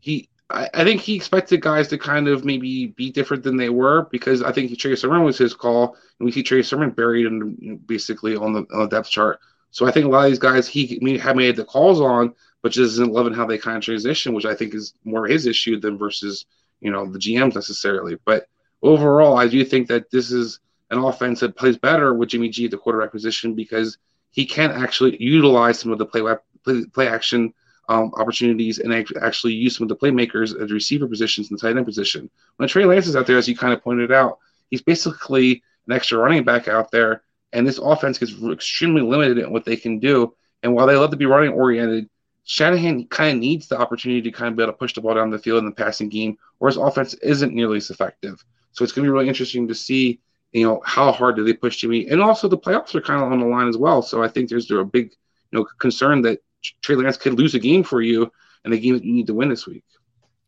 he 0.00 0.28
I, 0.50 0.68
I, 0.74 0.84
think 0.84 1.00
he 1.00 1.16
expected 1.16 1.62
guys 1.62 1.88
to 1.88 1.98
kind 1.98 2.28
of 2.28 2.44
maybe 2.44 2.88
be 2.88 3.10
different 3.10 3.42
than 3.42 3.56
they 3.56 3.70
were 3.70 4.08
because 4.10 4.42
I 4.42 4.52
think 4.52 4.76
Trey 4.78 4.94
Sermon 4.94 5.24
was 5.24 5.38
his 5.38 5.54
call, 5.54 5.96
and 6.18 6.26
we 6.26 6.32
see 6.32 6.42
Trey 6.42 6.62
Sermon 6.62 6.90
buried 6.90 7.26
in 7.26 7.76
basically 7.86 8.36
on 8.36 8.52
the, 8.52 8.66
on 8.72 8.80
the 8.80 8.86
depth 8.86 9.08
chart. 9.08 9.40
So 9.70 9.86
I 9.86 9.90
think 9.90 10.06
a 10.06 10.08
lot 10.08 10.26
of 10.26 10.30
these 10.30 10.38
guys 10.38 10.68
he 10.68 11.18
have 11.18 11.36
made 11.36 11.56
the 11.56 11.64
calls 11.64 12.00
on, 12.00 12.34
but 12.62 12.72
just 12.72 12.92
isn't 12.92 13.12
loving 13.12 13.34
how 13.34 13.46
they 13.46 13.58
kind 13.58 13.76
of 13.76 13.82
transition, 13.82 14.34
which 14.34 14.44
I 14.44 14.54
think 14.54 14.74
is 14.74 14.94
more 15.04 15.26
his 15.26 15.46
issue 15.46 15.80
than 15.80 15.98
versus 15.98 16.46
you 16.80 16.90
know 16.90 17.06
the 17.06 17.18
GMs 17.18 17.54
necessarily. 17.54 18.18
But 18.24 18.46
overall, 18.82 19.36
I 19.36 19.48
do 19.48 19.64
think 19.64 19.88
that 19.88 20.10
this 20.10 20.30
is 20.30 20.60
an 20.90 20.98
offense 20.98 21.40
that 21.40 21.56
plays 21.56 21.76
better 21.76 22.14
with 22.14 22.28
Jimmy 22.28 22.50
G 22.50 22.66
at 22.66 22.70
the 22.70 22.78
quarterback 22.78 23.10
position 23.10 23.54
because 23.54 23.98
he 24.30 24.46
can 24.46 24.70
actually 24.70 25.20
utilize 25.20 25.78
some 25.78 25.90
of 25.90 25.98
the 25.98 26.06
play 26.06 26.22
play, 26.62 26.84
play 26.92 27.08
action 27.08 27.52
um, 27.88 28.12
opportunities 28.14 28.78
and 28.78 28.92
actually 28.94 29.52
use 29.52 29.76
some 29.76 29.84
of 29.84 29.88
the 29.88 29.96
playmakers 29.96 30.52
at 30.60 30.68
the 30.68 30.74
receiver 30.74 31.06
positions 31.06 31.50
and 31.50 31.58
the 31.58 31.60
tight 31.60 31.76
end 31.76 31.86
position. 31.86 32.30
When 32.56 32.68
Trey 32.68 32.84
Lance 32.84 33.06
is 33.06 33.16
out 33.16 33.26
there, 33.26 33.38
as 33.38 33.48
you 33.48 33.56
kind 33.56 33.72
of 33.72 33.82
pointed 33.82 34.12
out, 34.12 34.38
he's 34.70 34.82
basically 34.82 35.62
an 35.86 35.92
extra 35.92 36.18
running 36.18 36.44
back 36.44 36.68
out 36.68 36.90
there, 36.90 37.22
and 37.52 37.66
this 37.66 37.78
offense 37.78 38.18
gets 38.18 38.32
extremely 38.50 39.02
limited 39.02 39.38
in 39.38 39.52
what 39.52 39.64
they 39.64 39.76
can 39.76 39.98
do. 39.98 40.34
And 40.62 40.74
while 40.74 40.86
they 40.86 40.96
love 40.96 41.10
to 41.10 41.16
be 41.16 41.26
running 41.26 41.52
oriented, 41.52 42.08
Shanahan 42.44 43.06
kind 43.06 43.36
of 43.36 43.40
needs 43.40 43.68
the 43.68 43.78
opportunity 43.78 44.22
to 44.22 44.30
kind 44.30 44.48
of 44.48 44.56
be 44.56 44.62
able 44.62 44.72
to 44.72 44.78
push 44.78 44.94
the 44.94 45.00
ball 45.00 45.14
down 45.14 45.30
the 45.30 45.38
field 45.38 45.58
in 45.58 45.66
the 45.66 45.72
passing 45.72 46.08
game, 46.08 46.36
where 46.58 46.70
his 46.70 46.76
offense 46.78 47.14
isn't 47.14 47.54
nearly 47.54 47.76
as 47.76 47.90
effective. 47.90 48.42
So 48.72 48.82
it's 48.82 48.92
going 48.92 49.04
to 49.04 49.08
be 49.08 49.12
really 49.12 49.28
interesting 49.28 49.68
to 49.68 49.74
see, 49.74 50.20
you 50.52 50.66
know, 50.66 50.80
how 50.84 51.12
hard 51.12 51.36
do 51.36 51.44
they 51.44 51.52
push 51.52 51.76
Jimmy, 51.76 52.08
and 52.08 52.20
also 52.20 52.48
the 52.48 52.58
playoffs 52.58 52.94
are 52.94 53.00
kind 53.00 53.22
of 53.22 53.30
on 53.30 53.40
the 53.40 53.46
line 53.46 53.68
as 53.68 53.76
well. 53.76 54.02
So 54.02 54.22
I 54.22 54.28
think 54.28 54.48
there's 54.48 54.70
a 54.70 54.84
big, 54.84 55.12
you 55.52 55.58
know, 55.58 55.66
concern 55.78 56.22
that 56.22 56.40
Trey 56.82 56.96
Lance 56.96 57.16
could 57.16 57.34
lose 57.34 57.54
a 57.54 57.58
game 57.58 57.82
for 57.82 58.00
you 58.00 58.30
and 58.64 58.72
a 58.72 58.78
game 58.78 58.94
that 58.94 59.04
you 59.04 59.12
need 59.12 59.26
to 59.26 59.34
win 59.34 59.48
this 59.48 59.66
week. 59.66 59.84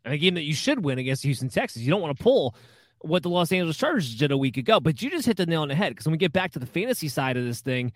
And 0.05 0.15
a 0.15 0.19
game 0.19 0.35
that 0.35 0.43
you 0.43 0.55
should 0.55 0.85
win 0.85 0.99
against 0.99 1.23
Houston 1.25 1.49
Texas. 1.49 1.83
You 1.83 1.91
don't 1.91 2.01
want 2.01 2.17
to 2.17 2.23
pull 2.23 2.57
what 3.01 3.23
the 3.23 3.29
Los 3.29 3.53
Angeles 3.53 3.77
Chargers 3.77 4.15
did 4.15 4.31
a 4.31 4.39
week 4.39 4.57
ago, 4.57 4.81
but 4.81 5.03
you 5.03 5.11
just 5.11 5.27
hit 5.27 5.37
the 5.37 5.47
nail 5.47 5.63
on 5.63 5.69
the 5.69 5.75
head 5.75 5.91
because 5.91 6.07
when 6.07 6.13
we 6.13 6.19
get 6.19 6.33
back 6.33 6.53
to 6.53 6.59
the 6.59 6.67
fantasy 6.67 7.09
side 7.09 7.37
of 7.37 7.45
this 7.45 7.61
thing, 7.61 7.93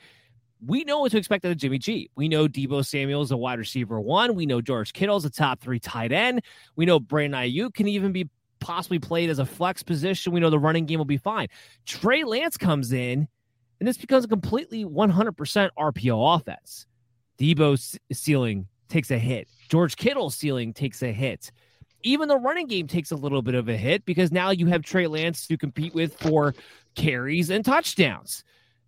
we 0.65 0.85
know 0.85 1.01
what 1.01 1.13
to 1.13 1.19
expect 1.19 1.45
out 1.45 1.53
of 1.53 1.57
Jimmy 1.57 1.79
G. 1.79 2.11
We 2.17 2.29
know 2.29 2.47
Deebo 2.47 2.85
Samuel 2.85 3.23
is 3.23 3.31
a 3.31 3.37
wide 3.37 3.59
receiver 3.59 3.99
one. 3.99 4.35
We 4.35 4.47
know 4.47 4.61
George 4.61 4.93
Kittle's 4.93 5.25
a 5.25 5.31
top 5.31 5.61
three 5.61 5.81
tight 5.81 6.13
end. 6.13 6.43
We 6.77 6.85
know 6.85 7.01
Brandon 7.01 7.41
Aiyuk 7.41 7.75
can 7.75 7.89
even 7.89 8.13
be 8.13 8.29
possibly 8.61 8.99
played 8.99 9.31
as 9.31 9.39
a 9.39 9.47
flex 9.47 9.83
position. 9.83 10.33
We 10.33 10.41
know 10.41 10.51
the 10.51 10.59
running 10.59 10.87
game 10.87 10.99
will 10.99 11.07
be 11.07 11.17
fine. 11.17 11.49
Trey 11.87 12.25
Lance 12.25 12.59
comes 12.59 12.93
in, 12.93 13.27
and 13.81 13.89
this 13.89 13.97
becomes 13.97 14.27
a 14.27 14.29
completely 14.29 14.85
100% 14.85 15.71
RPO 15.79 16.37
offense. 16.37 16.87
Deebo's 17.41 17.99
ceiling 18.13 18.67
takes 18.89 19.11
a 19.11 19.19
hit. 19.19 19.49
George 19.71 19.97
Kittle's 19.97 20.35
ceiling 20.35 20.75
takes 20.75 21.03
a 21.03 21.11
hit. 21.11 21.51
Even 22.03 22.29
the 22.29 22.37
running 22.37 22.67
game 22.67 22.87
takes 22.87 23.11
a 23.11 23.17
little 23.17 23.41
bit 23.41 23.55
of 23.55 23.69
a 23.69 23.77
hit 23.77 24.05
because 24.05 24.31
now 24.31 24.51
you 24.51 24.67
have 24.67 24.83
Trey 24.83 25.07
Lance 25.07 25.47
to 25.47 25.57
compete 25.57 25.95
with 25.95 26.19
for 26.19 26.55
carries 26.95 27.51
and 27.51 27.65
touchdowns. 27.65 28.45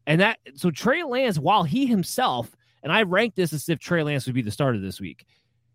And 0.06 0.20
that 0.20 0.38
so 0.54 0.70
Trey 0.70 1.02
Lance, 1.02 1.38
while 1.38 1.62
he 1.64 1.86
himself, 1.86 2.54
and 2.82 2.92
I 2.92 3.02
rank 3.02 3.34
this 3.34 3.52
as 3.52 3.68
if 3.68 3.78
Trey 3.78 4.02
Lance 4.02 4.26
would 4.26 4.34
be 4.34 4.42
the 4.42 4.50
starter 4.50 4.78
this 4.78 5.00
week. 5.00 5.24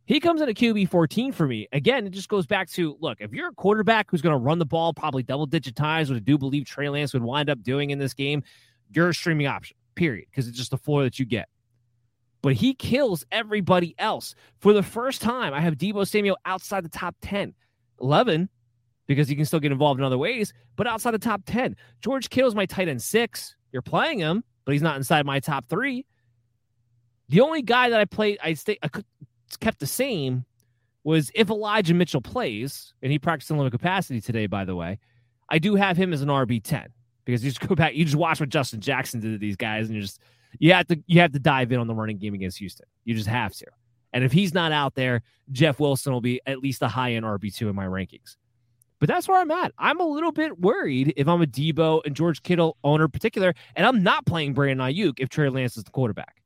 He 0.06 0.20
comes 0.20 0.41
in 0.41 0.48
a 0.48 0.54
QB 0.54 0.90
14 0.90 1.32
for 1.32 1.48
me. 1.48 1.68
Again, 1.74 2.06
it 2.06 2.12
just 2.12 2.30
goes 2.30 2.45
back 2.45 2.70
to 2.72 2.95
look, 3.02 3.18
if 3.22 3.34
you're 3.34 3.49
a 3.49 3.54
quarterback 3.54 4.10
who's 4.10 4.22
going 4.22 4.34
to 4.34 4.38
run 4.38 4.60
the 4.60 4.66
ball 4.66 4.94
probably 4.94 5.24
double 5.24 5.45
digit 5.45 5.76
times, 5.76 6.10
what 6.10 6.16
I 6.16 6.20
do 6.20 6.38
believe 6.38 6.66
Trey 6.66 6.90
Lance 6.90 7.14
would 7.14 7.24
wind 7.24 7.49
up 7.49 7.62
doing 7.62 7.90
in 7.90 7.99
this 7.99 8.14
game, 8.14 8.44
you're 8.94 9.10
a 9.10 9.14
streaming 9.14 9.48
option, 9.48 9.76
period, 9.95 10.28
because 10.32 10.48
it's 10.48 10.58
just 10.58 10.72
the 10.72 10.78
floor 10.78 11.04
that 11.04 11.20
you 11.20 11.26
get 11.26 11.49
but 12.41 12.53
he 12.53 12.73
kills 12.73 13.26
everybody 13.31 13.95
else. 13.97 14.35
For 14.59 14.73
the 14.73 14.84
first 14.84 15.22
time, 15.22 15.53
I 15.53 15.61
have 15.61 15.76
Deebo 15.76 16.07
Samuel 16.07 16.38
outside 16.45 16.84
the 16.84 16.89
top 16.89 17.15
10. 17.22 17.53
11, 17.99 18.49
because 19.07 19.27
he 19.27 19.35
can 19.35 19.45
still 19.45 19.59
get 19.59 19.72
involved 19.72 19.99
in 19.99 20.05
other 20.05 20.18
ways, 20.18 20.53
but 20.76 20.85
outside 20.85 21.11
the 21.11 21.19
top 21.19 21.41
10. 21.45 21.76
George 22.01 22.30
Kittle's 22.30 22.55
my 22.55 22.65
tight 22.65 22.88
end 22.88 23.01
six. 23.01 23.55
You're 23.72 23.81
playing 23.81 24.19
him, 24.19 24.43
but 24.65 24.73
he's 24.73 24.81
not 24.81 24.97
inside 24.97 25.26
my 25.26 25.39
top 25.39 25.68
three. 25.68 26.05
The 27.30 27.41
only 27.41 27.61
guy 27.61 27.89
that 27.89 27.99
I 27.99 28.05
played, 28.05 28.38
I, 28.41 28.53
stay, 28.53 28.77
I 28.81 28.89
kept 29.59 29.80
the 29.80 29.88
same 29.88 30.45
was 31.03 31.31
if 31.34 31.49
Elijah 31.49 31.93
Mitchell 31.93 32.22
plays, 32.22 32.93
and 33.01 33.11
he 33.11 33.19
practiced 33.19 33.49
in 33.49 33.57
limited 33.57 33.77
capacity 33.77 34.22
today, 34.22 34.45
by 34.45 34.65
the 34.65 34.76
way, 34.76 34.99
I 35.49 35.59
do 35.59 35.76
have 35.76 35.97
him 35.97 36.14
as 36.14 36.22
an 36.22 36.30
RB 36.30 36.61
10 36.61 36.88
because 37.26 37.43
you 37.43 37.51
just 37.51 37.65
go 37.68 37.76
back, 37.76 37.95
you 37.95 38.05
just 38.05 38.18
watch 38.18 38.39
what 38.39 38.49
Justin 38.49 38.81
Jackson 38.81 39.19
did 39.19 39.31
to 39.31 39.38
these 39.38 39.55
guys, 39.55 39.88
and 39.88 39.95
you're 39.95 40.03
just 40.03 40.22
you 40.60 40.74
have 40.74 40.88
to 40.88 41.02
you 41.07 41.22
have 41.22 41.32
to 41.34 41.40
dive 41.40 41.72
in 41.72 41.80
on 41.80 41.88
the 41.88 41.95
running 41.95 42.18
game 42.18 42.34
against 42.34 42.57
Houston. 42.57 42.88
You 43.06 43.15
just 43.15 43.28
have 43.28 43.53
to. 43.56 43.65
And 44.14 44.24
if 44.24 44.32
he's 44.32 44.53
not 44.53 44.72
out 44.72 44.95
there, 44.95 45.22
Jeff 45.52 45.80
Wilson 45.80 46.14
will 46.14 46.22
be 46.22 46.41
at 46.45 46.60
least 46.60 46.82
a 46.82 46.88
high 46.88 47.14
end 47.14 47.26
RB 47.26 47.53
two 47.53 47.69
in 47.69 47.76
my 47.76 47.86
rankings. 47.86 48.38
But 48.99 49.10
that's 49.10 49.28
where 49.28 49.40
I'm 49.40 49.52
at. 49.52 49.74
I'm 49.78 49.99
a 49.99 50.06
little 50.06 50.32
bit 50.32 50.60
worried 50.60 51.14
if 51.18 51.28
I'm 51.28 51.41
a 51.41 51.45
Deebo 51.45 52.02
and 52.06 52.15
George 52.15 52.41
Kittle 52.41 52.78
owner 52.84 53.06
in 53.06 53.11
particular, 53.11 53.53
and 53.76 53.86
I'm 53.86 54.02
not 54.02 54.26
playing 54.26 54.53
Brandon 54.53 54.88
Aiyuk 54.88 55.19
if 55.19 55.30
Trey 55.30 55.49
Lance 55.49 55.78
is 55.78 55.84
the 55.84 55.91
quarterback. 55.91 56.41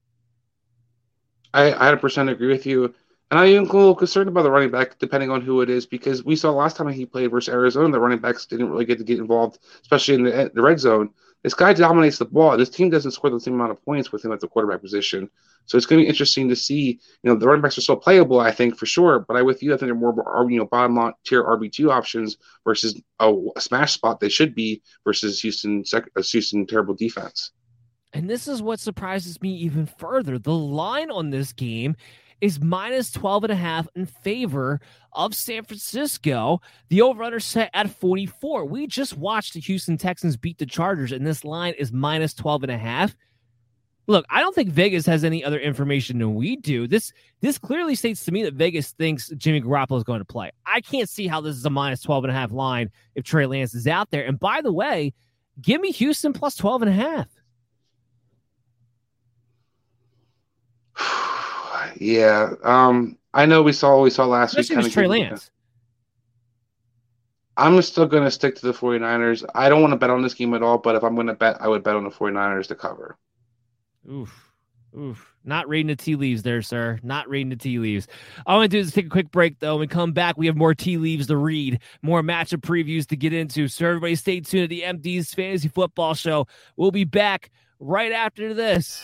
I 1.54 1.72
100% 1.72 2.30
agree 2.30 2.48
with 2.48 2.66
you. 2.66 2.94
And 3.30 3.40
I 3.40 3.46
am 3.46 3.64
a 3.64 3.74
little 3.74 3.96
concerned 3.96 4.28
about 4.28 4.44
the 4.44 4.52
running 4.52 4.72
back, 4.72 5.00
depending 5.00 5.32
on 5.32 5.40
who 5.40 5.62
it 5.62 5.70
is, 5.70 5.86
because 5.86 6.26
we 6.26 6.36
saw 6.36 6.52
last 6.52 6.76
time 6.76 6.90
he 6.90 7.06
played 7.06 7.32
versus 7.32 7.54
Arizona, 7.54 7.90
the 7.90 8.00
running 8.00 8.20
backs 8.20 8.46
didn't 8.46 8.70
really 8.70 8.84
get 8.84 8.98
to 8.98 9.06
get 9.06 9.20
involved, 9.20 9.60
especially 9.82 10.16
in 10.16 10.24
the, 10.24 10.52
the 10.54 10.62
red 10.62 10.82
zone. 10.82 11.10
This 11.44 11.54
guy 11.56 11.74
dominates 11.74 12.20
the 12.20 12.26
ball. 12.26 12.56
This 12.56 12.70
team 12.70 12.90
doesn't 12.90 13.12
score 13.12 13.30
the 13.32 13.40
same 13.40 13.56
amount 13.56 13.72
of 13.72 13.84
points 13.84 14.12
with 14.12 14.24
him 14.24 14.32
at 14.32 14.40
the 14.40 14.48
quarterback 14.48 14.82
position. 14.82 15.30
So 15.66 15.78
it's 15.78 15.88
going 15.88 16.00
to 16.00 16.06
be 16.06 16.10
interesting 16.10 16.48
to 16.50 16.56
see. 16.56 17.00
You 17.24 17.32
know, 17.32 17.36
the 17.36 17.48
running 17.48 17.62
backs 17.62 17.78
are 17.78 17.82
still 17.82 17.96
playable, 17.96 18.40
I 18.40 18.52
think, 18.52 18.78
for 18.78 18.86
sure. 18.86 19.20
But 19.20 19.38
I 19.38 19.42
with 19.42 19.64
you, 19.64 19.74
I 19.74 19.78
think 19.78 19.88
they're 19.88 19.96
more, 19.96 20.14
you 20.50 20.58
know, 20.58 20.66
bottom 20.66 21.14
tier 21.26 21.44
RB 21.44 21.72
two 21.72 21.92
options 21.92 22.38
versus 22.64 23.02
a, 23.20 23.34
a, 23.56 23.62
smash 23.62 23.94
spot 23.94 24.20
they 24.20 24.30
should 24.30 24.54
be 24.54 24.82
versus 25.04 25.40
Houston, 25.42 25.84
uh, 25.94 26.02
Houston 26.22 26.68
terrible 26.68 26.94
defense. 26.94 27.52
And 28.14 28.30
this 28.30 28.48
is 28.48 28.62
what 28.62 28.80
surprises 28.80 29.42
me 29.42 29.54
even 29.56 29.86
further. 29.86 30.38
The 30.38 30.54
line 30.54 31.10
on 31.10 31.30
this 31.30 31.54
game 31.54 31.96
is 32.42 32.60
minus 32.60 33.12
12 33.12 33.46
and 33.46 33.54
a 33.54 33.56
half 33.56 33.88
in 33.96 34.06
favor 34.06 34.82
of 35.14 35.34
San 35.36 35.64
Francisco. 35.64 36.60
The 36.90 37.02
over-under 37.02 37.40
set 37.40 37.70
at 37.74 37.90
44. 37.90 38.66
We 38.66 38.88
just 38.88 39.16
watched 39.18 39.54
the 39.54 39.60
Houston 39.62 39.98
Texans 39.98 40.36
beat 40.36 40.58
the 40.58 40.66
Chargers, 40.66 41.12
and 41.12 41.26
this 41.26 41.46
line 41.46 41.76
is 41.78 41.94
minus 41.94 42.34
12 42.34 42.64
and 42.64 42.72
a 42.72 42.78
half. 42.78 43.16
Look, 44.08 44.26
I 44.30 44.42
don't 44.42 44.54
think 44.54 44.70
Vegas 44.70 45.06
has 45.06 45.24
any 45.24 45.44
other 45.44 45.60
information 45.60 46.18
than 46.18 46.36
we 46.36 46.56
do. 46.56 46.88
This 46.88 47.14
this 47.40 47.58
clearly 47.58 47.96
states 47.96 48.26
to 48.26 48.32
me 48.32 48.44
that 48.44 48.56
Vegas 48.56 48.92
thinks 48.92 49.30
Jimmy 49.38 49.62
Garoppolo 49.62 49.98
is 49.98 50.04
going 50.04 50.20
to 50.20 50.26
play. 50.26 50.52
I 50.66 50.82
can't 50.82 51.08
see 51.08 51.28
how 51.28 51.40
this 51.40 51.56
is 51.56 51.66
a 51.66 51.70
minus 51.70 52.02
12 52.02 52.26
and 52.26 52.32
a 52.32 52.34
half 52.34 52.52
line 52.52 52.90
if 53.16 53.24
Trey 53.24 53.46
Lance 53.46 53.74
is 53.76 53.88
out 53.88 54.10
there. 54.10 54.26
And 54.26 54.40
by 54.40 54.62
the 54.62 54.74
way, 54.74 55.14
give 55.62 55.80
me 55.80 55.92
Houston 55.92 56.34
plus 56.34 56.56
12 56.56 56.82
and 56.82 56.90
a 56.90 56.94
half. 56.94 57.28
Yeah. 62.02 62.54
Um, 62.64 63.16
I 63.32 63.46
know 63.46 63.62
we 63.62 63.74
saw 63.74 64.02
we 64.02 64.10
saw 64.10 64.26
last 64.26 64.58
Especially 64.58 64.86
week. 64.86 64.94
Trey 64.94 65.08
Lance. 65.08 65.52
I'm 67.58 67.80
still 67.84 68.08
going 68.08 68.24
to 68.24 68.32
stick 68.32 68.56
to 68.56 68.66
the 68.66 68.74
49ers. 68.74 69.46
I 69.54 69.70
don't 69.70 69.82
want 69.82 69.92
to 69.92 69.98
bet 69.98 70.10
on 70.10 70.24
this 70.24 70.34
game 70.34 70.56
at 70.56 70.64
all, 70.64 70.80
but 70.80 70.96
if 70.96 71.04
I'm 71.04 71.14
going 71.14 71.28
to 71.28 71.36
bet, 71.36 71.62
I 71.62 71.68
would 71.68 71.84
bet 71.84 71.96
on 71.96 72.04
the 72.04 72.10
49ers 72.10 72.68
to 72.70 72.76
cover. 72.76 73.18
Oof. 74.12 74.52
Oof. 74.98 75.36
Not 75.44 75.70
reading 75.70 75.88
the 75.88 75.96
tea 75.96 76.16
leaves 76.16 76.42
there, 76.42 76.64
sir. 76.64 77.00
Not 77.04 77.30
reading 77.30 77.50
the 77.50 77.56
tea 77.56 77.78
leaves. 77.78 78.08
All 78.48 78.56
I 78.56 78.60
want 78.60 78.72
to 78.72 78.78
do 78.78 78.82
is 78.82 78.92
take 78.92 79.06
a 79.06 79.10
quick 79.10 79.30
break, 79.30 79.60
though. 79.60 79.76
When 79.76 79.82
we 79.82 79.88
come 79.88 80.12
back, 80.12 80.38
we 80.38 80.48
have 80.48 80.56
more 80.56 80.74
tea 80.74 80.98
leaves 80.98 81.28
to 81.28 81.38
read, 81.38 81.80
more 82.02 82.24
matchup 82.24 82.62
previews 82.62 83.06
to 83.08 83.16
get 83.16 83.32
into. 83.32 83.68
So, 83.68 83.86
everybody, 83.86 84.16
stay 84.16 84.40
tuned 84.40 84.64
to 84.64 84.76
the 84.76 84.82
MD's 84.82 85.34
Fantasy 85.34 85.68
Football 85.68 86.16
Show. 86.16 86.48
We'll 86.78 86.92
be 86.92 87.04
back 87.04 87.52
right 87.80 88.12
after 88.12 88.56
this. 88.56 89.04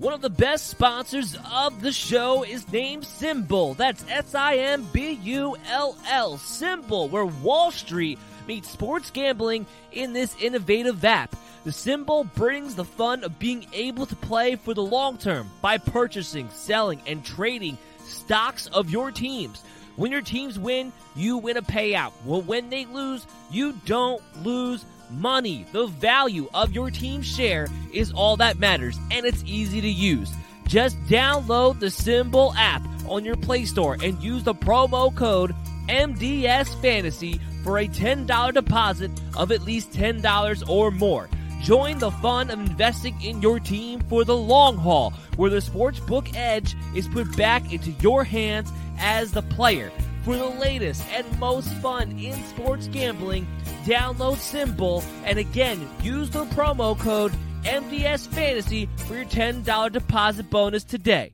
One 0.00 0.14
of 0.14 0.22
the 0.22 0.30
best 0.30 0.68
sponsors 0.68 1.36
of 1.52 1.82
the 1.82 1.92
show 1.92 2.42
is 2.42 2.72
named 2.72 3.02
SimBull. 3.02 3.76
That's 3.76 4.02
S 4.08 4.34
I 4.34 4.56
M 4.56 4.88
B 4.94 5.12
U 5.24 5.58
L 5.68 5.94
L. 6.08 6.38
SimBull, 6.38 7.10
where 7.10 7.26
Wall 7.26 7.70
Street 7.70 8.18
meets 8.48 8.70
sports 8.70 9.10
gambling 9.10 9.66
in 9.92 10.14
this 10.14 10.34
innovative 10.40 11.04
app. 11.04 11.36
The 11.64 11.70
SimBull 11.70 12.32
brings 12.32 12.74
the 12.74 12.84
fun 12.86 13.24
of 13.24 13.38
being 13.38 13.66
able 13.74 14.06
to 14.06 14.16
play 14.16 14.56
for 14.56 14.72
the 14.72 14.82
long 14.82 15.18
term 15.18 15.50
by 15.60 15.76
purchasing, 15.76 16.48
selling, 16.48 17.02
and 17.06 17.22
trading 17.22 17.76
stocks 18.02 18.68
of 18.68 18.88
your 18.88 19.10
teams. 19.10 19.62
When 19.96 20.10
your 20.10 20.22
teams 20.22 20.58
win, 20.58 20.94
you 21.14 21.36
win 21.36 21.58
a 21.58 21.62
payout. 21.62 22.12
Well, 22.24 22.40
when 22.40 22.70
they 22.70 22.86
lose, 22.86 23.26
you 23.50 23.74
don't 23.84 24.22
lose 24.42 24.82
money. 25.12 25.66
The 25.72 25.86
value 25.86 26.48
of 26.54 26.72
your 26.72 26.90
team 26.90 27.22
share 27.22 27.68
is 27.92 28.12
all 28.12 28.36
that 28.38 28.58
matters, 28.58 28.98
and 29.10 29.26
it's 29.26 29.42
easy 29.46 29.80
to 29.80 29.88
use. 29.88 30.30
Just 30.66 31.00
download 31.04 31.80
the 31.80 31.86
SimBull 31.86 32.54
app 32.56 32.82
on 33.08 33.24
your 33.24 33.36
Play 33.36 33.64
Store 33.64 33.96
and 34.02 34.22
use 34.22 34.44
the 34.44 34.54
promo 34.54 35.14
code 35.14 35.54
MDS 35.88 36.80
Fantasy 36.80 37.40
for 37.64 37.78
a 37.78 37.88
$10 37.88 38.54
deposit 38.54 39.10
of 39.36 39.50
at 39.50 39.62
least 39.62 39.90
$10 39.92 40.68
or 40.68 40.90
more. 40.90 41.28
Join 41.60 41.98
the 41.98 42.10
fun 42.10 42.50
of 42.50 42.58
investing 42.58 43.20
in 43.20 43.42
your 43.42 43.60
team 43.60 44.00
for 44.08 44.24
the 44.24 44.36
long 44.36 44.76
haul, 44.76 45.12
where 45.36 45.50
the 45.50 45.58
sportsbook 45.58 46.34
edge 46.34 46.74
is 46.94 47.06
put 47.08 47.36
back 47.36 47.72
into 47.72 47.90
your 48.00 48.24
hands 48.24 48.72
as 48.98 49.32
the 49.32 49.42
player. 49.42 49.92
For 50.22 50.36
the 50.36 50.46
latest 50.46 51.02
and 51.12 51.38
most 51.38 51.72
fun 51.74 52.18
in 52.18 52.34
sports 52.44 52.88
gambling, 52.88 53.46
download 53.84 54.36
SimBull 54.36 55.02
and 55.24 55.38
again 55.38 55.88
use 56.02 56.28
the 56.28 56.44
promo 56.46 56.98
code 56.98 57.32
MDS 57.62 58.28
Fantasy 58.28 58.88
for 58.96 59.14
your 59.14 59.24
$10 59.24 59.92
deposit 59.92 60.50
bonus 60.50 60.84
today. 60.84 61.32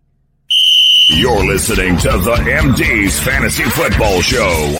You're 1.09 1.45
listening 1.47 1.97
to 1.99 2.09
the 2.09 2.35
MD's 2.37 3.19
Fantasy 3.21 3.65
Football 3.65 4.23
Show. 4.23 4.79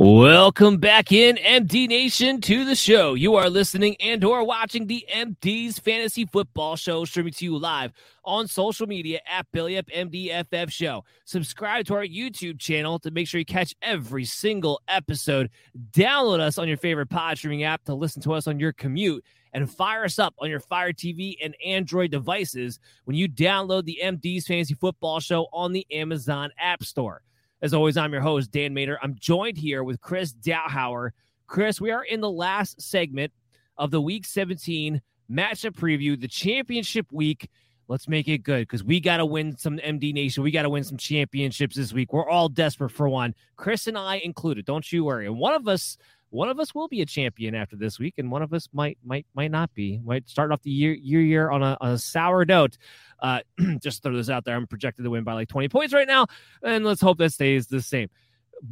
Welcome 0.00 0.76
back 0.76 1.10
in, 1.10 1.38
MD 1.38 1.88
Nation, 1.88 2.40
to 2.42 2.64
the 2.64 2.76
show. 2.76 3.14
You 3.14 3.34
are 3.34 3.50
listening 3.50 3.96
and 3.98 4.22
or 4.22 4.44
watching 4.44 4.86
the 4.86 5.04
MD's 5.12 5.80
Fantasy 5.80 6.24
Football 6.24 6.76
Show, 6.76 7.04
streaming 7.04 7.32
to 7.32 7.44
you 7.44 7.58
live 7.58 7.92
on 8.24 8.46
social 8.46 8.86
media 8.86 9.18
at 9.28 9.50
Belly 9.50 9.76
Up 9.76 9.86
MDFF 9.86 10.70
Show. 10.70 11.04
Subscribe 11.24 11.84
to 11.86 11.96
our 11.96 12.06
YouTube 12.06 12.60
channel 12.60 13.00
to 13.00 13.10
make 13.10 13.26
sure 13.26 13.40
you 13.40 13.44
catch 13.44 13.74
every 13.82 14.24
single 14.24 14.80
episode. 14.86 15.50
Download 15.90 16.38
us 16.38 16.58
on 16.58 16.68
your 16.68 16.76
favorite 16.76 17.10
pod 17.10 17.36
streaming 17.36 17.64
app 17.64 17.82
to 17.86 17.94
listen 17.94 18.22
to 18.22 18.34
us 18.34 18.46
on 18.46 18.60
your 18.60 18.72
commute 18.72 19.24
and 19.52 19.68
fire 19.68 20.04
us 20.04 20.20
up 20.20 20.32
on 20.38 20.48
your 20.48 20.60
Fire 20.60 20.92
TV 20.92 21.34
and 21.42 21.56
Android 21.66 22.12
devices 22.12 22.78
when 23.04 23.16
you 23.16 23.28
download 23.28 23.84
the 23.84 23.98
MD's 24.00 24.46
Fantasy 24.46 24.74
Football 24.74 25.18
Show 25.18 25.48
on 25.52 25.72
the 25.72 25.84
Amazon 25.90 26.50
App 26.56 26.84
Store. 26.84 27.22
As 27.60 27.74
always, 27.74 27.96
I'm 27.96 28.12
your 28.12 28.22
host, 28.22 28.52
Dan 28.52 28.72
Mater. 28.72 29.00
I'm 29.02 29.16
joined 29.18 29.58
here 29.58 29.82
with 29.82 30.00
Chris 30.00 30.32
Dowhauer. 30.32 31.10
Chris, 31.48 31.80
we 31.80 31.90
are 31.90 32.04
in 32.04 32.20
the 32.20 32.30
last 32.30 32.80
segment 32.80 33.32
of 33.76 33.90
the 33.90 34.00
Week 34.00 34.24
17 34.24 35.02
matchup 35.28 35.72
preview, 35.72 36.20
the 36.20 36.28
championship 36.28 37.10
week. 37.10 37.50
Let's 37.88 38.06
make 38.06 38.28
it 38.28 38.44
good 38.44 38.60
because 38.60 38.84
we 38.84 39.00
got 39.00 39.16
to 39.16 39.26
win 39.26 39.56
some 39.56 39.78
MD 39.78 40.14
Nation. 40.14 40.44
We 40.44 40.52
got 40.52 40.62
to 40.62 40.70
win 40.70 40.84
some 40.84 40.98
championships 40.98 41.74
this 41.74 41.92
week. 41.92 42.12
We're 42.12 42.28
all 42.28 42.48
desperate 42.48 42.90
for 42.90 43.08
one, 43.08 43.34
Chris 43.56 43.88
and 43.88 43.98
I 43.98 44.16
included. 44.16 44.64
Don't 44.64 44.92
you 44.92 45.04
worry. 45.04 45.26
And 45.26 45.36
one 45.36 45.54
of 45.54 45.66
us, 45.66 45.96
one 46.30 46.48
of 46.48 46.60
us 46.60 46.74
will 46.74 46.88
be 46.88 47.00
a 47.00 47.06
champion 47.06 47.54
after 47.54 47.76
this 47.76 47.98
week, 47.98 48.14
and 48.18 48.30
one 48.30 48.42
of 48.42 48.52
us 48.52 48.68
might 48.72 48.98
might 49.04 49.26
might 49.34 49.50
not 49.50 49.72
be. 49.74 50.00
Might 50.04 50.28
start 50.28 50.52
off 50.52 50.62
the 50.62 50.70
year 50.70 50.92
year 50.92 51.20
year 51.20 51.50
on 51.50 51.62
a, 51.62 51.76
on 51.80 51.92
a 51.92 51.98
sour 51.98 52.44
note. 52.44 52.76
Uh, 53.20 53.40
just 53.82 54.02
throw 54.02 54.14
this 54.14 54.30
out 54.30 54.44
there. 54.44 54.56
I'm 54.56 54.66
projected 54.66 55.04
to 55.04 55.10
win 55.10 55.24
by 55.24 55.32
like 55.32 55.48
20 55.48 55.68
points 55.68 55.94
right 55.94 56.06
now, 56.06 56.26
and 56.62 56.84
let's 56.84 57.00
hope 57.00 57.18
that 57.18 57.32
stays 57.32 57.66
the 57.66 57.80
same. 57.80 58.08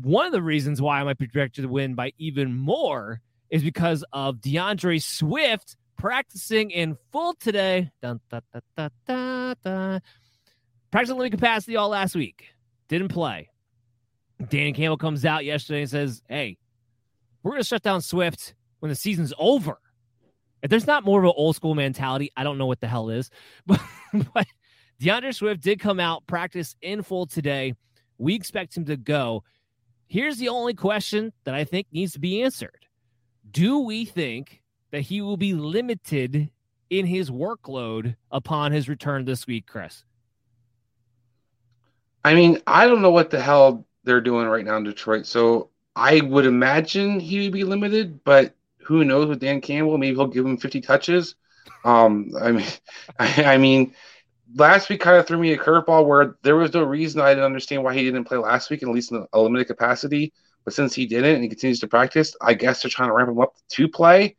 One 0.03 0.27
of 0.27 0.33
the 0.33 0.43
reasons 0.43 0.83
why 0.83 1.01
I'm 1.01 1.17
projected 1.17 1.63
to 1.63 1.69
win 1.69 1.95
by 1.95 2.13
even 2.19 2.55
more 2.57 3.21
is 3.51 3.63
because 3.63 4.05
of 4.13 4.37
DeAndre 4.37 5.03
Swift 5.03 5.77
practicing 5.97 6.71
in 6.71 6.99
full 7.13 7.35
today. 7.35 7.91
Dun, 8.03 8.21
dun, 8.31 8.43
dun, 8.77 9.57
dun. 9.65 10.01
Practicing 10.91 11.19
limited 11.19 11.39
capacity 11.39 11.77
all 11.77 11.89
last 11.89 12.15
week. 12.15 12.45
Didn't 12.89 13.09
play. 13.09 13.49
Dan 14.49 14.75
Campbell 14.75 14.99
comes 14.99 15.25
out 15.25 15.45
yesterday 15.45 15.83
and 15.83 15.91
says, 15.91 16.23
Hey, 16.29 16.59
we're 17.47 17.53
going 17.53 17.63
to 17.63 17.69
shut 17.69 17.83
down 17.83 18.03
Swift 18.03 18.55
when 18.81 18.89
the 18.89 18.97
season's 18.97 19.33
over. 19.39 19.79
If 20.65 20.71
there's 20.71 20.87
not 20.87 21.05
more 21.05 21.21
of 21.21 21.27
an 21.27 21.33
old 21.37 21.55
school 21.55 21.77
mentality, 21.77 22.33
I 22.37 22.43
don't 22.43 22.59
know 22.59 22.67
what 22.67 22.81
the 22.81 22.89
hell 22.89 23.09
is. 23.09 23.31
But, 23.67 23.81
but 24.35 24.47
DeAndre 25.01 25.33
Swift 25.33 25.61
did 25.61 25.79
come 25.79 26.01
out, 26.01 26.27
practice 26.27 26.75
in 26.83 27.03
full 27.03 27.27
today. 27.27 27.75
We 28.19 28.35
expect 28.35 28.77
him 28.77 28.85
to 28.87 28.97
go. 28.97 29.45
Here's 30.09 30.39
the 30.39 30.49
only 30.49 30.75
question 30.75 31.33
that 31.45 31.55
I 31.55 31.63
think 31.63 31.87
needs 31.93 32.15
to 32.15 32.19
be 32.19 32.43
answered 32.43 32.87
Do 33.49 33.79
we 33.79 34.05
think 34.07 34.63
that 34.91 35.03
he 35.03 35.21
will 35.21 35.37
be 35.37 35.55
limited 35.55 36.51
in 36.91 37.07
his 37.07 37.31
workload 37.31 38.17
upon 38.33 38.73
his 38.73 38.89
return 38.89 39.25
this 39.25 39.47
week, 39.47 39.67
Chris? 39.69 40.05
I 42.25 42.35
mean, 42.35 42.61
I 42.67 42.89
don't 42.89 43.03
know 43.03 43.13
what 43.13 43.31
the 43.31 43.41
hell 43.41 43.87
they're 44.03 44.21
doing 44.21 44.49
right 44.49 44.65
now 44.65 44.79
in 44.79 44.83
Detroit. 44.85 45.27
So 45.27 45.71
I 45.97 46.21
would 46.21 46.45
imagine 46.45 47.19
he 47.19 47.41
would 47.41 47.53
be 47.53 47.65
limited, 47.65 48.23
but 48.23 48.55
who 48.85 49.03
knows 49.05 49.29
with 49.29 49.41
Dan 49.41 49.63
Campbell? 49.63 49.97
Maybe 49.97 50.15
he'll 50.15 50.27
give 50.27 50.45
him 50.45 50.59
50 50.59 50.83
touches. 50.83 51.35
Um, 51.85 52.33
I 52.41 52.53
mean, 52.53 52.67
I, 53.19 53.55
I 53.55 53.57
mean, 53.57 53.95
last 54.55 54.91
week 54.91 55.01
kind 55.01 55.17
of 55.17 55.27
threw 55.27 55.39
me 55.39 55.53
a 55.53 55.59
curveball 55.59 56.07
where 56.07 56.37
there 56.43 56.55
was 56.55 56.75
no 56.75 56.83
reason 56.83 57.21
I 57.23 57.31
didn't 57.31 57.45
understand 57.45 57.83
why 57.83 57.95
he 57.95 58.05
didn't 58.05 58.25
play 58.25 58.37
last 58.37 58.69
week, 58.71 58.83
at 58.83 58.89
least 58.91 59.11
in 59.11 59.27
a 59.33 59.41
limited 59.41 59.67
capacity. 59.67 60.33
But 60.65 60.75
since 60.75 60.95
he 60.95 61.07
didn't 61.07 61.37
and 61.37 61.43
he 61.43 61.49
continues 61.49 61.81
to 61.81 61.89
practice, 61.89 62.37
I 62.41 62.55
guess 62.55 62.83
they're 62.83 62.91
trying 62.91 63.09
to 63.09 63.15
ramp 63.15 63.31
him 63.31 63.41
up 63.41 63.55
to 63.71 63.89
play. 63.89 64.37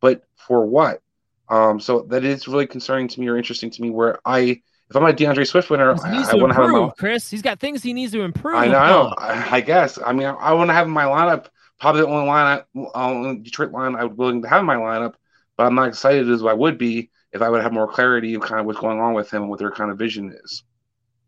But 0.00 0.24
for 0.36 0.66
what? 0.66 1.02
Um, 1.48 1.80
so 1.80 2.00
that 2.10 2.24
is 2.24 2.46
really 2.46 2.66
concerning 2.66 3.08
to 3.08 3.20
me 3.20 3.28
or 3.28 3.38
interesting 3.38 3.70
to 3.70 3.82
me. 3.82 3.90
Where 3.90 4.18
I, 4.24 4.60
if 4.90 4.96
I'm 4.96 5.04
a 5.04 5.12
DeAndre 5.12 5.46
Swift 5.46 5.68
winner, 5.70 5.90
I, 6.02 6.30
I 6.30 6.34
want 6.34 6.52
to 6.52 6.54
have 6.54 6.64
him. 6.64 6.74
improve, 6.74 6.96
Chris. 6.96 7.30
He's 7.30 7.42
got 7.42 7.60
things 7.60 7.82
he 7.82 7.92
needs 7.92 8.12
to 8.12 8.22
improve. 8.22 8.56
I 8.56 8.66
know, 8.68 9.14
I, 9.18 9.32
I, 9.32 9.56
I 9.56 9.60
guess. 9.60 9.98
I 10.04 10.12
mean, 10.12 10.26
I, 10.26 10.32
I 10.32 10.52
want 10.54 10.70
to 10.70 10.74
have 10.74 10.86
in 10.86 10.92
my 10.92 11.04
lineup. 11.04 11.46
Probably 11.78 12.00
the 12.00 12.08
only 12.08 12.26
line, 12.26 12.62
uh, 12.94 13.34
Detroit 13.42 13.70
line 13.70 13.94
I 13.94 14.04
would 14.04 14.16
willing 14.18 14.42
to 14.42 14.48
have 14.48 14.60
in 14.60 14.66
my 14.66 14.76
lineup. 14.76 15.14
But 15.56 15.66
I'm 15.66 15.74
not 15.74 15.88
excited 15.88 16.28
as 16.30 16.42
I 16.44 16.52
would 16.52 16.78
be 16.78 17.10
if 17.32 17.42
I 17.42 17.48
would 17.48 17.62
have 17.62 17.72
more 17.72 17.86
clarity 17.86 18.34
of 18.34 18.42
kind 18.42 18.60
of 18.60 18.66
what's 18.66 18.80
going 18.80 18.98
on 19.00 19.14
with 19.14 19.32
him 19.32 19.42
and 19.42 19.50
what 19.50 19.58
their 19.58 19.70
kind 19.70 19.90
of 19.90 19.98
vision 19.98 20.34
is. 20.44 20.64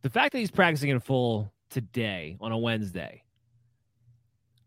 the 0.02 0.10
fact 0.10 0.32
that 0.32 0.38
he's 0.38 0.50
practicing 0.50 0.88
in 0.90 0.98
full 1.00 1.52
today 1.68 2.36
on 2.40 2.52
a 2.52 2.58
Wednesday, 2.58 3.22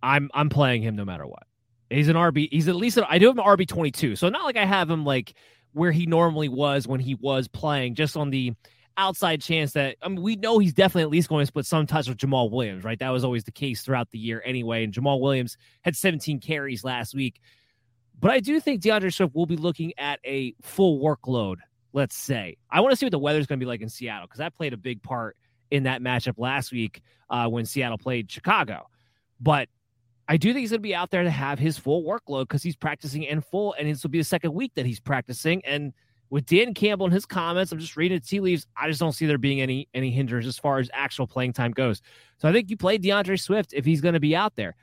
I'm 0.01 0.29
I'm 0.33 0.49
playing 0.49 0.83
him 0.83 0.95
no 0.95 1.05
matter 1.05 1.25
what. 1.25 1.43
He's 1.89 2.07
an 2.09 2.15
RB. 2.15 2.49
He's 2.51 2.67
at 2.67 2.75
least 2.75 2.97
an, 2.97 3.05
I 3.09 3.17
do 3.19 3.27
have 3.27 3.37
an 3.37 3.43
RB 3.43 3.67
twenty 3.67 3.91
two, 3.91 4.15
so 4.15 4.29
not 4.29 4.43
like 4.45 4.57
I 4.57 4.65
have 4.65 4.89
him 4.89 5.03
like 5.05 5.33
where 5.73 5.91
he 5.91 6.05
normally 6.05 6.49
was 6.49 6.87
when 6.87 6.99
he 6.99 7.15
was 7.15 7.47
playing, 7.47 7.95
just 7.95 8.15
on 8.15 8.29
the 8.29 8.53
outside 8.97 9.41
chance 9.41 9.73
that 9.73 9.97
I 10.01 10.07
mean 10.07 10.21
we 10.21 10.35
know 10.35 10.59
he's 10.59 10.73
definitely 10.73 11.03
at 11.03 11.09
least 11.09 11.29
going 11.29 11.43
to 11.43 11.47
split 11.47 11.65
some 11.65 11.87
touch 11.87 12.07
with 12.07 12.17
Jamaal 12.17 12.51
Williams, 12.51 12.83
right? 12.83 12.99
That 12.99 13.09
was 13.09 13.23
always 13.23 13.43
the 13.43 13.51
case 13.51 13.81
throughout 13.81 14.11
the 14.11 14.19
year 14.19 14.41
anyway. 14.45 14.83
And 14.83 14.93
Jamaal 14.93 15.19
Williams 15.19 15.57
had 15.81 15.95
17 15.95 16.39
carries 16.39 16.83
last 16.83 17.13
week. 17.13 17.39
But 18.19 18.31
I 18.31 18.39
do 18.39 18.59
think 18.59 18.81
DeAndre 18.81 19.13
Swift 19.13 19.35
will 19.35 19.45
be 19.45 19.57
looking 19.57 19.93
at 19.97 20.19
a 20.25 20.53
full 20.61 20.99
workload, 20.99 21.57
let's 21.91 22.15
say. 22.15 22.57
I 22.69 22.81
want 22.81 22.91
to 22.91 22.95
see 22.95 23.05
what 23.05 23.11
the 23.11 23.19
weather's 23.19 23.47
going 23.47 23.59
to 23.59 23.63
be 23.63 23.67
like 23.67 23.81
in 23.81 23.89
Seattle 23.89 24.27
because 24.27 24.39
that 24.39 24.55
played 24.55 24.73
a 24.73 24.77
big 24.77 25.01
part 25.03 25.35
in 25.71 25.83
that 25.83 26.01
matchup 26.01 26.35
last 26.37 26.71
week 26.71 27.01
uh, 27.29 27.47
when 27.47 27.65
Seattle 27.65 27.97
played 27.97 28.31
Chicago. 28.31 28.87
But 29.41 29.67
I 30.27 30.37
do 30.37 30.53
think 30.53 30.61
he's 30.61 30.69
going 30.69 30.79
to 30.79 30.87
be 30.87 30.95
out 30.95 31.11
there 31.11 31.23
to 31.23 31.29
have 31.29 31.59
his 31.59 31.77
full 31.77 32.03
workload 32.03 32.43
because 32.43 32.63
he's 32.63 32.75
practicing 32.75 33.23
in 33.23 33.41
full, 33.41 33.73
and 33.77 33.89
this 33.89 34.03
will 34.03 34.09
be 34.09 34.19
the 34.19 34.23
second 34.23 34.53
week 34.53 34.71
that 34.75 34.85
he's 34.85 34.99
practicing. 34.99 35.63
And 35.65 35.93
with 36.33 36.47
Dan 36.47 36.73
Campbell 36.73 37.05
and 37.05 37.13
his 37.13 37.27
comments, 37.27 37.71
I'm 37.71 37.77
just 37.77 37.95
reading 37.95 38.17
the 38.17 38.25
tea 38.25 38.39
leaves. 38.39 38.65
I 38.75 38.87
just 38.87 38.99
don't 38.99 39.11
see 39.11 39.27
there 39.27 39.37
being 39.37 39.61
any 39.61 39.87
any 39.93 40.09
hindrance 40.09 40.47
as 40.47 40.57
far 40.57 40.79
as 40.79 40.89
actual 40.91 41.27
playing 41.27 41.53
time 41.53 41.69
goes. 41.69 42.01
So 42.39 42.49
I 42.49 42.51
think 42.51 42.71
you 42.71 42.75
play 42.75 42.97
DeAndre 42.97 43.39
Swift 43.39 43.71
if 43.71 43.85
he's 43.85 44.01
going 44.01 44.15
to 44.15 44.19
be 44.19 44.35
out 44.35 44.55
there. 44.55 44.75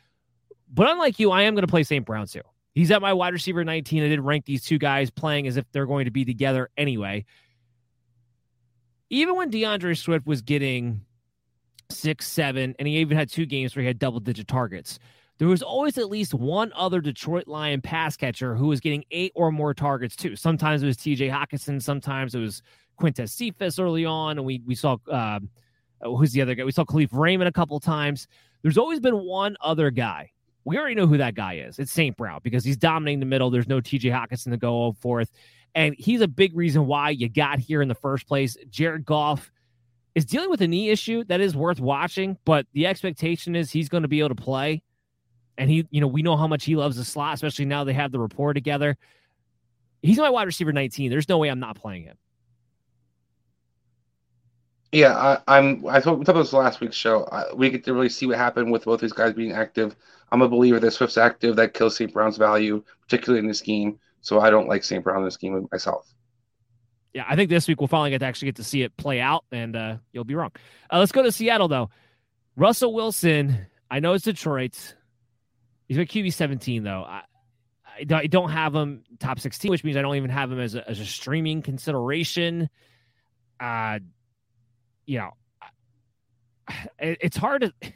But 0.72 0.88
unlike 0.88 1.18
you, 1.18 1.32
I 1.32 1.42
am 1.42 1.56
going 1.56 1.66
to 1.66 1.70
play 1.70 1.82
St. 1.82 2.06
Brown 2.06 2.28
too. 2.28 2.42
He's 2.72 2.92
at 2.92 3.02
my 3.02 3.12
wide 3.12 3.32
receiver 3.32 3.64
19. 3.64 4.04
I 4.04 4.06
did 4.06 4.20
rank 4.20 4.44
these 4.44 4.62
two 4.62 4.78
guys 4.78 5.10
playing 5.10 5.48
as 5.48 5.56
if 5.56 5.64
they're 5.72 5.86
going 5.86 6.04
to 6.04 6.12
be 6.12 6.24
together 6.24 6.70
anyway. 6.76 7.24
Even 9.08 9.34
when 9.34 9.50
DeAndre 9.50 9.98
Swift 9.98 10.28
was 10.28 10.42
getting 10.42 11.00
six, 11.90 12.28
seven, 12.28 12.76
and 12.78 12.86
he 12.86 12.98
even 12.98 13.18
had 13.18 13.28
two 13.28 13.44
games 13.44 13.74
where 13.74 13.80
he 13.80 13.88
had 13.88 13.98
double 13.98 14.20
digit 14.20 14.46
targets, 14.46 15.00
there 15.40 15.48
was 15.48 15.62
always 15.62 15.96
at 15.96 16.10
least 16.10 16.34
one 16.34 16.70
other 16.76 17.00
Detroit 17.00 17.48
Lion 17.48 17.80
pass 17.80 18.14
catcher 18.14 18.54
who 18.54 18.66
was 18.66 18.78
getting 18.78 19.02
eight 19.10 19.32
or 19.34 19.50
more 19.50 19.72
targets 19.72 20.14
too. 20.14 20.36
Sometimes 20.36 20.82
it 20.82 20.86
was 20.86 20.98
TJ 20.98 21.32
Hockenson, 21.32 21.80
sometimes 21.80 22.34
it 22.34 22.40
was 22.40 22.62
Quintez 23.00 23.30
Cephus 23.30 23.78
early 23.78 24.04
on, 24.04 24.36
and 24.36 24.44
we 24.44 24.60
we 24.66 24.74
saw 24.74 24.98
uh, 25.10 25.40
who's 26.02 26.32
the 26.32 26.42
other 26.42 26.54
guy? 26.54 26.64
We 26.64 26.72
saw 26.72 26.84
Kalif 26.84 27.08
Raymond 27.12 27.48
a 27.48 27.52
couple 27.52 27.80
times. 27.80 28.28
There's 28.60 28.76
always 28.76 29.00
been 29.00 29.24
one 29.24 29.56
other 29.62 29.90
guy. 29.90 30.30
We 30.66 30.76
already 30.76 30.94
know 30.94 31.06
who 31.06 31.16
that 31.16 31.34
guy 31.34 31.54
is. 31.54 31.78
It's 31.78 31.90
St. 31.90 32.14
Brown 32.18 32.40
because 32.42 32.62
he's 32.62 32.76
dominating 32.76 33.20
the 33.20 33.26
middle. 33.26 33.48
There's 33.48 33.66
no 33.66 33.80
TJ 33.80 34.12
Hockenson 34.12 34.50
to 34.50 34.58
go 34.58 34.92
forth. 35.00 35.32
And 35.74 35.94
he's 35.98 36.20
a 36.20 36.28
big 36.28 36.54
reason 36.54 36.86
why 36.86 37.10
you 37.10 37.30
got 37.30 37.60
here 37.60 37.80
in 37.80 37.88
the 37.88 37.94
first 37.94 38.28
place. 38.28 38.58
Jared 38.68 39.06
Goff 39.06 39.50
is 40.14 40.26
dealing 40.26 40.50
with 40.50 40.60
a 40.60 40.68
knee 40.68 40.90
issue 40.90 41.24
that 41.24 41.40
is 41.40 41.56
worth 41.56 41.80
watching, 41.80 42.36
but 42.44 42.66
the 42.74 42.86
expectation 42.86 43.56
is 43.56 43.70
he's 43.70 43.88
going 43.88 44.02
to 44.02 44.08
be 44.08 44.18
able 44.18 44.28
to 44.28 44.34
play. 44.34 44.82
And 45.60 45.70
he, 45.70 45.86
you 45.90 46.00
know, 46.00 46.06
we 46.06 46.22
know 46.22 46.38
how 46.38 46.46
much 46.46 46.64
he 46.64 46.74
loves 46.74 46.96
the 46.96 47.04
slot, 47.04 47.34
especially 47.34 47.66
now 47.66 47.84
they 47.84 47.92
have 47.92 48.12
the 48.12 48.18
rapport 48.18 48.54
together. 48.54 48.96
He's 50.00 50.16
my 50.16 50.30
wide 50.30 50.44
receiver 50.44 50.72
19. 50.72 51.10
There's 51.10 51.28
no 51.28 51.36
way 51.36 51.48
I'm 51.50 51.60
not 51.60 51.76
playing 51.76 52.04
him. 52.04 52.16
Yeah, 54.90 55.14
I, 55.14 55.58
I'm. 55.58 55.86
I 55.86 56.00
thought 56.00 56.18
we 56.18 56.24
talked 56.24 56.30
about 56.30 56.44
this 56.44 56.54
last 56.54 56.80
week's 56.80 56.96
show. 56.96 57.28
I, 57.30 57.52
we 57.52 57.68
get 57.68 57.84
to 57.84 57.92
really 57.92 58.08
see 58.08 58.24
what 58.24 58.38
happened 58.38 58.72
with 58.72 58.86
both 58.86 59.02
these 59.02 59.12
guys 59.12 59.34
being 59.34 59.52
active. 59.52 59.94
I'm 60.32 60.40
a 60.40 60.48
believer 60.48 60.80
that 60.80 60.92
Swift's 60.92 61.18
active. 61.18 61.56
That 61.56 61.74
kills 61.74 61.94
St. 61.94 62.10
Brown's 62.10 62.38
value, 62.38 62.82
particularly 63.02 63.40
in 63.40 63.46
this 63.46 63.58
scheme. 63.58 64.00
So 64.22 64.40
I 64.40 64.48
don't 64.48 64.66
like 64.66 64.82
St. 64.82 65.04
Brown 65.04 65.18
in 65.18 65.24
this 65.26 65.34
scheme 65.34 65.68
myself. 65.70 66.06
Yeah, 67.12 67.24
I 67.28 67.36
think 67.36 67.50
this 67.50 67.68
week 67.68 67.82
we'll 67.82 67.88
finally 67.88 68.10
get 68.10 68.20
to 68.20 68.26
actually 68.26 68.46
get 68.46 68.56
to 68.56 68.64
see 68.64 68.80
it 68.80 68.96
play 68.96 69.20
out, 69.20 69.44
and 69.52 69.76
uh, 69.76 69.96
you'll 70.12 70.24
be 70.24 70.34
wrong. 70.34 70.52
Uh, 70.90 70.98
let's 70.98 71.12
go 71.12 71.22
to 71.22 71.30
Seattle 71.30 71.68
though. 71.68 71.90
Russell 72.56 72.94
Wilson. 72.94 73.66
I 73.90 74.00
know 74.00 74.14
it's 74.14 74.24
Detroit. 74.24 74.94
He's 75.90 75.98
a 75.98 76.06
QB 76.06 76.32
17 76.32 76.84
though. 76.84 77.02
I, 77.02 77.22
I 77.98 78.28
don't 78.28 78.50
have 78.50 78.76
him 78.76 79.02
top 79.18 79.40
16, 79.40 79.72
which 79.72 79.82
means 79.82 79.96
I 79.96 80.02
don't 80.02 80.14
even 80.14 80.30
have 80.30 80.52
him 80.52 80.60
as 80.60 80.76
a, 80.76 80.88
as 80.88 81.00
a 81.00 81.04
streaming 81.04 81.62
consideration. 81.62 82.70
Uh, 83.58 83.98
you 85.04 85.18
know, 85.18 85.30
it's 87.00 87.36
hard 87.36 87.62
to, 87.62 87.92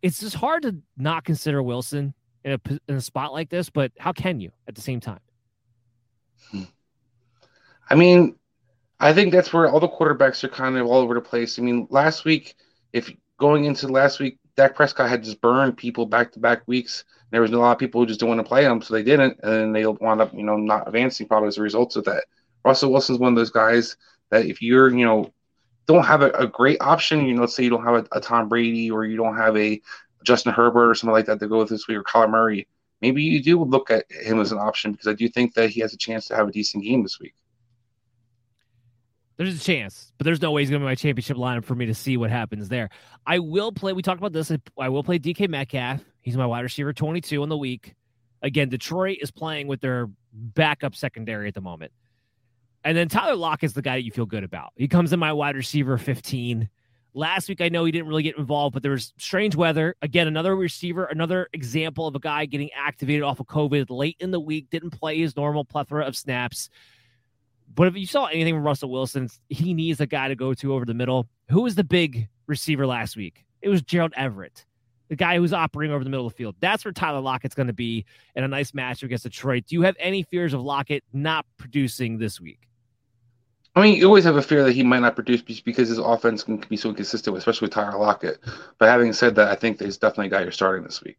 it's 0.00 0.20
just 0.20 0.34
hard 0.34 0.62
to 0.62 0.76
not 0.96 1.26
consider 1.26 1.62
Wilson 1.62 2.14
in 2.44 2.52
a, 2.52 2.60
in 2.88 2.94
a 2.94 3.00
spot 3.02 3.34
like 3.34 3.50
this, 3.50 3.68
but 3.68 3.92
how 3.98 4.14
can 4.14 4.40
you 4.40 4.50
at 4.66 4.74
the 4.74 4.80
same 4.80 5.00
time? 5.00 5.20
I 7.90 7.94
mean, 7.94 8.36
I 8.98 9.12
think 9.12 9.32
that's 9.34 9.52
where 9.52 9.68
all 9.68 9.80
the 9.80 9.88
quarterbacks 9.88 10.44
are 10.44 10.48
kind 10.48 10.78
of 10.78 10.86
all 10.86 10.96
over 11.00 11.12
the 11.12 11.20
place. 11.20 11.58
I 11.58 11.62
mean, 11.62 11.88
last 11.90 12.24
week, 12.24 12.54
if 12.94 13.12
going 13.38 13.66
into 13.66 13.86
last 13.88 14.18
week, 14.18 14.38
Dak 14.56 14.74
Prescott 14.74 15.10
had 15.10 15.24
just 15.24 15.42
burned 15.42 15.76
people 15.76 16.06
back 16.06 16.32
to 16.32 16.38
back 16.38 16.66
weeks. 16.66 17.04
There 17.34 17.42
was 17.42 17.50
a 17.50 17.58
lot 17.58 17.72
of 17.72 17.78
people 17.78 18.00
who 18.00 18.06
just 18.06 18.20
didn't 18.20 18.36
want 18.36 18.46
to 18.46 18.48
play 18.48 18.64
him, 18.64 18.80
so 18.80 18.94
they 18.94 19.02
didn't, 19.02 19.40
and 19.42 19.74
they 19.74 19.84
wound 19.84 20.20
up, 20.20 20.32
you 20.32 20.44
know, 20.44 20.56
not 20.56 20.86
advancing 20.86 21.26
probably 21.26 21.48
as 21.48 21.58
a 21.58 21.62
result 21.62 21.96
of 21.96 22.04
that. 22.04 22.26
Russell 22.64 22.92
Wilson's 22.92 23.18
one 23.18 23.32
of 23.32 23.36
those 23.36 23.50
guys 23.50 23.96
that 24.30 24.46
if 24.46 24.62
you're, 24.62 24.88
you 24.96 25.04
know, 25.04 25.32
don't 25.86 26.04
have 26.04 26.22
a, 26.22 26.30
a 26.30 26.46
great 26.46 26.80
option, 26.80 27.26
you 27.26 27.34
know, 27.34 27.40
let's 27.40 27.56
say 27.56 27.64
you 27.64 27.70
don't 27.70 27.82
have 27.82 27.96
a, 27.96 28.06
a, 28.12 28.20
Tom 28.20 28.48
Brady 28.48 28.88
or 28.88 29.04
you 29.04 29.16
don't 29.16 29.36
have 29.36 29.56
a 29.56 29.82
Justin 30.22 30.52
Herbert 30.52 30.90
or 30.90 30.94
something 30.94 31.12
like 31.12 31.26
that 31.26 31.40
to 31.40 31.48
go 31.48 31.58
with 31.58 31.70
this 31.70 31.88
week 31.88 31.98
or 31.98 32.04
Kyler 32.04 32.30
Murray, 32.30 32.68
maybe 33.02 33.24
you 33.24 33.42
do 33.42 33.62
look 33.64 33.90
at 33.90 34.04
him 34.12 34.40
as 34.40 34.52
an 34.52 34.58
option 34.58 34.92
because 34.92 35.08
I 35.08 35.14
do 35.14 35.28
think 35.28 35.54
that 35.54 35.70
he 35.70 35.80
has 35.80 35.92
a 35.92 35.98
chance 35.98 36.26
to 36.28 36.36
have 36.36 36.46
a 36.46 36.52
decent 36.52 36.84
game 36.84 37.02
this 37.02 37.18
week. 37.18 37.34
There's 39.36 39.60
a 39.60 39.64
chance, 39.64 40.12
but 40.16 40.24
there's 40.24 40.40
no 40.40 40.52
way 40.52 40.62
he's 40.62 40.70
going 40.70 40.80
to 40.80 40.84
be 40.84 40.90
my 40.90 40.94
championship 40.94 41.36
lineup 41.36 41.64
for 41.64 41.74
me 41.74 41.86
to 41.86 41.94
see 41.94 42.16
what 42.16 42.30
happens 42.30 42.68
there. 42.68 42.90
I 43.26 43.40
will 43.40 43.72
play. 43.72 43.92
We 43.92 44.00
talked 44.00 44.20
about 44.20 44.32
this. 44.32 44.52
I 44.78 44.88
will 44.88 45.02
play 45.02 45.18
DK 45.18 45.48
Metcalf. 45.48 46.00
He's 46.24 46.38
my 46.38 46.46
wide 46.46 46.62
receiver 46.62 46.94
22 46.94 47.42
in 47.42 47.50
the 47.50 47.56
week. 47.56 47.94
Again, 48.40 48.70
Detroit 48.70 49.18
is 49.20 49.30
playing 49.30 49.66
with 49.66 49.82
their 49.82 50.08
backup 50.32 50.94
secondary 50.94 51.48
at 51.48 51.54
the 51.54 51.60
moment. 51.60 51.92
And 52.82 52.96
then 52.96 53.08
Tyler 53.10 53.36
Lock 53.36 53.62
is 53.62 53.74
the 53.74 53.82
guy 53.82 53.96
that 53.96 54.04
you 54.04 54.10
feel 54.10 54.24
good 54.24 54.42
about. 54.42 54.72
He 54.74 54.88
comes 54.88 55.12
in 55.12 55.20
my 55.20 55.34
wide 55.34 55.54
receiver 55.54 55.98
15. 55.98 56.70
Last 57.12 57.48
week, 57.50 57.60
I 57.60 57.68
know 57.68 57.84
he 57.84 57.92
didn't 57.92 58.08
really 58.08 58.22
get 58.22 58.38
involved, 58.38 58.72
but 58.72 58.82
there 58.82 58.92
was 58.92 59.12
strange 59.18 59.54
weather. 59.54 59.96
Again, 60.00 60.26
another 60.26 60.56
receiver, 60.56 61.04
another 61.04 61.48
example 61.52 62.06
of 62.06 62.14
a 62.14 62.18
guy 62.18 62.46
getting 62.46 62.70
activated 62.72 63.22
off 63.22 63.38
of 63.38 63.46
COVID 63.46 63.86
late 63.90 64.16
in 64.18 64.30
the 64.30 64.40
week, 64.40 64.70
didn't 64.70 64.90
play 64.90 65.18
his 65.18 65.36
normal 65.36 65.64
plethora 65.66 66.06
of 66.06 66.16
snaps. 66.16 66.70
But 67.74 67.88
if 67.88 67.96
you 67.96 68.06
saw 68.06 68.26
anything 68.26 68.54
from 68.54 68.64
Russell 68.64 68.90
Wilson, 68.90 69.28
he 69.50 69.74
needs 69.74 70.00
a 70.00 70.06
guy 70.06 70.28
to 70.28 70.34
go 70.34 70.54
to 70.54 70.72
over 70.72 70.86
the 70.86 70.94
middle. 70.94 71.28
Who 71.50 71.62
was 71.62 71.74
the 71.74 71.84
big 71.84 72.28
receiver 72.46 72.86
last 72.86 73.14
week? 73.14 73.44
It 73.60 73.68
was 73.68 73.82
Gerald 73.82 74.14
Everett, 74.16 74.64
the 75.14 75.24
guy 75.24 75.36
who's 75.36 75.52
operating 75.52 75.94
over 75.94 76.02
the 76.02 76.10
middle 76.10 76.26
of 76.26 76.32
the 76.32 76.36
field. 76.36 76.56
That's 76.58 76.84
where 76.84 76.90
Tyler 76.90 77.20
Lockett's 77.20 77.54
going 77.54 77.68
to 77.68 77.72
be 77.72 78.04
in 78.34 78.42
a 78.42 78.48
nice 78.48 78.74
match 78.74 79.04
against 79.04 79.22
Detroit. 79.22 79.64
Do 79.68 79.76
you 79.76 79.82
have 79.82 79.94
any 80.00 80.24
fears 80.24 80.52
of 80.52 80.60
Lockett 80.60 81.04
not 81.12 81.46
producing 81.56 82.18
this 82.18 82.40
week? 82.40 82.68
I 83.76 83.82
mean, 83.82 83.96
you 83.96 84.06
always 84.06 84.24
have 84.24 84.34
a 84.34 84.42
fear 84.42 84.64
that 84.64 84.72
he 84.72 84.82
might 84.82 85.00
not 85.00 85.14
produce 85.14 85.40
because 85.40 85.88
his 85.88 85.98
offense 85.98 86.42
can 86.42 86.56
be 86.68 86.76
so 86.76 86.88
inconsistent, 86.88 87.36
especially 87.36 87.66
with 87.66 87.74
Tyler 87.74 87.96
Lockett. 87.96 88.40
But 88.78 88.88
having 88.88 89.12
said 89.12 89.36
that, 89.36 89.48
I 89.48 89.54
think 89.54 89.78
there's 89.78 89.98
definitely 89.98 90.26
a 90.26 90.30
guy 90.30 90.42
you're 90.42 90.50
starting 90.50 90.82
this 90.82 91.00
week. 91.00 91.18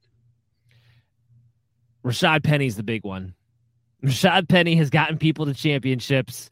Rashaad 2.03 2.43
Penny's 2.43 2.75
the 2.75 2.83
big 2.83 3.05
one. 3.05 3.33
Rashaad 4.03 4.49
Penny 4.49 4.75
has 4.75 4.89
gotten 4.89 5.17
people 5.17 5.45
to 5.45 5.53
championships. 5.53 6.49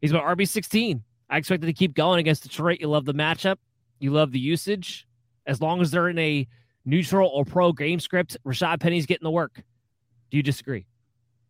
He's 0.00 0.12
my 0.12 0.20
RB16. 0.20 1.02
I 1.28 1.38
expect 1.38 1.64
him 1.64 1.68
to 1.68 1.72
keep 1.72 1.94
going 1.94 2.20
against 2.20 2.44
Detroit. 2.44 2.80
You 2.80 2.88
love 2.88 3.06
the 3.06 3.14
matchup. 3.14 3.56
You 3.98 4.12
love 4.12 4.30
the 4.30 4.38
usage. 4.38 5.06
As 5.46 5.60
long 5.60 5.80
as 5.80 5.90
they're 5.90 6.08
in 6.08 6.18
a 6.18 6.46
neutral 6.86 7.28
or 7.28 7.44
pro 7.44 7.72
game 7.72 8.00
script, 8.00 8.36
Rashaad 8.46 8.80
Penny's 8.80 9.04
getting 9.04 9.24
the 9.24 9.30
work. 9.30 9.62
Do 10.30 10.36
you 10.36 10.42
disagree? 10.42 10.86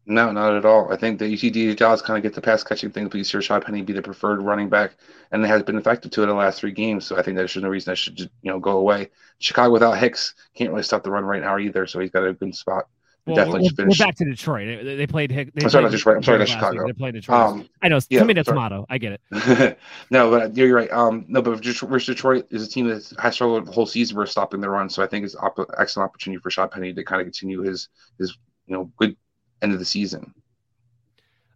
No, 0.08 0.30
not 0.30 0.54
at 0.54 0.64
all. 0.64 0.92
I 0.92 0.96
think 0.96 1.18
see 1.18 1.50
DeeJay 1.50 1.76
Dallas 1.76 2.00
kind 2.00 2.16
of 2.16 2.22
get 2.22 2.34
the 2.34 2.40
pass 2.40 2.62
catching 2.62 2.92
thing, 2.92 3.08
but 3.08 3.18
you 3.18 3.24
see 3.24 3.38
Rashaad 3.38 3.64
Penny 3.64 3.82
be 3.82 3.92
the 3.92 4.02
preferred 4.02 4.40
running 4.40 4.68
back, 4.68 4.94
and 5.32 5.44
it 5.44 5.48
has 5.48 5.64
been 5.64 5.76
effective 5.76 6.12
to 6.12 6.20
it 6.20 6.24
in 6.24 6.28
the 6.28 6.36
last 6.36 6.60
three 6.60 6.70
games. 6.70 7.04
So 7.04 7.16
I 7.16 7.22
think 7.22 7.36
there's 7.36 7.56
no 7.56 7.68
reason 7.68 7.90
that 7.90 7.96
should 7.96 8.20
you 8.20 8.28
know 8.44 8.60
go 8.60 8.78
away. 8.78 9.10
Chicago 9.40 9.72
without 9.72 9.98
Hicks 9.98 10.34
can't 10.54 10.70
really 10.70 10.84
stop 10.84 11.02
the 11.02 11.10
run 11.10 11.24
right 11.24 11.42
now 11.42 11.58
either, 11.58 11.86
so 11.86 11.98
he's 11.98 12.12
got 12.12 12.24
a 12.24 12.32
good 12.32 12.54
spot. 12.54 12.88
Well, 13.27 13.35
definitely 13.35 13.70
we're, 13.77 13.89
we're, 13.89 13.97
back 13.97 14.15
to 14.16 14.24
Detroit. 14.24 14.85
They, 14.85 14.94
they 14.94 15.07
played. 15.07 15.31
They 15.31 15.40
I'm 15.40 15.69
sorry, 15.69 15.70
played 15.70 15.82
not 15.82 15.90
Detroit. 15.90 16.16
I'm 16.19 16.23
sorry, 16.23 16.39
not 16.39 16.48
Chicago. 16.48 16.85
Week. 16.85 16.94
They 16.94 16.98
played 16.98 17.15
Detroit. 17.15 17.40
Um, 17.40 17.69
I 17.82 17.89
know. 17.89 17.98
Yeah, 18.09 18.20
tomato, 18.20 18.43
tomato. 18.44 18.86
I 18.89 18.98
get 18.98 19.20
it. 19.31 19.78
no, 20.11 20.31
but 20.31 20.57
you're 20.57 20.73
right. 20.73 20.90
Um, 20.93 21.24
no, 21.27 21.43
but 21.43 21.62
versus 21.65 22.07
Detroit 22.07 22.47
is 22.51 22.65
a 22.65 22.70
team 22.70 22.86
that 22.89 23.12
has 23.19 23.35
struggled 23.35 23.66
the 23.66 23.73
whole 23.73 23.86
season 23.86 24.15
for 24.15 24.24
stopping 24.27 24.61
the 24.61 24.70
run. 24.70 24.89
So 24.89 25.03
I 25.03 25.09
think 25.09 25.24
it's 25.24 25.35
an 25.35 25.66
excellent 25.77 26.09
opportunity 26.09 26.40
for 26.40 26.51
Rashaad 26.51 26.70
Penny 26.70 26.94
to 26.94 27.03
kind 27.03 27.20
of 27.20 27.27
continue 27.27 27.62
his 27.62 27.89
his 28.19 28.39
you 28.66 28.77
know 28.77 28.93
good 28.97 29.16
end 29.61 29.73
of 29.73 29.81
the 29.81 29.85
season. 29.85 30.32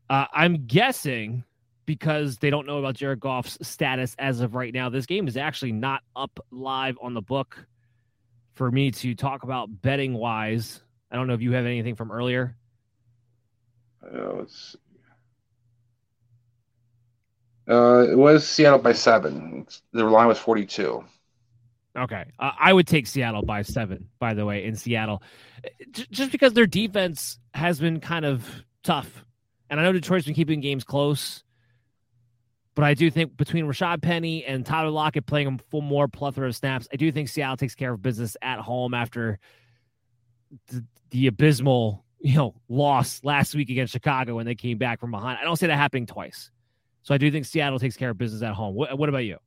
Uh, 0.08 0.26
I'm 0.32 0.66
guessing 0.66 1.44
because 1.86 2.38
they 2.38 2.50
don't 2.50 2.66
know 2.66 2.78
about 2.78 2.96
Jared 2.96 3.20
Goff's 3.20 3.58
status 3.62 4.16
as 4.18 4.40
of 4.40 4.56
right 4.56 4.74
now. 4.74 4.88
This 4.88 5.06
game 5.06 5.28
is 5.28 5.36
actually 5.36 5.72
not 5.72 6.02
up 6.16 6.40
live 6.50 6.98
on 7.00 7.14
the 7.14 7.22
book 7.22 7.64
for 8.54 8.72
me 8.72 8.90
to 8.90 9.14
talk 9.14 9.44
about 9.44 9.82
betting 9.82 10.14
wise. 10.14 10.82
I 11.10 11.16
don't 11.16 11.26
know 11.26 11.34
if 11.34 11.42
you 11.42 11.52
have 11.52 11.66
anything 11.66 11.96
from 11.96 12.12
earlier. 12.12 12.56
Uh, 14.02 14.34
let's 14.34 14.72
see. 14.72 14.78
Uh, 17.68 18.06
it 18.10 18.16
was 18.16 18.46
Seattle 18.46 18.78
by 18.78 18.92
seven. 18.92 19.66
The 19.92 20.04
line 20.04 20.26
was 20.26 20.38
42. 20.38 21.04
Okay. 21.96 22.24
Uh, 22.38 22.50
I 22.58 22.72
would 22.72 22.86
take 22.86 23.06
Seattle 23.06 23.42
by 23.42 23.62
seven, 23.62 24.08
by 24.18 24.34
the 24.34 24.44
way, 24.44 24.64
in 24.64 24.74
Seattle. 24.76 25.22
Just 25.92 26.32
because 26.32 26.52
their 26.52 26.66
defense 26.66 27.38
has 27.54 27.78
been 27.78 28.00
kind 28.00 28.24
of 28.24 28.48
tough 28.82 29.24
and 29.70 29.78
I 29.78 29.84
know 29.84 29.92
Detroit's 29.92 30.26
been 30.26 30.34
keeping 30.34 30.60
games 30.60 30.82
close, 30.82 31.44
but 32.74 32.84
I 32.84 32.94
do 32.94 33.08
think 33.08 33.36
between 33.36 33.66
Rashaad 33.66 34.02
Penny 34.02 34.44
and 34.44 34.66
Tyler 34.66 34.90
Lockett 34.90 35.26
playing 35.26 35.46
a 35.46 35.58
full 35.70 35.80
more 35.80 36.08
plethora 36.08 36.48
of 36.48 36.56
snaps, 36.56 36.88
I 36.92 36.96
do 36.96 37.10
think 37.12 37.28
Seattle 37.28 37.56
takes 37.56 37.76
care 37.76 37.92
of 37.92 38.02
business 38.02 38.36
at 38.42 38.58
home 38.58 38.94
after 38.94 39.38
the, 40.68 40.84
the 41.10 41.26
abysmal, 41.26 42.04
you 42.20 42.36
know, 42.36 42.54
loss 42.68 43.20
last 43.24 43.54
week 43.54 43.70
against 43.70 43.92
Chicago 43.92 44.36
when 44.36 44.46
they 44.46 44.54
came 44.54 44.78
back 44.78 45.00
from 45.00 45.10
behind. 45.10 45.38
I 45.40 45.44
don't 45.44 45.56
see 45.56 45.66
that 45.66 45.76
happening 45.76 46.06
twice. 46.06 46.50
So 47.02 47.14
I 47.14 47.18
do 47.18 47.30
think 47.30 47.46
Seattle 47.46 47.78
takes 47.78 47.96
care 47.96 48.10
of 48.10 48.18
business 48.18 48.42
at 48.42 48.52
home. 48.52 48.74
What, 48.74 48.96
what 48.98 49.08
about 49.08 49.24
you? 49.24 49.38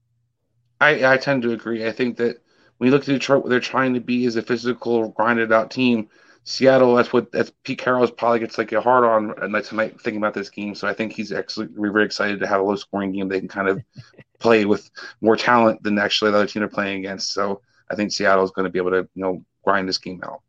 I, 0.82 1.14
I 1.14 1.18
tend 1.18 1.44
to 1.44 1.52
agree. 1.52 1.88
I 1.88 1.92
think 1.92 2.18
that 2.18 2.42
when 2.78 2.88
you 2.88 2.92
look 2.92 3.04
at 3.04 3.08
Detroit, 3.08 3.44
what 3.44 3.50
they're 3.50 3.60
trying 3.60 3.94
to 3.94 4.00
be 4.02 4.26
is 4.26 4.36
a 4.36 4.42
physical, 4.42 5.10
grinded 5.10 5.52
out 5.54 5.72
team 5.72 6.10
Seattle, 6.46 6.96
that's 6.96 7.14
what 7.14 7.32
that's 7.32 7.52
Pete 7.64 7.80
Carroll's 7.80 8.12
probably 8.12 8.40
gets 8.40 8.58
like 8.58 8.72
a 8.74 8.82
hard 8.82 9.06
on 9.06 9.52
night 9.52 9.64
tonight 9.64 10.00
thinking 10.02 10.18
about 10.18 10.34
this 10.34 10.50
game. 10.50 10.76
So 10.76 10.88
I 10.88 10.94
think 10.94 11.14
he's 11.14 11.32
actually 11.32 11.70
very 11.72 12.04
excited 12.04 12.40
to 12.42 12.48
have 12.48 12.60
a 12.60 12.64
low 12.64 12.76
scoring 12.76 13.14
game 13.14 13.30
they 13.30 13.40
can 13.40 13.48
kind 13.48 13.70
of 13.70 13.82
play 14.40 14.66
with 14.66 14.90
more 15.22 15.38
talent 15.38 15.82
than 15.84 15.98
actually 15.98 16.32
the 16.32 16.38
other 16.38 16.48
team 16.48 16.62
they're 16.62 16.68
playing 16.68 17.00
against. 17.00 17.32
So 17.32 17.62
I 17.90 17.96
think 17.96 18.12
Seattle 18.12 18.44
is 18.44 18.52
going 18.52 18.66
to 18.66 18.70
be 18.70 18.80
able 18.80 18.92
to 18.92 19.08
you 19.16 19.24
know 19.24 19.46
grind 19.64 19.88
this 19.88 19.98
game 19.98 20.22
out. 20.26 20.42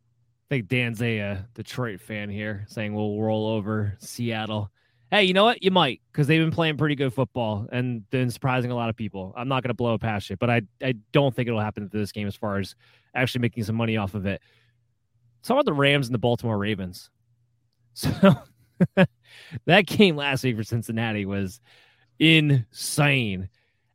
I 0.45 0.55
think 0.55 0.67
Dan's 0.67 1.01
a 1.01 1.19
uh, 1.19 1.37
Detroit 1.55 1.99
fan 1.99 2.29
here 2.29 2.65
saying 2.67 2.93
we'll 2.93 3.19
roll 3.19 3.47
over 3.47 3.95
Seattle. 3.99 4.69
Hey, 5.09 5.23
you 5.23 5.33
know 5.33 5.43
what? 5.43 5.63
You 5.63 5.71
might 5.71 6.01
because 6.11 6.27
they've 6.27 6.41
been 6.41 6.51
playing 6.51 6.77
pretty 6.77 6.95
good 6.95 7.13
football 7.13 7.67
and 7.71 8.07
been 8.11 8.29
surprising 8.29 8.69
a 8.69 8.75
lot 8.75 8.89
of 8.89 8.95
people. 8.95 9.33
I'm 9.35 9.47
not 9.47 9.63
going 9.63 9.69
to 9.69 9.75
blow 9.75 9.95
it 9.95 10.01
past 10.01 10.29
you, 10.29 10.37
but 10.37 10.49
I 10.51 10.61
I 10.83 10.95
don't 11.11 11.35
think 11.35 11.47
it'll 11.47 11.59
happen 11.59 11.89
to 11.89 11.97
this 11.97 12.11
game 12.11 12.27
as 12.27 12.35
far 12.35 12.59
as 12.59 12.75
actually 13.15 13.41
making 13.41 13.63
some 13.63 13.75
money 13.75 13.97
off 13.97 14.13
of 14.13 14.27
it. 14.27 14.41
Talk 15.41 15.55
about 15.55 15.65
the 15.65 15.73
Rams 15.73 16.07
and 16.07 16.13
the 16.13 16.19
Baltimore 16.19 16.57
Ravens. 16.57 17.09
So 17.97 18.11
that 19.65 19.85
game 19.85 20.17
last 20.17 20.43
week 20.43 20.57
for 20.57 20.63
Cincinnati 20.63 21.25
was 21.25 21.61
insane. 22.19 23.47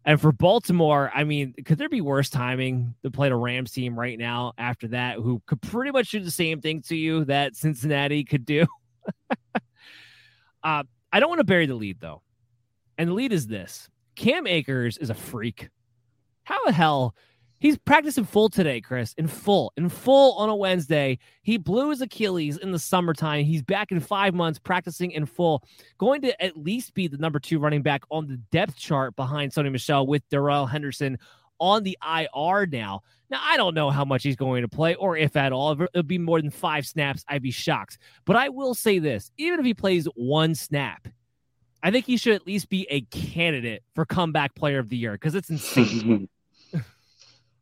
And 0.05 0.21
for 0.21 0.33
Baltimore, 0.33 1.11
I 1.15 1.25
mean, 1.25 1.55
could 1.65 1.79
there 1.79 1.89
be 1.89 2.01
worse 2.01 2.31
timing 2.31 2.95
to 3.03 3.11
play 3.11 3.29
the 3.29 3.37
Rams 3.37 3.73
team 3.73 3.99
right 3.99 4.19
now 4.19 4.53
after 4.57 4.89
that, 4.89 5.17
who 5.17 5.43
could 5.47 5.61
pretty 5.61 5.91
much 5.91 6.11
do 6.11 6.21
the 6.21 6.31
same 6.31 6.61
thing 6.61 6.81
to 6.83 6.97
you 6.97 7.25
that 7.27 7.55
Cincinnati 7.55 8.25
could 8.25 8.47
do? 8.47 8.67
uh, 10.65 10.85
I 11.13 11.21
don't 11.21 11.29
want 11.29 11.41
to 11.41 11.45
bury 11.45 11.67
the 11.67 11.75
lead, 11.75 12.01
though. 12.01 12.23
And 12.97 13.11
the 13.11 13.15
lead 13.15 13.33
is 13.33 13.47
this 13.47 13.89
Cam 14.17 14.47
Akers 14.47 14.97
is 14.97 15.11
a 15.11 15.15
freak. 15.15 15.69
How 16.45 16.65
the 16.65 16.73
hell 16.73 17.15
He's 17.61 17.77
practicing 17.77 18.25
full 18.25 18.49
today, 18.49 18.81
Chris. 18.81 19.13
In 19.19 19.27
full, 19.27 19.73
in 19.77 19.91
full 19.91 20.33
on 20.39 20.49
a 20.49 20.57
Wednesday. 20.57 21.19
He 21.43 21.59
blew 21.59 21.91
his 21.91 22.01
Achilles 22.01 22.57
in 22.57 22.73
the 22.73 22.79
summertime. 22.79 23.45
He's 23.45 23.61
back 23.61 23.93
in 23.93 24.01
five 24.01 24.35
months 24.35 24.59
practicing 24.59 25.11
in 25.11 25.27
full. 25.27 25.63
Going 25.99 26.23
to 26.23 26.43
at 26.43 26.57
least 26.57 26.95
be 26.95 27.07
the 27.07 27.19
number 27.19 27.39
two 27.39 27.59
running 27.59 27.83
back 27.83 28.03
on 28.11 28.27
the 28.27 28.39
depth 28.51 28.77
chart 28.77 29.15
behind 29.15 29.53
Sony 29.53 29.71
Michel 29.71 30.07
with 30.07 30.27
Darrell 30.31 30.65
Henderson 30.65 31.19
on 31.59 31.83
the 31.83 31.99
IR 32.03 32.65
now. 32.65 33.03
Now, 33.29 33.41
I 33.43 33.59
don't 33.59 33.75
know 33.75 33.91
how 33.91 34.07
much 34.07 34.23
he's 34.23 34.37
going 34.37 34.63
to 34.63 34.69
play 34.69 34.95
or 34.95 35.19
if 35.19 35.37
at 35.37 35.53
all. 35.53 35.73
If 35.73 35.83
it'll 35.83 36.03
be 36.03 36.19
more 36.19 36.41
than 36.41 36.51
five 36.51 36.87
snaps, 36.87 37.25
I'd 37.29 37.43
be 37.43 37.51
shocked. 37.51 37.99
But 38.25 38.37
I 38.37 38.49
will 38.49 38.75
say 38.75 38.99
this 38.99 39.31
even 39.37 39.61
if 39.61 39.67
he 39.67 39.75
plays 39.75 40.07
one 40.15 40.55
snap, 40.55 41.07
I 41.83 41.91
think 41.91 42.07
he 42.07 42.17
should 42.17 42.35
at 42.35 42.47
least 42.47 42.71
be 42.71 42.87
a 42.89 43.03
candidate 43.03 43.83
for 43.95 44.07
comeback 44.07 44.55
player 44.55 44.79
of 44.79 44.89
the 44.89 44.97
year 44.97 45.13
because 45.13 45.35
it's 45.35 45.51
insane. 45.51 46.27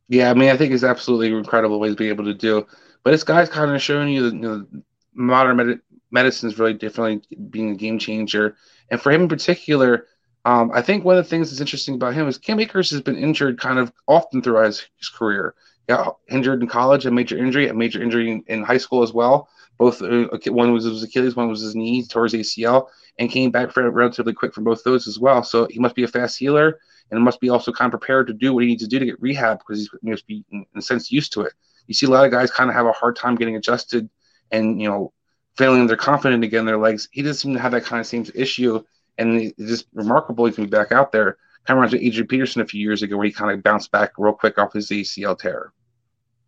Yeah, 0.09 0.31
I 0.31 0.35
mean, 0.35 0.49
I 0.49 0.57
think 0.57 0.73
it's 0.73 0.85
absolutely 0.85 1.29
incredible 1.37 1.79
what 1.79 1.89
he's 1.89 1.97
being 1.97 2.11
able 2.11 2.25
to 2.25 2.35
do. 2.35 2.67
But 3.05 3.11
this 3.13 3.25
guy's 3.25 3.49
kind 3.49 3.71
of 3.75 3.83
showing 3.83 4.09
you 4.09 4.23
that 4.31 4.35
you 4.35 4.41
know, 4.41 4.67
modern 5.15 5.57
med- 5.57 5.81
medicine 6.11 6.49
is 6.49 6.59
really 6.59 6.75
definitely 6.75 7.23
being 7.51 7.71
a 7.73 7.75
game 7.77 7.99
changer. 7.99 8.57
And 8.91 9.01
for 9.01 9.13
him 9.13 9.23
in 9.23 9.29
particular, 9.29 10.07
um, 10.45 10.71
I 10.73 10.81
think 10.83 11.05
one 11.05 11.19
of 11.19 11.25
the 11.25 11.29
things 11.29 11.51
that's 11.51 11.61
interesting 11.61 11.95
about 11.97 12.15
him 12.15 12.27
is 12.27 12.39
Cam 12.39 12.59
Akers 12.61 12.91
has 12.91 13.03
been 13.03 13.17
injured 13.19 13.61
kind 13.61 13.79
of 13.79 13.93
often 14.07 14.41
throughout 14.41 14.67
his, 14.67 14.87
his 14.99 15.09
career. 15.11 15.55
Got 15.89 16.17
injured 16.31 16.63
in 16.63 16.69
college, 16.69 17.07
a 17.07 17.11
major 17.11 17.37
injury, 17.39 17.69
a 17.69 17.75
major 17.75 18.03
injury 18.03 18.31
in, 18.31 18.45
in 18.47 18.63
high 18.63 18.79
school 18.79 19.03
as 19.03 19.13
well. 19.13 19.49
Both 19.79 20.03
uh, 20.03 20.27
one 20.47 20.73
was 20.73 20.85
his 20.85 21.03
Achilles, 21.03 21.37
one 21.37 21.49
was 21.49 21.61
his 21.61 21.75
knee, 21.75 22.05
towards 22.07 22.35
ACL, 22.35 22.91
and 23.19 23.31
came 23.31 23.51
back 23.51 23.77
relatively 23.77 24.33
quick 24.33 24.55
from 24.55 24.65
both 24.65 24.83
those 24.85 25.07
as 25.07 25.19
well. 25.19 25.43
So 25.43 25.67
he 25.71 25.79
must 25.79 25.95
be 25.95 26.03
a 26.03 26.09
fast 26.09 26.39
healer 26.39 26.79
and 27.11 27.23
must 27.23 27.41
be 27.41 27.49
also 27.49 27.73
kind 27.73 27.93
of 27.93 28.01
prepared 28.01 28.27
to 28.27 28.33
do 28.33 28.53
what 28.53 28.63
he 28.63 28.69
needs 28.69 28.83
to 28.83 28.89
do 28.89 28.99
to 28.99 29.07
get 29.07 29.21
rehab 29.21 29.59
because 29.59 29.79
he's 29.79 29.91
must 30.03 30.27
be 30.27 30.45
in 30.51 30.67
a 30.77 30.83
sense 30.83 31.11
used 31.11 31.33
to 31.33 31.43
it. 31.43 31.53
You 31.87 31.95
see 31.95 32.07
a 32.07 32.11
lot 32.11 32.25
of 32.25 32.31
guys 32.31 32.51
kind 32.51 32.69
of 32.69 32.77
have 32.77 32.87
a 32.87 32.93
hard 32.93 33.17
time 33.17 33.35
getting 33.35 33.57
adjusted 33.57 34.09
and 34.51 34.81
you 34.81 34.89
know 34.89 35.13
failing 35.57 35.87
their 35.87 35.97
confident 35.97 36.45
again 36.45 36.61
in 36.61 36.67
their 36.67 36.79
legs. 36.79 37.09
He 37.13 37.23
doesn't 37.23 37.41
seem 37.41 37.55
to 37.55 37.61
have 37.61 37.73
that 37.73 37.85
kind 37.85 38.01
of 38.01 38.07
same 38.07 38.27
issue, 38.35 38.83
and 39.17 39.41
it's 39.41 39.57
just 39.59 39.87
remarkable 39.93 40.47
he 40.47 40.53
can 40.53 40.65
be 40.65 40.71
back 40.71 40.93
out 40.93 41.13
there. 41.13 41.39
Kind 41.65 41.77
of 41.77 41.83
reminds 41.83 41.95
me 41.95 41.99
of 42.01 42.05
Adrian 42.07 42.29
Peterson 42.29 42.63
a 42.63 42.67
few 42.67 42.81
years 42.81 43.03
ago 43.03 43.17
where 43.17 43.27
he 43.27 43.33
kind 43.33 43.51
of 43.51 43.63
bounced 43.63 43.91
back 43.91 44.13
real 44.17 44.33
quick 44.33 44.59
off 44.59 44.73
his 44.73 44.89
ACL 44.91 45.39
tear. 45.39 45.73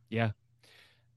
Yeah, 0.08 0.30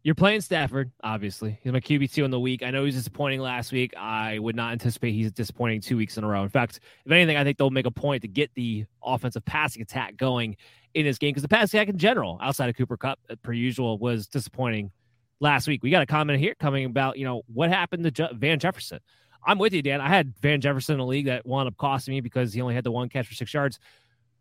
you're 0.03 0.15
playing 0.15 0.41
Stafford, 0.41 0.91
obviously. 1.01 1.57
He's 1.63 1.71
my 1.71 1.79
QB2 1.79 2.25
in 2.25 2.31
the 2.31 2.39
week. 2.39 2.61
I 2.61 2.71
know 2.71 2.83
he's 2.83 2.95
disappointing 2.95 3.39
last 3.39 3.71
week. 3.71 3.95
I 3.95 4.37
would 4.37 4.55
not 4.55 4.73
anticipate 4.73 5.13
he's 5.13 5.31
disappointing 5.31 5.79
two 5.79 5.95
weeks 5.95 6.17
in 6.17 6.25
a 6.25 6.27
row. 6.27 6.43
In 6.43 6.49
fact, 6.49 6.81
if 7.05 7.11
anything, 7.11 7.37
I 7.37 7.43
think 7.45 7.57
they'll 7.57 7.69
make 7.69 7.85
a 7.85 7.91
point 7.91 8.21
to 8.23 8.27
get 8.27 8.53
the 8.53 8.85
offensive 9.01 9.45
passing 9.45 9.81
attack 9.81 10.17
going 10.17 10.57
in 10.93 11.05
this 11.05 11.17
game 11.17 11.29
because 11.29 11.41
the 11.41 11.47
passing 11.47 11.79
attack 11.79 11.87
in 11.87 11.97
general, 11.97 12.37
outside 12.41 12.69
of 12.69 12.75
Cooper 12.75 12.97
Kupp, 12.97 13.17
uh, 13.29 13.35
per 13.43 13.53
usual, 13.53 13.97
was 13.97 14.27
disappointing 14.27 14.91
last 15.39 15.69
week. 15.69 15.81
We 15.81 15.89
got 15.89 16.01
a 16.01 16.05
comment 16.05 16.37
here 16.37 16.55
coming 16.59 16.83
about, 16.83 17.17
you 17.17 17.23
know, 17.23 17.43
what 17.53 17.69
happened 17.69 18.03
to 18.03 18.11
Je- 18.11 18.33
Van 18.33 18.59
Jefferson. 18.59 18.99
I'm 19.45 19.57
with 19.57 19.73
you, 19.73 19.81
Dan. 19.81 20.01
I 20.01 20.09
had 20.09 20.33
Van 20.41 20.59
Jefferson 20.59 20.95
in 20.95 20.99
a 20.99 21.05
league 21.05 21.25
that 21.27 21.45
wound 21.45 21.67
up 21.67 21.77
costing 21.77 22.13
me 22.13 22.19
because 22.19 22.51
he 22.51 22.61
only 22.61 22.75
had 22.75 22.83
the 22.83 22.91
one 22.91 23.07
catch 23.07 23.27
for 23.27 23.35
six 23.35 23.53
yards. 23.53 23.79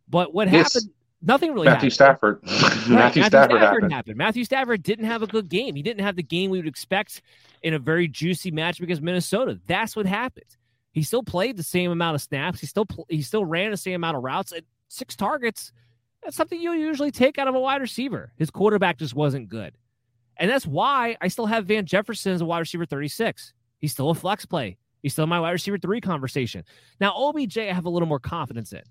But 0.09 0.34
what 0.34 0.51
yes. 0.51 0.74
happened? 0.74 0.93
Nothing 1.22 1.52
really 1.54 1.66
Matthew 1.66 1.90
happened. 1.90 1.92
Stafford. 1.92 2.40
Right. 2.82 2.88
Matthew, 2.88 2.94
Matthew, 2.96 3.22
Stafford, 3.22 3.30
Stafford 3.30 3.60
happened. 3.62 3.92
happened. 3.92 4.16
Matthew 4.16 4.44
Stafford 4.44 4.82
didn't 4.82 5.04
have 5.04 5.22
a 5.22 5.26
good 5.28 5.48
game. 5.48 5.76
He 5.76 5.82
didn't 5.82 6.04
have 6.04 6.16
the 6.16 6.22
game 6.22 6.50
we 6.50 6.58
would 6.58 6.66
expect 6.66 7.22
in 7.62 7.74
a 7.74 7.78
very 7.78 8.08
juicy 8.08 8.50
match 8.50 8.80
against 8.80 9.02
Minnesota. 9.02 9.60
That's 9.68 9.94
what 9.94 10.04
happened. 10.04 10.56
He 10.90 11.02
still 11.04 11.22
played 11.22 11.56
the 11.56 11.62
same 11.62 11.90
amount 11.92 12.16
of 12.16 12.22
snaps. 12.22 12.60
He 12.60 12.66
still 12.66 12.84
pl- 12.86 13.06
he 13.08 13.22
still 13.22 13.44
ran 13.44 13.70
the 13.70 13.76
same 13.76 13.94
amount 13.94 14.16
of 14.16 14.24
routes 14.24 14.52
at 14.52 14.64
six 14.88 15.14
targets. 15.16 15.72
That's 16.24 16.36
something 16.36 16.60
you 16.60 16.72
usually 16.72 17.10
take 17.12 17.38
out 17.38 17.48
of 17.48 17.54
a 17.54 17.60
wide 17.60 17.80
receiver. 17.80 18.32
His 18.36 18.50
quarterback 18.50 18.98
just 18.98 19.14
wasn't 19.14 19.48
good. 19.48 19.76
And 20.36 20.50
that's 20.50 20.66
why 20.66 21.16
I 21.20 21.28
still 21.28 21.46
have 21.46 21.66
Van 21.66 21.86
Jefferson 21.86 22.32
as 22.32 22.40
a 22.40 22.44
wide 22.44 22.60
receiver 22.60 22.84
36. 22.84 23.52
He's 23.78 23.92
still 23.92 24.10
a 24.10 24.14
flex 24.14 24.44
play. 24.44 24.76
He's 25.02 25.12
still 25.12 25.26
my 25.26 25.40
wide 25.40 25.52
receiver 25.52 25.78
three 25.78 26.00
conversation. 26.00 26.64
Now, 27.00 27.12
OBJ, 27.16 27.58
I 27.58 27.72
have 27.72 27.86
a 27.86 27.90
little 27.90 28.08
more 28.08 28.20
confidence 28.20 28.72
in. 28.72 28.82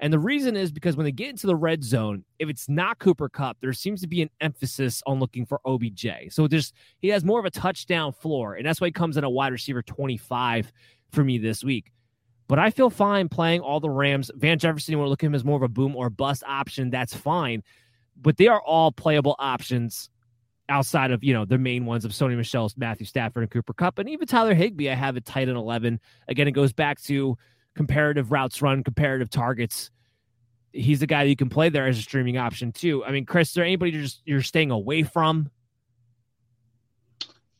And 0.00 0.10
the 0.10 0.18
reason 0.18 0.56
is 0.56 0.72
because 0.72 0.96
when 0.96 1.04
they 1.04 1.12
get 1.12 1.28
into 1.28 1.46
the 1.46 1.54
red 1.54 1.84
zone, 1.84 2.24
if 2.38 2.48
it's 2.48 2.68
not 2.68 2.98
Cooper 2.98 3.28
Kupp, 3.28 3.58
there 3.60 3.72
seems 3.74 4.00
to 4.00 4.06
be 4.06 4.22
an 4.22 4.30
emphasis 4.40 5.02
on 5.06 5.20
looking 5.20 5.44
for 5.44 5.60
OBJ. 5.66 6.06
So 6.30 6.48
there's 6.48 6.72
he 7.00 7.08
has 7.08 7.22
more 7.22 7.38
of 7.38 7.44
a 7.44 7.50
touchdown 7.50 8.12
floor, 8.12 8.54
and 8.54 8.66
that's 8.66 8.80
why 8.80 8.88
he 8.88 8.92
comes 8.92 9.18
in 9.18 9.24
a 9.24 9.30
wide 9.30 9.52
receiver 9.52 9.82
25 9.82 10.72
for 11.12 11.22
me 11.22 11.36
this 11.36 11.62
week. 11.62 11.92
But 12.48 12.58
I 12.58 12.70
feel 12.70 12.90
fine 12.90 13.28
playing 13.28 13.60
all 13.60 13.78
the 13.78 13.90
Rams. 13.90 14.30
Van 14.34 14.58
Jefferson, 14.58 14.92
you 14.92 14.98
want 14.98 15.06
to 15.06 15.10
look 15.10 15.22
at 15.22 15.26
him 15.26 15.34
as 15.34 15.44
more 15.44 15.56
of 15.56 15.62
a 15.62 15.68
boom 15.68 15.94
or 15.94 16.08
bust 16.10 16.42
option, 16.48 16.90
that's 16.90 17.14
fine. 17.14 17.62
But 18.20 18.38
they 18.38 18.48
are 18.48 18.60
all 18.60 18.90
playable 18.90 19.36
options 19.38 20.10
outside 20.68 21.10
of, 21.10 21.22
you 21.22 21.34
know, 21.34 21.44
the 21.44 21.58
main 21.58 21.84
ones 21.84 22.04
of 22.04 22.12
Sony 22.12 22.36
Michel's, 22.36 22.76
Matthew 22.76 23.06
Stafford, 23.06 23.42
and 23.42 23.50
Cooper 23.50 23.72
Kupp, 23.72 23.98
And 23.98 24.08
even 24.08 24.26
Tyler 24.26 24.54
Higbee, 24.54 24.90
I 24.90 24.94
have 24.94 25.16
it 25.16 25.26
tight 25.26 25.48
at 25.48 25.56
11. 25.56 26.00
Again, 26.28 26.48
it 26.48 26.52
goes 26.52 26.72
back 26.72 27.00
to 27.02 27.36
comparative 27.76 28.32
routes 28.32 28.62
run, 28.62 28.84
comparative 28.84 29.30
targets. 29.30 29.90
He's 30.72 31.00
the 31.00 31.06
guy 31.06 31.24
that 31.24 31.30
you 31.30 31.36
can 31.36 31.48
play 31.48 31.68
there 31.68 31.86
as 31.86 31.98
a 31.98 32.02
streaming 32.02 32.36
option 32.36 32.72
too. 32.72 33.04
I 33.04 33.10
mean, 33.10 33.26
Chris, 33.26 33.48
is 33.48 33.54
there 33.54 33.64
anybody 33.64 33.92
you're 33.92 34.02
just 34.02 34.22
you're 34.24 34.42
staying 34.42 34.70
away 34.70 35.02
from? 35.02 35.50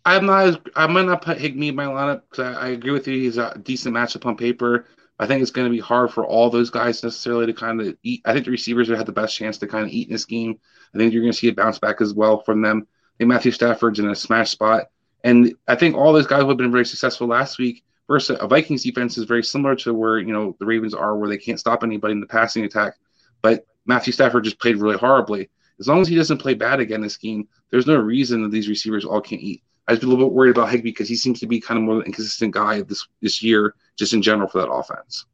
I'm 0.04 0.26
not. 0.26 0.66
I'm 0.76 0.94
gonna 0.94 1.16
put 1.16 1.38
Higbee 1.38 1.68
in 1.68 1.74
my 1.74 1.86
lineup 1.86 2.22
because 2.30 2.56
I, 2.56 2.66
I, 2.66 2.68
agree 2.68 2.92
with 2.92 3.06
you. 3.06 3.20
He's 3.20 3.36
a 3.36 3.58
decent 3.62 3.94
matchup 3.94 4.26
on 4.26 4.36
paper. 4.36 4.86
I 5.18 5.26
think 5.26 5.42
it's 5.42 5.50
going 5.50 5.66
to 5.66 5.70
be 5.70 5.80
hard 5.80 6.10
for 6.10 6.24
all 6.24 6.48
those 6.48 6.70
guys 6.70 7.04
necessarily 7.04 7.44
to 7.44 7.52
kind 7.52 7.78
of 7.82 7.94
eat. 8.02 8.22
I 8.24 8.32
think 8.32 8.46
the 8.46 8.50
receivers 8.50 8.88
have 8.88 9.04
the 9.04 9.12
best 9.12 9.36
chance 9.36 9.58
to 9.58 9.66
kind 9.66 9.84
of 9.84 9.92
eat 9.92 10.08
in 10.08 10.14
this 10.14 10.24
game. 10.24 10.58
I 10.94 10.98
think 10.98 11.12
you're 11.12 11.20
going 11.20 11.32
to 11.32 11.38
see 11.38 11.48
a 11.48 11.52
bounce 11.52 11.78
back 11.78 12.00
as 12.00 12.14
well 12.14 12.40
from 12.40 12.62
them. 12.62 12.88
I 13.20 13.24
Matthew 13.24 13.52
Stafford's 13.52 13.98
in 13.98 14.08
a 14.08 14.14
smash 14.14 14.50
spot, 14.50 14.86
and 15.22 15.54
I 15.68 15.74
think 15.74 15.94
all 15.94 16.14
those 16.14 16.26
guys 16.26 16.42
would 16.42 16.52
have 16.52 16.56
been 16.56 16.72
very 16.72 16.86
successful 16.86 17.26
last 17.26 17.58
week 17.58 17.84
versus 18.10 18.36
a 18.40 18.48
Vikings 18.48 18.82
defense 18.82 19.16
is 19.16 19.24
very 19.24 19.44
similar 19.44 19.76
to 19.76 19.94
where 19.94 20.18
you 20.18 20.32
know 20.32 20.56
the 20.58 20.66
Ravens 20.66 20.94
are, 20.94 21.16
where 21.16 21.28
they 21.28 21.38
can't 21.38 21.60
stop 21.60 21.84
anybody 21.84 22.12
in 22.12 22.20
the 22.20 22.26
passing 22.26 22.64
attack. 22.64 22.94
But 23.40 23.64
Matthew 23.86 24.12
Stafford 24.12 24.44
just 24.44 24.58
played 24.58 24.76
really 24.76 24.96
horribly. 24.96 25.48
As 25.78 25.86
long 25.86 26.00
as 26.00 26.08
he 26.08 26.16
doesn't 26.16 26.38
play 26.38 26.54
bad 26.54 26.80
again 26.80 27.00
this 27.00 27.16
game, 27.16 27.48
there's 27.70 27.86
no 27.86 27.96
reason 27.96 28.42
that 28.42 28.50
these 28.50 28.68
receivers 28.68 29.04
all 29.04 29.20
can't 29.20 29.40
eat. 29.40 29.62
I 29.88 29.92
was 29.92 30.02
a 30.02 30.06
little 30.06 30.26
bit 30.26 30.34
worried 30.34 30.50
about 30.50 30.70
Higbee 30.70 30.90
because 30.90 31.08
he 31.08 31.14
seems 31.14 31.40
to 31.40 31.46
be 31.46 31.60
kind 31.60 31.78
of 31.78 31.84
more 31.84 31.94
of 31.94 32.00
an 32.00 32.06
inconsistent 32.06 32.52
guy 32.52 32.82
this 32.82 33.06
this 33.22 33.42
year, 33.42 33.74
just 33.96 34.12
in 34.12 34.22
general 34.22 34.48
for 34.48 34.60
that 34.60 34.70
offense. 34.70 35.24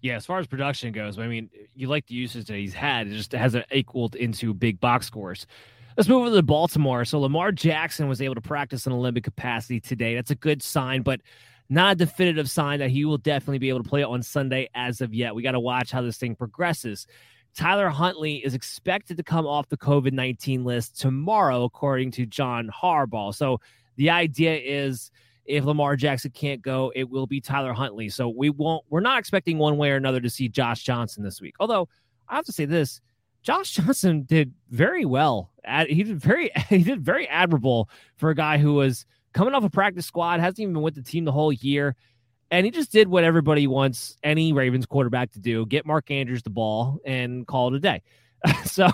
Yeah, 0.00 0.16
as 0.16 0.26
far 0.26 0.40
as 0.40 0.46
production 0.46 0.90
goes, 0.90 1.18
I 1.18 1.28
mean, 1.28 1.50
you 1.76 1.86
like 1.86 2.06
the 2.06 2.14
usage 2.14 2.46
that 2.46 2.56
he's 2.56 2.74
had. 2.74 3.06
It 3.06 3.10
just 3.10 3.32
hasn't 3.32 3.66
equaled 3.70 4.16
into 4.16 4.52
big 4.54 4.80
box 4.80 5.06
scores. 5.06 5.46
Let's 5.96 6.08
move 6.08 6.22
over 6.22 6.34
to 6.34 6.42
Baltimore. 6.42 7.04
So 7.04 7.20
Lamar 7.20 7.52
Jackson 7.52 8.08
was 8.08 8.22
able 8.22 8.34
to 8.34 8.40
practice 8.40 8.86
in 8.86 8.92
a 8.92 8.98
limited 8.98 9.24
capacity 9.24 9.78
today. 9.78 10.14
That's 10.14 10.30
a 10.30 10.34
good 10.34 10.62
sign, 10.62 11.02
but 11.02 11.20
not 11.72 11.92
a 11.92 11.96
definitive 11.96 12.50
sign 12.50 12.80
that 12.80 12.90
he 12.90 13.04
will 13.04 13.18
definitely 13.18 13.58
be 13.58 13.70
able 13.70 13.82
to 13.82 13.88
play 13.88 14.02
on 14.02 14.22
Sunday 14.22 14.68
as 14.74 15.00
of 15.00 15.14
yet. 15.14 15.34
We 15.34 15.42
got 15.42 15.52
to 15.52 15.60
watch 15.60 15.90
how 15.90 16.02
this 16.02 16.18
thing 16.18 16.36
progresses. 16.36 17.06
Tyler 17.54 17.88
Huntley 17.88 18.36
is 18.44 18.54
expected 18.54 19.16
to 19.16 19.22
come 19.22 19.46
off 19.46 19.68
the 19.68 19.76
COVID 19.76 20.12
19 20.12 20.64
list 20.64 21.00
tomorrow, 21.00 21.64
according 21.64 22.10
to 22.12 22.26
John 22.26 22.70
Harbaugh. 22.70 23.34
So 23.34 23.58
the 23.96 24.10
idea 24.10 24.56
is 24.56 25.10
if 25.46 25.64
Lamar 25.64 25.96
Jackson 25.96 26.30
can't 26.30 26.60
go, 26.60 26.92
it 26.94 27.08
will 27.08 27.26
be 27.26 27.40
Tyler 27.40 27.72
Huntley. 27.72 28.10
So 28.10 28.28
we 28.28 28.50
won't, 28.50 28.84
we're 28.90 29.00
not 29.00 29.18
expecting 29.18 29.58
one 29.58 29.78
way 29.78 29.90
or 29.90 29.96
another 29.96 30.20
to 30.20 30.30
see 30.30 30.48
Josh 30.48 30.82
Johnson 30.82 31.24
this 31.24 31.40
week. 31.40 31.54
Although 31.58 31.88
I 32.28 32.36
have 32.36 32.44
to 32.46 32.52
say 32.52 32.66
this 32.66 33.00
Josh 33.42 33.70
Johnson 33.76 34.24
did 34.24 34.52
very 34.70 35.06
well. 35.06 35.50
He 35.88 36.02
did 36.02 36.20
very, 36.20 36.50
he 36.68 36.82
did 36.82 37.02
very 37.02 37.26
admirable 37.28 37.88
for 38.16 38.28
a 38.28 38.34
guy 38.34 38.58
who 38.58 38.74
was 38.74 39.06
coming 39.32 39.54
off 39.54 39.64
a 39.64 39.70
practice 39.70 40.06
squad, 40.06 40.40
hasn't 40.40 40.60
even 40.60 40.74
been 40.74 40.82
with 40.82 40.94
the 40.94 41.02
team 41.02 41.24
the 41.24 41.32
whole 41.32 41.52
year. 41.52 41.96
And 42.50 42.66
he 42.66 42.70
just 42.70 42.92
did 42.92 43.08
what 43.08 43.24
everybody 43.24 43.66
wants 43.66 44.18
any 44.22 44.52
Ravens 44.52 44.84
quarterback 44.84 45.32
to 45.32 45.40
do 45.40 45.64
get 45.64 45.86
Mark 45.86 46.10
Andrews 46.10 46.42
the 46.42 46.50
ball 46.50 46.98
and 47.04 47.46
call 47.46 47.68
it 47.68 47.76
a 47.76 47.80
day. 47.80 48.02
so 48.64 48.90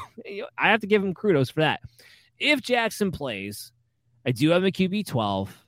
I 0.56 0.70
have 0.70 0.80
to 0.80 0.86
give 0.86 1.02
him 1.02 1.14
kudos 1.14 1.50
for 1.50 1.60
that. 1.60 1.80
If 2.38 2.60
Jackson 2.62 3.10
plays, 3.10 3.72
I 4.24 4.30
do 4.30 4.50
have 4.50 4.64
a 4.64 4.70
QB 4.70 5.06
12. 5.06 5.66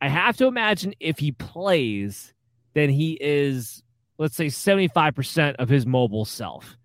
I 0.00 0.08
have 0.08 0.36
to 0.36 0.46
imagine 0.46 0.94
if 1.00 1.18
he 1.18 1.32
plays, 1.32 2.32
then 2.74 2.90
he 2.90 3.18
is, 3.20 3.82
let's 4.18 4.36
say, 4.36 4.46
75% 4.46 5.56
of 5.56 5.68
his 5.68 5.84
mobile 5.86 6.24
self. 6.24 6.76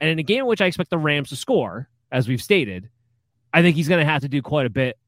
And 0.00 0.10
in 0.10 0.18
a 0.18 0.22
game 0.22 0.40
in 0.40 0.46
which 0.46 0.60
I 0.60 0.66
expect 0.66 0.90
the 0.90 0.98
Rams 0.98 1.30
to 1.30 1.36
score, 1.36 1.88
as 2.10 2.28
we've 2.28 2.42
stated, 2.42 2.90
I 3.54 3.62
think 3.62 3.76
he's 3.76 3.88
going 3.88 4.04
to 4.04 4.10
have 4.10 4.22
to 4.22 4.28
do 4.28 4.42
quite 4.42 4.66
a 4.66 4.70
bit 4.70 4.98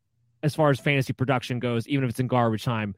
as 0.44 0.54
far 0.54 0.68
as 0.68 0.78
fantasy 0.78 1.14
production 1.14 1.58
goes, 1.58 1.88
even 1.88 2.04
if 2.04 2.10
it's 2.10 2.20
in 2.20 2.26
garbage 2.26 2.62
time. 2.62 2.94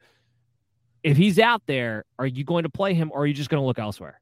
If 1.01 1.15
he's 1.15 1.39
out 1.39 1.61
there, 1.65 2.03
are 2.19 2.27
you 2.27 2.43
going 2.43 2.63
to 2.63 2.69
play 2.69 2.93
him 2.93 3.09
or 3.13 3.21
are 3.21 3.25
you 3.25 3.33
just 3.33 3.49
going 3.49 3.61
to 3.61 3.65
look 3.65 3.79
elsewhere? 3.79 4.19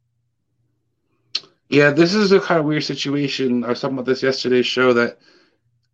Yeah, 1.68 1.90
this 1.90 2.14
is 2.14 2.32
a 2.32 2.40
kind 2.40 2.60
of 2.60 2.66
weird 2.68 2.84
situation. 2.84 3.64
I 3.64 3.70
was 3.70 3.82
talking 3.82 3.98
about 3.98 4.06
this 4.06 4.22
yesterday's 4.22 4.68
show 4.68 4.94
that 4.94 5.18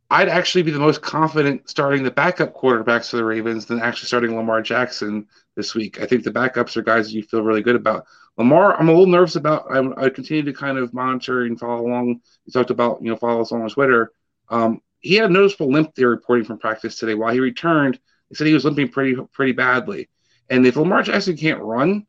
I'd 0.09 0.27
actually 0.27 0.63
be 0.63 0.71
the 0.71 0.79
most 0.79 1.01
confident 1.01 1.69
starting 1.69 2.03
the 2.03 2.11
backup 2.11 2.53
quarterbacks 2.53 3.09
for 3.09 3.15
the 3.15 3.23
Ravens 3.23 3.65
than 3.65 3.79
actually 3.79 4.07
starting 4.07 4.35
Lamar 4.35 4.61
Jackson 4.61 5.25
this 5.55 5.73
week. 5.73 6.01
I 6.01 6.05
think 6.05 6.25
the 6.25 6.31
backups 6.31 6.75
are 6.75 6.81
guys 6.81 7.13
you 7.13 7.23
feel 7.23 7.43
really 7.43 7.61
good 7.61 7.77
about. 7.77 8.05
Lamar, 8.37 8.77
I'm 8.77 8.89
a 8.89 8.91
little 8.91 9.07
nervous 9.07 9.37
about. 9.37 9.71
I, 9.71 10.05
I 10.05 10.09
continue 10.09 10.43
to 10.43 10.53
kind 10.53 10.77
of 10.77 10.93
monitor 10.93 11.43
and 11.43 11.57
follow 11.57 11.87
along. 11.87 12.19
You 12.45 12.51
talked 12.51 12.71
about, 12.71 13.01
you 13.01 13.09
know, 13.09 13.15
follow 13.15 13.39
us 13.39 13.53
on 13.53 13.69
Twitter. 13.69 14.11
Um, 14.49 14.81
he 15.01 15.15
had 15.15 15.29
a 15.29 15.33
noticeable 15.33 15.71
limp 15.71 15.93
there 15.95 16.09
reporting 16.09 16.45
from 16.45 16.57
practice 16.57 16.95
today. 16.97 17.15
While 17.15 17.33
he 17.33 17.39
returned, 17.39 17.99
he 18.29 18.35
said 18.35 18.47
he 18.47 18.53
was 18.53 18.65
limping 18.65 18.89
pretty 18.89 19.15
pretty 19.33 19.51
badly. 19.51 20.09
And 20.49 20.65
if 20.65 20.75
Lamar 20.75 21.03
Jackson 21.03 21.37
can't 21.37 21.61
run, 21.61 22.05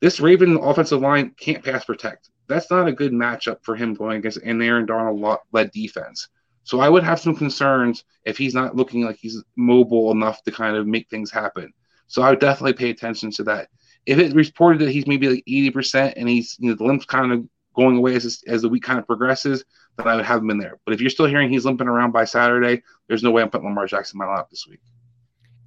this 0.00 0.20
Raven 0.20 0.56
offensive 0.56 1.00
line 1.00 1.34
can't 1.38 1.64
pass 1.64 1.84
protect. 1.84 2.30
That's 2.48 2.70
not 2.70 2.88
a 2.88 2.92
good 2.92 3.12
matchup 3.12 3.58
for 3.62 3.74
him 3.74 3.94
going 3.94 4.18
against 4.18 4.38
an 4.38 4.62
Aaron 4.62 4.86
Donald 4.86 5.38
led 5.52 5.70
defense. 5.72 6.28
So 6.64 6.80
I 6.80 6.88
would 6.88 7.02
have 7.02 7.20
some 7.20 7.34
concerns 7.34 8.04
if 8.24 8.36
he's 8.36 8.54
not 8.54 8.76
looking 8.76 9.04
like 9.04 9.16
he's 9.16 9.42
mobile 9.56 10.10
enough 10.10 10.42
to 10.42 10.52
kind 10.52 10.76
of 10.76 10.86
make 10.86 11.08
things 11.08 11.30
happen. 11.30 11.72
So 12.08 12.22
I 12.22 12.30
would 12.30 12.40
definitely 12.40 12.74
pay 12.74 12.90
attention 12.90 13.30
to 13.32 13.44
that. 13.44 13.68
If 14.04 14.18
it's 14.18 14.34
reported 14.34 14.80
that 14.80 14.90
he's 14.90 15.06
maybe 15.06 15.28
like 15.28 15.44
80% 15.48 16.14
and 16.16 16.28
he's, 16.28 16.56
you 16.60 16.70
know, 16.70 16.76
the 16.76 16.84
limp's 16.84 17.06
kind 17.06 17.32
of 17.32 17.48
going 17.74 17.96
away 17.96 18.14
as, 18.14 18.42
as 18.46 18.62
the 18.62 18.68
week 18.68 18.82
kind 18.82 18.98
of 18.98 19.06
progresses, 19.06 19.64
then 19.96 20.08
I 20.08 20.16
would 20.16 20.24
have 20.24 20.40
him 20.40 20.50
in 20.50 20.58
there. 20.58 20.78
But 20.84 20.94
if 20.94 21.00
you're 21.00 21.10
still 21.10 21.26
hearing 21.26 21.50
he's 21.50 21.64
limping 21.64 21.88
around 21.88 22.12
by 22.12 22.24
Saturday, 22.24 22.82
there's 23.08 23.22
no 23.22 23.30
way 23.30 23.42
I'm 23.42 23.50
putting 23.50 23.68
Lamar 23.68 23.86
Jackson 23.86 24.20
in 24.20 24.26
my 24.26 24.32
lineup 24.32 24.50
this 24.50 24.66
week. 24.68 24.80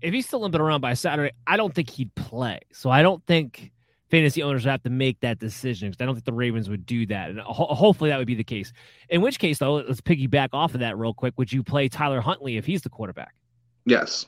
If 0.02 0.14
he's 0.14 0.26
still 0.26 0.42
limping 0.42 0.62
around 0.62 0.82
by 0.82 0.94
Saturday, 0.94 1.34
I 1.46 1.58
don't 1.58 1.74
think 1.74 1.90
he'd 1.90 2.14
play. 2.16 2.60
So 2.72 2.90
I 2.90 3.02
don't 3.02 3.26
think 3.26 3.72
fantasy 4.10 4.42
owners 4.44 4.64
would 4.66 4.72
have 4.72 4.84
to 4.84 4.90
make 4.90 5.20
that 5.22 5.40
decision 5.40 5.90
because 5.90 6.02
I 6.02 6.06
don't 6.06 6.16
think 6.16 6.26
the 6.26 6.34
Ravens 6.34 6.70
would 6.70 6.86
do 6.86 7.06
that. 7.08 7.32
And 7.32 7.40
ho- 7.40 7.74
hopefully 7.74 8.10
that 8.10 8.18
would 8.18 8.28
be 8.28 8.36
the 8.36 8.44
case. 8.44 8.72
In 9.10 9.22
which 9.22 9.40
case, 9.40 9.60
though, 9.60 9.76
let's 9.76 10.02
piggyback 10.02 10.50
off 10.54 10.74
of 10.74 10.80
that 10.80 10.98
real 10.98 11.14
quick. 11.14 11.34
Would 11.38 11.52
you 11.52 11.64
play 11.64 11.90
Tyler 11.90 12.22
Huntley 12.22 12.58
if 12.58 12.66
he's 12.66 12.82
the 12.82 12.90
quarterback? 12.90 13.34
Yes. 13.86 14.26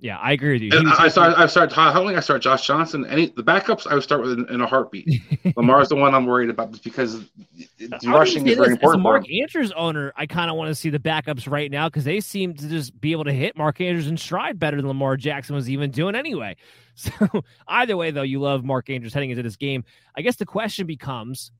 Yeah, 0.00 0.18
I 0.18 0.32
agree 0.32 0.52
with 0.52 0.62
you. 0.62 0.70
Was, 0.70 0.98
I 0.98 1.08
start. 1.08 1.38
I 1.38 1.46
start 1.46 1.72
Huntley. 1.72 2.14
I 2.14 2.20
start 2.20 2.42
Josh 2.42 2.66
Johnson. 2.66 3.06
Any 3.06 3.26
the 3.26 3.42
backups, 3.42 3.86
I 3.86 3.94
would 3.94 4.02
start 4.02 4.20
with 4.20 4.32
in, 4.32 4.46
in 4.50 4.60
a 4.60 4.66
heartbeat. 4.66 5.22
Lamar's 5.56 5.88
the 5.88 5.96
one 5.96 6.14
I'm 6.14 6.26
worried 6.26 6.50
about 6.50 6.82
because 6.82 7.24
rushing 8.04 8.46
is 8.46 8.56
very 8.56 8.68
this, 8.68 8.74
important. 8.74 8.82
As 8.82 8.94
a 8.94 8.98
Mark 8.98 9.30
Andrews 9.30 9.72
owner, 9.72 10.12
I 10.16 10.26
kind 10.26 10.50
of 10.50 10.56
want 10.56 10.68
to 10.68 10.74
see 10.74 10.90
the 10.90 10.98
backups 10.98 11.50
right 11.50 11.70
now 11.70 11.88
because 11.88 12.04
they 12.04 12.20
seem 12.20 12.52
to 12.54 12.68
just 12.68 13.00
be 13.00 13.12
able 13.12 13.24
to 13.24 13.32
hit 13.32 13.56
Mark 13.56 13.80
Andrews 13.80 14.08
in 14.08 14.18
stride 14.18 14.58
better 14.58 14.76
than 14.76 14.88
Lamar 14.88 15.16
Jackson 15.16 15.54
was 15.54 15.70
even 15.70 15.90
doing 15.90 16.14
anyway. 16.14 16.56
So 16.96 17.10
either 17.66 17.96
way, 17.96 18.12
though, 18.12 18.22
you 18.22 18.38
love 18.38 18.62
Mark 18.62 18.88
Andrews 18.88 19.12
heading 19.12 19.30
into 19.30 19.42
this 19.42 19.56
game. 19.56 19.82
I 20.16 20.22
guess 20.22 20.36
the 20.36 20.46
question 20.46 20.86
becomes 20.86 21.50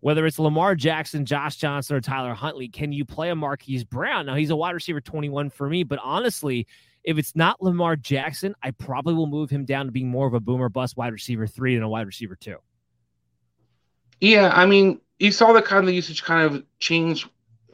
whether 0.00 0.26
it's 0.26 0.38
Lamar 0.38 0.74
Jackson, 0.74 1.24
Josh 1.24 1.56
Johnson, 1.56 1.96
or 1.96 2.00
Tyler 2.00 2.34
Huntley, 2.34 2.68
can 2.68 2.92
you 2.92 3.04
play 3.04 3.30
a 3.30 3.34
Marquise 3.34 3.82
Brown? 3.82 4.26
Now 4.26 4.34
he's 4.34 4.50
a 4.50 4.56
wide 4.56 4.72
receiver 4.72 5.00
21 5.00 5.50
for 5.50 5.68
me, 5.68 5.82
but 5.82 5.98
honestly, 6.02 6.66
if 7.04 7.18
it's 7.18 7.34
not 7.34 7.62
Lamar 7.62 7.96
Jackson, 7.96 8.54
I 8.62 8.72
probably 8.72 9.14
will 9.14 9.26
move 9.26 9.50
him 9.50 9.64
down 9.64 9.86
to 9.86 9.92
being 9.92 10.08
more 10.08 10.26
of 10.26 10.34
a 10.34 10.40
boomer 10.40 10.68
bust 10.68 10.96
wide 10.96 11.12
receiver 11.12 11.46
three 11.46 11.74
than 11.74 11.82
a 11.82 11.88
wide 11.88 12.06
receiver 12.06 12.36
two. 12.36 12.56
Yeah, 14.20 14.50
I 14.54 14.66
mean, 14.66 15.00
you 15.18 15.32
saw 15.32 15.52
the 15.52 15.62
kind 15.62 15.88
of 15.88 15.94
usage 15.94 16.22
kind 16.22 16.44
of 16.44 16.64
change 16.78 17.26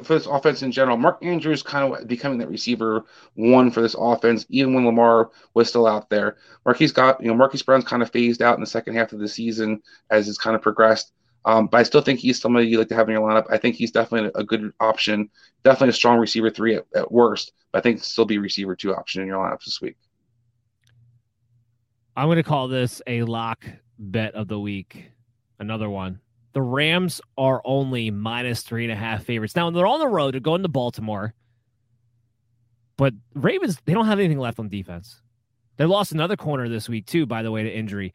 for 0.02 0.14
this 0.14 0.26
offense 0.26 0.62
in 0.62 0.72
general. 0.72 0.96
Mark 0.96 1.24
Andrews 1.24 1.62
kind 1.62 1.92
of 1.92 2.06
becoming 2.06 2.38
that 2.38 2.50
receiver 2.50 3.04
one 3.34 3.70
for 3.70 3.80
this 3.80 3.96
offense, 3.98 4.46
even 4.48 4.74
when 4.74 4.84
Lamar 4.84 5.30
was 5.54 5.68
still 5.68 5.86
out 5.86 6.10
there. 6.10 6.36
Marquise 6.64 6.92
got, 6.92 7.20
you 7.20 7.28
know, 7.28 7.34
Marquise 7.34 7.62
Brown's 7.62 7.84
kind 7.84 8.02
of 8.02 8.10
phased 8.10 8.42
out 8.42 8.54
in 8.54 8.60
the 8.60 8.66
second 8.66 8.94
half 8.94 9.12
of 9.12 9.18
the 9.18 9.28
season 9.28 9.82
as 10.10 10.28
it's 10.28 10.38
kind 10.38 10.54
of 10.54 10.62
progressed. 10.62 11.12
Um, 11.46 11.68
but 11.68 11.78
I 11.78 11.84
still 11.84 12.00
think 12.00 12.18
he's 12.18 12.40
somebody 12.40 12.66
you 12.66 12.78
like 12.78 12.88
to 12.88 12.96
have 12.96 13.08
in 13.08 13.14
your 13.14 13.28
lineup. 13.28 13.46
I 13.48 13.56
think 13.56 13.76
he's 13.76 13.92
definitely 13.92 14.32
a 14.34 14.42
good 14.42 14.72
option. 14.80 15.30
Definitely 15.62 15.90
a 15.90 15.92
strong 15.92 16.18
receiver 16.18 16.50
three 16.50 16.74
at, 16.74 16.84
at 16.94 17.12
worst, 17.12 17.52
but 17.70 17.78
I 17.78 17.82
think 17.82 18.02
still 18.02 18.24
be 18.24 18.38
receiver 18.38 18.74
two 18.74 18.94
option 18.94 19.22
in 19.22 19.28
your 19.28 19.38
lineup 19.38 19.64
this 19.64 19.80
week. 19.80 19.96
I'm 22.16 22.26
going 22.26 22.36
to 22.36 22.42
call 22.42 22.66
this 22.66 23.00
a 23.06 23.22
lock 23.22 23.64
bet 23.98 24.34
of 24.34 24.48
the 24.48 24.58
week. 24.58 25.12
Another 25.60 25.88
one. 25.88 26.20
The 26.52 26.62
Rams 26.62 27.20
are 27.38 27.60
only 27.64 28.10
minus 28.10 28.62
three 28.62 28.84
and 28.84 28.92
a 28.92 28.96
half 28.96 29.24
favorites. 29.24 29.54
Now, 29.54 29.70
they're 29.70 29.86
on 29.86 30.00
the 30.00 30.08
road. 30.08 30.34
They're 30.34 30.40
going 30.40 30.62
to 30.62 30.68
Baltimore. 30.68 31.34
But 32.96 33.12
Ravens, 33.34 33.78
they 33.84 33.92
don't 33.92 34.06
have 34.06 34.18
anything 34.18 34.38
left 34.38 34.58
on 34.58 34.68
defense. 34.68 35.20
They 35.76 35.84
lost 35.84 36.12
another 36.12 36.36
corner 36.36 36.68
this 36.68 36.88
week, 36.88 37.06
too, 37.06 37.26
by 37.26 37.42
the 37.42 37.52
way, 37.52 37.62
to 37.62 37.70
injury. 37.70 38.14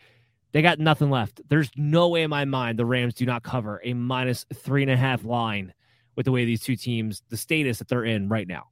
They 0.51 0.61
got 0.61 0.79
nothing 0.79 1.09
left. 1.09 1.41
There's 1.47 1.71
no 1.75 2.09
way 2.09 2.23
in 2.23 2.29
my 2.29 2.45
mind 2.45 2.77
the 2.77 2.85
Rams 2.85 3.13
do 3.13 3.25
not 3.25 3.43
cover 3.43 3.81
a 3.83 3.93
minus 3.93 4.45
three 4.53 4.81
and 4.81 4.91
a 4.91 4.97
half 4.97 5.23
line 5.23 5.73
with 6.15 6.25
the 6.25 6.31
way 6.31 6.45
these 6.45 6.61
two 6.61 6.75
teams, 6.75 7.23
the 7.29 7.37
status 7.37 7.79
that 7.79 7.87
they're 7.87 8.03
in 8.03 8.27
right 8.27 8.47
now. 8.47 8.67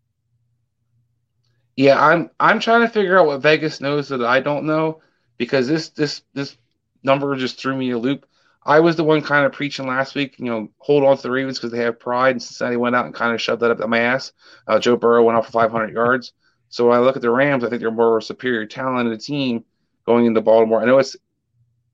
Yeah, 1.76 2.04
I'm 2.04 2.30
I'm 2.40 2.60
trying 2.60 2.82
to 2.82 2.90
figure 2.90 3.18
out 3.18 3.28
what 3.28 3.42
Vegas 3.42 3.80
knows 3.80 4.10
that 4.10 4.22
I 4.22 4.42
don't 4.42 4.66
know 4.66 5.02
because 5.38 5.68
this 5.68 5.90
this 5.90 6.24
this 6.34 6.58
number 7.04 7.34
just 7.38 7.60
threw 7.60 7.76
me 7.76 7.92
a 7.92 7.98
loop. 7.98 8.26
I 8.64 8.82
was 8.82 8.98
the 8.98 9.06
one 9.06 9.22
kind 9.22 9.46
of 9.46 9.54
preaching 9.54 9.88
last 9.88 10.16
week, 10.16 10.38
you 10.38 10.46
know, 10.46 10.68
hold 10.80 11.06
on 11.06 11.16
to 11.16 11.24
the 11.24 11.32
Ravens 11.32 11.58
because 11.58 11.72
they 11.72 11.80
have 11.80 12.00
pride, 12.00 12.32
and 12.32 12.44
Cincinnati 12.44 12.76
went 12.76 12.96
out 12.96 13.06
and 13.06 13.16
kind 13.16 13.34
of 13.34 13.42
shoved 13.42 13.62
that 13.62 13.72
up 13.72 13.80
my 13.88 14.00
ass. 14.00 14.34
Uh, 14.68 14.78
Joe 14.78 14.98
Burrow 14.98 15.24
went 15.24 15.38
off 15.38 15.46
for 15.46 15.54
500 15.54 15.94
yards. 15.94 16.34
So 16.68 16.88
when 16.88 16.98
I 16.98 17.00
look 17.00 17.16
at 17.16 17.22
the 17.22 17.32
Rams, 17.32 17.64
I 17.64 17.70
think 17.70 17.80
they're 17.82 17.90
more 17.90 18.18
of 18.18 18.24
a 18.24 18.26
superior 18.26 18.66
talented 18.66 19.22
team 19.22 19.64
going 20.06 20.26
into 20.26 20.42
Baltimore. 20.42 20.82
I 20.82 20.86
know 20.86 21.00
it's, 21.00 21.16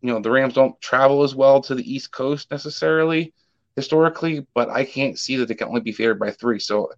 you 0.05 0.13
know, 0.13 0.19
the 0.19 0.29
Rams 0.29 0.53
don't 0.53 0.79
travel 0.81 1.23
as 1.23 1.33
well 1.33 1.61
to 1.61 1.73
the 1.73 1.91
East 1.91 2.11
Coast 2.11 2.51
necessarily 2.51 3.33
historically, 3.75 4.45
but 4.53 4.69
I 4.69 4.85
can't 4.85 5.17
see 5.17 5.35
that 5.37 5.47
they 5.47 5.55
can 5.55 5.67
only 5.67 5.81
be 5.81 5.91
favored 5.91 6.19
by 6.19 6.31
three. 6.31 6.59
So 6.59 6.91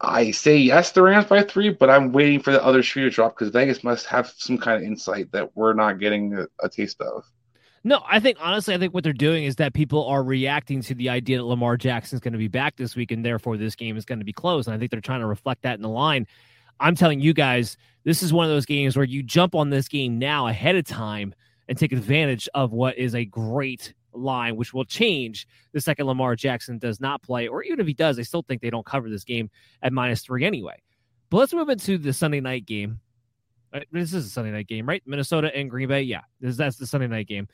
I 0.00 0.32
say 0.32 0.56
yes, 0.56 0.90
the 0.90 1.02
Rams 1.02 1.26
by 1.26 1.42
three, 1.42 1.70
but 1.70 1.90
I'm 1.90 2.12
waiting 2.12 2.40
for 2.40 2.50
the 2.50 2.64
other 2.64 2.82
shoe 2.82 3.04
to 3.04 3.10
drop 3.10 3.36
because 3.36 3.52
Vegas 3.52 3.84
must 3.84 4.06
have 4.06 4.32
some 4.36 4.58
kind 4.58 4.82
of 4.82 4.86
insight 4.86 5.30
that 5.32 5.56
we're 5.56 5.74
not 5.74 6.00
getting 6.00 6.34
a, 6.34 6.46
a 6.60 6.68
taste 6.68 7.00
of. 7.00 7.24
No, 7.84 8.02
I 8.08 8.18
think 8.18 8.38
honestly, 8.40 8.74
I 8.74 8.78
think 8.78 8.92
what 8.92 9.04
they're 9.04 9.12
doing 9.12 9.44
is 9.44 9.56
that 9.56 9.72
people 9.72 10.04
are 10.06 10.24
reacting 10.24 10.82
to 10.82 10.94
the 10.94 11.08
idea 11.08 11.38
that 11.38 11.44
Lamar 11.44 11.76
Jackson 11.76 12.16
is 12.16 12.20
going 12.20 12.32
to 12.32 12.38
be 12.38 12.48
back 12.48 12.76
this 12.76 12.96
week, 12.96 13.12
and 13.12 13.24
therefore 13.24 13.56
this 13.56 13.76
game 13.76 13.96
is 13.96 14.04
going 14.04 14.18
to 14.18 14.24
be 14.24 14.32
closed. 14.32 14.66
And 14.66 14.74
I 14.74 14.78
think 14.78 14.90
they're 14.90 15.00
trying 15.00 15.20
to 15.20 15.26
reflect 15.26 15.62
that 15.62 15.76
in 15.76 15.82
the 15.82 15.88
line. 15.88 16.26
I'm 16.80 16.96
telling 16.96 17.20
you 17.20 17.32
guys, 17.32 17.76
this 18.04 18.22
is 18.22 18.32
one 18.32 18.44
of 18.44 18.50
those 18.50 18.66
games 18.66 18.96
where 18.96 19.04
you 19.04 19.22
jump 19.22 19.54
on 19.54 19.70
this 19.70 19.88
game 19.88 20.18
now 20.18 20.46
ahead 20.48 20.76
of 20.76 20.84
time 20.84 21.34
and 21.68 21.78
take 21.78 21.92
advantage 21.92 22.48
of 22.54 22.72
what 22.72 22.96
is 22.96 23.14
a 23.14 23.24
great 23.24 23.94
line, 24.12 24.56
which 24.56 24.72
will 24.72 24.84
change 24.84 25.46
the 25.72 25.80
second 25.80 26.06
Lamar 26.06 26.34
Jackson 26.34 26.78
does 26.78 27.00
not 27.00 27.22
play, 27.22 27.46
or 27.46 27.62
even 27.62 27.78
if 27.78 27.86
he 27.86 27.94
does, 27.94 28.18
I 28.18 28.22
still 28.22 28.42
think 28.42 28.62
they 28.62 28.70
don't 28.70 28.86
cover 28.86 29.10
this 29.10 29.24
game 29.24 29.50
at 29.82 29.92
minus 29.92 30.22
three 30.22 30.44
anyway. 30.44 30.82
But 31.30 31.38
let's 31.38 31.52
move 31.52 31.68
into 31.68 31.98
the 31.98 32.12
Sunday 32.12 32.40
night 32.40 32.66
game. 32.66 33.00
This 33.92 34.14
is 34.14 34.26
a 34.26 34.30
Sunday 34.30 34.50
night 34.50 34.66
game, 34.66 34.88
right? 34.88 35.02
Minnesota 35.04 35.54
and 35.54 35.68
Green 35.68 35.88
Bay. 35.88 36.02
Yeah, 36.02 36.22
this, 36.40 36.56
that's 36.56 36.78
the 36.78 36.86
Sunday 36.86 37.06
night 37.06 37.28
game. 37.28 37.48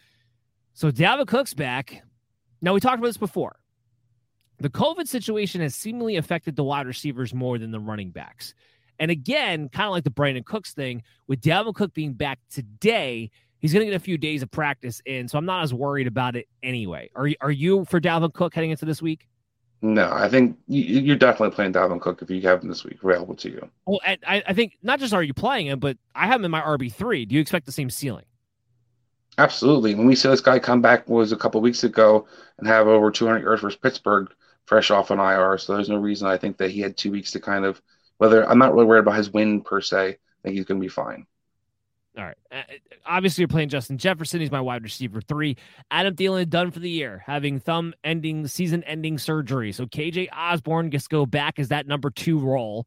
So 0.75 0.93
Dalvin 0.93 1.27
Cook's 1.27 1.55
back. 1.55 2.03
Now 2.63 2.73
we 2.73 2.81
talked 2.81 2.99
about 2.99 3.09
this 3.09 3.17
before. 3.17 3.57
The 4.59 4.71
COVID 4.71 5.09
situation 5.09 5.61
has 5.61 5.75
seemingly 5.75 6.17
affected 6.17 6.55
the 6.55 6.63
wide 6.63 6.87
receivers 6.87 7.35
more 7.35 7.59
than 7.59 7.73
the 7.73 7.81
running 7.81 8.11
backs. 8.11 8.55
And 9.01 9.11
again, 9.11 9.69
kind 9.71 9.87
of 9.87 9.91
like 9.91 10.05
the 10.05 10.11
Brandin 10.11 10.45
Cooks 10.45 10.73
thing, 10.73 11.03
with 11.27 11.41
Dalvin 11.41 11.75
Cook 11.75 11.93
being 11.95 12.13
back 12.13 12.39
today, 12.49 13.33
he's 13.65 13.73
going 13.73 13.87
to 13.87 13.91
get 13.91 13.97
a 13.97 14.05
few 14.05 14.19
days 14.19 14.43
of 14.43 14.51
practice 14.51 15.01
in. 15.07 15.27
So 15.27 15.39
I'm 15.39 15.47
not 15.47 15.63
as 15.63 15.73
worried 15.73 16.07
about 16.07 16.37
it 16.37 16.47
anyway. 16.63 17.09
Are 17.17 17.27
you, 17.27 17.37
are 17.41 17.51
you 17.51 17.87
for 17.87 17.99
Dalvin 17.99 18.35
Cook 18.35 18.55
heading 18.55 18.71
into 18.71 18.85
this 18.85 19.01
week? 19.01 19.27
No, 19.81 20.13
I 20.13 20.29
think 20.29 20.59
you're 20.69 21.17
definitely 21.17 21.55
playing 21.55 21.73
Dalvin 21.73 21.99
Cook 21.99 22.21
if 22.21 22.29
you 22.29 22.43
have 22.43 22.63
him 22.63 22.69
this 22.69 22.85
week 22.85 23.03
available 23.03 23.35
to 23.37 23.49
you. 23.49 23.71
Well, 23.87 24.01
I, 24.05 24.43
I 24.47 24.53
think 24.53 24.77
not 24.83 25.01
just 25.01 25.15
are 25.15 25.23
you 25.23 25.33
playing 25.33 25.69
him, 25.69 25.79
but 25.79 25.97
I 26.15 26.27
have 26.27 26.41
him 26.41 26.45
in 26.45 26.51
my 26.51 26.61
RB 26.61 26.93
three. 26.93 27.25
Do 27.25 27.35
you 27.35 27.41
expect 27.41 27.65
the 27.65 27.73
same 27.73 27.89
ceiling? 27.89 28.27
Absolutely. 29.39 29.95
When 29.95 30.07
we 30.07 30.15
saw 30.15 30.29
this 30.29 30.43
guy 30.43 30.59
come 30.59 30.83
back 30.83 31.09
was 31.09 31.33
a 31.33 31.37
couple 31.37 31.63
weeks 31.63 31.85
ago 31.85 32.27
and 32.59 32.69
have 32.69 32.87
over 32.87 33.11
200 33.11 33.41
yards 33.41 33.63
versus 33.63 33.79
Pittsburgh, 33.79 34.29
fresh 34.67 34.91
off 34.91 35.11
an 35.11 35.19
IR. 35.19 35.57
So 35.57 35.75
there's 35.75 35.89
no 35.89 35.97
reason 35.97 36.29
I 36.29 36.37
think 36.37 36.59
that 36.59 36.71
he 36.71 36.81
had 36.81 36.99
two 36.99 37.13
weeks 37.13 37.31
to 37.31 37.41
kind 37.41 37.65
of 37.65 37.81
whether 38.19 38.47
I'm 38.47 38.59
not 38.59 38.75
really 38.75 38.87
worried 38.87 39.01
about 39.01 39.17
his 39.17 39.33
win 39.33 39.63
per 39.63 39.81
se. 39.81 40.09
I 40.11 40.17
think 40.43 40.57
he's 40.57 40.67
going 40.67 40.79
to 40.79 40.85
be 40.85 40.89
fine. 40.89 41.27
All 42.17 42.25
right. 42.25 42.37
Uh, 42.53 42.63
obviously, 43.05 43.43
you're 43.43 43.49
playing 43.49 43.71
Justin 43.71 43.99
Jefferson. 43.99 44.41
He's 44.41 44.51
my 44.51 44.61
wide 44.61 44.85
receiver 44.85 45.21
three. 45.21 45.57
Adam 45.91 46.15
Thielen 46.15 46.49
done 46.49 46.71
for 46.71 46.79
the 46.79 46.91
year, 46.91 47.23
having 47.27 47.59
thumb 47.59 47.93
ending, 48.05 48.47
season 48.47 48.85
ending 48.85 49.19
surgery. 49.19 49.73
So 49.73 49.87
KJ 49.87 50.29
Osborn 50.33 50.91
gets 50.91 51.05
to 51.05 51.11
go 51.11 51.27
back 51.27 51.59
as 51.59 51.69
that 51.69 51.87
number 51.87 52.11
two 52.11 52.39
role. 52.39 52.87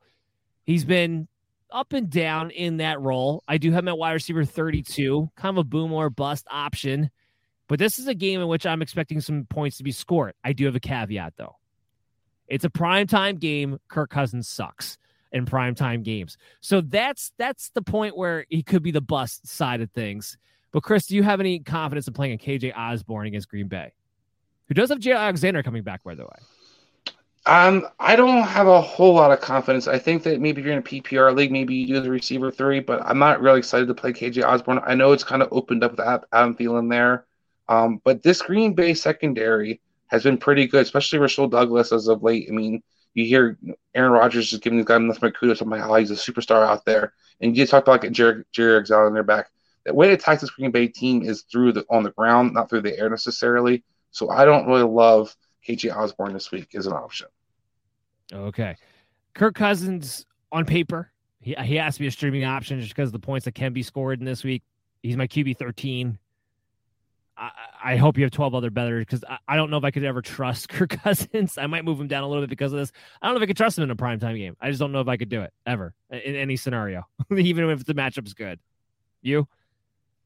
He's 0.63 0.85
been 0.85 1.27
up 1.71 1.91
and 1.91 2.09
down 2.09 2.51
in 2.51 2.77
that 2.77 3.01
role. 3.01 3.43
I 3.47 3.57
do 3.57 3.71
have 3.73 3.83
my 3.83 3.93
wide 3.93 4.13
receiver 4.13 4.45
32, 4.45 5.29
kind 5.35 5.57
of 5.57 5.61
a 5.61 5.67
boom 5.67 5.91
or 5.91 6.09
bust 6.09 6.47
option. 6.49 7.09
But 7.67 7.79
this 7.79 7.99
is 7.99 8.07
a 8.07 8.15
game 8.15 8.39
in 8.39 8.47
which 8.47 8.65
I'm 8.65 8.81
expecting 8.81 9.19
some 9.19 9.45
points 9.49 9.77
to 9.77 9.83
be 9.83 9.91
scored. 9.91 10.35
I 10.41 10.53
do 10.53 10.65
have 10.65 10.75
a 10.75 10.79
caveat, 10.79 11.33
though. 11.37 11.57
It's 12.47 12.63
a 12.63 12.69
primetime 12.69 13.39
game. 13.39 13.77
Kirk 13.89 14.09
Cousins 14.09 14.47
sucks 14.47 14.97
in 15.31 15.45
primetime 15.45 16.03
games. 16.03 16.37
So 16.61 16.81
that's 16.81 17.31
that's 17.37 17.69
the 17.69 17.81
point 17.81 18.17
where 18.17 18.45
he 18.49 18.63
could 18.63 18.83
be 18.83 18.91
the 18.91 19.01
bust 19.01 19.47
side 19.47 19.81
of 19.81 19.91
things. 19.91 20.37
But 20.71 20.83
Chris, 20.83 21.07
do 21.07 21.15
you 21.15 21.23
have 21.23 21.39
any 21.39 21.59
confidence 21.59 22.07
in 22.07 22.13
playing 22.13 22.33
a 22.33 22.37
KJ 22.37 22.77
Osborn 22.77 23.27
against 23.27 23.49
Green 23.49 23.67
Bay? 23.67 23.93
Who 24.67 24.73
does 24.73 24.89
have 24.89 24.99
Jay 24.99 25.13
Alexander 25.13 25.63
coming 25.63 25.83
back, 25.83 26.03
by 26.03 26.15
the 26.15 26.23
way? 26.23 27.13
Um, 27.45 27.87
I 27.97 28.17
don't 28.17 28.43
have 28.43 28.67
a 28.67 28.81
whole 28.81 29.13
lot 29.13 29.31
of 29.31 29.39
confidence. 29.39 29.87
I 29.87 29.97
think 29.97 30.23
that 30.23 30.41
maybe 30.41 30.61
you're 30.61 30.73
in 30.73 30.79
a 30.79 30.81
PPR 30.81 31.33
league, 31.33 31.51
maybe 31.51 31.75
you 31.75 31.87
do 31.87 32.01
the 32.01 32.11
receiver 32.11 32.51
three, 32.51 32.81
but 32.81 33.01
I'm 33.05 33.19
not 33.19 33.41
really 33.41 33.59
excited 33.59 33.87
to 33.87 33.93
play 33.93 34.11
KJ 34.11 34.43
Osborn. 34.43 34.81
I 34.85 34.95
know 34.95 35.13
it's 35.13 35.23
kind 35.23 35.41
of 35.41 35.47
opened 35.51 35.81
up 35.81 35.91
with 35.91 36.01
Adam 36.01 36.55
Thielen 36.55 36.89
there. 36.89 37.25
Um, 37.69 38.01
but 38.03 38.21
this 38.21 38.41
Green 38.41 38.73
Bay 38.73 38.93
secondary 38.93 39.79
has 40.07 40.23
been 40.23 40.37
pretty 40.37 40.67
good, 40.67 40.81
especially 40.81 41.19
Rasul 41.19 41.47
Douglas 41.47 41.93
as 41.93 42.09
of 42.09 42.21
late. 42.21 42.47
I 42.49 42.51
mean, 42.51 42.83
you 43.13 43.25
hear 43.25 43.57
Aaron 43.93 44.11
Rodgers 44.11 44.53
is 44.53 44.59
giving 44.59 44.77
this 44.77 44.85
guy 44.85 44.97
nothing 44.97 45.21
but 45.21 45.37
kudos 45.37 45.61
about 45.61 45.79
oh, 45.79 45.81
how 45.81 45.95
he's 45.95 46.11
a 46.11 46.15
superstar 46.15 46.65
out 46.65 46.85
there. 46.85 47.13
And 47.41 47.55
you 47.55 47.65
talked 47.65 47.87
about 47.87 48.03
like 48.03 48.11
Jerry, 48.11 48.43
Jerry 48.51 48.75
Alexander 48.75 49.23
back. 49.23 49.49
The 49.85 49.93
way 49.93 50.07
to 50.07 50.13
attack 50.13 50.39
this 50.39 50.49
Green 50.49 50.71
Bay 50.71 50.87
team 50.87 51.23
is 51.23 51.43
through 51.43 51.73
the 51.73 51.85
on 51.89 52.03
the 52.03 52.11
ground, 52.11 52.53
not 52.53 52.69
through 52.69 52.81
the 52.81 52.97
air 52.97 53.09
necessarily. 53.09 53.83
So 54.11 54.29
I 54.29 54.45
don't 54.45 54.67
really 54.67 54.83
love 54.83 55.35
KJ 55.67 55.95
Osborn 55.95 56.33
this 56.33 56.51
week 56.51 56.75
as 56.75 56.87
an 56.87 56.93
option. 56.93 57.27
Okay. 58.33 58.75
Kirk 59.33 59.55
Cousins 59.55 60.25
on 60.51 60.65
paper, 60.65 61.11
he, 61.39 61.55
he 61.63 61.75
has 61.75 61.95
to 61.95 62.01
be 62.01 62.07
a 62.07 62.11
streaming 62.11 62.43
option 62.43 62.79
just 62.79 62.93
because 62.93 63.09
of 63.09 63.13
the 63.13 63.19
points 63.19 63.45
that 63.45 63.53
can 63.53 63.73
be 63.73 63.83
scored 63.83 64.19
in 64.19 64.25
this 64.25 64.43
week. 64.43 64.63
He's 65.03 65.15
my 65.15 65.27
QB 65.27 65.57
13. 65.57 66.17
I, 67.37 67.51
I 67.83 67.95
hope 67.97 68.17
you 68.17 68.23
have 68.23 68.31
12 68.31 68.55
other 68.55 68.69
betters 68.69 69.05
because 69.05 69.23
I, 69.23 69.37
I, 69.47 69.55
don't 69.55 69.69
know 69.69 69.77
if 69.77 69.83
I 69.83 69.91
could 69.91 70.03
ever 70.03 70.21
trust 70.21 70.69
Kirk 70.69 70.97
Cousins. 71.03 71.57
I 71.57 71.67
might 71.67 71.85
move 71.85 71.99
him 71.99 72.07
down 72.07 72.23
a 72.23 72.27
little 72.27 72.43
bit 72.43 72.49
because 72.49 72.73
of 72.73 72.79
this. 72.79 72.91
I 73.21 73.27
don't 73.27 73.35
know 73.35 73.41
if 73.41 73.43
I 73.43 73.47
could 73.47 73.57
trust 73.57 73.77
him 73.77 73.83
in 73.83 73.91
a 73.91 73.95
primetime 73.95 74.37
game. 74.37 74.57
I 74.59 74.69
just 74.69 74.79
don't 74.79 74.91
know 74.91 75.01
if 75.01 75.07
I 75.07 75.17
could 75.17 75.29
do 75.29 75.41
it 75.41 75.53
ever 75.65 75.93
in 76.09 76.35
any 76.35 76.55
scenario, 76.55 77.07
even 77.37 77.69
if 77.69 77.85
the 77.85 77.93
matchup's 77.93 78.33
good. 78.33 78.59
You? 79.21 79.47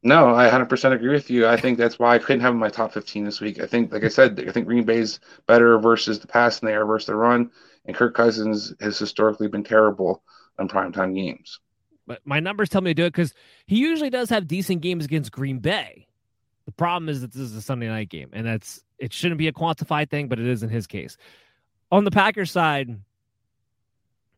No, 0.03 0.33
I 0.33 0.49
100% 0.49 0.93
agree 0.93 1.09
with 1.09 1.29
you. 1.29 1.47
I 1.47 1.57
think 1.57 1.77
that's 1.77 1.99
why 1.99 2.15
I 2.15 2.19
couldn't 2.19 2.41
have 2.41 2.51
him 2.51 2.55
in 2.55 2.61
my 2.61 2.69
top 2.69 2.93
15 2.93 3.25
this 3.25 3.39
week. 3.39 3.59
I 3.59 3.67
think, 3.67 3.91
like 3.93 4.03
I 4.03 4.07
said, 4.07 4.43
I 4.47 4.51
think 4.51 4.65
Green 4.65 4.83
Bay's 4.83 5.19
better 5.47 5.77
versus 5.77 6.19
the 6.19 6.27
pass 6.27 6.59
than 6.59 6.67
they 6.67 6.75
are 6.75 6.85
versus 6.85 7.07
the 7.07 7.15
run, 7.15 7.51
and 7.85 7.95
Kirk 7.95 8.15
Cousins 8.15 8.73
has 8.81 8.97
historically 8.97 9.47
been 9.47 9.63
terrible 9.63 10.23
on 10.57 10.67
primetime 10.67 11.13
games. 11.13 11.59
But 12.07 12.21
my 12.25 12.39
numbers 12.39 12.69
tell 12.69 12.81
me 12.81 12.91
to 12.91 12.95
do 12.95 13.05
it 13.05 13.11
because 13.11 13.33
he 13.67 13.77
usually 13.77 14.09
does 14.09 14.29
have 14.31 14.47
decent 14.47 14.81
games 14.81 15.05
against 15.05 15.31
Green 15.31 15.59
Bay. 15.59 16.07
The 16.65 16.71
problem 16.71 17.09
is 17.09 17.21
that 17.21 17.31
this 17.31 17.41
is 17.41 17.55
a 17.55 17.61
Sunday 17.61 17.87
night 17.87 18.09
game, 18.09 18.29
and 18.33 18.45
that's 18.45 18.83
it 18.97 19.13
shouldn't 19.13 19.39
be 19.39 19.47
a 19.47 19.53
quantified 19.53 20.09
thing, 20.09 20.27
but 20.27 20.39
it 20.39 20.45
is 20.45 20.63
in 20.63 20.69
his 20.69 20.87
case. 20.87 21.17
On 21.91 22.03
the 22.03 22.11
Packers 22.11 22.51
side, 22.51 22.89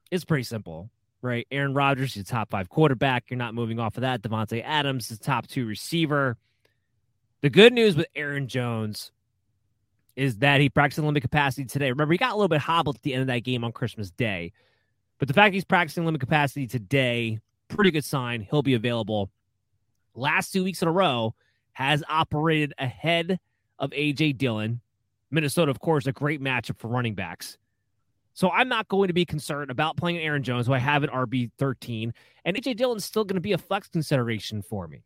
it's 0.10 0.26
pretty 0.26 0.44
simple 0.44 0.90
right? 1.24 1.48
Aaron 1.50 1.74
Rodgers, 1.74 2.16
your 2.16 2.26
top 2.26 2.52
five 2.52 2.70
quarterback. 2.70 3.30
You're 3.30 3.38
not 3.38 3.56
moving 3.56 3.80
off 3.80 3.98
of 3.98 4.02
that. 4.02 4.22
Davante 4.22 4.62
Adams, 4.64 5.08
the 5.08 5.18
top 5.18 5.48
two 5.48 5.66
receiver. 5.66 6.38
The 7.42 7.50
good 7.50 7.74
news 7.74 7.96
with 7.96 8.08
Aaron 8.16 8.48
Jones 8.48 9.12
is 10.16 10.38
that 10.40 10.62
he 10.62 10.70
practiced 10.70 11.00
in 11.00 11.06
limited 11.06 11.22
capacity 11.22 11.66
today. 11.66 11.90
Remember, 11.90 12.12
he 12.12 12.18
got 12.18 12.32
a 12.32 12.36
little 12.36 12.50
bit 12.50 12.62
hobbled 12.62 12.98
at 12.98 13.02
the 13.02 13.14
end 13.14 13.22
of 13.22 13.28
that 13.28 13.40
game 13.40 13.64
on 13.64 13.72
Christmas 13.72 14.12
Day. 14.12 14.52
But 15.18 15.28
the 15.28 15.34
fact 15.34 15.54
he's 15.56 15.66
practicing 15.66 16.06
limited 16.06 16.20
capacity 16.20 16.68
today, 16.68 17.40
pretty 17.70 17.90
good 17.90 18.06
sign. 18.06 18.42
He'll 18.42 18.62
be 18.62 18.76
available. 18.76 19.32
Last 20.14 20.52
two 20.52 20.64
weeks 20.64 20.82
in 20.82 20.88
a 20.88 20.92
row 20.92 21.34
has 21.74 22.04
operated 22.08 22.74
ahead 22.78 23.40
of 23.80 23.92
AJ 23.92 24.38
Dillon. 24.38 24.82
Minnesota, 25.32 25.72
of 25.72 25.80
course, 25.80 26.06
a 26.08 26.12
great 26.12 26.42
matchup 26.42 26.78
for 26.78 26.88
running 26.88 27.16
backs. 27.16 27.58
So 28.36 28.50
I'm 28.50 28.68
not 28.68 28.88
going 28.88 29.08
to 29.08 29.14
be 29.14 29.26
concerned 29.26 29.70
about 29.70 29.98
playing 29.98 30.18
Aaron 30.18 30.44
Jones, 30.44 30.68
who 30.68 30.74
I 30.74 30.80
have 30.80 31.04
at 31.04 31.12
RB 31.12 31.52
13, 31.60 32.14
and 32.46 32.58
AJ 32.58 32.78
Dillon's 32.78 33.06
still 33.06 33.24
going 33.24 33.36
to 33.36 33.42
be 33.42 33.54
a 33.54 33.58
flex 33.58 33.88
consideration 33.88 34.62
for 34.62 34.88
me. 34.88 35.04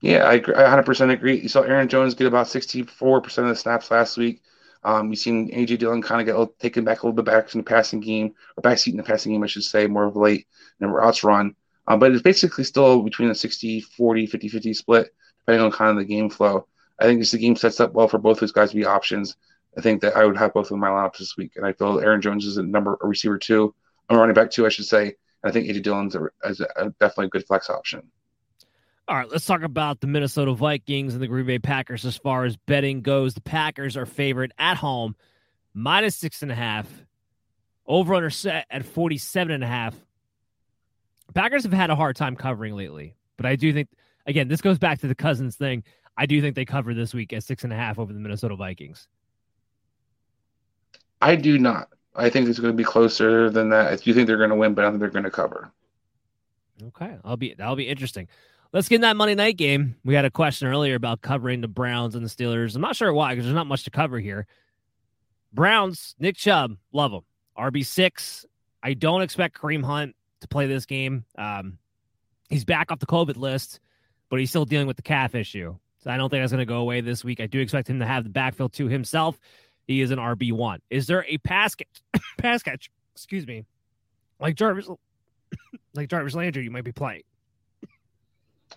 Yeah, 0.00 0.24
I, 0.24 0.34
I 0.34 0.38
100% 0.38 1.12
agree. 1.12 1.40
You 1.40 1.48
saw 1.48 1.62
Aaron 1.62 1.88
Jones 1.88 2.14
get 2.14 2.26
about 2.26 2.46
64% 2.46 3.38
of 3.38 3.48
the 3.48 3.56
snaps 3.56 3.90
last 3.90 4.16
week. 4.16 4.42
Um, 4.84 5.10
you've 5.10 5.18
seen 5.18 5.50
AJ 5.50 5.78
Dillon 5.78 6.02
kind 6.02 6.20
of 6.20 6.26
get 6.26 6.60
taken 6.60 6.84
back 6.84 7.02
a 7.02 7.06
little 7.06 7.16
bit 7.16 7.24
back 7.24 7.52
in 7.54 7.58
the 7.58 7.64
passing 7.64 8.00
game, 8.00 8.34
or 8.56 8.62
backseat 8.62 8.92
in 8.92 8.98
the 8.98 9.02
passing 9.02 9.32
game, 9.32 9.42
I 9.42 9.46
should 9.48 9.64
say, 9.64 9.88
more 9.88 10.04
of 10.04 10.14
late 10.14 10.46
than 10.78 10.90
routes 10.90 11.24
run. 11.24 11.56
Um, 11.88 11.98
but 11.98 12.12
it's 12.12 12.22
basically 12.22 12.64
still 12.64 13.02
between 13.02 13.30
a 13.30 13.34
60 13.34 13.80
40, 13.80 14.26
50 14.26 14.48
50 14.48 14.74
split, 14.74 15.14
depending 15.40 15.64
on 15.64 15.72
kind 15.72 15.90
of 15.90 15.96
the 15.96 16.04
game 16.04 16.30
flow. 16.30 16.66
I 16.98 17.04
think 17.04 17.20
this 17.20 17.30
the 17.30 17.38
game 17.38 17.56
sets 17.56 17.80
up 17.80 17.92
well 17.92 18.08
for 18.08 18.18
both 18.18 18.40
those 18.40 18.52
guys 18.52 18.70
to 18.70 18.76
be 18.76 18.84
options. 18.84 19.36
I 19.76 19.82
think 19.82 20.00
that 20.00 20.16
I 20.16 20.24
would 20.24 20.36
have 20.36 20.54
both 20.54 20.70
of 20.70 20.78
my 20.78 20.88
lineups 20.88 21.18
this 21.18 21.36
week, 21.36 21.52
and 21.56 21.66
I 21.66 21.72
feel 21.72 22.00
Aaron 22.00 22.22
Jones 22.22 22.46
is 22.46 22.56
a 22.56 22.62
number 22.62 22.96
a 23.02 23.06
receiver 23.06 23.38
two, 23.38 23.74
I'm 24.08 24.16
running 24.16 24.34
back 24.34 24.50
two, 24.50 24.66
I 24.66 24.68
should 24.68 24.86
say. 24.86 25.04
And 25.04 25.14
I 25.44 25.50
think 25.50 25.68
AJ 25.68 25.82
Dillon's 25.82 26.14
a, 26.14 26.28
is 26.44 26.60
a, 26.60 26.68
a 26.76 26.90
definitely 26.90 27.26
a 27.26 27.30
good 27.30 27.46
flex 27.46 27.68
option. 27.70 28.02
All 29.08 29.16
right, 29.16 29.30
let's 29.30 29.46
talk 29.46 29.62
about 29.62 30.00
the 30.00 30.08
Minnesota 30.08 30.52
Vikings 30.52 31.14
and 31.14 31.22
the 31.22 31.28
Green 31.28 31.46
Bay 31.46 31.58
Packers 31.60 32.04
as 32.04 32.16
far 32.16 32.44
as 32.44 32.56
betting 32.56 33.02
goes. 33.02 33.34
The 33.34 33.40
Packers 33.40 33.96
are 33.96 34.06
favored 34.06 34.52
at 34.58 34.78
home, 34.78 35.14
minus 35.74 36.16
six 36.16 36.42
and 36.42 36.50
a 36.50 36.56
half. 36.56 36.88
Over 37.86 38.14
under 38.14 38.30
set 38.30 38.66
at 38.68 38.84
47 38.84 39.52
and 39.52 39.62
a 39.62 39.66
half. 39.68 39.94
Packers 41.34 41.64
have 41.64 41.72
had 41.72 41.90
a 41.90 41.96
hard 41.96 42.16
time 42.16 42.36
covering 42.36 42.74
lately, 42.74 43.14
but 43.36 43.46
I 43.46 43.56
do 43.56 43.72
think, 43.72 43.88
again, 44.26 44.48
this 44.48 44.60
goes 44.60 44.78
back 44.78 45.00
to 45.00 45.08
the 45.08 45.14
Cousins 45.14 45.56
thing. 45.56 45.84
I 46.16 46.26
do 46.26 46.40
think 46.40 46.54
they 46.54 46.64
cover 46.64 46.94
this 46.94 47.12
week 47.12 47.32
at 47.32 47.44
six 47.44 47.64
and 47.64 47.72
a 47.72 47.76
half 47.76 47.98
over 47.98 48.12
the 48.12 48.20
Minnesota 48.20 48.56
Vikings. 48.56 49.08
I 51.20 51.36
do 51.36 51.58
not. 51.58 51.88
I 52.14 52.30
think 52.30 52.48
it's 52.48 52.58
going 52.58 52.72
to 52.72 52.76
be 52.76 52.84
closer 52.84 53.50
than 53.50 53.68
that. 53.70 53.92
I 53.92 53.96
do 53.96 54.14
think 54.14 54.26
they're 54.26 54.38
going 54.38 54.50
to 54.50 54.56
win, 54.56 54.74
but 54.74 54.84
I 54.84 54.88
think 54.88 55.00
they're 55.00 55.10
going 55.10 55.24
to 55.24 55.30
cover. 55.30 55.70
Okay, 56.88 57.16
I'll 57.24 57.36
be 57.36 57.54
that'll 57.54 57.76
be 57.76 57.88
interesting. 57.88 58.28
Let's 58.72 58.88
get 58.88 58.96
in 58.96 59.00
that 59.02 59.16
Monday 59.16 59.34
night 59.34 59.56
game. 59.56 59.96
We 60.04 60.14
had 60.14 60.24
a 60.24 60.30
question 60.30 60.68
earlier 60.68 60.94
about 60.94 61.22
covering 61.22 61.60
the 61.60 61.68
Browns 61.68 62.14
and 62.14 62.24
the 62.24 62.28
Steelers. 62.28 62.74
I'm 62.74 62.82
not 62.82 62.96
sure 62.96 63.12
why 63.12 63.32
because 63.32 63.44
there's 63.44 63.54
not 63.54 63.66
much 63.66 63.84
to 63.84 63.90
cover 63.90 64.18
here. 64.18 64.46
Browns, 65.52 66.14
Nick 66.18 66.36
Chubb, 66.36 66.76
love 66.92 67.12
him. 67.12 67.22
RB 67.56 67.84
six. 67.84 68.44
I 68.82 68.94
don't 68.94 69.22
expect 69.22 69.58
Kareem 69.58 69.84
Hunt 69.84 70.15
to 70.40 70.48
play 70.48 70.66
this 70.66 70.86
game. 70.86 71.24
Um, 71.36 71.78
he's 72.48 72.64
back 72.64 72.90
off 72.90 72.98
the 72.98 73.06
COVID 73.06 73.36
list, 73.36 73.80
but 74.28 74.40
he's 74.40 74.50
still 74.50 74.64
dealing 74.64 74.86
with 74.86 74.96
the 74.96 75.02
calf 75.02 75.34
issue. 75.34 75.76
So 75.98 76.10
I 76.10 76.16
don't 76.16 76.30
think 76.30 76.42
that's 76.42 76.52
going 76.52 76.60
to 76.60 76.66
go 76.66 76.78
away 76.78 77.00
this 77.00 77.24
week. 77.24 77.40
I 77.40 77.46
do 77.46 77.60
expect 77.60 77.88
him 77.88 77.98
to 78.00 78.06
have 78.06 78.24
the 78.24 78.30
backfield 78.30 78.72
to 78.74 78.86
himself 78.86 79.38
he 79.86 80.00
is 80.00 80.10
an 80.10 80.18
RB 80.18 80.52
one. 80.52 80.80
Is 80.90 81.06
there 81.06 81.24
a 81.28 81.38
pass 81.38 81.74
catch, 81.74 82.02
pass 82.38 82.62
catch? 82.62 82.90
Excuse 83.14 83.46
me, 83.46 83.64
like 84.40 84.56
Jarvis, 84.56 84.88
like 85.94 86.08
Jarvis 86.08 86.34
Landry, 86.34 86.64
you 86.64 86.70
might 86.70 86.84
be 86.84 86.92
playing. 86.92 87.22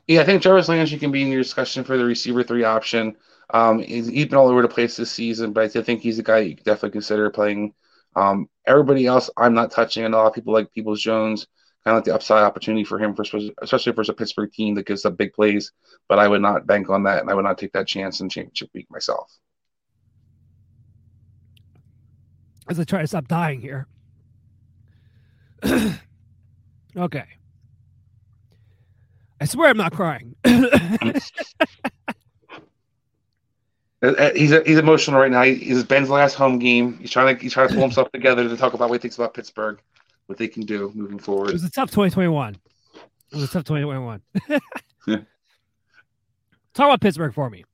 Yeah, 0.08 0.22
I 0.22 0.26
think 0.26 0.42
Jarvis 0.42 0.70
Landry 0.70 0.98
can 0.98 1.12
be 1.12 1.22
in 1.22 1.30
your 1.30 1.42
discussion 1.42 1.84
for 1.84 1.98
the 1.98 2.06
receiver 2.06 2.44
three 2.44 2.64
option. 2.64 3.16
Um, 3.52 3.80
he's, 3.80 4.08
he's 4.08 4.28
been 4.28 4.38
all 4.38 4.48
over 4.48 4.62
the 4.62 4.68
place 4.68 4.96
this 4.96 5.12
season, 5.12 5.52
but 5.52 5.76
I 5.76 5.82
think 5.82 6.02
he's 6.02 6.20
a 6.20 6.24
guy 6.24 6.40
you 6.40 6.56
definitely 6.56 6.92
consider 6.92 7.30
playing. 7.30 7.74
Um, 8.16 8.50
everybody 8.66 9.06
else, 9.06 9.30
I'm 9.38 9.54
not 9.54 9.72
touching. 9.72 10.06
And 10.06 10.14
a 10.14 10.18
lot 10.18 10.28
of 10.28 10.34
people 10.34 10.54
like 10.54 10.72
Peoples 10.74 11.02
Jones, 11.02 11.48
kind 11.84 11.96
of 11.96 12.00
like 12.00 12.06
the 12.06 12.16
upside 12.16 12.44
opportunity 12.44 12.84
for 12.84 13.00
him, 13.00 13.16
for 13.16 13.26
especially 13.62 13.94
for 13.94 14.02
a 14.02 14.14
Pittsburgh 14.14 14.52
team 14.52 14.76
that 14.76 14.86
gives 14.86 15.06
up 15.06 15.18
big 15.18 15.34
plays. 15.34 15.72
But 16.08 16.20
I 16.20 16.28
would 16.28 16.42
not 16.42 16.68
bank 16.68 16.90
on 16.90 17.04
that, 17.04 17.22
and 17.22 17.30
I 17.30 17.34
would 17.34 17.46
not 17.46 17.58
take 17.58 17.74
that 17.74 17.88
chance 17.88 18.22
in 18.22 18.30
championship 18.30 18.70
week 18.74 18.88
myself. 18.90 19.32
as 22.70 22.80
I 22.80 22.84
try 22.84 23.02
to 23.02 23.08
stop 23.08 23.28
dying 23.28 23.60
here. 23.60 23.88
okay. 26.96 27.26
I 29.42 29.46
swear 29.46 29.70
I'm 29.70 29.78
not 29.78 29.94
crying. 29.94 30.36
Uh, 34.02 34.08
uh, 34.08 34.34
he's 34.34 34.52
he's 34.66 34.78
emotional 34.78 35.20
right 35.20 35.32
now. 35.32 35.44
He's 35.44 35.84
Ben's 35.84 36.10
last 36.10 36.36
home 36.36 36.60
game. 36.60 36.98
He's 37.00 37.12
trying 37.12 37.36
to 37.36 37.42
he's 37.42 37.54
trying 37.54 37.68
to 37.68 37.74
pull 37.74 37.84
himself 37.84 38.12
together 38.12 38.48
to 38.48 38.58
talk 38.58 38.74
about 38.74 38.90
what 38.90 38.96
he 38.96 39.02
thinks 39.02 39.18
about 39.18 39.34
Pittsburgh, 39.34 39.80
what 40.28 40.38
they 40.38 40.48
can 40.48 40.64
do 40.64 40.92
moving 40.96 41.20
forward. 41.20 41.50
It 41.50 41.54
was 41.54 41.64
a 41.64 41.72
tough 41.72 41.90
2021. 41.92 42.56
It 42.56 43.36
was 43.36 43.44
a 43.44 43.48
tough 43.48 43.66
2021. 43.66 44.22
Talk 46.74 46.86
about 46.86 47.02
Pittsburgh 47.02 47.34
for 47.34 47.50
me. 47.50 47.66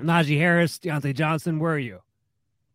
Najee 0.00 0.38
Harris, 0.38 0.78
Diontae 0.78 1.14
Johnson. 1.14 1.58
Where 1.58 1.74
are 1.74 1.78
you? 1.78 2.00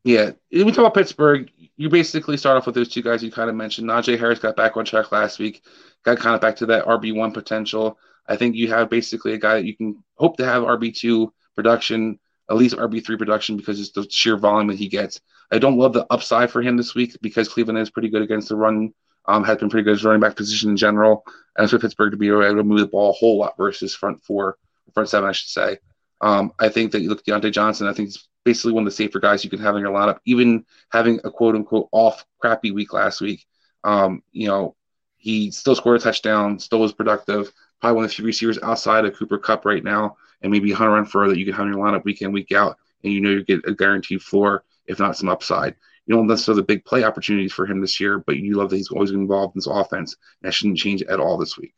Yeah, 0.03 0.31
when 0.51 0.67
we 0.67 0.71
talk 0.71 0.79
about 0.79 0.93
Pittsburgh, 0.93 1.51
you 1.75 1.89
basically 1.89 2.37
start 2.37 2.57
off 2.57 2.65
with 2.65 2.75
those 2.75 2.89
two 2.89 3.01
guys 3.01 3.23
you 3.23 3.31
kind 3.31 3.49
of 3.49 3.55
mentioned. 3.55 3.89
Najee 3.89 4.17
Harris 4.17 4.39
got 4.39 4.55
back 4.55 4.77
on 4.77 4.85
track 4.85 5.11
last 5.11 5.39
week, 5.39 5.63
got 6.03 6.17
kind 6.17 6.35
of 6.35 6.41
back 6.41 6.55
to 6.57 6.65
that 6.67 6.85
RB 6.85 7.15
one 7.15 7.31
potential. 7.31 7.97
I 8.27 8.35
think 8.35 8.55
you 8.55 8.69
have 8.69 8.89
basically 8.89 9.33
a 9.33 9.37
guy 9.37 9.55
that 9.55 9.65
you 9.65 9.75
can 9.75 10.03
hope 10.15 10.37
to 10.37 10.45
have 10.45 10.63
RB 10.63 10.95
two 10.95 11.33
production, 11.55 12.19
at 12.49 12.57
least 12.57 12.75
RB 12.75 13.05
three 13.05 13.17
production, 13.17 13.57
because 13.57 13.79
it's 13.79 13.91
the 13.91 14.07
sheer 14.09 14.37
volume 14.37 14.67
that 14.67 14.77
he 14.77 14.87
gets. 14.87 15.19
I 15.51 15.59
don't 15.59 15.77
love 15.77 15.93
the 15.93 16.05
upside 16.09 16.51
for 16.51 16.61
him 16.61 16.77
this 16.77 16.95
week 16.95 17.17
because 17.21 17.47
Cleveland 17.49 17.79
is 17.79 17.89
pretty 17.89 18.09
good 18.09 18.21
against 18.21 18.49
the 18.49 18.55
run. 18.55 18.93
Um, 19.29 19.43
has 19.43 19.57
been 19.57 19.69
pretty 19.69 19.83
good 19.83 19.95
as 19.95 20.05
running 20.05 20.21
back 20.21 20.37
position 20.37 20.69
in 20.69 20.77
general, 20.77 21.25
and 21.57 21.69
for 21.69 21.79
Pittsburgh 21.79 22.11
to 22.11 22.17
be 22.17 22.29
able 22.29 22.43
to 22.43 22.63
move 22.63 22.79
the 22.79 22.87
ball 22.87 23.09
a 23.09 23.13
whole 23.13 23.37
lot 23.37 23.57
versus 23.57 23.93
front 23.93 24.23
four, 24.23 24.57
front 24.93 25.09
seven, 25.09 25.27
I 25.27 25.33
should 25.33 25.49
say. 25.49 25.79
Um, 26.21 26.53
I 26.59 26.69
think 26.69 26.93
that 26.93 27.01
you 27.01 27.09
look 27.09 27.19
at 27.19 27.25
Diontae 27.25 27.51
Johnson. 27.51 27.87
I 27.87 27.93
think 27.93 28.07
he's 28.07 28.27
basically 28.45 28.71
one 28.71 28.83
of 28.83 28.85
the 28.85 28.95
safer 28.95 29.19
guys 29.19 29.43
you 29.43 29.49
can 29.49 29.59
have 29.59 29.75
in 29.75 29.81
your 29.81 29.91
lineup. 29.91 30.19
Even 30.25 30.65
having 30.91 31.19
a 31.25 31.31
quote 31.31 31.55
unquote 31.55 31.89
off 31.91 32.25
crappy 32.39 32.71
week 32.71 32.93
last 32.93 33.19
week, 33.19 33.45
um, 33.83 34.23
you 34.31 34.47
know, 34.47 34.75
he 35.17 35.51
still 35.51 35.75
scored 35.75 35.99
a 35.99 36.03
touchdown, 36.03 36.59
still 36.59 36.79
was 36.79 36.93
productive. 36.93 37.51
Probably 37.81 37.95
one 37.95 38.05
of 38.05 38.11
the 38.11 38.15
few 38.15 38.25
receivers 38.25 38.59
outside 38.63 39.05
of 39.05 39.15
Cooper 39.15 39.37
Kupp 39.37 39.65
right 39.65 39.83
now, 39.83 40.17
and 40.41 40.51
maybe 40.51 40.71
hunt 40.71 40.91
Hunter 40.91 41.03
Renfrow 41.03 41.29
that 41.29 41.37
you 41.37 41.45
can 41.45 41.53
have 41.53 41.65
in 41.65 41.73
your 41.73 41.83
lineup 41.83 42.03
week 42.03 42.21
in 42.21 42.31
week 42.31 42.51
out, 42.51 42.77
and 43.03 43.13
you 43.13 43.21
know 43.21 43.31
you 43.31 43.43
get 43.43 43.67
a 43.67 43.73
guaranteed 43.73 44.21
floor, 44.21 44.63
if 44.85 44.99
not 44.99 45.17
some 45.17 45.29
upside. 45.29 45.75
You 46.05 46.15
don't 46.15 46.27
necessarily 46.27 46.61
the 46.61 46.67
big 46.67 46.85
play 46.85 47.03
opportunities 47.03 47.51
for 47.51 47.65
him 47.65 47.81
this 47.81 47.99
year, 47.99 48.19
but 48.19 48.37
you 48.37 48.55
love 48.55 48.69
that 48.69 48.77
he's 48.77 48.89
always 48.89 49.11
involved 49.11 49.55
in 49.55 49.59
this 49.59 49.67
offense. 49.67 50.15
That 50.41 50.53
shouldn't 50.53 50.77
change 50.77 51.03
at 51.03 51.19
all 51.19 51.37
this 51.37 51.57
week. 51.57 51.73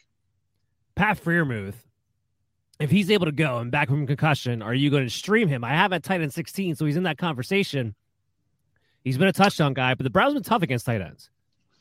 Pat 0.95 1.21
Freiermuth 1.23 1.75
if 2.79 2.89
he's 2.89 3.11
able 3.11 3.25
to 3.25 3.31
go 3.31 3.57
and 3.57 3.71
back 3.71 3.89
from 3.89 4.07
concussion, 4.07 4.61
are 4.61 4.73
you 4.73 4.89
going 4.89 5.03
to 5.03 5.09
stream 5.09 5.47
him? 5.49 5.63
I 5.63 5.71
have 5.71 5.91
at 5.93 6.03
tight 6.03 6.21
end 6.21 6.33
16, 6.33 6.75
so 6.75 6.85
he's 6.85 6.95
in 6.95 7.03
that 7.03 7.17
conversation. 7.17 7.93
He's 9.03 9.17
been 9.17 9.27
a 9.27 9.33
touchdown 9.33 9.73
guy, 9.73 9.93
but 9.95 10.03
the 10.03 10.09
Browns 10.09 10.33
have 10.33 10.43
been 10.43 10.49
tough 10.49 10.61
against 10.61 10.85
tight 10.85 11.01
ends. 11.01 11.29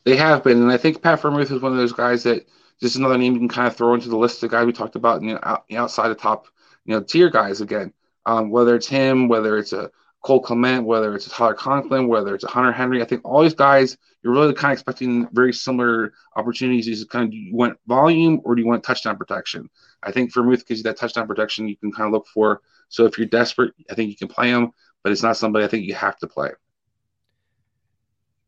They 0.05 0.17
have 0.17 0.43
been, 0.43 0.61
and 0.61 0.73
I 0.73 0.77
think 0.77 1.03
Pat 1.03 1.21
Freiermuth 1.21 1.51
is 1.53 1.63
one 1.63 1.73
of 1.73 1.79
those 1.79 1.93
guys 1.93 2.25
that 2.25 2.47
just 2.81 2.97
another 2.97 3.19
name 3.19 3.35
you 3.35 3.39
can 3.39 3.49
kind 3.49 3.69
of 3.69 3.77
throw 3.77 3.95
into 3.95 4.09
the 4.09 4.17
list 4.17 4.43
of 4.43 4.51
guys 4.51 4.67
we 4.67 4.73
talked 4.73 4.97
about, 4.97 5.23
you 5.23 5.35
know, 5.35 5.41
out, 5.43 5.65
outside 5.73 6.09
the 6.09 6.15
top, 6.15 6.47
you 6.89 6.95
know, 6.95 7.03
tier 7.03 7.29
guys 7.29 7.61
again. 7.61 7.93
Um, 8.27 8.51
whether 8.51 8.75
it's 8.75 8.89
him, 8.89 9.29
whether 9.29 9.59
it's 9.59 9.73
a 9.73 9.91
Cole 10.23 10.43
Kmet, 10.43 10.85
whether 10.85 11.15
it's 11.15 11.27
a 11.27 11.31
Tyler 11.31 11.55
Conklin, 11.55 12.09
whether 12.09 12.35
it's 12.35 12.45
a 12.45 12.49
Hunter 12.49 12.73
Henry, 12.73 13.01
I 13.01 13.05
think 13.05 13.25
all 13.25 13.43
these 13.43 13.55
guys 13.55 13.97
you're 14.23 14.33
really 14.33 14.53
kind 14.53 14.73
of 14.73 14.77
expecting 14.79 15.29
very 15.33 15.53
similar 15.53 16.13
opportunities. 16.35 16.89
Is 16.89 17.05
kind 17.05 17.25
of 17.25 17.31
do 17.31 17.37
you 17.37 17.55
want 17.55 17.79
volume 17.87 18.41
or 18.45 18.55
do 18.55 18.63
you 18.63 18.67
want 18.67 18.83
touchdown 18.83 19.17
protection? 19.17 19.69
I 20.03 20.13
think 20.13 20.33
for 20.33 20.43
gives 20.45 20.71
you 20.71 20.83
that 20.85 20.97
touchdown 20.97 21.27
protection 21.27 21.69
you 21.69 21.77
can 21.77 21.93
kind 21.93 22.07
of 22.07 22.13
look 22.13 22.27
for. 22.27 22.63
So 22.89 23.05
if 23.05 23.19
you're 23.19 23.27
desperate, 23.27 23.75
I 23.91 23.95
think 23.95 24.11
you 24.11 24.17
can 24.17 24.29
play 24.29 24.49
him, 24.49 24.73
but 25.03 25.13
it's 25.13 25.23
not 25.23 25.37
somebody 25.37 25.65
I 25.65 25.69
think 25.69 25.87
you 25.87 25.95
have 25.95 26.19
to 26.19 26.27
play. 26.27 26.51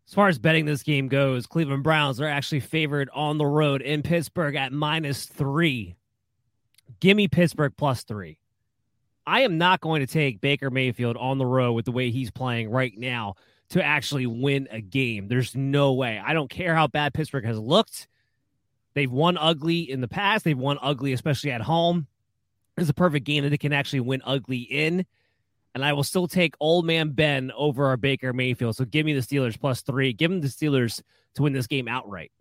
As 0.09 0.15
far 0.15 0.27
as 0.27 0.39
betting 0.41 0.65
this 0.65 0.83
game 0.83 1.07
goes, 1.07 1.47
Cleveland 1.47 1.85
Browns 1.85 2.21
are 2.21 2.27
actually 2.27 2.61
favored 2.61 3.09
on 3.15 3.39
the 3.39 3.47
road 3.47 3.81
in 3.81 4.03
Pittsburgh 4.03 4.57
at 4.57 4.73
minus 4.73 5.27
three. 5.27 5.95
Give 6.99 7.17
me 7.17 7.29
Pittsburgh 7.29 7.73
plus 7.77 8.03
three. 8.03 8.39
I 9.27 9.43
am 9.43 9.59
not 9.59 9.81
going 9.81 10.01
to 10.01 10.13
take 10.13 10.41
Baker 10.41 10.71
Mayfield 10.71 11.17
on 11.17 11.39
the 11.39 11.47
road 11.47 11.75
with 11.75 11.85
the 11.85 11.93
way 11.93 12.11
he's 12.11 12.31
playing 12.31 12.71
right 12.71 12.93
now 12.97 13.35
to 13.71 13.85
actually 13.85 14.27
win 14.27 14.67
a 14.71 14.81
game. 14.81 15.29
There's 15.29 15.55
no 15.55 15.93
way. 15.93 16.21
I 16.25 16.33
don't 16.33 16.51
care 16.51 16.75
how 16.75 16.89
bad 16.89 17.15
Pittsburgh 17.15 17.45
has 17.45 17.59
looked. 17.59 18.09
They've 18.95 19.11
won 19.11 19.39
ugly 19.39 19.89
in 19.89 20.01
the 20.01 20.09
past. 20.09 20.45
They've 20.45 20.59
won 20.59 20.79
ugly, 20.83 21.13
especially 21.13 21.53
at 21.53 21.61
home. 21.61 22.09
It's 22.77 22.91
a 22.91 22.95
perfect 22.95 23.25
game 23.25 23.45
that 23.45 23.51
they 23.51 23.59
can 23.59 23.73
actually 23.73 24.01
win 24.01 24.23
ugly 24.25 24.59
in. 24.59 25.07
And 25.75 25.85
I 25.85 25.93
will 25.93 26.03
still 26.03 26.27
take 26.27 26.55
old 26.59 26.85
man 26.85 27.11
Ben 27.11 27.53
over 27.55 27.87
our 27.87 27.97
Baker 27.97 28.33
Mayfield. 28.33 28.75
So 28.75 28.85
give 28.85 29.07
me 29.07 29.13
the 29.13 29.21
Steelers 29.21 29.61
plus 29.61 29.83
three. 29.83 30.13
Give 30.13 30.31
them 30.31 30.41
the 30.41 30.49
Steelers 30.49 31.01
to 31.35 31.43
win 31.43 31.53
this 31.53 31.69
game 31.69 31.87
outright. 31.87 32.33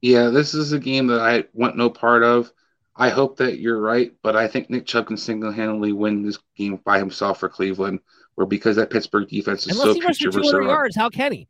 Yeah, 0.00 0.28
this 0.28 0.54
is 0.54 0.72
a 0.72 0.78
game 0.78 1.08
that 1.08 1.20
I 1.20 1.44
want 1.54 1.76
no 1.76 1.90
part 1.90 2.22
of. 2.22 2.52
I 2.96 3.08
hope 3.08 3.36
that 3.38 3.58
you're 3.58 3.80
right, 3.80 4.12
but 4.22 4.36
I 4.36 4.46
think 4.46 4.70
Nick 4.70 4.86
Chubb 4.86 5.08
can 5.08 5.16
single 5.16 5.50
handedly 5.50 5.92
win 5.92 6.22
this 6.22 6.38
game 6.56 6.76
by 6.84 6.98
himself 6.98 7.40
for 7.40 7.48
Cleveland, 7.48 7.98
or 8.36 8.46
because 8.46 8.76
that 8.76 8.90
Pittsburgh 8.90 9.28
defense 9.28 9.66
is 9.66 9.72
Unless 9.72 9.86
so 9.88 9.94
he 9.94 10.00
rushed 10.06 10.20
for 10.22 10.26
picture 10.28 10.40
200 10.42 10.58
versatile. 10.58 10.68
yards, 10.74 10.96
how 10.96 11.08
can 11.10 11.32
he? 11.32 11.48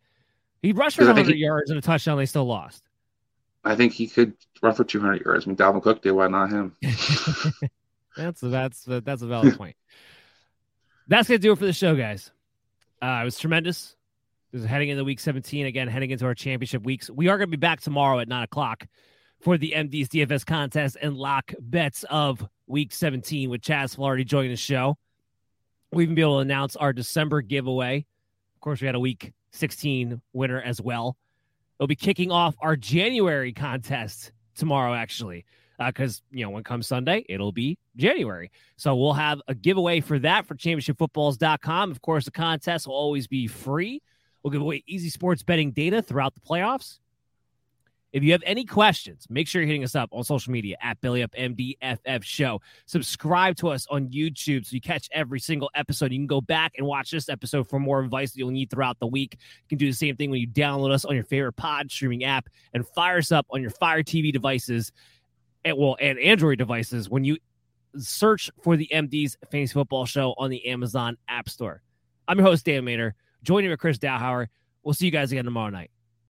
He 0.63 0.73
rushed 0.73 0.97
for 0.97 1.03
'Cause 1.03 1.09
I 1.09 1.13
100 1.13 1.35
he- 1.35 1.41
yards 1.43 1.71
and 1.71 1.79
a 1.79 1.83
touchdown. 1.83 2.17
They 2.17 2.25
still 2.27 2.47
lost. 2.47 2.85
I 3.67 3.75
think 3.77 3.93
he 3.93 4.07
could 4.07 4.35
run 4.63 4.75
for 4.75 4.85
200 4.85 5.25
yards. 5.25 5.47
I 5.47 5.49
mean, 5.49 5.57
Dalvin 5.57 5.83
Cook 5.83 6.01
did. 6.03 6.13
Why 6.13 6.29
not 6.29 6.51
him? 6.51 6.77
That's 8.17 8.41
that's 8.41 8.85
that's 8.85 9.23
a 9.23 9.27
valid 9.27 9.57
point. 9.59 9.75
That's 11.09 11.27
gonna 11.29 11.39
do 11.39 11.51
it 11.53 11.59
for 11.59 11.67
the 11.67 11.73
show, 11.73 11.97
guys. 11.97 12.31
Uh, 13.03 13.19
it 13.23 13.25
was 13.25 13.39
tremendous. 13.39 13.97
This 14.53 14.63
is 14.63 14.69
heading 14.69 14.89
into 14.89 15.03
week 15.03 15.19
17 15.19 15.67
again, 15.67 15.89
heading 15.89 16.11
into 16.11 16.25
our 16.25 16.35
championship 16.35 16.85
weeks. 16.85 17.11
We 17.11 17.27
are 17.29 17.37
gonna 17.37 17.49
be 17.49 17.57
back 17.57 17.81
tomorrow 17.81 18.21
at 18.21 18.29
nine 18.29 18.45
o'clock 18.45 18.87
for 19.45 19.59
the 19.59 19.75
MD's 19.77 20.09
DFS 20.09 20.47
contest 20.47 20.97
and 21.03 21.19
lock 21.19 21.53
bets 21.61 22.05
of 22.09 22.49
week 22.67 22.95
17 22.95 23.51
with 23.51 23.61
Chaz 23.61 23.95
Flaherty 23.95 24.25
joining 24.25 24.51
the 24.51 24.57
show. 24.57 24.97
We'll 25.93 26.01
even 26.01 26.15
be 26.15 26.23
able 26.23 26.39
to 26.39 26.41
announce 26.41 26.77
our 26.77 26.95
December 26.95 27.43
giveaway. 27.43 28.07
Of 28.55 28.61
course, 28.63 28.81
we 28.81 28.87
had 28.87 28.95
a 28.95 29.01
week 29.01 29.35
16 29.53 30.21
winner 30.33 30.63
as 30.63 30.81
well. 30.81 31.19
We'll 31.79 31.89
be 31.89 31.95
kicking 31.95 32.31
off 32.31 32.55
our 32.61 32.75
January 32.75 33.53
contest 33.53 34.33
tomorrow, 34.55 34.95
actually, 34.95 35.45
uh, 35.79 35.89
because 35.89 36.23
you 36.31 36.43
know 36.43 36.51
when 36.51 36.65
comes 36.65 36.87
Sunday, 36.87 37.27
it'll 37.29 37.53
be 37.53 37.77
January. 37.97 38.51
So 38.77 38.97
we'll 38.97 39.13
have 39.13 39.43
a 39.47 39.55
giveaway 39.55 40.01
for 40.01 40.19
that 40.21 40.47
for 40.47 40.55
championshipfootballs.com. 40.55 41.91
Of 41.91 42.01
course, 42.01 42.25
the 42.25 42.31
contest 42.31 42.87
will 42.87 42.95
always 42.95 43.27
be 43.27 43.47
free. 43.47 44.01
We'll 44.43 44.53
give 44.53 44.63
away 44.63 44.85
easy 44.87 45.11
sports 45.11 45.43
betting 45.43 45.73
data 45.73 46.01
throughout 46.01 46.35
the 46.35 46.41
playoffs. 46.41 46.99
If 48.15 48.23
you 48.23 48.31
have 48.31 48.45
any 48.47 48.65
questions, 48.65 49.27
make 49.29 49.49
sure 49.49 49.61
you're 49.61 49.67
hitting 49.67 49.83
us 49.83 49.97
up 49.97 50.09
on 50.13 50.23
social 50.23 50.53
media 50.53 50.77
at 50.81 51.01
BellyUpMDFF 51.01 52.23
Show. 52.23 52.61
Subscribe 52.87 53.57
to 53.57 53.71
us 53.71 53.89
on 53.91 54.07
YouTube 54.07 54.65
so 54.65 54.75
you 54.75 54.81
catch 54.81 55.09
every 55.11 55.41
single 55.41 55.69
episode. 55.75 56.13
You 56.13 56.21
can 56.21 56.29
go 56.29 56.41
back 56.41 56.75
and 56.79 56.87
watch 56.87 57.11
this 57.11 57.29
episode 57.29 57.69
for 57.69 57.81
more 57.81 57.99
advice 57.99 58.31
that 58.31 58.39
you'll 58.39 58.53
need 58.53 58.71
throughout 58.71 59.01
the 59.01 59.09
week. 59.09 59.37
You 59.65 59.69
can 59.69 59.79
do 59.79 59.87
the 59.87 59.97
same 59.97 60.15
thing 60.15 60.31
when 60.31 60.41
you 60.41 60.47
download 60.47 60.93
us 60.93 61.05
on 61.05 61.17
your 61.17 61.25
favorite 61.25 61.55
pod 61.55 61.91
streaming 61.91 62.23
app 62.23 62.49
and 62.73 62.87
fire 62.87 63.19
us 63.19 63.33
up 63.33 63.47
on 63.51 63.61
your 63.61 63.73
Fire 63.73 64.05
TV 64.05 64.33
devices 64.33 64.93
and 65.65 65.77
well 65.77 65.97
and 66.01 66.17
Android 66.21 66.59
devices 66.59 67.11
when 67.11 67.25
you 67.25 67.37
search 67.97 68.49
for 68.63 68.77
the 68.77 68.89
MD's 68.93 69.37
Fantasy 69.51 69.73
Football 69.73 70.07
Show 70.07 70.37
on 70.39 70.51
the 70.51 70.65
Amazon 70.67 71.17
App 71.27 71.49
Store. 71.49 71.83
I'm 72.29 72.39
your 72.39 72.47
host 72.47 72.65
Dan 72.65 72.85
Maynard, 72.85 73.15
joining 73.43 73.71
with 73.71 73.81
Chris 73.81 73.99
Dowhauer. 73.99 74.47
We'll 74.85 74.95
see 74.95 75.07
you 75.07 75.13
guys 75.13 75.33
again 75.33 75.47
tomorrow 75.47 75.71
night. 75.71 75.91